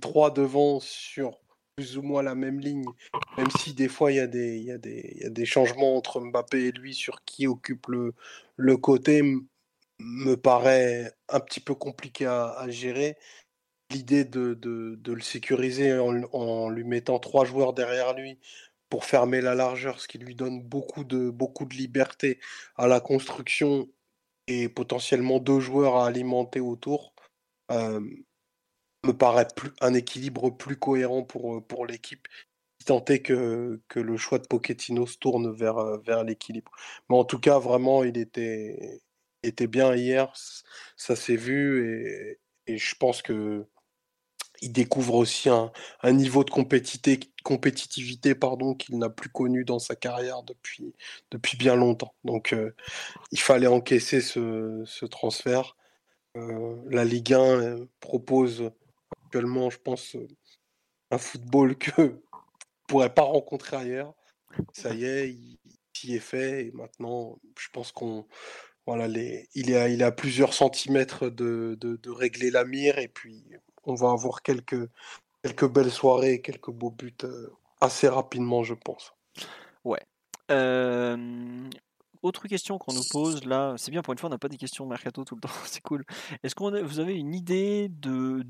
trois 0.00 0.30
devant 0.30 0.80
sur 0.80 1.38
plus 1.76 1.96
ou 1.98 2.02
moins 2.02 2.22
la 2.22 2.34
même 2.34 2.60
ligne, 2.60 2.84
même 3.36 3.50
si 3.58 3.74
des 3.74 3.88
fois 3.88 4.12
il 4.12 4.16
y, 4.16 4.20
a 4.20 4.26
des, 4.78 5.46
changements 5.46 5.96
entre 5.96 6.20
Mbappé 6.20 6.66
et 6.66 6.72
lui 6.72 6.94
sur 6.94 7.24
qui 7.24 7.46
occupe 7.46 7.86
le, 8.56 8.76
côté, 8.76 9.22
me 9.98 10.34
paraît 10.36 11.12
un 11.28 11.40
petit 11.40 11.60
peu 11.60 11.74
compliqué 11.74 12.26
à 12.26 12.66
gérer 12.68 13.16
l'idée 13.90 14.24
de, 14.24 14.54
de, 14.54 15.12
le 15.12 15.20
sécuriser 15.20 15.98
en, 15.98 16.68
lui 16.68 16.84
mettant 16.84 17.18
trois 17.18 17.44
joueurs 17.44 17.72
derrière 17.72 18.14
lui 18.14 18.38
pour 18.88 19.04
fermer 19.04 19.40
la 19.40 19.54
largeur, 19.54 20.00
ce 20.00 20.08
qui 20.08 20.18
lui 20.18 20.34
donne 20.34 20.62
beaucoup 20.62 21.04
de, 21.04 21.30
beaucoup 21.30 21.64
de 21.64 21.74
liberté 21.74 22.40
à 22.76 22.88
la 22.88 23.00
construction 23.00 23.88
et 24.46 24.68
potentiellement 24.68 25.38
deux 25.38 25.60
joueurs 25.60 25.96
à 25.96 26.06
alimenter 26.06 26.60
autour, 26.60 27.14
euh, 27.70 28.00
me 29.06 29.12
paraît 29.12 29.48
plus, 29.54 29.70
un 29.80 29.94
équilibre 29.94 30.50
plus 30.50 30.76
cohérent 30.76 31.22
pour, 31.22 31.64
pour 31.66 31.86
l'équipe, 31.86 32.26
tant 32.84 33.04
est 33.06 33.20
que, 33.20 33.80
que 33.88 34.00
le 34.00 34.16
choix 34.16 34.38
de 34.38 34.46
Pochettino 34.46 35.06
se 35.06 35.18
tourne 35.18 35.52
vers, 35.52 35.98
vers 36.00 36.24
l'équilibre. 36.24 36.72
Mais 37.08 37.16
en 37.16 37.24
tout 37.24 37.38
cas, 37.38 37.58
vraiment, 37.58 38.02
il 38.02 38.18
était, 38.18 39.00
était 39.42 39.68
bien 39.68 39.94
hier, 39.94 40.32
ça 40.96 41.14
s'est 41.16 41.36
vu 41.36 42.38
et 42.66 42.78
je 42.78 42.94
pense 42.96 43.22
que 43.22 43.66
il 44.60 44.72
découvre 44.72 45.14
aussi 45.14 45.48
un, 45.48 45.70
niveau 46.04 46.44
de 46.44 46.50
compétitivité 46.50 48.34
pardon, 48.34 48.74
qu'il 48.74 48.98
n'a 48.98 49.08
plus 49.08 49.30
connu 49.30 49.64
dans 49.64 49.78
sa 49.78 49.96
carrière 49.96 50.42
depuis, 50.42 50.94
depuis 51.30 51.56
bien 51.56 51.76
longtemps. 51.76 52.14
Donc 52.24 52.52
euh, 52.52 52.74
il 53.32 53.40
fallait 53.40 53.66
encaisser 53.66 54.20
ce, 54.20 55.04
transfert. 55.06 55.76
Euh, 56.36 56.76
la 56.90 57.04
Ligue 57.04 57.34
1 57.34 57.40
euh, 57.40 57.88
propose 58.00 58.70
actuellement, 59.24 59.70
je 59.70 59.78
pense, 59.78 60.16
un 61.10 61.18
football 61.18 61.76
que 61.76 62.02
ne 62.02 62.10
pourrait 62.86 63.14
pas 63.14 63.22
rencontrer 63.22 63.76
ailleurs. 63.76 64.14
Ça 64.72 64.92
y 64.94 65.04
est, 65.04 65.30
il, 65.30 66.14
est 66.14 66.18
fait 66.18 66.66
et 66.66 66.72
maintenant, 66.72 67.38
je 67.58 67.68
pense 67.72 67.92
qu'on 67.92 68.26
voilà, 68.86 69.06
est 69.06 70.02
à, 70.02 70.12
plusieurs 70.12 70.54
centimètres 70.54 71.28
de, 71.28 71.76
de, 71.80 72.10
régler 72.10 72.50
la 72.50 72.64
mire 72.64 72.98
et 72.98 73.06
puis 73.06 73.44
on 73.90 73.94
va 73.94 74.10
avoir 74.10 74.42
quelques, 74.42 74.88
quelques 75.42 75.68
belles 75.68 75.90
soirées, 75.90 76.40
quelques 76.40 76.70
beaux 76.70 76.90
buts 76.90 77.14
euh, 77.24 77.52
assez 77.80 78.08
rapidement, 78.08 78.62
je 78.62 78.74
pense. 78.74 79.14
Ouais. 79.84 80.02
autre 82.22 82.48
question 82.48 82.78
qu'on 82.78 82.92
nous 82.92 83.06
pose 83.10 83.44
là, 83.44 83.74
c'est 83.76 83.90
bien 83.90 84.02
pour 84.02 84.12
une 84.12 84.18
fois 84.18 84.28
on 84.28 84.30
n'a 84.30 84.38
pas 84.38 84.48
des 84.48 84.58
questions 84.58 84.86
mercato 84.86 85.24
tout 85.24 85.34
le 85.34 85.40
temps, 85.40 85.48
c'est 85.66 85.82
cool. 85.82 86.04
Est-ce 86.42 86.54
que 86.54 86.82
vous 86.82 87.00
avez 87.00 87.16
une 87.16 87.34
idée 87.34 87.88
de 87.88 88.44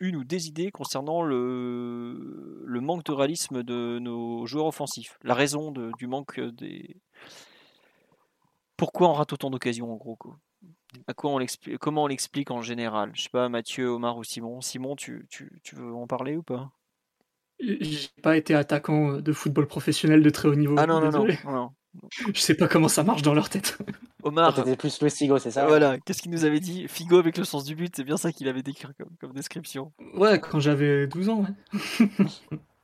une 0.00 0.16
ou 0.16 0.24
des 0.24 0.48
idées 0.48 0.70
concernant 0.70 1.22
le, 1.22 2.66
manque 2.80 3.04
de 3.04 3.12
réalisme 3.12 3.62
de 3.62 3.98
nos 4.00 4.46
joueurs 4.46 4.66
offensifs, 4.66 5.18
la 5.22 5.34
raison 5.34 5.72
du 5.98 6.06
manque 6.06 6.40
des 6.40 6.96
pourquoi 8.76 9.08
on 9.08 9.14
rate 9.14 9.32
autant 9.32 9.50
d'occasions 9.50 9.90
en 9.92 9.96
gros 9.96 10.18
à 11.06 11.14
quoi 11.14 11.30
on 11.30 11.44
comment 11.80 12.04
on 12.04 12.06
l'explique 12.06 12.50
en 12.50 12.62
général? 12.62 13.10
Je 13.14 13.22
sais 13.22 13.28
pas, 13.30 13.48
Mathieu, 13.48 13.88
Omar 13.88 14.16
ou 14.16 14.24
Simon. 14.24 14.60
Simon, 14.60 14.96
tu, 14.96 15.26
tu, 15.30 15.60
tu 15.62 15.76
veux 15.76 15.94
en 15.94 16.06
parler 16.06 16.36
ou 16.36 16.42
pas? 16.42 16.70
J'ai 17.60 18.08
pas 18.22 18.36
été 18.36 18.54
attaquant 18.54 19.12
euh, 19.12 19.22
de 19.22 19.32
football 19.32 19.66
professionnel 19.66 20.22
de 20.22 20.30
très 20.30 20.48
haut 20.48 20.54
niveau. 20.54 20.76
Ah 20.78 20.86
non, 20.86 21.00
non, 21.00 21.10
non, 21.10 21.26
non, 21.46 21.70
Je 22.34 22.40
sais 22.40 22.54
pas 22.54 22.68
comment 22.68 22.88
ça 22.88 23.02
marche 23.02 23.22
dans 23.22 23.32
leur 23.32 23.48
tête. 23.48 23.78
Omar. 24.22 24.54
Ah, 24.56 24.62
T'étais 24.62 24.76
plus 24.76 25.00
le 25.00 25.08
Figo, 25.08 25.38
c'est 25.38 25.52
ça? 25.52 25.66
Voilà, 25.66 25.98
qu'est-ce 25.98 26.20
qu'il 26.20 26.30
nous 26.30 26.44
avait 26.44 26.60
dit? 26.60 26.86
Figo 26.88 27.18
avec 27.18 27.38
le 27.38 27.44
sens 27.44 27.64
du 27.64 27.74
but, 27.74 27.94
c'est 27.96 28.04
bien 28.04 28.16
ça 28.16 28.32
qu'il 28.32 28.48
avait 28.48 28.62
décrit 28.62 28.88
comme, 28.98 29.16
comme, 29.20 29.32
description. 29.32 29.92
Ouais, 30.14 30.38
quand 30.38 30.60
j'avais 30.60 31.06
12 31.06 31.28
ans, 31.30 31.44
ouais. 31.44 32.08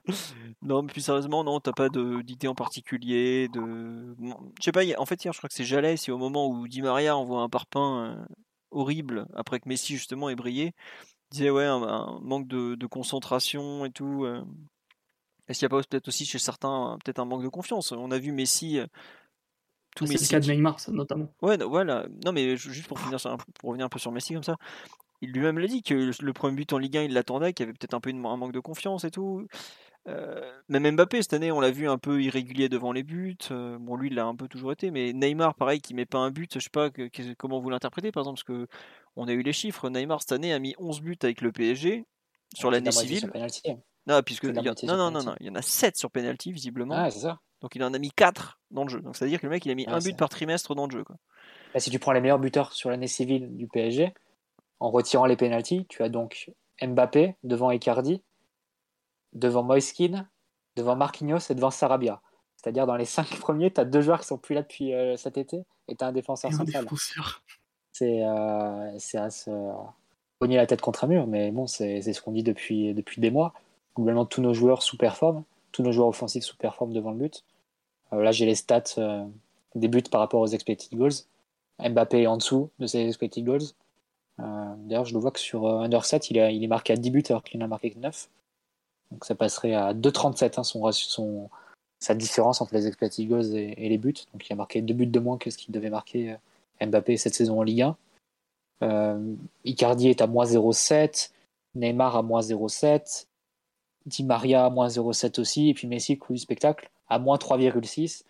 Non, 0.62 0.82
mais 0.82 0.92
plus 0.92 1.00
sérieusement, 1.00 1.44
non, 1.44 1.60
t'as 1.60 1.72
pas 1.72 1.88
d'idée 1.88 2.48
en 2.48 2.54
particulier. 2.54 3.48
De... 3.48 4.14
Je 4.58 4.64
sais 4.64 4.72
pas, 4.72 4.82
en 4.98 5.06
fait, 5.06 5.24
hier, 5.24 5.32
je 5.32 5.38
crois 5.38 5.48
que 5.48 5.54
c'est 5.54 5.64
Jalais, 5.64 5.96
c'est 5.96 6.12
au 6.12 6.18
moment 6.18 6.48
où 6.48 6.68
Di 6.68 6.82
Maria 6.82 7.16
envoie 7.16 7.42
un 7.42 7.48
parpaing 7.48 8.04
euh, 8.04 8.24
horrible, 8.70 9.26
après 9.34 9.60
que 9.60 9.68
Messi, 9.68 9.94
justement, 9.94 10.28
ait 10.28 10.36
brillé. 10.36 10.74
Il 11.30 11.36
disait, 11.36 11.50
ouais, 11.50 11.64
un, 11.64 12.20
manque 12.22 12.46
de, 12.46 12.86
concentration 12.86 13.84
et 13.84 13.90
tout. 13.90 14.24
Euh. 14.24 14.44
Est-ce 15.48 15.58
qu'il 15.58 15.66
n'y 15.66 15.74
a 15.74 15.76
pas 15.76 15.86
peut-être 15.88 16.08
aussi 16.08 16.24
chez 16.24 16.38
certains, 16.38 16.96
peut-être 17.04 17.18
un 17.18 17.24
manque 17.24 17.42
de 17.42 17.48
confiance? 17.48 17.92
On 17.92 18.10
a 18.10 18.18
vu 18.18 18.32
Messi. 18.32 18.78
Euh, 18.78 18.86
tout 19.96 20.04
Messi. 20.04 20.24
C'est 20.24 20.36
le 20.36 20.40
cas 20.40 20.46
de 20.46 20.52
Neymar, 20.52 20.80
ça, 20.80 20.92
notamment. 20.92 21.28
Ouais, 21.42 21.56
voilà. 21.58 22.06
Non, 22.24 22.32
mais 22.32 22.56
juste 22.56 22.86
pour, 22.86 22.98
finir 22.98 23.18
pour 23.58 23.70
revenir 23.70 23.86
un 23.86 23.88
peu 23.88 23.98
sur 23.98 24.12
Messi 24.12 24.34
comme 24.34 24.42
ça, 24.42 24.56
il 25.22 25.30
lui-même 25.32 25.58
l'a 25.58 25.68
dit 25.68 25.82
que 25.82 26.10
le 26.20 26.32
premier 26.32 26.56
but 26.56 26.72
en 26.72 26.78
Ligue 26.78 26.96
1, 26.96 27.02
il 27.02 27.14
l'attendait, 27.14 27.52
qu'il 27.52 27.64
y 27.64 27.68
avait 27.68 27.76
peut-être 27.76 27.94
un 27.94 28.00
peu 28.00 28.10
un 28.10 28.36
manque 28.36 28.52
de 28.52 28.60
confiance 28.60 29.04
et 29.04 29.10
tout. 29.10 29.46
Euh, 30.08 30.40
même 30.68 30.96
Mbappé 30.96 31.22
cette 31.22 31.32
année, 31.32 31.52
on 31.52 31.60
l'a 31.60 31.70
vu 31.70 31.88
un 31.88 31.98
peu 31.98 32.22
irrégulier 32.22 32.68
devant 32.68 32.92
les 32.92 33.02
buts. 33.02 33.36
Euh, 33.50 33.78
bon, 33.78 33.96
lui, 33.96 34.08
il 34.08 34.14
l'a 34.14 34.24
un 34.24 34.34
peu 34.34 34.48
toujours 34.48 34.72
été, 34.72 34.90
mais 34.90 35.12
Neymar, 35.12 35.54
pareil, 35.54 35.80
qui 35.80 35.94
met 35.94 36.06
pas 36.06 36.18
un 36.18 36.30
but. 36.30 36.54
Je 36.54 36.58
sais 36.58 36.70
pas 36.70 36.90
comment 37.38 37.60
vous 37.60 37.70
l'interprétez, 37.70 38.10
par 38.10 38.22
exemple, 38.22 38.42
parce 38.44 38.58
que 38.58 38.66
on 39.16 39.28
a 39.28 39.32
eu 39.32 39.42
les 39.42 39.52
chiffres. 39.52 39.88
Neymar 39.88 40.20
cette 40.20 40.32
année 40.32 40.52
a 40.52 40.58
mis 40.58 40.74
11 40.78 41.00
buts 41.02 41.18
avec 41.22 41.40
le 41.40 41.52
PSG 41.52 42.04
sur 42.54 42.70
l'année 42.70 42.90
civile. 42.90 43.30
Non, 44.06 44.20
puisque 44.22 44.44
non, 44.44 44.62
non, 44.62 45.10
non, 45.10 45.22
non, 45.22 45.34
il 45.38 45.46
y 45.46 45.50
en 45.50 45.54
a 45.54 45.62
7 45.62 45.96
sur 45.96 46.10
penalty 46.10 46.50
visiblement. 46.50 46.96
Ah, 46.96 47.10
c'est 47.10 47.20
ça. 47.20 47.38
Donc 47.60 47.76
il 47.76 47.84
en 47.84 47.94
a 47.94 47.98
mis 47.98 48.10
4 48.10 48.58
dans 48.72 48.82
le 48.82 48.88
jeu. 48.88 49.00
Donc 49.00 49.16
ça 49.16 49.24
veut 49.24 49.30
dire 49.30 49.40
que 49.40 49.46
le 49.46 49.50
mec, 49.50 49.64
il 49.64 49.70
a 49.70 49.76
mis 49.76 49.86
un 49.86 50.00
but 50.00 50.16
par 50.16 50.28
trimestre 50.28 50.74
dans 50.74 50.86
le 50.86 50.90
jeu. 50.90 51.04
Quoi. 51.04 51.16
Bah, 51.72 51.78
si 51.78 51.90
tu 51.90 52.00
prends 52.00 52.10
les 52.10 52.20
meilleurs 52.20 52.40
buteurs 52.40 52.72
sur 52.72 52.90
l'année 52.90 53.06
civile 53.06 53.56
du 53.56 53.68
PSG, 53.68 54.12
en 54.80 54.90
retirant 54.90 55.26
les 55.26 55.36
penalties, 55.36 55.86
tu 55.88 56.02
as 56.02 56.08
donc 56.08 56.50
Mbappé 56.82 57.36
devant 57.44 57.70
Icardi, 57.70 58.24
devant 59.32 59.62
Moiskin, 59.62 60.26
devant 60.76 60.96
Marquinhos 60.96 61.50
et 61.50 61.54
devant 61.54 61.70
Sarabia. 61.70 62.20
C'est-à-dire 62.56 62.86
dans 62.86 62.96
les 62.96 63.04
cinq 63.04 63.28
premiers, 63.40 63.70
tu 63.70 63.80
as 63.80 63.84
deux 63.84 64.00
joueurs 64.00 64.20
qui 64.20 64.26
sont 64.26 64.38
plus 64.38 64.54
là 64.54 64.62
depuis 64.62 64.94
euh, 64.94 65.16
cet 65.16 65.36
été 65.36 65.64
et 65.88 65.96
tu 65.96 66.04
as 66.04 66.08
un 66.08 66.12
défenseur 66.12 66.52
central. 66.52 66.86
C'est 67.92 68.24
euh, 68.24 68.98
à 69.14 69.30
se 69.30 69.50
pogner 70.38 70.56
la 70.56 70.66
tête 70.66 70.80
contre 70.80 71.04
un 71.04 71.08
mur, 71.08 71.26
mais 71.26 71.50
bon, 71.50 71.66
c'est 71.66 72.00
ce 72.00 72.20
qu'on 72.22 72.32
dit 72.32 72.42
depuis, 72.42 72.94
depuis 72.94 73.20
des 73.20 73.30
mois. 73.30 73.52
Globalement, 73.94 74.24
tous 74.24 74.40
nos 74.40 74.54
joueurs 74.54 74.82
sous-performent, 74.82 75.44
tous 75.72 75.82
nos 75.82 75.92
joueurs 75.92 76.08
offensifs 76.08 76.44
sous-performent 76.44 76.92
devant 76.92 77.10
le 77.10 77.18
but. 77.18 77.44
Euh, 78.12 78.22
là, 78.22 78.32
j'ai 78.32 78.46
les 78.46 78.54
stats 78.54 78.82
euh, 78.98 79.24
des 79.74 79.88
buts 79.88 80.02
par 80.10 80.20
rapport 80.20 80.40
aux 80.40 80.46
expected 80.46 80.98
goals. 80.98 81.12
Mbappé 81.78 82.22
est 82.22 82.26
en 82.26 82.38
dessous 82.38 82.70
de 82.78 82.86
ses 82.86 83.06
expected 83.06 83.44
goals. 83.44 83.62
D'ailleurs, 84.38 85.04
je 85.04 85.14
le 85.14 85.20
vois 85.20 85.30
que 85.30 85.38
sur 85.38 85.68
Underset, 85.68 86.18
il, 86.30 86.36
il 86.36 86.64
est 86.64 86.68
marqué 86.68 86.92
à 86.94 86.96
10 86.96 87.10
buts 87.10 87.22
alors 87.28 87.44
qu'il 87.44 87.60
n'en 87.60 87.66
a 87.66 87.68
marqué 87.68 87.90
que 87.92 87.98
9. 87.98 88.28
Donc 89.12 89.24
ça 89.24 89.34
passerait 89.34 89.74
à 89.74 89.94
2,37 89.94 90.58
hein, 90.58 90.64
son, 90.64 91.50
sa 92.00 92.14
différence 92.14 92.60
entre 92.60 92.74
les 92.74 93.26
goals 93.26 93.54
et, 93.54 93.88
les 93.88 93.98
buts. 93.98 94.14
Donc 94.32 94.48
il 94.48 94.52
a 94.52 94.56
marqué 94.56 94.82
deux 94.82 94.94
buts 94.94 95.06
de 95.06 95.20
moins 95.20 95.38
que 95.38 95.50
ce 95.50 95.58
qu'il 95.58 95.72
devait 95.72 95.90
marquer 95.90 96.32
euh, 96.32 96.86
Mbappé 96.86 97.16
cette 97.16 97.34
saison 97.34 97.60
en 97.60 97.62
Ligue 97.62 97.82
1. 97.82 97.96
Euh, 98.82 99.34
Icardi 99.64 100.08
est 100.08 100.20
à 100.20 100.26
moins 100.26 100.44
0,7, 100.44 101.30
Neymar 101.76 102.16
à 102.16 102.22
moins 102.22 102.40
0,7, 102.40 103.26
Di 104.06 104.24
Maria 104.24 104.64
à 104.64 104.70
moins 104.70 104.88
0,7 104.88 105.40
aussi, 105.40 105.68
et 105.68 105.74
puis 105.74 105.86
Messi, 105.86 106.18
coup 106.18 106.32
du 106.32 106.40
spectacle, 106.40 106.90
à 107.08 107.20
moins 107.20 107.36
3,6. 107.36 108.24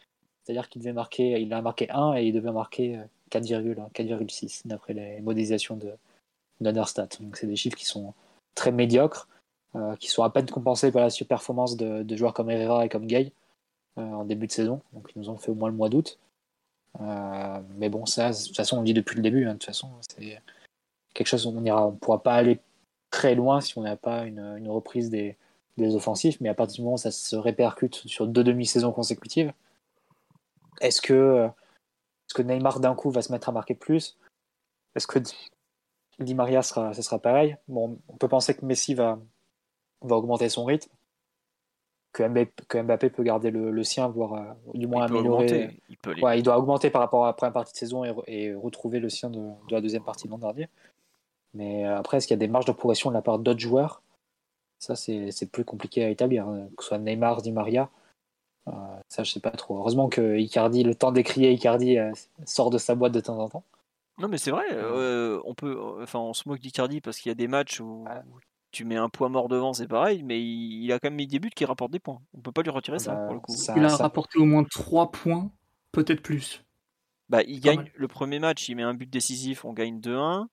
C'est-à-dire 0.44 0.68
qu'il 0.68 0.82
devait 0.82 0.92
marquer, 0.92 1.40
il 1.40 1.52
a 1.54 1.62
marqué 1.62 1.88
1 1.88 2.16
et 2.16 2.26
il 2.26 2.32
devait 2.34 2.52
marquer 2.52 3.00
4,6 3.30 4.44
euh, 4.44 4.68
d'après 4.68 4.92
les 4.92 5.20
modélisations 5.20 5.76
de 5.76 5.92
d'Understat. 6.60 7.08
Donc 7.20 7.36
c'est 7.36 7.46
des 7.46 7.56
chiffres 7.56 7.76
qui 7.76 7.86
sont 7.86 8.14
très 8.54 8.72
médiocres. 8.72 9.28
Euh, 9.74 9.96
qui 9.96 10.08
sont 10.08 10.22
à 10.22 10.28
peine 10.28 10.44
compensés 10.50 10.92
par 10.92 11.00
la 11.00 11.08
surperformance 11.08 11.78
de, 11.78 12.16
joueurs 12.16 12.34
comme 12.34 12.50
Herrera 12.50 12.84
et 12.84 12.90
comme 12.90 13.06
Gay 13.06 13.32
euh, 13.96 14.02
en 14.02 14.24
début 14.24 14.46
de 14.46 14.52
saison. 14.52 14.82
Donc 14.92 15.10
ils 15.14 15.18
nous 15.18 15.30
ont 15.30 15.38
fait 15.38 15.50
au 15.50 15.54
moins 15.54 15.70
le 15.70 15.74
mois 15.74 15.88
d'août. 15.88 16.18
Euh, 17.00 17.60
mais 17.78 17.88
bon, 17.88 18.04
ça, 18.04 18.32
de 18.32 18.36
toute 18.36 18.54
façon, 18.54 18.76
on 18.76 18.80
le 18.80 18.86
dit 18.86 18.92
depuis 18.92 19.16
le 19.16 19.22
début. 19.22 19.46
Hein, 19.46 19.54
de 19.54 19.58
toute 19.58 19.64
façon, 19.64 19.90
c'est 20.02 20.42
quelque 21.14 21.26
chose 21.26 21.46
où 21.46 21.54
on 21.56 21.64
ira, 21.64 21.86
on 21.86 21.92
pourra 21.92 22.22
pas 22.22 22.34
aller 22.34 22.60
très 23.10 23.34
loin 23.34 23.62
si 23.62 23.78
on 23.78 23.80
n'a 23.80 23.96
pas 23.96 24.26
une, 24.26 24.68
reprise 24.68 25.08
des, 25.08 25.38
offensifs. 25.78 26.38
Mais 26.42 26.50
à 26.50 26.54
partir 26.54 26.76
du 26.76 26.82
moment 26.82 26.96
où 26.96 26.98
ça 26.98 27.10
se 27.10 27.34
répercute 27.34 27.94
sur 27.94 28.26
deux 28.26 28.44
demi-saisons 28.44 28.92
consécutives, 28.92 29.54
est-ce 30.82 31.00
que, 31.00 31.48
que 32.34 32.42
Neymar 32.42 32.78
d'un 32.78 32.94
coup 32.94 33.10
va 33.10 33.22
se 33.22 33.32
mettre 33.32 33.48
à 33.48 33.52
marquer 33.52 33.74
plus? 33.74 34.18
Est-ce 34.94 35.06
que 35.06 35.18
Di 36.18 36.34
Maria 36.34 36.60
sera, 36.60 36.92
ce 36.92 37.00
sera 37.00 37.18
pareil? 37.18 37.56
Bon, 37.68 37.98
on 38.08 38.16
peut 38.18 38.28
penser 38.28 38.54
que 38.54 38.66
Messi 38.66 38.92
va, 38.92 39.18
va 40.04 40.16
augmenter 40.16 40.48
son 40.48 40.64
rythme, 40.64 40.90
que 42.12 42.82
Mbappé, 42.82 43.10
peut 43.10 43.22
garder 43.22 43.50
le, 43.50 43.84
sien, 43.84 44.08
voire 44.08 44.34
euh, 44.34 44.52
du 44.74 44.86
moins 44.86 45.04
améliorer. 45.04 45.80
Il, 45.88 45.96
peut 45.96 46.14
il, 46.34 46.42
doit 46.42 46.58
augmenter 46.58 46.90
par 46.90 47.00
rapport 47.00 47.24
à 47.24 47.28
la 47.28 47.32
première 47.32 47.54
partie 47.54 47.72
de 47.72 47.78
saison 47.78 48.04
et, 48.26 48.54
retrouver 48.54 49.00
le 49.00 49.08
sien 49.08 49.30
de, 49.30 49.40
la 49.70 49.80
deuxième 49.80 50.04
partie 50.04 50.26
de 50.26 50.32
l'an 50.32 50.38
dernier. 50.38 50.68
Mais 51.54 51.86
euh, 51.86 51.96
après, 51.96 52.18
est-ce 52.18 52.26
qu'il 52.26 52.34
y 52.34 52.38
a 52.38 52.44
des 52.44 52.48
marges 52.48 52.66
de 52.66 52.72
progression 52.72 53.10
de 53.10 53.14
la 53.14 53.22
part 53.22 53.38
d'autres 53.38 53.60
joueurs? 53.60 54.02
Ça, 54.78 54.96
c'est 54.96 55.50
plus 55.50 55.64
compliqué 55.64 56.04
à 56.04 56.10
établir. 56.10 56.46
Hein. 56.48 56.68
Que 56.76 56.82
ce 56.82 56.88
soit 56.88 56.98
Neymar, 56.98 57.40
Di 57.40 57.52
Maria, 57.52 57.88
euh, 58.68 58.72
ça, 59.08 59.22
je 59.22 59.30
sais 59.30 59.40
pas 59.40 59.50
trop. 59.50 59.78
Heureusement 59.78 60.08
que 60.08 60.38
Icardi, 60.38 60.82
le 60.82 60.94
temps 60.94 61.12
d'écrire 61.12 61.50
Icardi 61.50 61.98
sort 62.44 62.70
de 62.70 62.78
sa 62.78 62.94
boîte 62.94 63.12
de 63.12 63.20
temps 63.20 63.38
en 63.38 63.48
temps. 63.48 63.64
Non, 64.18 64.28
mais 64.28 64.38
c'est 64.38 64.50
vrai. 64.50 64.64
on 65.44 65.54
peut, 65.54 65.78
enfin, 66.02 66.18
on 66.18 66.34
se 66.34 66.48
moque 66.48 66.60
d'Icardi 66.60 67.00
parce 67.00 67.18
qu'il 67.18 67.30
y 67.30 67.32
a 67.32 67.36
des 67.36 67.48
matchs 67.48 67.80
où, 67.80 68.04
tu 68.72 68.84
mets 68.84 68.96
un 68.96 69.08
poids 69.08 69.28
mort 69.28 69.48
devant, 69.48 69.72
c'est 69.72 69.86
pareil, 69.86 70.22
mais 70.22 70.42
il, 70.42 70.90
a 70.92 70.98
quand 70.98 71.08
même 71.08 71.16
mis 71.16 71.26
des 71.26 71.38
buts 71.38 71.50
qui 71.54 71.64
rapportent 71.64 71.92
des 71.92 72.00
points. 72.00 72.20
On 72.34 72.40
peut 72.40 72.52
pas 72.52 72.62
lui 72.62 72.70
retirer 72.70 72.98
ça 72.98 73.14
bah, 73.14 73.26
pour 73.26 73.34
le 73.34 73.40
coup. 73.40 73.54
il 73.76 73.84
a 73.84 73.96
rapporté 73.96 74.38
au 74.38 74.44
moins 74.44 74.64
3 74.64 75.12
points, 75.12 75.50
peut-être 75.92 76.22
plus. 76.22 76.64
Bah, 77.28 77.42
il 77.46 77.60
gagne 77.60 77.90
le 77.94 78.08
premier 78.08 78.38
match, 78.38 78.68
il 78.68 78.76
met 78.76 78.82
un 78.82 78.94
but 78.94 79.08
décisif, 79.08 79.64
on 79.64 79.72
gagne 79.72 80.00
2-1. 80.00 80.46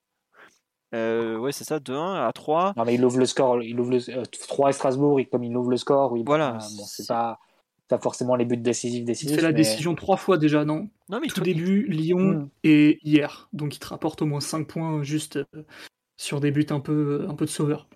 Euh, 0.95 1.37
ouais, 1.37 1.51
c'est 1.51 1.63
ça, 1.63 1.79
2-1 1.79 2.27
à 2.27 2.31
3. 2.33 2.73
Non, 2.75 2.83
mais 2.85 2.95
il 2.95 3.05
ouvre 3.05 3.19
le 3.19 3.25
score, 3.25 3.61
il 3.63 3.79
ouvre 3.79 3.91
le, 3.91 4.25
3 4.25 4.65
euh, 4.65 4.69
à 4.69 4.73
Strasbourg, 4.73 5.19
et 5.19 5.25
comme 5.25 5.43
il 5.43 5.55
ouvre 5.55 5.71
le 5.71 5.77
score, 5.77 6.11
oui, 6.11 6.23
voilà. 6.25 6.53
bon, 6.53 6.85
c'est 6.85 7.07
pas, 7.07 7.39
pas 7.87 7.99
forcément 7.99 8.35
les 8.35 8.45
buts 8.45 8.57
décisifs. 8.57 9.05
décisifs 9.05 9.31
il 9.31 9.35
fait 9.35 9.41
la 9.41 9.53
décision 9.53 9.95
3 9.95 10.17
fois 10.17 10.37
déjà, 10.37 10.65
non? 10.65 10.89
Non, 11.09 11.19
mais 11.21 11.27
tout 11.27 11.41
début, 11.41 11.85
Lyon 11.87 12.19
hmm. 12.19 12.49
et 12.63 12.99
hier. 13.03 13.49
Donc 13.53 13.75
il 13.75 13.79
te 13.79 13.87
rapporte 13.87 14.21
au 14.21 14.25
moins 14.25 14.41
5 14.41 14.67
points 14.67 15.03
juste 15.03 15.37
euh, 15.37 15.65
sur 16.17 16.39
des 16.39 16.51
buts 16.51 16.67
un 16.69 16.79
peu, 16.79 17.25
un 17.29 17.35
peu 17.35 17.45
de 17.45 17.49
sauveur. 17.49 17.87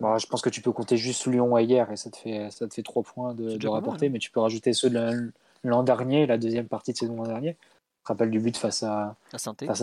Bah, 0.00 0.16
je 0.18 0.26
pense 0.26 0.40
que 0.40 0.48
tu 0.48 0.62
peux 0.62 0.72
compter 0.72 0.96
juste 0.96 1.26
Lyon 1.26 1.56
hier 1.58 1.90
et 1.92 1.96
ça 1.96 2.10
te 2.10 2.16
fait, 2.16 2.50
ça 2.50 2.66
te 2.66 2.72
fait 2.72 2.82
3 2.82 3.02
points 3.02 3.34
de, 3.34 3.56
de 3.56 3.68
rapporter, 3.68 4.08
mais 4.08 4.18
tu 4.18 4.30
peux 4.30 4.40
rajouter 4.40 4.72
ceux 4.72 4.88
de 4.88 5.30
l'an 5.62 5.82
dernier, 5.82 6.26
la 6.26 6.38
deuxième 6.38 6.66
partie 6.66 6.92
de 6.92 6.96
saison 6.96 7.16
l'an 7.16 7.24
dernier. 7.26 7.56
Je 8.04 8.08
rappelle 8.08 8.30
du 8.30 8.40
but 8.40 8.56
face 8.56 8.82
à, 8.82 9.14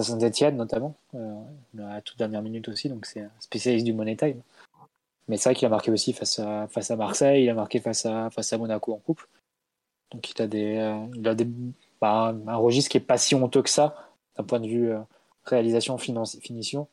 Saint-Etienne 0.04 0.58
notamment, 0.58 0.96
euh, 1.14 1.36
à 1.78 1.96
la 1.96 2.02
toute 2.02 2.18
dernière 2.18 2.42
minute 2.42 2.68
aussi, 2.68 2.90
donc 2.90 3.06
c'est 3.06 3.22
un 3.22 3.32
spécialiste 3.40 3.86
du 3.86 3.94
Money 3.94 4.16
Time. 4.16 4.42
Mais 5.28 5.38
c'est 5.38 5.50
vrai 5.50 5.56
qu'il 5.56 5.68
a 5.68 5.70
marqué 5.70 5.92
aussi 5.92 6.14
face 6.14 6.40
à, 6.40 6.68
face 6.68 6.90
à 6.90 6.96
Marseille, 6.96 7.44
il 7.44 7.50
a 7.50 7.54
marqué 7.54 7.80
face 7.80 8.08
à, 8.08 8.32
face 8.32 8.52
à 8.54 8.58
Monaco 8.58 8.94
en 8.94 8.98
coupe. 8.98 9.22
Donc 10.12 10.32
il 10.32 10.42
a, 10.42 10.48
des, 10.48 10.78
euh, 10.78 11.06
il 11.14 11.28
a 11.28 11.36
des, 11.36 11.48
bah, 12.02 12.34
un 12.48 12.56
registre 12.56 12.90
qui 12.90 12.98
est 12.98 13.02
pas 13.02 13.18
si 13.18 13.36
honteux 13.36 13.62
que 13.62 13.70
ça, 13.70 14.10
d'un 14.36 14.44
point 14.44 14.60
de 14.60 14.68
vue 14.68 14.92
euh, 14.92 15.00
réalisation, 15.44 15.98
finition 16.00 16.88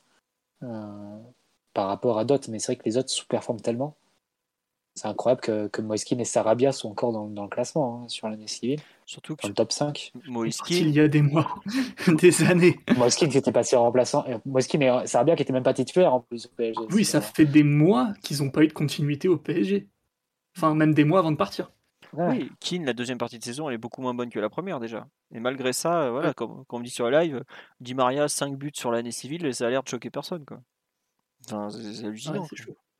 par 1.74 1.88
rapport 1.88 2.18
à 2.18 2.24
d'autres, 2.24 2.50
mais 2.50 2.58
c'est 2.58 2.72
vrai 2.72 2.76
que 2.76 2.88
les 2.88 2.96
autres 2.96 3.10
sous-performent 3.10 3.60
tellement. 3.60 3.96
C'est 4.94 5.08
incroyable 5.08 5.40
que, 5.40 5.66
que 5.66 5.82
Moiskin 5.82 6.18
et 6.20 6.24
Sarabia 6.24 6.70
sont 6.70 6.88
encore 6.88 7.12
dans, 7.12 7.42
le 7.42 7.48
classement 7.48 8.04
hein, 8.04 8.08
sur 8.08 8.28
l'année 8.28 8.46
civile. 8.46 8.78
Surtout 9.06 9.34
que 9.34 9.42
dans 9.42 9.48
le 9.48 9.54
top 9.54 9.72
5. 9.72 10.12
Moiskin. 10.28 10.76
Il 10.76 10.90
y 10.90 11.00
a 11.00 11.08
des 11.08 11.20
mois, 11.20 11.52
des 12.06 12.44
années. 12.44 12.78
Moiskin 12.96 13.28
qui 13.28 13.36
était 13.36 13.50
passé 13.50 13.74
remplaçant. 13.74 14.24
Moiskin 14.46 14.80
et 14.80 15.06
Sarabia 15.08 15.34
qui 15.34 15.42
n'étaient 15.42 15.52
même 15.52 15.64
pas 15.64 15.74
titulaires 15.74 16.14
en 16.14 16.20
plus 16.20 16.46
au 16.46 16.48
PSG. 16.50 16.80
Oui, 16.92 17.04
ça 17.04 17.20
fait 17.20 17.44
des 17.44 17.64
mois 17.64 18.12
qu'ils 18.22 18.42
n'ont 18.42 18.50
pas 18.50 18.62
eu 18.62 18.68
de 18.68 18.72
continuité 18.72 19.26
au 19.26 19.36
PSG. 19.36 19.88
Enfin, 20.56 20.76
même 20.76 20.94
des 20.94 21.04
mois 21.04 21.18
avant 21.18 21.32
de 21.32 21.36
partir. 21.36 21.72
Oui, 22.12 22.48
Keane, 22.60 22.84
la 22.84 22.92
deuxième 22.92 23.18
partie 23.18 23.40
de 23.40 23.44
saison, 23.44 23.68
elle 23.68 23.74
est 23.74 23.78
beaucoup 23.78 24.00
moins 24.00 24.14
bonne 24.14 24.30
que 24.30 24.38
la 24.38 24.48
première 24.48 24.78
déjà. 24.78 25.08
Et 25.34 25.40
malgré 25.40 25.72
ça, 25.72 26.12
voilà, 26.12 26.32
comme, 26.32 26.64
comme 26.66 26.78
on 26.78 26.82
dit 26.82 26.90
sur 26.90 27.10
le 27.10 27.18
live, 27.18 27.42
Di 27.80 27.94
Maria, 27.94 28.28
5 28.28 28.54
buts 28.54 28.70
sur 28.72 28.92
l'année 28.92 29.10
civile, 29.10 29.44
et 29.46 29.52
ça 29.52 29.66
a 29.66 29.70
l'air 29.70 29.82
de 29.82 29.88
choquer 29.88 30.10
personne. 30.10 30.44
Quoi 30.44 30.60
c'est 31.46 32.04
hallucinant. 32.04 32.46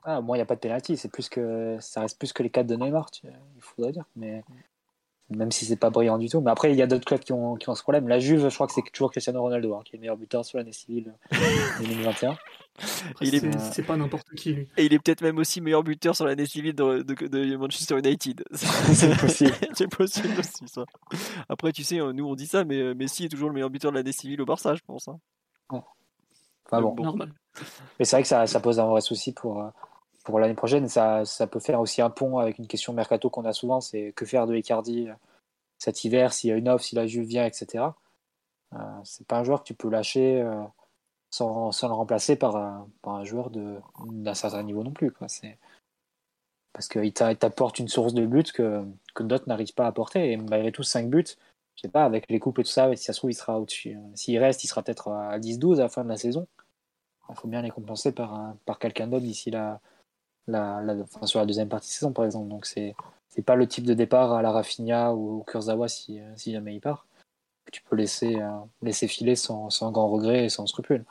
Ah, 0.06 0.20
moi, 0.20 0.36
il 0.36 0.38
n'y 0.38 0.42
a 0.42 0.46
pas 0.46 0.54
de 0.54 0.60
pénalty. 0.60 0.96
C'est 0.96 1.10
plus 1.10 1.28
que 1.28 1.78
ça 1.80 2.02
reste 2.02 2.18
plus 2.18 2.32
que 2.32 2.42
les 2.42 2.50
4 2.50 2.66
de 2.66 2.76
Neymar, 2.76 3.10
il 3.22 3.32
faudrait 3.60 3.92
dire. 3.92 4.04
Mais 4.16 4.44
même 5.30 5.50
si 5.50 5.64
c'est 5.64 5.76
pas 5.76 5.90
brillant 5.90 6.18
du 6.18 6.28
tout. 6.28 6.40
Mais 6.40 6.50
après, 6.50 6.70
il 6.70 6.76
y 6.76 6.82
a 6.82 6.86
d'autres 6.86 7.04
clubs 7.04 7.20
qui 7.20 7.32
ont, 7.32 7.56
qui 7.56 7.68
ont 7.68 7.74
ce 7.74 7.82
problème. 7.82 8.08
La 8.08 8.18
Juve, 8.18 8.48
je 8.48 8.54
crois 8.54 8.66
que 8.66 8.74
c'est 8.74 8.82
toujours 8.92 9.10
Cristiano 9.10 9.40
Ronaldo 9.40 9.74
hein, 9.74 9.80
qui 9.84 9.94
est 9.94 9.96
le 9.96 10.00
meilleur 10.02 10.16
buteur 10.16 10.44
sur 10.44 10.58
l'année 10.58 10.72
civile 10.72 11.14
2021. 11.80 12.36
C'est 12.78 13.82
pas 13.86 13.96
n'importe 13.96 14.28
qui, 14.34 14.52
lui. 14.52 14.68
Et 14.76 14.84
il 14.84 14.92
est 14.92 14.98
peut-être 14.98 15.22
même 15.22 15.38
aussi 15.38 15.60
meilleur 15.60 15.82
buteur 15.82 16.14
sur 16.14 16.26
l'année 16.26 16.46
civile 16.46 16.74
de, 16.74 17.02
de, 17.02 17.56
Manchester 17.56 17.98
United. 17.98 18.44
c'est 18.52 19.18
possible. 19.18 19.52
c'est 19.72 19.88
possible 19.88 20.38
aussi, 20.38 20.68
ça. 20.68 20.84
Après, 21.48 21.72
tu 21.72 21.84
sais, 21.84 21.98
nous 21.98 22.26
on 22.26 22.34
dit 22.34 22.46
ça, 22.46 22.64
mais 22.64 22.80
euh, 22.80 22.94
Messi 22.94 23.24
est 23.24 23.28
toujours 23.28 23.48
le 23.48 23.54
meilleur 23.54 23.70
buteur 23.70 23.92
de 23.92 23.96
l'année 23.96 24.12
civile 24.12 24.42
au 24.42 24.44
Barça, 24.44 24.74
je 24.74 24.82
pense. 24.86 25.08
Hein. 25.08 25.18
Enfin 26.66 26.80
bon. 26.82 26.94
Normal. 26.94 27.32
Mais 27.98 28.05
c'est 28.05 28.16
vrai 28.16 28.22
que 28.22 28.28
ça, 28.28 28.60
pose 28.60 28.81
un 28.81 28.86
vrai 28.86 29.01
souci 29.01 29.32
pour, 29.32 29.62
euh, 29.62 29.68
pour 30.24 30.39
l'année 30.39 30.55
prochaine, 30.55 30.89
ça, 30.89 31.24
ça, 31.24 31.47
peut 31.47 31.60
faire 31.60 31.81
aussi 31.81 32.02
un 32.02 32.10
pont 32.10 32.39
avec 32.39 32.59
une 32.59 32.66
question 32.66 32.93
mercato 32.93 33.31
qu'on 33.31 33.44
a 33.44 33.52
souvent, 33.52 33.81
c'est 33.81 34.12
que 34.12 34.26
faire 34.26 34.47
de 34.47 34.56
Icardi 34.56 35.09
cet 35.78 36.05
hiver, 36.05 36.32
s'il 36.32 36.51
y 36.51 36.52
a 36.52 36.56
une 36.56 36.68
offre, 36.68 36.85
si 36.85 36.94
la 36.94 37.06
Juve 37.06 37.26
vient, 37.26 37.44
etc. 37.44 37.85
Euh, 38.74 38.78
c'est 39.05 39.26
pas 39.26 39.39
un 39.39 39.44
joueur 39.44 39.60
que 39.60 39.66
tu 39.66 39.74
peux 39.74 39.89
lâcher 39.89 40.40
euh, 40.40 40.62
sans, 41.31 41.72
sans, 41.72 41.89
le 41.89 41.94
remplacer 41.94 42.36
par 42.36 42.56
un, 42.56 42.89
par 43.02 43.14
un 43.14 43.24
joueur 43.24 43.51
d'un 43.51 44.35
certain 44.35 44.62
niveau 44.62 44.82
non 44.82 44.93
plus. 44.93 45.12
Quoi. 45.12 45.26
Parce 46.72 46.89
qu'il 46.89 47.12
t'apporte 47.12 47.78
une 47.78 47.89
source 47.89 48.14
de 48.14 48.26
buts 48.26 48.43
que, 48.52 48.85
que 49.14 49.22
d'autres 49.22 49.48
n'arrivent 49.48 49.74
pas 49.74 49.85
à 49.85 49.89
apporter. 49.89 50.32
Et 50.32 50.36
malgré 50.36 50.72
tout, 50.72 50.82
5 50.82 51.09
buts, 51.09 51.24
je 51.76 51.82
sais 51.82 51.89
pas, 51.89 52.05
avec 52.05 52.31
les 52.31 52.40
coupes 52.40 52.59
et 52.59 52.64
tout 52.64 52.70
ça, 52.70 52.94
si 52.97 53.05
ça 53.05 53.12
se 53.12 53.18
trouve, 53.18 53.31
il 53.31 53.35
sera 53.35 53.60
au-dessus. 53.60 53.97
S'il 54.14 54.39
reste, 54.39 54.64
il 54.64 54.68
sera 54.68 54.82
peut-être 54.82 55.09
à 55.09 55.39
10-12 55.39 55.78
à 55.78 55.82
la 55.82 55.89
fin 55.89 56.02
de 56.02 56.09
la 56.09 56.16
saison. 56.16 56.47
Il 57.30 57.36
faut 57.36 57.48
bien 57.48 57.62
les 57.62 57.70
compenser 57.70 58.12
par, 58.12 58.55
par 58.66 58.78
quelqu'un 58.78 59.06
d'autre 59.06 59.24
d'ici 59.24 59.51
la, 59.51 59.80
la, 60.46 60.82
sur 61.24 61.40
la 61.40 61.46
deuxième 61.46 61.68
partie 61.68 61.88
de 61.88 61.92
saison, 61.94 62.12
par 62.12 62.24
exemple. 62.24 62.48
Donc, 62.48 62.66
c'est 62.66 62.94
c'est 63.28 63.42
pas 63.42 63.56
le 63.56 63.66
type 63.66 63.84
de 63.84 63.94
départ 63.94 64.32
à 64.32 64.42
la 64.42 64.52
Rafinha 64.52 65.12
ou 65.12 65.40
au 65.40 65.42
Kurzawa 65.42 65.88
si, 65.88 66.20
si 66.36 66.52
jamais 66.52 66.76
il 66.76 66.80
part 66.80 67.05
tu 67.74 67.82
peux 67.82 67.96
laisser, 67.96 68.36
euh, 68.36 68.51
laisser 68.82 69.09
filer 69.09 69.36
sans, 69.36 69.70
sans, 69.70 69.90
grand 69.90 70.09
regret 70.09 70.44
et 70.44 70.48
sans 70.48 70.66
scrupule. 70.66 71.05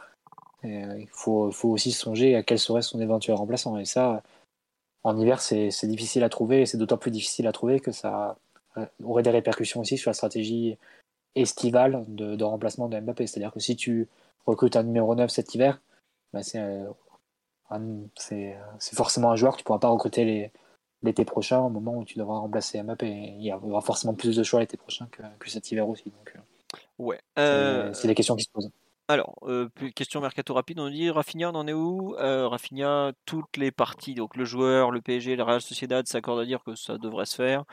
Euh, 0.66 0.98
il 1.00 1.10
faut, 1.12 1.52
faut, 1.52 1.70
aussi 1.70 1.92
songer 1.92 2.36
à 2.36 2.44
quel 2.44 2.60
serait 2.60 2.82
son 2.82 3.02
éventuel 3.02 3.36
remplaçant. 3.36 3.78
Et 3.78 3.86
ça, 3.86 4.24
en 5.04 5.20
hiver, 5.20 5.42
c'est 5.42 5.88
difficile 5.88 6.24
à 6.24 6.30
trouver, 6.30 6.62
et 6.62 6.66
c'est 6.66 6.78
d'autant 6.78 6.98
plus 6.98 7.12
difficile 7.12 7.48
à 7.48 7.52
trouver 7.52 7.80
que 7.80 7.92
ça 7.92 8.38
euh, 8.78 8.86
aurait 9.04 9.24
des 9.24 9.30
répercussions 9.30 9.82
aussi 9.82 9.98
sur 9.98 10.10
la 10.10 10.14
stratégie 10.14 10.78
estivale 11.36 12.06
de, 12.08 12.36
de 12.36 12.44
remplacement 12.44 12.88
de 12.88 13.00
Mbappé. 13.00 13.28
C'est-à-dire 13.28 13.52
que 13.52 13.60
si 13.60 13.76
tu 13.76 14.08
recrutes 14.46 14.78
un 14.78 14.84
numéro 14.84 15.16
9 15.16 15.30
cet 15.30 15.56
hiver, 15.56 15.82
bah 16.34 16.42
c'est 18.16 18.58
forcément 18.96 19.32
un 19.32 19.36
joueur 19.36 19.54
que 19.54 19.58
tu 19.58 19.62
ne 19.62 19.66
pourras 19.66 19.80
pas 19.80 19.90
recruter 19.90 20.26
les, 20.26 20.52
l'été 21.04 21.26
prochain, 21.26 21.60
au 21.60 21.70
moment 21.70 21.98
où 21.98 22.06
tu 22.06 22.18
devras 22.18 22.40
remplacer 22.40 22.82
Mbappé. 22.82 23.08
Il 23.08 23.44
y 23.44 23.54
aura 23.54 23.82
forcément 23.82 24.14
plus 24.14 24.36
de 24.36 24.44
choix 24.44 24.60
l'été 24.60 24.78
prochain 24.78 25.08
que, 25.12 25.22
que, 25.40 25.50
cet 25.50 25.72
hiver 25.72 25.88
aussi. 25.88 26.12
Donc, 26.12 26.34
euh, 26.36 26.40
ouais. 26.98 27.20
C'est 27.94 28.08
des 28.08 28.16
questions 28.16 28.36
qui 28.36 28.44
se 28.44 28.52
posent. 28.52 28.72
Alors, 29.10 29.36
euh, 29.44 29.68
question 29.96 30.22
mercato 30.22 30.54
rapide, 30.54 30.80
on 30.80 30.90
dit 30.90 31.10
Rafinha, 31.10 31.50
on 31.50 31.56
en 31.56 31.68
est 31.68 31.74
où? 31.74 32.16
Euh, 32.20 33.12
toutes 33.26 33.58
les 33.58 33.70
parties, 33.70 34.14
donc 34.16 34.38
le 34.38 34.46
joueur, 34.46 34.92
le 34.92 35.02
PSG, 35.02 35.36
la 35.36 35.44
Real 35.44 35.62
Sociedad 35.62 36.08
s'accordent 36.08 36.40
à 36.40 36.46
dire 36.46 36.64
que 36.64 36.74
ça 36.76 36.98
devrait 36.98 37.26
se 37.26 37.36
faire. 37.36 37.66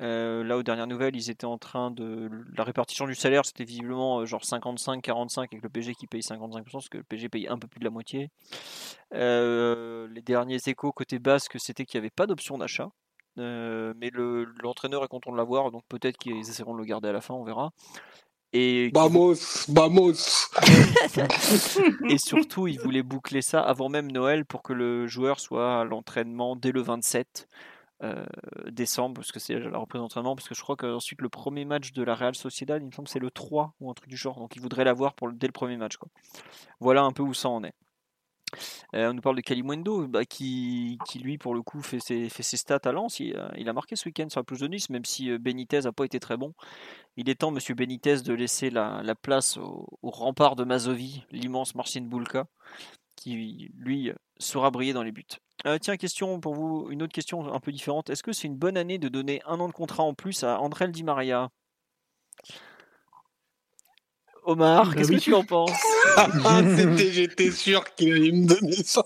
Euh, 0.00 0.42
là, 0.42 0.56
aux 0.56 0.64
dernières 0.64 0.88
nouvelles, 0.88 1.14
ils 1.14 1.30
étaient 1.30 1.44
en 1.44 1.58
train 1.58 1.92
de. 1.92 2.28
La 2.56 2.64
répartition 2.64 3.06
du 3.06 3.14
salaire, 3.14 3.46
c'était 3.46 3.62
visiblement 3.62 4.20
euh, 4.20 4.26
genre 4.26 4.42
55-45 4.42 5.38
avec 5.52 5.62
le 5.62 5.68
PSG 5.68 5.94
qui 5.94 6.08
paye 6.08 6.22
55%, 6.22 6.64
parce 6.72 6.88
que 6.88 6.98
le 6.98 7.04
PSG 7.04 7.28
paye 7.28 7.46
un 7.46 7.58
peu 7.58 7.68
plus 7.68 7.78
de 7.78 7.84
la 7.84 7.90
moitié. 7.90 8.30
les 9.12 10.22
derniers 10.22 10.58
échos 10.66 10.90
côté 10.90 11.20
basque, 11.20 11.56
c'était 11.60 11.84
qu'il 11.84 12.00
n'y 12.00 12.06
avait 12.06 12.10
pas 12.10 12.26
d'option 12.26 12.58
d'achat. 12.58 12.88
mais 13.36 14.10
l'entraîneur 14.62 15.04
est 15.04 15.08
content 15.08 15.30
de 15.30 15.36
l'avoir, 15.36 15.70
donc 15.70 15.84
peut-être 15.88 16.16
qu'ils 16.18 16.40
essaieront 16.40 16.74
de 16.74 16.80
le 16.80 16.84
garder 16.84 17.10
à 17.10 17.12
la 17.12 17.20
fin, 17.20 17.34
on 17.34 17.44
verra. 17.44 17.70
Et 18.56 18.92
vamos, 18.94 19.66
vamos. 19.68 20.48
et 22.08 22.18
surtout, 22.18 22.68
il 22.68 22.78
voulait 22.78 23.02
boucler 23.02 23.42
ça 23.42 23.60
avant 23.60 23.88
même 23.88 24.12
Noël 24.12 24.44
pour 24.44 24.62
que 24.62 24.72
le 24.72 25.08
joueur 25.08 25.40
soit 25.40 25.80
à 25.80 25.84
l'entraînement 25.84 26.54
dès 26.54 26.70
le 26.70 26.80
27 26.80 27.48
euh, 28.04 28.24
décembre, 28.70 29.16
parce 29.16 29.32
que 29.32 29.40
c'est 29.40 29.58
la 29.58 29.76
reprise 29.76 30.00
d'entraînement, 30.00 30.36
parce 30.36 30.48
que 30.48 30.54
je 30.54 30.62
crois 30.62 30.76
qu'ensuite 30.76 31.20
le 31.20 31.28
premier 31.28 31.64
match 31.64 31.92
de 31.92 32.04
la 32.04 32.14
Real 32.14 32.36
Sociedad, 32.36 32.80
il 32.80 32.86
me 32.86 32.92
semble 32.92 33.08
c'est 33.08 33.18
le 33.18 33.32
3 33.32 33.74
ou 33.80 33.90
un 33.90 33.94
truc 33.94 34.08
du 34.08 34.16
genre, 34.16 34.38
donc 34.38 34.54
il 34.54 34.62
voudrait 34.62 34.84
l'avoir 34.84 35.14
pour 35.14 35.32
dès 35.32 35.48
le 35.48 35.52
premier 35.52 35.76
match. 35.76 35.96
Quoi. 35.96 36.08
Voilà 36.78 37.02
un 37.02 37.10
peu 37.10 37.24
où 37.24 37.34
ça 37.34 37.48
en 37.48 37.64
est. 37.64 37.74
Euh, 38.94 39.10
on 39.10 39.14
nous 39.14 39.20
parle 39.20 39.36
de 39.36 39.40
Kalimundo, 39.40 40.06
bah, 40.06 40.24
qui, 40.24 40.98
lui, 41.20 41.38
pour 41.38 41.54
le 41.54 41.62
coup, 41.62 41.82
fait 41.82 42.00
ses, 42.00 42.28
stats 42.42 42.80
à 42.84 42.92
Lens. 42.92 43.20
Il, 43.20 43.68
a 43.68 43.72
marqué 43.72 43.96
ce 43.96 44.08
week-end 44.08 44.28
sur 44.28 44.40
la 44.40 44.44
plus 44.44 44.60
de 44.60 44.68
Nice, 44.68 44.90
même 44.90 45.04
si 45.04 45.30
euh, 45.30 45.38
Benitez 45.38 45.80
n'a 45.80 45.92
pas 45.92 46.04
été 46.04 46.20
très 46.20 46.36
bon. 46.36 46.54
Il 47.16 47.28
est 47.28 47.36
temps, 47.36 47.50
monsieur 47.50 47.74
Benitez, 47.74 48.22
de 48.22 48.34
laisser 48.34 48.70
la, 48.70 49.02
la 49.02 49.14
place 49.14 49.56
au, 49.56 49.86
rempart 50.02 50.56
de 50.56 50.64
Mazovi, 50.64 51.24
l'immense 51.30 51.74
Marcin 51.74 52.02
Bulka, 52.02 52.46
qui, 53.16 53.70
lui, 53.76 54.12
saura 54.38 54.70
briller 54.70 54.92
dans 54.92 55.02
les 55.02 55.12
buts. 55.12 55.24
Euh, 55.66 55.78
tiens, 55.78 55.96
question 55.96 56.40
pour 56.40 56.54
vous, 56.54 56.88
une 56.90 57.02
autre 57.02 57.12
question 57.12 57.52
un 57.52 57.60
peu 57.60 57.72
différente. 57.72 58.10
Est-ce 58.10 58.22
que 58.22 58.32
c'est 58.32 58.48
une 58.48 58.56
bonne 58.56 58.76
année 58.76 58.98
de 58.98 59.08
donner 59.08 59.40
un 59.46 59.60
an 59.60 59.68
de 59.68 59.72
contrat 59.72 60.02
en 60.02 60.14
plus 60.14 60.44
à 60.44 60.60
André 60.60 60.88
Di 60.88 61.04
Maria? 61.04 61.50
Omar, 64.44 64.88
bah 64.88 64.94
qu'est-ce 64.96 65.12
que 65.12 65.16
tu 65.16 65.34
en 65.34 65.44
penses 65.44 65.70
J'étais 67.12 67.50
sûr 67.50 67.82
qu'il 67.94 68.12
allait 68.12 68.32
me 68.32 68.46
donner 68.46 68.72
ça. 68.72 69.04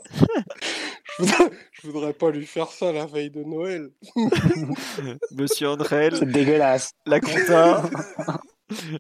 Je 1.73 1.87
voudrais, 1.89 2.13
pas 2.13 2.31
lui 2.31 2.45
faire 2.45 2.69
ça 2.69 2.93
la 2.93 3.07
veille 3.07 3.31
de 3.31 3.45
Noël. 3.45 3.91
Monsieur 5.31 5.69
André. 5.69 6.11
C'est 6.13 6.27
dégueulasse. 6.27 6.93
La 7.07 7.21
compta. 7.21 7.89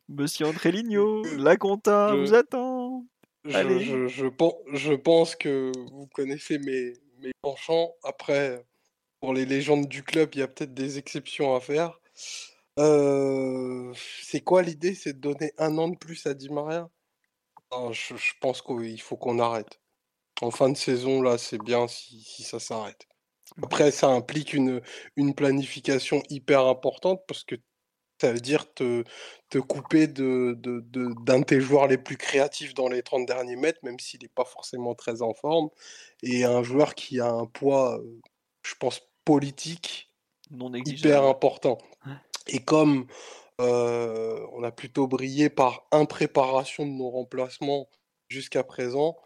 Monsieur 0.08 0.46
André 0.46 0.72
Lignot, 0.72 1.24
la 1.36 1.56
compta 1.56 2.14
vous 2.14 2.34
attend. 2.34 3.04
Je, 3.44 4.06
je, 4.08 4.94
pense 4.94 5.36
que 5.36 5.72
vous 5.90 6.08
connaissez 6.14 6.58
mes, 6.58 6.92
mes 7.20 7.32
penchants. 7.42 7.92
Après, 8.04 8.64
pour 9.20 9.34
les 9.34 9.44
légendes 9.44 9.88
du 9.88 10.02
club, 10.02 10.30
il 10.34 10.40
y 10.40 10.42
a 10.42 10.48
peut-être 10.48 10.74
des 10.74 10.98
exceptions 10.98 11.54
à 11.54 11.60
faire. 11.60 12.00
Euh, 12.78 13.92
c'est 14.22 14.40
quoi 14.40 14.62
l'idée? 14.62 14.94
C'est 14.94 15.14
de 15.14 15.18
donner 15.20 15.52
un 15.58 15.76
an 15.78 15.88
de 15.88 15.96
plus 15.96 16.26
à 16.26 16.34
Di 16.34 16.48
Maria? 16.48 16.88
je 17.92 18.32
pense 18.40 18.62
qu'il 18.62 19.00
faut 19.00 19.16
qu'on 19.16 19.38
arrête. 19.38 19.80
En 20.40 20.50
fin 20.50 20.70
de 20.70 20.76
saison, 20.76 21.20
là, 21.20 21.36
c'est 21.36 21.58
bien 21.58 21.88
si 21.88 22.22
si 22.22 22.42
ça 22.42 22.60
s'arrête. 22.60 23.06
Après, 23.62 23.90
ça 23.90 24.08
implique 24.08 24.52
une 24.52 24.80
une 25.16 25.34
planification 25.34 26.22
hyper 26.30 26.66
importante 26.66 27.22
parce 27.26 27.44
que 27.44 27.56
ça 28.20 28.32
veut 28.32 28.40
dire 28.40 28.72
te 28.72 29.04
te 29.50 29.58
couper 29.58 30.06
de 30.06 30.54
de 30.58 30.80
d'un 31.24 31.40
de 31.40 31.44
tes 31.44 31.60
joueurs 31.60 31.88
les 31.88 31.98
plus 31.98 32.16
créatifs 32.16 32.74
dans 32.74 32.88
les 32.88 33.02
30 33.02 33.26
derniers 33.26 33.56
mètres, 33.56 33.80
même 33.82 33.98
s'il 33.98 34.22
n'est 34.22 34.28
pas 34.28 34.44
forcément 34.44 34.94
très 34.94 35.22
en 35.22 35.34
forme 35.34 35.68
et 36.22 36.44
un 36.44 36.62
joueur 36.62 36.94
qui 36.94 37.20
a 37.20 37.30
un 37.30 37.46
poids, 37.46 38.00
je 38.62 38.74
pense 38.74 39.00
politique 39.24 40.10
Non 40.50 40.72
hyper 40.74 41.24
important. 41.24 41.78
Et 42.48 42.60
comme 42.60 43.06
on 43.58 44.62
a 44.62 44.70
plutôt 44.70 45.06
brillé 45.06 45.50
par 45.50 45.86
impréparation 45.90 46.86
de 46.86 46.92
nos 46.92 47.10
remplacements 47.10 47.88
jusqu'à 48.28 48.62
présent, 48.62 49.16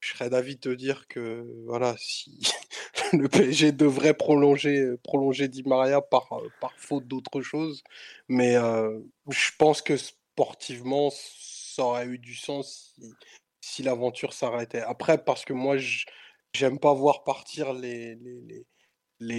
je 0.00 0.12
serais 0.12 0.30
d'avis 0.30 0.56
de 0.56 0.60
te 0.60 0.68
dire 0.68 1.06
que 1.08 1.46
voilà, 1.66 1.94
si 1.98 2.40
le 3.12 3.28
PSG 3.28 3.72
devrait 3.72 4.14
prolonger, 4.14 4.96
prolonger 5.04 5.48
Di 5.48 5.62
Maria 5.64 6.00
par, 6.00 6.28
faute 6.76 7.06
d'autre 7.06 7.40
chose, 7.40 7.82
mais 8.28 8.54
je 8.54 9.50
pense 9.58 9.82
que 9.82 9.96
sportivement, 9.96 11.10
ça 11.10 11.84
aurait 11.84 12.06
eu 12.06 12.18
du 12.18 12.34
sens 12.34 12.96
si, 13.60 13.82
l'aventure 13.82 14.32
s'arrêtait. 14.32 14.80
Après, 14.80 15.22
parce 15.22 15.44
que 15.44 15.52
moi, 15.52 15.76
j'aime 16.52 16.78
pas 16.78 16.92
voir 16.92 17.24
partir 17.24 17.72
les 17.72 18.16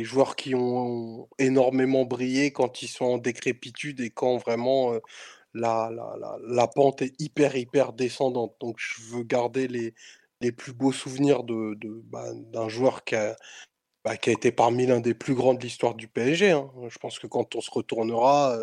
joueurs 0.04 0.36
qui 0.36 0.56
ont 0.56 1.28
énormément 1.40 2.06
brillé 2.06 2.52
quand 2.52 2.82
ils 2.82 2.88
sont 2.88 3.06
en 3.06 3.18
décrépitude 3.18 4.02
et 4.02 4.10
quand 4.10 4.38
vraiment 4.38 4.94
la, 5.54 5.92
la, 5.92 6.38
la, 6.46 6.68
pente 6.68 7.02
est 7.02 7.14
hyper, 7.20 7.56
hyper 7.56 7.94
descendante. 7.94 8.56
Donc 8.60 8.78
je 8.80 9.02
veux 9.04 9.24
garder 9.24 9.68
les, 9.68 9.94
les 10.42 10.52
plus 10.52 10.74
beaux 10.74 10.92
souvenirs 10.92 11.44
de, 11.44 11.76
de 11.76 12.02
bah, 12.06 12.34
d'un 12.34 12.70
joueur 12.70 13.04
qui 13.04 13.16
a, 13.16 13.36
bah, 14.04 14.18
qui 14.18 14.30
a 14.30 14.34
été 14.34 14.52
parmi 14.52 14.86
l'un 14.86 15.00
des 15.00 15.14
plus 15.14 15.36
grands 15.36 15.54
de 15.54 15.62
l'histoire 15.62 15.96
du 15.96 16.08
PSG. 16.08 16.52
Hein. 16.52 16.72
Je 16.90 16.98
pense 17.00 17.20
que 17.20 17.28
quand 17.28 17.56
on 17.56 17.62
se 17.62 17.72
retournera, 17.72 18.58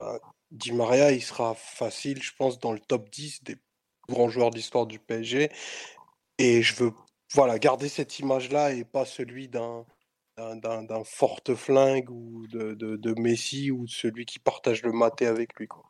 bah, 0.00 0.18
Di 0.50 0.72
Maria, 0.72 1.12
il 1.12 1.22
sera 1.22 1.54
facile, 1.54 2.22
je 2.22 2.32
pense, 2.36 2.60
dans 2.60 2.72
le 2.72 2.80
top 2.80 3.10
10 3.10 3.42
des 3.44 3.56
grands 4.08 4.28
joueurs 4.28 4.50
de 4.50 4.56
l'histoire 4.56 4.86
du 4.86 4.98
PSG. 4.98 5.50
Et 6.38 6.62
je 6.62 6.74
veux 6.76 6.92
voilà, 7.34 7.58
garder 7.58 7.88
cette 7.88 8.18
image-là 8.18 8.72
et 8.72 8.84
pas 8.84 9.04
celui 9.04 9.48
d'un 9.48 9.84
d'un 10.36 11.04
forte 11.04 11.54
flingue 11.54 12.10
ou 12.10 12.46
de, 12.48 12.74
de, 12.74 13.20
Messi 13.20 13.70
ou 13.70 13.86
de 13.86 13.90
celui 13.90 14.26
qui 14.26 14.38
partage 14.38 14.82
le 14.82 14.92
maté 14.92 15.26
avec 15.26 15.54
lui. 15.54 15.66
Quoi. 15.66 15.82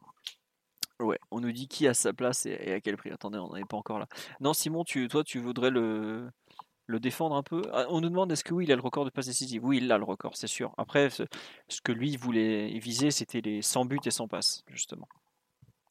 Ouais, 1.01 1.19
on 1.31 1.41
nous 1.41 1.53
dit 1.53 1.69
qui 1.69 1.87
a 1.87 1.95
sa 1.95 2.13
place 2.13 2.47
et, 2.47 2.73
à 2.73 2.81
quel 2.81 2.97
prix. 2.97 3.11
Attendez, 3.11 3.39
on 3.39 3.55
n'est 3.55 3.65
pas 3.65 3.77
encore 3.77 3.99
là. 3.99 4.07
Non, 4.41 4.53
Simon, 4.55 4.85
tu, 4.85 5.09
toi, 5.09 5.25
tu 5.25 5.41
voudrais 5.41 5.71
le, 5.71 6.31
le 6.87 7.01
défendre 7.01 7.37
un 7.37 7.43
peu? 7.43 7.63
Ah, 7.73 7.87
On 7.91 8.01
nous 8.01 8.09
demande 8.09 8.33
est-ce 8.33 8.45
que 8.45 8.55
oui, 8.55 8.65
il 8.65 8.73
a 8.73 8.77
le 8.77 8.83
record 8.83 9.05
de 9.05 9.11
passes 9.11 9.27
décisives? 9.27 9.65
Oui, 9.65 9.79
il 9.79 9.91
a 9.93 9.99
le 9.99 10.05
record, 10.05 10.37
c'est 10.37 10.47
sûr. 10.47 10.73
Après, 10.79 11.11
ce, 11.11 11.25
que 11.83 11.93
lui 11.93 12.17
voulait 12.17 12.79
viser, 12.79 13.11
c'était 13.11 13.41
les 13.41 13.61
100 13.63 13.85
buts 13.85 13.99
et 14.05 14.11
100 14.11 14.29
passes, 14.29 14.63
justement. 14.69 15.09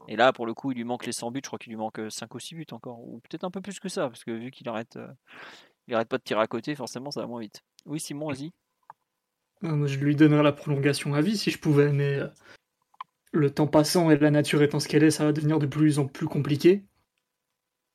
Et 0.08 0.16
là, 0.16 0.34
pour 0.34 0.46
le 0.46 0.54
coup, 0.54 0.72
il 0.72 0.78
lui 0.78 0.84
manque 0.84 1.06
les 1.06 1.12
100 1.12 1.32
buts. 1.32 1.42
Je 1.44 1.50
crois 1.50 1.60
qu'il 1.60 1.72
lui 1.72 1.78
manque 1.78 2.00
5 2.10 2.34
ou 2.34 2.40
6 2.40 2.56
buts 2.56 2.66
encore. 2.72 3.00
Ou 3.00 3.20
peut-être 3.20 3.44
un 3.44 3.52
peu 3.52 3.62
plus 3.62 3.80
que 3.80 3.90
ça, 3.90 4.08
parce 4.08 4.24
que 4.24 4.32
vu 4.32 4.52
qu'il 4.52 4.68
arrête, 4.70 4.96
euh, 4.96 5.08
il 5.88 5.94
arrête 5.94 6.08
pas 6.08 6.18
de 6.18 6.24
tirer 6.24 6.42
à 6.42 6.48
côté, 6.48 6.76
forcément, 6.76 7.12
ça 7.12 7.22
va 7.22 7.28
moins 7.28 7.42
vite. 7.42 7.62
Oui, 7.86 8.00
Simon, 8.00 8.30
vas-y. 8.30 8.52
Je 9.62 9.98
lui 9.98 10.16
donnerais 10.16 10.44
la 10.44 10.52
prolongation 10.52 11.14
à 11.14 11.22
vie 11.22 11.38
si 11.38 11.52
je 11.52 11.58
pouvais, 11.58 11.92
mais 11.92 12.16
euh, 12.16 12.28
le 13.32 13.50
temps 13.50 13.68
passant 13.68 14.12
et 14.12 14.18
la 14.18 14.32
nature 14.32 14.62
étant 14.62 14.80
ce 14.80 14.88
qu'elle 14.88 15.04
est, 15.04 15.12
ça 15.12 15.26
va 15.26 15.32
devenir 15.32 15.60
de 15.60 15.66
plus 15.66 16.00
en 16.00 16.08
plus 16.08 16.28
compliqué. 16.28 16.84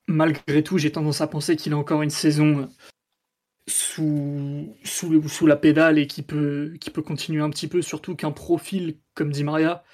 Malgré 0.06 0.62
tout, 0.64 0.78
j'ai 0.78 0.90
tendance 0.90 1.20
à 1.20 1.26
penser 1.26 1.56
qu'il 1.56 1.72
a 1.72 1.76
encore 1.76 2.02
une 2.02 2.10
saison 2.10 2.60
euh, 2.60 2.66
sous, 3.68 4.76
sous, 4.84 5.46
la 5.46 5.56
pédale 5.56 5.98
et 5.98 6.06
qui 6.06 6.22
peut, 6.22 6.74
qui 6.80 6.90
peut 6.90 7.02
continuer 7.02 7.42
un 7.42 7.50
petit 7.50 7.68
peu, 7.68 7.82
surtout 7.82 8.16
qu'un 8.16 8.32
profil 8.32 8.98
comme 9.14 9.30
dit 9.30 9.44
Maria, 9.44 9.84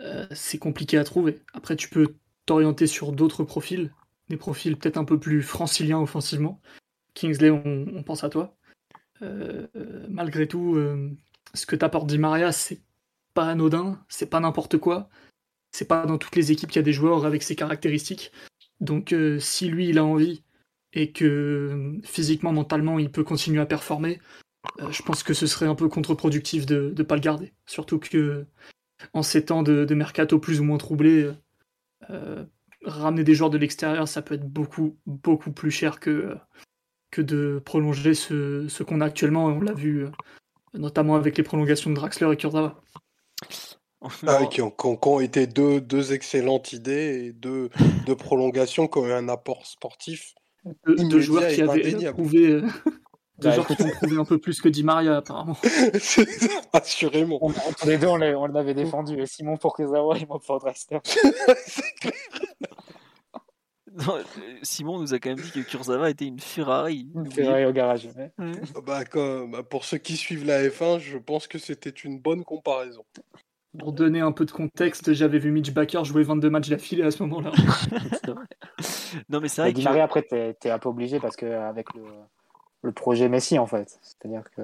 euh, 0.00 0.26
c'est 0.32 0.58
compliqué 0.58 0.98
à 0.98 1.04
trouver. 1.04 1.40
Après, 1.52 1.76
tu 1.76 1.88
peux 1.88 2.16
t'orienter 2.46 2.86
sur 2.86 3.12
d'autres 3.12 3.44
profils, 3.44 3.92
des 4.28 4.36
profils 4.36 4.76
peut-être 4.76 4.96
un 4.96 5.04
peu 5.04 5.18
plus 5.18 5.42
franciliens 5.42 6.00
offensivement. 6.00 6.60
Kingsley, 7.16 7.50
on, 7.50 8.02
pense 8.04 8.22
à 8.22 8.28
toi. 8.28 8.56
Euh, 9.22 9.66
malgré 10.08 10.46
tout, 10.46 10.76
euh, 10.76 11.10
ce 11.54 11.66
que 11.66 11.74
t'apporte 11.74 12.06
Di 12.06 12.18
Maria, 12.18 12.52
c'est 12.52 12.80
pas 13.34 13.48
anodin, 13.48 14.00
c'est 14.08 14.30
pas 14.30 14.40
n'importe 14.40 14.78
quoi. 14.78 15.08
C'est 15.72 15.88
pas 15.88 16.06
dans 16.06 16.18
toutes 16.18 16.36
les 16.36 16.52
équipes 16.52 16.70
qu'il 16.70 16.78
y 16.78 16.80
a 16.80 16.82
des 16.84 16.92
joueurs 16.92 17.26
avec 17.26 17.42
ces 17.42 17.56
caractéristiques. 17.56 18.32
Donc, 18.80 19.14
si 19.40 19.68
lui, 19.68 19.88
il 19.88 19.98
a 19.98 20.04
envie 20.04 20.42
et 20.92 21.12
que 21.12 21.98
physiquement, 22.04 22.52
mentalement, 22.52 22.98
il 22.98 23.10
peut 23.10 23.24
continuer 23.24 23.60
à 23.60 23.66
performer, 23.66 24.20
je 24.90 25.02
pense 25.02 25.22
que 25.22 25.34
ce 25.34 25.46
serait 25.46 25.66
un 25.66 25.74
peu 25.74 25.88
contre-productif 25.88 26.66
de 26.66 26.94
ne 26.96 27.02
pas 27.02 27.16
le 27.16 27.20
garder. 27.20 27.52
Surtout 27.66 27.98
que 27.98 28.46
en 29.12 29.22
ces 29.22 29.44
temps 29.44 29.62
de, 29.62 29.94
mercato 29.94 30.38
plus 30.38 30.60
ou 30.60 30.64
moins 30.64 30.78
troublés, 30.78 31.30
euh, 32.10 32.44
ramener 32.84 33.24
des 33.24 33.34
joueurs 33.34 33.50
de 33.50 33.58
l'extérieur, 33.58 34.08
ça 34.08 34.22
peut 34.22 34.34
être 34.34 34.48
beaucoup, 34.48 34.96
beaucoup 35.06 35.52
plus 35.52 35.70
cher 35.70 36.00
que, 36.00 36.36
que 37.16 37.22
de 37.22 37.62
prolonger 37.64 38.14
ce, 38.14 38.82
qu'on 38.82 39.00
a 39.00 39.06
actuellement. 39.06 39.46
on 39.46 39.60
l'a 39.60 39.72
vu 39.72 40.04
euh, 40.04 40.10
notamment 40.74 41.16
avec 41.16 41.38
les 41.38 41.42
prolongations 41.42 41.88
de 41.88 41.94
Draxler 41.94 42.30
et 42.32 42.36
Kurzawa. 42.36 42.78
Ah, 44.26 44.44
qui, 44.46 44.60
ont, 44.60 45.20
été 45.20 45.46
deux, 45.46 45.80
deux, 45.80 46.12
excellentes 46.12 46.72
idées 46.74 47.24
et 47.24 47.32
deux, 47.32 47.70
deux 48.06 48.14
prolongations 48.14 48.86
qui 48.86 48.98
ont 48.98 49.06
eu 49.06 49.12
un 49.12 49.28
apport 49.30 49.66
sportif. 49.66 50.34
Deux, 50.86 51.20
joueurs 51.20 51.48
qui 51.48 51.62
avaient 51.62 52.12
prouvé, 52.12 52.50
euh, 52.50 52.66
Deux 53.38 53.52
joueurs 53.52 53.66
qui 53.66 53.82
ont 53.82 53.88
prouvé 53.88 54.18
un 54.18 54.24
peu 54.24 54.38
plus 54.38 54.60
que 54.60 54.68
Di 54.68 54.82
Maria, 54.82 55.16
apparemment. 55.16 55.56
Assurément. 56.74 57.38
On, 57.40 57.48
entre 57.48 57.86
les 57.86 57.96
deux, 57.96 58.08
on 58.08 58.16
l'avait 58.46 58.74
défendu. 58.74 59.18
Et 59.20 59.26
Simon 59.26 59.56
pour 59.56 59.74
Kurzawa 59.74 60.18
et 60.18 60.26
moi 60.26 60.38
pour 60.44 60.58
Draxler. 60.58 60.98
Simon 64.62 65.00
nous 65.00 65.14
a 65.14 65.18
quand 65.18 65.30
même 65.30 65.38
dit 65.38 65.50
que 65.50 65.60
Kurzawa 65.60 66.10
était 66.10 66.26
une 66.26 66.40
Ferrari. 66.40 67.08
Une 67.14 67.30
Ferrari 67.30 67.64
au 67.64 67.72
garage. 67.72 68.08
Bah, 68.86 69.02
bah, 69.12 69.62
pour 69.62 69.84
ceux 69.84 69.98
qui 69.98 70.16
suivent 70.16 70.46
la 70.46 70.62
F1, 70.68 70.98
je 70.98 71.18
pense 71.18 71.46
que 71.46 71.58
c'était 71.58 71.90
une 71.90 72.18
bonne 72.18 72.44
comparaison. 72.44 73.04
Pour 73.78 73.92
donner 73.92 74.20
un 74.20 74.32
peu 74.32 74.46
de 74.46 74.52
contexte, 74.52 75.12
j'avais 75.12 75.38
vu 75.38 75.50
Mitch 75.50 75.72
Baker 75.72 76.04
jouer 76.04 76.22
22 76.22 76.48
matchs 76.48 76.68
d'affilée 76.68 77.02
à 77.02 77.10
ce 77.10 77.22
moment-là. 77.24 77.52
non, 79.28 79.40
mais 79.40 79.48
c'est 79.48 79.60
vrai 79.60 79.72
Di 79.72 79.82
Maria, 79.82 80.04
après, 80.04 80.22
t'es 80.22 80.56
es 80.64 80.70
un 80.70 80.78
peu 80.78 80.88
obligé 80.88 81.20
parce 81.20 81.36
qu'avec 81.36 81.92
le 81.94 82.02
le 82.86 82.92
projet 82.92 83.28
Messi 83.28 83.58
en 83.58 83.66
fait. 83.66 83.98
C'est-à-dire 84.00 84.44
que 84.56 84.62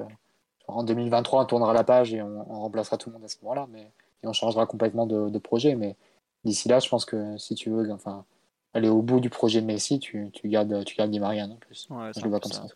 en 0.69 0.85
2023, 0.85 1.43
on 1.43 1.45
tournera 1.45 1.75
la 1.75 1.85
page 1.85 2.15
et 2.15 2.23
on, 2.23 2.45
remplacera 2.45 2.97
tout 2.97 3.11
le 3.11 3.15
monde 3.15 3.25
à 3.25 3.29
ce 3.29 3.37
moment-là, 3.43 3.67
mais 3.71 3.91
et 4.23 4.27
on 4.29 4.33
changera 4.33 4.65
complètement 4.65 5.07
de, 5.07 5.39
projet. 5.39 5.75
Mais 5.75 5.97
d'ici 6.45 6.69
là, 6.69 6.79
je 6.79 6.89
pense 6.89 7.05
que 7.05 7.37
si 7.37 7.55
tu 7.55 7.69
veux, 7.69 7.91
enfin, 7.91 8.25
aller 8.75 8.89
au 8.89 9.03
bout 9.03 9.21
du 9.21 9.31
projet 9.31 9.61
Messi, 9.61 9.99
tu, 9.99 10.31
tu 10.33 10.49
gardes, 10.49 10.85
tu 10.85 10.97
gardes 10.97 11.11
Di 11.11 11.21
Maria 11.21 11.45
en 11.45 11.57
plus. 11.57 11.89
je 11.91 12.25
le 12.25 12.39
comme 12.39 12.53
ça. 12.53 12.67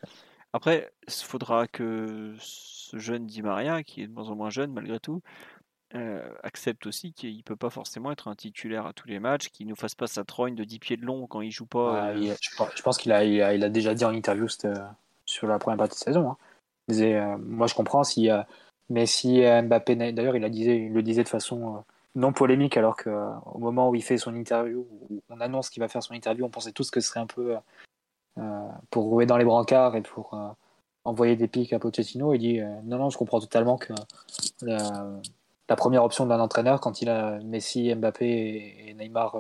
Après, 0.53 0.91
il 1.07 1.13
faudra 1.13 1.67
que 1.67 2.35
ce 2.39 2.99
jeune 2.99 3.27
Di 3.27 3.43
Maria, 3.43 3.83
qui 3.83 4.03
est 4.03 4.07
de 4.07 4.13
moins 4.13 4.29
en 4.29 4.37
moins 4.37 4.51
jeune 4.51 4.73
malgré 4.73 5.01
tout, 5.01 5.23
euh, 5.95 6.29
accepte 6.43 6.87
aussi 6.87 7.13
qu'il 7.13 7.43
peut 7.45 7.57
pas 7.57 7.71
forcément 7.71 8.11
être 8.11 8.29
un 8.29 8.35
titulaire 8.35 8.87
à 8.87 8.93
tous 8.93 9.09
les 9.09 9.19
matchs, 9.19 9.49
qu'il 9.49 9.67
nous 9.67 9.77
fasse 9.77 9.95
pas 9.95 10.07
sa 10.07 10.25
trogne 10.25 10.55
de 10.55 10.65
10 10.65 10.79
pieds 10.79 10.97
de 10.97 11.05
long 11.05 11.27
quand 11.27 11.41
il 11.41 11.51
joue 11.51 11.67
pas. 11.67 12.11
Euh. 12.11 12.35
je, 12.41 12.83
pense 12.83 12.99
qu'il 12.99 13.13
a, 13.13 13.25
il 13.25 13.65
a, 13.65 13.69
déjà 13.69 13.95
dit 13.95 14.05
en 14.05 14.13
interview 14.13 14.47
sur 15.25 15.47
la 15.47 15.59
première 15.59 15.79
partie 15.79 15.99
de 15.99 16.05
saison. 16.05 16.31
Hein. 16.31 16.37
Euh, 16.91 17.37
moi, 17.39 17.67
je 17.67 17.75
comprends 17.75 18.05
si 18.05 18.31
euh, 18.31 18.43
Messi 18.89 19.41
Mbappé, 19.41 19.97
d'ailleurs, 19.97 20.37
il, 20.37 20.45
il 20.45 20.93
le 20.93 21.03
disait 21.03 21.25
de 21.25 21.29
façon 21.29 21.77
euh, 21.77 21.79
non 22.17 22.33
polémique, 22.33 22.77
alors 22.77 22.97
qu'au 22.97 23.59
moment 23.59 23.91
où 23.91 23.95
il 23.95 24.03
fait 24.03 24.19
son 24.19 24.35
interview, 24.35 24.87
où 25.09 25.23
on 25.29 25.41
annonce 25.41 25.71
qu'il 25.71 25.81
va 25.81 25.89
faire 25.89 26.03
son 26.03 26.15
interview, 26.15 26.45
on 26.45 26.51
pensait 26.51 26.73
tous 26.73 26.91
que 26.91 27.01
ce 27.01 27.09
serait 27.09 27.21
un 27.21 27.27
peu 27.27 27.57
pour 28.91 29.05
rouer 29.05 29.27
dans 29.27 29.37
les 29.37 29.45
brancards 29.45 29.97
et 29.97 30.03
pour 30.03 30.37
envoyer 31.05 31.37
des 31.37 31.47
pics 31.47 31.73
à 31.73 31.79
Pochettino. 31.79 32.35
Il 32.35 32.39
dit 32.39 32.61
non, 32.85 32.99
non, 32.99 33.11
je 33.11 33.19
comprends 33.19 33.41
totalement 33.41 33.77
que 33.77 33.93
la, 34.63 35.77
première 35.77 36.05
option 36.05 36.27
d'un 36.27 36.41
entraîneur, 36.41 36.81
quand 36.81 37.03
il 37.03 37.09
a 37.09 37.39
Messi, 37.45 37.95
Mbappé 37.95 38.87
et 38.89 38.95
Neymar 38.95 39.37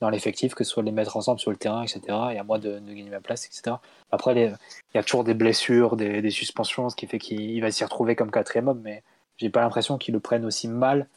dans 0.00 0.10
l'effectif, 0.10 0.54
que 0.54 0.64
ce 0.64 0.70
soit 0.70 0.82
les 0.82 0.92
mettre 0.92 1.16
ensemble 1.16 1.40
sur 1.40 1.50
le 1.50 1.56
terrain, 1.56 1.82
etc. 1.82 2.00
Et 2.32 2.38
à 2.38 2.44
moi 2.44 2.58
de, 2.58 2.78
gagner 2.80 3.10
ma 3.10 3.20
place, 3.20 3.46
etc. 3.46 3.76
Après, 4.10 4.34
il 4.34 4.56
y 4.94 4.98
a 4.98 5.02
toujours 5.02 5.24
des 5.24 5.34
blessures, 5.34 5.96
des, 5.96 6.30
suspensions, 6.30 6.88
ce 6.90 6.96
qui 6.96 7.06
fait 7.06 7.18
qu'il 7.18 7.60
va 7.60 7.70
s'y 7.70 7.84
retrouver 7.84 8.16
comme 8.16 8.30
quatrième 8.30 8.68
homme, 8.68 8.82
mais 8.82 9.02
j'ai 9.36 9.50
pas 9.50 9.60
l'impression 9.60 9.98
qu'il 9.98 10.14
le 10.14 10.20
prenne 10.20 10.44
aussi 10.44 10.68
mal 10.68 11.08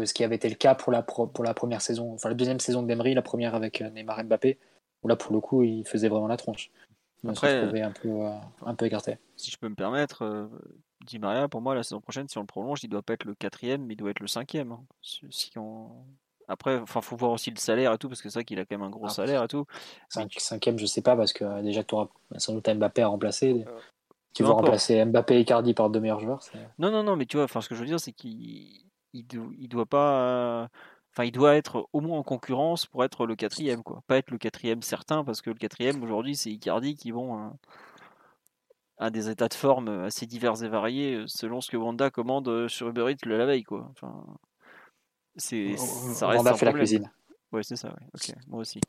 que 0.00 0.06
ce 0.06 0.14
qui 0.14 0.24
avait 0.24 0.36
été 0.36 0.48
le 0.48 0.54
cas 0.54 0.74
pour 0.74 0.92
la, 0.92 1.02
pour 1.02 1.44
la 1.44 1.54
première 1.54 1.80
saison, 1.80 2.14
enfin 2.14 2.28
la 2.28 2.34
deuxième 2.34 2.60
saison 2.60 2.82
de 2.82 2.88
Demery, 2.88 3.14
la 3.14 3.22
première 3.22 3.54
avec 3.54 3.80
euh, 3.80 3.90
Neymar 3.90 4.24
Mbappé, 4.24 4.58
où 5.02 5.08
là 5.08 5.16
pour 5.16 5.32
le 5.32 5.40
coup 5.40 5.62
il 5.62 5.86
faisait 5.86 6.08
vraiment 6.08 6.28
la 6.28 6.36
tronche. 6.36 6.70
Après, 7.26 7.48
se 7.48 7.82
un 7.82 7.90
peu, 7.90 8.08
euh, 8.08 8.30
un 8.64 8.74
peu 8.74 8.86
écarté. 8.86 9.18
Si 9.36 9.50
je 9.50 9.56
peux 9.56 9.68
me 9.68 9.74
permettre, 9.74 10.22
euh, 10.22 10.46
Di 11.04 11.18
Maria, 11.18 11.48
pour 11.48 11.60
moi, 11.60 11.74
la 11.74 11.82
saison 11.82 12.00
prochaine, 12.00 12.28
si 12.28 12.38
on 12.38 12.42
le 12.42 12.46
prolonge, 12.46 12.84
il 12.84 12.88
doit 12.88 13.02
pas 13.02 13.14
être 13.14 13.24
le 13.24 13.34
quatrième, 13.34 13.84
mais 13.84 13.94
il 13.94 13.96
doit 13.96 14.10
être 14.10 14.20
le 14.20 14.28
cinquième. 14.28 14.70
Hein. 14.70 14.84
Si 15.02 15.50
on, 15.56 15.88
après, 16.48 16.78
enfin, 16.78 17.00
faut 17.00 17.16
voir 17.16 17.32
aussi 17.32 17.50
le 17.50 17.56
salaire 17.56 17.92
et 17.92 17.98
tout, 17.98 18.08
parce 18.08 18.22
que 18.22 18.28
c'est 18.28 18.38
vrai 18.38 18.44
qu'il 18.44 18.58
a 18.58 18.64
quand 18.64 18.76
même 18.76 18.86
un 18.86 18.90
gros 18.90 19.06
ah, 19.06 19.10
salaire 19.10 19.42
et 19.42 19.48
tout. 19.48 19.66
cinquième, 20.08 20.78
je 20.78 20.86
sais 20.86 21.02
pas, 21.02 21.16
parce 21.16 21.32
que 21.32 21.44
euh, 21.44 21.62
déjà 21.62 21.82
tu 21.82 21.94
auras 21.94 22.08
sans 22.36 22.54
doute 22.54 22.68
Mbappé 22.68 23.02
à 23.02 23.08
remplacer. 23.08 23.64
Euh, 23.66 23.80
tu 24.32 24.42
vas 24.42 24.50
remplacer 24.50 25.04
Mbappé 25.04 25.38
et 25.38 25.44
Cardi 25.44 25.74
par 25.74 25.90
deux 25.90 26.00
meilleurs 26.00 26.20
joueurs. 26.20 26.40
Non, 26.78 26.90
non, 26.90 27.02
non, 27.02 27.16
mais 27.16 27.26
tu 27.26 27.36
vois, 27.36 27.44
enfin, 27.44 27.60
ce 27.60 27.68
que 27.68 27.74
je 27.74 27.80
veux 27.80 27.86
dire, 27.86 27.98
c'est 27.98 28.12
qu'il 28.12 28.85
il, 29.18 29.68
doit 29.68 29.86
pas. 29.86 30.68
Enfin, 31.12 31.24
il 31.24 31.32
doit 31.32 31.54
être 31.54 31.88
au 31.92 32.00
moins 32.00 32.18
en 32.18 32.22
concurrence 32.22 32.86
pour 32.86 33.04
être 33.04 33.26
le 33.26 33.36
quatrième, 33.36 33.82
quoi. 33.82 34.02
Pas 34.06 34.18
être 34.18 34.30
le 34.30 34.38
quatrième 34.38 34.82
certain, 34.82 35.24
parce 35.24 35.42
que 35.42 35.50
le 35.50 35.56
quatrième 35.56 36.02
aujourd'hui, 36.02 36.36
c'est 36.36 36.50
Icardi 36.50 36.94
qui 36.96 37.10
vont 37.10 37.52
à 38.98 39.10
des 39.10 39.28
états 39.28 39.48
de 39.48 39.54
forme 39.54 39.88
assez 39.88 40.26
divers 40.26 40.62
et 40.62 40.68
variés 40.68 41.24
selon 41.26 41.60
ce 41.60 41.70
que 41.70 41.76
Wanda 41.76 42.10
commande 42.10 42.68
sur 42.68 42.88
Uber 42.88 43.10
Eats 43.10 43.26
la 43.26 43.46
veille, 43.46 43.64
quoi. 43.64 43.88
Enfin, 43.90 44.24
c'est, 45.36 45.76
ça 45.76 46.28
reste. 46.28 46.42
On 46.42 46.46
a 46.46 46.54
fait 46.54 46.66
la 46.66 46.72
cuisine. 46.72 47.10
Ouais, 47.52 47.62
c'est 47.62 47.76
ça, 47.76 47.88
ouais. 47.88 48.06
Ok, 48.14 48.34
moi 48.46 48.60
aussi. 48.60 48.80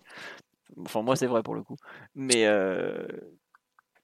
Enfin, 0.80 1.02
moi, 1.02 1.16
c'est 1.16 1.28
vrai 1.28 1.44
pour 1.44 1.56
le 1.56 1.64
coup. 1.64 1.76
Mais 2.16 2.46
euh, 2.46 3.08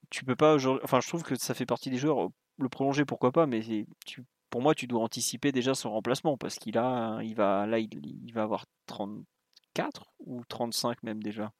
tu 0.10 0.26
peux 0.26 0.36
pas 0.36 0.54
aujourd'hui. 0.54 0.82
Enfin, 0.84 1.00
je 1.02 1.08
trouve 1.08 1.24
que 1.24 1.36
ça 1.36 1.54
fait 1.54 1.66
partie 1.66 1.90
des 1.90 1.98
joueurs. 1.98 2.30
Le 2.60 2.70
prolonger, 2.70 3.06
pourquoi 3.06 3.32
pas, 3.32 3.48
mais 3.48 3.62
tu, 4.06 4.24
pour 4.54 4.62
moi, 4.62 4.76
tu 4.76 4.86
dois 4.86 5.02
anticiper 5.02 5.52
déjà 5.52 5.74
son 5.74 5.90
remplacement 5.90 6.38
parce 6.38 6.60
qu'il 6.60 6.78
a, 6.78 7.20
il 7.24 7.34
va, 7.34 7.66
là, 7.66 7.80
il, 7.80 8.32
va 8.36 8.44
avoir 8.44 8.68
34 8.86 10.14
ou 10.28 10.44
35 10.48 11.02
même 11.02 11.24
déjà. 11.24 11.52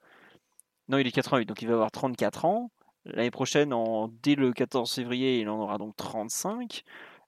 Non, 0.90 1.00
il 1.00 1.08
est 1.08 1.12
88, 1.12 1.48
donc 1.48 1.64
il 1.64 1.68
va 1.68 1.74
avoir 1.74 1.90
34 1.90 2.46
ans. 2.46 2.70
L'année 3.06 3.32
prochaine, 3.32 3.74
en, 3.74 4.10
dès 4.22 4.36
le 4.36 4.54
14 4.54 4.94
février, 4.94 5.40
il 5.40 5.50
en 5.50 5.60
aura 5.60 5.80
donc 5.80 5.96
35. 5.96 6.84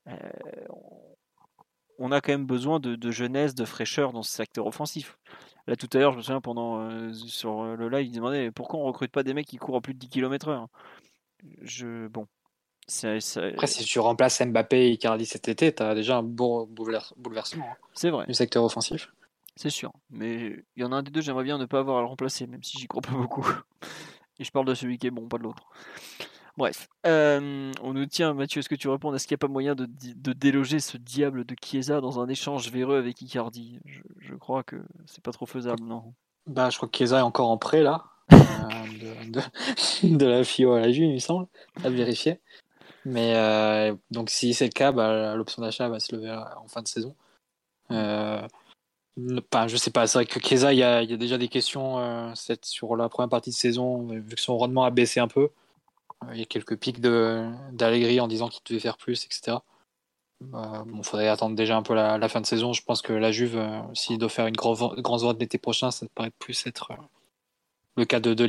Euh, 0.08 0.14
on 1.98 2.12
a 2.12 2.22
quand 2.22 2.34
même 2.34 2.46
besoin 2.46 2.80
de, 2.80 3.10
jeunesse, 3.10 3.56
de 3.56 3.66
fraîcheur 3.66 4.14
dans 4.14 4.22
ce 4.22 4.34
secteur 4.34 4.68
offensif. 4.68 5.18
Là, 5.66 5.76
tout 5.76 5.90
à 5.94 5.98
l'heure, 5.98 6.12
je 6.12 6.18
me 6.18 6.22
souviens, 6.22 6.42
pendant, 6.42 6.80
euh, 6.82 7.12
sur 7.12 7.64
euh, 7.64 7.76
le 7.76 7.90
live, 7.90 8.06
il 8.06 8.12
demandait 8.12 8.52
pourquoi 8.52 8.82
on 8.82 8.84
recrute 8.84 9.12
pas 9.12 9.24
des 9.24 9.34
mecs 9.34 9.48
qui 9.48 9.58
courent 9.58 9.78
à 9.78 9.82
plus 9.82 9.96
de 9.96 10.00
10 10.00 10.10
km/h. 10.10 10.68
Je, 11.64 12.06
bon. 12.06 12.28
Après, 12.88 13.68
si 13.68 13.84
tu 13.84 14.00
remplaces 14.00 14.42
Mbappé 14.42 14.88
et 14.88 14.92
Icardi 14.92 15.26
cet 15.26 15.48
été, 15.48 15.74
tu 15.74 15.82
as 15.82 15.96
déjà 15.96 16.18
un 16.18 16.24
bon 16.24 16.68
bouleversement 16.68 17.66
hein, 17.66 17.88
C'est 17.94 18.12
vrai. 18.12 18.26
du 18.28 18.34
secteur 18.34 18.64
offensif. 18.64 19.12
C'est 19.56 19.70
sûr. 19.70 19.92
Mais 20.10 20.64
il 20.76 20.82
y 20.82 20.84
en 20.84 20.92
a 20.92 20.98
un 20.98 21.04
des 21.04 21.12
deux, 21.12 21.22
j'aimerais 21.22 21.44
bien 21.44 21.58
ne 21.58 21.66
pas 21.66 21.80
avoir 21.80 21.98
à 21.98 22.02
le 22.02 22.08
remplacer, 22.08 22.46
même 22.46 22.64
si 22.64 22.78
j'y 22.78 22.88
crois 22.88 23.02
pas 23.02 23.14
beaucoup. 23.14 23.48
Et 24.40 24.44
je 24.44 24.52
parle 24.52 24.66
de 24.66 24.74
celui 24.74 24.98
qui 24.98 25.08
est 25.08 25.12
bon, 25.12 25.28
pas 25.28 25.38
de 25.38 25.44
l'autre. 25.44 25.66
Bref, 26.58 26.88
euh, 27.06 27.72
on 27.82 27.94
nous 27.94 28.06
tient, 28.06 28.34
Mathieu, 28.34 28.60
est-ce 28.60 28.70
que 28.70 28.76
tu 28.76 28.88
réponds 28.88 29.14
Est-ce 29.14 29.28
qu'il 29.28 29.36
n'y 29.36 29.40
a 29.40 29.46
pas 29.46 29.52
moyen 29.52 29.76
de, 29.76 29.88
déloger 30.34 30.80
ce 30.80 30.98
diable 30.98 31.44
de 31.46 31.56
Chiesa 31.62 32.00
dans 32.00 32.20
un 32.20 32.30
échange 32.30 32.72
véreux 32.72 32.98
avec 32.98 33.22
Icardi? 33.22 33.80
Je, 34.20 34.36
crois 34.36 34.64
que 34.64 34.78
c'est 35.06 35.24
pas 35.24 35.32
trop 35.32 35.46
faisable, 35.46 35.84
non? 35.84 36.14
Bah, 36.48 36.70
je 36.70 36.78
crois 36.78 36.88
que 36.88 36.98
Chiesa 36.98 37.20
est 37.20 37.24
encore 37.24 37.50
en 37.50 37.58
prêt 37.58 37.82
là, 37.82 38.06
euh, 38.34 39.42
de, 40.04 40.26
la 40.26 40.44
FIO 40.44 40.74
à 40.74 40.80
la 40.80 40.92
Juve, 40.92 41.06
il 41.06 41.14
me 41.16 41.20
semble, 41.20 41.48
à 41.84 41.90
vérifier. 41.90 42.40
Mais 43.06 43.36
euh, 43.36 43.96
donc, 44.12 44.30
si 44.30 44.54
c'est 44.54 44.66
le 44.66 44.72
cas, 44.72 44.92
bah, 44.92 45.36
l'option 45.36 45.62
d'achat 45.62 45.88
va 45.90 46.00
se 46.00 46.16
lever 46.16 46.32
en 46.32 46.68
fin 46.68 46.82
de 46.82 46.88
saison. 46.88 47.16
Euh, 47.92 48.42
je 49.18 49.78
sais 49.78 49.92
pas, 49.92 50.08
c'est 50.08 50.18
vrai 50.18 50.26
que 50.26 50.40
Chiesa, 50.40 50.74
il 50.74 50.80
y, 50.80 50.84
a, 50.84 51.06
déjà 51.06 51.38
des 51.38 51.48
questions 51.48 52.34
sur 52.62 52.96
la 52.96 53.08
première 53.10 53.30
partie 53.30 53.52
de 53.52 53.56
saison, 53.56 54.08
vu 54.08 54.36
que 54.36 54.42
son 54.42 54.58
rendement 54.58 54.84
a 54.84 54.92
baissé 54.92 55.20
un 55.20 55.28
peu. 55.28 55.50
Il 56.32 56.40
y 56.40 56.42
a 56.42 56.46
quelques 56.46 56.78
pics 56.78 57.00
d'Allegri 57.00 58.20
en 58.20 58.28
disant 58.28 58.50
qu'il 58.50 58.62
devait 58.66 58.80
faire 58.80 58.98
plus, 58.98 59.26
etc. 59.26 59.58
Bah, 60.42 60.84
bon, 60.86 61.02
faudrait 61.02 61.28
attendre 61.30 61.56
déjà 61.56 61.78
un 61.78 61.82
peu 61.82 61.94
la, 61.94 62.30
fin 62.30 62.42
de 62.42 62.46
saison. 62.46 62.74
Je 62.74 62.84
pense 62.84 63.02
que 63.02 63.14
la 63.14 63.32
Juve, 63.32 63.58
euh, 63.58 63.82
s'il 63.94 64.18
doit 64.18 64.30
faire 64.30 64.48
une 64.48 64.56
grande 64.56 64.78
vente 64.78 65.40
l'été 65.40 65.58
prochain, 65.58 65.92
ça 65.92 66.06
paraît 66.14 66.32
plus 66.32 66.68
être 66.68 66.92
euh, 66.92 66.96
le 67.96 68.06
cas 68.06 68.20
de 68.20 68.34
De. 68.34 68.48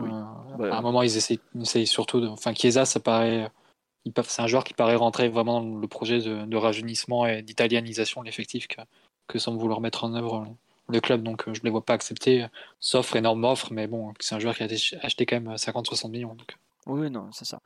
Hmm. 0.00 0.62
À 0.62 0.78
un 0.78 0.80
moment, 0.80 1.02
ils 1.02 1.16
essayent, 1.16 1.86
surtout 1.86 2.20
de. 2.20 2.26
Enfin, 2.26 2.54
Chiesa, 2.54 2.84
ça 2.84 3.00
paraît. 3.00 3.50
C'est 4.24 4.42
un 4.42 4.46
joueur 4.46 4.64
qui 4.64 4.74
paraît 4.74 4.94
rentrer 4.94 5.28
vraiment 5.28 5.60
dans 5.60 5.78
le 5.78 5.88
projet 5.88 6.20
de, 6.20 6.56
rajeunissement 6.56 7.26
et 7.26 7.42
d'italianisation 7.42 8.22
de 8.22 8.26
l'effectif 8.26 8.66
que, 8.66 8.80
que 9.26 9.38
semble 9.38 9.58
vouloir 9.58 9.80
mettre 9.80 10.04
en 10.04 10.14
œuvre 10.14 10.46
le 10.88 11.00
club. 11.00 11.22
Donc, 11.22 11.44
je 11.46 11.60
ne 11.60 11.64
les 11.64 11.70
vois 11.70 11.84
pas 11.84 11.92
accepter, 11.92 12.46
sauf 12.80 13.14
énorme 13.16 13.44
offre. 13.44 13.72
Mais 13.72 13.86
bon, 13.86 14.14
c'est 14.20 14.34
un 14.34 14.38
joueur 14.38 14.56
qui 14.56 14.62
a 14.62 14.66
acheté 15.02 15.26
quand 15.26 15.40
même 15.40 15.54
50-60 15.54 16.10
millions. 16.10 16.34
Donc. 16.34 16.56
Oui, 16.86 17.10
non, 17.10 17.28
c'est 17.32 17.44
ça. 17.44 17.60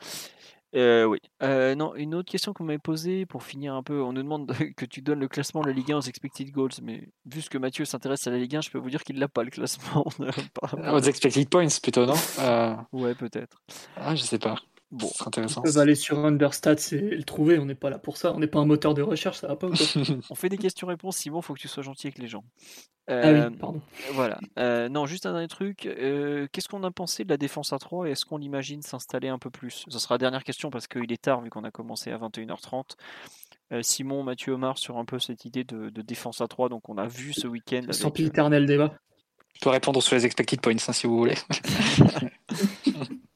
Euh, 0.74 1.04
oui. 1.04 1.18
Euh, 1.42 1.74
non, 1.74 1.94
une 1.94 2.14
autre 2.14 2.30
question 2.30 2.52
qu'on 2.52 2.64
m'avait 2.64 2.78
posée 2.78 3.26
pour 3.26 3.42
finir 3.42 3.74
un 3.74 3.82
peu. 3.82 4.02
On 4.02 4.12
nous 4.12 4.22
demande 4.22 4.52
que 4.76 4.84
tu 4.84 5.02
donnes 5.02 5.20
le 5.20 5.28
classement 5.28 5.62
de 5.62 5.68
la 5.68 5.72
Ligue 5.72 5.92
1 5.92 5.98
aux 5.98 6.02
expected 6.02 6.50
goals, 6.50 6.70
mais 6.82 7.08
vu 7.26 7.42
ce 7.42 7.50
que 7.50 7.58
Mathieu 7.58 7.84
s'intéresse 7.84 8.26
à 8.26 8.30
la 8.30 8.38
Ligue 8.38 8.56
1, 8.56 8.62
je 8.62 8.70
peux 8.70 8.78
vous 8.78 8.90
dire 8.90 9.02
qu'il 9.02 9.18
l'a 9.18 9.28
pas 9.28 9.42
le 9.42 9.50
classement. 9.50 10.06
aux 10.92 11.00
expected 11.00 11.48
points 11.48 11.66
plutôt, 11.82 12.06
non? 12.06 12.14
Euh... 12.38 12.74
Ouais, 12.92 13.14
peut-être. 13.14 13.62
Ah, 13.96 14.14
je 14.14 14.22
sais 14.22 14.38
pas. 14.38 14.56
Bon, 14.92 15.10
c'est 15.14 15.26
intéressant. 15.26 15.62
Ils 15.62 15.64
peuvent 15.64 15.78
aller 15.78 15.94
sur 15.94 16.22
Understats 16.22 16.74
et 16.92 17.16
le 17.16 17.24
trouver. 17.24 17.58
On 17.58 17.64
n'est 17.64 17.74
pas 17.74 17.88
là 17.88 17.98
pour 17.98 18.18
ça. 18.18 18.34
On 18.34 18.38
n'est 18.38 18.46
pas 18.46 18.58
un 18.58 18.66
moteur 18.66 18.92
de 18.92 19.00
recherche, 19.00 19.38
ça 19.38 19.48
va 19.48 19.56
pas 19.56 19.68
ou 19.68 19.72
On 20.30 20.34
fait 20.34 20.50
des 20.50 20.58
questions-réponses. 20.58 21.16
Simon, 21.16 21.40
faut 21.40 21.54
que 21.54 21.60
tu 21.60 21.68
sois 21.68 21.82
gentil 21.82 22.08
avec 22.08 22.18
les 22.18 22.28
gens. 22.28 22.44
ah 23.08 23.14
oui, 23.14 23.38
euh, 23.38 23.50
pardon. 23.50 23.80
Voilà. 24.12 24.38
Euh, 24.58 24.90
non, 24.90 25.06
juste 25.06 25.24
un 25.24 25.32
dernier 25.32 25.48
truc. 25.48 25.86
Euh, 25.86 26.46
qu'est-ce 26.52 26.68
qu'on 26.68 26.84
a 26.84 26.90
pensé 26.90 27.24
de 27.24 27.30
la 27.30 27.38
défense 27.38 27.72
à 27.72 27.78
3 27.78 28.10
Est-ce 28.10 28.26
qu'on 28.26 28.36
l'imagine 28.36 28.82
s'installer 28.82 29.28
un 29.28 29.38
peu 29.38 29.48
plus? 29.48 29.86
Ce 29.88 29.98
sera 29.98 30.16
la 30.16 30.18
dernière 30.18 30.44
question 30.44 30.68
parce 30.68 30.86
qu'il 30.86 31.10
est 31.10 31.22
tard 31.22 31.40
vu 31.40 31.48
qu'on 31.48 31.64
a 31.64 31.70
commencé 31.70 32.10
à 32.12 32.18
21h30. 32.18 32.90
Simon, 33.80 34.22
Mathieu, 34.22 34.52
Omar 34.52 34.76
sur 34.76 34.98
un 34.98 35.06
peu 35.06 35.18
cette 35.18 35.46
idée 35.46 35.64
de, 35.64 35.88
défense 36.02 36.42
à 36.42 36.48
3. 36.48 36.68
Donc 36.68 36.90
on 36.90 36.98
a 36.98 37.06
vu 37.06 37.32
ce 37.32 37.46
week-end. 37.46 37.80
Sans 37.92 38.10
éternel 38.10 38.66
débat. 38.66 38.92
Je 39.54 39.60
peux 39.60 39.70
répondre 39.70 40.02
sur 40.02 40.16
les 40.16 40.26
expected 40.26 40.60
points 40.60 40.74
hein, 40.74 40.92
si 40.92 41.06
vous 41.06 41.16
voulez. 41.16 41.36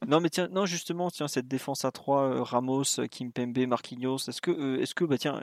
Non, 0.06 0.20
mais 0.20 0.30
tiens, 0.30 0.46
non, 0.48 0.66
justement, 0.66 1.10
tiens, 1.10 1.26
cette 1.26 1.48
défense 1.48 1.84
à 1.84 1.90
3, 1.90 2.22
euh, 2.22 2.42
Ramos, 2.44 2.84
Kimpembe, 3.10 3.66
Marquinhos, 3.66 4.28
est-ce 4.28 4.40
que, 4.40 4.52
euh, 4.52 4.80
est-ce 4.80 4.94
que, 4.94 5.04
bah 5.04 5.18
tiens, 5.18 5.42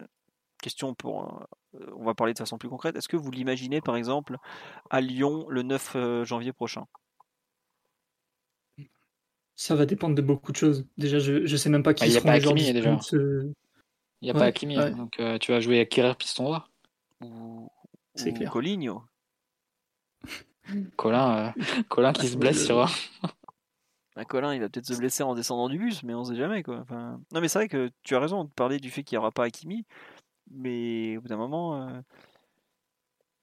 question 0.62 0.96
pour, 0.96 1.46
euh, 1.76 1.86
on 1.98 2.06
va 2.06 2.14
parler 2.16 2.32
de 2.34 2.40
façon 2.40 2.58
plus 2.58 2.70
concrète, 2.70 2.96
est-ce 2.96 3.10
que 3.10 3.18
vous 3.18 3.30
l'imaginez, 3.30 3.82
par 3.82 3.98
exemple, 3.98 4.38
à 4.90 5.02
Lyon 5.02 5.46
le 5.50 5.64
9 5.64 6.24
janvier 6.24 6.54
prochain? 6.54 6.86
Ça 9.56 9.76
va 9.76 9.86
dépendre 9.86 10.16
de 10.16 10.22
beaucoup 10.22 10.54
de 10.54 10.58
choses. 10.58 10.86
Déjà, 10.98 11.20
je, 11.20 11.34
ne 11.34 11.58
sais 11.58 11.70
même 11.70 11.84
pas 11.84 11.94
qui 11.94 12.06
ah, 12.06 12.08
Il 12.08 12.12
n'y 12.12 12.18
a 12.18 12.22
pas 12.22 12.32
Hakimi, 12.32 12.72
déjà. 12.72 12.98
Il 13.12 13.54
n'y 14.22 14.30
a 14.30 14.34
pas 14.34 14.46
Hakimi, 14.46 14.78
donc 14.78 15.22
tu 15.42 15.52
vas 15.52 15.60
jouer 15.60 15.82
à 15.82 15.86
Kirer 15.86 16.16
piston 16.16 16.46
droit 16.46 16.70
ou, 17.22 17.68
C'est 18.16 18.32
clair. 18.32 18.50
Coligno? 18.50 19.04
Colin, 20.96 21.54
Colin 21.90 22.14
qui 22.14 22.30
se 22.30 22.38
blesse 22.38 22.66
sur 22.66 22.88
un 24.16 24.26
Colin, 24.26 24.54
il 24.54 24.62
va 24.62 24.70
peut-être 24.70 24.86
se 24.86 24.98
blesser 24.98 25.24
en 25.24 25.34
descendant 25.34 25.70
du 25.70 25.80
bus, 25.80 26.04
mais 26.04 26.14
on 26.14 26.24
sait 26.24 26.36
jamais 26.36 26.62
quoi. 26.62 26.86
Non, 26.90 27.42
mais 27.42 27.48
c'est 27.48 27.60
vrai 27.60 27.68
que 27.68 27.90
tu 28.04 28.16
as 28.16 28.20
raison 28.20 28.44
de 28.44 28.50
parler 28.50 28.80
du 28.80 28.92
fait 28.92 29.04
qu'il 29.04 29.16
n'y 29.16 29.20
aura 29.20 29.32
pas 29.32 29.46
Hakimi, 29.46 29.86
mais 30.52 31.18
au 31.18 31.22
bout 31.22 31.28
d'un 31.28 31.38
moment, 31.38 31.82
euh, 31.82 32.02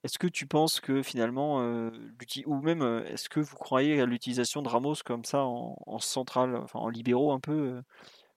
est-ce 0.04 0.18
que 0.18 0.28
tu 0.28 0.46
penses 0.46 0.80
que 0.80 1.02
finalement, 1.02 1.60
euh, 1.62 1.90
ou 2.46 2.60
même 2.60 2.82
euh, 2.82 3.04
est-ce 3.06 3.28
que 3.28 3.40
vous 3.40 3.56
croyez 3.56 4.00
à 4.00 4.06
l'utilisation 4.06 4.62
de 4.62 4.68
Ramos 4.68 4.96
comme 5.04 5.24
ça 5.24 5.44
en, 5.44 5.76
en 5.86 5.98
central, 5.98 6.54
enfin 6.56 6.78
en 6.78 6.88
libéraux 6.88 7.32
un 7.32 7.40
peu, 7.40 7.82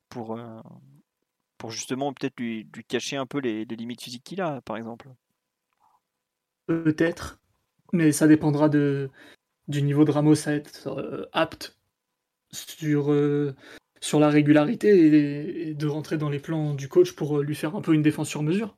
pour, 0.10 0.40
pour 1.58 1.72
justement 1.72 2.14
peut-être 2.14 2.40
lui, 2.40 2.68
cacher 2.88 3.18
un 3.18 3.28
peu 3.28 3.40
les, 3.40 3.66
les 3.66 3.76
limites 3.76 4.02
physiques 4.02 4.24
qu'il 4.24 4.42
a, 4.42 4.62
par 4.62 4.78
exemple? 4.78 5.10
Peut-être, 6.66 7.40
mais 7.92 8.12
ça 8.12 8.28
dépendra 8.28 8.70
de, 8.70 9.12
du 9.68 9.84
niveau 9.84 10.04
de 10.04 10.12
Ramos 10.12 10.48
à 10.48 10.54
être 10.54 11.30
apte 11.32 11.78
sur, 12.54 13.12
euh, 13.12 13.56
sur 14.00 14.20
la 14.20 14.30
régularité 14.30 15.70
et, 15.70 15.74
de 15.74 15.88
rentrer 15.88 16.18
dans 16.18 16.30
les 16.30 16.40
plans 16.40 16.74
du 16.74 16.88
coach 16.88 17.14
pour 17.14 17.40
euh, 17.40 17.44
lui 17.44 17.56
faire 17.56 17.76
un 17.76 17.82
peu 17.82 17.94
une 17.94 18.02
défense 18.02 18.30
sur 18.30 18.44
mesure. 18.44 18.76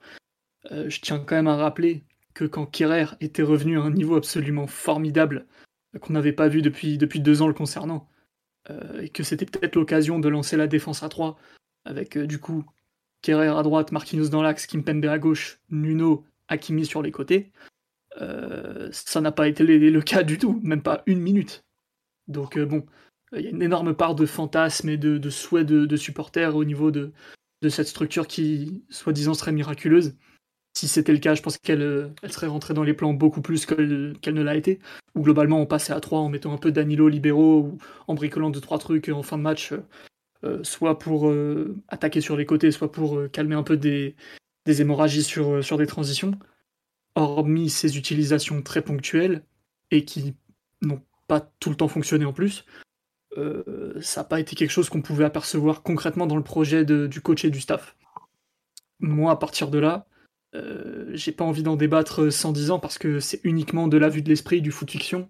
Euh, 0.71 0.89
je 0.89 0.99
tiens 1.01 1.19
quand 1.19 1.35
même 1.35 1.47
à 1.47 1.55
rappeler 1.55 2.03
que 2.33 2.45
quand 2.45 2.65
Kerrer 2.65 3.15
était 3.21 3.43
revenu 3.43 3.79
à 3.79 3.83
un 3.83 3.91
niveau 3.91 4.15
absolument 4.15 4.67
formidable, 4.67 5.45
qu'on 6.01 6.13
n'avait 6.13 6.33
pas 6.33 6.47
vu 6.47 6.61
depuis, 6.61 6.97
depuis 6.97 7.21
deux 7.21 7.41
ans 7.41 7.47
le 7.47 7.53
concernant, 7.53 8.09
et 8.99 9.09
que 9.09 9.23
c'était 9.23 9.45
peut-être 9.45 9.75
l'occasion 9.75 10.19
de 10.19 10.27
lancer 10.27 10.57
la 10.57 10.67
défense 10.67 11.03
à 11.03 11.07
trois, 11.07 11.37
avec 11.85 12.17
du 12.17 12.39
coup 12.39 12.65
Kerrer 13.21 13.47
à 13.47 13.63
droite, 13.63 13.93
Marquinhos 13.93 14.27
dans 14.27 14.41
l'axe, 14.41 14.65
Kimpembe 14.67 15.05
à 15.05 15.19
gauche, 15.19 15.61
Nuno, 15.69 16.25
Hakimi 16.49 16.85
sur 16.85 17.01
les 17.01 17.11
côtés, 17.11 17.53
ça 18.19 19.21
n'a 19.21 19.31
pas 19.31 19.47
été 19.47 19.63
le, 19.63 20.01
cas 20.01 20.23
du 20.23 20.37
tout, 20.37 20.59
même 20.61 20.81
pas 20.81 21.03
une 21.05 21.21
minute. 21.21 21.63
Donc 22.27 22.59
bon, 22.59 22.85
il 23.35 23.43
y 23.43 23.47
a 23.47 23.51
une 23.51 23.61
énorme 23.61 23.93
part 23.93 24.15
de 24.15 24.25
fantasme 24.25 24.89
et 24.89 24.97
de, 24.97 25.17
de 25.17 25.29
souhait 25.29 25.65
de, 25.65 25.95
supporters 25.95 26.55
au 26.55 26.63
niveau 26.63 26.91
de, 26.91 27.11
de 27.61 27.69
cette 27.69 27.87
structure 27.87 28.27
qui, 28.27 28.83
soi-disant, 28.89 29.33
serait 29.33 29.51
miraculeuse. 29.51 30.15
Si 30.77 30.89
c'était 30.89 31.13
le 31.13 31.19
cas, 31.19 31.35
je 31.35 31.41
pense 31.41 31.57
qu'elle 31.57 32.13
elle 32.21 32.31
serait 32.33 32.47
rentrée 32.47 32.73
dans 32.73 32.83
les 32.83 32.93
plans 32.93 33.13
beaucoup 33.13 33.41
plus 33.41 33.65
qu'elle 33.65 34.17
ne 34.27 34.41
l'a 34.43 34.55
été. 34.55 34.79
Ou 35.15 35.21
globalement, 35.21 35.61
on 35.61 35.65
passait 35.65 35.93
à 35.93 36.01
3 36.01 36.19
en 36.19 36.29
mettant 36.29 36.53
un 36.53 36.57
peu 36.57 36.71
Danilo 36.71 37.07
libéraux 37.07 37.59
ou 37.61 37.77
en 38.07 38.13
bricolant 38.13 38.49
deux 38.49 38.59
trois 38.59 38.77
trucs 38.77 39.07
en 39.07 39.23
fin 39.23 39.37
de 39.37 39.43
match, 39.43 39.73
euh, 40.43 40.63
soit 40.63 40.99
pour 40.99 41.29
euh, 41.29 41.75
attaquer 41.87 42.19
sur 42.19 42.35
les 42.35 42.45
côtés, 42.45 42.71
soit 42.71 42.91
pour 42.91 43.17
euh, 43.17 43.29
calmer 43.29 43.55
un 43.55 43.63
peu 43.63 43.77
des, 43.77 44.15
des 44.65 44.81
hémorragies 44.81 45.23
sur, 45.23 45.63
sur 45.63 45.77
des 45.77 45.87
transitions. 45.87 46.37
Hormis 47.15 47.69
ces 47.69 47.97
utilisations 47.97 48.61
très 48.61 48.81
ponctuelles 48.81 49.43
et 49.91 50.03
qui 50.03 50.35
n'ont 50.81 51.01
pas 51.27 51.39
tout 51.59 51.69
le 51.69 51.77
temps 51.77 51.87
fonctionné 51.87 52.25
en 52.25 52.33
plus, 52.33 52.65
euh, 53.37 53.99
ça 54.01 54.21
n'a 54.21 54.25
pas 54.25 54.39
été 54.39 54.55
quelque 54.55 54.71
chose 54.71 54.89
qu'on 54.89 55.01
pouvait 55.01 55.25
apercevoir 55.25 55.83
concrètement 55.83 56.27
dans 56.27 56.37
le 56.37 56.43
projet 56.43 56.85
du 56.85 57.21
coach 57.21 57.45
et 57.45 57.49
du 57.49 57.61
staff. 57.61 57.95
Moi, 58.99 59.31
à 59.31 59.35
partir 59.35 59.69
de 59.69 59.79
là, 59.79 60.07
euh, 60.55 61.09
j'ai 61.13 61.31
pas 61.31 61.43
envie 61.43 61.63
d'en 61.63 61.75
débattre 61.75 62.31
sans 62.31 62.51
dix 62.51 62.71
ans 62.71 62.79
parce 62.79 62.97
que 62.97 63.19
c'est 63.19 63.41
uniquement 63.43 63.87
de 63.87 63.97
la 63.97 64.09
vue 64.09 64.21
de 64.21 64.29
l'esprit 64.29 64.61
du 64.61 64.71
foot 64.71 64.89
fiction. 64.89 65.27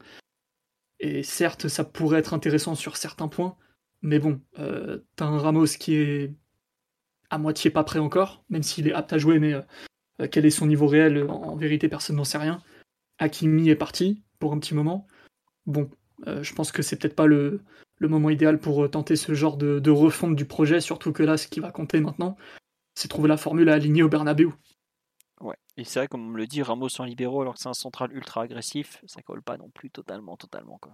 Et 1.00 1.24
certes, 1.24 1.68
ça 1.68 1.84
pourrait 1.84 2.20
être 2.20 2.34
intéressant 2.34 2.76
sur 2.76 2.96
certains 2.96 3.28
points, 3.28 3.58
mais 4.02 4.20
bon, 4.20 4.40
euh, 4.60 5.00
t'as 5.16 5.26
un 5.26 5.38
Ramos 5.38 5.66
qui 5.80 5.96
est 5.96 6.34
à 7.30 7.38
moitié 7.38 7.70
pas 7.70 7.84
prêt 7.84 8.00
encore, 8.00 8.46
même 8.50 8.64
s'il 8.64 8.88
est 8.88 8.94
apte 8.94 9.12
à 9.12 9.18
jouer, 9.18 9.40
mais 9.40 9.56
quel 10.32 10.46
est 10.46 10.52
son 10.52 10.68
niveau 10.68 10.88
réel 10.88 11.26
En 11.28 11.56
vérité, 11.56 11.90
personne 11.90 12.16
n'en 12.16 12.24
sait 12.24 12.38
rien. 12.38 12.62
Hakimi 13.18 13.70
est 13.70 13.76
parti 13.76 14.24
pour 14.40 14.54
un 14.54 14.60
petit 14.60 14.76
moment. 14.76 15.08
Bon, 15.66 15.90
je 16.26 16.54
pense 16.54 16.72
que 16.72 16.82
c'est 16.82 16.96
peut-être 16.96 17.16
pas 17.16 17.26
le, 17.26 17.62
le 17.98 18.08
moment 18.08 18.30
idéal 18.30 18.60
pour 18.60 18.84
euh, 18.84 18.90
tenter 18.90 19.16
ce 19.16 19.34
genre 19.34 19.58
de, 19.58 19.90
refonte 19.90 20.36
du 20.36 20.46
projet, 20.46 20.82
surtout 20.82 21.14
que 21.14 21.24
là, 21.24 21.38
ce 21.38 21.48
qui 21.48 21.60
va 21.60 21.72
compter 21.72 22.00
maintenant, 22.00 22.36
c'est 22.94 23.08
trouver 23.08 23.30
la 23.30 23.38
formule 23.38 23.70
à 23.70 23.74
aligner 23.74 24.04
au 24.04 24.10
Bernabeu. 24.10 24.52
Ouais, 25.42 25.58
et 25.78 25.84
c'est 25.84 26.00
vrai, 26.00 26.08
comme 26.08 26.26
on 26.26 26.30
me 26.30 26.38
le 26.38 26.48
dit, 26.48 26.62
Ramos 26.62 26.90
sans 26.90 27.04
libéraux, 27.04 27.42
alors 27.42 27.56
que 27.56 27.60
c'est 27.60 27.70
un 27.70 27.74
central 27.74 28.12
ultra 28.14 28.44
agressif, 28.44 29.02
ça 29.06 29.22
colle 29.22 29.42
pas 29.42 29.58
non 29.58 29.70
plus 29.70 29.90
totalement, 29.90 30.38
totalement. 30.38 30.78
Quoi. 30.80 30.94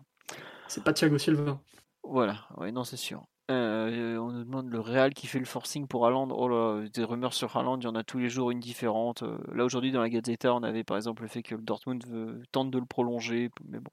C'est 0.68 0.84
pas 0.84 0.94
Thiago 0.94 1.18
Silva. 1.18 1.60
Voilà, 2.04 2.48
ouais, 2.58 2.72
non, 2.72 2.84
c'est 2.84 2.98
sûr. 2.98 3.24
Euh, 3.52 4.18
on 4.18 4.32
nous 4.32 4.44
demande 4.46 4.72
le 4.72 4.80
Real 4.80 5.14
qui 5.14 5.28
fait 5.28 5.40
le 5.40 5.46
forcing 5.46 5.88
pour 5.88 6.06
Haaland. 6.06 6.30
Oh 6.32 6.48
là, 6.48 6.88
des 6.94 7.04
rumeurs 7.04 7.34
sur 7.34 7.58
Haaland, 7.58 7.80
il 7.80 7.84
y 7.84 7.88
en 7.88 7.96
a 7.96 8.04
tous 8.04 8.18
les 8.18 8.30
jours 8.30 8.52
une 8.52 8.60
différente. 8.60 9.24
Euh, 9.24 9.38
là, 9.54 9.66
aujourd'hui, 9.66 9.92
dans 9.92 10.02
la 10.02 10.10
Gazeta, 10.10 10.54
on 10.54 10.64
avait 10.64 10.84
par 10.84 10.96
exemple 10.96 11.24
le 11.24 11.28
fait 11.28 11.44
que 11.44 11.56
le 11.56 11.62
Dortmund 11.62 12.06
veut, 12.08 12.42
tente 12.52 12.72
de 12.72 12.80
le 12.80 12.86
prolonger, 12.86 13.50
mais 13.68 13.80
bon, 13.80 13.92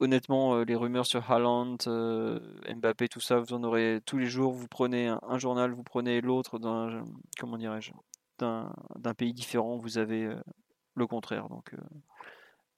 honnêtement, 0.00 0.56
euh, 0.56 0.64
les 0.64 0.74
rumeurs 0.74 1.06
sur 1.06 1.30
Haaland, 1.30 1.76
euh, 1.86 2.40
Mbappé, 2.74 3.08
tout 3.08 3.20
ça, 3.20 3.38
vous 3.38 3.52
en 3.52 3.62
aurez 3.62 4.00
tous 4.04 4.18
les 4.18 4.26
jours. 4.26 4.52
Vous 4.52 4.68
prenez 4.68 5.08
un, 5.08 5.38
journal, 5.38 5.72
vous 5.72 5.82
prenez 5.82 6.20
l'autre 6.20 6.58
d'un, 6.58 7.04
comment 7.38 7.58
dirais-je, 7.58 7.92
d'un, 8.38 8.72
pays 9.16 9.32
différent. 9.32 9.76
Vous 9.76 9.98
avez 9.98 10.24
euh, 10.24 10.40
le 10.94 11.06
contraire. 11.06 11.48
Donc, 11.48 11.74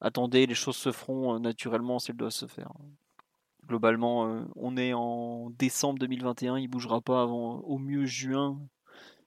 attendez, 0.01 0.47
les 0.47 0.55
choses 0.55 0.77
se 0.77 0.93
feront 0.93 1.39
naturellement 1.39 1.99
s'il 1.99 2.17
doit 2.17 2.31
se 2.31 2.47
faire. 2.47 2.73
Globalement, 3.67 4.47
on 4.57 4.77
est 4.79 4.95
en 4.95 5.51
décembre 5.51 5.99
2021. 5.99 6.59
Il 6.59 6.69
bougera 6.69 7.01
pas 7.01 7.23
avant 7.23 7.59
au 7.59 7.79
mieux 7.79 8.07
juin. 8.07 8.59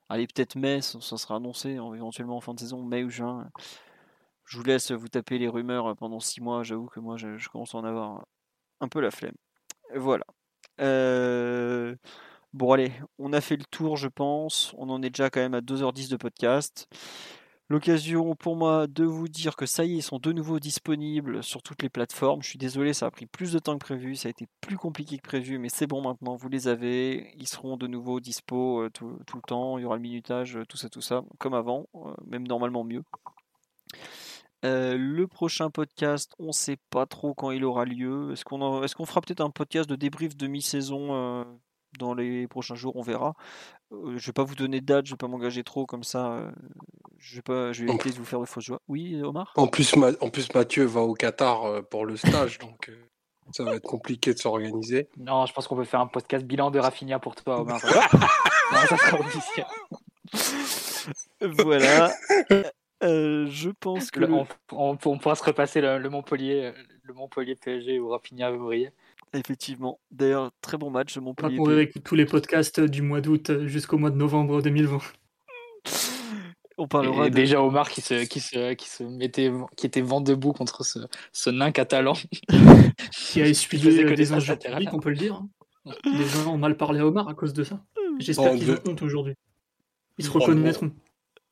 Allez, 0.09 0.27
peut-être 0.27 0.55
mai, 0.55 0.81
ça 0.81 0.99
sera 0.99 1.35
annoncé 1.35 1.69
éventuellement 1.69 2.38
en 2.38 2.41
fin 2.41 2.53
de 2.53 2.59
saison, 2.59 2.84
mai 2.84 3.03
ou 3.03 3.09
juin 3.09 3.49
je 4.52 4.57
vous 4.57 4.64
laisse 4.64 4.91
vous 4.91 5.07
taper 5.07 5.38
les 5.38 5.48
rumeurs 5.48 5.95
pendant 5.95 6.19
six 6.19 6.41
mois. 6.41 6.61
J'avoue 6.61 6.88
que 6.88 6.99
moi, 6.99 7.15
je, 7.15 7.48
commence 7.48 7.73
à 7.73 7.78
en 7.78 7.86
avoir 7.86 8.26
un 8.82 8.90
peu 8.90 8.99
la 8.99 9.10
flemme. 9.10 9.36
Voilà. 9.95 10.26
Euh, 10.82 11.95
bon, 12.52 12.73
allez, 12.73 12.91
on 13.18 13.32
a 13.32 13.40
fait 13.40 13.56
le 13.56 13.64
tour, 13.64 13.95
je 13.95 14.10
pense. 14.10 14.76
On 14.78 14.90
en 14.90 15.02
est 15.03 15.10
déjà 15.10 15.30
quand 15.30 15.40
même 15.40 15.53
à 15.53 15.61
2h10 15.61 16.10
de 16.10 16.18
podcast. 16.18 16.90
L'occasion 17.69 18.36
pour 18.36 18.57
moi 18.57 18.88
de 18.88 19.06
vous 19.06 19.30
dire 19.30 19.56
que 19.56 19.65
ça 19.65 19.86
y 19.86 19.94
est, 19.94 19.98
ils 19.99 20.02
sont 20.02 20.19
de 20.19 20.34
nouveau 20.34 20.60
disponibles 20.60 21.41
sur 21.41 21.64
toutes 21.64 21.82
les 21.82 21.90
plateformes. 21.90 22.41
Je 22.41 22.49
suis 22.49 22.60
désolé, 22.60 22.91
ça 22.91 23.06
a 23.06 23.11
pris 23.11 23.28
plus 23.28 23.53
de 23.53 23.60
temps 23.60 23.76
que 23.78 23.86
prévu, 23.86 24.18
ça 24.18 24.28
a 24.28 24.32
été 24.32 24.48
plus 24.60 24.76
compliqué 24.76 25.15
que 25.15 25.23
prévu, 25.23 25.60
mais 25.60 25.69
c'est 25.69 25.88
bon 25.88 26.02
maintenant, 26.02 26.36
vous 26.36 26.49
les 26.49 26.68
avez. 26.68 27.32
Ils 27.38 27.48
seront 27.48 27.78
de 27.78 27.88
nouveau 27.88 28.19
dispo 28.19 28.82
euh, 28.82 28.90
tout, 28.90 29.18
le 29.18 29.48
temps, 29.48 29.78
il 29.78 29.84
y 29.84 29.86
aura 29.86 29.95
le 29.95 30.02
minutage, 30.02 30.60
tout 30.68 30.76
ça, 30.76 30.90
tout 30.90 30.99
ça, 30.99 31.23
comme 31.38 31.53
avant, 31.53 31.88
euh, 31.95 32.14
même 32.28 32.45
normalement 32.45 32.84
mieux. 32.84 33.03
Le 34.63 35.25
prochain 35.25 35.69
podcast, 35.69 36.33
on 36.39 36.47
ne 36.47 36.51
sait 36.51 36.77
pas 36.89 37.05
trop 37.05 37.33
quand 37.33 37.51
il 37.51 37.63
aura 37.63 37.85
lieu. 37.85 38.31
Est-ce 38.31 38.45
qu'on 38.45 38.83
est 38.83 38.93
qu'on 38.93 39.05
fera 39.05 39.21
peut-être 39.21 39.41
un 39.41 39.49
podcast 39.49 39.89
de 39.89 39.95
débrief 39.95 40.35
de 40.35 40.47
mi-saison 40.47 41.45
dans 41.99 42.13
les 42.13 42.47
prochains 42.47 42.75
jours? 42.75 42.95
On 42.95 43.01
verra. 43.01 43.33
je 43.91 43.95
ne 43.97 44.19
vais 44.19 44.33
pas 44.33 44.43
vous 44.43 44.55
donner 44.55 44.81
de 44.81 44.85
date, 44.85 45.05
je 45.05 45.11
ne 45.11 45.15
vais 45.15 45.17
pas 45.17 45.27
m'engager 45.27 45.63
trop 45.63 45.85
comme 45.85 46.03
ça. 46.03 46.51
je 47.17 47.35
vais, 47.35 47.41
pas, 47.41 47.73
je 47.73 47.83
vais 47.83 47.89
éviter 47.89 48.11
de 48.11 48.15
vous 48.15 48.25
faire 48.25 48.39
de 48.39 48.45
fausses 48.45 48.65
joies. 48.65 48.81
Oui, 48.88 49.21
Omar? 49.23 49.53
en 49.55 49.67
plus, 49.67 49.95
en 49.95 50.29
plus, 50.29 50.53
Mathieu 50.53 50.85
va 50.85 51.01
au 51.01 51.13
Qatar 51.13 51.83
pour 51.89 52.05
le 52.05 52.15
stage, 52.17 52.59
donc 52.59 52.91
ça 53.51 53.63
va 53.63 53.75
être 53.75 53.88
compliqué 53.88 54.33
de 54.33 54.39
s'organiser. 54.39 55.09
Non, 55.17 55.45
je 55.45 55.53
pense 55.53 55.67
qu'on 55.67 55.75
peut 55.75 55.83
faire 55.83 55.99
un 55.99 56.07
podcast 56.07 56.45
bilan 56.45 56.71
de 56.71 56.79
Rafinha 56.79 57.19
pour 57.19 57.35
toi, 57.35 57.61
Omar. 57.61 57.79
ça 57.81 58.97
sera 58.97 59.19
officiel. 59.19 59.65
voilà. 61.41 62.11
Euh, 63.03 63.48
je 63.48 63.69
pense 63.69 64.11
que. 64.11 64.19
on, 64.72 64.98
pourra 64.98 65.36
se 65.36 65.44
repasser 65.44 65.82
le, 65.82 66.10
Montpellier, 66.10 66.72
le 67.03 67.14
Montpellier 67.14 67.56
PSG 67.56 67.99
où 67.99 68.10
Rafinha 68.10 68.52
briller. 68.52 68.91
Effectivement. 69.34 69.99
D'ailleurs, 70.11 70.52
très 70.61 70.78
bon 70.78 70.90
match 70.91 71.15
de 71.15 71.22
Montpellier. 71.22 71.60
On 71.60 71.64
pourrait 71.64 71.84
écouter 71.84 72.02
tous 72.02 72.15
les 72.15 72.26
podcasts 72.26 72.80
du 72.80 73.02
mois 73.02 73.22
d'août 73.22 73.65
jusqu'au 73.65 73.98
mois 73.98 74.10
de 74.10 74.18
novembre 74.18 74.61
2020. 74.61 74.99
On 76.78 76.88
parlera 76.88 77.30
déjà 77.30 77.61
Omar 77.61 77.90
qui 77.90 78.02
se, 78.02 78.26
qui 78.26 78.40
se, 78.40 78.73
qui 78.73 78.90
se 78.90 79.03
mettait, 79.03 79.52
qui 79.78 79.86
était 79.86 80.02
vent 80.02 80.19
debout 80.19 80.52
contre 80.52 80.84
ce, 80.84 80.99
ce 81.32 81.49
nain 81.49 81.72
catalan. 81.72 82.14
qui 83.11 83.41
a 83.41 83.48
essuyé 83.48 84.03
que 84.03 84.14
des 84.14 84.34
injures 84.34 84.57
publiques, 84.57 84.94
on 84.94 84.99
peut 84.99 85.11
le 85.11 85.15
dire. 85.15 85.36
Hein. 85.36 85.49
Les 86.06 86.26
gens 86.26 86.53
ont 86.53 86.57
mal 86.57 86.78
parlé 86.78 86.99
à 86.99 87.07
Omar 87.07 87.28
à 87.28 87.34
cause 87.34 87.53
de 87.53 87.64
ça. 87.64 87.84
J'espère 88.19 88.56
qu'ils 88.56 88.72
ont 88.72 88.80
honte 88.88 89.02
aujourd'hui. 89.02 89.36
Ils 90.18 90.26
se 90.26 90.32
reconnaîtront. 90.32 90.91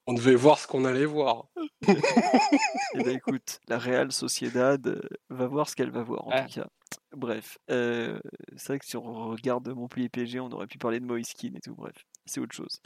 On 0.10 0.14
devait 0.14 0.34
voir 0.34 0.58
ce 0.58 0.66
qu'on 0.66 0.86
allait 0.86 1.06
voir. 1.06 1.46
eh 1.88 1.94
ben, 2.96 3.16
écoute, 3.16 3.60
la 3.68 3.78
Real 3.78 4.12
Sociedad 4.12 4.88
euh, 4.88 5.00
va 5.30 5.46
voir 5.46 5.70
ce 5.70 5.76
qu'elle 5.76 5.92
va 5.92 6.02
voir 6.02 6.28
en 6.28 6.32
tout 6.32 6.54
cas. 6.62 6.68
Bref, 7.16 7.60
euh, 7.70 8.20
c'est 8.58 8.70
vrai 8.70 8.80
que 8.80 8.88
si 8.88 8.98
on 8.98 9.30
regarde 9.30 9.70
Montpellier 9.70 10.10
PSG, 10.10 10.40
on 10.40 10.50
aurait 10.50 10.66
pu 10.66 10.80
parler 10.80 11.00
de 11.00 11.06
Moïskine 11.06 11.56
et 11.56 11.60
tout. 11.60 11.76
Bref, 11.76 11.94
c'est 12.26 12.42
autre 12.42 12.56
chose. 12.56 12.82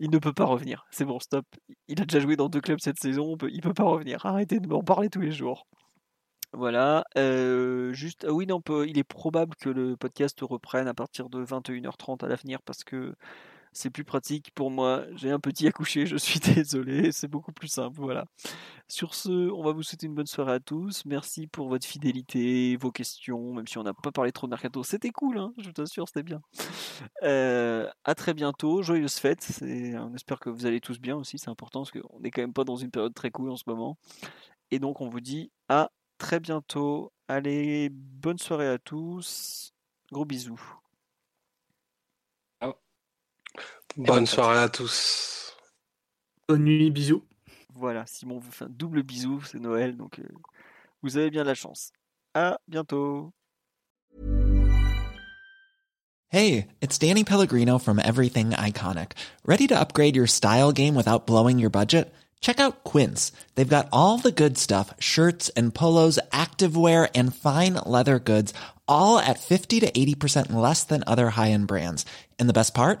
Il 0.00 0.10
ne 0.10 0.18
peut 0.18 0.32
pas 0.32 0.46
revenir. 0.46 0.84
C'est 0.90 1.04
bon, 1.04 1.20
stop. 1.20 1.46
Il 1.86 2.02
a 2.02 2.06
déjà 2.06 2.18
joué 2.18 2.34
dans 2.34 2.48
deux 2.48 2.60
clubs 2.60 2.80
cette 2.80 2.98
saison. 2.98 3.36
Il 3.48 3.60
peut, 3.60 3.68
peut 3.68 3.74
pas 3.74 3.84
revenir. 3.84 4.26
Arrêtez 4.26 4.58
de 4.58 4.66
m'en 4.66 4.82
parler 4.82 5.10
tous 5.10 5.20
les 5.20 5.30
jours. 5.30 5.68
Voilà. 6.52 7.04
Euh, 7.16 7.92
juste, 7.92 8.26
ah 8.28 8.32
oui, 8.32 8.48
non, 8.48 8.60
il 8.84 8.98
est 8.98 9.04
probable 9.04 9.54
que 9.60 9.70
le 9.70 9.96
podcast 9.96 10.40
reprenne 10.40 10.88
à 10.88 10.94
partir 10.94 11.28
de 11.28 11.44
21h30 11.44 12.24
à 12.24 12.26
l'avenir 12.26 12.62
parce 12.62 12.82
que 12.82 13.14
c'est 13.72 13.90
plus 13.90 14.04
pratique 14.04 14.52
pour 14.54 14.70
moi. 14.70 15.04
J'ai 15.14 15.30
un 15.30 15.40
petit 15.40 15.66
à 15.66 15.72
je 15.80 16.16
suis 16.16 16.40
désolé, 16.54 17.12
c'est 17.12 17.28
beaucoup 17.28 17.52
plus 17.52 17.68
simple. 17.68 17.98
Voilà. 17.98 18.26
Sur 18.88 19.14
ce, 19.14 19.50
on 19.50 19.62
va 19.62 19.72
vous 19.72 19.82
souhaiter 19.82 20.06
une 20.06 20.14
bonne 20.14 20.26
soirée 20.26 20.52
à 20.52 20.60
tous. 20.60 21.04
Merci 21.06 21.46
pour 21.46 21.68
votre 21.68 21.86
fidélité, 21.86 22.76
vos 22.76 22.92
questions, 22.92 23.54
même 23.54 23.66
si 23.66 23.78
on 23.78 23.82
n'a 23.82 23.94
pas 23.94 24.12
parlé 24.12 24.32
trop 24.32 24.46
de 24.46 24.50
mercato. 24.50 24.82
C'était 24.82 25.10
cool, 25.10 25.38
hein 25.38 25.52
je 25.58 25.70
t'assure, 25.70 26.06
c'était 26.08 26.22
bien. 26.22 26.42
Euh, 27.22 27.88
à 28.04 28.14
très 28.14 28.34
bientôt, 28.34 28.82
joyeuses 28.82 29.16
fêtes. 29.16 29.62
On 29.62 30.14
espère 30.14 30.40
que 30.40 30.50
vous 30.50 30.66
allez 30.66 30.80
tous 30.80 31.00
bien 31.00 31.16
aussi, 31.16 31.38
c'est 31.38 31.50
important 31.50 31.80
parce 31.80 31.90
qu'on 31.90 32.20
n'est 32.20 32.30
quand 32.30 32.42
même 32.42 32.52
pas 32.52 32.64
dans 32.64 32.76
une 32.76 32.90
période 32.90 33.14
très 33.14 33.30
cool 33.30 33.50
en 33.50 33.56
ce 33.56 33.64
moment. 33.66 33.96
Et 34.70 34.78
donc, 34.78 35.00
on 35.00 35.08
vous 35.08 35.20
dit 35.20 35.50
à 35.68 35.90
très 36.18 36.40
bientôt. 36.40 37.12
Allez, 37.28 37.88
bonne 37.90 38.38
soirée 38.38 38.68
à 38.68 38.78
tous. 38.78 39.72
Gros 40.10 40.24
bisous. 40.24 40.81
Bonne 43.96 44.26
soirée 44.26 44.58
à 44.58 44.68
tous. 44.68 45.54
Bonne 46.48 46.64
nuit, 46.64 46.90
bisous. 46.90 47.22
Voilà, 47.74 48.04
Simon 48.06 48.38
vous 48.38 48.50
fait 48.50 48.64
un 48.64 48.70
double 48.70 49.02
bisou, 49.02 49.42
c'est 49.42 49.58
Noël, 49.58 49.96
donc 49.96 50.18
euh, 50.18 50.28
vous 51.02 51.16
avez 51.16 51.30
bien 51.30 51.44
la 51.44 51.54
chance. 51.54 51.92
À 52.34 52.58
bientôt. 52.68 53.32
Hey, 56.28 56.68
it's 56.80 56.96
Danny 56.96 57.24
Pellegrino 57.24 57.78
from 57.78 57.98
Everything 57.98 58.50
Iconic. 58.50 59.12
Ready 59.44 59.66
to 59.66 59.78
upgrade 59.78 60.16
your 60.16 60.26
style 60.26 60.72
game 60.72 60.94
without 60.94 61.26
blowing 61.26 61.58
your 61.58 61.70
budget? 61.70 62.10
Check 62.40 62.58
out 62.58 62.84
Quince. 62.84 63.32
They've 63.54 63.68
got 63.68 63.88
all 63.92 64.18
the 64.18 64.32
good 64.32 64.56
stuff, 64.56 64.94
shirts 64.98 65.50
and 65.50 65.74
polos, 65.74 66.18
activewear 66.32 67.10
and 67.14 67.34
fine 67.34 67.74
leather 67.84 68.18
goods, 68.18 68.54
all 68.88 69.18
at 69.18 69.40
50 69.40 69.80
to 69.80 69.90
80% 69.90 70.52
less 70.52 70.84
than 70.84 71.04
other 71.06 71.30
high-end 71.30 71.66
brands. 71.66 72.06
And 72.38 72.48
the 72.48 72.54
best 72.54 72.74
part? 72.74 73.00